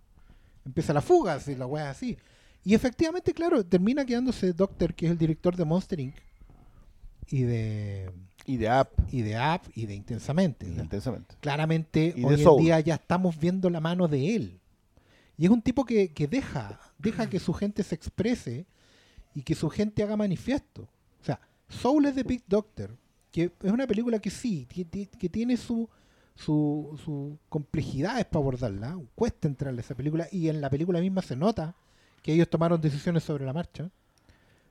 empieza 0.65 0.93
la 0.93 1.01
fuga, 1.01 1.35
así, 1.35 1.56
la 1.56 1.66
weá 1.66 1.86
es 1.90 1.97
así. 1.97 2.16
Y 2.62 2.74
efectivamente, 2.74 3.35
claro, 3.35 3.65
termina 3.66 4.05
quedándose 4.06 4.52
Doctor, 4.52 4.94
que 4.94 5.06
es 5.06 5.11
el 5.11 5.19
director 5.19 5.56
de 5.56 5.65
Monster 5.65 5.98
Inc. 5.98 6.15
y 7.27 7.43
de, 7.43 8.12
Y 8.47 8.56
de 8.59 8.69
App, 8.69 8.93
y 9.11 9.23
de 9.23 9.35
App 9.35 9.65
y 9.74 9.86
de 9.86 9.97
Intensamente. 9.97 10.65
¿no? 10.69 10.81
intensamente. 10.81 11.35
Claramente, 11.40 12.15
Y 12.16 12.23
hoy 12.24 12.40
en 12.40 12.56
día 12.59 12.78
ya 12.78 12.94
estamos 12.94 13.36
viendo 13.36 13.69
la 13.69 13.81
mano 13.81 14.06
de 14.06 14.36
él. 14.36 14.61
Y 15.36 15.47
es 15.47 15.51
un 15.51 15.61
tipo 15.61 15.85
que, 15.85 16.12
que 16.12 16.28
deja, 16.28 16.78
deja 16.98 17.28
que 17.28 17.40
su 17.40 17.52
gente 17.52 17.82
se 17.82 17.97
exprese 17.97 18.66
y 19.35 19.43
que 19.43 19.55
su 19.55 19.69
gente 19.69 20.02
haga 20.02 20.16
manifiesto. 20.16 20.82
O 21.20 21.24
sea, 21.24 21.40
Soul 21.69 22.06
es 22.06 22.15
de 22.15 22.23
Big 22.23 22.43
Doctor, 22.47 22.97
que 23.32 23.51
es 23.62 23.73
una 23.73 23.86
película 23.86 24.19
que 24.19 24.31
sí, 24.31 24.66
que 24.66 25.28
tiene 25.28 25.56
su, 25.56 25.89
su, 26.35 26.98
su 27.05 27.39
complejidades 27.48 28.24
para 28.27 28.40
abordarla. 28.43 28.98
Cuesta 29.15 29.48
entrarle 29.48 29.81
a 29.81 29.85
esa 29.85 29.94
película 29.94 30.28
y 30.31 30.48
en 30.48 30.61
la 30.61 30.70
película 30.70 31.01
misma 31.01 31.23
se 31.23 31.36
nota 31.36 31.74
que 32.23 32.32
ellos 32.32 32.48
tomaron 32.48 32.81
decisiones 32.81 33.23
sobre 33.24 33.44
la 33.44 33.52
marcha. 33.52 33.90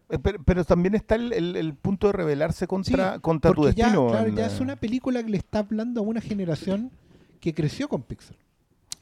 Eh, 0.09 0.19
Pero, 0.19 0.43
pero 0.43 0.63
también 0.65 0.95
está 0.95 1.15
el, 1.15 1.31
el- 1.33 1.55
el 1.55 1.73
punto 1.75 2.07
de 2.07 2.13
rebelarse 2.13 2.67
contra, 2.67 3.15
Sí, 3.15 3.19
contra 3.21 3.51
tu 3.53 3.63
ya, 3.63 3.67
destino. 3.85 4.07
claro, 4.07 4.27
en, 4.29 4.35
ya 4.35 4.45
es 4.47 4.59
una 4.59 4.75
película 4.75 5.23
que 5.23 5.29
le 5.29 5.37
está 5.37 5.59
hablando 5.59 6.01
a 6.01 6.03
una 6.03 6.19
generación 6.21 6.91
que 7.39 7.53
creció 7.53 7.87
con 7.89 8.01
Pixar. 8.03 8.35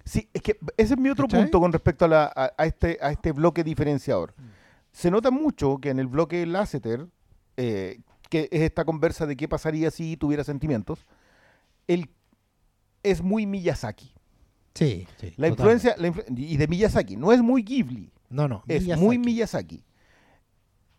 Sí, 0.05 0.27
es 0.33 0.41
que 0.41 0.57
ese 0.77 0.93
es 0.95 0.99
mi 0.99 1.09
otro 1.09 1.25
¿Cachai? 1.27 1.41
punto 1.43 1.59
con 1.59 1.71
respecto 1.71 2.05
a, 2.05 2.07
la- 2.07 2.31
a- 2.35 2.53
a 2.57 2.65
este, 2.65 2.97
a 3.01 3.11
este 3.11 3.31
bloque 3.31 3.63
diferenciador. 3.63 4.33
Mm. 4.37 4.41
Se 4.91 5.09
nota 5.11 5.31
mucho 5.31 5.77
que 5.77 5.89
en 5.89 5.99
el 5.99 6.07
bloque 6.07 6.45
Lasseter, 6.45 7.07
eh, 7.57 8.01
que 8.29 8.49
es 8.51 8.61
esta 8.61 8.85
conversa 8.85 9.25
de 9.25 9.35
qué 9.37 9.47
pasaría 9.47 9.91
si 9.91 10.17
tuviera 10.17 10.43
sentimientos, 10.43 11.05
él 11.87 12.09
es 13.03 13.21
muy 13.21 13.45
Miyazaki. 13.45 14.13
Sí, 14.73 15.07
sí. 15.19 15.33
La 15.37 15.47
influencia, 15.49 15.95
la 15.97 16.07
influ- 16.09 16.25
y 16.37 16.55
de 16.57 16.67
Miyazaki, 16.67 17.17
no 17.17 17.31
es 17.33 17.41
muy 17.41 17.61
Ghibli, 17.63 18.11
No, 18.29 18.47
no. 18.47 18.63
es 18.67 18.83
Miyazaki. 18.83 19.05
muy 19.05 19.17
Miyazaki. 19.17 19.83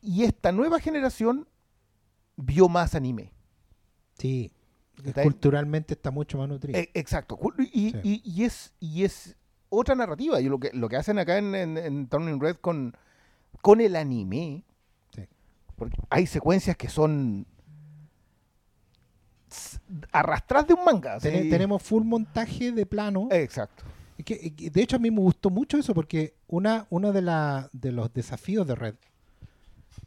Y 0.02 0.24
esta 0.24 0.52
nueva 0.52 0.78
generación 0.80 1.48
vio 2.36 2.68
más 2.68 2.94
anime. 2.94 3.32
Sí. 4.18 4.52
Culturalmente 5.22 5.94
está 5.94 6.10
mucho 6.10 6.38
más 6.38 6.48
nutrido. 6.48 6.78
Eh, 6.78 6.90
exacto. 6.94 7.36
Cu- 7.36 7.54
Y, 7.72 7.90
Sí. 7.92 8.00
y- 8.02 8.22
y 8.24 8.44
es, 8.44 8.72
y 8.78 9.04
es 9.04 9.36
otra 9.68 9.94
narrativa. 9.94 10.40
Y 10.40 10.48
lo 10.48 10.58
que, 10.60 10.70
lo 10.74 10.88
que 10.88 10.96
hacen 10.96 11.18
acá 11.18 11.38
en, 11.38 11.54
en, 11.54 11.78
en 11.78 12.08
Turning 12.08 12.40
Red 12.40 12.56
con, 12.56 12.94
con 13.62 13.80
el 13.80 13.96
anime 13.96 14.64
Sí. 15.14 15.22
Porque 15.76 15.96
hay 16.10 16.26
secuencias 16.26 16.76
que 16.76 16.88
son 16.90 17.46
s- 19.50 19.78
arrastradas 20.12 20.68
de 20.68 20.74
un 20.74 20.84
manga. 20.84 21.18
Tenemos 21.18 21.82
full 21.82 22.04
montaje 22.04 22.72
de 22.72 22.86
plano. 22.86 23.28
Exacto. 23.30 23.84
Que- 24.24 24.52
de 24.70 24.82
hecho, 24.82 24.96
a 24.96 24.98
mí 25.00 25.10
me 25.10 25.20
gustó 25.20 25.50
mucho 25.50 25.78
eso 25.78 25.94
porque 25.94 26.34
una, 26.46 26.86
uno 26.90 27.12
de, 27.12 27.22
la, 27.22 27.68
de 27.72 27.90
los 27.92 28.12
desafíos 28.12 28.66
de 28.66 28.74
Red, 28.76 28.94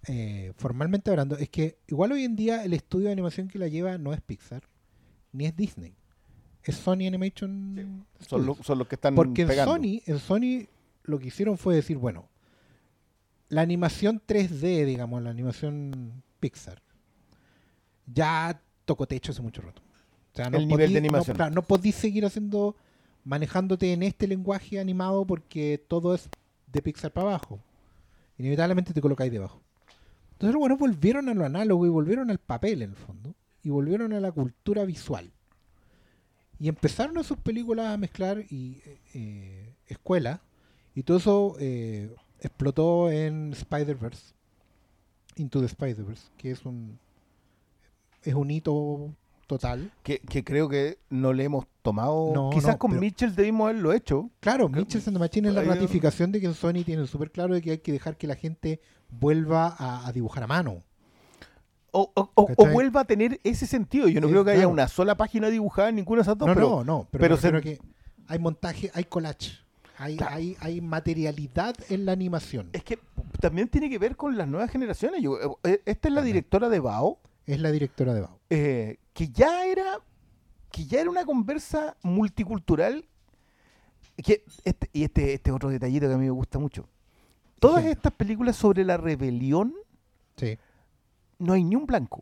eh, 0.08 0.54
formalmente 0.58 1.10
hablando, 1.10 1.36
es 1.38 1.50
que 1.50 1.80
igual 1.88 2.12
hoy 2.14 2.24
en 2.24 2.36
día 2.36 2.64
el 2.64 2.74
estudio 2.74 3.08
de 3.08 3.12
animación 3.14 3.48
que 3.50 3.60
la 3.60 3.68
lleva 3.68 3.98
no 3.98 4.14
es 4.14 4.22
Pixar, 4.22 4.64
ni 5.34 5.46
es 5.46 5.56
Disney. 5.56 5.96
Es 6.64 6.76
Sony 6.78 7.06
Animation 7.08 8.06
Son, 8.22 8.46
lo- 8.46 8.58
los 8.76 8.88
que 8.88 8.96
están 8.96 9.16
Porque 9.16 9.42
en. 9.44 9.52
Sony, 9.54 10.02
en 10.06 10.20
Sony 10.20 10.68
lo 11.04 11.20
que 11.20 11.28
hicieron 11.28 11.58
fue 11.58 11.76
decir, 11.76 11.98
bueno, 11.98 12.28
la 13.50 13.62
animación 13.62 14.22
3D, 14.26 14.86
digamos, 14.86 15.22
la 15.22 15.30
animación 15.30 16.24
Pixar, 16.40 16.82
ya 18.06 18.62
tocó 18.86 19.08
techo 19.08 19.32
hace 19.32 19.42
mucho 19.42 19.62
rato. 19.62 19.82
O 20.34 20.36
sea, 20.36 20.48
El 20.48 20.68
nivel 20.68 20.94
de 20.94 21.00
no- 21.02 21.06
animación. 21.08 21.36
claro, 21.36 21.54
no 21.54 21.62
podís 21.62 21.96
seguir 21.96 22.26
haciendo, 22.26 22.76
manejándote 23.24 23.94
en 23.94 24.04
este 24.04 24.28
lenguaje 24.28 24.80
animado 24.80 25.26
porque 25.26 25.84
todo 25.88 26.14
es 26.14 26.30
de 26.72 26.82
Pixar 26.82 27.12
para 27.12 27.30
abajo. 27.30 27.60
Inevitablemente 28.38 28.94
te 28.94 29.02
colocáis 29.02 29.32
debajo. 29.32 29.62
Entonces, 30.34 30.58
bueno, 30.58 30.76
volvieron 30.76 31.30
a 31.30 31.34
lo 31.34 31.46
análogo 31.46 31.86
y 31.86 31.90
volvieron 31.90 32.30
al 32.30 32.38
papel 32.40 32.82
en 32.82 32.90
el 32.90 32.96
fondo. 32.98 33.34
Y 33.64 33.70
volvieron 33.70 34.12
a 34.12 34.20
la 34.20 34.32
cultura 34.32 34.84
visual. 34.84 35.32
Y 36.60 36.68
empezaron 36.68 37.18
a 37.18 37.24
sus 37.24 37.38
películas 37.38 37.88
a 37.88 37.98
mezclar 37.98 38.44
y 38.50 38.82
eh, 38.86 39.00
eh, 39.14 39.74
escuela. 39.88 40.42
Y 40.94 41.04
todo 41.04 41.18
eso 41.18 41.56
eh, 41.60 42.14
explotó 42.48 43.10
en 43.12 43.54
Spider-Verse. 43.54 44.34
Into 45.38 45.60
the 45.60 45.66
Spider-Verse. 45.66 46.28
Que 46.38 46.52
es 46.52 46.66
un. 46.66 46.98
Es 48.24 48.34
un 48.34 48.50
hito 48.50 49.14
total. 49.48 49.92
Que, 50.02 50.20
que 50.20 50.44
creo 50.44 50.68
que 50.70 50.98
no 51.10 51.34
le 51.34 51.44
hemos 51.44 51.66
tomado. 51.82 52.32
No, 52.34 52.50
Quizás 52.52 52.74
no, 52.76 52.80
con 52.80 52.92
pero- 52.92 53.02
Mitchell 53.02 53.36
debimos 53.36 53.70
haberlo 53.70 53.94
hecho. 53.94 54.30
Claro, 54.40 54.70
Que- 54.72 54.80
Mitchell 54.80 55.02
and 55.06 55.16
the 55.16 55.20
Machine 55.20 55.50
es 55.50 55.54
la 55.54 55.62
ratificación 55.64 56.32
de 56.32 56.42
que 56.42 56.52
Sony 56.54 56.84
tiene 56.86 57.06
súper 57.06 57.32
claro 57.32 57.54
de 57.54 57.62
que 57.62 57.72
hay 57.72 57.78
que 57.80 57.92
dejar 57.92 58.18
que 58.18 58.26
la 58.28 58.36
gente 58.36 58.80
vuelva 59.10 59.76
a, 59.78 60.08
a 60.08 60.12
dibujar 60.12 60.44
a 60.44 60.48
mano. 60.48 60.82
O, 61.92 62.12
o- 62.16 62.32
o- 62.36 62.66
vuelva 62.72 63.02
a 63.02 63.06
tener 63.06 63.40
ese 63.44 63.68
sentido. 63.68 64.08
Yo 64.08 64.20
no 64.20 64.28
Sí, 64.28 64.34
creo 64.34 64.44
que 64.44 64.52
haya 64.52 64.68
una 64.68 64.88
sola 64.88 65.16
página 65.16 65.50
dibujada 65.50 65.90
en 65.90 65.96
ninguna 65.96 66.20
de 66.20 66.24
esas 66.24 66.38
dos. 66.38 66.48
No, 66.48 66.54
pero 66.54 66.70
no, 66.70 66.84
no. 66.84 67.08
Pero, 67.12 67.22
pero 67.22 67.38
se- 67.38 67.62
que 67.62 67.80
hay 68.28 68.40
montaje, 68.40 68.90
hay 68.94 69.04
collage. 69.06 69.52
Hay, 69.98 70.18
Claro. 70.18 70.36
hay, 70.36 70.58
hay 70.60 70.82
materialidad 70.82 71.76
en 71.90 72.06
la 72.06 72.12
animación. 72.12 72.70
Es 72.74 72.84
que 72.84 73.00
también 73.40 73.68
tiene 73.70 73.90
que 73.90 73.98
ver 73.98 74.16
con 74.16 74.38
las 74.38 74.48
nuevas 74.48 74.70
generaciones. 74.70 75.22
Yo, 75.22 75.38
eh, 75.64 75.82
esta 75.86 76.08
es 76.10 76.14
la 76.14 76.20
También. 76.22 76.26
directora 76.36 76.70
de 76.70 76.80
Bao, 76.80 77.20
Es 77.46 77.60
la 77.60 77.72
directora 77.72 78.14
de 78.14 78.22
Bao. 78.22 78.40
eh, 78.50 78.98
que 79.14 79.30
ya 79.30 79.66
era 79.66 80.00
que 80.72 80.86
ya 80.86 81.00
era 81.00 81.10
una 81.10 81.24
conversa 81.26 81.96
multicultural. 82.04 83.06
Que 84.18 84.44
este, 84.66 84.90
y 84.92 85.04
este, 85.06 85.34
este 85.34 85.52
otro 85.52 85.70
detallito 85.70 86.08
que 86.08 86.14
a 86.14 86.18
mí 86.18 86.26
me 86.26 86.32
gusta 86.32 86.60
mucho. 86.60 86.88
Todas 87.60 87.84
Sí. 87.84 87.90
estas 87.92 88.12
películas 88.14 88.58
sobre 88.58 88.84
la 88.84 88.98
rebelión 88.98 89.74
Sí. 90.36 90.58
no 91.40 91.54
hay 91.54 91.64
ni 91.64 91.76
un 91.78 91.86
blanco. 91.86 92.22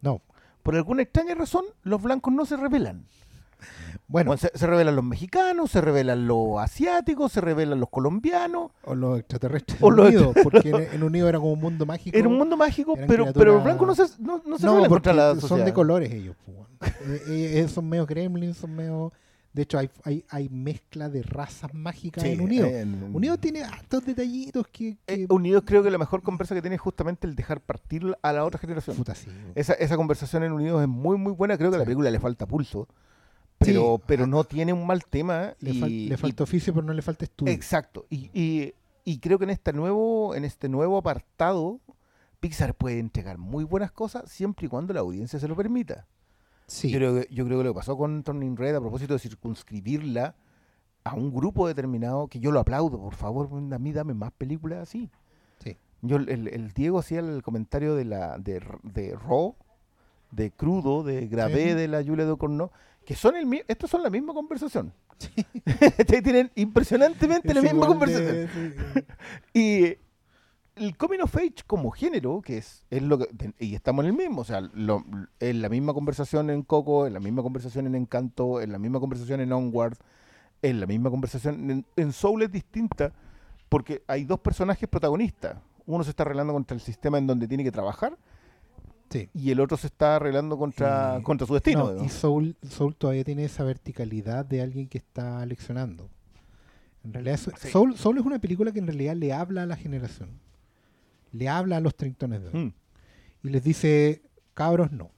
No. 0.00 0.20
Por 0.62 0.76
alguna 0.76 1.02
extraña 1.02 1.34
razón, 1.34 1.64
los 1.82 2.00
blancos 2.00 2.32
no 2.32 2.44
se 2.46 2.56
rebelan. 2.56 3.04
Bueno, 4.08 4.30
Bueno, 4.30 4.36
se, 4.36 4.50
se 4.54 4.66
rebelan 4.66 4.94
los 4.96 5.04
mexicanos, 5.04 5.70
se 5.70 5.80
rebelan 5.80 6.26
los 6.26 6.60
asiáticos, 6.60 7.32
se 7.32 7.40
rebelan 7.40 7.80
los 7.80 7.88
colombianos. 7.88 8.70
o 8.84 8.94
los 8.94 9.18
extraterrestres 9.20 9.78
o 9.82 9.90
los 9.90 10.06
unidos, 10.08 10.36
porque 10.42 10.68
en, 10.70 10.82
en 10.94 11.02
Unido 11.02 11.28
era 11.28 11.38
como 11.38 11.52
un 11.52 11.60
mundo 11.60 11.86
mágico. 11.86 12.16
Era 12.16 12.28
un 12.28 12.36
mundo 12.38 12.56
mágico, 12.56 12.94
pero, 12.94 13.06
criaturas- 13.24 13.34
pero 13.34 13.54
los 13.54 13.64
blancos 13.64 13.86
no 13.86 13.94
se, 13.94 14.22
no, 14.22 14.42
no 14.46 14.58
se 14.58 14.66
no, 14.66 14.72
porque 14.74 14.88
contra 14.88 15.12
la 15.14 15.30
son 15.32 15.40
sociedad. 15.40 15.64
de 15.64 15.72
colores 15.72 16.12
ellos. 16.12 16.36
pues, 16.44 16.56
bueno. 16.56 16.70
Eh, 17.28 17.60
eh, 17.60 17.68
son 17.68 17.88
medio 17.88 18.06
gremlins, 18.06 18.56
son 18.58 18.74
medio... 18.74 19.12
De 19.54 19.60
hecho, 19.62 19.76
hay, 19.78 19.90
hay, 20.04 20.24
hay 20.30 20.48
mezcla 20.48 21.10
de 21.10 21.22
razas 21.22 21.74
mágicas 21.74 22.24
Sí, 22.24 22.30
en 22.30 22.40
Unido. 22.40 22.66
en- 22.66 23.14
Unido 23.14 23.36
tiene 23.36 23.62
hartos 23.62 24.02
detallitos 24.06 24.66
que... 24.68 24.96
que 25.06 25.14
Eh, 25.14 25.26
Unidos 25.28 25.62
creo 25.66 25.82
que 25.82 25.90
la 25.90 25.98
mejor 25.98 26.22
conversa 26.22 26.54
que 26.54 26.62
tiene 26.62 26.76
es 26.76 26.80
justamente 26.80 27.26
el 27.26 27.34
dejar 27.34 27.60
partir 27.60 28.16
a 28.22 28.32
la 28.32 28.46
otra 28.46 28.58
generación. 28.58 28.96
puta, 28.96 29.14
sí, 29.14 29.26
bueno. 29.26 29.52
Esa, 29.54 29.74
esa 29.74 29.96
conversación 29.98 30.42
en 30.42 30.52
Unidos 30.52 30.80
es 30.80 30.88
muy 30.88 31.18
muy 31.18 31.32
buena, 31.32 31.58
creo 31.58 31.68
que 31.70 31.76
a 31.76 31.80
la 31.80 31.84
película 31.84 32.10
le 32.10 32.18
falta 32.18 32.46
pulso, 32.46 32.88
pero, 33.64 33.96
Sí. 33.98 34.02
pero 34.06 34.26
no 34.26 34.44
tiene 34.44 34.72
un 34.72 34.86
mal 34.86 35.04
tema. 35.04 35.54
Le, 35.60 35.70
y, 35.70 35.80
fal- 35.80 36.08
le 36.08 36.14
y- 36.14 36.16
falta 36.16 36.44
oficio, 36.44 36.72
pero 36.74 36.86
no 36.86 36.92
le 36.92 37.02
falta 37.02 37.24
estudio. 37.24 37.52
Exacto. 37.52 38.06
Y, 38.10 38.30
y- 38.32 38.74
y 39.04 39.18
creo 39.18 39.38
que 39.38 39.44
en 39.44 39.50
este 39.50 39.72
nuevo, 39.72 40.34
en 40.34 40.44
este 40.44 40.68
nuevo 40.68 40.96
apartado, 40.98 41.80
Pixar 42.40 42.74
puede 42.74 42.98
entregar 42.98 43.38
muy 43.38 43.64
buenas 43.64 43.92
cosas 43.92 44.30
siempre 44.30 44.66
y 44.66 44.68
cuando 44.68 44.92
la 44.92 45.00
audiencia 45.00 45.38
se 45.38 45.46
lo 45.48 45.54
permita. 45.56 46.06
Sí. 46.66 46.90
Yo, 46.90 46.98
creo, 46.98 47.14
que- 47.14 47.34
yo 47.34 47.44
creo 47.44 47.58
que 47.58 47.64
lo 47.64 47.70
que 47.72 47.78
pasó 47.78 47.96
con 47.96 48.22
Turning 48.22 48.56
Red 48.56 48.74
a 48.76 48.80
propósito 48.80 49.12
de 49.14 49.18
circunscribirla 49.20 50.34
a 51.04 51.14
un 51.14 51.32
grupo 51.34 51.66
determinado, 51.66 52.28
que 52.28 52.38
yo 52.40 52.50
lo 52.52 52.60
aplaudo, 52.60 52.98
por 53.00 53.14
favor, 53.14 53.48
a 53.72 53.78
mí 53.78 53.92
dame 53.92 54.14
más 54.14 54.30
películas 54.32 54.78
así. 54.80 55.10
Sí. 55.58 55.76
Yo, 56.00 56.16
el, 56.16 56.48
el 56.48 56.72
Diego 56.72 56.98
hacía 57.00 57.18
el 57.20 57.42
comentario 57.42 57.94
de 57.96 58.04
la 58.04 58.38
de, 58.38 58.62
de 58.82 59.16
Raw, 59.16 59.54
de 60.30 60.50
Crudo, 60.52 61.02
de 61.02 61.26
Gravé, 61.26 61.70
Sí. 61.70 61.74
de 61.74 61.88
la 61.88 62.02
Julia 62.04 62.24
Ducournau, 62.24 62.70
que 63.04 63.14
son 63.14 63.36
el 63.36 63.64
estos 63.68 63.90
son 63.90 64.02
la 64.02 64.10
misma 64.10 64.32
conversación. 64.32 64.92
Tienen 66.06 66.50
impresionantemente 66.54 67.54
la 67.54 67.62
misma 67.62 67.86
conversación. 67.86 68.34
de- 68.34 68.48
sí. 68.48 69.04
Y 69.54 69.96
el 70.74 70.96
coming 70.96 71.20
of 71.20 71.36
age 71.36 71.56
como 71.66 71.90
género, 71.90 72.40
que 72.40 72.58
es, 72.58 72.84
es 72.90 73.02
lo 73.02 73.18
que, 73.18 73.28
y 73.58 73.74
estamos 73.74 74.04
en 74.04 74.10
el 74.12 74.16
mismo, 74.16 74.40
o 74.40 74.44
sea, 74.44 74.60
lo, 74.60 75.04
es 75.38 75.54
la 75.54 75.68
misma 75.68 75.92
conversación 75.92 76.50
en 76.50 76.62
Coco, 76.62 77.06
es 77.06 77.12
la 77.12 77.20
misma 77.20 77.42
conversación 77.42 77.86
en 77.86 77.94
Encanto, 77.94 78.60
es 78.60 78.68
la 78.68 78.78
misma 78.78 78.98
conversación 78.98 79.40
en 79.40 79.52
Onward, 79.52 79.98
es 80.62 80.74
la 80.74 80.86
misma 80.86 81.10
conversación 81.10 81.70
en, 81.70 81.86
en 81.96 82.12
Soul 82.12 82.42
es 82.42 82.50
distinta, 82.52 83.12
porque 83.68 84.02
hay 84.06 84.24
dos 84.24 84.40
personajes 84.40 84.88
protagonistas. 84.88 85.56
Uno 85.84 86.04
se 86.04 86.10
está 86.10 86.22
arreglando 86.22 86.52
contra 86.52 86.74
el 86.74 86.80
sistema 86.80 87.18
en 87.18 87.26
donde 87.26 87.48
tiene 87.48 87.64
que 87.64 87.72
trabajar 87.72 88.16
Sí. 89.12 89.28
y 89.34 89.50
el 89.50 89.60
otro 89.60 89.76
se 89.76 89.86
está 89.88 90.16
arreglando 90.16 90.56
contra, 90.58 91.20
contra 91.22 91.46
su 91.46 91.54
destino. 91.54 91.92
No, 91.92 92.04
y 92.04 92.08
Soul, 92.08 92.56
Soul 92.68 92.96
todavía 92.96 93.24
tiene 93.24 93.44
esa 93.44 93.62
verticalidad 93.64 94.44
de 94.44 94.62
alguien 94.62 94.88
que 94.88 94.98
está 94.98 95.44
leccionando. 95.46 96.08
En 97.04 97.12
realidad, 97.12 97.36
Sí. 97.36 97.68
Soul, 97.70 97.96
Soul 97.96 98.18
es 98.18 98.24
una 98.24 98.38
película 98.38 98.72
que 98.72 98.78
en 98.78 98.86
realidad 98.86 99.14
le 99.16 99.32
habla 99.32 99.64
a 99.64 99.66
la 99.66 99.76
generación. 99.76 100.30
Le 101.32 101.48
habla 101.48 101.76
a 101.76 101.80
los 101.80 101.94
treintones 101.96 102.42
de 102.42 102.48
hoy. 102.48 102.54
Mm. 102.66 102.72
Y 103.44 103.48
les 103.50 103.62
dice, 103.64 104.22
cabros, 104.54 104.92
no. 104.92 105.10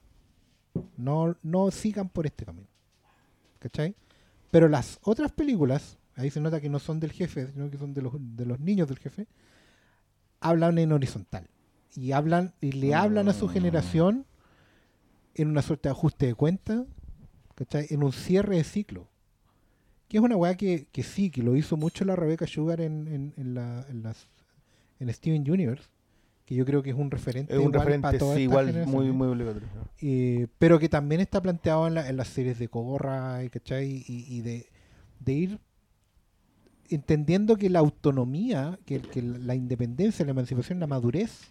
No, 0.97 1.37
no 1.43 1.71
sigan 1.71 2.09
por 2.09 2.25
este 2.25 2.45
camino. 2.45 2.67
¿Cachai? 3.59 3.95
Pero 4.51 4.67
las 4.67 4.99
otras 5.03 5.31
películas, 5.31 5.97
ahí 6.15 6.29
se 6.29 6.41
nota 6.41 6.59
que 6.59 6.69
no 6.69 6.79
son 6.79 6.99
del 6.99 7.11
jefe, 7.11 7.47
sino 7.51 7.69
que 7.69 7.77
son 7.77 7.93
de 7.93 8.01
los, 8.01 8.13
de 8.17 8.45
los 8.45 8.59
niños 8.59 8.87
del 8.87 8.99
jefe, 8.99 9.27
hablan 10.39 10.77
en 10.77 10.91
horizontal. 10.91 11.49
Y 11.95 12.11
hablan, 12.11 12.53
y 12.61 12.73
le 12.73 12.93
hablan 12.93 13.29
a 13.29 13.33
su 13.33 13.47
generación 13.47 14.25
en 15.33 15.49
una 15.49 15.61
suerte 15.61 15.87
de 15.89 15.93
ajuste 15.93 16.25
de 16.27 16.35
cuenta, 16.35 16.85
¿cachai? 17.55 17.87
En 17.89 18.03
un 18.03 18.11
cierre 18.11 18.57
de 18.57 18.63
ciclo. 18.63 19.07
Que 20.07 20.17
es 20.17 20.23
una 20.23 20.35
weá 20.35 20.55
que, 20.55 20.87
que 20.91 21.03
sí, 21.03 21.29
que 21.31 21.41
lo 21.41 21.55
hizo 21.55 21.77
mucho 21.77 22.05
la 22.05 22.15
Rebecca 22.15 22.45
Sugar 22.47 22.79
en, 22.81 23.07
en, 23.07 23.33
en 23.37 23.53
la, 23.53 23.85
en 23.89 24.03
las 24.03 24.27
en 24.99 25.13
Steven 25.13 25.49
Universe, 25.49 25.89
que 26.45 26.55
yo 26.55 26.63
creo 26.65 26.83
que 26.83 26.91
es 26.91 26.95
un 26.95 27.11
referente, 27.11 27.53
Es 27.53 27.59
un 27.59 27.65
igual 27.65 27.79
referente, 27.85 28.19
para 28.19 28.35
sí, 28.35 28.41
igual 28.43 28.65
muy, 28.67 28.73
generaciones. 28.73 29.13
muy 29.15 29.27
obligatorio. 29.27 29.67
Eh, 30.01 30.47
pero 30.59 30.79
que 30.79 30.89
también 30.89 31.21
está 31.21 31.41
planteado 31.41 31.87
en, 31.87 31.95
la- 31.95 32.07
en 32.09 32.17
las 32.17 32.27
series 32.27 32.59
de 32.59 32.67
Cogorra, 32.69 33.43
y, 33.43 33.49
¿cachai? 33.49 34.03
Y, 34.07 34.25
y 34.29 34.41
de, 34.41 34.67
de 35.19 35.33
ir 35.33 35.59
entendiendo 36.89 37.57
que 37.57 37.69
la 37.69 37.79
autonomía, 37.79 38.79
que, 38.85 39.01
que 39.01 39.21
la 39.21 39.55
independencia, 39.55 40.23
la 40.25 40.31
emancipación, 40.31 40.79
la 40.79 40.87
madurez, 40.87 41.49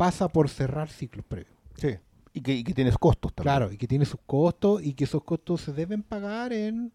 pasa 0.00 0.28
por 0.28 0.48
cerrar 0.48 0.88
ciclos 0.88 1.26
previos. 1.28 1.52
Sí. 1.76 1.98
Y 2.32 2.40
que, 2.40 2.54
y 2.54 2.64
que 2.64 2.72
tienes 2.72 2.96
costos 2.96 3.34
también. 3.34 3.54
Claro, 3.54 3.70
y 3.70 3.76
que 3.76 3.86
tiene 3.86 4.06
sus 4.06 4.20
costos 4.24 4.82
y 4.82 4.94
que 4.94 5.04
esos 5.04 5.22
costos 5.24 5.60
se 5.60 5.74
deben 5.74 6.02
pagar 6.02 6.54
en 6.54 6.90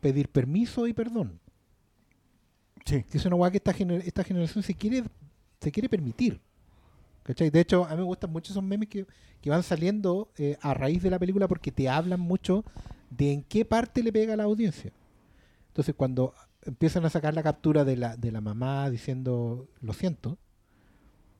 pedir 0.00 0.28
permiso 0.28 0.86
y 0.86 0.92
perdón. 0.92 1.40
Sí. 2.84 3.02
Que 3.02 3.18
es 3.18 3.26
una 3.26 3.34
hueá 3.34 3.50
que 3.50 3.56
esta, 3.56 3.72
gener- 3.74 4.02
esta 4.06 4.22
generación 4.22 4.62
se 4.62 4.72
quiere, 4.72 5.02
se 5.60 5.72
quiere 5.72 5.88
permitir. 5.88 6.40
¿Cachai? 7.24 7.50
De 7.50 7.58
hecho, 7.58 7.86
a 7.86 7.90
mí 7.90 7.96
me 7.96 8.02
gustan 8.04 8.30
mucho 8.30 8.52
esos 8.52 8.62
memes 8.62 8.88
que, 8.88 9.04
que 9.40 9.50
van 9.50 9.64
saliendo 9.64 10.30
eh, 10.36 10.56
a 10.60 10.74
raíz 10.74 11.02
de 11.02 11.10
la 11.10 11.18
película 11.18 11.48
porque 11.48 11.72
te 11.72 11.88
hablan 11.88 12.20
mucho 12.20 12.62
de 13.10 13.32
en 13.32 13.42
qué 13.42 13.64
parte 13.64 14.00
le 14.00 14.12
pega 14.12 14.34
a 14.34 14.36
la 14.36 14.44
audiencia. 14.44 14.92
Entonces, 15.68 15.96
cuando 15.96 16.34
empiezan 16.62 17.04
a 17.04 17.10
sacar 17.10 17.34
la 17.34 17.42
captura 17.42 17.84
de 17.84 17.96
la, 17.96 18.16
de 18.16 18.30
la 18.30 18.40
mamá 18.40 18.88
diciendo 18.90 19.66
lo 19.80 19.92
siento, 19.92 20.38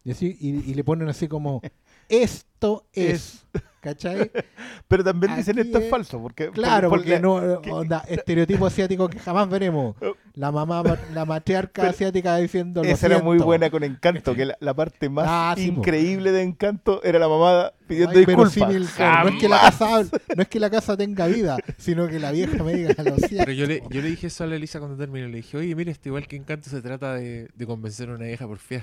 y, 0.04 0.10
así, 0.12 0.36
y, 0.40 0.70
y 0.70 0.74
le 0.74 0.84
ponen 0.84 1.08
así 1.08 1.26
como 1.28 1.60
esto 2.08 2.86
es. 2.92 3.44
¿Cachai? 3.80 4.30
Pero 4.88 5.04
también 5.04 5.36
dicen 5.36 5.58
Aquí 5.58 5.66
esto 5.68 5.76
es 5.78 5.84
es- 5.84 5.90
falso, 5.90 6.18
porque... 6.22 6.48
Claro, 6.50 6.88
por- 6.88 7.00
por 7.00 7.06
porque 7.06 7.10
la- 7.10 7.18
no, 7.20 7.60
que- 7.62 7.70
onda, 7.70 8.02
estereotipo 8.08 8.64
asiático 8.64 9.08
que 9.10 9.18
jamás 9.18 9.46
veremos. 9.50 9.94
La 10.32 10.50
mamá, 10.50 10.82
la 11.12 11.26
matriarca 11.26 11.82
Pero 11.82 11.90
asiática 11.90 12.36
diciendo 12.38 12.82
lo 12.82 12.88
Esa 12.88 13.06
era 13.06 13.18
muy 13.18 13.34
siento. 13.34 13.44
buena 13.44 13.68
con 13.70 13.84
Encanto, 13.84 14.34
que 14.34 14.46
la, 14.46 14.56
la 14.58 14.72
parte 14.72 15.10
más 15.10 15.26
Ah, 15.28 15.54
sí, 15.54 15.70
po. 15.70 15.80
increíble 15.80 16.32
de 16.32 16.40
Encanto 16.42 17.02
era 17.04 17.18
la 17.18 17.28
mamá 17.28 17.72
pidiendo 17.86 18.18
Ay, 18.18 18.24
disculpas. 18.24 18.94
claro, 18.96 19.28
no 19.28 19.36
es 19.36 19.40
que 19.42 19.48
la 19.50 19.60
casa 19.60 20.02
no 20.34 20.42
es 20.42 20.48
que 20.48 20.60
la 20.60 20.70
casa 20.70 20.96
tenga 20.96 21.26
vida, 21.26 21.58
sino 21.76 22.08
que 22.08 22.18
la 22.18 22.32
vieja 22.32 22.64
me 22.64 22.72
diga 22.72 22.94
lo 23.04 23.16
siento. 23.18 23.36
Pero 23.44 23.52
yo 23.52 23.66
le, 23.66 23.82
yo 23.90 24.00
le 24.00 24.08
dije 24.08 24.28
eso 24.28 24.44
a 24.44 24.46
la 24.46 24.56
Elisa 24.56 24.78
cuando 24.78 24.96
terminó. 24.96 25.28
Le 25.28 25.36
dije, 25.36 25.58
oye, 25.58 25.74
mira, 25.74 25.90
esto 25.92 26.08
igual 26.08 26.26
que 26.26 26.36
Encanto 26.36 26.70
se 26.70 26.80
trata 26.80 27.14
de, 27.16 27.48
de 27.54 27.66
convencer 27.66 28.08
a 28.08 28.14
una 28.14 28.24
vieja 28.24 28.46
por 28.46 28.56
fiar. 28.58 28.82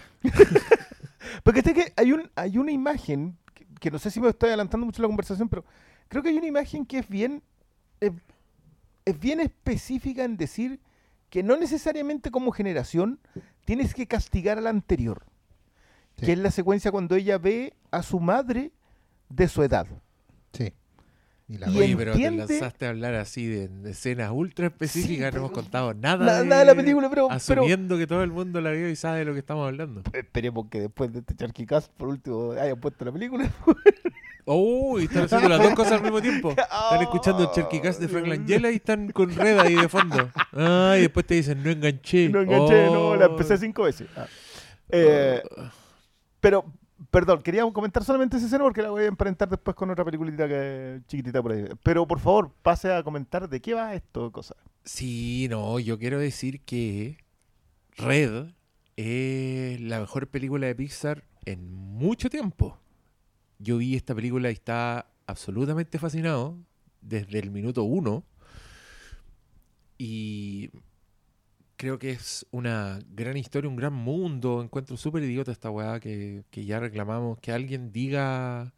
Porque 1.44 1.62
que 1.64 1.94
hay 1.96 2.12
un 2.12 2.30
hay 2.36 2.58
una 2.58 2.72
imagen 2.72 3.38
que, 3.54 3.66
que 3.80 3.92
no 3.92 4.00
sé 4.00 4.12
si 4.12 4.20
me 4.20 4.30
estoy 4.30 4.50
adelantando 4.50 4.86
mucho 4.86 5.02
la 5.02 5.08
conversación, 5.08 5.50
pero 5.50 5.66
creo 6.08 6.22
que 6.24 6.30
hay 6.30 6.38
una 6.38 6.48
imagen 6.48 6.86
que 6.86 7.00
es 7.00 7.08
bien 7.10 7.42
es, 8.00 8.12
es 9.06 9.20
bien 9.20 9.40
específica 9.40 10.24
en 10.24 10.38
decir 10.38 10.80
que 11.30 11.44
no 11.44 11.58
necesariamente 11.58 12.30
como 12.32 12.52
generación 12.52 13.20
tienes 13.66 13.94
que 13.94 14.08
castigar 14.08 14.58
a 14.58 14.62
la 14.62 14.70
anterior, 14.70 15.26
Sí. 16.18 16.26
que 16.26 16.34
es 16.34 16.40
la 16.40 16.52
secuencia 16.52 16.92
cuando 16.92 17.16
ella 17.16 17.38
ve 17.38 17.74
a 17.90 18.04
su 18.04 18.20
madre 18.20 18.72
de 19.30 19.48
su 19.48 19.64
edad. 19.64 19.88
Sí. 20.54 20.74
Y 21.52 21.58
la 21.58 21.70
Y 21.70 21.78
Oye, 21.78 21.98
pero 21.98 22.14
te 22.14 22.32
lanzaste 22.32 22.86
a 22.86 22.90
hablar 22.90 23.16
así 23.16 23.46
de, 23.46 23.68
de 23.68 23.92
escenas 23.92 24.32
ultra 24.32 24.68
específicas. 24.68 25.32
Sí, 25.32 25.34
no 25.34 25.38
hemos 25.40 25.52
contado 25.52 25.94
nada, 25.94 26.26
Nada, 26.26 26.40
de, 26.44 26.46
nada 26.48 26.62
de 26.62 26.66
la 26.68 26.76
película, 26.76 27.10
pero, 27.10 27.28
pero 27.28 27.36
Asumiendo 27.36 27.98
que 27.98 28.08
todo 28.08 28.24
el 28.24 28.32
mundo 28.32 28.62
la 28.62 28.72
vio 28.72 28.90
y 28.90 28.96
sabe 28.96 29.20
de 29.20 29.26
lo 29.26 29.34
que 29.34 29.40
estamos 29.40 29.68
hablando. 29.68 30.02
esperemos 30.14 30.68
que 30.70 30.80
después 30.82 31.12
de 31.12 31.20
este 31.20 31.36
charquicast 31.36 31.92
por 31.98 32.08
último 32.08 32.54
hayan 32.54 32.80
puesto 32.80 33.04
la 33.04 33.12
película. 33.12 33.52
Oh, 34.46 35.00
y 35.00 35.04
están 35.04 35.26
haciendo 35.26 35.50
las 35.50 35.60
dos 35.62 35.74
cosas 35.76 35.94
al 35.94 36.02
mismo 36.04 36.20
tiempo. 36.22 36.50
Están 36.58 37.02
escuchando 37.02 37.44
el 37.44 37.52
Cherkicast 37.52 38.00
de 38.02 38.08
Frank 38.08 38.26
Langella 38.26 38.72
y 38.72 38.76
están 38.78 39.12
con 39.12 39.30
Red 39.34 39.60
ahí 39.60 39.76
de 39.76 39.88
fondo. 39.88 40.30
Ah, 40.54 40.96
y 40.98 41.02
después 41.02 41.28
te 41.28 41.36
dicen, 41.36 41.62
no 41.64 41.70
enganché. 41.70 42.28
No 42.30 42.42
enganché, 42.42 42.86
no, 42.88 43.16
la 43.16 43.28
Oh. 43.28 43.32
empecé 43.32 43.58
cinco 43.60 43.84
veces. 43.84 44.08
Ah. 44.18 44.26
Eh, 44.90 45.44
pero, 46.40 46.66
perdón, 47.10 47.42
quería 47.42 47.64
comentar 47.72 48.04
solamente 48.04 48.38
esa 48.38 48.46
escena 48.46 48.64
porque 48.64 48.82
la 48.82 48.92
voy 48.92 49.04
a 49.04 49.08
emparentar 49.08 49.50
después 49.50 49.76
con 49.76 49.90
otra 49.90 50.06
peliculita 50.06 50.48
que 50.48 51.02
chiquitita 51.08 51.42
por 51.42 51.54
ahí. 51.54 51.66
Pero 51.84 52.08
por 52.08 52.20
favor, 52.20 52.52
pase 52.62 52.94
a 52.94 53.04
comentar 53.04 53.50
de 53.50 53.60
qué 53.62 53.74
va 53.74 53.96
esto, 53.96 54.32
cosa. 54.32 54.56
Sí, 54.84 55.48
no, 55.50 55.80
yo 55.80 55.98
quiero 55.98 56.20
decir 56.20 56.62
que 56.62 57.18
Red 57.98 58.48
es 58.98 59.82
la 59.82 60.00
mejor 60.00 60.28
película 60.28 60.68
de 60.68 60.76
Pixar 60.76 61.24
en 61.46 61.72
mucho 61.72 62.30
tiempo. 62.30 62.78
Yo 63.60 63.78
vi 63.78 63.96
esta 63.96 64.14
película 64.14 64.50
y 64.50 64.54
estaba 64.54 65.08
absolutamente 65.28 66.00
fascinado 66.00 66.58
desde 67.02 67.40
el 67.40 67.52
minuto 67.52 67.84
uno. 67.84 68.24
Y 69.98 70.72
creo 71.82 71.98
que 71.98 72.12
es 72.12 72.46
una 72.52 73.00
gran 73.10 73.38
historia, 73.38 73.68
un 73.68 73.76
gran 73.76 73.94
mundo. 73.94 74.62
Encuentro 74.62 74.98
súper 74.98 75.24
idiota 75.24 75.52
esta 75.52 75.72
weá 75.72 76.00
que, 76.00 76.44
que 76.52 76.64
ya 76.64 76.80
reclamamos. 76.80 77.40
Que 77.40 77.52
alguien 77.52 77.92
diga 77.92 78.72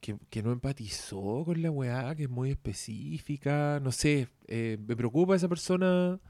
que, 0.00 0.16
que 0.30 0.44
no 0.44 0.52
empatizó 0.52 1.42
con 1.44 1.60
la 1.60 1.72
weá, 1.72 2.14
que 2.14 2.22
es 2.24 2.30
muy 2.30 2.50
específica. 2.52 3.80
No 3.82 3.90
sé, 3.90 4.28
eh, 4.46 4.78
me 4.86 4.94
preocupa 4.94 5.34
esa 5.34 5.48
persona. 5.48 6.20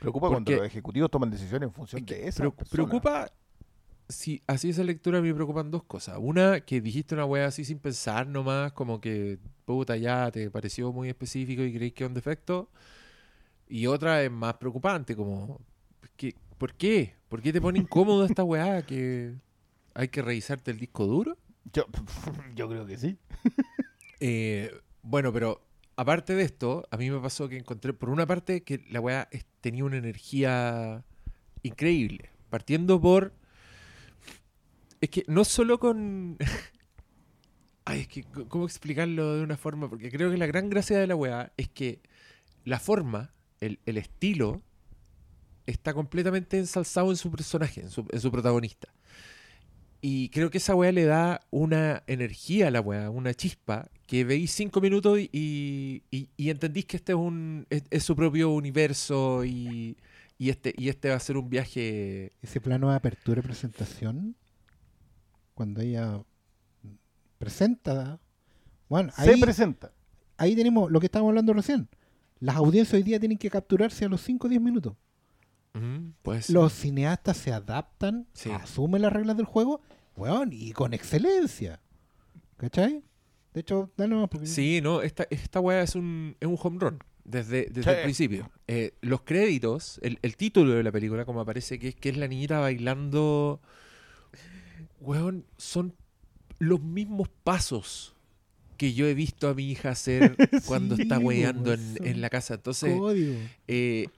Preocupa 0.00 0.28
cuando 0.30 0.50
los 0.50 0.66
ejecutivos 0.66 1.08
toman 1.12 1.30
decisiones 1.30 1.68
en 1.68 1.72
función 1.72 2.00
Es 2.02 2.06
que 2.06 2.14
de 2.16 2.26
esa 2.28 2.42
preo- 2.42 2.54
persona. 2.56 2.70
preocupa, 2.72 3.30
si 4.08 4.42
así 4.48 4.70
esa 4.70 4.82
lectura 4.82 5.20
me 5.22 5.32
preocupan 5.32 5.70
dos 5.70 5.84
cosas. 5.84 6.16
Una, 6.20 6.58
que 6.60 6.80
dijiste 6.80 7.14
una 7.14 7.24
weá 7.24 7.46
así 7.46 7.64
sin 7.64 7.78
pensar 7.78 8.26
nomás, 8.26 8.72
como 8.72 9.00
que 9.00 9.38
puta 9.64 9.96
ya 9.96 10.28
te 10.32 10.50
pareció 10.50 10.92
muy 10.92 11.08
específico 11.08 11.62
y 11.62 11.72
creí 11.72 11.92
que 11.92 12.02
era 12.02 12.08
un 12.08 12.14
defecto. 12.14 12.68
Y 13.68 13.86
otra 13.86 14.22
es 14.22 14.30
más 14.30 14.54
preocupante, 14.54 15.14
como, 15.16 15.60
¿qué- 16.16 16.34
¿por 16.56 16.74
qué? 16.74 17.14
¿Por 17.28 17.42
qué 17.42 17.52
te 17.52 17.60
pone 17.60 17.78
incómodo 17.78 18.24
esta 18.24 18.42
weá? 18.44 18.82
Que 18.82 19.34
hay 19.94 20.08
que 20.08 20.22
revisarte 20.22 20.70
el 20.70 20.78
disco 20.78 21.06
duro. 21.06 21.36
Yo, 21.72 21.84
yo 22.54 22.68
creo 22.68 22.86
que 22.86 22.96
sí. 22.98 23.16
Eh, 24.20 24.74
bueno, 25.02 25.32
pero 25.32 25.64
aparte 25.94 26.34
de 26.34 26.42
esto, 26.42 26.88
a 26.90 26.96
mí 26.96 27.08
me 27.08 27.20
pasó 27.20 27.48
que 27.48 27.56
encontré, 27.56 27.92
por 27.92 28.10
una 28.10 28.26
parte, 28.26 28.64
que 28.64 28.84
la 28.90 29.00
weá 29.00 29.28
tenía 29.60 29.84
una 29.84 29.96
energía 29.96 31.04
increíble. 31.62 32.30
Partiendo 32.50 33.00
por. 33.00 33.32
Es 35.00 35.10
que 35.10 35.22
no 35.28 35.44
solo 35.44 35.78
con. 35.78 36.36
Ay, 37.84 38.00
es 38.00 38.08
que, 38.08 38.24
¿cómo 38.48 38.64
explicarlo 38.64 39.36
de 39.36 39.44
una 39.44 39.56
forma? 39.56 39.88
Porque 39.88 40.10
creo 40.10 40.30
que 40.32 40.36
la 40.36 40.46
gran 40.46 40.68
gracia 40.68 40.98
de 40.98 41.06
la 41.06 41.14
weá 41.14 41.52
es 41.56 41.68
que 41.68 42.00
la 42.64 42.80
forma, 42.80 43.32
el, 43.60 43.78
el 43.86 43.98
estilo, 43.98 44.60
está 45.66 45.92
completamente 45.94 46.58
ensalzado 46.58 47.10
en 47.10 47.16
su 47.16 47.30
personaje, 47.30 47.82
en 47.82 47.90
su, 47.90 48.06
en 48.10 48.20
su 48.20 48.30
protagonista. 48.30 48.88
Y 50.00 50.28
creo 50.28 50.48
que 50.50 50.58
esa 50.58 50.76
weá 50.76 50.92
le 50.92 51.04
da 51.04 51.40
una 51.50 52.04
energía 52.06 52.68
a 52.68 52.70
la 52.70 52.80
weá, 52.80 53.10
una 53.10 53.34
chispa, 53.34 53.90
que 54.06 54.24
veis 54.24 54.52
cinco 54.52 54.80
minutos 54.80 55.18
y, 55.18 56.02
y, 56.10 56.28
y- 56.36 56.50
entendís 56.50 56.86
que 56.86 56.96
este 56.96 57.12
es 57.12 57.18
un 57.18 57.66
es, 57.68 57.82
es 57.90 58.04
su 58.04 58.14
propio 58.14 58.50
universo 58.50 59.44
y, 59.44 59.96
y 60.38 60.50
este 60.50 60.72
y 60.78 60.88
este 60.88 61.10
va 61.10 61.16
a 61.16 61.20
ser 61.20 61.36
un 61.36 61.50
viaje. 61.50 62.32
Ese 62.40 62.60
plano 62.60 62.90
de 62.90 62.96
apertura 62.96 63.40
y 63.40 63.42
presentación, 63.42 64.36
cuando 65.54 65.80
ella 65.80 66.22
presenta, 67.38 68.20
bueno, 68.88 69.12
Se 69.16 69.30
ahí, 69.32 69.40
presenta. 69.40 69.92
ahí 70.36 70.54
tenemos 70.54 70.90
lo 70.90 71.00
que 71.00 71.06
estábamos 71.06 71.30
hablando 71.30 71.52
recién. 71.54 71.88
Las 72.40 72.56
audiencias 72.56 72.94
hoy 72.94 73.02
día 73.02 73.18
tienen 73.18 73.38
que 73.38 73.50
capturarse 73.50 74.04
a 74.04 74.08
los 74.08 74.20
5 74.22 74.46
o 74.46 74.50
10 74.50 74.60
minutos. 74.62 74.94
Pues 76.22 76.50
Los 76.50 76.72
cineastas 76.72 77.36
se 77.36 77.52
adaptan, 77.52 78.26
Sí. 78.32 78.50
asumen 78.50 79.02
las 79.02 79.12
reglas 79.12 79.36
del 79.36 79.46
juego, 79.46 79.80
weón, 80.16 80.50
y 80.52 80.72
con 80.72 80.92
excelencia. 80.92 81.80
¿Cachai? 82.56 83.02
De 83.54 83.60
hecho, 83.60 83.90
dale 83.96 84.14
nomás, 84.14 84.28
porque- 84.28 84.46
sí, 84.46 84.80
no, 84.82 85.02
esta, 85.02 85.26
esta 85.30 85.60
weá 85.60 85.82
es 85.82 85.94
un, 85.94 86.36
es 86.40 86.48
un 86.48 86.56
home 86.60 86.78
run 86.80 86.98
desde, 87.24 87.66
desde 87.66 87.84
Sí. 87.84 87.90
el 87.90 88.02
principio. 88.02 88.50
Eh, 88.66 88.94
los 89.02 89.22
créditos, 89.22 90.00
el, 90.02 90.18
el 90.22 90.36
título 90.36 90.72
de 90.72 90.82
la 90.82 90.90
película, 90.90 91.24
como 91.24 91.40
aparece, 91.40 91.78
que 91.78 91.88
es, 91.88 91.94
que 91.94 92.08
es 92.08 92.16
la 92.16 92.26
niñita 92.26 92.58
bailando. 92.58 93.60
Weón, 95.00 95.44
son 95.58 95.94
los 96.58 96.80
mismos 96.82 97.28
pasos 97.44 98.16
que 98.78 98.94
yo 98.94 99.06
he 99.06 99.12
visto 99.12 99.48
a 99.48 99.54
mi 99.54 99.70
hija 99.70 99.90
hacer 99.90 100.34
cuando 100.66 100.96
Sí, 100.96 101.02
está 101.02 101.18
weando 101.18 101.74
en, 101.74 102.20
la 102.22 102.30
casa. 102.30 102.54
Entonces, 102.54 102.98
eh, 103.66 104.08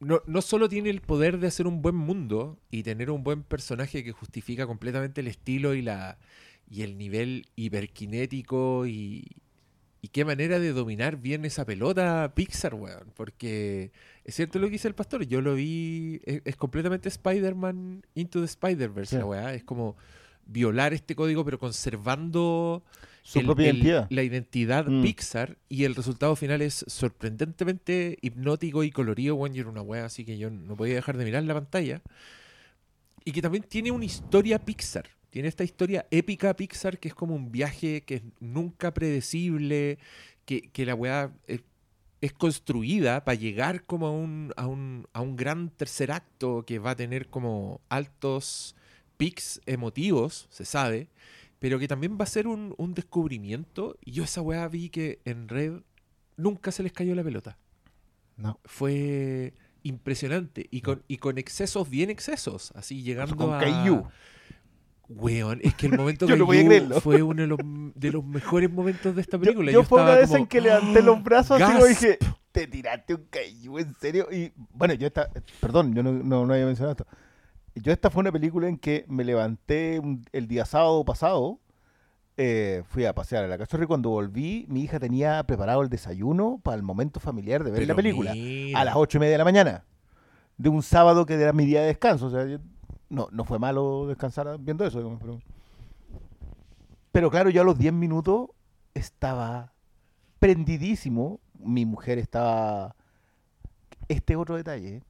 no, 0.00 0.22
no 0.26 0.40
solo 0.40 0.68
tiene 0.70 0.88
el 0.88 1.02
poder 1.02 1.38
de 1.38 1.48
hacer 1.48 1.66
un 1.66 1.82
buen 1.82 1.96
mundo 1.96 2.58
y 2.70 2.82
tener 2.82 3.10
un 3.10 3.22
buen 3.22 3.42
personaje 3.42 4.02
que 4.02 4.12
justifica 4.12 4.66
completamente 4.66 5.20
el 5.20 5.26
estilo 5.26 5.74
y 5.74 5.82
la 5.82 6.16
y 6.70 6.80
el 6.82 6.96
nivel 6.96 7.46
hiperkinético 7.56 8.86
y, 8.86 9.26
y 10.00 10.08
qué 10.08 10.24
manera 10.24 10.58
de 10.58 10.72
dominar 10.72 11.16
bien 11.18 11.44
esa 11.44 11.64
pelota 11.66 12.32
Pixar, 12.34 12.74
weón. 12.74 13.12
Porque 13.14 13.90
es 14.24 14.34
cierto 14.34 14.58
lo 14.58 14.66
que 14.68 14.72
dice 14.72 14.88
el 14.88 14.94
pastor, 14.94 15.24
yo 15.26 15.40
lo 15.40 15.54
vi, 15.54 16.20
es, 16.24 16.40
es 16.44 16.56
completamente 16.56 17.08
Spider-Man 17.08 18.06
Into 18.14 18.40
the 18.40 18.46
Spider-Verse, 18.46 19.10
Sí. 19.10 19.18
la 19.18 19.26
weá. 19.26 19.54
Es 19.54 19.64
como 19.64 19.96
violar 20.46 20.92
este 20.94 21.14
código 21.14 21.44
pero 21.44 21.58
conservando 21.58 22.82
Su 23.26 23.40
el- 23.40 23.46
propia 23.46 23.70
el- 23.70 23.76
identidad. 23.78 24.06
la 24.10 24.22
identidad 24.22 24.86
Mm. 24.86 25.02
Pixar 25.02 25.56
y 25.68 25.84
el 25.84 25.94
resultado 25.94 26.36
final 26.36 26.60
es 26.62 26.84
sorprendentemente 26.86 28.18
hipnótico 28.20 28.84
y 28.84 28.90
colorido. 28.90 29.34
Bueno, 29.34 29.54
yo 29.56 29.62
era 29.62 29.70
una 29.70 29.82
wea 29.82 30.04
así 30.04 30.24
que 30.24 30.38
yo 30.38 30.50
no 30.50 30.76
podía 30.76 30.94
dejar 30.94 31.16
de 31.16 31.24
mirar 31.24 31.42
la 31.44 31.54
pantalla. 31.54 32.02
Y 33.24 33.32
que 33.32 33.40
también 33.42 33.64
tiene 33.64 33.90
una 33.90 34.04
historia 34.04 34.58
Pixar. 34.58 35.08
Tiene 35.30 35.48
esta 35.48 35.64
historia 35.64 36.06
épica 36.10 36.54
Pixar 36.54 36.98
que 36.98 37.08
es 37.08 37.14
como 37.14 37.34
un 37.34 37.50
viaje 37.50 38.02
que 38.02 38.16
es 38.16 38.22
nunca 38.40 38.92
predecible, 38.94 39.98
que, 40.44 40.68
que 40.70 40.84
la 40.86 40.94
weá 40.94 41.32
es, 41.46 41.62
es 42.20 42.32
construida 42.34 43.24
para 43.24 43.34
llegar 43.34 43.84
como 43.84 44.06
a 44.06 44.10
un, 44.12 44.52
a, 44.56 44.66
un, 44.66 45.06
a 45.14 45.22
un 45.22 45.34
gran 45.36 45.70
tercer 45.70 46.12
acto 46.12 46.64
que 46.66 46.78
va 46.78 46.90
a 46.90 46.96
tener 46.96 47.28
como 47.28 47.80
altos 47.88 48.76
pics 49.16 49.60
emotivos, 49.66 50.46
se 50.50 50.64
sabe, 50.66 51.08
pero 51.64 51.78
que 51.78 51.88
también 51.88 52.18
va 52.20 52.24
a 52.24 52.26
ser 52.26 52.46
un, 52.46 52.74
un 52.76 52.92
descubrimiento. 52.92 53.96
Y 54.04 54.12
yo 54.12 54.24
esa 54.24 54.42
weá 54.42 54.68
vi 54.68 54.90
que 54.90 55.22
en 55.24 55.48
red 55.48 55.72
nunca 56.36 56.70
se 56.70 56.82
les 56.82 56.92
cayó 56.92 57.14
la 57.14 57.24
pelota. 57.24 57.56
No. 58.36 58.60
Fue 58.66 59.54
impresionante 59.82 60.66
y 60.70 60.82
con, 60.82 61.02
y 61.08 61.16
con 61.16 61.38
excesos, 61.38 61.88
bien 61.88 62.10
excesos, 62.10 62.70
así 62.72 63.02
llegando 63.02 63.34
Con 63.34 63.54
a... 63.54 63.60
Caillou. 63.60 64.06
Weón, 65.08 65.60
es 65.62 65.74
que 65.74 65.86
el 65.86 65.96
momento 65.96 66.26
Yo 66.28 66.36
no 66.36 66.46
Caillou 66.46 67.00
fue 67.00 67.22
uno 67.22 67.40
de 67.40 67.46
los, 67.48 67.58
de 67.94 68.12
los 68.12 68.22
mejores 68.22 68.70
momentos 68.70 69.14
de 69.14 69.22
esta 69.22 69.38
Yo, 69.38 69.40
película. 69.40 69.72
yo 69.72 69.84
fue 69.84 70.02
una 70.02 70.10
estaba 70.10 70.20
vez 70.20 70.28
como, 70.28 70.38
en 70.40 70.46
que 70.46 70.60
levanté 70.60 71.02
los 71.02 71.22
brazos 71.22 71.62
así 71.62 71.72
gasp. 71.72 71.86
dije, 71.88 72.18
te 72.52 72.66
tiraste 72.66 73.14
un 73.14 73.24
cayú, 73.30 73.78
en 73.78 73.94
serio. 73.94 74.28
Y 74.30 74.52
bueno, 74.74 74.92
yo 74.92 75.06
esta, 75.06 75.30
perdón, 75.62 75.94
yo 75.94 76.02
no, 76.02 76.12
no, 76.12 76.44
no 76.44 76.52
había 76.52 76.66
mencionado 76.66 76.92
esto. 76.92 77.06
Yo 77.74 77.92
esta 77.92 78.10
fue 78.10 78.20
una 78.20 78.32
película 78.32 78.68
en 78.68 78.78
que 78.78 79.04
me 79.08 79.24
levanté 79.24 79.98
un- 79.98 80.24
el 80.32 80.46
día 80.46 80.64
sábado 80.64 81.04
pasado 81.04 81.58
eh, 82.36 82.82
fui 82.88 83.04
a 83.04 83.14
pasear 83.14 83.44
a 83.44 83.48
la 83.48 83.56
cachorra 83.58 83.84
y 83.84 83.86
cuando 83.86 84.10
volví, 84.10 84.66
mi 84.68 84.82
hija 84.82 84.98
tenía 84.98 85.42
preparado 85.44 85.82
el 85.82 85.88
desayuno 85.88 86.58
para 86.62 86.76
el 86.76 86.82
momento 86.82 87.20
familiar 87.20 87.62
de 87.62 87.70
ver 87.70 87.80
Pero 87.80 87.88
la 87.92 87.96
película. 87.96 88.32
mira. 88.32 88.80
A 88.80 88.84
las 88.84 88.96
ocho 88.96 89.18
y 89.18 89.20
media 89.20 89.32
de 89.32 89.38
la 89.38 89.44
mañana. 89.44 89.84
De 90.56 90.68
un 90.68 90.82
sábado 90.82 91.26
que 91.26 91.34
era 91.34 91.52
mi 91.52 91.64
día 91.64 91.80
de 91.80 91.86
descanso. 91.88 92.26
O 92.26 92.30
sea, 92.30 92.44
yo- 92.46 92.58
no, 93.08 93.28
no 93.30 93.44
fue 93.44 93.58
malo 93.60 94.06
descansar 94.08 94.56
viendo 94.58 94.84
eso. 94.84 94.98
digamos, 94.98 95.20
pero... 95.20 95.40
pero 97.12 97.30
claro, 97.30 97.50
yo 97.50 97.60
a 97.62 97.64
los 97.64 97.78
10 97.78 97.92
minutos 97.92 98.48
estaba 98.94 99.72
prendidísimo. 100.40 101.40
Mi 101.58 101.86
mujer 101.86 102.18
estaba... 102.18 102.96
Este 104.08 104.34
otro 104.36 104.56
detalle. 104.56 105.02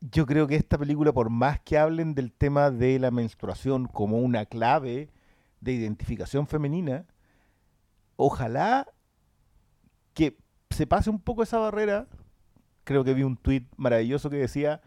Yo 0.00 0.26
creo 0.26 0.46
que 0.46 0.56
esta 0.56 0.78
película, 0.78 1.12
por 1.12 1.28
más 1.28 1.60
que 1.60 1.76
hablen 1.76 2.14
del 2.14 2.32
tema 2.32 2.70
de 2.70 2.98
la 2.98 3.10
menstruación 3.10 3.86
como 3.86 4.18
una 4.18 4.46
clave 4.46 5.10
de 5.60 5.72
identificación 5.72 6.46
femenina, 6.46 7.04
ojalá 8.16 8.86
que 10.14 10.36
se 10.70 10.86
pase 10.86 11.10
un 11.10 11.20
poco 11.20 11.42
esa 11.42 11.58
barrera. 11.58 12.06
Creo 12.84 13.02
que 13.02 13.14
vi 13.14 13.24
un 13.24 13.36
tuit 13.36 13.66
maravilloso 13.76 14.30
que 14.30 14.36
decía, 14.36 14.80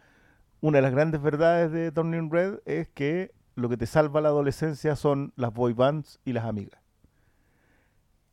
una 0.60 0.78
de 0.78 0.82
las 0.82 0.92
grandes 0.92 1.20
verdades 1.20 1.70
de 1.72 1.92
Turning 1.92 2.30
Red 2.30 2.60
es 2.64 2.88
que 2.88 3.34
lo 3.54 3.68
que 3.68 3.76
te 3.76 3.86
salva 3.86 4.20
la 4.20 4.28
adolescencia 4.28 4.96
son 4.96 5.32
las 5.36 5.52
boy 5.52 5.74
bands 5.74 6.20
y 6.24 6.32
las 6.32 6.44
amigas. 6.44 6.80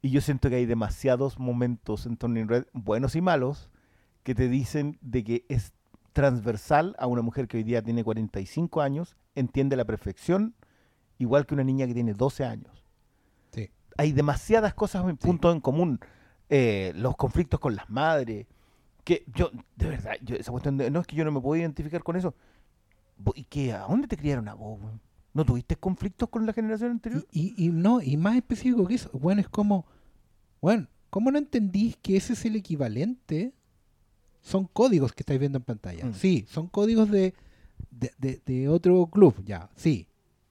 Y 0.02 0.12
yo 0.12 0.22
siento 0.22 0.50
que 0.50 0.56
hay 0.56 0.66
demasiados 0.66 1.40
momentos 1.40 2.06
en 2.06 2.16
Turning 2.16 2.48
Red, 2.48 2.66
buenos 2.72 3.16
y 3.18 3.22
malos, 3.22 3.70
que 4.24 4.34
te 4.34 4.48
dicen 4.48 4.98
de 5.02 5.24
que 5.26 5.46
es 5.50 5.74
transversal 6.14 6.96
a 7.00 7.08
una 7.08 7.22
mujer 7.22 7.48
que 7.48 7.58
hoy 7.58 7.64
día 7.64 7.82
tiene 7.82 8.04
45 8.04 8.82
años, 8.82 9.16
entiende 9.36 9.76
la 9.76 9.86
perfección, 9.86 10.56
igual 11.18 11.46
que 11.46 11.54
una 11.54 11.64
niña 11.64 11.88
que 11.88 11.94
tiene 11.94 12.14
12 12.14 12.46
años. 12.46 12.86
Sí. 13.52 13.70
Hay 13.98 14.12
demasiadas 14.12 14.74
cosas 14.74 15.08
en 15.08 15.18
puntos 15.18 15.54
en 15.54 15.62
común. 15.62 16.00
Eh, 16.50 16.94
los 16.96 17.16
conflictos 17.16 17.60
con 17.60 17.76
las 17.76 17.90
madres, 17.90 18.48
que 19.04 19.24
yo, 19.34 19.52
de 19.76 19.88
verdad, 19.88 20.14
yo, 20.22 20.36
esa 20.36 20.52
cuestión 20.52 20.78
de, 20.78 20.90
no 20.90 21.00
es 21.00 21.08
que 21.08 21.16
yo 21.16 21.24
no 21.24 21.32
me 21.32 21.42
puedo 21.42 21.60
identificar 21.60 22.04
con 22.04 22.16
eso. 22.16 22.34
¿Y 23.36 23.44
qué? 23.44 23.74
¿A 23.74 23.82
dónde 23.82 24.08
te 24.08 24.18
criaron 24.18 24.48
a 24.48 24.54
vos? 24.54 24.80
¿No 25.34 25.46
tuviste 25.46 25.76
conflictos 25.76 26.30
con 26.30 26.46
la 26.46 26.54
generación 26.54 26.92
anterior? 26.92 27.26
Y, 27.32 27.54
y, 27.56 27.68
y 27.68 27.70
no, 27.70 28.02
y 28.02 28.18
más 28.18 28.36
específico 28.36 28.88
que 28.88 28.96
eso, 28.96 29.10
bueno, 29.14 29.42
es 29.42 29.50
como, 29.50 29.86
bueno, 30.62 30.88
¿cómo 31.10 31.32
no 31.32 31.38
entendís 31.38 31.98
que 31.98 32.18
ese 32.18 32.34
es 32.34 32.46
el 32.46 32.56
equivalente? 32.56 33.54
Son 34.42 34.66
códigos 34.66 35.14
que 35.14 35.22
estáis 35.22 35.40
viendo 35.40 35.58
en 35.58 35.64
pantalla. 35.64 36.06
Mm. 36.06 36.14
Sí, 36.14 36.46
son 36.50 36.68
códigos 36.68 37.10
de, 37.12 37.34
de, 37.92 38.12
de- 38.18 38.42
de 38.46 38.70
otro 38.70 39.06
club, 39.08 39.36
ya, 39.46 39.70
sí. 39.76 40.08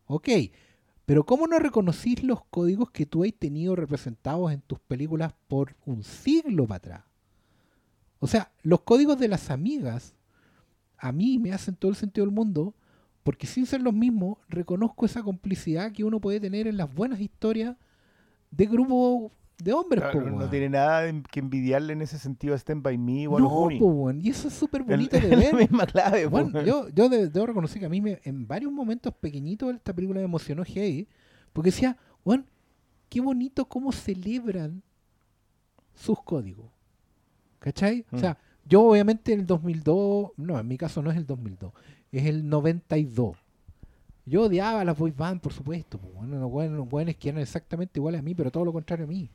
Ok. 0.06 0.28
Pero 1.06 1.24
¿cómo 1.24 1.46
no 1.46 1.58
reconocís 1.58 2.22
los 2.22 2.44
códigos 2.50 2.90
que 2.90 3.06
tú 3.06 3.24
has 3.24 3.32
tenido 3.32 3.74
representados 3.74 4.52
en 4.52 4.60
tus 4.60 4.78
películas 4.78 5.32
por 5.48 5.74
un 5.86 6.04
siglo 6.04 6.66
para 6.66 6.76
atrás? 6.76 7.04
O 8.20 8.26
sea, 8.26 8.52
los 8.62 8.82
códigos 8.82 9.18
de 9.18 9.28
las 9.28 9.50
amigas 9.50 10.14
a 10.98 11.12
mí 11.12 11.38
me 11.38 11.52
hacen 11.52 11.76
todo 11.76 11.90
el 11.90 11.96
sentido 11.96 12.26
del 12.26 12.34
mundo 12.34 12.74
porque 13.22 13.46
sin 13.46 13.64
ser 13.66 13.80
los 13.80 13.94
mismos 13.94 14.38
reconozco 14.48 15.06
esa 15.06 15.22
complicidad 15.22 15.92
que 15.92 16.04
uno 16.04 16.20
puede 16.20 16.40
tener 16.40 16.66
en 16.66 16.76
las 16.76 16.92
buenas 16.92 17.20
historias 17.20 17.76
de 18.50 18.66
grupo 18.66 19.30
de 19.62 19.72
hombres. 19.72 20.02
Claro, 20.02 20.20
po, 20.20 20.30
no 20.30 20.36
weón. 20.38 20.50
tiene 20.50 20.68
nada 20.68 21.02
que 21.30 21.40
envidiarle 21.40 21.92
en 21.92 22.02
ese 22.02 22.18
sentido 22.18 22.54
a 22.54 22.58
Stand 22.58 22.82
By 22.82 22.96
Me 22.98 23.26
o 23.26 23.36
a 23.36 23.40
No, 23.40 23.48
po, 23.48 23.86
weón, 23.86 24.20
y 24.20 24.28
eso 24.30 24.48
es 24.48 24.54
súper 24.54 24.82
bonito 24.84 25.16
de 25.20 25.28
la 25.28 25.36
ver. 25.36 25.54
misma 25.54 25.86
clave. 25.86 26.26
weón. 26.26 26.52
yo, 26.64 26.88
yo 26.90 27.08
de- 27.08 27.28
debo 27.28 27.46
reconocer 27.46 27.80
que 27.80 27.86
a 27.86 27.88
mí 27.88 28.00
me, 28.00 28.20
en 28.24 28.46
varios 28.46 28.70
momentos 28.72 29.12
pequeñitos 29.14 29.74
esta 29.74 29.92
película 29.92 30.18
me 30.20 30.24
emocionó 30.24 30.64
heavy, 30.64 31.08
porque 31.52 31.70
decía, 31.70 31.96
bueno, 32.24 32.44
qué 33.08 33.20
bonito 33.20 33.64
cómo 33.66 33.90
celebran 33.92 34.82
sus 35.94 36.22
códigos. 36.22 36.66
¿Cachai? 37.58 38.04
O 38.12 38.16
Mm. 38.16 38.20
sea, 38.20 38.38
yo 38.64 38.82
obviamente 38.84 39.32
en 39.32 39.40
el 39.40 39.46
2002, 39.46 40.30
no, 40.36 40.58
en 40.60 40.68
mi 40.68 40.76
caso 40.78 41.02
no 41.02 41.10
es 41.10 41.16
el 41.16 41.26
2002, 41.26 41.72
es 42.12 42.26
el 42.26 42.48
92. 42.48 43.36
Yo 44.26 44.42
odiaba 44.42 44.82
a 44.82 44.84
las 44.84 44.96
boy 44.96 45.10
band, 45.10 45.40
por 45.40 45.52
supuesto. 45.52 45.98
pues, 45.98 46.12
bueno, 46.14 46.38
los 46.38 46.50
buenos, 46.50 46.76
los 46.76 46.88
buenos 46.88 47.16
que 47.16 47.30
eran 47.30 47.40
exactamente 47.40 47.98
iguales 47.98 48.20
a 48.20 48.22
mí, 48.22 48.34
pero 48.34 48.50
todo 48.50 48.64
lo 48.64 48.72
contrario 48.72 49.06
a 49.06 49.08
mí. 49.08 49.28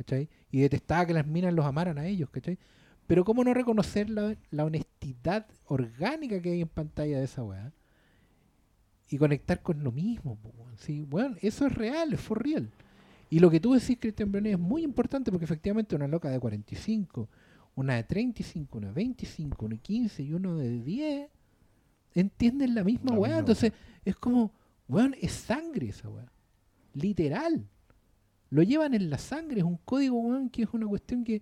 ¿Cachai? 0.00 0.30
Y 0.50 0.60
detestaba 0.60 1.04
que 1.04 1.12
las 1.12 1.26
minas 1.26 1.52
los 1.52 1.66
amaran 1.66 1.98
a 1.98 2.06
ellos, 2.06 2.30
¿cachai? 2.30 2.58
Pero 3.06 3.22
cómo 3.22 3.44
no 3.44 3.52
reconocer 3.52 4.08
la, 4.08 4.34
la 4.50 4.64
honestidad 4.64 5.46
orgánica 5.66 6.40
que 6.40 6.52
hay 6.52 6.62
en 6.62 6.68
pantalla 6.68 7.18
de 7.18 7.24
esa 7.24 7.42
weá. 7.44 7.70
Y 9.10 9.18
conectar 9.18 9.60
con 9.60 9.84
lo 9.84 9.92
mismo. 9.92 10.38
Sí, 10.78 11.06
eso 11.42 11.66
es 11.66 11.74
real, 11.74 12.14
es 12.14 12.20
for 12.20 12.42
real. 12.42 12.70
Y 13.28 13.40
lo 13.40 13.50
que 13.50 13.60
tú 13.60 13.74
decís, 13.74 13.98
Cristian 14.00 14.32
Brunet, 14.32 14.54
es 14.54 14.58
muy 14.58 14.84
importante 14.84 15.30
porque 15.30 15.44
efectivamente 15.44 15.94
una 15.94 16.08
loca 16.08 16.30
de 16.30 16.40
45, 16.40 17.28
una 17.74 17.96
de 17.96 18.04
35, 18.04 18.78
una 18.78 18.86
de 18.86 18.94
25, 18.94 19.66
una 19.66 19.74
de 19.74 19.80
15 19.82 20.22
y 20.22 20.32
uno 20.32 20.56
de 20.56 20.82
10 20.82 21.28
entienden 22.14 22.74
la 22.74 22.84
misma 22.84 23.12
La 23.12 23.18
weá. 23.18 23.28
misma 23.32 23.40
Entonces, 23.40 23.72
es 24.02 24.16
como, 24.16 24.50
weón, 24.88 25.14
es 25.20 25.32
sangre 25.32 25.90
esa 25.90 26.08
weá. 26.08 26.32
Literal. 26.94 27.68
Lo 28.50 28.62
llevan 28.62 28.94
en 28.94 29.08
la 29.10 29.18
sangre, 29.18 29.58
es 29.60 29.64
un 29.64 29.76
código, 29.84 30.18
weón, 30.18 30.50
que 30.50 30.62
es 30.62 30.68
una 30.72 30.86
cuestión 30.86 31.24
que. 31.24 31.40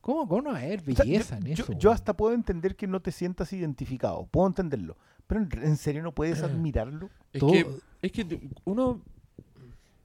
¿Cómo, 0.00 0.26
cómo 0.28 0.42
no 0.42 0.50
va 0.52 0.58
a 0.58 0.62
haber 0.62 0.80
O 0.80 0.84
sea, 0.94 1.04
belleza 1.04 1.38
yo, 1.40 1.46
en 1.46 1.54
yo- 1.54 1.64
eso? 1.64 1.72
yo 1.78 1.90
hasta 1.90 2.16
puedo 2.16 2.32
entender 2.34 2.76
que 2.76 2.86
no 2.86 3.00
te 3.00 3.10
sientas 3.12 3.52
identificado, 3.52 4.26
puedo 4.30 4.46
entenderlo. 4.46 4.96
Pero 5.26 5.42
en, 5.42 5.48
en 5.62 5.76
serio 5.76 6.02
no 6.02 6.14
puedes 6.14 6.40
Ah. 6.42 6.46
admirarlo. 6.46 7.10
Es 7.32 7.40
todo- 7.40 7.52
que, 7.52 7.66
es 8.02 8.12
que 8.12 8.50
uno. 8.64 9.02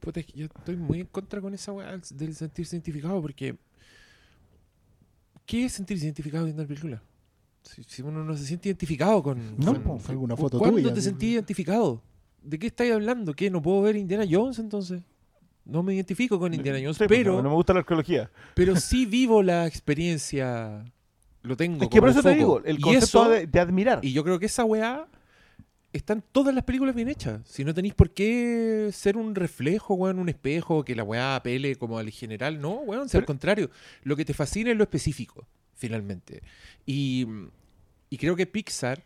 Puta, 0.00 0.20
es 0.20 0.26
que 0.26 0.38
yo 0.40 0.46
estoy 0.46 0.76
muy 0.76 1.00
en 1.00 1.06
contra 1.06 1.40
con 1.40 1.54
esa 1.54 1.72
weá 1.72 1.96
del- 2.10 2.34
sentirse 2.34 2.76
identificado 2.76 3.22
porque. 3.22 3.56
¿Qué 5.46 5.66
es 5.66 5.72
sentirse 5.72 6.04
identificado 6.04 6.44
viendo 6.44 6.62
la 6.62 6.68
película? 6.68 7.02
Si, 7.62 7.82
si 7.84 8.02
uno 8.02 8.24
no 8.24 8.36
se 8.36 8.44
siente 8.44 8.68
identificado 8.68 9.22
con. 9.22 9.56
No, 9.58 9.82
con- 9.82 10.00
fue 10.00 10.12
alguna 10.12 10.34
¿cu- 10.34 10.42
foto 10.42 10.58
¿Cuándo 10.58 10.80
tuya, 10.80 10.92
te 10.92 11.00
sí. 11.00 11.08
sentí 11.08 11.26
identificado? 11.32 12.02
¿De 12.42 12.58
qué 12.58 12.66
estáis 12.66 12.92
hablando? 12.92 13.32
¿Qué? 13.34 13.48
¿No 13.50 13.62
puedo 13.62 13.80
ver 13.82 13.96
Indiana 13.96 14.24
Jones 14.28 14.58
entonces? 14.58 15.02
No 15.64 15.82
me 15.82 15.94
identifico 15.94 16.38
con 16.38 16.52
Indiana 16.52 16.78
Jones, 16.80 16.98
Sí, 16.98 17.04
pero, 17.08 17.40
no, 17.42 17.48
me 17.50 17.54
gusta 17.54 17.72
la 17.72 17.80
arqueología. 17.80 18.30
pero 18.54 18.76
sí 18.76 19.06
vivo 19.06 19.42
la 19.42 19.66
experiencia. 19.66 20.84
Lo 21.42 21.56
tengo. 21.56 21.82
Es 21.84 21.88
que 21.90 22.00
por 22.00 22.08
eso 22.10 22.22
te 22.22 22.34
digo, 22.34 22.62
el 22.64 22.80
concepto 22.80 23.22
eso- 23.24 23.30
de, 23.30 23.46
de 23.46 23.60
admirar. 23.60 24.00
y 24.02 24.12
yo 24.12 24.24
creo 24.24 24.38
que 24.38 24.46
esa 24.46 24.64
weá 24.64 25.06
están 25.92 26.22
todas 26.32 26.54
las 26.54 26.64
películas 26.64 26.94
bien 26.94 27.08
hechas. 27.08 27.40
Si 27.46 27.64
no 27.64 27.72
tenéis 27.72 27.94
por 27.94 28.10
qué 28.10 28.90
ser 28.92 29.16
un 29.16 29.34
reflejo, 29.34 29.94
weón, 29.94 30.18
un 30.18 30.28
espejo, 30.28 30.84
que 30.84 30.94
la 30.94 31.02
weá 31.04 31.36
apele 31.36 31.76
como 31.76 31.98
al 31.98 32.10
general. 32.10 32.60
No, 32.60 32.80
weón, 32.80 33.08
si 33.08 33.16
al 33.16 33.24
contrario. 33.24 33.70
Lo 34.02 34.16
que 34.16 34.24
te 34.24 34.34
fascina 34.34 34.70
es 34.70 34.76
lo 34.76 34.82
específico, 34.84 35.46
finalmente. 35.74 36.42
Y, 36.84 37.26
y 38.10 38.18
creo 38.18 38.34
que 38.36 38.46
Pixar, 38.46 39.02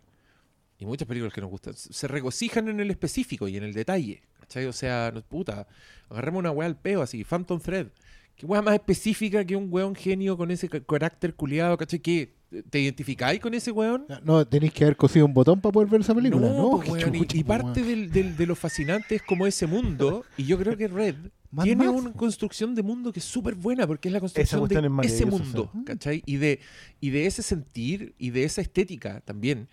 y 0.79 0.85
muchas 0.85 1.07
películas 1.07 1.33
que 1.33 1.41
nos 1.41 1.49
gustan, 1.49 1.73
se 1.75 2.07
regocijan 2.07 2.67
en 2.69 2.79
el 2.79 2.89
específico 2.89 3.47
y 3.47 3.55
en 3.57 3.63
el 3.63 3.73
detalle. 3.73 4.21
¿Cachai? 4.49 4.65
O 4.65 4.73
sea, 4.73 5.11
no, 5.13 5.21
puta, 5.21 5.67
agarremos 6.09 6.39
una 6.39 6.49
weá 6.51 6.65
al 6.67 6.75
peo 6.75 7.03
así, 7.03 7.23
Phantom 7.23 7.59
Thread. 7.59 7.87
¿Qué 8.35 8.45
weá 8.47 8.61
más 8.63 8.73
específica 8.73 9.45
que 9.45 9.55
un 9.55 9.67
weón 9.71 9.93
genio 9.93 10.35
con 10.37 10.49
ese 10.49 10.67
ca- 10.67 10.79
carácter 10.79 11.35
culiado, 11.35 11.77
¿cachai? 11.77 11.99
¿Qué? 11.99 12.33
¿Te 12.71 12.79
identificáis 12.79 13.39
con 13.39 13.53
ese 13.53 13.69
weón? 13.69 14.07
No, 14.23 14.47
tenéis 14.47 14.73
que 14.73 14.85
haber 14.85 14.95
cosido 14.97 15.25
un 15.27 15.35
botón 15.35 15.61
para 15.61 15.71
poder 15.71 15.87
ver 15.89 16.01
esa 16.01 16.15
película, 16.15 16.47
¿no? 16.49 16.71
pues, 16.83 16.85
Qué 16.85 16.91
weón, 17.09 17.15
y- 17.31 17.43
po, 17.43 17.47
parte 17.47 17.81
weón. 17.83 17.87
del- 18.01 18.11
del- 18.11 18.37
de 18.37 18.45
lo 18.47 18.55
fascinante 18.55 19.15
es 19.15 19.21
como 19.21 19.45
ese 19.45 19.67
mundo, 19.67 20.25
y 20.35 20.45
yo 20.45 20.57
creo 20.57 20.75
que 20.75 20.87
Red 20.87 21.15
Mad 21.51 21.63
tiene 21.65 21.85
Max, 21.85 21.99
una 21.99 22.13
construcción 22.13 22.73
de 22.73 22.81
mundo 22.81 23.11
que 23.13 23.19
es 23.19 23.25
súper 23.25 23.53
buena, 23.53 23.85
porque 23.85 24.07
es 24.07 24.13
la 24.13 24.19
construcción 24.19 24.63
es 24.63 24.69
de 24.69 25.07
ese 25.07 25.25
mundo, 25.27 25.69
sí. 25.73 25.83
¿cachai? 25.85 26.23
Y 26.25 26.37
de, 26.37 26.59
y 26.99 27.11
de 27.11 27.27
ese 27.27 27.43
sentir 27.43 28.15
y 28.17 28.31
de 28.31 28.45
esa 28.45 28.61
estética 28.61 29.21
también. 29.21 29.67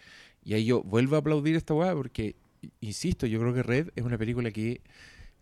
Y 0.44 0.52
ahí 0.54 0.66
yo 0.66 0.82
vuelvo 0.82 1.16
a 1.16 1.20
aplaudir 1.20 1.56
esta 1.56 1.72
weá, 1.72 1.94
porque, 1.94 2.36
insisto, 2.80 3.26
yo 3.26 3.40
creo 3.40 3.54
que 3.54 3.62
Red 3.62 3.88
es 3.96 4.04
una 4.04 4.18
película 4.18 4.50
que 4.50 4.82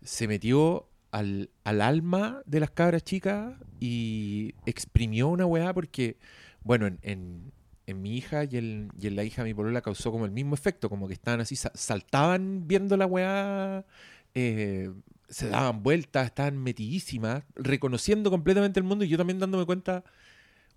se 0.03 0.27
metió 0.27 0.87
al, 1.11 1.49
al 1.63 1.81
alma 1.81 2.41
de 2.45 2.59
las 2.59 2.71
cabras 2.71 3.03
chicas 3.03 3.55
y 3.79 4.53
exprimió 4.65 5.27
una 5.29 5.45
weá 5.45 5.73
porque, 5.73 6.17
bueno, 6.63 6.87
en, 6.87 6.99
en- 7.01 7.53
mi 8.01 8.17
hija 8.17 8.43
y 8.45 8.57
en, 8.57 8.91
y 8.99 9.07
en 9.07 9.15
la 9.15 9.23
hija 9.23 9.43
de 9.43 9.49
mi 9.49 9.53
polola 9.53 9.81
causó 9.81 10.11
como 10.11 10.25
el 10.25 10.31
mismo 10.31 10.55
efecto, 10.55 10.89
como 10.89 11.07
que 11.07 11.13
estaban 11.13 11.39
así, 11.41 11.55
sa- 11.55 11.71
saltaban 11.75 12.67
viendo 12.67 12.97
la 12.97 13.05
weá, 13.05 13.85
eh, 14.33 14.91
se 15.29 15.49
daban 15.49 15.83
vueltas, 15.83 16.25
estaban 16.25 16.57
metidísimas, 16.57 17.43
reconociendo 17.55 18.31
completamente 18.31 18.79
el 18.79 18.85
mundo 18.85 19.05
y 19.05 19.07
yo 19.07 19.17
también 19.17 19.39
dándome 19.39 19.65
cuenta, 19.65 20.03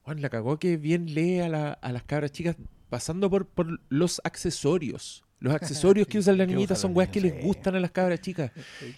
Juan, 0.03 0.21
la 0.23 0.29
cagó 0.31 0.59
que 0.59 0.77
bien 0.77 1.13
lee 1.15 1.41
a, 1.41 1.49
la- 1.49 1.73
a 1.73 1.93
las 1.93 2.03
cabras 2.05 2.33
chicas 2.33 2.57
pasando 2.91 3.29
por, 3.31 3.47
por 3.49 3.81
los 3.91 4.21
accesorios. 4.25 5.25
Los 5.41 5.55
accesorios 5.55 6.07
que 6.07 6.19
usan 6.19 6.37
las 6.39 6.49
niñitas 6.49 6.79
son 6.81 6.97
weas 6.97 7.11
que 7.11 7.21
les 7.21 7.33
sí. 7.35 7.41
gustan 7.43 7.75
a 7.77 7.81
las 7.81 7.91
cabras 7.91 8.21
chicas. 8.21 8.51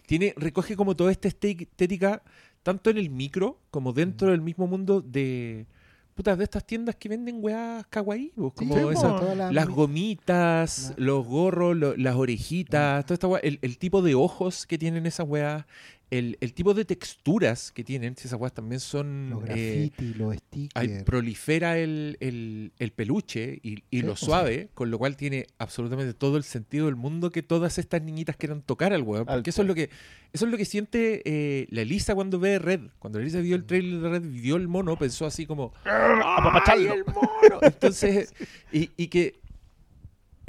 Tiene, 0.06 0.32
recoge 0.36 0.76
como 0.76 0.96
toda 0.96 1.12
esta 1.12 1.28
estética, 1.28 2.22
tanto 2.62 2.90
en 2.90 2.98
el 2.98 3.10
micro 3.10 3.58
como 3.70 3.92
dentro 3.92 4.30
del 4.30 4.40
mismo 4.40 4.66
mundo 4.66 5.00
de, 5.00 5.66
putas, 6.14 6.36
de 6.38 6.44
estas 6.44 6.66
tiendas 6.66 6.96
que 6.96 7.08
venden 7.08 7.38
weas 7.40 7.86
kawaii, 7.88 8.32
Sí, 8.34 8.42
como 8.56 8.90
esas- 8.90 9.20
todas 9.20 9.36
las- 9.36 9.52
las 9.52 9.68
gomitas, 9.68 10.94
los 10.96 11.26
gorros, 11.26 11.76
lo- 11.76 11.96
las 11.96 12.16
orejitas, 12.16 13.04
toda 13.04 13.14
esta 13.14 13.26
wea, 13.28 13.40
el, 13.42 13.58
el 13.62 13.78
tipo 13.78 14.02
de 14.02 14.14
ojos 14.14 14.66
que 14.66 14.78
tienen 14.78 15.06
esas 15.06 15.26
weas, 15.28 15.64
el, 16.10 16.36
el 16.40 16.52
tipo 16.54 16.74
de 16.74 16.84
texturas 16.84 17.70
que 17.72 17.84
tienen, 17.84 18.16
si 18.16 18.26
esas 18.26 18.40
weas 18.40 18.52
también 18.52 18.80
son... 18.80 19.30
Los 19.30 19.42
eh, 19.48 19.90
graffiti, 19.92 20.14
los 20.18 20.32
hay- 20.32 20.38
stickers. 20.38 21.02
prolifera 21.04 21.78
el, 21.78 22.16
el- 22.20 22.72
el 22.78 22.90
peluche 22.92 23.60
y, 23.62 23.84
y 23.90 24.02
lo 24.02 24.16
sea. 24.16 24.26
suave, 24.26 24.68
con 24.74 24.90
lo 24.90 24.98
cual 24.98 25.16
tiene 25.16 25.46
absolutamente 25.58 26.12
todo 26.14 26.36
el 26.36 26.42
sentido 26.44 26.86
del 26.86 26.96
mundo 26.96 27.30
que 27.30 27.42
todas 27.42 27.78
estas 27.78 28.02
niñitas 28.02 28.36
quieran 28.36 28.62
tocar 28.62 28.92
al 28.92 29.02
weón. 29.02 29.24
Porque 29.26 29.50
eso 29.50 29.62
es 29.62 29.68
lo 29.68 29.74
que 29.74 29.90
eso 30.32 30.44
es 30.46 30.50
lo 30.52 30.56
que 30.56 30.64
siente 30.64 31.22
eh, 31.24 31.66
la 31.70 31.82
Elisa 31.82 32.14
cuando 32.14 32.38
ve 32.38 32.58
Red. 32.58 32.82
Cuando 32.98 33.18
la 33.18 33.24
Elisa 33.24 33.40
vio 33.40 33.56
el 33.56 33.64
trailer 33.64 34.00
de 34.00 34.08
Red, 34.08 34.22
vio 34.22 34.56
el 34.56 34.68
mono, 34.68 34.96
pensó 34.96 35.26
así 35.26 35.46
como 35.46 35.72
¡Ay, 35.84 36.86
el 36.86 37.04
mono! 37.04 37.58
Entonces, 37.62 38.32
y, 38.72 38.90
y 38.96 39.08
que 39.08 39.40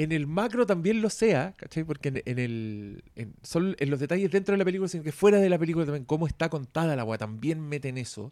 en 0.04 0.12
el 0.12 0.28
macro 0.28 0.66
también 0.66 1.02
lo 1.02 1.10
sea, 1.10 1.54
¿cachai? 1.58 1.84
Porque 1.84 2.10
en, 2.10 2.22
en 2.26 2.40
el. 2.40 3.04
En, 3.16 3.34
son 3.44 3.76
en 3.80 3.90
los 3.90 4.00
detalles 4.00 4.32
dentro 4.32 4.54
de 4.54 4.58
la 4.58 4.66
película, 4.66 4.88
sino 4.88 5.04
que 5.04 5.12
fuera 5.12 5.40
de 5.40 5.50
la 5.50 5.58
película 5.60 5.86
también, 5.86 6.06
cómo 6.06 6.28
está 6.28 6.50
contada 6.50 6.96
la 6.96 7.04
weá, 7.04 7.18
también 7.18 7.60
meten 7.62 7.98
eso. 7.98 8.32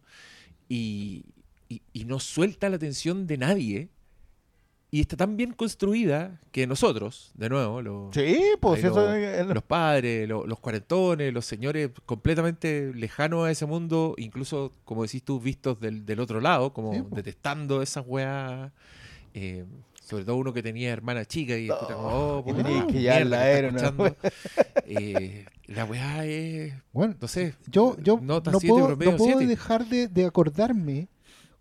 Y, 0.67 1.25
y, 1.67 1.81
y 1.93 2.05
no 2.05 2.19
suelta 2.19 2.69
la 2.69 2.75
atención 2.77 3.27
de 3.27 3.37
nadie. 3.37 3.89
Y 4.91 5.01
está 5.01 5.15
tan 5.15 5.37
bien 5.37 5.53
construida 5.53 6.41
que 6.51 6.65
nosotros, 6.65 7.31
de 7.35 7.47
nuevo, 7.47 7.79
los, 7.83 8.11
Sí, 8.15 8.41
pues 8.59 8.83
eso 8.83 8.95
lo- 8.95 9.13
es- 9.13 9.45
los 9.45 9.61
padres, 9.63 10.27
lo- 10.27 10.47
los 10.47 10.59
cuarentones, 10.59 11.31
los 11.31 11.45
señores 11.45 11.91
completamente 12.07 12.91
lejanos 12.95 13.45
a 13.45 13.51
ese 13.51 13.67
mundo, 13.67 14.15
incluso, 14.17 14.73
como 14.85 15.03
decís 15.03 15.21
tú, 15.21 15.39
vistos 15.39 15.79
del, 15.79 16.07
del 16.07 16.19
otro 16.19 16.41
lado, 16.41 16.73
como 16.73 16.91
Sí, 16.95 17.01
po. 17.03 17.15
detestando 17.15 17.83
esas 17.83 18.03
weas. 18.07 18.71
eh, 19.35 19.63
sobre 20.09 20.25
todo 20.25 20.37
uno 20.37 20.51
que 20.51 20.63
tenía 20.63 20.91
hermana 20.91 21.23
chica 21.23 21.55
y 21.55 21.69
escucha 21.69 21.93
como, 21.93 22.07
oh, 22.07 22.43
que 22.43 22.51
puta, 22.51 22.63
tenías 22.63 22.85
que 22.85 22.93
mierda 22.93 23.21
llevarla 23.25 23.37
que 23.37 23.43
a 23.43 23.69
está 23.69 23.91
ver, 23.91 24.05
¿no? 24.07 24.15
Eh, 24.91 25.45
la 25.67 25.85
weá 25.85 26.25
es, 26.25 26.73
Bueno, 26.91 27.15
no 27.21 27.27
sé, 27.27 27.53
yo, 27.67 27.95
yo 28.01 28.19
no 28.19 28.41
siete, 28.43 28.67
puedo, 28.67 28.89
no 28.89 28.97
puedo 28.97 29.17
siete. 29.19 29.45
dejar 29.45 29.85
de, 29.85 30.07
de 30.07 30.25
acordarme 30.25 31.07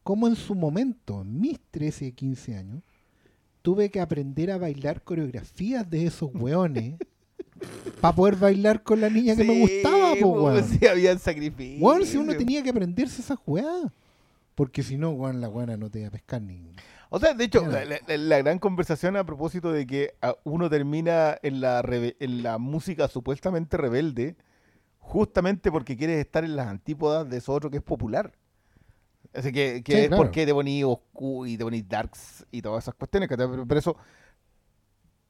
cómo 0.02 0.26
en 0.28 0.36
su 0.36 0.54
momento, 0.54 1.20
en 1.20 1.38
mis 1.38 1.60
13, 1.70 2.12
15 2.12 2.56
años, 2.56 2.82
tuve 3.60 3.90
que 3.90 4.00
aprender 4.00 4.50
a 4.50 4.56
bailar 4.56 5.02
coreografías 5.02 5.88
de 5.90 6.06
esos 6.06 6.30
weones 6.32 6.94
para 8.00 8.14
poder 8.16 8.36
bailar 8.36 8.82
con 8.82 9.02
la 9.02 9.10
niña 9.10 9.36
que 9.36 9.44
me 9.44 9.60
gustaba, 9.60 10.14
po, 10.18 10.32
pues, 10.40 10.54
weón. 10.64 10.64
Weón, 11.82 12.06
si 12.06 12.16
uno 12.16 12.34
tenía 12.34 12.62
que 12.62 12.70
aprenderse 12.70 13.20
esas 13.20 13.38
weas. 13.46 13.92
Porque 14.54 14.82
si 14.82 14.96
no, 14.96 15.10
weón, 15.10 15.42
la 15.42 15.50
weona 15.50 15.76
no 15.76 15.90
te 15.90 15.98
iba 15.98 16.08
a 16.08 16.12
pescar 16.12 16.40
ni. 16.40 16.72
O 17.10 17.18
sea, 17.18 17.34
de 17.34 17.44
hecho, 17.44 17.64
la, 17.66 17.84
la- 17.84 18.16
la 18.16 18.38
gran 18.38 18.58
conversación 18.58 19.16
a 19.16 19.24
propósito 19.24 19.72
de 19.72 19.86
que 19.86 20.14
ah, 20.22 20.36
uno 20.44 20.68
termina 20.68 21.36
en 21.42 21.60
la, 21.60 21.82
en 21.88 22.42
la 22.42 22.58
música 22.58 23.08
supuestamente 23.08 23.76
rebelde, 23.76 24.36
justamente 24.98 25.70
porque 25.72 25.96
quieres 25.96 26.18
estar 26.18 26.44
en 26.44 26.54
las 26.56 26.66
antípodas 26.68 27.28
de 27.28 27.38
eso 27.38 27.52
otro 27.54 27.70
que 27.70 27.78
es 27.78 27.82
popular. 27.82 28.32
Así 29.34 29.52
que, 29.52 29.82
que 29.82 29.92
Sí, 29.92 29.98
es 30.00 30.08
claro. 30.08 30.22
porque 30.22 30.46
te 30.46 30.52
oscuro 30.84 31.46
y 31.46 31.56
te 31.56 31.64
poní 31.64 31.82
darks 31.82 32.46
y 32.50 32.62
todas 32.62 32.84
esas 32.84 32.94
cuestiones. 32.94 33.28
Pero, 33.28 33.66
pero 33.66 33.78
eso, 33.80 33.96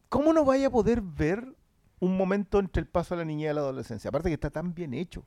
¿cómo 0.08 0.32
no 0.32 0.44
vaya 0.44 0.68
a 0.68 0.70
poder 0.70 1.00
ver 1.00 1.54
un 2.00 2.16
momento 2.16 2.58
entre 2.58 2.80
el 2.80 2.86
paso 2.88 3.14
de 3.14 3.20
la 3.20 3.24
niñez 3.24 3.50
y 3.50 3.54
la 3.54 3.60
adolescencia? 3.60 4.08
Aparte 4.08 4.28
que 4.30 4.34
está 4.34 4.50
tan 4.50 4.74
bien 4.74 4.94
hecho. 4.94 5.24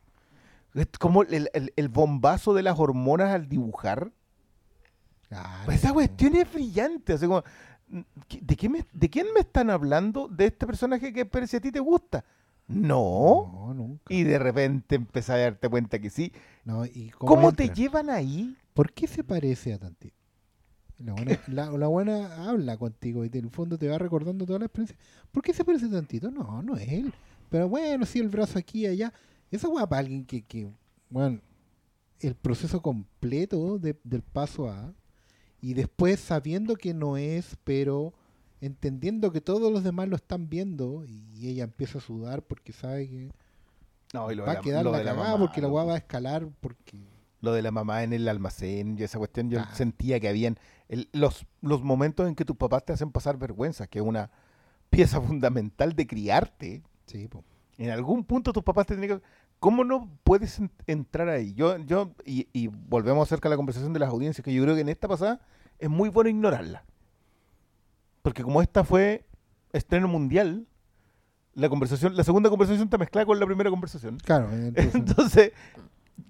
Es 0.73 0.87
como 0.99 1.23
el, 1.23 1.49
el- 1.53 1.73
el 1.75 1.89
bombazo 1.89 2.53
de 2.53 2.63
las 2.63 2.79
hormonas 2.79 3.31
al 3.33 3.47
dibujar. 3.49 4.11
Claro, 5.31 5.61
Pues 5.63 5.77
esa 5.77 5.93
cuestión 5.93 6.35
es 6.35 6.51
brillante. 6.53 7.13
así 7.13 7.25
como, 7.25 7.41
¿de, 8.41 8.55
qué 8.57 8.67
me- 8.67 8.85
¿De 8.91 9.09
quién 9.09 9.27
me 9.33 9.39
están 9.39 9.69
hablando? 9.69 10.27
De 10.27 10.47
este 10.47 10.67
personaje 10.67 11.13
que 11.13 11.47
si 11.47 11.55
a 11.55 11.61
ti 11.61 11.71
te 11.71 11.79
gusta. 11.79 12.25
No. 12.67 13.49
No, 13.53 13.73
nunca. 13.73 14.13
Y 14.13 14.23
de 14.23 14.37
repente 14.39 14.95
empezás 14.95 15.35
a 15.37 15.37
darte 15.37 15.69
cuenta 15.69 15.99
que 15.99 16.09
sí. 16.09 16.33
No, 16.65 16.85
¿y 16.85 17.11
¿Cómo, 17.17 17.53
te 17.53 17.69
llevan 17.69 18.09
ahí? 18.09 18.57
¿Por 18.73 18.91
qué 18.91 19.07
se 19.07 19.23
parece 19.23 19.73
a 19.73 19.79
Tantito? 19.79 20.15
La 20.99 21.13
buena, 21.13 21.39
la, 21.47 21.71
la 21.71 21.87
buena 21.87 22.49
habla 22.49 22.75
contigo 22.77 23.23
y 23.23 23.29
en 23.31 23.45
el 23.45 23.49
fondo 23.51 23.77
te 23.77 23.87
va 23.87 23.97
recordando 23.97 24.45
toda 24.45 24.59
la 24.59 24.65
experiencia. 24.65 24.97
¿Por 25.31 25.43
qué 25.43 25.53
se 25.53 25.63
parece 25.63 25.85
a 25.85 25.91
Tantito? 25.91 26.29
No, 26.29 26.61
no 26.61 26.75
es 26.75 26.89
él. 26.89 27.13
Pero 27.49 27.69
bueno, 27.69 28.05
sí, 28.05 28.19
el 28.19 28.27
brazo 28.27 28.59
aquí 28.59 28.81
y 28.81 28.87
allá. 28.87 29.13
Esa 29.49 29.69
weá 29.69 29.87
para 29.87 30.01
alguien 30.01 30.25
que, 30.25 30.41
que, 30.41 30.69
bueno, 31.09 31.39
el 32.19 32.35
proceso 32.35 32.81
completo 32.81 33.79
de- 33.79 33.97
del 34.03 34.21
paso 34.21 34.69
A 34.69 34.93
y 35.61 35.73
después 35.75 36.19
sabiendo 36.19 36.75
que 36.75 36.93
no 36.93 37.17
es, 37.17 37.57
pero 37.63 38.13
entendiendo 38.61 39.31
que 39.31 39.41
todos 39.41 39.71
los 39.71 39.83
demás 39.83 40.07
lo 40.07 40.15
están 40.15 40.49
viendo 40.49 41.03
y 41.05 41.47
ella 41.47 41.63
empieza 41.63 41.97
a 41.97 42.01
sudar 42.01 42.41
porque 42.43 42.73
sabe 42.73 43.07
que 43.09 43.31
No, 44.13 44.31
y 44.31 44.35
lo 44.35 44.43
va 44.45 44.53
de 44.53 44.57
a 44.57 44.61
quedar 44.61 44.83
lo 44.83 44.91
la 44.91 44.97
de 44.99 45.03
la 45.05 45.13
mamá, 45.13 45.37
porque 45.37 45.61
la 45.61 45.67
weá 45.67 45.83
va 45.85 45.93
a 45.93 45.97
escalar 45.97 46.47
porque... 46.59 46.97
Lo 47.41 47.53
de 47.53 47.61
la 47.63 47.71
mamá 47.71 48.03
en 48.03 48.13
el 48.13 48.27
almacén 48.27 48.97
y 48.99 49.03
esa 49.03 49.17
cuestión, 49.17 49.49
yo 49.49 49.59
Ah. 49.61 49.69
sentía 49.73 50.19
que 50.19 50.29
habían 50.29 50.59
el- 50.89 51.09
los, 51.11 51.45
los 51.61 51.81
momentos 51.81 52.27
en 52.27 52.35
que 52.35 52.45
tus 52.45 52.55
papás 52.55 52.85
te 52.85 52.93
hacen 52.93 53.11
pasar 53.11 53.37
vergüenza, 53.37 53.87
que 53.87 53.97
es 53.99 54.05
una 54.05 54.29
pieza 54.91 55.19
fundamental 55.39 55.95
de 55.95 56.05
criarte. 56.05 56.83
Sí, 57.07 57.27
po. 57.27 57.43
En 57.79 57.89
algún 57.89 58.23
punto 58.25 58.53
tus 58.53 58.61
papás 58.63 58.85
te 58.85 58.95
tienen 58.95 59.17
que... 59.19 59.25
¿Cómo 59.61 59.83
no 59.85 60.09
puedes 60.23 60.57
en- 60.59 60.71
entrar 60.87 61.29
ahí? 61.29 61.53
Yo, 61.53 61.77
yo 61.77 62.11
y, 62.25 62.47
y 62.51 62.67
volvemos 62.67 63.25
acerca 63.29 63.47
de 63.47 63.53
la 63.53 63.57
conversación 63.57 63.93
de 63.93 63.99
las 63.99 64.09
audiencias, 64.09 64.43
que 64.43 64.51
yo 64.53 64.61
creo 64.63 64.75
que 64.75 64.81
en 64.81 64.89
esta 64.89 65.07
pasada 65.07 65.39
es 65.79 65.89
muy 65.89 66.09
bueno 66.09 66.29
ignorarla. 66.29 66.83
Porque 68.23 68.43
como 68.43 68.61
esta 68.61 68.83
fue 68.83 69.23
estreno 69.71 70.07
mundial, 70.07 70.67
la 71.53 71.69
conversación, 71.69 72.15
la 72.17 72.23
segunda 72.23 72.49
conversación 72.49 72.85
está 72.85 72.97
mezclada 72.97 73.25
con 73.25 73.39
la 73.39 73.45
primera 73.45 73.69
conversación. 73.69 74.17
Claro, 74.17 74.49
entonces- 74.51 74.95
Entonces, 74.95 75.51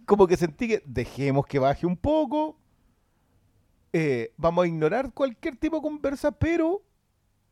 como 0.06 0.28
que 0.28 0.36
sentí 0.36 0.68
que 0.68 0.84
dejemos 0.86 1.46
que 1.48 1.58
baje 1.58 1.86
un 1.88 1.96
poco. 1.98 2.58
eh, 3.94 4.34
vamos 4.38 4.66
a 4.66 4.68
ignorar 4.68 5.14
cualquier 5.14 5.56
tipo 5.56 5.78
de 5.78 5.82
conversa, 5.84 6.32
pero 6.32 6.82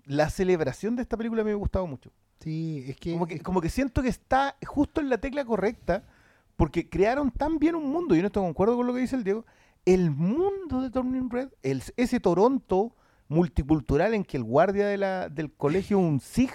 la 0.06 0.30
celebración 0.30 0.96
de 0.98 1.04
esta 1.04 1.16
película 1.18 1.44
me 1.44 1.52
ha 1.52 1.56
gustado 1.56 1.88
mucho. 1.88 2.12
Sí, 2.40 2.86
es 2.88 2.98
que, 2.98 3.12
Como 3.14 3.28
que, 3.28 3.40
como 3.42 3.62
que 3.62 3.70
siento 3.70 4.02
que 4.02 4.08
está 4.10 4.56
justo 4.66 5.02
en 5.02 5.10
la 5.10 5.18
tecla 5.18 5.44
correcta, 5.46 6.04
porque 6.56 6.88
crearon 6.90 7.32
tan 7.32 7.60
bien 7.60 7.76
un 7.76 7.90
mundo, 7.92 8.16
y 8.16 8.22
no 8.22 8.28
estoy 8.28 8.44
de 8.44 8.50
acuerdo 8.50 8.76
con 8.78 8.88
lo 8.88 8.94
que 8.94 9.02
dice 9.02 9.16
el 9.16 9.24
Diego, 9.24 9.46
el 9.86 10.12
mundo 10.12 10.82
de 10.82 10.90
Turning 10.90 11.30
Red, 11.30 11.50
el- 11.64 11.84
ese 11.98 12.20
Toronto 12.20 12.96
multicultural 13.28 14.14
en 14.14 14.24
que 14.24 14.38
el 14.38 14.44
guardia 14.44 14.88
de 14.88 14.98
la, 14.98 15.30
del 15.30 15.52
colegio 15.52 16.00
es 16.00 16.04
un 16.06 16.20
SIG, 16.20 16.52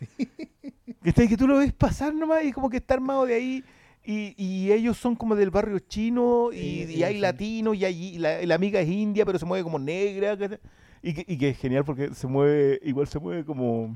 que, 1.02 1.08
está- 1.10 1.26
que 1.26 1.36
tú 1.36 1.46
lo 1.46 1.58
ves 1.58 1.72
pasar 1.72 2.14
nomás 2.14 2.44
y 2.44 2.52
como 2.52 2.68
que 2.70 2.78
está 2.78 2.94
armado 2.94 3.26
de 3.26 3.34
ahí, 3.34 3.64
y, 4.04 4.34
y 4.36 4.72
ellos 4.72 4.98
son 4.98 5.16
como 5.16 5.34
del 5.34 5.50
barrio 5.50 5.78
chino, 5.78 6.50
y, 6.52 6.56
Sí, 6.56 6.82
y 6.82 6.86
sí, 6.96 7.02
hay 7.04 7.14
sí. 7.14 7.20
latinos, 7.20 7.76
y, 7.76 7.84
allí, 7.86 8.08
y 8.16 8.18
la, 8.18 8.42
la 8.44 8.54
amiga 8.54 8.80
es 8.80 8.88
india, 8.88 9.24
pero 9.24 9.38
se 9.38 9.46
mueve 9.46 9.64
como 9.64 9.78
negra, 9.78 10.36
que, 10.36 10.58
y 11.02 11.38
que 11.38 11.48
es 11.50 11.58
genial 11.58 11.84
porque 11.84 12.14
se 12.14 12.26
mueve, 12.26 12.78
igual 12.82 13.06
se 13.08 13.18
mueve 13.18 13.44
como... 13.44 13.94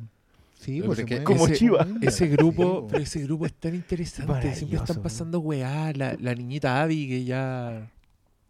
sí, 0.59 0.77
Pero 0.81 0.87
pues 0.87 0.99
es 0.99 1.03
se 1.03 1.07
que 1.07 1.15
mueve 1.17 1.25
como 1.25 1.47
ese- 1.47 1.57
chiva. 1.57 1.87
Ese 2.01 2.27
grupo, 2.29 2.81
po. 2.83 2.87
pero 2.91 3.03
ese 3.03 3.21
grupo 3.23 3.47
es 3.47 3.55
tan 3.55 3.75
interesante. 3.75 4.55
Siempre 4.55 4.79
están 4.79 5.03
pasando 5.03 5.41
weá. 5.41 5.93
La, 5.95 6.17
la 6.21 6.35
niñita 6.35 6.83
Abby 6.83 7.09
que 7.09 7.25
ya, 7.25 7.91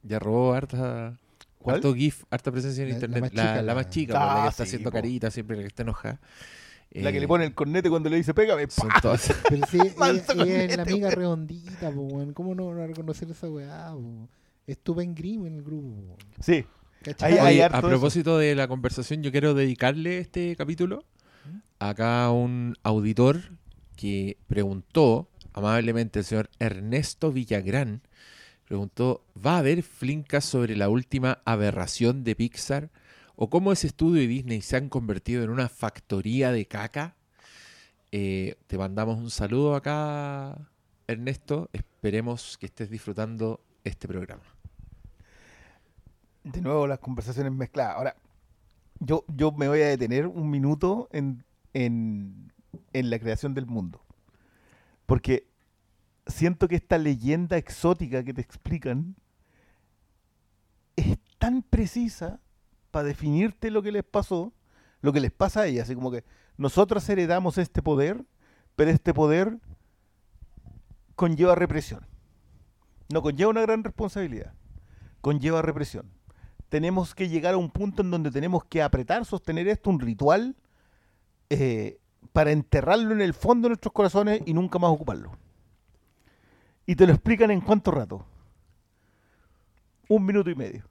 ya 0.03 0.19
robó 0.19 0.53
harta, 0.55 1.19
¿Cuál? 1.59 1.77
harto 1.77 1.95
GIF, 1.95 2.25
harta 2.31 2.51
presencia 2.53 2.83
en 2.85 2.89
La- 2.91 2.95
la 2.95 2.97
internet. 2.97 3.21
más 3.23 3.35
La, 3.35 3.43
chica, 3.43 3.55
la 3.57 3.63
la- 3.63 3.75
más 3.75 3.91
chica, 3.91 4.13
la 4.15 4.21
Ah, 4.21 4.43
que 4.45 4.49
está 4.51 4.65
sí, 4.65 4.69
haciendo 4.71 4.91
po. 4.91 4.95
carita 4.97 5.31
siempre, 5.31 5.57
la 5.57 5.63
que 5.63 5.69
está 5.69 5.83
enojada. 5.83 6.21
La 6.91 7.11
que 7.13 7.19
Eh, 7.19 7.21
le 7.21 7.29
pone 7.29 7.45
el 7.45 7.55
cornete 7.55 7.91
cuando 7.91 8.09
le 8.09 8.17
dice 8.17 8.33
pégame. 8.33 8.65
son 8.71 8.89
todas- 9.03 9.31
Pero 9.51 9.67
sí, 9.67 9.79
ella, 10.35 10.65
es 10.65 10.77
la 10.77 10.83
amiga 10.85 11.11
redondita, 11.11 11.91
po. 11.91 12.09
¿Cómo 12.33 12.55
no, 12.55 12.73
no 12.73 12.87
reconocer 12.87 13.31
esa 13.31 13.49
weá, 13.51 13.91
po? 13.93 14.29
Estuve 14.67 15.03
en 15.05 15.15
Grimm 15.15 15.47
en 15.47 15.57
el 15.57 15.63
grupo, 15.63 15.89
po. 16.07 16.17
Sí. 16.43 16.65
A 17.21 17.51
eso. 17.53 17.81
propósito 17.87 18.39
de 18.39 18.55
la 18.55 18.67
conversación, 18.69 19.23
yo 19.23 19.31
quiero 19.31 19.55
dedicarle 19.55 20.19
este 20.19 20.57
capítulo 20.57 21.05
acá 21.79 22.31
un 22.31 22.77
auditor 22.83 23.53
que 23.97 24.37
preguntó 24.47 25.29
amablemente 25.53 26.21
el 26.21 26.25
señor 26.25 26.51
Ernesto 26.59 27.33
Villagrán. 27.33 28.03
Preguntó, 28.65 29.25
¿va 29.35 29.57
a 29.57 29.59
haber 29.59 29.83
flincas 29.83 30.45
sobre 30.45 30.77
la 30.77 30.89
última 30.89 31.41
aberración 31.45 32.23
de 32.23 32.37
Pixar? 32.37 32.91
¿O 33.35 33.49
cómo 33.51 33.73
ese 33.73 33.87
estudio 33.87 34.23
y 34.23 34.27
Disney 34.27 34.61
se 34.61 34.77
han 34.77 34.89
convertido 34.89 35.43
en 35.43 35.51
una 35.51 35.69
factoría 35.69 36.53
de 36.53 36.67
caca? 36.67 37.15
Eh, 38.13 38.57
te 38.67 38.79
mandamos 38.79 39.19
un 39.19 39.31
saludo 39.31 39.75
acá, 39.75 40.59
Ernesto. 41.07 41.71
Esperemos 41.73 42.59
que 42.59 42.67
estés 42.67 42.91
disfrutando 42.91 43.61
este 43.85 44.07
programa. 44.07 44.43
De 46.45 46.61
nuevo 46.61 46.87
las 46.87 46.99
conversaciones 46.99 47.53
mezcladas. 47.53 47.97
Ahora, 47.97 48.17
yo, 49.01 49.25
yo 49.29 49.53
me 49.53 49.69
voy 49.69 49.83
a 49.83 49.89
detener 49.89 50.27
un 50.27 50.51
minuto 50.51 51.09
en, 51.13 51.45
en, 51.75 52.53
la 52.93 53.19
creación 53.19 53.55
del 53.55 53.67
mundo. 53.67 54.03
Porque 55.07 55.49
siento 56.27 56.69
que 56.69 56.77
esta 56.77 56.99
leyenda 56.99 57.57
exótica 57.57 58.23
que 58.23 58.35
te 58.35 58.41
explican 58.41 59.17
es 60.97 61.19
tan 61.39 61.63
precisa 61.63 62.41
para 62.91 63.09
definirte 63.09 63.71
lo 63.71 63.83
que 63.83 63.93
les 63.93 64.05
pasó, 64.05 64.53
lo 65.01 65.13
que 65.13 65.21
les 65.21 65.33
pasa 65.33 65.63
a 65.63 65.67
ella. 65.67 65.83
Así 65.83 65.95
como 65.95 66.11
que 66.11 66.25
nosotros 66.57 67.09
heredamos 67.09 67.59
este 67.59 67.83
poder, 67.83 68.25
pero 68.77 68.91
este 68.91 69.15
poder 69.15 69.59
conlleva 71.15 71.55
represión. 71.55 72.07
No 73.13 73.23
conlleva 73.23 73.51
una 73.51 73.63
gran 73.63 73.85
responsabilidad, 73.85 74.53
conlleva 75.21 75.63
represión. 75.63 76.11
Tenemos 76.69 77.15
que 77.15 77.29
llegar 77.29 77.55
a 77.55 77.59
un 77.59 77.71
punto 77.71 78.03
en 78.03 78.11
donde 78.11 78.31
tenemos 78.31 78.65
que 78.65 78.83
apretar, 78.83 79.25
sostener 79.25 79.67
esto, 79.69 79.89
un 79.89 80.01
ritual, 80.01 80.55
eh, 81.51 81.99
para 82.33 82.53
enterrarlo 82.53 83.13
en 83.13 83.21
el 83.21 83.35
fondo 83.35 83.67
de 83.67 83.71
nuestros 83.71 83.93
corazones 83.93 84.43
y 84.47 84.55
nunca 84.55 84.79
más 84.79 84.91
ocuparlo. 84.91 85.33
Y 86.87 86.97
te 86.97 87.07
lo 87.07 87.13
explican 87.13 87.51
en 87.51 87.61
cuánto 87.61 87.91
rato. 87.91 88.25
Un 90.09 90.25
minuto 90.25 90.49
y 90.51 90.55
medio. 90.55 90.85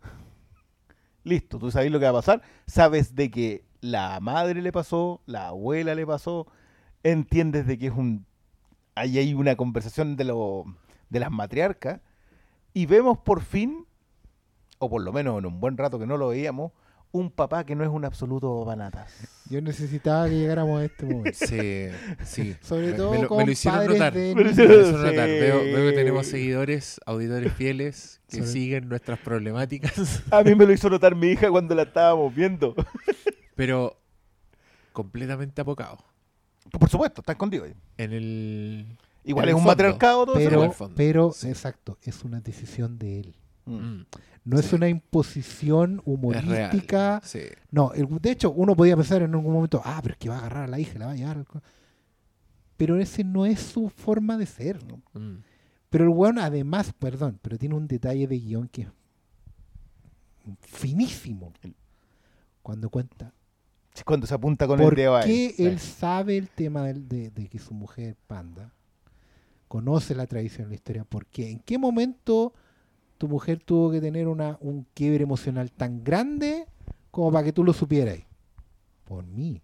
Listo, 1.24 1.58
tú 1.58 1.72
sabes 1.72 1.92
lo 1.92 2.00
que 2.00 2.06
va 2.06 2.12
a 2.12 2.22
pasar. 2.22 2.42
Sabes 2.68 3.16
de 3.16 3.32
que 3.32 3.66
la 3.82 4.20
madre 4.20 4.62
le 4.62 4.72
pasó, 4.72 5.22
la 5.26 5.48
abuela 5.48 5.96
le 5.96 6.06
pasó. 6.06 6.48
Entiendes 7.04 7.66
de 7.66 7.78
que 7.78 7.88
es 7.88 7.94
un. 7.94 8.26
Ahí 8.96 9.18
hay 9.18 9.34
una 9.34 9.56
conversación 9.56 10.16
de, 10.16 10.26
lo, 10.26 10.66
de 11.10 11.20
las 11.20 11.32
matriarcas. 11.32 12.02
Y 12.74 12.86
vemos 12.86 13.18
por 13.18 13.42
fin, 13.42 13.86
o 14.80 14.90
por 14.90 15.02
lo 15.02 15.12
menos 15.12 15.40
en 15.40 15.46
un 15.48 15.60
buen 15.60 15.78
rato 15.78 15.98
que 15.98 16.06
no 16.06 16.18
lo 16.18 16.30
veíamos, 16.30 16.72
un 17.18 17.32
papá 17.32 17.66
que 17.66 17.76
no 17.76 17.84
es 17.84 17.90
un 17.90 18.06
absoluto 18.06 18.64
banatas. 18.66 19.12
Yo 19.50 19.62
necesitaba 19.62 20.28
que 20.28 20.36
llegáramos 20.40 20.82
a 20.82 20.86
este 20.86 21.06
momento. 21.06 21.32
Sí, 21.34 21.88
sí. 22.26 22.56
Sobre 22.62 22.92
Me- 22.92 22.94
todo 22.98 23.12
me, 23.12 23.22
lo, 23.22 23.28
con 23.28 23.38
me 23.38 23.46
lo 23.46 23.52
hicieron 23.52 23.80
padres 23.80 23.98
notar. 24.00 24.14
de 24.14 24.36
Me 24.36 24.44
lo 24.44 24.52
niños. 24.52 24.52
hicieron 24.54 24.92
notar. 25.04 25.28
Veo, 25.30 25.64
veo 25.64 25.90
que 25.90 25.96
tenemos 25.96 26.28
seguidores, 26.28 27.00
auditores 27.06 27.54
fieles 27.54 28.22
que 28.30 28.38
Sobre- 28.38 28.48
siguen 28.52 28.90
nuestras 28.90 29.20
problemáticas. 29.20 30.24
A 30.32 30.44
mí 30.44 30.56
me 30.56 30.66
lo 30.66 30.74
hizo 30.74 30.90
notar 30.90 31.16
mi 31.16 31.28
hija 31.28 31.50
cuando 31.50 31.76
la 31.76 31.84
estábamos 31.84 32.34
viendo. 32.36 32.76
Pero 33.56 33.98
completamente 34.94 35.62
apocado. 35.62 35.98
Por 36.72 36.90
supuesto, 36.90 37.22
está 37.22 37.32
escondido 37.34 37.64
ahí. 37.66 37.74
En 37.98 38.14
el. 38.14 38.98
Igual 39.24 39.46
En 39.46 39.50
es 39.50 39.52
el 39.52 39.56
un 39.56 39.60
fondo. 39.62 39.72
matriarcado 39.72 40.26
todo 40.26 40.38
eso. 40.40 40.50
Pero, 40.50 40.62
en 40.64 40.70
el 40.70 40.74
fondo. 40.76 40.96
pero 40.96 41.32
Sí. 41.34 41.50
exacto, 41.50 41.98
es 42.04 42.24
una 42.24 42.40
decisión 42.42 42.98
de 42.98 43.20
él. 43.22 43.36
Mm. 43.68 43.76
Mm, 44.00 44.06
No 44.46 44.60
es 44.60 44.72
una 44.74 44.88
imposición 44.88 46.02
humorística. 46.06 47.20
Sí. 47.24 47.42
No, 47.70 47.92
el- 47.94 48.08
de 48.22 48.32
hecho, 48.32 48.52
uno 48.52 48.76
podía 48.76 48.96
pensar 48.96 49.22
en 49.22 49.34
algún 49.36 49.54
momento, 49.54 49.82
ah, 49.84 50.00
pero 50.02 50.14
es 50.14 50.18
que 50.18 50.30
va 50.30 50.36
a 50.36 50.40
agarrar 50.40 50.64
a 50.64 50.68
la 50.68 50.80
hija, 50.80 50.98
la 50.98 51.08
va 51.08 51.12
a 51.12 51.16
llevar. 51.16 51.38
al 51.38 51.46
co-". 51.46 51.62
Pero 52.78 52.98
ese 52.98 53.24
no 53.26 53.46
es 53.46 53.60
su 53.60 53.90
forma 53.90 54.38
de 54.38 54.46
ser. 54.46 54.82
¿no? 54.86 55.02
Mm. 55.20 55.42
Pero 55.90 56.04
el 56.06 56.10
weón, 56.12 56.40
además, 56.40 56.94
perdón, 56.98 57.40
pero 57.42 57.58
tiene 57.58 57.76
un 57.76 57.88
detalle 57.88 58.26
de 58.28 58.40
guion 58.40 58.68
que 58.70 58.84
es 58.84 58.88
finísimo. 60.62 61.52
Cuando 62.62 62.90
cuenta 62.90 63.34
Cuando 64.06 64.28
se 64.28 64.34
apunta 64.34 64.68
con 64.68 64.80
el 64.80 64.90
dedo 64.96 65.16
ahí. 65.16 65.26
qué 65.26 65.54
Sí. 65.58 65.66
él 65.66 65.80
sabe 65.80 66.38
el 66.38 66.50
tema 66.50 66.84
de, 66.84 67.32
de 67.32 67.48
que 67.48 67.60
su 67.60 67.74
mujer 67.74 68.16
panda, 68.28 68.72
conoce 69.68 70.14
la 70.16 70.28
tradición, 70.28 70.70
la 70.70 70.76
historia, 70.76 71.04
por 71.04 71.26
qué, 71.26 71.50
en 71.50 71.60
qué 71.60 71.78
momento 71.78 72.54
tu 73.18 73.28
mujer 73.28 73.60
tuvo 73.64 73.92
que 73.92 74.00
tener 74.02 74.28
una, 74.28 74.58
un 74.62 74.86
quiebre 74.94 75.24
emocional 75.24 75.72
tan 75.72 76.04
grande 76.04 76.66
como 77.12 77.32
para 77.32 77.44
que 77.46 77.54
tú 77.54 77.64
lo 77.64 77.74
supieras. 77.74 78.20
Por 79.06 79.26
mí. 79.26 79.62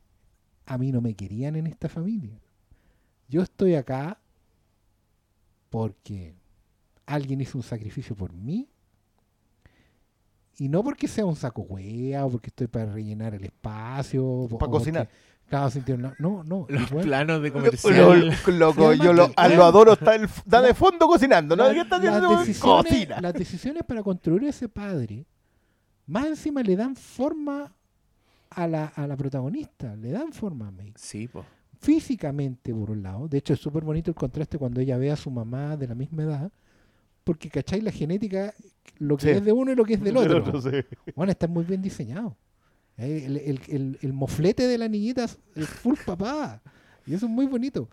A 0.65 0.77
mí 0.77 0.91
no 0.91 1.01
me 1.01 1.14
querían 1.14 1.56
en 1.56 1.67
esta 1.67 1.90
familia. 1.90 2.40
Yo 3.27 3.41
estoy 3.41 3.75
acá 3.75 4.19
porque 5.69 6.35
alguien 7.06 7.41
hizo 7.41 7.57
un 7.57 7.64
sacrificio 7.64 8.15
por 8.15 8.33
mí. 8.33 8.69
Y 10.57 10.69
no 10.69 10.83
porque 10.83 11.07
sea 11.07 11.25
un 11.25 11.35
saco 11.35 11.64
hueá 11.64 12.25
o 12.25 12.30
porque 12.30 12.48
estoy 12.48 12.67
para 12.67 12.85
rellenar 12.91 13.33
el 13.33 13.43
espacio. 13.43 14.25
o 14.25 14.48
Para 14.48 14.72
porque- 14.72 15.07
Claro, 15.49 15.69
sintió- 15.69 15.97
no, 15.97 16.13
no, 16.17 16.43
no. 16.43 16.65
Los 16.69 16.89
planos 16.91 17.41
de 17.41 17.49
Lo- 17.49 17.53
comercial. 17.53 18.31
loco, 18.57 18.91
Se 18.91 18.97
yo 18.97 19.13
lo, 19.13 19.31
a 19.35 19.47
lo 19.49 19.63
adoro, 19.65 19.93
está, 19.93 20.15
el- 20.15 20.23
está 20.23 20.61
de 20.61 20.73
fondo 20.73 21.07
cocinando, 21.07 21.55
¿no? 21.55 21.67
La- 21.67 21.73
¿Qué 21.73 21.81
está 21.81 21.99
las, 21.99 22.07
haciendo? 22.15 22.39
decisiones, 22.39 22.85
Cocina. 22.91 23.22
las 23.22 23.33
decisiones 23.33 23.83
para 23.83 24.01
construir 24.01 24.43
ese 24.45 24.67
padre, 24.67 25.25
más 26.07 26.25
encima 26.25 26.63
le 26.63 26.75
dan 26.75 26.95
forma 26.95 27.72
a 28.49 28.67
la, 28.67 28.85
a 28.95 29.05
la 29.05 29.15
protagonista, 29.15 29.95
le 29.95 30.11
dan 30.11 30.33
forma 30.33 30.67
a 30.67 30.72
May. 30.72 30.91
Sí, 30.95 31.27
po. 31.27 31.45
Físicamente, 31.80 32.73
por 32.73 32.89
un 32.91 33.03
lado. 33.03 33.27
De 33.27 33.38
hecho, 33.38 33.53
es 33.53 33.59
súper 33.59 33.83
bonito 33.83 34.09
el 34.09 34.15
contraste 34.15 34.57
cuando 34.57 34.80
ella 34.80 34.97
ve 34.97 35.11
a 35.11 35.15
su 35.15 35.30
mamá 35.30 35.75
de 35.77 35.88
la 35.88 35.93
misma 35.95 36.23
edad. 36.23 36.51
Porque, 37.23 37.49
¿cachai? 37.49 37.81
La 37.81 37.91
genética, 37.91 38.53
lo 38.99 39.17
que 39.17 39.23
Sí. 39.25 39.30
es 39.31 39.45
de 39.45 39.51
uno 39.51 39.72
y 39.72 39.75
lo 39.75 39.83
que 39.85 39.93
es 39.95 40.01
del 40.03 40.17
otro. 40.17 40.61
sí. 40.61 40.69
Bueno, 41.15 41.31
está 41.31 41.47
muy 41.47 41.63
bien 41.63 41.81
diseñado. 41.81 42.35
Eh, 42.97 43.23
El, 43.25 43.38
el- 43.38 43.61
el- 43.69 43.99
el 44.01 44.13
moflete 44.13 44.67
de 44.67 44.77
la 44.77 44.88
niñita 44.88 45.23
es 45.25 45.67
full 45.67 45.95
papá. 46.05 46.61
Y 47.05 47.13
eso 47.15 47.25
es 47.25 47.31
muy 47.31 47.45
bonito. 47.47 47.89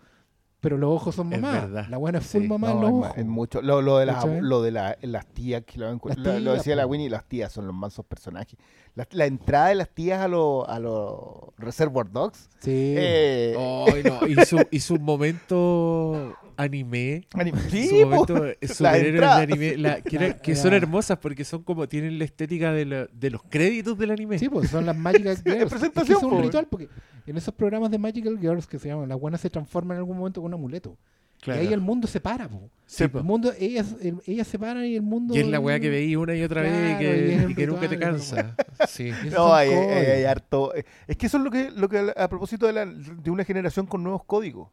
Pero 0.59 0.77
los 0.77 0.91
ojos 0.91 1.15
son 1.15 1.27
mamá. 1.29 1.67
La 1.89 1.97
buena 1.97 2.19
es 2.19 2.25
full 2.27 2.43
Sí. 2.43 2.47
mamá 2.47 2.71
en 2.71 2.81
los 2.81 2.91
ojos. 2.91 3.11
es 3.17 3.25
mucho. 3.25 3.63
Lo, 3.63 3.81
lo 3.81 3.97
de, 3.97 4.05
las, 4.05 4.17
¿Cachai? 4.17 4.41
lo 4.41 4.61
de 4.61 4.69
la- 4.69 4.95
las 5.01 5.25
tías 5.25 5.63
que 5.65 5.79
lo, 5.79 5.91
Las 5.91 6.17
la- 6.19 6.33
lo 6.39 6.51
tías, 6.51 6.57
decía 6.59 6.75
la. 6.75 6.85
Winnie, 6.85 7.09
las 7.09 7.25
tías 7.25 7.51
son 7.51 7.65
los 7.65 7.73
mansos 7.75 8.05
personajes. 8.05 8.59
La, 8.93 9.07
la 9.11 9.25
entrada 9.25 9.69
de 9.69 9.75
las 9.75 9.89
tías 9.89 10.19
a 10.21 10.27
los 10.27 10.67
a 10.69 10.77
los 10.79 11.17
Reservoir 11.57 12.11
Dogs. 12.11 12.47
Sí. 12.59 12.93
eh, 12.95 13.55
Ay, 13.57 14.03
no, 14.03 14.27
y 14.27 14.45
su, 14.45 14.63
y 14.69 14.79
su 14.81 14.99
momento 14.99 16.35
anime. 16.61 17.27
anim- 17.33 17.55
su 17.57 17.69
sí, 17.69 17.89
po. 18.03 18.09
momento 18.09 18.45
eh, 18.47 18.57
superhéroes 18.67 19.21
de 19.37 19.43
anime. 19.43 19.77
la- 19.77 20.01
que, 20.01 20.15
era- 20.15 20.27
La- 20.29 20.37
que 20.39 20.55
son 20.55 20.71
la- 20.71 20.77
hermosas 20.77 21.17
porque 21.19 21.43
son 21.43 21.63
como 21.63 21.87
tienen 21.87 22.17
la 22.19 22.25
estética 22.25 22.71
de, 22.71 22.85
la- 22.85 23.07
de 23.11 23.29
los 23.29 23.41
créditos 23.43 23.97
del 23.97 24.11
anime. 24.11 24.37
Sí, 24.39 24.49
pues 24.49 24.69
son 24.69 24.85
las 24.85 24.95
Magical 24.97 25.35
Girls. 25.43 25.45
Es 25.45 25.63
que 25.63 25.65
presentación, 25.69 26.17
es 26.17 26.23
un 26.23 26.41
ritual 26.43 26.67
porque 26.69 26.87
en 27.27 27.37
esos 27.37 27.53
programas 27.53 27.91
de 27.91 27.97
Magical 27.97 28.37
Girls 28.39 28.67
que 28.67 28.79
se 28.79 28.87
llaman, 28.89 29.09
las 29.09 29.19
buenas 29.19 29.41
se 29.41 29.49
transforman 29.49 29.95
en 29.97 29.99
algún 29.99 30.17
momento 30.17 30.41
con 30.41 30.49
un 30.53 30.59
amuleto. 30.59 30.97
Claro. 31.41 31.59
Y 31.63 31.65
ahí 31.67 31.73
el 31.73 31.81
mundo 31.81 32.07
se 32.07 32.19
para, 32.19 32.47
po. 32.47 32.69
Sí, 32.85 33.07
po. 33.07 33.17
El 33.17 33.23
mundo, 33.23 33.51
ellas, 33.57 33.95
el- 33.99 34.19
ellas 34.27 34.47
se 34.47 34.59
paran 34.59 34.85
y 34.85 34.95
el 34.95 35.01
mundo. 35.01 35.35
Y 35.35 35.39
es 35.39 35.47
la 35.47 35.59
weá 35.59 35.79
que 35.79 35.89
veí 35.89 36.15
una 36.15 36.35
y 36.35 36.43
otra 36.43 36.61
vez 36.61 36.71
y 36.95 36.97
que, 36.99 37.35
es 37.35 37.49
y 37.49 37.55
que 37.55 37.65
nunca 37.65 37.89
te 37.89 37.97
cansa. 37.97 38.55
Sí. 38.87 39.09
No, 39.31 39.51
hay, 39.51 39.69
hay 39.71 40.23
harto. 40.25 40.75
eh, 40.75 40.85
Es 41.07 41.17
que 41.17 41.25
eso 41.25 41.37
es 41.37 41.43
lo 41.43 41.49
que, 41.49 41.71
lo 41.71 41.89
que 41.89 42.13
a 42.15 42.29
propósito 42.29 42.67
de, 42.67 42.73
la- 42.73 42.85
de 42.85 43.31
una 43.31 43.43
generación 43.43 43.87
con 43.87 44.03
nuevos 44.03 44.23
códigos. 44.23 44.69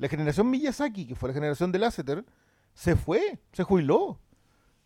La 0.00 0.08
generación 0.08 0.48
Miyazaki, 0.50 1.06
que 1.06 1.14
fue 1.14 1.28
la 1.28 1.34
generación 1.34 1.70
de 1.72 1.78
Lasseter, 1.78 2.24
se 2.74 2.96
fue, 2.96 3.38
se 3.52 3.62
jubiló 3.64 4.18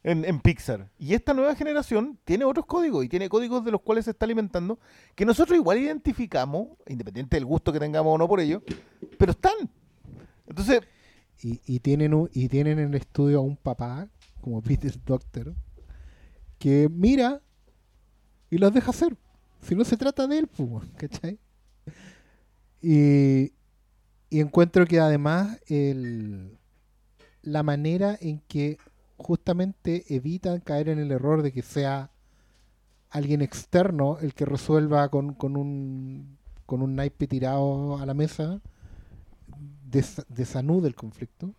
en, 0.02 0.24
en 0.24 0.40
Pixar. 0.40 0.90
Y 0.98 1.14
esta 1.14 1.32
nueva 1.34 1.54
generación 1.54 2.18
tiene 2.24 2.44
otros 2.44 2.66
códigos 2.66 3.04
y 3.04 3.08
tiene 3.08 3.28
códigos 3.28 3.64
de 3.64 3.70
los 3.70 3.80
cuales 3.80 4.04
se 4.06 4.10
está 4.10 4.26
alimentando, 4.26 4.78
que 5.14 5.24
nosotros 5.24 5.56
igual 5.56 5.78
identificamos, 5.78 6.68
independiente 6.88 7.36
del 7.36 7.44
gusto 7.46 7.72
que 7.72 7.78
tengamos 7.80 8.14
o 8.14 8.18
no 8.18 8.26
por 8.28 8.40
ello, 8.40 8.62
pero 9.18 9.32
están. 9.32 9.70
Entonces, 10.46 10.80
Y, 11.42 11.60
y 11.66 11.80
tienen 11.80 12.14
un- 12.14 12.30
y 12.32 12.48
tienen 12.48 12.78
en 12.78 12.88
el 12.90 12.94
estudio 12.94 13.38
a 13.38 13.42
un 13.42 13.56
papá, 13.56 14.08
como 14.40 14.62
Peter 14.62 14.94
Doctor, 15.04 15.52
que 16.58 16.88
mira 16.88 17.40
y 18.50 18.58
los 18.58 18.72
deja 18.72 18.90
hacer. 18.90 19.16
Si 19.60 19.74
no 19.74 19.84
se 19.84 19.96
trata 19.96 20.26
de 20.28 20.38
él, 20.38 20.46
pues, 20.46 20.84
¿cachai? 20.96 21.38
Y, 22.80 23.52
y 24.34 24.40
encuentro 24.40 24.84
que 24.86 24.98
además 24.98 25.60
el, 25.68 26.58
la 27.42 27.62
manera 27.62 28.18
en 28.20 28.40
que 28.48 28.78
justamente 29.16 30.04
evitan 30.08 30.58
caer 30.60 30.88
en 30.88 30.98
el 30.98 31.12
error 31.12 31.42
de 31.42 31.52
que 31.52 31.62
sea 31.62 32.10
alguien 33.10 33.42
externo 33.42 34.18
el 34.20 34.34
que 34.34 34.44
resuelva 34.44 35.08
con, 35.08 35.34
con 35.34 35.56
un 35.56 36.36
con 36.66 36.82
un 36.82 36.96
naipe 36.96 37.28
tirado 37.28 37.96
a 37.98 38.06
la 38.06 38.14
mesa 38.14 38.60
des- 39.88 40.24
desanude 40.28 40.88
el 40.88 40.94
conflicto 40.96 41.54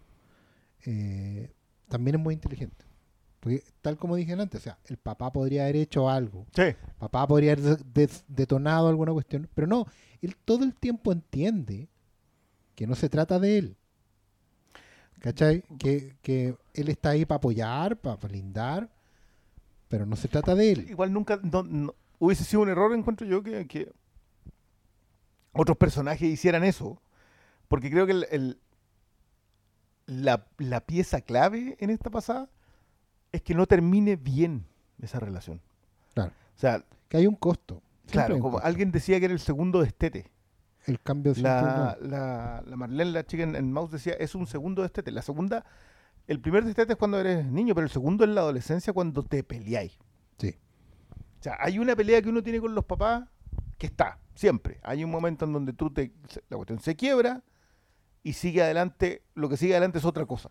eh, 0.85 1.53
también 1.87 2.15
es 2.17 2.21
muy 2.21 2.33
inteligente. 2.33 2.83
Porque 3.39 3.63
tal 3.81 3.95
como 3.97 4.15
dije 4.17 4.33
antes 4.33 4.59
o 4.59 4.63
sea 4.63 4.77
el 4.87 4.97
papá 4.97 5.31
podría 5.31 5.63
haber 5.63 5.77
hecho 5.77 6.09
algo. 6.09 6.45
Sí, 6.53 6.63
papá 6.99 7.25
podría 7.25 7.53
haber 7.53 7.77
des- 7.85 8.25
detonado 8.27 8.89
alguna 8.89 9.13
cuestión, 9.13 9.47
pero 9.53 9.65
no, 9.65 9.85
él 10.21 10.35
todo 10.43 10.65
el 10.65 10.73
tiempo 10.75 11.13
entiende 11.13 11.87
que 12.75 12.87
no 12.87 12.95
se 12.95 13.09
trata 13.09 13.39
de 13.39 13.57
él. 13.57 13.77
¿Cachai? 15.19 15.63
Que, 15.79 16.15
que 16.21 16.55
él 16.73 16.89
está 16.89 17.09
ahí 17.09 17.25
para 17.25 17.37
apoyar, 17.37 17.97
para 17.97 18.27
lindar, 18.27 18.89
pero 19.87 20.05
no 20.05 20.15
se 20.15 20.27
trata 20.27 20.53
de 20.55 20.71
él. 20.71 20.89
igual 20.89 21.11
nunca 21.13 21.39
no- 21.41 21.63
no- 21.63 21.95
hubiese 22.19 22.43
sido 22.43 22.61
un 22.61 22.69
error, 22.69 22.93
encuentro 22.93 23.25
yo, 23.25 23.41
que, 23.41 23.65
que 23.67 23.91
otros 25.53 25.77
personajes 25.77 26.27
hicieran 26.29 26.63
eso. 26.63 27.01
Porque 27.67 27.89
creo 27.89 28.05
que 28.05 28.11
el, 28.11 28.27
el- 28.29 28.59
la, 30.05 30.45
la 30.59 30.81
pieza 30.81 31.21
clave 31.21 31.77
en 31.79 31.89
esta 31.89 32.09
pasada 32.11 32.49
es 33.31 33.41
que 33.41 33.55
no 33.55 33.65
termine 33.65 34.15
bien 34.17 34.65
esa 35.01 35.19
relación. 35.19 35.61
Claro. 36.13 36.31
O 36.55 36.59
sea, 36.59 36.83
Que 37.09 37.17
hay 37.17 37.27
un 37.27 37.35
costo. 37.35 37.81
Siempre 38.05 38.11
claro, 38.11 38.35
un 38.35 38.41
como 38.41 38.53
costo. 38.53 38.67
alguien 38.67 38.91
decía 38.91 39.17
que 39.19 39.25
era 39.25 39.33
el 39.33 39.39
segundo 39.39 39.81
destete. 39.81 40.29
El 40.85 40.99
cambio 41.01 41.33
de 41.33 41.41
La, 41.41 41.97
la, 42.01 42.63
la 42.65 42.75
Marlene, 42.75 43.11
la 43.11 43.25
chica 43.25 43.43
en, 43.43 43.55
en 43.55 43.71
Mouse, 43.71 43.91
decía, 43.91 44.13
es 44.13 44.35
un 44.35 44.45
segundo 44.47 44.81
destete. 44.81 45.11
La 45.11 45.21
segunda, 45.21 45.65
el 46.27 46.39
primer 46.39 46.63
destete 46.63 46.93
es 46.93 46.97
cuando 46.97 47.19
eres 47.19 47.45
niño, 47.45 47.73
pero 47.75 47.85
el 47.85 47.91
segundo 47.91 48.23
es 48.23 48.29
la 48.29 48.41
adolescencia 48.41 48.93
cuando 48.93 49.23
te 49.23 49.43
peleáis. 49.43 49.97
Sí. 50.37 50.55
sea, 51.39 51.57
hay 51.59 51.79
una 51.79 51.95
pelea 51.95 52.21
que 52.21 52.29
uno 52.29 52.43
tiene 52.43 52.59
con 52.59 52.75
los 52.75 52.85
papás 52.85 53.23
que 53.77 53.87
está, 53.87 54.19
siempre. 54.35 54.79
Hay 54.83 55.03
un 55.03 55.11
momento 55.11 55.45
en 55.45 55.53
donde 55.53 55.73
tú 55.73 55.91
te, 55.91 56.13
la 56.49 56.57
cuestión 56.57 56.79
se 56.79 56.95
quiebra 56.95 57.43
y 58.23 58.33
sigue 58.33 58.61
adelante, 58.63 59.23
lo 59.33 59.49
que 59.49 59.57
sigue 59.57 59.73
adelante 59.73 59.99
es 59.99 60.05
otra 60.05 60.25
cosa. 60.25 60.49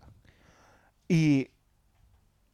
Y, 1.08 1.48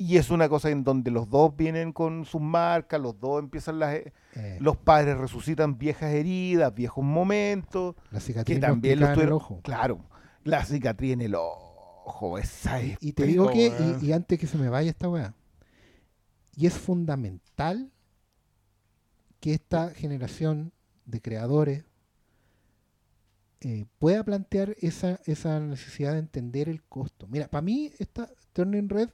y 0.00 0.16
es 0.16 0.30
una 0.30 0.48
cosa 0.48 0.70
en 0.70 0.82
donde 0.82 1.10
los 1.10 1.28
dos 1.28 1.54
vienen 1.54 1.92
con 1.92 2.24
sus 2.24 2.40
marcas, 2.40 2.98
los 2.98 3.20
dos 3.20 3.38
empiezan 3.38 3.78
las... 3.78 3.96
Eh, 3.96 4.56
Los 4.58 4.78
padres 4.78 5.18
resucitan 5.18 5.76
viejas 5.76 6.14
heridas, 6.14 6.74
viejos 6.74 7.04
momentos, 7.04 7.96
la 8.10 8.18
cicatriz 8.18 8.56
que 8.56 8.60
también 8.62 8.98
lo 8.98 9.04
explicaba 9.04 9.22
en 9.24 9.28
el 9.28 9.32
ojo. 9.34 9.60
Claro, 9.62 10.08
la 10.42 10.64
cicatriz 10.64 11.12
en 11.12 11.20
el 11.20 11.34
ojo, 11.34 12.38
esa 12.38 12.80
es... 12.80 12.96
Y 13.02 13.12
te 13.12 13.26
digo 13.26 13.50
que, 13.50 13.98
y 14.00 14.12
antes 14.12 14.38
que 14.38 14.46
se 14.46 14.56
me 14.56 14.70
vaya 14.70 14.88
esta 14.88 15.06
weá, 15.10 15.34
y 16.56 16.66
es 16.66 16.72
fundamental 16.72 17.92
que 19.38 19.52
esta 19.52 19.90
generación 19.90 20.72
de 21.04 21.20
creadores 21.20 21.84
eh, 23.60 23.84
pueda 23.98 24.24
plantear 24.24 24.76
esa, 24.80 25.20
esa 25.26 25.60
necesidad 25.60 26.14
de 26.14 26.20
entender 26.20 26.70
el 26.70 26.82
costo. 26.84 27.26
Mira, 27.28 27.48
para 27.48 27.60
mí 27.60 27.92
esta 27.98 28.30
Turning 28.54 28.88
Red 28.88 29.10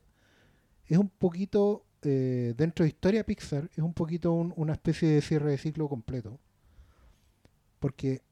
es 0.89 0.99
un 0.99 1.09
poquito, 1.09 1.85
eh, 2.03 2.55
dentro 2.57 2.85
de 2.85 2.89
historia 2.91 3.25
Pixar, 3.25 3.71
es 3.73 3.79
un 3.79 3.95
poquito 3.95 4.33
un- 4.33 4.53
una 4.57 4.73
especie 4.75 5.09
de 5.09 5.23
cierre 5.23 5.51
de 5.53 5.59
ciclo 5.59 5.89
completo. 5.89 6.39
Porque, 7.79 8.23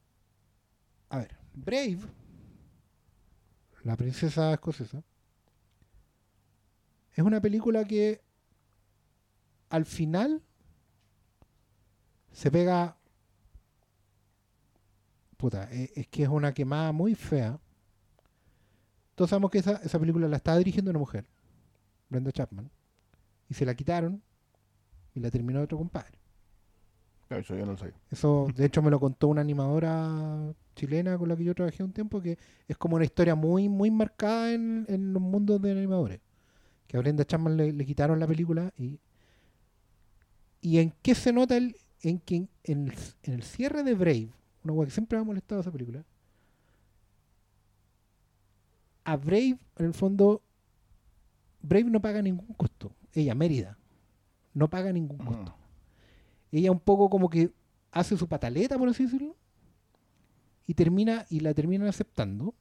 a 1.10 1.18
ver, 1.18 1.36
Brave, 1.55 1.99
la 3.84 3.97
princesa 3.97 4.52
escocesa, 4.52 5.02
es 7.15 7.24
una 7.24 7.41
película 7.41 7.84
que 7.84 8.20
al 9.70 9.84
final 9.84 10.42
se 12.33 12.50
pega. 12.50 12.97
Puta, 15.36 15.68
e- 15.73 15.92
es, 15.94 16.07
que 16.08 16.23
es 16.24 16.28
una 16.28 16.52
quemada 16.55 16.92
muy 16.92 17.15
fea. 17.15 17.58
Todos 19.15 19.31
sabemos 19.31 19.50
que 19.50 19.58
esa, 19.58 19.73
esa 19.76 19.99
película 19.99 20.28
la 20.28 20.36
estaba 20.36 20.58
dirigiendo 20.58 20.91
una 20.91 20.99
mujer, 21.00 21.24
Brenda 22.14 22.30
Chapman, 22.30 22.70
y 23.48 23.54
se 23.54 23.66
la 23.66 23.74
quitaron 23.74 24.22
y 25.14 25.20
la 25.20 25.30
terminó 25.30 25.60
otro 25.60 25.78
compadre. 25.78 26.18
No, 27.28 27.36
Eso 27.38 27.56
yo 27.56 27.66
no 27.66 27.72
lo 27.72 27.78
sé. 27.78 27.92
Eso, 28.10 28.46
de 28.54 28.64
hecho, 28.64 28.82
me 28.82 28.90
lo 28.90 29.00
contó 29.00 29.28
una 29.28 29.40
animadora 29.40 30.54
chilena 30.76 31.18
con 31.18 31.28
la 31.28 31.36
que 31.36 31.44
yo 31.44 31.54
trabajé 31.54 31.82
un 31.82 31.92
tiempo, 31.92 32.20
que 32.20 32.38
es 32.68 32.76
como 32.76 32.96
una 32.96 33.04
historia 33.04 33.34
muy, 33.34 33.68
muy 33.68 33.90
marcada 33.90 34.52
en, 34.52 34.86
en 34.88 35.12
los 35.12 35.22
mundos 35.22 35.60
de 35.60 35.72
animadores. 35.72 36.20
Que 36.86 36.96
a 36.96 37.00
Brenda 37.00 37.24
Chapman 37.24 37.56
le, 37.56 37.72
le 37.72 37.84
quitaron 37.84 38.20
la 38.20 38.26
película 38.26 38.72
y. 38.78 39.00
¿Y 40.60 40.78
en 40.78 40.94
qué 41.02 41.14
se 41.14 41.32
nota 41.32 41.56
el, 41.56 41.76
en 42.00 42.20
que 42.20 42.36
en, 42.36 42.48
en 42.62 42.88
el, 42.88 42.94
en 43.24 43.34
el 43.34 43.42
cierre 43.42 43.82
de 43.82 43.94
Brave, 43.94 44.30
una 44.62 44.72
cosa 44.72 44.86
que 44.86 44.90
siempre 44.92 45.18
me 45.18 45.22
ha 45.22 45.24
molestado 45.26 45.60
esa 45.60 45.70
película, 45.70 46.04
a 49.04 49.16
Brave, 49.16 49.58
en 49.76 49.86
el 49.86 49.92
fondo, 49.92 50.40
Brave 51.66 51.84
no 51.90 52.00
paga 52.00 52.20
ningún 52.22 52.54
costo. 52.54 52.92
Ella, 53.12 53.34
Mérida, 53.34 53.78
no 54.52 54.68
paga 54.68 54.92
ningún 54.92 55.18
costo 55.18 55.54
ella 56.52 56.70
un 56.70 56.78
poco 56.78 57.10
como 57.10 57.28
que 57.28 57.50
hace 57.90 58.16
su 58.16 58.28
pataleta, 58.28 58.78
por 58.78 58.88
así 58.88 59.02
decirlo, 59.04 59.34
y 60.68 60.74
termina, 60.74 61.26
y 61.28 61.40
la 61.40 61.52
terminan 61.52 61.88
aceptando, 61.88 62.54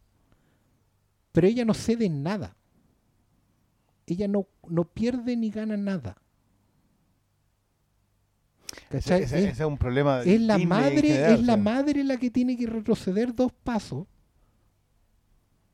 pero 1.31 1.45
ella 1.45 1.63
no 1.63 1.75
cede 1.75 2.09
nada. 2.09 2.55
Ella 4.07 4.27
no, 4.27 4.47
no 4.67 4.83
pierde 4.85 5.37
ni 5.37 5.51
gana 5.51 5.77
nada. 5.77 6.17
Ese, 8.89 9.17
ese- 9.17 9.23
es, 9.23 9.31
ese 9.33 9.49
es 9.49 9.59
un 9.67 9.77
problema 9.77 10.21
es 10.21 10.41
la 10.41 10.55
en 10.55 10.67
madre, 10.67 11.01
general, 11.01 11.33
es 11.33 11.43
la 11.45 11.53
o 11.53 11.55
sea. 11.55 11.63
madre 11.63 12.03
la 12.03 12.17
que 12.17 12.31
tiene 12.31 12.57
que 12.57 12.65
retroceder 12.67 13.33
dos 13.35 13.51
pasos. 13.63 14.07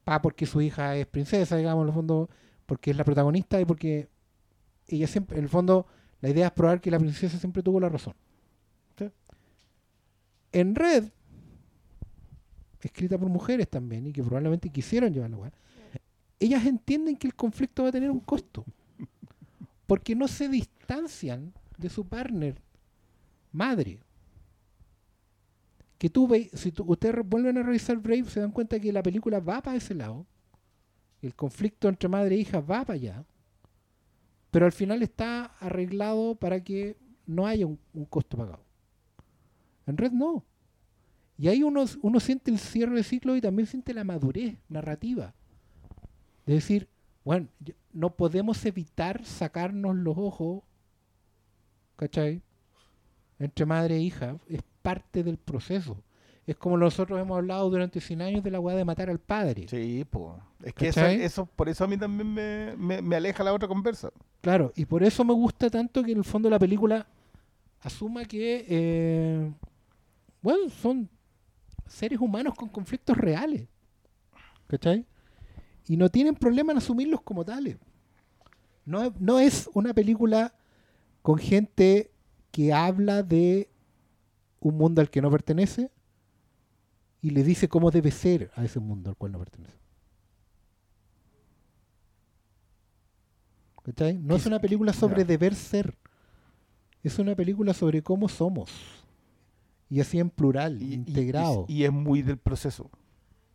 Pa, 0.04 0.22
porque 0.22 0.46
su 0.46 0.62
hija 0.62 0.96
es 0.98 1.06
princesa, 1.08 1.56
digamos, 1.56 1.84
en 1.84 1.88
el 1.90 1.94
fondo, 1.94 2.30
porque 2.70 2.92
es 2.92 2.98
la 2.98 3.04
protagonista 3.04 3.60
y 3.60 3.66
porque 3.66 4.08
ella 4.88 5.08
siempre, 5.08 5.40
en 5.40 5.44
el 5.44 5.50
fondo, 5.50 5.88
la 6.22 6.30
idea 6.30 6.46
es 6.48 6.54
probar 6.54 6.80
que 6.80 6.92
la 6.92 7.00
princesa 7.00 7.38
siempre 7.40 7.64
tuvo 7.64 7.80
la 7.80 7.90
razón. 7.90 8.14
En 10.52 10.74
Red, 10.74 11.10
escrita 12.82 13.18
por 13.18 13.30
mujeres 13.30 13.68
también, 13.70 14.08
y 14.08 14.14
que 14.14 14.24
probablemente 14.24 14.70
quisieron 14.70 15.14
llevarla, 15.14 15.38
weá, 15.38 15.54
ellas 16.40 16.66
entienden 16.66 17.18
que 17.18 17.28
el 17.28 17.36
conflicto 17.36 17.84
va 17.84 17.90
a 17.90 17.92
tener 17.92 18.10
un 18.10 18.20
costo. 18.20 18.66
Porque 19.86 20.16
no 20.16 20.28
se 20.28 20.48
distancian 20.48 21.54
de 21.78 21.90
su 21.90 22.06
partner 22.08 22.56
madre. 23.52 24.00
Que 25.98 26.10
tú 26.10 26.30
si 26.54 26.72
tú- 26.72 26.86
ustedes 26.88 27.28
vuelven 27.28 27.58
a 27.58 27.64
revisar 27.64 27.98
Brave, 27.98 28.26
se 28.26 28.40
dan 28.40 28.52
cuenta 28.52 28.80
que 28.80 28.94
la 28.94 29.04
película 29.04 29.40
va 29.40 29.62
para 29.62 29.78
ese 29.78 29.94
lado. 29.94 30.26
El 31.22 31.36
conflicto 31.36 31.88
entre 31.88 32.10
madre 32.10 32.36
e 32.36 32.40
hija 32.40 32.60
va 32.60 32.86
para 32.86 32.94
allá. 32.94 33.26
Pero 34.52 34.66
al 34.66 34.72
final 34.72 35.04
está 35.04 35.46
arreglado 35.60 36.36
para 36.36 36.64
que 36.64 36.98
no 37.26 37.46
haya 37.46 37.66
un, 37.66 37.80
costo 38.10 38.38
pagado. 38.38 38.64
En 39.86 39.98
Red 39.98 40.12
no. 40.12 40.44
Y 41.38 41.48
ahí 41.48 41.64
uno, 41.64 41.86
uno 42.02 42.20
siente 42.20 42.52
el 42.52 42.60
cierre 42.60 42.96
de 42.96 43.04
ciclo 43.04 43.36
y 43.36 43.42
también 43.42 43.68
siente 43.68 43.94
la 43.94 44.04
madurez 44.04 44.58
narrativa. 44.68 45.34
De 46.46 46.56
decir, 46.56 46.90
bueno, 47.24 47.48
no 47.94 48.16
podemos 48.16 48.66
evitar 48.66 49.24
sacarnos 49.26 49.96
los 49.96 50.18
ojos, 50.18 50.64
¿cachai? 51.96 52.42
Entre 53.38 53.66
madre 53.66 53.98
e 53.98 54.02
hija. 54.02 54.38
Es 54.48 54.62
parte 54.82 55.24
del 55.24 55.38
proceso. 55.38 56.02
Es 56.50 56.58
como 56.58 56.78
nosotros 56.78 57.22
hemos 57.22 57.38
hablado 57.38 57.70
durante 57.70 58.02
100 58.02 58.24
años 58.24 58.44
de 58.44 58.50
la 58.50 58.60
weá 58.60 58.76
de 58.76 58.84
matar 58.84 59.08
al 59.08 59.20
padre. 59.20 59.68
Sí, 59.70 60.04
pues. 60.10 60.34
Es 60.64 60.74
que 60.74 60.88
eso, 60.88 61.06
eso, 61.06 61.46
por 61.46 61.70
eso 61.70 61.84
a 61.84 61.88
mí 61.88 61.96
también 61.96 62.34
me, 62.34 62.76
me, 62.76 63.04
me 63.04 63.16
aleja 63.18 63.44
la 63.44 63.54
otra 63.54 63.68
conversa. 63.68 64.12
Claro, 64.42 64.74
y 64.76 64.86
por 64.86 65.04
eso 65.04 65.24
me 65.24 65.34
gusta 65.34 65.70
tanto 65.70 66.04
que 66.04 66.12
en 66.12 66.18
el 66.18 66.24
fondo 66.24 66.50
la 66.50 66.58
película 66.58 67.06
asuma 67.82 68.26
que, 68.26 68.66
eh, 68.68 69.52
bueno, 70.42 70.72
son 70.72 71.08
seres 71.86 72.20
humanos 72.20 72.56
con 72.56 72.68
conflictos 72.68 73.16
reales. 73.16 73.68
¿Cachai? 74.66 75.06
Y 75.88 75.98
no 75.98 76.10
tienen 76.10 76.34
problema 76.34 76.72
en 76.72 76.80
asumirlos 76.80 77.22
como 77.22 77.46
tales. 77.46 77.78
No, 78.86 79.14
no 79.20 79.40
es 79.40 79.70
una 79.76 79.94
película 79.94 80.56
con 81.22 81.38
gente 81.38 82.10
que 82.50 82.74
habla 82.74 83.22
de 83.22 83.70
un 84.62 84.78
mundo 84.78 85.00
al 85.00 85.12
que 85.12 85.22
no 85.22 85.30
pertenece 85.30 85.92
y 87.22 87.32
le 87.32 87.44
dice 87.44 87.68
cómo 87.68 87.92
debe 87.92 88.12
ser 88.12 88.52
a 88.56 88.64
ese 88.64 88.80
mundo 88.80 89.10
al 89.10 89.16
cual 89.18 89.32
no 89.34 89.40
pertenece. 89.40 89.78
¿Cachai? 93.84 94.18
No 94.20 94.36
es 94.36 94.46
una 94.46 94.60
película 94.60 94.94
sobre 94.94 95.26
deber 95.26 95.56
ser. 95.56 95.96
Es 97.04 97.18
una 97.18 97.36
película 97.36 97.74
sobre 97.74 98.02
cómo 98.04 98.28
somos. 98.30 98.70
Y 99.90 100.02
así 100.02 100.20
en 100.20 100.30
plural, 100.30 100.82
Y, 100.82 100.94
integrado. 100.94 101.66
y- 101.68 101.78
y 101.80 101.84
es 101.86 101.92
muy 101.92 102.22
del 102.22 102.38
proceso. 102.38 102.90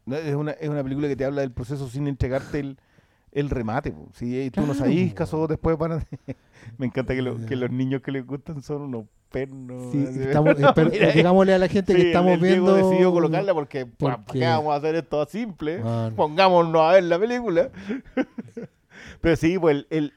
¿no? 0.06 0.16
Es, 0.16 0.34
una, 0.34 0.52
es 0.52 0.68
una 0.68 0.82
película 0.82 1.08
que 1.08 1.16
te 1.16 1.24
habla 1.24 1.42
del 1.42 1.52
proceso 1.52 1.88
sin 1.88 2.08
entregarte 2.08 2.58
el, 2.60 2.78
el 3.32 3.50
remate. 3.50 3.92
po. 3.92 4.08
Si 4.14 4.50
tú 4.50 4.60
no 4.62 4.68
Claro, 4.68 4.78
sabís, 4.80 5.10
po. 5.10 5.14
caso 5.16 5.46
después 5.46 5.78
van 5.78 5.92
a... 5.92 6.06
Me 6.78 6.86
encanta 6.86 7.14
que, 7.14 7.22
lo- 7.22 7.44
que 7.46 7.54
los 7.56 7.70
niños 7.70 8.02
que 8.02 8.10
les 8.10 8.26
gustan 8.26 8.62
son 8.62 8.82
unos 8.82 9.04
pernos. 9.34 9.90
Sí, 9.92 10.06
estamos- 10.20 10.54
digámosle 11.14 11.54
a 11.54 11.58
la 11.58 11.68
gente 11.68 11.92
sí, 11.94 12.00
que 12.00 12.06
estamos 12.08 12.34
el 12.34 12.40
Diego 12.40 12.66
viendo. 12.72 12.88
decidió 12.88 13.12
colocarla 13.12 13.52
porque, 13.52 13.84
¿para 13.86 14.18
porque- 14.24 14.38
qué 14.38 14.46
vamos 14.46 14.72
a 14.72 14.76
hacer 14.76 14.94
esto 14.94 15.26
simple? 15.26 15.78
Bueno. 15.78 16.12
Pongámonos 16.16 16.80
a 16.80 16.92
ver 16.92 17.04
la 17.04 17.18
película. 17.18 17.70
Pero 19.20 19.36
sí, 19.36 19.58
pues 19.58 19.76
el, 19.76 19.86
el, 19.90 20.12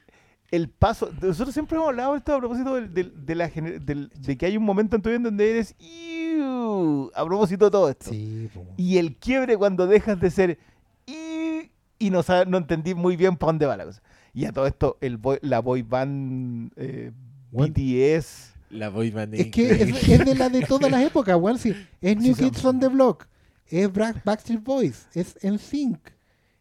el 0.50 0.68
paso. 0.68 1.10
Nosotros 1.20 1.52
siempre 1.52 1.76
hemos 1.76 1.88
hablado 1.88 2.12
de 2.12 2.18
esto 2.18 2.34
a 2.34 2.38
propósito 2.38 2.74
del, 2.76 2.94
del- 2.94 3.26
de, 3.26 3.34
la, 3.34 3.48
de 3.48 4.36
que 4.38 4.46
hay 4.46 4.56
un 4.56 4.64
momento 4.64 4.96
en 4.96 5.02
tu 5.02 5.08
vida 5.10 5.18
donde 5.18 5.50
eres. 5.50 5.74
"Iu", 5.78 7.10
A 7.14 7.24
propósito 7.24 7.66
de 7.66 7.70
todo 7.70 7.88
esto. 7.88 8.10
Sí. 8.10 8.48
Y 8.76 8.98
el 8.98 9.16
quiebre 9.16 9.56
cuando 9.56 9.86
dejas 9.86 10.20
de 10.20 10.30
ser. 10.30 10.58
"Iu", 11.06 11.68
Y 11.98 12.10
no, 12.10 12.20
no 12.46 12.58
entendí 12.58 12.94
muy 12.94 13.16
bien 13.16 13.36
para 13.36 13.48
dónde 13.52 13.66
va 13.66 13.76
la 13.76 13.84
cosa. 13.84 14.00
Y 14.32 14.44
a 14.44 14.52
todo 14.52 14.66
esto, 14.66 14.96
el 15.00 15.16
boy- 15.18 15.38
la 15.42 15.58
boy 15.60 15.82
band 15.82 16.70
eh. 16.76 17.10
BTS. 17.50 18.54
La 18.70 18.88
boy 18.90 19.10
band 19.10 19.34
Es 19.34 19.46
que 19.50 19.70
es, 19.70 20.08
es 20.08 20.24
de 20.24 20.34
la 20.34 20.48
de 20.48 20.62
todas 20.62 20.90
las 20.90 21.02
épocas, 21.04 21.36
weón. 21.40 21.58
sí. 21.58 21.74
Es 22.00 22.16
New 22.16 22.34
Sí, 22.34 22.44
Kids 22.44 22.64
on 22.64 22.78
the 22.80 22.88
Block, 22.88 23.26
es 23.66 23.88
Backstreet 23.92 24.62
Boys, 24.62 25.06
es 25.14 25.36
NSYNC 25.42 25.98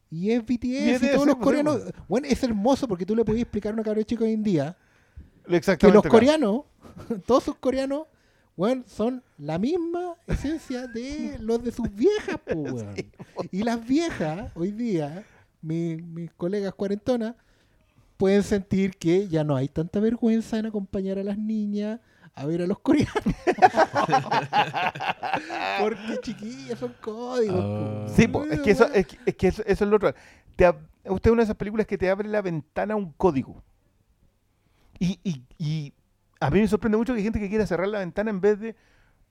y 0.09 0.31
es 0.31 0.41
BTS 0.41 1.03
y 1.03 1.11
todos 1.13 1.25
los 1.27 1.35
pues, 1.35 1.43
coreanos. 1.43 1.81
Bueno, 2.07 2.27
es 2.29 2.41
hermoso 2.43 2.87
porque 2.87 3.05
tú 3.05 3.15
le 3.15 3.25
podías 3.25 3.41
explicar 3.43 3.71
a 3.71 3.73
una 3.73 3.83
cabra 3.83 4.03
chica 4.03 4.23
hoy 4.23 4.33
en 4.33 4.43
día 4.43 4.77
que 5.45 5.53
los 5.53 5.77
claro. 5.77 6.01
coreanos, 6.03 6.61
todos 7.25 7.43
sus 7.43 7.55
coreanos, 7.55 8.03
weón, 8.55 8.83
son 8.87 9.23
la 9.37 9.57
misma 9.59 10.15
esencia 10.27 10.87
de 10.87 11.37
los 11.39 11.63
de 11.63 11.71
sus 11.71 11.93
viejas, 11.93 12.37
po, 12.45 12.53
weón. 12.59 12.95
Y 13.51 13.63
las 13.63 13.85
viejas, 13.85 14.51
hoy 14.55 14.71
día, 14.71 15.23
mi- 15.61 15.95
mis 15.97 16.31
colegas 16.33 16.73
cuarentonas, 16.73 17.35
pueden 18.17 18.43
sentir 18.43 18.97
que 18.97 19.27
ya 19.27 19.43
no 19.43 19.55
hay 19.55 19.67
tanta 19.67 19.99
vergüenza 19.99 20.57
en 20.57 20.65
acompañar 20.65 21.19
a 21.19 21.23
las 21.23 21.37
niñas 21.37 21.99
a 22.33 22.45
ver 22.45 22.61
a 22.61 22.67
los 22.67 22.79
coreanos. 22.79 23.13
Porque 25.79 26.17
chiquillas 26.21 26.79
son 26.79 26.93
códigos. 27.01 27.63
Ah. 27.63 28.05
Sí, 28.15 28.27
po, 28.27 28.43
es 28.45 28.59
que, 28.61 28.71
eso, 28.71 28.85
es, 28.93 29.07
que- 29.07 29.17
es 29.25 29.35
que 29.35 29.47
eso, 29.47 29.63
eso 29.65 29.83
es 29.83 29.89
lo 29.89 29.97
otro. 29.97 30.13
Te 30.55 30.69
usted 31.05 31.29
es 31.29 31.31
una 31.31 31.41
de 31.41 31.45
esas 31.45 31.55
películas 31.55 31.87
que 31.87 31.97
te 31.97 32.09
abre 32.09 32.27
la 32.27 32.41
ventana 32.41 32.93
a 32.93 32.97
un 32.97 33.11
código. 33.13 33.63
Y, 34.99 35.19
y- 35.23 35.43
y 35.57 35.93
a 36.39 36.49
mí 36.49 36.59
me 36.59 36.67
sorprende 36.67 36.97
mucho 36.97 37.13
que 37.13 37.19
hay 37.19 37.23
gente 37.23 37.39
que 37.39 37.49
quiera 37.49 37.65
cerrar 37.65 37.87
la 37.87 37.99
ventana 37.99 38.29
en 38.29 38.41
vez 38.41 38.59
de... 38.59 38.75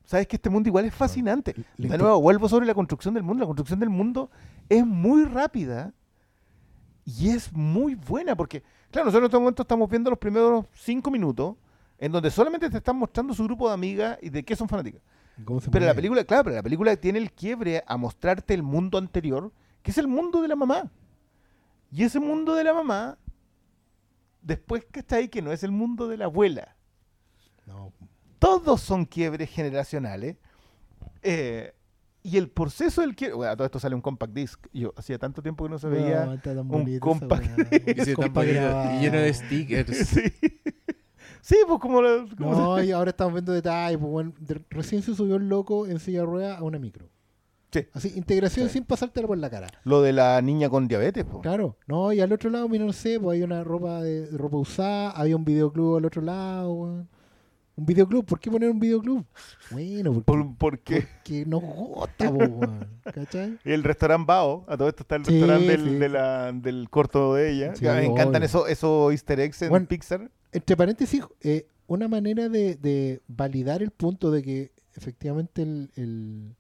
Sabes 0.04 0.28
que 0.28 0.36
este 0.36 0.50
mundo 0.50 0.68
igual 0.68 0.84
es 0.84 0.94
fascinante. 0.94 1.54
Le- 1.76 1.88
De 1.88 1.98
nuevo, 1.98 2.20
vuelvo 2.20 2.48
sobre 2.48 2.66
la 2.66 2.74
construcción 2.74 3.14
del 3.14 3.24
mundo. 3.24 3.40
La 3.42 3.46
construcción 3.46 3.80
del 3.80 3.90
mundo 3.90 4.30
es 4.68 4.86
muy 4.86 5.24
rápida 5.24 5.92
y 7.04 7.30
es 7.30 7.52
muy 7.52 7.94
buena 7.96 8.36
porque, 8.36 8.62
claro, 8.90 9.06
nosotros 9.06 9.22
en 9.22 9.24
este 9.26 9.38
momento 9.38 9.62
estamos 9.62 9.88
viendo 9.90 10.10
los 10.10 10.18
primeros 10.18 10.66
cinco 10.74 11.10
minutos 11.10 11.56
en 11.98 12.12
donde 12.12 12.30
solamente 12.30 12.68
te 12.70 12.76
están 12.78 12.96
mostrando 12.96 13.32
su 13.34 13.44
grupo 13.44 13.68
de 13.68 13.74
amigas 13.74 14.18
y 14.20 14.28
de 14.30 14.44
qué 14.44 14.54
son 14.54 14.68
fanáticas. 14.68 15.00
¿Cómo 15.44 15.60
se 15.60 15.70
Pero 15.70 15.84
la 15.86 15.94
película, 15.94 16.24
claro, 16.24 16.44
pero 16.44 16.56
la 16.56 16.62
película 16.62 16.96
tiene 16.96 17.18
el 17.18 17.32
quiebre 17.32 17.82
a 17.86 17.96
mostrarte 17.96 18.54
el 18.54 18.62
mundo 18.62 18.98
anterior, 18.98 19.52
que 19.82 19.90
es 19.90 19.98
el 19.98 20.08
mundo 20.08 20.40
de 20.42 20.48
la 20.48 20.56
mamá. 20.56 20.90
Y 21.92 22.04
ese 22.04 22.18
mundo 22.20 22.54
de 22.54 22.64
la 22.64 22.72
mamá, 22.74 23.18
después 24.42 24.84
que 24.86 25.00
está 25.00 25.16
ahí, 25.16 25.28
que 25.28 25.42
no 25.42 25.52
es 25.52 25.62
el 25.62 25.72
mundo 25.72 26.08
de 26.08 26.16
la 26.16 26.24
abuela. 26.26 26.74
No, 27.66 27.92
Todos 28.38 28.80
son 28.80 29.04
quiebres 29.04 29.50
generacionales. 29.50 30.36
eh, 31.22 31.74
y 32.26 32.36
el 32.36 32.48
proceso 32.50 33.00
del 33.00 33.14
quiebre. 33.14 33.36
Bueno, 33.36 33.56
todo 33.56 33.64
esto 33.66 33.78
sale 33.78 33.94
un 33.94 34.00
compact 34.00 34.32
disc. 34.32 34.66
Yo 34.72 34.92
hacía 34.96 35.18
tanto 35.18 35.42
tiempo 35.42 35.64
que 35.64 35.70
no 35.70 35.78
se 35.78 35.88
veía. 35.88 36.24
no, 36.26 36.32
está 36.34 36.54
tan 36.54 36.58
un 36.70 36.84
compact- 37.00 37.56
weá. 38.36 38.96
Y 38.98 39.00
lleno 39.02 39.18
de 39.18 39.32
stickers. 39.34 39.96
sí. 40.08 40.20
sí, 41.40 41.56
pues 41.66 41.80
como. 41.80 42.02
la- 42.02 42.26
como 42.36 42.54
se- 42.54 42.60
No, 42.60 42.82
y 42.82 42.90
ahora 42.92 43.10
estamos 43.10 43.34
viendo 43.34 43.52
detalles. 43.52 43.98
Pues, 43.98 44.10
bueno, 44.10 44.32
de- 44.38 44.64
recién 44.70 45.02
se 45.02 45.14
subió 45.14 45.36
el 45.36 45.48
loco 45.48 45.86
en 45.86 45.98
silla 46.00 46.20
de 46.20 46.26
ruedas 46.26 46.58
a 46.58 46.62
una 46.64 46.78
micro. 46.78 47.08
Sí. 47.72 47.84
Así, 47.92 48.12
integración 48.16 48.68
Sí. 48.68 48.74
sin 48.74 48.84
pasártela 48.84 49.26
por 49.26 49.36
la 49.38 49.50
cara. 49.50 49.66
Lo 49.84 50.00
de 50.00 50.12
la 50.12 50.40
niña 50.40 50.70
con 50.70 50.88
diabetes, 50.88 51.24
pues. 51.24 51.42
Claro. 51.42 51.76
No, 51.86 52.12
y 52.12 52.20
al 52.20 52.32
otro 52.32 52.48
lado, 52.48 52.68
mira, 52.68 52.84
no 52.84 52.92
sé, 52.92 53.20
pues 53.20 53.36
hay 53.36 53.42
una 53.42 53.64
ropa 53.64 54.00
de 54.02 54.28
ropa 54.36 54.56
usada, 54.56 55.10
había 55.10 55.36
un 55.36 55.44
videoclub 55.44 55.96
al 55.96 56.04
otro 56.06 56.22
lado, 56.22 56.72
weón. 56.72 57.08
Un 57.76 57.84
videoclub, 57.84 58.24
¿por 58.24 58.40
qué 58.40 58.50
poner 58.50 58.70
un 58.70 58.80
videoclub? 58.80 59.26
Bueno, 59.70 60.12
porque, 60.14 60.24
Por- 60.24 60.56
porque 60.56 61.06
porque 61.18 61.44
nos 61.46 61.60
gusta, 61.62 62.32
po. 62.32 62.60
¿Cachai? 63.12 63.58
el 63.64 63.84
restaurante 63.84 64.24
Bao, 64.26 64.64
a 64.66 64.76
todo 64.78 64.88
esto 64.88 65.02
está 65.02 65.16
el 65.16 65.24
Sí, 65.26 65.32
restaurante 65.32 65.66
del, 65.66 65.84
sí. 65.84 65.94
de 65.96 66.08
la- 66.08 66.52
del 66.52 66.88
corto 66.88 67.34
de 67.34 67.52
ella. 67.52 67.74
Sí, 67.76 67.84
que 67.84 67.90
me 67.92 68.06
encantan 68.06 68.42
esos 68.42 68.68
esos 68.70 69.12
easter 69.12 69.40
eggs 69.40 69.60
en 69.62 69.68
Bueno, 69.68 69.86
Pixar. 69.86 70.30
Entre 70.52 70.74
paréntesis, 70.76 71.22
eh, 71.42 71.66
una 71.86 72.08
manera 72.08 72.48
de, 72.48 72.76
de 72.76 73.20
validar 73.28 73.82
el 73.82 73.90
punto 73.90 74.30
de 74.30 74.42
que 74.42 74.72
efectivamente 74.94 75.60
el, 75.62 75.90
el- 75.96 76.54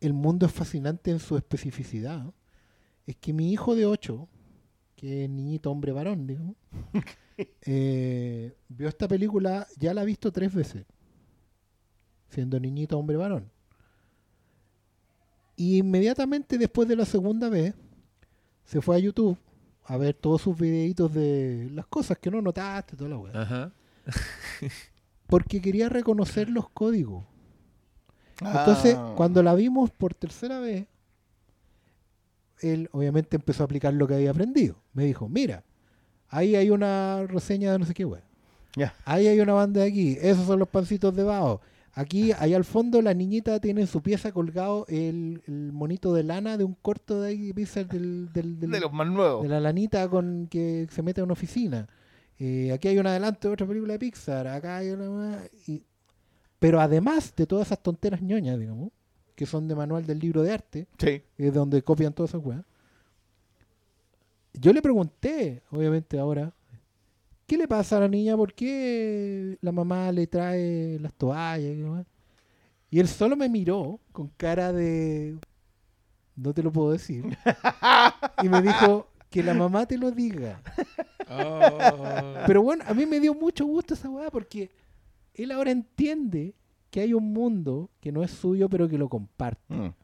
el 0.00 0.12
mundo 0.12 0.46
es 0.46 0.52
fascinante 0.52 1.10
en 1.10 1.18
su 1.18 1.36
especificidad 1.36 2.32
es 3.06 3.16
que 3.16 3.32
mi 3.32 3.50
hijo 3.52 3.74
de 3.74 3.86
8, 3.86 4.28
que 4.94 5.24
es 5.24 5.30
niñito 5.30 5.70
hombre 5.72 5.90
varón, 5.90 6.26
digamos, 6.28 6.54
eh, 7.62 8.54
vio 8.68 8.88
esta 8.88 9.08
película, 9.08 9.66
ya 9.78 9.94
la 9.94 10.02
ha 10.02 10.04
visto 10.04 10.30
tres 10.32 10.54
veces, 10.54 10.84
siendo 12.28 12.58
niñito 12.60 12.98
hombre 12.98 13.16
varón. 13.16 13.50
Y 15.56 15.78
inmediatamente 15.78 16.58
después 16.58 16.88
de 16.88 16.96
la 16.96 17.04
segunda 17.04 17.48
vez, 17.48 17.74
se 18.64 18.80
fue 18.80 18.96
a 18.96 18.98
YouTube 18.98 19.38
a 19.84 19.96
ver 19.96 20.14
todos 20.14 20.42
sus 20.42 20.58
videitos 20.58 21.12
de 21.12 21.68
las 21.72 21.86
cosas 21.86 22.18
que 22.18 22.30
no 22.30 22.40
notaste, 22.40 22.96
toda 22.96 23.10
la 23.10 23.18
weá. 23.18 23.42
Ajá. 23.42 23.72
Porque 25.26 25.60
quería 25.60 25.88
reconocer 25.88 26.48
los 26.48 26.68
códigos. 26.70 27.24
Entonces, 28.40 28.96
Ah. 28.96 29.14
cuando 29.16 29.42
la 29.42 29.54
vimos 29.54 29.90
por 29.90 30.14
tercera 30.14 30.58
vez, 30.60 30.86
él 32.60 32.88
obviamente 32.92 33.36
empezó 33.36 33.62
a 33.62 33.66
aplicar 33.66 33.92
lo 33.94 34.06
que 34.06 34.14
había 34.14 34.30
aprendido. 34.30 34.76
Me 34.92 35.04
dijo, 35.04 35.28
mira, 35.28 35.64
ahí 36.32 36.56
hay 36.56 36.70
una 36.70 37.24
reseña 37.28 37.70
de 37.70 37.78
no 37.78 37.84
sé 37.86 37.94
qué, 37.94 38.04
weá. 38.04 38.22
Ya. 38.74 38.92
Ahí 39.04 39.28
hay 39.28 39.38
una 39.38 39.52
banda 39.52 39.82
de 39.82 39.86
aquí. 39.88 40.18
Esos 40.20 40.46
son 40.46 40.58
los 40.58 40.68
pancitos 40.68 41.14
de 41.14 41.22
Bao. 41.22 41.60
Aquí, 41.94 42.32
ahí 42.38 42.54
al 42.54 42.64
fondo, 42.64 43.02
la 43.02 43.12
niñita 43.12 43.60
tiene 43.60 43.82
en 43.82 43.86
su 43.86 44.00
pieza 44.00 44.32
colgado 44.32 44.86
el, 44.88 45.42
el 45.46 45.72
monito 45.72 46.14
de 46.14 46.22
lana 46.22 46.56
de 46.56 46.64
un 46.64 46.74
corto 46.80 47.20
de 47.20 47.28
ahí, 47.28 47.52
Pixar 47.52 47.86
del, 47.86 48.32
del, 48.32 48.58
del- 48.58 48.70
de 48.70 48.80
los 48.80 48.90
más 48.94 49.06
nuevos. 49.08 49.42
de 49.42 49.50
la 49.50 49.60
lanita 49.60 50.08
con 50.08 50.46
que 50.50 50.88
se 50.90 51.02
mete 51.02 51.20
a 51.20 51.24
una 51.24 51.34
oficina. 51.34 51.86
Eh, 52.38 52.72
aquí 52.72 52.88
hay 52.88 52.98
un 52.98 53.06
adelanto 53.06 53.48
de 53.48 53.54
otra 53.54 53.66
película 53.66 53.92
de 53.92 53.98
Pixar. 53.98 54.46
Acá 54.48 54.78
hay 54.78 54.88
una 54.90 55.10
más. 55.10 55.50
y- 55.68 55.82
Pero 56.58 56.80
además 56.80 57.34
de 57.36 57.46
todas 57.46 57.66
esas 57.68 57.82
tonteras 57.82 58.22
ñoñas, 58.22 58.58
digamos, 58.58 58.90
que 59.34 59.44
son 59.44 59.68
de 59.68 59.74
manual 59.74 60.06
del 60.06 60.18
libro 60.18 60.42
de 60.42 60.50
arte, 60.52 60.86
Sí. 60.98 61.20
es 61.36 61.52
donde 61.52 61.82
copian 61.82 62.14
todas 62.14 62.30
esas 62.30 62.42
weas. 62.42 62.62
Yo 64.54 64.72
le 64.72 64.82
pregunté, 64.82 65.62
obviamente 65.70 66.18
ahora, 66.18 66.52
¿qué 67.46 67.56
le 67.56 67.68
pasa 67.68 67.96
a 67.96 68.00
la 68.00 68.08
niña? 68.08 68.36
¿Por 68.36 68.52
qué 68.54 69.58
la 69.60 69.72
mamá 69.72 70.12
le 70.12 70.26
trae 70.26 70.98
las 71.00 71.14
toallas? 71.14 71.72
y 71.72 71.76
demás? 71.76 72.06
Y 72.90 73.00
él 73.00 73.08
solo 73.08 73.36
me 73.36 73.48
miró 73.48 74.00
con 74.12 74.28
cara 74.36 74.72
de... 74.72 75.38
No 76.36 76.52
te 76.52 76.62
lo 76.62 76.72
puedo 76.72 76.92
decir. 76.92 77.24
y 78.42 78.48
me 78.48 78.62
dijo, 78.62 79.12
que 79.32 79.42
la 79.42 79.54
mamá 79.54 79.86
te 79.86 79.98
lo 79.98 80.12
diga. 80.12 80.62
Oh. 81.28 82.34
Pero 82.46 82.62
bueno, 82.62 82.84
a 82.86 82.92
mí 82.92 83.06
me 83.06 83.18
dio 83.18 83.34
mucho 83.34 83.64
gusto 83.64 83.94
esa 83.94 84.08
weá 84.10 84.30
porque 84.30 84.70
él 85.34 85.50
ahora 85.50 85.70
entiende 85.70 86.54
que 86.90 87.00
hay 87.00 87.14
un 87.14 87.32
mundo 87.32 87.90
que 88.00 88.12
no 88.12 88.22
es 88.22 88.30
suyo 88.30 88.68
pero 88.68 88.86
que 88.88 88.98
lo 88.98 89.08
comparte. 89.08 89.74
Mm. 89.74 89.94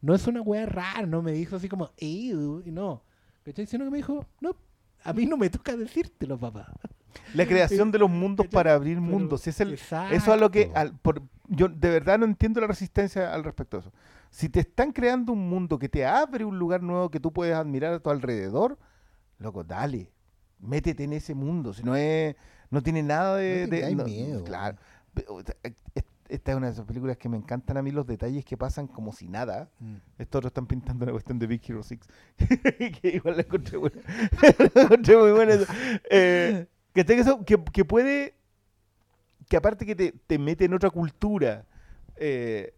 No 0.00 0.14
es 0.14 0.26
una 0.28 0.40
weá 0.40 0.64
rara, 0.64 1.04
no 1.04 1.20
me 1.20 1.32
dijo 1.32 1.56
así 1.56 1.68
como, 1.68 1.90
"Ew", 1.98 2.62
y 2.64 2.70
no. 2.70 3.02
¿Cachai? 3.44 3.66
Sino 3.66 3.84
que 3.84 3.90
me 3.90 3.96
dijo, 3.98 4.26
no, 4.40 4.54
a 5.04 5.12
mí 5.12 5.26
no 5.26 5.36
me 5.36 5.48
toca 5.50 5.76
decírtelo, 5.76 6.38
papá. 6.38 6.72
La 7.34 7.46
creación 7.46 7.90
de 7.90 7.98
los 7.98 8.10
mundos 8.10 8.46
¿Cachai? 8.46 8.54
para 8.54 8.74
abrir 8.74 8.98
Pero- 8.98 9.06
mundos. 9.06 9.46
Es 9.46 9.60
el, 9.60 9.72
Exacto. 9.72 10.14
eso 10.14 10.34
es 10.34 10.40
lo 10.40 10.50
que. 10.50 10.70
al- 10.74 10.96
por- 10.98 11.22
yo 11.48 11.68
de 11.68 11.90
verdad 11.90 12.18
no 12.18 12.26
entiendo 12.26 12.60
la 12.60 12.66
resistencia 12.68 13.34
al 13.34 13.42
respecto 13.42 13.76
de 13.78 13.80
eso. 13.82 13.92
Si 14.30 14.48
te 14.48 14.60
están 14.60 14.92
creando 14.92 15.32
un 15.32 15.48
mundo 15.48 15.78
que 15.78 15.88
te 15.88 16.06
abre 16.06 16.44
un 16.44 16.58
lugar 16.58 16.82
nuevo 16.82 17.10
que 17.10 17.18
tú 17.18 17.32
puedes 17.32 17.54
admirar 17.56 17.92
a 17.94 17.98
tu 17.98 18.10
alrededor, 18.10 18.78
loco, 19.38 19.64
dale. 19.64 20.12
Métete 20.60 21.02
en 21.04 21.14
ese 21.14 21.34
mundo. 21.34 21.72
Si 21.74 21.82
no 21.82 21.96
es. 21.96 22.36
No 22.70 22.82
tiene 22.82 23.02
nada 23.02 23.36
de. 23.36 23.62
No 23.66 23.70
de- 23.70 23.76
tengáis 23.78 23.96
no- 23.96 24.04
miedo. 24.04 24.44
Claro. 24.44 24.76
Esta 26.30 26.52
es 26.52 26.56
una 26.56 26.66
de 26.68 26.72
esas 26.74 26.86
películas 26.86 27.16
que 27.16 27.28
me 27.28 27.36
encantan 27.36 27.76
a 27.76 27.82
mí 27.82 27.90
los 27.90 28.06
detalles 28.06 28.44
que 28.44 28.56
pasan 28.56 28.86
como 28.86 29.12
si 29.12 29.28
nada. 29.28 29.68
Mm. 29.80 29.96
Estos 30.18 30.38
otros 30.38 30.50
están 30.50 30.66
pintando 30.66 31.04
la 31.04 31.12
cuestión 31.12 31.38
de 31.38 31.46
Big 31.46 31.60
Hero 31.68 31.82
6. 31.82 32.00
que 33.00 33.08
igual 33.14 33.36
la 33.36 33.42
encontré 33.42 33.76
buena. 33.76 33.96
la 34.74 34.82
encontré 34.82 35.16
muy 35.16 35.32
buena. 35.32 35.54
eso. 35.54 35.66
Eh, 36.10 36.66
que, 36.94 37.04
que, 37.46 37.64
que 37.72 37.84
puede. 37.84 38.34
Que 39.48 39.56
aparte 39.56 39.84
que 39.84 39.96
te, 39.96 40.12
te 40.12 40.38
mete 40.38 40.64
en 40.66 40.74
otra 40.74 40.90
cultura. 40.90 41.66
eh, 42.16 42.74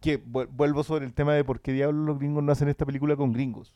que 0.00 0.18
vu- 0.24 0.48
vuelvo 0.50 0.82
sobre 0.82 1.04
el 1.06 1.14
tema 1.14 1.32
de 1.34 1.44
por 1.44 1.60
qué 1.60 1.72
diablos 1.72 2.04
los 2.06 2.18
gringos 2.18 2.42
no 2.42 2.52
hacen 2.52 2.68
esta 2.68 2.84
película 2.84 3.16
con 3.16 3.32
gringos. 3.32 3.74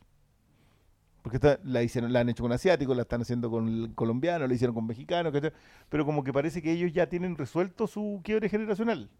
Porque 1.26 1.38
esta, 1.38 1.58
la, 1.64 1.82
hicieron, 1.82 2.12
la 2.12 2.20
han 2.20 2.28
hecho 2.28 2.44
con 2.44 2.52
asiáticos, 2.52 2.94
la 2.94 3.02
están 3.02 3.20
haciendo 3.22 3.50
con 3.50 3.92
colombianos, 3.94 4.48
la 4.48 4.54
hicieron 4.54 4.76
con 4.76 4.86
mexicanos, 4.86 5.32
¿cachai? 5.32 5.50
pero 5.88 6.06
como 6.06 6.22
que 6.22 6.32
parece 6.32 6.62
que 6.62 6.70
ellos 6.70 6.92
ya 6.92 7.08
tienen 7.08 7.34
resuelto 7.36 7.88
su 7.88 8.20
quiebre 8.22 8.48
generacional. 8.48 9.10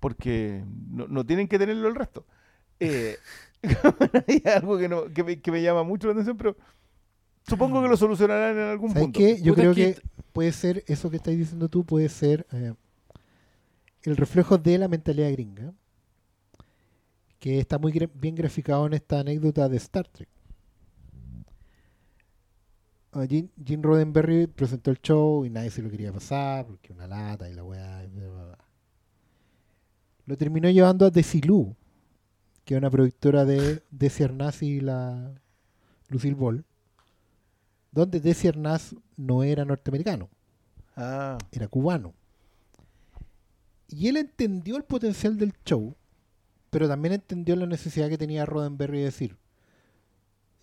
Porque 0.00 0.64
no, 0.90 1.06
no 1.06 1.26
tienen 1.26 1.46
que 1.46 1.58
tenerlo 1.58 1.86
el 1.86 1.96
resto. 1.96 2.24
Eh, 2.80 3.16
hay 4.26 4.42
algo 4.56 4.78
que, 4.78 4.88
no, 4.88 5.04
que, 5.12 5.22
me, 5.22 5.38
que 5.38 5.52
me 5.52 5.60
llama 5.60 5.82
mucho 5.82 6.06
la 6.06 6.12
atención, 6.14 6.38
pero 6.38 6.56
supongo 7.46 7.82
que 7.82 7.88
lo 7.88 7.96
solucionarán 7.98 8.56
en 8.56 8.62
algún 8.64 8.88
¿Sabes 8.92 9.02
punto. 9.02 9.18
qué? 9.18 9.36
Yo 9.42 9.52
Puta 9.52 9.60
creo 9.60 9.74
que- 9.74 10.00
puede 10.32 10.52
ser, 10.52 10.82
eso 10.86 11.10
que 11.10 11.16
estás 11.16 11.36
diciendo 11.36 11.68
tú, 11.68 11.84
puede 11.84 12.08
ser 12.08 12.46
eh, 12.52 12.72
el 14.04 14.16
reflejo 14.16 14.56
de 14.56 14.78
la 14.78 14.88
mentalidad 14.88 15.30
gringa, 15.32 15.74
que 17.38 17.58
está 17.60 17.76
muy 17.78 17.92
gra- 17.92 18.08
bien 18.14 18.34
graficado 18.34 18.86
en 18.86 18.94
esta 18.94 19.20
anécdota 19.20 19.68
de 19.68 19.76
Star 19.76 20.08
Trek. 20.08 20.28
Gene, 23.26 23.48
Gene 23.64 23.82
Roddenberry 23.82 24.46
presentó 24.46 24.90
el 24.90 24.98
show 25.00 25.44
y 25.44 25.50
nadie 25.50 25.70
se 25.70 25.82
lo 25.82 25.90
quería 25.90 26.12
pasar 26.12 26.66
porque 26.66 26.92
una 26.92 27.06
lata 27.06 27.48
y 27.48 27.54
la 27.54 27.64
weá. 27.64 28.04
y 28.04 28.08
bla, 28.08 28.28
bla, 28.28 28.44
bla. 28.44 28.58
Lo 30.26 30.36
terminó 30.36 30.68
llevando 30.68 31.06
a 31.06 31.10
Desilu, 31.10 31.74
que 32.64 32.74
es 32.74 32.78
una 32.78 32.90
productora 32.90 33.44
de 33.44 33.82
Desi 33.90 34.24
Arnaz 34.24 34.62
y 34.62 34.80
la 34.80 35.32
Lucille 36.08 36.34
Ball, 36.34 36.64
donde 37.92 38.20
Desi 38.20 38.46
Arnaz 38.48 38.94
no 39.16 39.42
era 39.42 39.64
norteamericano, 39.64 40.28
Ah, 40.96 41.38
era 41.52 41.68
cubano. 41.68 42.12
Y 43.88 44.08
él 44.08 44.18
entendió 44.18 44.76
el 44.76 44.84
potencial 44.84 45.38
del 45.38 45.54
show, 45.64 45.96
pero 46.70 46.88
también 46.88 47.14
entendió 47.14 47.56
la 47.56 47.66
necesidad 47.66 48.08
que 48.10 48.18
tenía 48.18 48.44
Roddenberry 48.44 48.98
de 48.98 49.04
decir, 49.04 49.36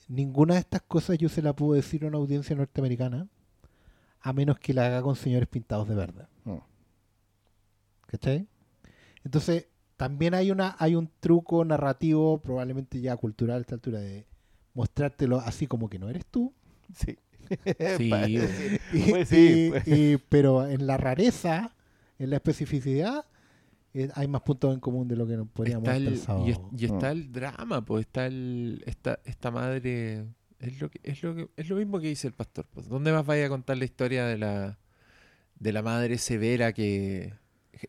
ninguna 0.08 0.56
de 0.56 0.60
estas 0.62 0.82
cosas 0.82 1.18
yo 1.18 1.30
se 1.30 1.42
la 1.42 1.54
puedo 1.56 1.74
decir 1.74 2.04
a 2.04 2.08
una 2.08 2.18
audiencia 2.18 2.56
norteamericana 2.56 3.28
a 4.22 4.34
menos 4.34 4.58
que 4.60 4.74
la 4.74 4.88
haga 4.88 5.02
con 5.02 5.16
señores 5.16 5.48
pintados 5.48 5.88
de 5.88 5.96
verde. 5.96 6.26
Mm. 6.46 6.58
¿Cachai? 8.08 8.48
Entonces, 9.24 9.68
también 9.98 10.34
hay 10.34 10.52
una 10.52 10.76
hay 10.80 10.96
un 10.96 11.10
truco 11.20 11.64
narrativo, 11.66 12.40
probablemente 12.40 13.02
ya 13.02 13.16
cultural 13.18 13.58
a 13.58 13.62
esta 13.62 13.76
altura, 13.76 14.00
de 14.00 14.26
mostrártelo 14.74 15.40
así 15.40 15.68
como 15.68 15.90
que 15.90 16.00
no 16.00 16.10
eres 16.10 16.26
tú. 16.26 16.54
Sí. 16.96 17.18
Sí. 17.98 18.12
Y- 18.28 18.40
Pues 19.12 19.30
sí, 19.30 19.66
y- 19.68 19.70
pues. 19.70 19.88
y- 19.88 20.18
pero 20.30 20.68
en 20.68 20.88
la 20.88 20.98
rareza, 20.98 21.76
en 22.18 22.32
la 22.32 22.38
especificidad, 22.38 23.26
hay 24.14 24.28
más 24.28 24.42
puntos 24.42 24.74
en 24.74 24.80
común 24.80 25.08
de 25.08 25.16
lo 25.16 25.26
que 25.28 25.38
nos 25.38 25.48
podríamos 25.48 25.88
haber 25.88 26.06
pensado. 26.06 26.46
y, 26.48 26.52
es- 26.52 26.60
y 26.78 26.86
está 26.86 27.10
Mm. 27.14 27.18
el 27.18 27.32
drama, 27.32 27.86
pues 27.86 28.06
está 28.06 28.26
el, 28.28 28.84
esta, 28.86 29.20
esta 29.26 29.52
madre. 29.52 30.26
Es 30.60 30.80
lo, 30.82 30.90
que, 30.90 31.00
es, 31.04 31.22
lo 31.24 31.36
que, 31.36 31.50
es 31.58 31.70
lo 31.70 31.76
mismo 31.76 32.00
que 32.00 32.08
dice 32.08 32.28
el 32.28 32.34
pastor. 32.34 32.66
Pues. 32.74 32.88
¿Dónde 32.88 33.12
más 33.12 33.26
vaya 33.26 33.46
a 33.46 33.50
contar 33.50 33.78
la 33.78 33.86
historia 33.86 34.26
de 34.26 34.38
la, 34.38 34.80
de 35.60 35.72
la 35.74 35.82
madre 35.82 36.18
severa 36.18 36.74
que 36.74 37.34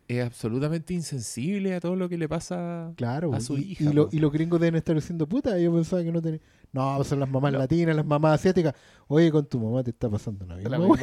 es 0.09 0.23
absolutamente 0.25 0.93
insensible 0.93 1.73
a 1.73 1.79
todo 1.79 1.95
lo 1.95 2.09
que 2.09 2.17
le 2.17 2.27
pasa? 2.27 2.91
Claro, 2.97 3.33
a 3.33 3.39
su 3.39 3.57
y, 3.57 3.71
hija, 3.71 3.85
y 3.85 3.93
lo- 3.93 4.09
po. 4.09 4.15
y 4.15 4.19
los 4.19 4.31
gringos 4.31 4.59
deben 4.59 4.75
estar 4.75 4.95
diciendo 4.95 5.27
puta. 5.27 5.57
Yo 5.57 5.73
pensaba 5.73 6.03
que 6.03 6.11
no 6.11 6.21
tenía. 6.21 6.39
No, 6.73 6.93
pues 6.97 7.07
son 7.07 7.21
las 7.21 7.29
mamás 7.29 7.53
No. 7.53 7.59
latinas, 7.59 7.95
las 7.95 8.05
mamás 8.05 8.33
asiáticas. 8.41 8.75
Oye, 9.07 9.31
con 9.31 9.45
tu 9.47 9.59
mamá 9.59 9.81
te 9.83 9.91
está 9.91 10.09
pasando 10.09 10.43
una 10.45 10.57
La 10.57 10.77
misma 10.77 10.97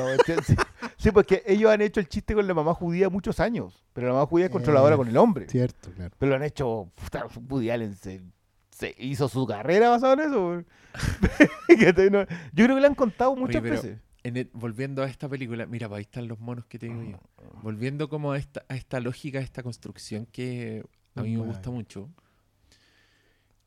sí. 0.97 1.11
Porque 1.11 1.43
ellos 1.47 1.71
han 1.71 1.81
hecho 1.83 2.01
el 2.01 2.09
chiste 2.09 2.35
con 2.35 2.47
la 2.47 2.55
mamá 2.55 2.75
judía 2.75 3.09
muchos 3.11 3.41
años, 3.41 3.85
pero 3.93 4.07
la 4.09 4.13
mamá 4.15 4.27
judía 4.27 4.47
es 4.47 4.53
controladora 4.53 4.95
Eh, 4.95 4.99
con 4.99 5.09
el 5.09 5.17
hombre. 5.17 5.49
Cierto, 5.49 5.91
claro. 5.93 6.15
Pero 6.19 6.31
lo 6.31 6.37
han 6.37 6.43
hecho, 6.43 6.91
puta, 6.95 7.27
Woody 7.49 7.71
Allen 7.71 7.95
se, 7.97 8.23
se 8.71 8.95
hizo 8.99 9.29
su 9.29 9.47
carrera 9.47 9.91
basado 9.91 10.15
en 10.15 10.21
eso. 10.21 10.65
Yo 11.69 12.65
creo 12.65 12.75
que 12.77 12.81
le 12.81 12.87
han 12.87 12.95
contado 12.95 13.35
muchas 13.37 13.63
veces. 13.63 13.99
En 14.23 14.37
el- 14.39 14.51
volviendo 14.55 15.03
a 15.03 15.07
esta 15.07 15.29
película, 15.29 15.67
mira, 15.67 15.87
pues 15.89 15.99
ahí 15.99 16.03
están 16.03 16.29
los 16.29 16.41
monos 16.41 16.65
que 16.67 16.79
te 16.79 16.87
digo 16.87 17.03
yo. 17.03 17.19
Volviendo 17.63 18.09
como 18.09 18.33
a 18.33 18.39
esta, 18.39 18.65
a 18.69 18.75
esta 18.75 18.99
lógica, 19.01 19.39
a 19.39 19.43
esta 19.43 19.63
construcción 19.63 20.27
que 20.27 20.83
a 21.15 21.23
mí 21.23 21.37
me 21.37 21.43
gusta 21.45 21.71
mucho. 21.71 22.09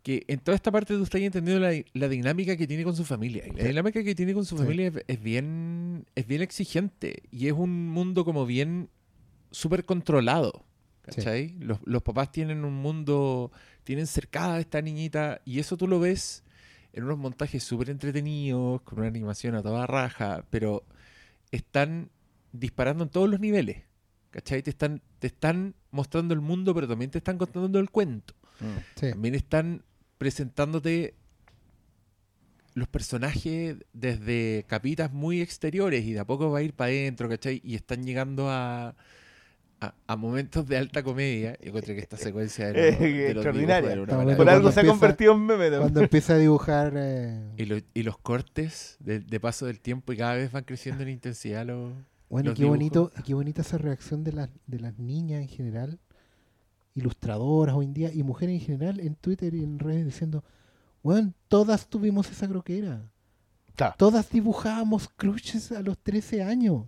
Que 0.07 0.23
en 0.29 0.39
toda 0.39 0.55
esta 0.55 0.71
parte 0.71 0.93
tú 0.93 1.03
estás 1.03 1.19
entendiendo 1.19 1.59
la, 1.67 1.73
la 1.93 2.07
dinámica 2.07 2.55
que 2.55 2.65
tiene 2.65 2.85
con 2.85 2.95
su 2.95 3.03
familia. 3.03 3.43
Y 3.45 3.51
la 3.51 3.65
dinámica 3.65 4.01
que 4.03 4.15
tiene 4.15 4.33
con 4.33 4.45
su 4.45 4.55
Sí. 4.55 4.63
familia 4.63 4.87
es, 4.87 4.93
es 5.05 5.21
bien 5.21 6.05
es 6.15 6.25
bien 6.27 6.41
exigente. 6.41 7.23
Y 7.29 7.47
es 7.47 7.53
un 7.53 7.89
mundo 7.89 8.23
como 8.23 8.45
bien 8.45 8.89
súper 9.51 9.83
controlado. 9.83 10.63
Sí. 11.09 11.15
¿Cachai? 11.17 11.55
Los, 11.59 11.79
los 11.83 12.03
papás 12.03 12.31
tienen 12.31 12.63
un 12.63 12.75
mundo, 12.75 13.51
tienen 13.83 14.07
cercada 14.07 14.55
a 14.55 14.59
esta 14.61 14.81
niñita. 14.81 15.41
Y 15.43 15.59
eso 15.59 15.75
tú 15.75 15.87
lo 15.89 15.99
ves 15.99 16.43
en 16.93 17.03
unos 17.03 17.17
montajes 17.17 17.61
súper 17.63 17.89
entretenidos, 17.89 18.81
con 18.83 18.99
una 18.99 19.07
animación 19.09 19.55
a 19.55 19.61
toda 19.61 19.85
raja, 19.87 20.45
pero 20.49 20.83
están 21.51 22.09
disparando 22.53 23.03
en 23.03 23.09
todos 23.09 23.29
los 23.29 23.39
niveles. 23.41 23.83
¿Cachai? 24.31 24.61
Te 24.63 24.69
están, 24.69 25.01
te 25.19 25.27
están 25.27 25.75
mostrando 25.91 26.33
el 26.33 26.39
mundo, 26.41 26.73
pero 26.73 26.87
también 26.87 27.11
te 27.11 27.17
están 27.17 27.37
contando 27.37 27.77
el 27.79 27.89
cuento. 27.89 28.33
Mm. 28.59 28.99
Sí. 28.99 29.09
También 29.11 29.35
están 29.35 29.83
presentándote 30.17 31.15
los 32.73 32.87
personajes 32.87 33.77
desde 33.93 34.63
capitas 34.67 35.11
muy 35.11 35.41
exteriores 35.41 36.05
y 36.05 36.13
de 36.13 36.19
a 36.19 36.25
poco 36.25 36.51
va 36.51 36.59
a 36.59 36.61
ir 36.61 36.73
para 36.73 36.89
adentro, 36.91 37.27
¿cachai? 37.27 37.59
Y 37.63 37.73
están 37.75 38.03
llegando 38.05 38.51
a, 38.51 38.95
a, 39.81 39.93
a 40.05 40.15
momentos 40.15 40.67
de 40.67 40.77
alta 40.77 41.01
comedia. 41.01 41.57
Yo 41.59 41.69
encuentro 41.69 41.95
que 41.95 42.01
esta 42.01 42.17
secuencia 42.17 42.69
Eh, 42.69 42.91
de 42.99 43.31
extraordinaria. 43.31 43.89
dibujos 43.89 43.93
era 43.93 44.01
una 44.03 44.13
maravilla. 44.17 44.37
Por 44.37 44.49
algo 44.49 44.71
se 44.71 44.79
ha 44.81 44.85
convertido 44.85 45.33
en 45.33 45.39
meme. 45.45 45.63
también. 45.65 45.81
Cuando 45.81 46.01
empieza 46.01 46.33
a 46.35 46.37
dibujar. 46.37 46.93
eh, 46.95 47.51
Y, 47.57 47.65
lo- 47.65 47.79
y 47.95 48.03
los 48.03 48.19
cortes 48.19 48.97
de, 48.99 49.21
de 49.21 49.39
paso 49.39 49.65
del 49.65 49.79
tiempo 49.79 50.13
y 50.13 50.17
cada 50.17 50.35
vez 50.35 50.51
van 50.51 50.63
creciendo 50.63 51.01
en 51.01 51.09
intensidad 51.09 51.65
los... 51.65 51.93
Bueno, 52.29 52.47
y 52.47 52.51
los 52.51 52.59
qué 52.59 52.65
bonito, 52.65 53.11
y 53.17 53.21
qué 53.23 53.33
bonita 53.33 53.61
esa 53.61 53.77
reacción 53.79 54.23
de 54.23 54.33
las, 54.33 54.49
de 54.67 54.79
las 54.81 54.99
niñas 54.99 55.41
en 55.41 55.47
general, 55.47 55.97
ilustradoras 56.98 57.76
hoy 57.76 57.85
en 57.85 57.93
día, 57.93 58.11
y 58.14 58.24
mujeres 58.24 58.56
en 58.59 58.61
general 58.66 59.00
en 59.00 59.16
Twitter 59.16 59.53
y 59.53 59.64
en 59.64 59.80
redes 59.80 60.06
diciendo, 60.06 60.43
bueno, 61.03 61.32
todas 61.48 61.88
tuvimos 61.88 62.30
esa 62.32 62.48
croquera. 62.48 63.01
Todas 63.98 64.30
dibujábamos 64.32 65.08
crushes 65.16 65.72
a 65.72 65.82
los 65.84 65.98
13 66.00 66.42
años. 66.43 66.85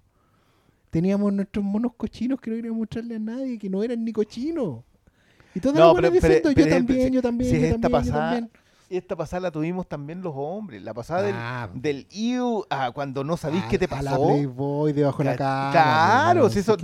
Teníamos 0.90 1.32
nuestros 1.32 1.64
monos 1.64 1.94
cochinos 1.96 2.42
que 2.42 2.50
no 2.50 2.56
queríamos 2.56 2.80
mostrarle 2.80 3.16
a 3.16 3.20
nadie, 3.20 3.60
que 3.60 3.70
no 3.70 3.84
eran 3.84 4.04
ni 4.04 4.12
cochinos. 4.12 4.84
Y 5.54 5.60
todas 5.60 5.78
No, 5.78 5.94
las 5.94 5.96
pero- 5.96 6.12
diciendo, 6.12 6.50
pero 6.56 6.66
yo 6.68 6.68
también, 6.76 7.14
yo 7.14 7.22
también, 7.22 7.50
si 7.52 7.56
yo 7.60 7.66
es 7.68 7.74
esta 7.76 7.82
también, 7.90 8.04
yo 8.04 8.12
pasada, 8.12 8.32
también. 8.32 8.52
Esta 8.90 9.16
pasada 9.16 9.42
la 9.42 9.52
tuvimos 9.52 9.88
también 9.88 10.22
los 10.22 10.34
hombres. 10.36 10.82
La 10.82 10.94
pasada 10.96 11.22
del, 11.22 11.36
Ah, 11.38 11.70
del 11.74 12.08
IU 12.10 12.66
a 12.70 12.92
cuando 12.92 13.24
no 13.24 13.38
sabéis 13.38 13.64
a- 13.64 13.68
qué 13.68 13.78
te 13.78 13.86
A 13.86 14.02
la 14.02 14.12
pasó. 14.12 14.26
Playboy 14.28 14.94
debajo 14.94 15.20
de 15.20 15.26
la 15.26 15.36
Ca- 15.36 15.70
cama. 15.72 15.72
Claro, 15.72 16.50
si 16.50 16.60
eso 16.60 16.76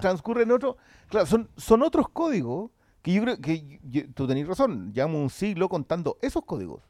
transcurre 0.00 0.42
en 0.44 0.52
otro. 0.52 0.76
Claro, 1.08 1.26
son, 1.26 1.50
son 1.56 1.82
otros 1.82 2.08
códigos 2.08 2.70
que 3.02 3.12
yo 3.12 3.22
creo 3.22 3.38
que 3.40 3.78
yo- 3.82 4.10
tú 4.14 4.26
tenés 4.26 4.48
razón. 4.48 4.92
Llevamos 4.94 5.20
un 5.20 5.28
siglo 5.30 5.68
contando 5.68 6.16
esos 6.22 6.44
códigos. 6.44 6.80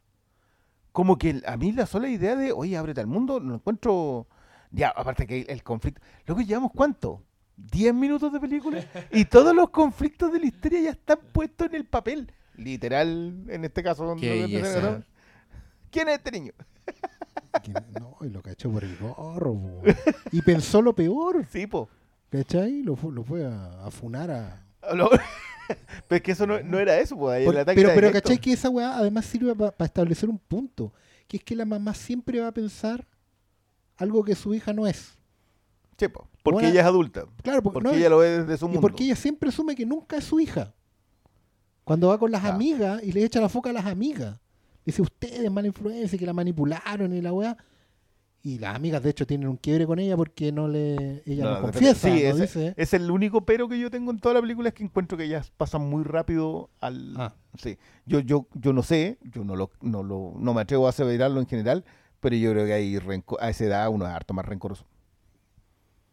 Como 0.92 1.18
que 1.18 1.42
a 1.47 1.57
mí 1.57 1.73
la 1.73 1.86
sola 1.86 2.08
idea 2.08 2.36
de, 2.36 2.52
oye, 2.52 2.76
ábrete 2.76 3.00
al 3.00 3.08
mundo, 3.08 3.41
no 3.41 3.57
encuentro. 3.57 4.28
Ya, 4.70 4.91
aparte 4.91 5.26
que 5.26 5.41
el, 5.41 5.50
el 5.50 5.62
conflicto. 5.65 6.00
Luego 6.26 6.42
llevamos 6.42 6.70
cuánto? 6.73 7.23
¿10 7.57 7.92
minutos 7.92 8.33
de 8.33 8.39
película? 8.41 8.84
Y 9.10 9.24
todos 9.24 9.55
los 9.55 9.70
conflictos 9.70 10.33
de 10.33 10.39
la 10.41 10.47
historia 10.47 10.81
ya 10.81 10.91
están 10.91 11.18
puestos 11.33 11.66
en 11.68 11.74
el 11.74 11.84
papel. 11.86 12.33
Literal, 12.57 13.44
en 13.49 13.65
este 13.65 13.83
caso. 13.83 14.15
Belleza. 14.16 15.02
¿Quién 15.91 16.08
es 16.08 16.16
este 16.18 16.31
niño? 16.33 16.52
No, 17.99 18.16
y 18.20 18.28
lo 18.31 18.42
cachó 18.42 18.70
por 18.70 18.84
el 18.84 18.97
gorro, 18.99 19.55
po. 19.55 19.83
Y 20.33 20.42
pensó 20.42 20.83
lo 20.83 20.94
peor, 20.94 21.47
Sí, 21.50 21.66
po. 21.66 21.89
¿cachai? 22.31 22.83
Lo, 22.83 22.99
lo 23.10 23.23
fue 23.24 23.44
a, 23.47 23.84
a 23.86 23.91
funar 23.91 24.31
a... 24.31 24.66
Lo- 24.94 25.10
Pero 26.08 26.16
es 26.16 26.23
que 26.23 26.33
eso 26.33 26.47
no, 26.47 26.60
no 26.62 26.78
era 26.78 26.99
eso, 26.99 27.16
pues. 27.16 27.39
ahí 27.39 27.44
Por- 27.47 27.55
el 27.55 27.60
ataque 27.62 27.76
pero, 27.81 27.91
era 27.91 28.00
pero. 28.00 28.12
¿cachai? 28.12 28.39
Que 28.39 28.52
esa 28.52 28.68
weá 28.68 28.97
además 28.99 29.24
sirve 29.24 29.55
para 29.55 29.84
establecer 29.86 30.28
un 30.28 30.39
punto. 30.39 30.92
Que 31.26 31.39
es 31.39 31.44
que 31.44 31.57
la 31.57 31.65
mamá 31.65 31.94
siempre 31.94 32.41
va 32.41 32.49
a 32.49 32.52
pensar 32.52 33.07
algo 33.97 34.23
que 34.24 34.34
su 34.34 34.52
hija 34.52 34.73
no 34.74 34.86
es. 34.86 35.16
Sí, 35.97 36.08
po, 36.08 36.28
porque 36.42 36.68
ella 36.68 36.81
es 36.81 36.86
adulta. 36.86 37.24
Claro, 37.42 37.62
porque, 37.62 37.74
Porque 37.74 37.89
no, 37.89 37.94
ella 37.94 38.10
lo 38.10 38.18
ve 38.18 38.41
desde 38.42 38.58
su 38.58 38.65
y 38.66 38.68
mundo. 38.68 38.81
porque 38.83 39.05
ella 39.05 39.16
siempre 39.16 39.49
asume 39.49 39.74
que 39.76 39.86
nunca 39.86 40.16
es 40.18 40.24
su 40.24 40.39
hija. 40.41 40.74
Cuando 41.84 42.08
va 42.08 42.18
con 42.18 42.30
las 42.30 42.40
Claro. 42.40 42.56
amigas 42.56 43.02
y 43.02 43.12
le 43.12 43.24
echa 43.24 43.40
la 43.40 43.48
foca 43.48 43.70
a 43.70 43.72
las 43.72 43.86
amigas. 43.86 44.38
Dice, 44.86 45.02
ustedes, 45.02 45.50
mala 45.50 45.66
influencia, 45.68 46.18
que 46.18 46.26
la 46.26 46.32
manipularon 46.32 47.14
y 47.14 47.20
la 47.20 47.32
weá. 47.32 47.56
Y 48.42 48.58
las 48.58 48.76
amigas, 48.76 49.02
de 49.02 49.08
hecho, 49.08 49.26
tienen 49.26 49.48
un 49.48 49.56
quiebre 49.56 49.86
con 49.86 49.98
ella 49.98 50.18
porque 50.18 50.52
no 50.52 50.68
le 50.68 51.22
ella 51.24 51.44
no, 51.44 51.50
No, 51.54 51.60
confiesa. 51.62 52.08
sí, 52.10 52.22
no 52.28 52.36
dice. 52.36 52.74
Es 52.76 52.92
el 52.92 53.10
único 53.10 53.46
pero 53.46 53.68
que 53.70 53.78
yo 53.78 53.90
tengo 53.90 54.10
en 54.10 54.18
toda 54.18 54.34
la 54.34 54.42
película 54.42 54.68
es 54.68 54.74
que 54.74 54.84
encuentro 54.84 55.16
que 55.16 55.24
ellas 55.24 55.50
pasan 55.56 55.88
muy 55.88 56.04
rápido 56.04 56.68
al... 56.80 57.14
Ah. 57.16 57.34
Sí. 57.56 57.78
Yo, 58.04 58.20
yo, 58.20 58.46
yo 58.52 58.74
no 58.74 58.82
sé, 58.82 59.16
yo 59.22 59.44
no 59.44 59.56
lo, 59.56 59.70
no 59.80 60.02
lo, 60.02 60.34
no 60.38 60.52
me 60.52 60.60
atrevo 60.60 60.86
a 60.86 60.90
aseverarlo 60.90 61.40
en 61.40 61.46
general, 61.46 61.84
pero 62.20 62.36
yo 62.36 62.50
creo 62.52 62.66
que 62.66 63.00
renco- 63.00 63.38
a 63.40 63.48
esa 63.48 63.64
edad 63.64 63.88
uno 63.88 64.04
es 64.06 64.12
harto 64.12 64.34
más 64.34 64.44
rencoroso. 64.44 64.84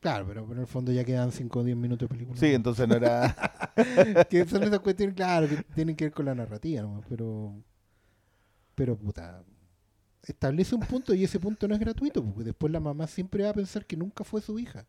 Claro, 0.01 0.25
pero, 0.27 0.41
pero 0.45 0.55
en 0.55 0.61
el 0.61 0.67
fondo 0.67 0.91
ya 0.91 1.03
quedan 1.03 1.31
5 1.31 1.59
o 1.59 1.63
10 1.63 1.77
minutos 1.77 2.09
de 2.09 2.15
película. 2.15 2.39
Sí, 2.39 2.47
entonces 2.53 2.87
no 2.87 2.95
era... 2.95 3.35
que 4.29 4.45
son 4.45 4.63
esas 4.63 4.79
cuestiones, 4.79 5.15
claro, 5.15 5.47
que 5.47 5.57
tienen 5.75 5.95
que 5.95 6.05
ver 6.05 6.11
con 6.13 6.25
la 6.25 6.33
narrativa, 6.33 6.81
nomás, 6.81 7.05
pero. 7.07 7.53
Pero, 8.73 8.97
puta. 8.97 9.43
Establece 10.23 10.73
un 10.75 10.81
punto 10.81 11.13
y 11.13 11.23
ese 11.23 11.39
punto 11.39 11.67
no 11.67 11.75
es 11.75 11.79
gratuito, 11.79 12.23
porque 12.23 12.43
después 12.43 12.71
la 12.73 12.79
mamá 12.79 13.05
siempre 13.05 13.43
va 13.43 13.51
a 13.51 13.53
pensar 13.53 13.85
que 13.85 13.95
nunca 13.95 14.23
fue 14.23 14.41
su 14.41 14.57
hija. 14.57 14.85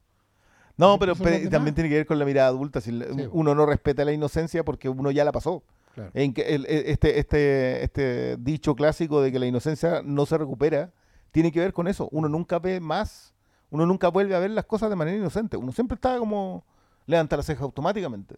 No, 0.77 0.99
pero, 0.99 1.15
también 1.15 1.75
tiene 1.75 1.91
que 1.91 1.97
ver 1.97 2.07
con 2.07 2.19
la 2.19 2.25
mirada 2.25 2.49
adulta. 2.49 2.81
Si 2.81 2.91
Sí, 2.91 3.29
uno 3.33 3.55
no 3.55 3.67
respeta 3.67 4.05
la 4.07 4.13
inocencia 4.13 4.65
porque 4.65 4.89
uno 4.89 5.11
ya 5.11 5.25
la 5.25 5.33
pasó. 5.33 5.63
Claro. 5.95 6.11
En 6.15 6.33
que 6.33 6.55
el- 6.55 6.65
este, 6.67 7.19
este, 7.19 7.85
este 7.85 8.37
dicho 8.39 8.75
clásico 8.75 9.21
de 9.21 9.31
que 9.31 9.39
la 9.39 9.47
inocencia 9.47 10.01
no 10.03 10.25
se 10.25 10.39
recupera 10.39 10.91
tiene 11.31 11.53
que 11.53 11.61
ver 11.61 11.75
con 11.75 11.87
eso. 11.87 12.09
Uno 12.13 12.29
nunca 12.31 12.59
ve 12.59 12.81
más, 12.81 13.32
uno 13.73 13.87
nunca 13.87 14.09
vuelve 14.09 14.35
a 14.35 14.39
ver 14.39 14.51
las 14.51 14.67
cosas 14.67 14.91
de 14.91 14.97
manera 14.97 15.17
inocente. 15.17 15.57
Uno 15.57 15.73
siempre 15.73 15.95
está 15.95 16.19
como 16.19 16.63
levanta 17.07 17.39
la 17.39 17.43
ceja 17.43 17.65
automáticamente. 17.65 18.37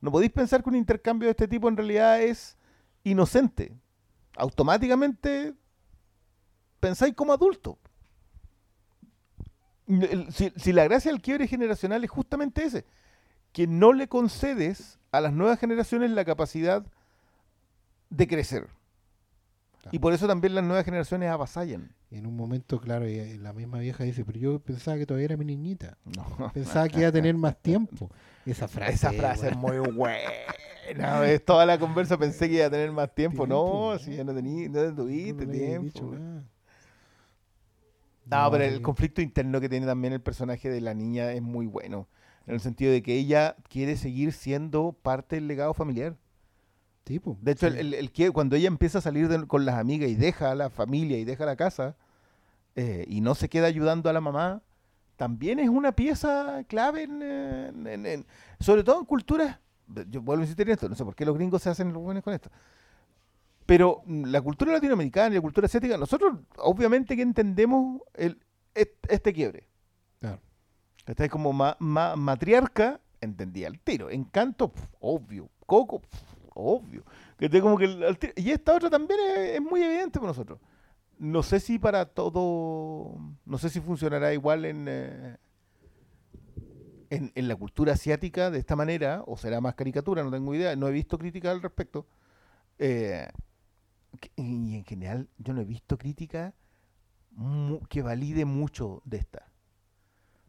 No 0.00 0.10
podéis 0.10 0.32
pensar 0.32 0.62
que 0.62 0.70
un 0.70 0.74
intercambio 0.74 1.26
de 1.26 1.32
este 1.32 1.46
tipo 1.46 1.68
en 1.68 1.76
realidad 1.76 2.22
es 2.22 2.56
inocente. 3.04 3.76
Automáticamente 4.36 5.52
pensáis 6.80 7.14
como 7.14 7.34
adulto. 7.34 7.78
Si 10.56 10.72
la 10.72 10.84
gracia 10.84 11.12
del 11.12 11.20
quiebre 11.20 11.46
generacional 11.46 12.02
es 12.02 12.10
justamente 12.10 12.64
ese, 12.64 12.86
que 13.52 13.66
no 13.66 13.92
le 13.92 14.08
concedes 14.08 14.98
a 15.12 15.20
las 15.20 15.34
nuevas 15.34 15.58
generaciones 15.58 16.10
la 16.10 16.24
capacidad 16.24 16.86
de 18.08 18.26
crecer. 18.26 18.66
Y 19.92 19.98
por 19.98 20.14
eso 20.14 20.26
también 20.26 20.54
las 20.54 20.64
nuevas 20.64 20.86
generaciones 20.86 21.30
avasallan. 21.30 21.94
En 22.10 22.26
un 22.26 22.34
momento, 22.34 22.80
claro, 22.80 23.08
y 23.08 23.38
la 23.38 23.52
misma 23.52 23.78
vieja 23.78 24.02
dice, 24.02 24.24
pero 24.24 24.38
yo 24.38 24.58
pensaba 24.58 24.98
que 24.98 25.06
todavía 25.06 25.26
era 25.26 25.36
mi 25.36 25.44
niñita. 25.44 25.96
No. 26.04 26.50
Pensaba 26.52 26.88
que 26.88 26.98
iba 26.98 27.08
a 27.08 27.12
tener 27.12 27.36
más 27.36 27.56
tiempo. 27.62 28.10
Esa 28.44 28.66
frase. 28.66 28.94
Esa 28.94 29.12
frase 29.12 29.48
es 29.48 29.56
muy 29.56 29.78
buena. 29.78 30.28
Es 31.24 31.44
toda 31.44 31.64
la 31.66 31.78
conversa 31.78 32.18
pensé 32.18 32.48
que 32.48 32.56
iba 32.56 32.66
a 32.66 32.70
tener 32.70 32.90
más 32.90 33.14
tiempo. 33.14 33.46
No, 33.46 33.96
si 33.98 34.16
ya 34.16 34.24
no 34.24 34.34
tení, 34.34 34.68
no 34.68 34.92
tuviste 34.94 35.46
No 35.46 35.52
tiempo. 35.52 36.14
No, 38.26 38.50
pero 38.50 38.64
el 38.64 38.82
conflicto 38.82 39.20
interno 39.20 39.60
que 39.60 39.68
tiene 39.68 39.86
también 39.86 40.12
el 40.12 40.20
personaje 40.20 40.68
de 40.68 40.80
la 40.80 40.94
niña 40.94 41.32
es 41.32 41.42
muy 41.42 41.66
bueno. 41.66 42.08
En 42.46 42.54
el 42.54 42.60
sentido 42.60 42.92
de 42.92 43.02
que 43.02 43.14
ella 43.14 43.56
quiere 43.68 43.96
seguir 43.96 44.32
siendo 44.32 44.92
parte 45.00 45.36
del 45.36 45.46
legado 45.46 45.74
familiar. 45.74 46.16
Tipo, 47.04 47.36
De 47.40 47.52
hecho, 47.52 47.70
sí. 47.70 47.78
el, 47.78 47.94
el- 47.94 48.32
cuando 48.32 48.56
ella 48.56 48.68
empieza 48.68 48.98
a 48.98 49.00
salir 49.00 49.28
de- 49.28 49.46
con 49.46 49.64
las 49.64 49.76
amigas 49.76 50.08
y 50.10 50.14
deja 50.14 50.50
a 50.50 50.54
la 50.54 50.70
familia 50.70 51.18
y 51.18 51.24
deja 51.24 51.44
la 51.44 51.56
casa 51.56 51.96
eh, 52.76 53.04
y 53.08 53.20
no 53.20 53.34
se 53.34 53.48
queda 53.48 53.66
ayudando 53.66 54.08
a 54.08 54.12
la 54.12 54.20
mamá, 54.20 54.62
también 55.16 55.58
es 55.58 55.68
una 55.68 55.92
pieza 55.92 56.62
clave, 56.68 57.02
en, 57.04 57.22
en- 57.22 57.86
en- 57.86 58.06
en- 58.06 58.26
sobre 58.60 58.84
todo 58.84 59.00
en 59.00 59.06
culturas. 59.06 59.58
Yo 60.08 60.22
vuelvo 60.22 60.42
a 60.42 60.44
insistir 60.44 60.68
en 60.68 60.74
esto, 60.74 60.88
no 60.88 60.94
sé 60.94 61.04
por 61.04 61.16
qué 61.16 61.24
los 61.24 61.34
gringos 61.34 61.62
se 61.62 61.70
hacen 61.70 61.92
los 61.92 62.00
buenos 62.02 62.22
con 62.22 62.32
esto. 62.32 62.48
Pero 63.66 64.02
la 64.06 64.40
cultura 64.40 64.72
latinoamericana 64.72 65.30
y 65.32 65.34
la 65.36 65.40
cultura 65.40 65.66
asiática, 65.66 65.96
nosotros 65.96 66.38
obviamente 66.58 67.16
que 67.16 67.22
entendemos 67.22 68.00
el, 68.14 68.38
este 68.74 69.32
quiebre. 69.32 69.68
Claro. 70.20 70.40
Está 71.06 71.28
como 71.28 71.52
ma- 71.52 71.76
ma- 71.80 72.14
matriarca, 72.16 73.00
entendía 73.20 73.66
el 73.68 73.78
tiro. 73.80 74.10
Encanto, 74.10 74.72
pf, 74.72 74.88
obvio. 75.00 75.48
Coco, 75.66 76.00
pf, 76.00 76.22
obvio. 76.54 77.04
Que 77.38 77.60
como 77.60 77.78
que 77.78 77.84
el-. 77.84 78.18
Y 78.36 78.50
esta 78.50 78.74
otra 78.74 78.90
también 78.90 79.20
es, 79.36 79.60
muy 79.60 79.82
evidente 79.82 80.18
para 80.18 80.28
nosotros. 80.28 80.60
No 81.18 81.42
sé 81.42 81.60
si 81.60 81.78
para 81.78 82.06
todo, 82.06 83.18
no 83.44 83.58
sé 83.58 83.68
si 83.68 83.80
funcionará 83.80 84.32
igual 84.32 84.64
en, 84.64 84.86
eh, 84.88 85.36
en, 87.10 87.30
en 87.34 87.48
la 87.48 87.56
cultura 87.56 87.92
asiática 87.92 88.50
de 88.50 88.58
esta 88.58 88.74
manera, 88.74 89.22
o 89.26 89.36
será 89.36 89.60
más 89.60 89.74
caricatura, 89.74 90.22
no 90.22 90.30
tengo 90.30 90.54
idea. 90.54 90.74
No 90.76 90.88
he 90.88 90.92
visto 90.92 91.18
crítica 91.18 91.50
al 91.50 91.62
respecto. 91.62 92.06
Eh, 92.78 93.28
y 94.36 94.76
en 94.76 94.84
general, 94.84 95.28
yo 95.38 95.52
no 95.52 95.60
he 95.60 95.64
visto 95.64 95.98
crítica 95.98 96.54
que 97.88 98.02
valide 98.02 98.44
mucho 98.44 99.02
de 99.04 99.18
esta. 99.18 99.50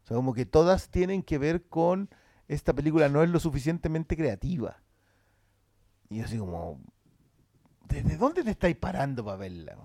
O 0.02 0.06
sea, 0.06 0.16
como 0.16 0.34
que 0.34 0.46
todas 0.46 0.90
tienen 0.90 1.22
que 1.22 1.38
ver 1.38 1.68
con 1.68 2.10
esta 2.48 2.72
película 2.72 3.08
no 3.08 3.22
es 3.22 3.30
lo 3.30 3.40
suficientemente 3.40 4.16
creativa. 4.16 4.81
Y 6.12 6.18
yo 6.18 6.24
así 6.26 6.36
como, 6.36 6.78
¿desde 7.88 8.18
dónde 8.18 8.44
te 8.44 8.50
estáis 8.50 8.76
parando 8.76 9.24
para 9.24 9.38
verla? 9.38 9.76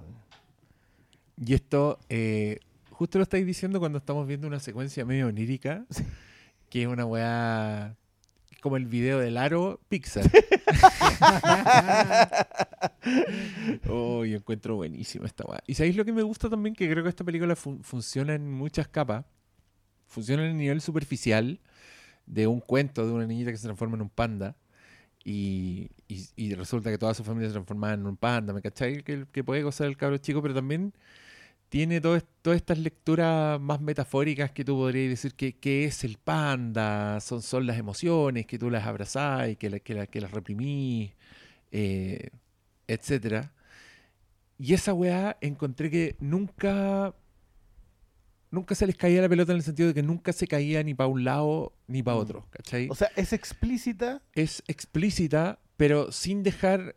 Y 1.38 1.54
esto, 1.54 2.00
eh, 2.10 2.60
justo 2.92 3.18
lo 3.18 3.24
estáis 3.24 3.46
diciendo 3.46 3.80
cuando 3.80 4.00
estamos 4.00 4.28
viendo 4.28 4.46
una 4.48 4.60
secuencia 4.60 5.06
medio 5.06 5.28
onírica, 5.28 5.86
Sí. 5.90 6.04
que 6.70 6.82
es 6.82 6.88
una 6.88 7.06
weá 7.06 7.96
como 8.62 8.76
el 8.76 8.88
video 8.88 9.20
del 9.20 9.38
aro 9.38 9.80
Pixar. 9.88 10.30
oh, 13.90 14.26
yo 14.26 14.38
encuentro 14.38 14.76
buenísimo 14.76 15.26
esta 15.26 15.46
weá. 15.46 15.62
Y 15.68 15.76
sabéis 15.76 15.96
lo 15.96 16.06
que 16.06 16.12
me 16.12 16.24
gusta 16.24 16.50
también, 16.50 16.76
que 16.76 16.90
creo 16.90 17.04
que 17.04 17.10
esta 17.10 17.24
película 17.24 17.56
fun- 17.56 17.84
funciona 17.84 18.36
en 18.36 18.52
muchas 18.52 18.88
capas. 18.88 19.26
Funciona 20.08 20.44
en 20.44 20.52
el 20.52 20.58
nivel 20.58 20.82
superficial 20.82 21.60
de 22.26 22.48
un 22.48 22.60
cuento 22.60 23.06
de 23.06 23.14
una 23.14 23.26
niñita 23.26 23.52
que 23.52 23.58
se 23.58 23.68
transforma 23.68 23.96
en 23.96 24.02
un 24.02 24.10
panda. 24.10 24.56
Y, 25.30 25.90
resulta 26.56 26.90
que 26.90 26.98
toda 26.98 27.14
su 27.14 27.24
familia 27.24 27.50
se 27.50 27.54
transforma 27.54 27.94
en 27.94 28.06
un 28.06 28.16
panda, 28.18 28.54
¿me 28.54 28.62
cachai? 28.62 29.04
Que, 29.04 29.26
que 29.32 29.44
puede 29.44 29.62
gozar 29.64 29.88
el 29.88 29.98
cabro 29.98 30.18
chico, 30.20 30.42
pero 30.42 30.54
también 30.54 30.94
tiene 31.70 32.02
todo 32.02 32.20
todas 32.42 32.58
estas 32.58 32.80
lecturas 32.80 33.60
más 33.62 33.82
metafóricas 33.82 34.52
que 34.52 34.66
tú 34.66 34.76
podrías 34.78 35.10
decir 35.12 35.36
que, 35.36 35.54
que 35.58 35.86
es 35.86 36.04
el 36.06 36.18
panda, 36.18 37.20
son, 37.22 37.42
son 37.42 37.68
las 37.68 37.78
emociones, 37.78 38.46
que 38.48 38.60
tú 38.60 38.70
las 38.72 38.86
abrazás 38.88 39.50
y 39.50 39.56
que, 39.58 39.70
la- 39.72 39.80
que, 39.80 39.94
la- 39.96 40.08
que 40.08 40.22
las 40.22 40.32
reprimís, 40.32 41.14
eh, 41.72 42.30
etcétera. 42.88 43.54
Y 44.60 44.74
esa 44.74 44.94
weá 44.94 45.38
encontré 45.42 45.90
que 45.92 46.16
nunca, 46.20 47.14
nunca 48.52 48.76
se 48.76 48.88
les 48.88 48.96
caía 48.96 49.22
la 49.22 49.30
pelota 49.30 49.52
en 49.52 49.58
el 49.58 49.64
sentido 49.64 49.88
de 49.90 49.94
que 49.94 50.04
nunca 50.04 50.32
se 50.34 50.48
caía 50.48 50.82
ni 50.84 50.94
para 50.94 51.08
un 51.08 51.24
lado 51.24 51.74
ni 51.88 52.02
para 52.04 52.18
Mm. 52.18 52.22
otro, 52.22 52.46
¿cachai? 52.50 52.88
O 52.90 52.96
sea, 52.96 53.10
es 53.16 53.34
explícita. 53.34 54.22
es 54.34 54.64
explícita, 54.68 55.60
pero 55.78 56.12
sin 56.12 56.44
dejar 56.44 56.96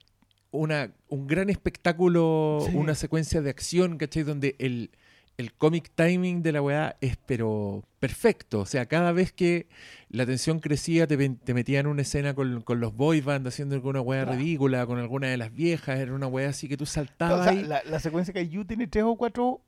una, 0.53 0.93
un 1.09 1.27
gran 1.27 1.51
espectáculo, 1.51 2.65
Sí. 2.69 2.75
una 2.77 2.95
secuencia 2.95 3.41
de 3.43 3.51
acción, 3.51 3.99
¿cachai? 3.99 4.23
Donde 4.25 4.57
el, 4.59 4.91
el 5.39 5.53
comic 5.55 5.91
timing 5.95 6.43
de 6.43 6.53
la 6.53 6.61
weá 6.63 6.97
es 7.01 7.17
pero 7.27 7.85
perfecto. 7.99 8.61
O 8.61 8.67
sea, 8.67 8.87
cada 8.87 9.13
vez 9.13 9.33
que 9.33 9.69
la 10.09 10.27
tensión 10.27 10.59
crecía, 10.61 11.07
te, 11.07 11.17
te 11.17 11.55
metían 11.55 11.87
en 11.87 11.93
una 11.93 12.03
escena 12.03 12.35
con, 12.35 12.63
con 12.63 12.81
los 12.81 12.95
boy 12.95 13.21
band 13.21 13.47
haciendo 13.47 13.75
alguna 13.75 14.01
weá 14.01 14.25
Claro. 14.25 14.39
ridícula, 14.39 14.87
con 14.87 14.99
alguna 14.99 15.29
de 15.29 15.37
las 15.37 15.53
viejas, 15.53 15.99
era 15.99 16.13
una 16.15 16.27
weá 16.27 16.49
así 16.51 16.69
que 16.69 16.77
tú 16.77 16.85
O 16.85 16.87
saltabas 16.87 17.45
sea, 17.45 17.55
la, 17.55 17.83
la 17.85 18.01
secuencia 18.01 18.35
que 18.35 18.49
Yu 18.49 18.65
tiene 18.65 18.87
tres 18.87 19.05
o 19.05 19.17
cuatro 19.17 19.63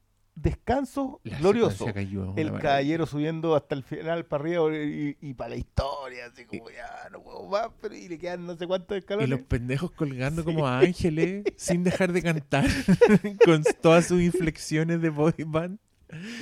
La 1.85 1.93
cayó, 1.93 2.31
una 2.33 2.41
El 2.41 2.53
caballero 2.59 3.07
subiendo 3.07 3.55
hasta 3.55 3.75
el 3.75 3.83
final 3.83 4.25
para 4.25 4.43
arriba 4.45 4.75
y, 4.77 5.17
y 5.21 5.35
para 5.35 5.51
la 5.51 5.57
historia, 5.57 6.27
así 6.27 6.47
como 6.47 6.71
ya 6.71 7.09
no 7.11 7.23
puedo 7.23 7.45
más, 7.49 7.69
pero 7.81 7.95
y 7.95 8.09
le 8.09 8.19
quedan 8.19 8.47
no 8.47 8.57
sé 8.57 8.67
cuántos 8.67 8.97
Y 8.97 8.99
escalones. 9.01 9.29
los 9.29 9.41
pendejos 9.43 9.91
colgando 9.93 10.43
como 10.45 10.67
ángeles 10.67 11.45
sin 11.57 11.85
dejar 11.85 12.13
de 12.13 12.23
cantar 12.23 12.65
con 13.45 13.63
todas 13.83 14.07
sus 14.07 14.23
inflexiones 14.23 15.03
de 15.03 15.11
boy 15.11 15.35
band. 15.47 15.79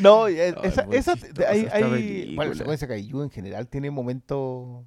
No, 0.01 0.29
y 0.29 0.39
es- 0.39 0.55
esa, 0.63 0.87
esa- 0.91 1.17
chistosa 1.17 1.49
hay, 1.51 1.67
hay- 1.73 2.35
bueno, 2.37 2.53
la 2.53 2.59
secuencia 2.59 2.89
Kaiju 2.89 3.23
en 3.23 3.31
general 3.31 3.67
tiene 3.69 3.91
momentos 3.91 4.85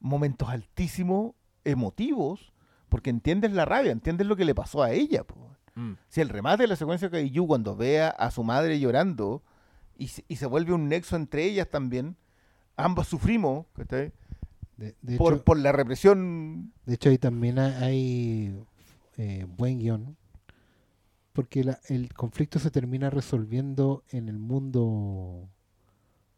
momentos 0.00 0.48
altísimos, 0.48 1.32
emotivos, 1.64 2.52
porque 2.88 3.10
entiendes 3.10 3.52
la 3.52 3.64
rabia, 3.64 3.92
entiendes 3.92 4.26
lo 4.26 4.36
que 4.36 4.44
le 4.44 4.54
pasó 4.54 4.82
a 4.82 4.92
ella. 4.92 5.24
po. 5.24 5.53
Mm. 5.74 5.92
Si 6.08 6.20
el 6.20 6.28
remate 6.28 6.62
de 6.64 6.68
la 6.68 6.76
secuencia 6.76 7.10
Kaiju 7.10 7.46
cuando 7.46 7.74
vea 7.76 8.08
a 8.10 8.30
su 8.30 8.44
madre 8.44 8.78
llorando 8.78 9.42
y, 9.96 10.08
se- 10.08 10.24
y 10.28 10.36
se 10.36 10.46
vuelve 10.46 10.72
un 10.72 10.88
nexo 10.88 11.16
entre 11.16 11.44
ellas 11.44 11.68
también, 11.68 12.16
ambas 12.76 13.08
sufrimos. 13.08 13.66
De, 14.76 14.94
de 15.02 15.16
por, 15.16 15.34
hecho, 15.34 15.44
por 15.44 15.58
la 15.58 15.72
represión. 15.72 16.72
de 16.86 16.94
hecho, 16.94 17.08
ahí 17.10 17.18
también 17.18 17.58
ha- 17.58 17.78
hay 17.78 18.56
eh, 19.16 19.46
buen 19.48 19.78
guion. 19.78 20.16
Porque 21.32 21.64
la- 21.64 21.80
el 21.88 22.12
conflicto 22.14 22.58
se 22.60 22.70
termina 22.70 23.10
resolviendo 23.10 24.04
en 24.10 24.28
el 24.28 24.38
mundo 24.38 25.48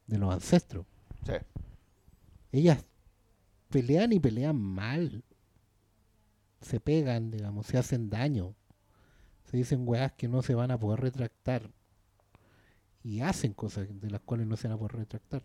de 0.06 0.18
los 0.18 0.32
ancestros. 0.32 0.86
Sí. 1.26 1.32
Ellas 2.52 2.84
pelean 3.68 4.12
y 4.12 4.20
pelean 4.20 4.56
mal. 4.56 5.22
Se 6.62 6.80
pegan, 6.80 7.30
digamos, 7.30 7.66
se 7.66 7.76
hacen 7.78 8.08
daño. 8.08 8.54
Se 9.56 9.74
dicen 9.74 9.88
weas 9.88 10.12
que 10.12 10.28
no 10.28 10.42
se 10.42 10.54
van 10.54 10.70
a 10.70 10.78
poder 10.78 11.00
retractar. 11.00 11.70
Y 13.02 13.20
hacen 13.20 13.54
cosas 13.54 13.88
de 14.00 14.10
las 14.10 14.20
cuales 14.20 14.46
no 14.46 14.54
se 14.56 14.68
van 14.68 14.74
a 14.74 14.78
poder 14.78 14.96
retractar. 14.96 15.42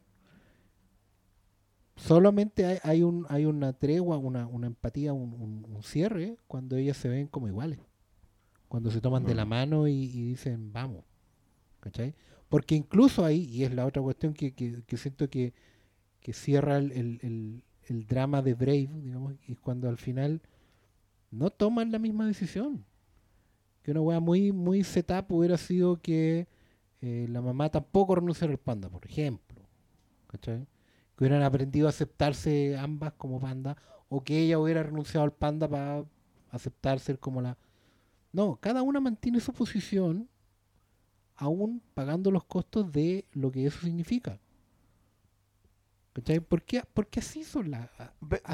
Solamente 1.96 2.66
hay, 2.66 2.78
hay, 2.84 3.04
un, 3.04 3.26
hay 3.30 3.46
una 3.46 3.72
tregua, 3.72 4.18
una, 4.18 4.48
una 4.48 4.68
empatía, 4.68 5.14
un, 5.14 5.34
un- 5.34 5.66
un 5.74 5.84
cierre 5.84 6.36
cuando 6.48 6.76
ellas 6.76 6.98
se 6.98 7.08
ven 7.08 7.28
como 7.28 7.48
iguales. 7.48 7.80
Cuando 8.68 8.92
se 8.92 9.00
toman 9.00 9.24
de 9.24 9.36
la 9.36 9.46
mano 9.46 9.88
y, 9.88 9.94
y 9.94 10.24
dicen, 10.26 10.74
vamos. 10.74 11.06
¿Cachai? 11.80 12.14
Porque 12.50 12.76
incluso 12.76 13.24
ahí, 13.24 13.44
y 13.46 13.64
es 13.64 13.74
la 13.74 13.86
otra 13.86 14.02
cuestión 14.02 14.34
que, 14.34 14.54
que- 14.54 14.84
que 14.84 14.98
siento 14.98 15.30
que, 15.30 15.54
que 16.20 16.34
cierra 16.34 16.78
el, 16.80 16.92
el- 16.92 17.20
el- 17.22 17.64
el 17.84 18.06
drama 18.08 18.42
de 18.42 18.56
Brave, 18.56 18.90
digamos, 19.02 19.36
es 19.48 19.58
cuando 19.60 19.88
al 19.88 19.98
final 19.98 20.42
no 21.30 21.50
toman 21.50 21.92
la 21.94 22.00
misma 22.00 22.28
decisión. 22.28 22.86
Que 23.84 23.92
una 23.92 24.02
weá 24.02 24.20
muy, 24.20 24.52
muy 24.52 24.84
setup 24.84 25.32
hubiera 25.32 25.58
sido 25.58 26.00
que 26.02 26.48
eh, 27.02 27.26
la 27.30 27.42
mamá 27.42 27.70
tampoco 27.70 28.16
renunciara 28.16 28.52
al 28.54 28.60
panda, 28.60 28.90
por 28.90 29.06
ejemplo. 29.06 29.62
¿Cachai? 30.28 30.68
Que 31.18 31.24
hubieran 31.24 31.44
aprendido 31.44 31.88
a 31.88 31.90
aceptarse 31.90 32.78
ambas 32.78 33.14
como 33.14 33.40
panda, 33.40 33.76
o 34.10 34.24
que 34.24 34.40
ella 34.40 34.60
hubiera 34.60 34.84
renunciado 34.84 35.24
al 35.24 35.34
panda 35.34 35.68
para 35.68 36.04
aceptar 36.52 37.00
ser 37.00 37.18
como 37.20 37.42
la... 37.42 37.58
No, 38.34 38.58
cada 38.62 38.82
una 38.82 39.00
mantiene 39.00 39.40
su 39.40 39.52
posición 39.54 40.30
aún 41.36 41.82
pagando 41.94 42.30
los 42.30 42.44
costos 42.44 42.92
de 42.92 43.26
lo 43.34 43.52
que 43.52 43.66
eso 43.66 43.80
significa. 43.82 44.40
¿Cachai? 46.14 46.40
Porque, 46.42 46.84
porque 46.94 47.20
así 47.22 47.44
son 47.44 47.72
las... 47.72 47.90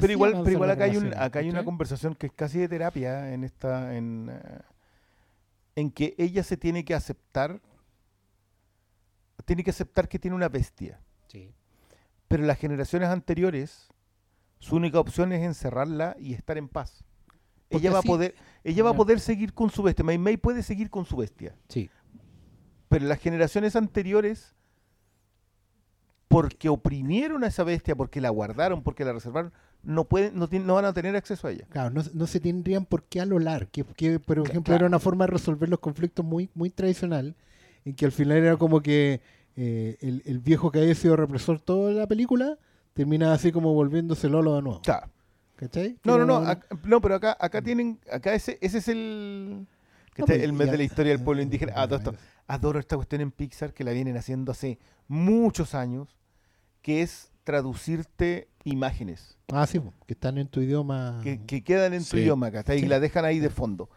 Pero 0.00 0.12
igual, 0.12 0.32
pero 0.44 0.50
igual 0.52 0.70
acá 0.70 0.84
hay, 0.84 0.96
un- 0.96 1.12
acá 1.14 1.40
hay 1.40 1.50
una 1.50 1.64
conversación 1.64 2.14
que 2.14 2.28
es 2.28 2.32
casi 2.32 2.60
de 2.60 2.68
terapia 2.68 3.32
en 3.34 3.42
esta, 3.44 3.96
en, 3.96 4.28
eh, 4.30 4.60
en 5.78 5.92
que 5.92 6.16
ella 6.18 6.42
se 6.42 6.56
tiene 6.56 6.84
que 6.84 6.92
aceptar, 6.92 7.60
tiene 9.44 9.62
que 9.62 9.70
aceptar 9.70 10.08
que 10.08 10.18
tiene 10.18 10.34
una 10.34 10.48
bestia. 10.48 11.00
Sí. 11.28 11.54
Pero 12.26 12.42
las 12.42 12.58
generaciones 12.58 13.08
anteriores, 13.10 13.86
su 14.58 14.74
única 14.74 14.98
opción 14.98 15.32
es 15.32 15.44
encerrarla 15.44 16.16
y 16.18 16.34
estar 16.34 16.58
en 16.58 16.68
paz. 16.68 17.04
Porque 17.68 17.86
ella 17.86 17.92
va 17.92 18.00
a 18.00 18.02
poder, 18.02 18.34
ella 18.64 18.82
va 18.82 18.90
a 18.90 18.94
poder 18.94 19.20
seguir 19.20 19.54
con 19.54 19.70
su 19.70 19.84
bestia. 19.84 20.04
May 20.04 20.18
May 20.18 20.36
puede 20.36 20.64
seguir 20.64 20.90
con 20.90 21.04
su 21.04 21.16
bestia. 21.16 21.54
Sí. 21.68 21.88
Pero 22.88 23.06
las 23.06 23.20
generaciones 23.20 23.76
anteriores, 23.76 24.56
porque 26.26 26.68
oprimieron 26.68 27.44
a 27.44 27.46
esa 27.46 27.62
bestia, 27.62 27.94
porque 27.94 28.20
la 28.20 28.30
guardaron, 28.30 28.82
porque 28.82 29.04
la 29.04 29.12
reservaron, 29.12 29.52
no 29.82 30.04
pueden, 30.04 30.38
no, 30.38 30.48
tienen- 30.48 30.66
no 30.66 30.74
van 30.74 30.84
a 30.84 30.92
tener 30.92 31.14
acceso 31.16 31.46
a 31.46 31.52
ella. 31.52 31.66
Claro, 31.70 31.90
no, 31.90 32.02
no 32.14 32.26
se 32.26 32.40
tendrían 32.40 32.84
por 32.84 33.04
qué 33.04 33.20
alolar, 33.20 33.68
que, 33.68 33.84
que, 33.84 34.18
por 34.20 34.38
ejemplo 34.38 34.62
claro. 34.64 34.76
era 34.76 34.86
una 34.86 34.98
forma 34.98 35.24
de 35.26 35.32
resolver 35.32 35.68
los 35.68 35.78
conflictos 35.80 36.24
muy, 36.24 36.50
muy 36.54 36.70
tradicional, 36.70 37.34
en 37.84 37.94
que 37.94 38.04
al 38.04 38.12
final 38.12 38.38
era 38.38 38.56
como 38.56 38.80
que 38.82 39.20
eh, 39.56 39.96
el, 40.00 40.22
el 40.26 40.38
viejo 40.40 40.70
que 40.70 40.80
había 40.80 40.94
sido 40.94 41.16
represor 41.16 41.60
toda 41.60 41.92
la 41.92 42.06
película 42.06 42.58
terminaba 42.92 43.34
así 43.34 43.50
como 43.52 43.72
volviéndose 43.74 44.28
Lolo 44.28 44.54
de 44.56 44.62
nuevo. 44.62 44.82
Claro. 44.82 45.08
¿Cachai? 45.56 45.96
No, 46.04 46.18
no, 46.18 46.24
no, 46.24 46.56
no, 46.84 47.00
pero 47.00 47.16
acá, 47.16 47.36
acá 47.40 47.60
tienen, 47.62 47.98
acá 48.12 48.32
ese, 48.34 48.58
ese 48.60 48.78
es 48.78 48.86
el, 48.88 49.66
No, 50.16 50.26
pues, 50.26 50.40
el 50.42 50.52
mes 50.52 50.66
ya- 50.66 50.72
de 50.72 50.78
la 50.78 50.84
historia 50.84 51.12
del 51.12 51.24
pueblo 51.24 51.40
eh, 51.40 51.44
indígena. 51.44 51.72
Ah, 51.74 51.88
todo 51.88 51.98
esto. 51.98 52.14
Adoro 52.46 52.78
esta 52.78 52.94
cuestión 52.96 53.20
en 53.22 53.30
Pixar 53.32 53.74
que 53.74 53.82
la 53.82 53.90
vienen 53.92 54.16
haciendo 54.16 54.52
hace 54.52 54.78
muchos 55.08 55.74
años, 55.74 56.16
que 56.80 57.02
es 57.02 57.30
traducirte 57.52 58.48
imágenes 58.64 59.38
Ah, 59.50 59.66
sí, 59.66 59.80
que 60.06 60.12
están 60.12 60.36
en 60.36 60.48
tu 60.48 60.60
idioma. 60.60 61.20
que, 61.22 61.40
que 61.46 61.64
quedan 61.64 61.94
en 61.94 62.04
tu 62.04 62.18
idioma. 62.18 62.50
Y 62.76 62.82
la 62.86 63.00
dejan 63.00 63.24
ahí 63.24 63.38
de 63.38 63.48
fondo. 63.48 63.88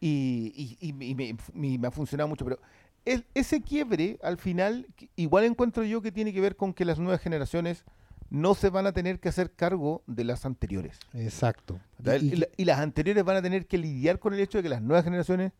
Y, 0.00 0.52
y- 0.54 0.76
y- 0.80 1.04
y 1.10 1.14
me, 1.16 1.36
me- 1.52 1.78
me 1.78 1.88
ha 1.88 1.90
funcionado 1.90 2.28
mucho, 2.28 2.44
pero 2.44 2.60
el- 3.04 3.24
ese 3.34 3.60
quiebre, 3.62 4.20
al 4.22 4.38
final, 4.38 4.86
igual 5.16 5.44
encuentro 5.44 5.82
yo 5.82 6.00
que 6.00 6.12
tiene 6.12 6.32
que 6.32 6.40
ver 6.40 6.54
con 6.56 6.72
que 6.72 6.84
las 6.84 7.00
nuevas 7.00 7.20
generaciones 7.20 7.84
no 8.30 8.54
se 8.54 8.70
van 8.70 8.86
a 8.86 8.92
tener 8.92 9.18
que 9.18 9.28
hacer 9.28 9.52
cargo 9.52 10.04
de 10.06 10.22
las 10.22 10.46
anteriores. 10.46 10.98
Exacto. 11.12 11.80
Y- 12.04 12.10
Y, 12.10 12.32
y- 12.34 12.36
la- 12.36 12.48
y 12.56 12.64
las 12.64 12.78
anteriores 12.78 13.24
van 13.24 13.36
a 13.38 13.42
tener 13.42 13.66
que 13.66 13.78
lidiar 13.78 14.20
con 14.20 14.32
el 14.34 14.38
hecho 14.40 14.58
de 14.58 14.62
que 14.62 14.68
las 14.68 14.80
nuevas 14.82 15.04
generaciones 15.04 15.52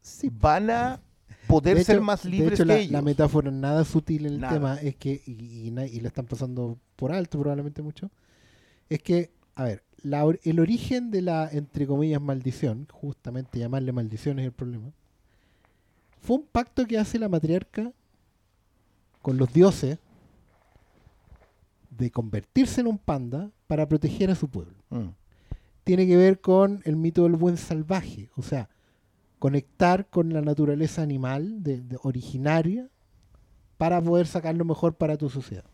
sí, 0.00 0.28
van 0.32 0.70
a 0.70 1.00
poder 1.48 1.76
De 1.78 1.84
ser 1.84 1.96
hecho- 1.96 2.04
más 2.04 2.22
de 2.22 2.30
libres 2.30 2.52
hecho, 2.54 2.62
que 2.64 2.68
la, 2.68 2.78
ellos. 2.78 2.92
la 2.92 3.02
metáfora 3.02 3.50
nada 3.50 3.84
sutil 3.84 4.26
en 4.26 4.34
el 4.34 4.40
Nada. 4.40 4.52
tema 4.54 4.74
es 4.76 4.94
que, 4.96 5.22
y, 5.26 5.68
y 5.68 5.70
la 6.00 6.08
están 6.08 6.26
pasando 6.26 6.78
por 6.96 7.10
alto 7.12 7.38
probablemente 7.40 7.82
mucho, 7.82 8.10
es 8.88 9.02
que, 9.02 9.30
a 9.54 9.64
ver, 9.64 9.82
la 10.02 10.24
el 10.44 10.60
origen 10.60 11.10
de 11.10 11.22
la, 11.22 11.48
entre 11.50 11.86
comillas, 11.86 12.20
maldición, 12.22 12.86
justamente 12.92 13.58
llamarle 13.58 13.90
maldición 13.92 14.38
es 14.38 14.44
el 14.46 14.52
problema, 14.52 14.92
fue 16.20 16.36
un 16.36 16.46
pacto 16.46 16.86
que 16.86 16.98
hace 16.98 17.18
la 17.18 17.28
matriarca 17.28 17.92
con 19.22 19.36
los 19.36 19.52
dioses 19.52 19.98
de 21.90 22.10
convertirse 22.10 22.80
en 22.80 22.86
un 22.86 22.98
panda 22.98 23.50
para 23.66 23.88
proteger 23.88 24.30
a 24.30 24.34
su 24.34 24.48
pueblo 24.48 24.74
Mm. 24.90 25.08
tiene 25.84 26.06
que 26.06 26.16
ver 26.16 26.40
con 26.40 26.80
el 26.84 26.96
mito 26.96 27.24
del 27.24 27.32
buen 27.36 27.56
salvaje, 27.56 28.28
o 28.36 28.42
sea, 28.42 28.68
conectar 29.38 30.08
con 30.10 30.32
la 30.32 30.40
naturaleza 30.42 31.02
animal 31.02 31.62
de, 31.62 31.80
de- 31.82 31.98
originaria 32.02 32.88
para 33.76 34.02
poder 34.02 34.26
sacar 34.26 34.56
lo 34.56 34.64
mejor 34.64 34.96
para 34.96 35.16
tu 35.16 35.30
sociedad. 35.30 35.64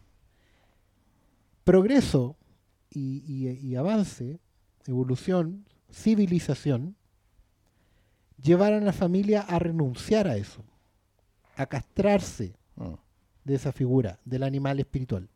Progreso 1.65 2.37
y, 2.91 3.23
y- 3.27 3.49
y 3.67 3.77
avance, 3.77 4.39
evolución, 4.87 5.65
civilización, 5.91 6.97
llevaron 8.43 8.83
a 8.83 8.87
la 8.87 8.93
familia 8.93 9.41
a 9.41 9.59
renunciar 9.59 10.29
a 10.29 10.37
eso, 10.37 10.63
a 11.57 11.67
castrarse 11.67 12.55
Mm. 12.77 12.95
de 13.45 13.55
esa 13.55 13.71
figura, 13.73 14.19
del 14.25 14.43
animal 14.43 14.81
espiritual. 14.81 15.29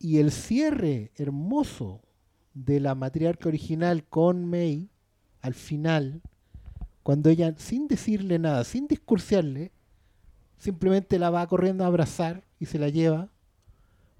Y 0.00 0.18
el 0.18 0.30
cierre 0.32 1.12
hermoso 1.16 2.02
de 2.54 2.80
la 2.80 2.94
matriarca 2.94 3.48
original 3.48 4.04
con 4.04 4.44
May, 4.44 4.90
al 5.40 5.54
final, 5.54 6.20
cuando 7.02 7.30
ella, 7.30 7.54
sin 7.56 7.88
decirle 7.88 8.38
nada, 8.38 8.64
sin 8.64 8.86
discursiarle, 8.86 9.72
simplemente 10.58 11.18
la 11.18 11.30
va 11.30 11.46
corriendo 11.46 11.84
a 11.84 11.86
abrazar 11.86 12.42
y 12.58 12.66
se 12.66 12.78
la 12.78 12.88
lleva, 12.88 13.28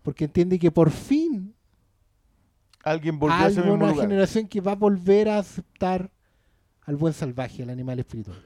porque 0.03 0.25
entiende 0.27 0.59
que 0.59 0.71
por 0.71 0.91
fin 0.91 1.55
Alguien 2.85 3.19
volvió 3.19 3.35
a 3.37 3.45
hay 3.45 3.53
ese 3.53 3.61
mismo 3.61 3.75
una 3.75 3.89
lugar. 3.91 4.09
generación 4.09 4.47
que 4.47 4.61
va 4.61 4.73
a 4.73 4.77
volver 4.77 5.29
a 5.29 5.39
aceptar 5.39 6.11
al 6.83 6.97
buen 6.97 7.13
salvaje, 7.13 7.63
al 7.63 7.71
animal 7.71 7.99
espiritual. 7.99 8.39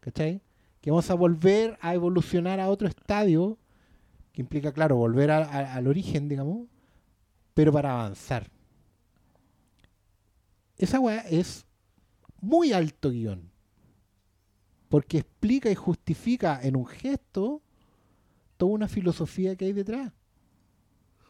¿Cachai? 0.00 0.40
Que 0.80 0.90
vamos 0.90 1.10
a 1.10 1.14
volver 1.14 1.78
a 1.80 1.94
evolucionar 1.94 2.60
a 2.60 2.68
otro 2.68 2.86
estadio, 2.86 3.56
que 4.32 4.42
implica, 4.42 4.72
claro, 4.72 4.96
volver 4.96 5.30
a- 5.30 5.38
a- 5.44 5.74
al 5.74 5.86
origen, 5.88 6.28
digamos, 6.28 6.66
pero 7.54 7.72
para 7.72 7.92
avanzar. 7.92 8.48
Esa 10.78 11.00
weá 11.00 11.20
es 11.20 11.66
muy 12.40 12.72
alto 12.72 13.10
guion. 13.10 13.50
Porque 14.88 15.18
explica 15.18 15.70
y 15.70 15.74
justifica 15.74 16.60
en 16.62 16.76
un 16.76 16.86
gesto 16.86 17.62
toda 18.56 18.72
una 18.72 18.88
filosofía 18.88 19.56
que 19.56 19.66
hay 19.66 19.72
detrás. 19.72 20.12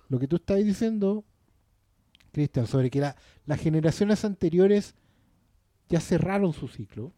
Lo 0.08 0.18
que 0.18 0.26
tú 0.28 0.36
estás 0.36 0.58
diciendo, 0.64 1.24
Cristian, 2.32 2.66
sobre 2.66 2.90
que 2.90 3.00
la- 3.00 3.16
las 3.46 3.60
generaciones 3.60 4.24
anteriores 4.24 4.94
ya 5.88 6.00
cerraron 6.00 6.52
su 6.52 6.68
ciclo, 6.68 7.12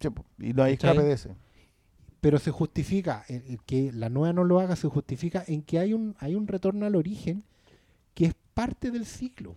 Sí, 0.00 0.08
y 0.38 0.52
no 0.52 0.62
hay 0.62 0.74
escape 0.74 1.02
de 1.02 1.12
ese. 1.12 1.34
pero 2.20 2.38
se 2.38 2.50
justifica, 2.50 3.24
el- 3.28 3.42
el 3.46 3.62
que 3.62 3.92
la 3.92 4.08
nueva 4.08 4.32
no 4.34 4.44
lo 4.44 4.60
haga, 4.60 4.76
se 4.76 4.88
justifica 4.88 5.42
en 5.46 5.62
que 5.62 5.78
hay 5.78 5.92
un, 5.94 6.14
hay 6.18 6.34
un 6.34 6.46
retorno 6.46 6.86
al 6.86 6.94
origen 6.96 7.44
que 8.14 8.26
es 8.26 8.34
parte 8.54 8.90
del 8.90 9.04
ciclo. 9.06 9.56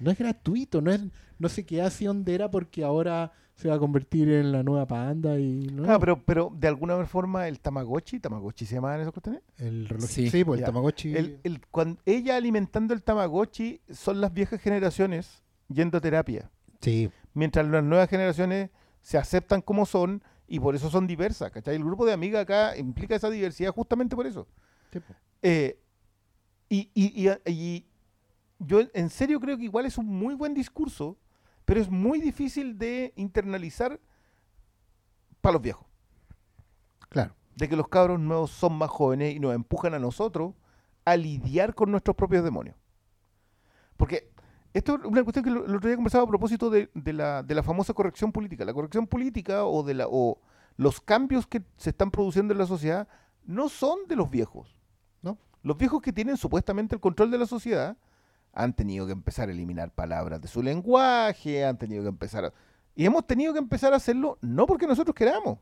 No 0.00 0.10
es 0.10 0.18
gratuito, 0.18 0.80
no 0.80 0.90
es 0.90 1.00
no 1.38 1.48
se 1.48 1.64
queda 1.64 1.86
así 1.86 2.04
donde 2.06 2.34
era 2.34 2.50
porque 2.50 2.82
ahora 2.84 3.32
se 3.54 3.68
va 3.68 3.74
a 3.74 3.78
convertir 3.78 4.28
en 4.30 4.52
la 4.52 4.62
nueva 4.62 4.86
panda 4.86 5.38
y 5.38 5.68
no. 5.72 5.90
Ah, 5.90 5.98
pero, 5.98 6.22
pero 6.24 6.50
de 6.56 6.66
alguna 6.68 7.04
forma 7.06 7.46
el 7.48 7.60
Tamagotchi, 7.60 8.18
¿Tamagotchi 8.20 8.64
se 8.66 8.74
llamaban 8.76 9.00
esas 9.00 9.12
cuestiones? 9.12 9.42
el 9.58 9.86
reloj, 9.88 10.08
Sí, 10.08 10.30
sí, 10.30 10.44
pues 10.44 10.60
el. 10.60 10.66
Tamagotchi. 10.66 11.14
El, 11.14 11.40
el- 11.44 11.60
cuan- 11.70 11.98
ella 12.06 12.36
alimentando 12.36 12.94
el 12.94 13.02
Tamagotchi 13.02 13.80
son 13.90 14.20
las 14.20 14.32
viejas 14.32 14.60
generaciones 14.60 15.42
yendo 15.68 15.98
a 15.98 16.00
terapia. 16.00 16.50
sí, 16.80 17.10
Mientras 17.34 17.66
las 17.68 17.84
nuevas 17.84 18.08
generaciones 18.08 18.70
se 19.02 19.16
aceptan 19.18 19.60
como 19.62 19.86
son 19.86 20.22
y 20.48 20.58
por 20.58 20.74
eso 20.74 20.90
son 20.90 21.06
diversas. 21.06 21.50
¿cachai? 21.52 21.76
El 21.76 21.84
grupo 21.84 22.04
de 22.06 22.12
amigas 22.12 22.42
acá 22.42 22.76
implica 22.76 23.14
esa 23.14 23.30
diversidad 23.30 23.70
justamente 23.72 24.16
por 24.16 24.26
eso. 24.26 24.48
sí, 24.92 25.00
pues. 25.00 25.18
Eh, 25.42 25.78
y, 26.68 26.90
y- 26.94 27.28
y- 27.28 27.50
y 27.52 27.86
yo 28.60 28.80
en 28.92 29.10
serio 29.10 29.40
creo 29.40 29.56
que 29.56 29.64
igual 29.64 29.86
es 29.86 29.98
un 29.98 30.06
muy 30.06 30.34
buen 30.34 30.54
discurso, 30.54 31.16
pero 31.64 31.80
es 31.80 31.90
muy 31.90 32.20
difícil 32.20 32.78
de 32.78 33.12
internalizar 33.16 33.98
para 35.40 35.54
los 35.54 35.62
viejos. 35.62 35.86
claro. 37.08 37.34
De 37.56 37.68
que 37.68 37.76
los 37.76 37.88
cabros 37.88 38.18
nuevos 38.18 38.52
son 38.52 38.78
más 38.78 38.88
jóvenes 38.88 39.34
y 39.34 39.40
nos 39.40 39.54
empujan 39.54 39.92
a 39.92 39.98
nosotros 39.98 40.54
a 41.04 41.16
lidiar 41.16 41.74
con 41.74 41.90
nuestros 41.90 42.16
propios 42.16 42.42
demonios. 42.44 42.76
Porque 43.96 44.30
esto 44.72 44.94
es 44.94 45.04
una 45.04 45.22
cuestión 45.24 45.44
que 45.44 45.50
el 45.50 45.76
otro 45.76 45.88
día 45.88 45.96
conversaba 45.96 46.24
a 46.24 46.28
propósito 46.28 46.70
de, 46.70 46.90
de 46.94 47.12
la, 47.12 47.42
de 47.42 47.54
la 47.54 47.62
famosa 47.62 47.92
corrección 47.92 48.32
política. 48.32 48.64
La 48.64 48.72
corrección 48.72 49.06
política 49.06 49.66
o, 49.66 49.82
de 49.82 49.94
la, 49.94 50.06
o 50.08 50.40
los 50.76 51.00
cambios 51.00 51.46
que 51.46 51.62
se 51.76 51.90
están 51.90 52.10
produciendo 52.10 52.52
en 52.54 52.58
la 52.58 52.66
sociedad 52.66 53.08
no 53.44 53.68
son 53.68 54.06
de 54.08 54.16
los 54.16 54.30
viejos. 54.30 54.78
No. 55.20 55.36
Los 55.62 55.76
viejos 55.76 56.00
que 56.00 56.12
tienen 56.12 56.36
supuestamente 56.36 56.94
el 56.94 57.00
control 57.00 57.30
de 57.30 57.38
la 57.38 57.46
sociedad 57.46 57.98
han 58.52 58.74
tenido 58.74 59.06
que 59.06 59.12
empezar 59.12 59.48
a 59.48 59.52
eliminar 59.52 59.94
palabras 59.94 60.40
de 60.40 60.48
su 60.48 60.62
lenguaje, 60.62 61.64
han 61.64 61.78
tenido 61.78 62.02
que 62.02 62.08
empezar. 62.08 62.52
Y 62.94 63.04
hemos 63.04 63.26
tenido 63.26 63.52
que 63.52 63.58
empezar 63.58 63.92
a 63.92 63.96
hacerlo 63.96 64.38
no 64.40 64.66
porque 64.66 64.86
nosotros 64.86 65.14
queramos, 65.14 65.58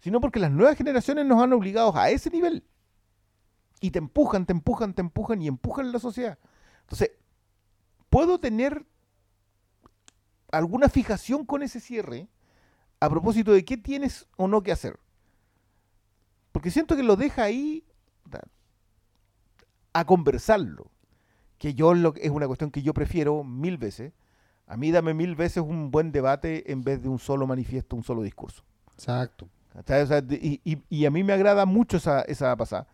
sino 0.00 0.20
porque 0.20 0.40
las 0.40 0.50
nuevas 0.50 0.76
generaciones 0.76 1.24
nos 1.26 1.42
han 1.42 1.52
obligado 1.52 1.96
a 1.96 2.10
ese 2.10 2.30
nivel. 2.30 2.64
Y 3.80 3.90
te 3.90 3.98
empujan, 3.98 4.46
te 4.46 4.52
empujan, 4.52 4.94
te 4.94 5.02
empujan 5.02 5.42
y 5.42 5.48
empujan 5.48 5.92
la 5.92 5.98
sociedad. 5.98 6.38
Entonces, 6.80 7.12
puedo 8.08 8.40
tener 8.40 8.86
alguna 10.50 10.88
fijación 10.88 11.44
con 11.44 11.62
ese 11.62 11.80
cierre 11.80 12.28
a 13.00 13.10
propósito 13.10 13.52
de 13.52 13.64
qué 13.64 13.76
tienes 13.76 14.26
o 14.36 14.48
no 14.48 14.62
que 14.62 14.72
hacer. 14.72 14.98
Porque 16.52 16.70
siento 16.70 16.96
que 16.96 17.02
lo 17.02 17.16
deja 17.16 17.44
ahí 17.44 17.84
a 19.92 20.04
conversarlo. 20.04 20.90
Que 21.58 21.74
yo 21.74 21.94
lo, 21.94 22.14
es 22.16 22.30
una 22.30 22.46
cuestión 22.46 22.70
que 22.70 22.82
yo 22.82 22.92
prefiero 22.94 23.44
mil 23.44 23.78
veces. 23.78 24.12
A 24.66 24.76
mí 24.76 24.90
dame 24.90 25.14
mil 25.14 25.36
veces 25.36 25.62
un 25.62 25.90
buen 25.90 26.12
debate 26.12 26.70
en 26.72 26.82
vez 26.82 27.02
de 27.02 27.08
un 27.08 27.18
solo 27.18 27.46
manifiesto, 27.46 27.96
un 27.96 28.02
solo 28.02 28.22
discurso. 28.22 28.62
Exacto. 30.02 30.34
Y, 30.34 30.60
y- 30.64 30.82
y 30.88 31.06
a 31.06 31.10
mí 31.10 31.22
me 31.22 31.32
agrada 31.32 31.66
mucho 31.66 31.98
esa, 31.98 32.22
esa 32.22 32.56
pasada. 32.56 32.86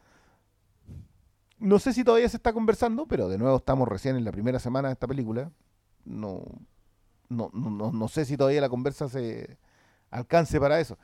No 1.59 1.79
sé 1.79 1.93
si 1.93 2.03
todavía 2.03 2.29
se 2.29 2.37
está 2.37 2.53
conversando, 2.53 3.07
pero 3.07 3.29
de 3.29 3.39
nuevo 3.39 3.57
estamos 3.57 3.87
recién 3.89 4.17
en 4.17 4.25
la 4.25 4.33
primera 4.33 4.59
semana 4.59 4.89
de 4.89 4.95
esta 4.95 5.07
película. 5.07 5.51
No, 6.05 6.43
no, 7.29 7.51
no, 7.53 7.71
no, 7.71 7.93
no 7.93 8.09
sé 8.09 8.25
si 8.25 8.37
todavía 8.37 8.61
la 8.61 8.69
conversa 8.69 9.09
se 9.09 9.57
alcance 10.11 10.59
para 10.59 10.81
eso. 10.81 10.99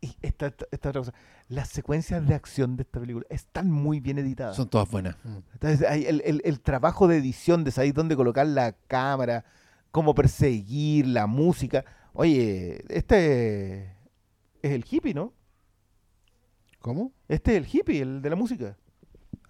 Y 0.00 0.14
esta, 0.22 0.46
esta- 0.48 0.66
esta 0.70 0.88
otra 0.90 1.00
cosa. 1.00 1.14
Las 1.48 1.68
secuencias 1.68 2.26
de 2.26 2.34
acción 2.34 2.76
de 2.76 2.82
esta 2.82 3.00
película 3.00 3.26
están 3.30 3.70
muy 3.70 4.00
bien 4.00 4.18
editadas. 4.18 4.56
Son 4.56 4.68
todas 4.68 4.90
buenas. 4.90 5.16
Entonces, 5.54 5.86
hay 5.88 6.04
el, 6.06 6.22
el- 6.24 6.42
el 6.44 6.60
trabajo 6.60 7.08
de 7.08 7.16
edición, 7.16 7.64
de 7.64 7.70
saber 7.70 7.92
dónde 7.94 8.16
colocar 8.16 8.46
la 8.46 8.72
cámara, 8.88 9.44
cómo 9.90 10.14
perseguir, 10.14 11.06
la 11.06 11.26
música. 11.26 11.84
Oye, 12.12 12.84
este 12.88 13.84
es 14.62 14.72
el 14.72 14.84
hippie, 14.90 15.14
¿no? 15.14 15.32
¿Cómo? 16.80 17.12
Este 17.28 17.52
es 17.56 17.58
el 17.64 17.68
hippie, 17.70 18.02
el 18.02 18.22
de 18.22 18.30
la 18.30 18.36
música. 18.36 18.76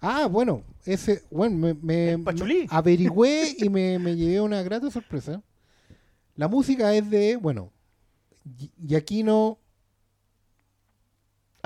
Ah, 0.01 0.27
bueno, 0.27 0.63
ese, 0.85 1.23
bueno, 1.31 1.55
me, 1.57 1.73
me- 1.73 2.11
El 2.11 2.23
Pachulí. 2.23 2.61
me 2.61 2.67
averigüé 2.69 3.55
y 3.57 3.69
me, 3.69 3.97
me 3.99 4.15
llevé 4.15 4.41
una 4.41 4.61
grata 4.61 4.89
sorpresa. 4.91 5.41
La 6.35 6.47
música 6.47 6.93
es 6.93 7.09
de, 7.09 7.35
bueno, 7.35 7.71
Y- 8.59 8.71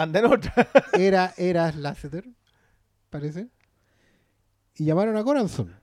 Otra. 0.03 0.67
era, 0.93 1.33
era 1.37 1.71
Lasseter, 1.71 2.27
parece. 3.09 3.49
Y 4.75 4.85
llamaron 4.85 5.15
a 5.17 5.21
Goranson, 5.21 5.73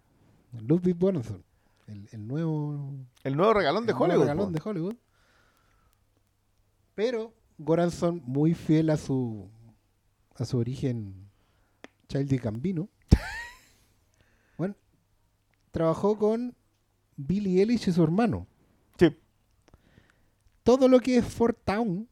Ludwig 0.60 0.98
Goranson, 0.98 1.44
el, 1.86 2.08
el 2.10 2.26
nuevo 2.26 2.92
El 3.22 3.36
nuevo 3.36 3.54
regalón 3.54 3.86
de 3.86 3.92
el 3.92 3.98
nuevo 3.98 4.12
Hollywood. 4.12 4.24
regalón 4.24 4.46
po. 4.46 4.52
de 4.52 4.70
Hollywood. 4.70 4.96
Pero 6.94 7.34
Goranson, 7.58 8.22
muy 8.24 8.54
fiel 8.54 8.90
a 8.90 8.96
su 8.96 9.48
a 10.34 10.44
su 10.44 10.58
origen 10.58 11.28
Childish 12.08 12.40
Gambino, 12.40 12.88
bueno, 14.56 14.76
trabajó 15.72 16.16
con 16.16 16.54
Billy 17.16 17.60
Eilish 17.60 17.88
y 17.88 17.92
su 17.92 18.02
hermano. 18.02 18.46
Sí. 18.98 19.16
Todo 20.62 20.88
lo 20.88 21.00
que 21.00 21.18
es 21.18 21.24
Fort 21.24 21.58
Town 21.64 22.08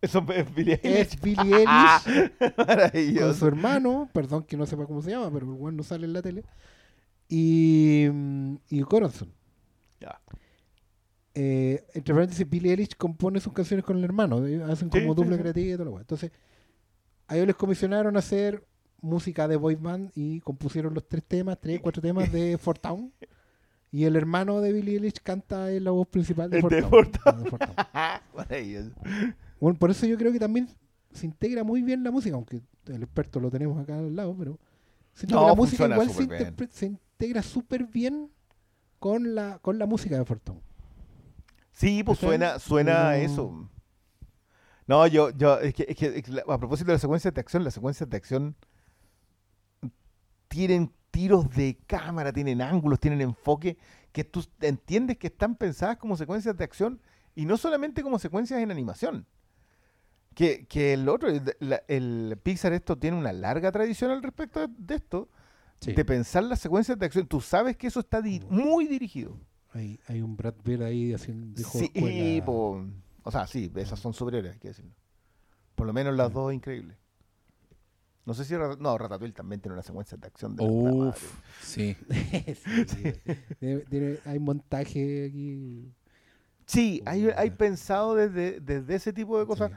Eso 0.00 0.24
es 0.32 0.54
Billie 0.54 0.80
Eilish. 0.84 1.14
es 1.14 1.20
Billy 1.20 1.54
Eilish 1.54 2.04
con 2.04 2.30
Maravilloso. 2.56 3.34
su 3.34 3.46
hermano, 3.46 4.10
perdón 4.12 4.44
que 4.44 4.56
no 4.56 4.66
sepa 4.66 4.86
cómo 4.86 5.02
se 5.02 5.10
llama, 5.10 5.30
pero 5.32 5.46
el 5.46 5.52
weón 5.52 5.76
no 5.76 5.82
sale 5.82 6.06
en 6.06 6.12
la 6.12 6.22
tele, 6.22 6.44
y, 7.28 8.06
mm, 8.12 8.56
y 8.70 8.82
Goranson. 8.82 9.34
Ya. 10.00 10.20
eh, 11.34 11.86
entre 11.94 12.14
paréntesis, 12.14 12.48
Billie 12.48 12.72
Eilish 12.72 12.96
compone 12.96 13.40
sus 13.40 13.52
canciones 13.52 13.84
con 13.84 13.98
el 13.98 14.04
hermano, 14.04 14.38
hacen 14.70 14.88
como 14.90 15.14
sí, 15.14 15.14
doble 15.14 15.36
sí. 15.36 15.42
creativa 15.42 15.68
y 15.68 15.72
todo 15.76 15.84
lo 15.86 15.90
weá. 15.92 16.00
Entonces, 16.02 16.32
a 17.28 17.36
ellos 17.36 17.46
les 17.48 17.56
comisionaron 17.56 18.16
hacer 18.16 18.66
música 19.02 19.48
de 19.48 19.56
boy 19.56 19.74
band 19.76 20.10
y 20.14 20.40
compusieron 20.40 20.94
los 20.94 21.06
tres 21.08 21.24
temas, 21.24 21.58
tres, 21.60 21.80
cuatro 21.80 22.02
temas 22.02 22.30
de 22.32 22.58
Fort 22.58 22.80
Town. 22.82 23.12
Y 23.92 24.04
el 24.04 24.16
hermano 24.16 24.60
de 24.60 24.72
Billie 24.72 24.94
Eilish 24.96 25.20
canta 25.22 25.72
en 25.72 25.84
la 25.84 25.90
voz 25.92 26.08
principal 26.08 26.50
de 26.50 26.58
Fort 26.58 26.74
de 26.74 26.82
Town. 26.82 27.08
Bueno, 29.60 29.78
por 29.78 29.90
eso 29.90 30.06
yo 30.06 30.16
creo 30.16 30.32
que 30.32 30.38
también 30.38 30.68
se 31.12 31.26
integra 31.26 31.64
muy 31.64 31.82
bien 31.82 32.02
la 32.04 32.10
música, 32.10 32.34
aunque 32.34 32.60
el 32.86 33.02
experto 33.02 33.40
lo 33.40 33.50
tenemos 33.50 33.80
acá 33.80 33.98
al 33.98 34.14
lado, 34.14 34.34
pero 34.38 34.58
siento 35.14 35.34
No, 35.36 35.42
que 35.42 35.46
la 35.48 35.54
música 35.54 35.84
igual 35.86 36.10
se, 36.70 36.86
integra 36.86 37.42
súper 37.42 37.86
bien 37.86 38.30
con 38.98 39.34
la, 39.34 39.58
con 39.60 39.78
la 39.78 39.86
música 39.86 40.18
de 40.18 40.24
Fort 40.24 40.42
Town. 40.44 40.60
Sí, 41.72 42.02
pues 42.04 42.18
suena, 42.18 42.58
suena 42.58 43.10
a 43.10 43.18
eso. 43.18 43.68
No, 44.86 45.06
yo, 45.06 45.30
yo, 45.30 45.58
es 45.58 45.74
que, 45.74 45.84
es 45.88 45.96
que- 45.96 46.18
es 46.18 46.22
que 46.22 46.32
la- 46.32 46.42
a 46.46 46.58
propósito 46.58 46.88
de 46.88 46.94
las 46.94 47.00
secuencias 47.00 47.34
de 47.34 47.40
acción, 47.40 47.64
las 47.64 47.74
secuencias 47.74 48.08
de 48.08 48.16
acción 48.16 48.56
tienen 50.48 50.92
tiros 51.10 51.50
de 51.50 51.78
cámara, 51.86 52.32
tienen 52.32 52.62
ángulos, 52.62 53.00
tienen 53.00 53.20
enfoque, 53.20 53.76
que 54.12 54.24
tú 54.24 54.44
entiendes 54.60 55.18
que 55.18 55.26
están 55.26 55.56
pensadas 55.56 55.96
como 55.96 56.16
secuencias 56.16 56.56
de 56.56 56.64
acción 56.64 57.00
y 57.34 57.44
no 57.46 57.56
solamente 57.56 58.02
como 58.02 58.18
secuencias 58.18 58.60
en 58.60 58.70
animación. 58.70 59.26
Que, 60.36 60.66
que 60.66 60.92
el 60.92 61.08
otro, 61.08 61.30
el, 61.30 61.42
la- 61.60 61.82
el 61.88 62.38
Pixar 62.42 62.74
esto 62.74 62.98
tiene 62.98 63.16
una 63.16 63.32
larga 63.32 63.72
tradición 63.72 64.10
al 64.10 64.22
respecto 64.22 64.68
de, 64.68 64.94
esto, 64.94 65.30
de 65.94 66.04
pensar 66.04 66.44
las 66.44 66.60
secuencias 66.60 66.98
de 66.98 67.06
acción. 67.06 67.26
Tú 67.26 67.40
sabes 67.40 67.74
que 67.78 67.86
eso 67.86 68.00
está 68.00 68.20
di- 68.20 68.42
muy 68.50 68.86
dirigido. 68.86 69.40
Hay, 69.72 69.98
hay 70.06 70.20
un 70.20 70.36
Brad 70.36 70.52
Pitt 70.62 70.82
ahí 70.82 71.14
haciendo 71.14 71.56
Sí, 71.62 71.90
po- 72.44 72.84
o 73.22 73.30
sea, 73.30 73.46
sí, 73.46 73.72
esas 73.76 73.98
son 73.98 74.12
superiores, 74.12 74.52
hay 74.52 74.58
que 74.58 74.68
decirlo. 74.68 74.92
Por 75.74 75.86
lo 75.86 75.94
menos 75.94 76.14
las 76.14 76.30
dos 76.30 76.52
increíbles. 76.52 76.98
No 78.26 78.34
sé 78.34 78.44
si 78.44 78.52
no, 78.54 78.98
Ratatouille 78.98 79.32
también 79.32 79.62
tiene 79.62 79.72
una 79.72 79.82
secuencia 79.82 80.18
de 80.18 80.26
acción 80.26 80.54
de. 80.54 80.64
Uf, 80.64 81.40
sí. 81.62 81.96
Hay 84.26 84.38
montaje 84.38 85.26
aquí. 85.30 85.92
Sí, 86.66 87.00
hay, 87.06 87.28
hay 87.36 87.50
pensado 87.52 88.16
desde, 88.16 88.60
desde 88.60 88.96
ese 88.96 89.12
tipo 89.12 89.38
de 89.38 89.46
cosas. 89.46 89.70
Sí. 89.70 89.76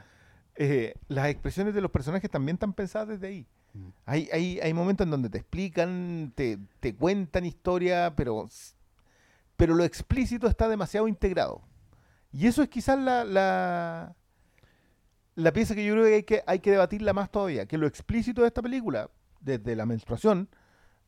Eh, 0.62 0.92
las 1.08 1.28
expresiones 1.28 1.72
de 1.72 1.80
los 1.80 1.90
personajes 1.90 2.30
también 2.30 2.56
están 2.56 2.74
pensadas 2.74 3.08
desde 3.08 3.28
ahí. 3.28 3.46
Mm. 3.72 3.88
Hay, 4.04 4.28
hay, 4.30 4.60
hay 4.60 4.74
momentos 4.74 5.06
en 5.06 5.10
donde 5.10 5.30
te 5.30 5.38
explican, 5.38 6.34
te, 6.34 6.58
te 6.80 6.94
cuentan 6.94 7.46
historia, 7.46 8.12
pero, 8.14 8.46
pero 9.56 9.74
lo 9.74 9.84
explícito 9.84 10.46
está 10.46 10.68
demasiado 10.68 11.08
integrado. 11.08 11.62
Y 12.30 12.46
eso 12.46 12.62
es 12.62 12.68
quizás 12.68 12.98
la, 12.98 13.24
la, 13.24 14.14
la 15.34 15.52
pieza 15.54 15.74
que 15.74 15.82
yo 15.82 15.94
creo 15.94 16.04
que 16.04 16.14
hay, 16.14 16.22
que 16.24 16.42
hay 16.46 16.58
que 16.58 16.72
debatirla 16.72 17.14
más 17.14 17.30
todavía, 17.30 17.64
que 17.64 17.78
lo 17.78 17.86
explícito 17.86 18.42
de 18.42 18.48
esta 18.48 18.60
película, 18.60 19.08
desde 19.40 19.74
la 19.74 19.86
menstruación 19.86 20.50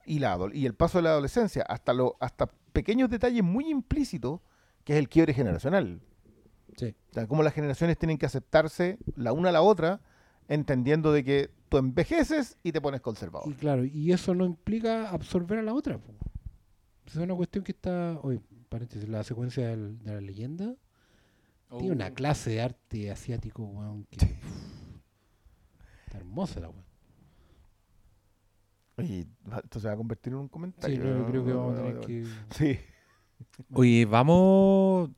y, 0.07 0.21
la, 0.21 0.39
y 0.55 0.65
el 0.65 0.75
paso 0.75 0.97
de 0.97 1.03
la 1.03 1.11
adolescencia, 1.11 1.63
hasta, 1.69 1.93
lo, 1.93 2.17
hasta 2.21 2.47
pequeños 2.73 3.11
detalles 3.11 3.45
muy 3.45 3.69
implícitos, 3.69 4.41
que 4.83 4.95
es 4.95 4.99
el 4.99 5.11
quiebre 5.11 5.35
generacional. 5.35 6.01
Sí. 6.77 6.95
O 7.11 7.15
sea, 7.15 7.27
cómo 7.27 7.43
las 7.43 7.53
generaciones 7.55 7.99
tienen 7.99 8.19
que 8.19 8.27
aceptarse 8.27 8.99
la 9.17 9.33
una 9.33 9.51
a 9.51 9.53
la 9.53 9.63
otra, 9.63 10.01
entendiendo 10.49 11.13
de 11.13 11.23
que 11.25 11.51
tú 11.69 11.79
envejeces 11.79 12.59
y 12.63 12.73
te 12.73 12.81
pones 12.81 13.01
conservador. 13.01 13.49
Y 13.51 13.55
claro, 13.55 13.85
y 13.85 14.13
eso 14.13 14.35
no 14.35 14.45
implica 14.45 15.11
absorber 15.11 15.59
a 15.59 15.63
la 15.63 15.75
otra. 15.75 15.99
po. 15.99 16.13
Esa 17.07 17.21
es 17.21 17.25
una 17.25 17.35
cuestión 17.35 17.65
que 17.65 17.73
está. 17.73 18.19
Oye, 18.23 18.41
paréntesis, 18.69 19.09
la 19.09 19.23
secuencia 19.25 19.69
del- 19.69 19.99
de 20.03 20.15
la 20.15 20.21
leyenda 20.21 20.75
tiene 21.79 21.93
una 21.95 22.11
clase 22.13 22.51
de 22.51 22.61
arte 22.63 23.11
asiático, 23.11 23.65
weón, 23.65 24.05
que. 24.11 24.25
uf, 24.27 25.01
está 26.07 26.19
hermosa 26.19 26.61
la 26.61 26.69
weón. 26.71 26.85
Y 28.99 29.27
va- 29.51 29.59
esto 29.65 29.81
se 29.81 29.87
va 29.89 29.95
a 29.95 29.97
convertir 29.97 30.33
en 30.33 30.39
un 30.39 30.47
Sí, 30.47 30.51
comentario. 30.51 31.05
no, 31.05 31.19
yo 31.19 31.27
creo 31.27 31.45
que 31.45 31.53
vamos 31.53 31.79
a 31.79 31.83
tener 31.83 32.01
que. 32.01 32.27
Sí. 32.51 32.79
Oye, 33.73 34.05
vamos. 34.05 35.11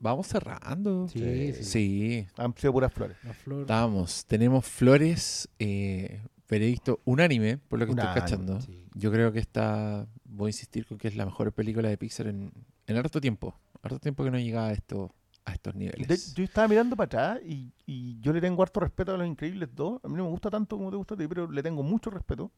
Vamos 0.00 0.26
cerrando. 0.26 1.06
Sí, 1.08 1.52
sí. 1.52 1.64
Sí, 1.64 2.26
Han 2.36 2.54
sido 2.56 2.72
puras 2.72 2.92
flores. 2.92 3.16
La 3.22 3.34
flor. 3.34 3.60
estamos. 3.62 4.24
Tenemos 4.26 4.64
flores. 4.66 5.48
Eh, 5.58 6.22
veredicto 6.48 7.00
unánime, 7.04 7.58
por 7.58 7.78
lo 7.78 7.86
que 7.86 7.92
Unánime, 7.92 8.14
estoy 8.18 8.22
cachando. 8.22 8.60
sí. 8.60 8.82
Yo 8.94 9.12
creo 9.12 9.30
que 9.30 9.38
esta. 9.38 10.08
Voy 10.24 10.48
a 10.48 10.50
insistir 10.50 10.86
con 10.86 10.98
que 10.98 11.06
es 11.08 11.14
la 11.16 11.24
mejor 11.26 11.52
película 11.52 11.88
de 11.88 11.96
Pixar 11.98 12.26
en, 12.26 12.50
en 12.86 12.96
harto 12.96 13.20
tiempo. 13.20 13.54
Harto 13.82 13.98
tiempo 14.00 14.24
que 14.24 14.30
no 14.30 14.38
llegaba 14.38 14.68
a, 14.68 14.72
esto, 14.72 15.14
a 15.44 15.52
estos 15.52 15.74
niveles. 15.74 16.08
De- 16.08 16.34
yo 16.40 16.44
estaba 16.44 16.66
mirando 16.66 16.96
para 16.96 17.06
atrás 17.06 17.40
y, 17.46 17.72
y 17.86 18.18
yo 18.20 18.32
le 18.32 18.40
tengo 18.40 18.62
harto 18.62 18.80
respeto 18.80 19.14
a 19.14 19.16
los 19.18 19.26
Increíbles 19.26 19.68
2. 19.74 20.00
A 20.02 20.08
mí 20.08 20.16
no 20.16 20.24
me 20.24 20.30
gusta 20.30 20.50
tanto 20.50 20.76
como 20.76 20.90
te 20.90 20.96
gusta 20.96 21.14
a 21.14 21.18
ti, 21.18 21.26
pero 21.28 21.50
le 21.50 21.62
tengo 21.62 21.82
mucho 21.82 22.10
respeto. 22.10 22.50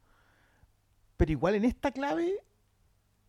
Pero 1.17 1.33
igual 1.33 1.55
en 1.57 1.65
esta 1.65 1.91
clave, 1.93 2.33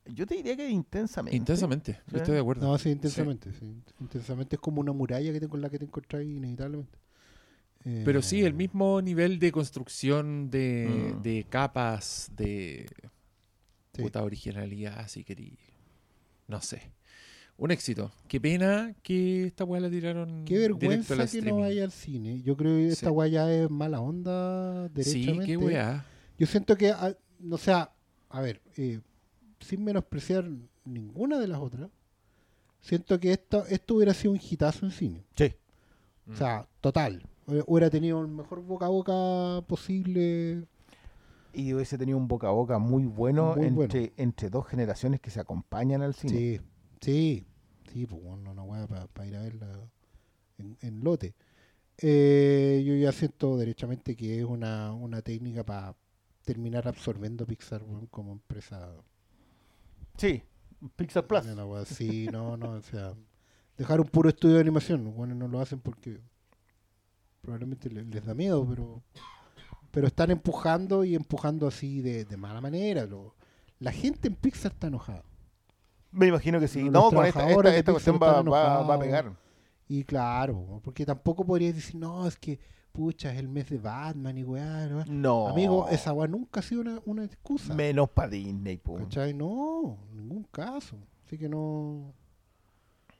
yo 0.05 0.25
te 0.25 0.35
diría 0.35 0.55
que 0.55 0.69
intensamente. 0.69 1.35
Intensamente, 1.35 1.93
yo 2.07 2.11
Sí. 2.11 2.17
estoy 2.17 2.33
de 2.35 2.39
acuerdo. 2.41 2.67
No, 2.67 2.77
sí, 2.77 2.89
intensamente. 2.89 3.51
sí. 3.53 3.65
Intensamente 3.99 4.55
es 4.55 4.59
como 4.59 4.81
una 4.81 4.91
muralla 4.91 5.31
que 5.31 5.39
te, 5.39 5.47
con 5.47 5.61
la 5.61 5.69
que 5.69 5.79
te 5.79 5.85
encontrás 5.85 6.23
inevitablemente. 6.23 6.97
Eh, 7.85 8.03
Pero 8.05 8.21
sí, 8.21 8.43
el 8.43 8.53
mismo 8.53 9.01
nivel 9.01 9.39
de 9.39 9.51
construcción 9.51 10.49
de, 10.49 11.13
Mm. 11.17 11.21
de 11.21 11.45
capas, 11.49 12.31
de 12.35 12.85
Sí. 13.93 14.01
puta 14.01 14.23
originalidad, 14.23 15.07
si 15.07 15.23
querí. 15.23 15.57
No 16.47 16.61
sé. 16.61 16.91
Un 17.57 17.71
éxito. 17.71 18.11
Qué 18.27 18.41
pena 18.41 18.95
que 19.03 19.45
esta 19.45 19.63
weá 19.63 19.79
la 19.79 19.89
tiraron 19.89 20.43
Qué 20.45 20.57
vergüenza 20.57 21.15
que 21.15 21.23
streaming. 21.23 21.49
no 21.51 21.57
vaya 21.59 21.83
al 21.83 21.91
cine. 21.91 22.41
Yo 22.41 22.57
creo 22.57 22.75
que 22.77 22.87
esta 22.87 23.07
Sí. 23.09 23.11
weá 23.11 23.27
ya 23.27 23.53
es 23.53 23.69
mala 23.69 23.99
onda 24.01 24.89
Sí, 25.01 25.37
qué 25.45 25.57
weá. 25.57 26.05
Yo 26.39 26.47
siento 26.47 26.75
que, 26.75 26.89
ah, 26.89 27.15
no 27.39 27.57
sea, 27.57 27.91
a 28.29 28.41
ver, 28.41 28.61
eh, 28.77 28.99
sin 29.63 29.83
menospreciar 29.83 30.49
ninguna 30.85 31.39
de 31.39 31.47
las 31.47 31.59
otras, 31.59 31.89
siento 32.81 33.19
que 33.19 33.31
esto, 33.33 33.65
esto 33.67 33.95
hubiera 33.95 34.13
sido 34.13 34.33
un 34.33 34.39
hitazo 34.41 34.85
en 34.85 34.91
cine. 34.91 35.23
Sí. 35.35 35.53
O 36.31 36.35
sea, 36.35 36.67
total. 36.81 37.23
Hu- 37.47 37.63
Hubiera 37.67 37.89
tenido 37.89 38.21
el 38.21 38.27
mejor 38.27 38.61
boca 38.61 38.85
a 38.85 38.89
boca 38.89 39.65
posible. 39.67 40.65
Y 41.53 41.73
hubiese 41.73 41.97
tenido 41.97 42.17
un 42.17 42.27
boca 42.27 42.47
a 42.47 42.51
boca 42.51 42.79
muy 42.79 43.05
bueno, 43.05 43.55
Muy 43.55 43.69
bueno. 43.69 43.81
entre, 43.83 44.13
entre 44.17 44.49
dos 44.49 44.65
generaciones 44.67 45.19
que 45.21 45.29
se 45.29 45.39
acompañan 45.39 46.01
al 46.01 46.13
cine. 46.15 46.33
Sí, 46.33 46.59
sí, 47.01 47.45
sí, 47.91 48.05
pues 48.07 48.21
bueno, 48.23 48.51
una 48.51 48.63
weá 48.63 48.87
para 48.87 49.27
ir 49.27 49.35
a 49.35 49.41
verla 49.41 49.79
en, 50.57 50.77
en 50.81 51.03
lote. 51.03 51.35
Eh, 51.99 52.83
yo 52.85 52.95
ya 52.95 53.11
siento 53.11 53.55
derechamente 53.57 54.15
que 54.15 54.39
es 54.39 54.45
una, 54.45 54.93
una 54.93 55.21
técnica 55.21 55.63
para 55.63 55.95
terminar 56.43 56.87
absorbiendo 56.87 57.45
Pixar 57.45 57.83
weón, 57.83 58.07
como 58.07 58.31
empresa. 58.31 58.91
Sí. 60.17 60.43
Pixar 60.95 61.25
Plus. 61.27 61.45
Así, 61.45 62.27
no, 62.31 62.57
no, 62.57 62.71
o 62.71 62.81
sea, 62.81 63.13
dejar 63.77 64.01
un 64.01 64.07
puro 64.07 64.29
estudio 64.29 64.55
de 64.55 64.61
animación. 64.61 65.13
Bueno, 65.15 65.33
no 65.35 65.47
lo 65.47 65.59
hacen 65.61 65.79
porque 65.79 66.19
probablemente 67.41 67.89
le- 67.89 68.03
les, 68.05 68.25
da 68.25 68.33
miedo, 68.33 68.65
pero 68.67 69.01
pero 69.91 70.07
están 70.07 70.31
empujando 70.31 71.03
y 71.03 71.13
empujando 71.13 71.67
así 71.67 72.01
de, 72.01 72.25
de 72.25 72.37
mala 72.37 72.59
manera. 72.61 73.05
Lo- 73.05 73.35
la 73.79 73.91
gente 73.91 74.27
en 74.27 74.35
Pixar 74.35 74.71
está 74.71 74.87
enojada. 74.87 75.23
Me 76.11 76.27
imagino 76.27 76.59
que 76.59 76.67
sí. 76.67 76.83
Los 76.83 76.91
No, 76.93 77.09
con 77.11 77.25
esta, 77.25 77.49
esta, 77.49 77.75
esta 77.75 77.91
cuestión 77.91 78.19
va, 78.21 78.41
va- 78.41 78.81
va 78.83 78.95
a 78.95 78.99
pegar. 78.99 79.33
Y 79.87 80.03
claro, 80.03 80.81
porque 80.83 81.05
tampoco 81.05 81.45
podrías 81.45 81.75
decir, 81.75 81.95
no, 81.95 82.27
es 82.27 82.37
que, 82.37 82.59
pucha, 82.93 83.33
es 83.33 83.39
el 83.39 83.49
mes 83.49 83.69
de 83.69 83.77
Batman 83.79 84.37
y 84.37 84.43
weá. 84.43 84.87
¿no? 84.87 85.03
No. 85.05 85.47
Amigo, 85.49 85.89
esa 85.89 86.13
weá 86.13 86.27
nunca 86.27 86.61
ha 86.61 86.63
sido 86.63 86.81
una, 86.81 87.01
una 87.05 87.25
excusa. 87.25 87.73
Menos 87.73 88.09
para 88.09 88.29
Disney, 88.29 88.77
po. 88.77 88.95
¿Cachai? 88.95 89.33
No, 89.33 89.97
ningún 90.15 90.43
caso. 90.51 90.95
Así 91.25 91.37
que 91.37 91.49
no. 91.49 92.13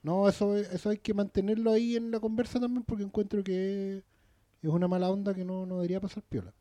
No, 0.01 0.27
eso, 0.29 0.55
eso 0.57 0.89
hay 0.89 0.97
que 0.97 1.13
mantenerlo 1.13 1.71
ahí 1.71 1.95
en 1.95 2.11
la 2.11 2.19
conversa 2.19 2.59
también 2.59 2.83
porque 2.83 3.03
encuentro 3.03 3.43
que 3.43 4.03
es 4.61 4.69
una 4.69 4.87
mala 4.87 5.09
onda 5.09 5.33
que 5.33 5.43
no, 5.45 5.65
no 5.65 5.75
debería 5.75 5.99
pasar 6.01 6.23
piola. 6.23 6.53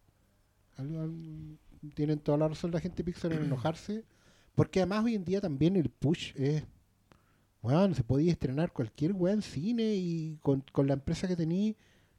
Al- 0.77 0.97
al- 0.97 1.59
tienen 1.95 2.19
toda 2.21 2.39
la 2.39 2.49
razón 2.49 2.71
la 2.71 2.81
gente 2.81 3.03
Pixar 3.05 3.33
en 3.33 3.43
enojarse. 3.45 4.05
Porque 4.55 4.81
además 4.81 5.05
hoy 5.05 5.15
en 5.17 5.25
día 5.25 5.41
también 5.41 5.77
el 5.77 5.89
push 5.91 6.33
es. 6.37 6.65
Bueno, 7.63 7.95
se 7.95 8.03
podía 8.05 8.33
estrenar 8.33 8.73
cualquier 8.73 9.13
weá 9.13 9.33
en 9.35 9.43
cine 9.43 9.95
y 9.95 10.37
con, 10.43 10.65
con 10.73 10.87
la 10.87 10.95
empresa 10.95 11.27
que 11.29 11.37
tení 11.37 11.77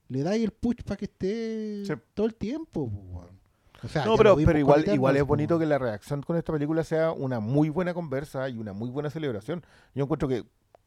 le 0.10 0.24
dais 0.24 0.44
el 0.44 0.52
push 0.52 0.84
para 0.84 0.98
que 0.98 1.06
esté 1.06 1.86
Sí. 1.86 1.94
todo 2.14 2.26
el 2.26 2.36
tiempo. 2.36 2.92
O 3.84 3.88
sea, 3.88 4.06
No, 4.06 4.16
pero, 4.16 4.36
pero 4.46 4.58
igual, 4.58 4.86
igual 4.94 5.16
es 5.18 5.24
po, 5.24 5.28
bonito 5.30 5.60
que 5.60 5.66
la 5.66 5.78
reacción 5.78 6.22
con 6.22 6.38
esta 6.38 6.54
película 6.54 6.84
sea 6.84 7.12
una 7.12 7.40
muy 7.42 7.70
buena 7.70 7.94
conversa 7.94 8.48
y 8.48 8.58
una 8.58 8.72
muy 8.74 8.90
buena 8.90 9.10
celebración. 9.10 9.62
Yo 9.94 10.04
encuentro 10.06 10.28
que 10.30 10.46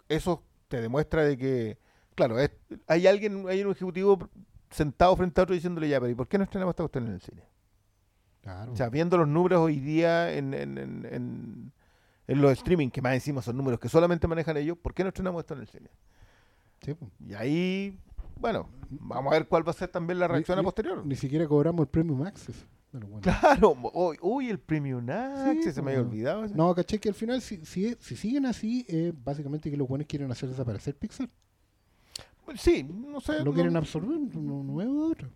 eso 0.08 0.42
te 0.68 0.80
demuestra 0.80 1.22
de 1.24 1.36
que, 1.36 1.78
claro, 2.14 2.38
es- 2.40 2.52
hay 2.86 3.06
alguien, 3.06 3.46
hay 3.48 3.62
un 3.62 3.72
ejecutivo 3.72 4.30
sentado 4.70 5.14
frente 5.16 5.40
a 5.40 5.44
otro 5.44 5.54
diciéndole 5.54 5.88
ya, 5.88 6.00
pero 6.00 6.10
¿y 6.10 6.14
por 6.14 6.26
qué 6.26 6.38
no 6.38 6.44
estrenamos 6.44 6.72
esta 6.72 6.84
cuestión 6.84 7.06
en 7.06 7.12
el 7.14 7.20
cine? 7.20 7.42
Claro. 8.40 8.72
O 8.72 8.76
sea, 8.76 8.88
viendo 8.88 9.18
los 9.18 9.28
números 9.28 9.60
hoy 9.60 9.78
día 9.80 10.32
en, 10.32 10.54
en, 10.54 10.78
en, 10.78 11.72
los 12.40 12.52
streaming, 12.52 12.88
que 12.90 13.02
más 13.02 13.12
encima 13.14 13.42
son 13.42 13.56
números 13.56 13.78
que 13.78 13.88
solamente 13.88 14.26
manejan 14.26 14.56
ellos, 14.56 14.78
¿por 14.78 14.94
qué 14.94 15.02
no 15.02 15.08
estrenamos 15.08 15.40
esto 15.40 15.54
en 15.54 15.60
el 15.60 15.68
cine? 15.68 15.90
Sí. 16.82 16.94
Y 17.28 17.34
ahí, 17.34 17.98
bueno, 18.40 18.68
vamos 18.90 19.32
a 19.32 19.36
ver 19.36 19.46
cuál 19.48 19.66
va 19.66 19.70
a 19.70 19.74
ser 19.74 19.88
también 19.88 20.18
la 20.18 20.28
reacción 20.28 20.56
Ni- 20.56 20.60
a 20.60 20.64
posterior. 20.64 21.04
Ni 21.06 21.16
siquiera 21.16 21.46
cobramos 21.46 21.82
el 21.82 21.88
premium 21.88 22.22
access. 22.22 22.66
Bueno. 22.92 23.20
Claro, 23.20 23.76
uy, 23.92 24.16
uy, 24.22 24.48
el 24.48 24.58
Premium 24.58 25.04
Access, 25.10 25.74
se 25.74 25.82
me 25.82 25.90
había 25.90 26.02
olvidado. 26.02 26.44
ese. 26.46 26.54
No, 26.54 26.74
caché 26.74 26.98
que 26.98 27.10
al 27.10 27.14
final, 27.14 27.42
si, 27.42 27.62
si, 27.66 27.94
si 28.00 28.16
siguen 28.16 28.46
así, 28.46 28.86
eh, 28.88 29.12
básicamente 29.22 29.70
que 29.70 29.76
los 29.76 29.86
buenos 29.86 30.06
quieren 30.06 30.30
hacer 30.32 30.48
desaparecer 30.48 30.96
Pixar. 30.96 31.28
Sí, 32.56 32.84
no 32.84 33.20
sé. 33.20 33.40
Lo 33.40 33.46
no- 33.46 33.52
quieren 33.52 33.76
absorber, 33.76 34.18
no, 34.18 34.62
no 34.62 34.80
es 34.80 34.88
otro. 34.88 35.28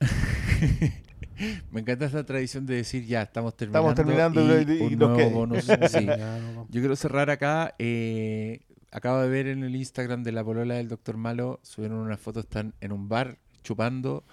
Me 1.70 1.80
encanta 1.80 2.04
esta 2.06 2.24
tradición 2.24 2.64
de 2.66 2.74
decir 2.76 3.04
ya, 3.06 3.22
estamos 3.22 3.56
terminando. 3.56 3.90
Estamos 3.90 4.30
terminando 4.32 4.72
y 4.72 4.76
y- 4.76 4.90
y 4.90 4.92
un 4.94 4.98
nos 4.98 5.10
nuevo 5.10 5.30
bonus. 5.30 5.64
Sí. 5.90 6.06
No. 6.06 6.66
Yo 6.68 6.80
quiero 6.80 6.96
cerrar 6.96 7.30
acá. 7.30 7.74
eh, 7.78 8.60
acabo 8.94 9.20
de 9.20 9.28
ver 9.28 9.46
en 9.48 9.62
el 9.64 9.76
Instagram 9.76 10.22
de 10.22 10.32
la 10.32 10.42
polola 10.42 10.74
del 10.76 10.88
Doctor 10.88 11.16
Malo, 11.18 11.60
subieron 11.62 11.98
unas 11.98 12.18
fotos, 12.20 12.44
están 12.44 12.72
en 12.80 12.92
un 12.92 13.08
bar 13.08 13.36
chupando. 13.62 14.24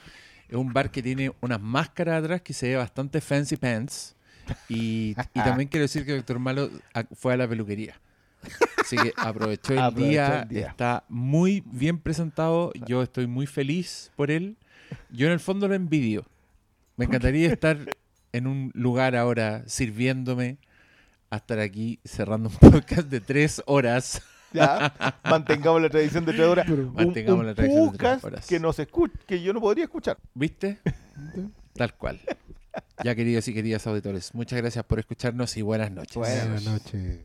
Es 0.48 0.56
un 0.56 0.72
bar 0.74 0.92
que 0.92 1.02
tiene 1.04 1.34
unas 1.42 1.60
máscaras 1.62 2.22
atrás 2.24 2.42
que 2.42 2.54
se 2.54 2.70
ve 2.70 2.76
bastante 2.78 3.20
fancy 3.22 3.58
pants. 3.58 4.16
Y, 4.70 5.16
y 5.34 5.40
también 5.44 5.68
quiero 5.70 5.84
decir 5.84 6.06
que 6.06 6.12
el 6.12 6.18
Doctor 6.20 6.40
Malo 6.40 6.70
a- 6.94 7.04
fue 7.16 7.34
a 7.34 7.38
la 7.38 7.48
peluquería. 7.48 8.00
Así 8.80 8.98
que 8.98 9.14
aprovechó 9.18 9.74
el, 9.74 9.80
Aprovechó 9.80 10.10
día, 10.10 10.42
el 10.44 10.50
día. 10.50 10.68
está 10.68 11.04
muy 11.10 11.64
bien 11.66 12.00
presentado. 12.00 12.72
Yo 12.88 13.02
estoy 13.04 13.28
muy 13.28 13.48
feliz 13.48 14.12
por 14.16 14.32
él. 14.32 14.58
Yo 15.10 15.28
en 15.28 15.34
el 15.34 15.40
fondo 15.40 15.68
lo 15.68 15.76
envidio. 15.76 16.26
Me 16.98 17.06
encantaría 17.06 17.48
estar 17.52 17.78
en 18.34 18.48
un 18.48 18.72
lugar 18.74 19.16
ahora 19.16 19.64
sirviéndome 19.68 20.58
a 21.30 21.38
estar 21.38 21.60
aquí 21.60 22.00
cerrando 22.04 22.50
un 22.50 22.56
podcast 22.72 23.08
de 23.08 23.22
tres 23.22 23.62
horas. 23.68 24.22
Ya, 24.54 24.94
mantengamos 25.24 25.82
la 25.82 25.90
tradición 25.90 26.26
de 26.26 26.34
tres 26.34 26.46
horas. 26.48 26.68
Un- 26.70 26.94
Mantengamos 26.94 27.40
un 27.42 27.46
la 27.48 27.56
tradición 27.56 27.92
de 27.92 27.98
tres 27.98 28.24
horas. 28.24 28.48
que 28.48 28.60
no 28.60 28.74
se 28.74 28.84
escucha, 28.84 29.18
que 29.26 29.42
yo 29.42 29.54
no 29.54 29.62
podría 29.62 29.86
escuchar. 29.86 30.18
¿Viste? 30.34 30.80
Tal 31.74 31.94
cual. 31.96 32.20
Ya 33.04 33.16
queridos 33.16 33.48
y 33.48 33.54
queridas 33.54 33.86
auditores, 33.88 34.34
muchas 34.34 34.62
gracias 34.62 34.86
por 34.86 35.00
escucharnos 35.00 35.56
y 35.58 35.62
buenas 35.62 35.92
noches. 35.92 36.16
Buenas 36.16 36.64
noches. 36.64 37.20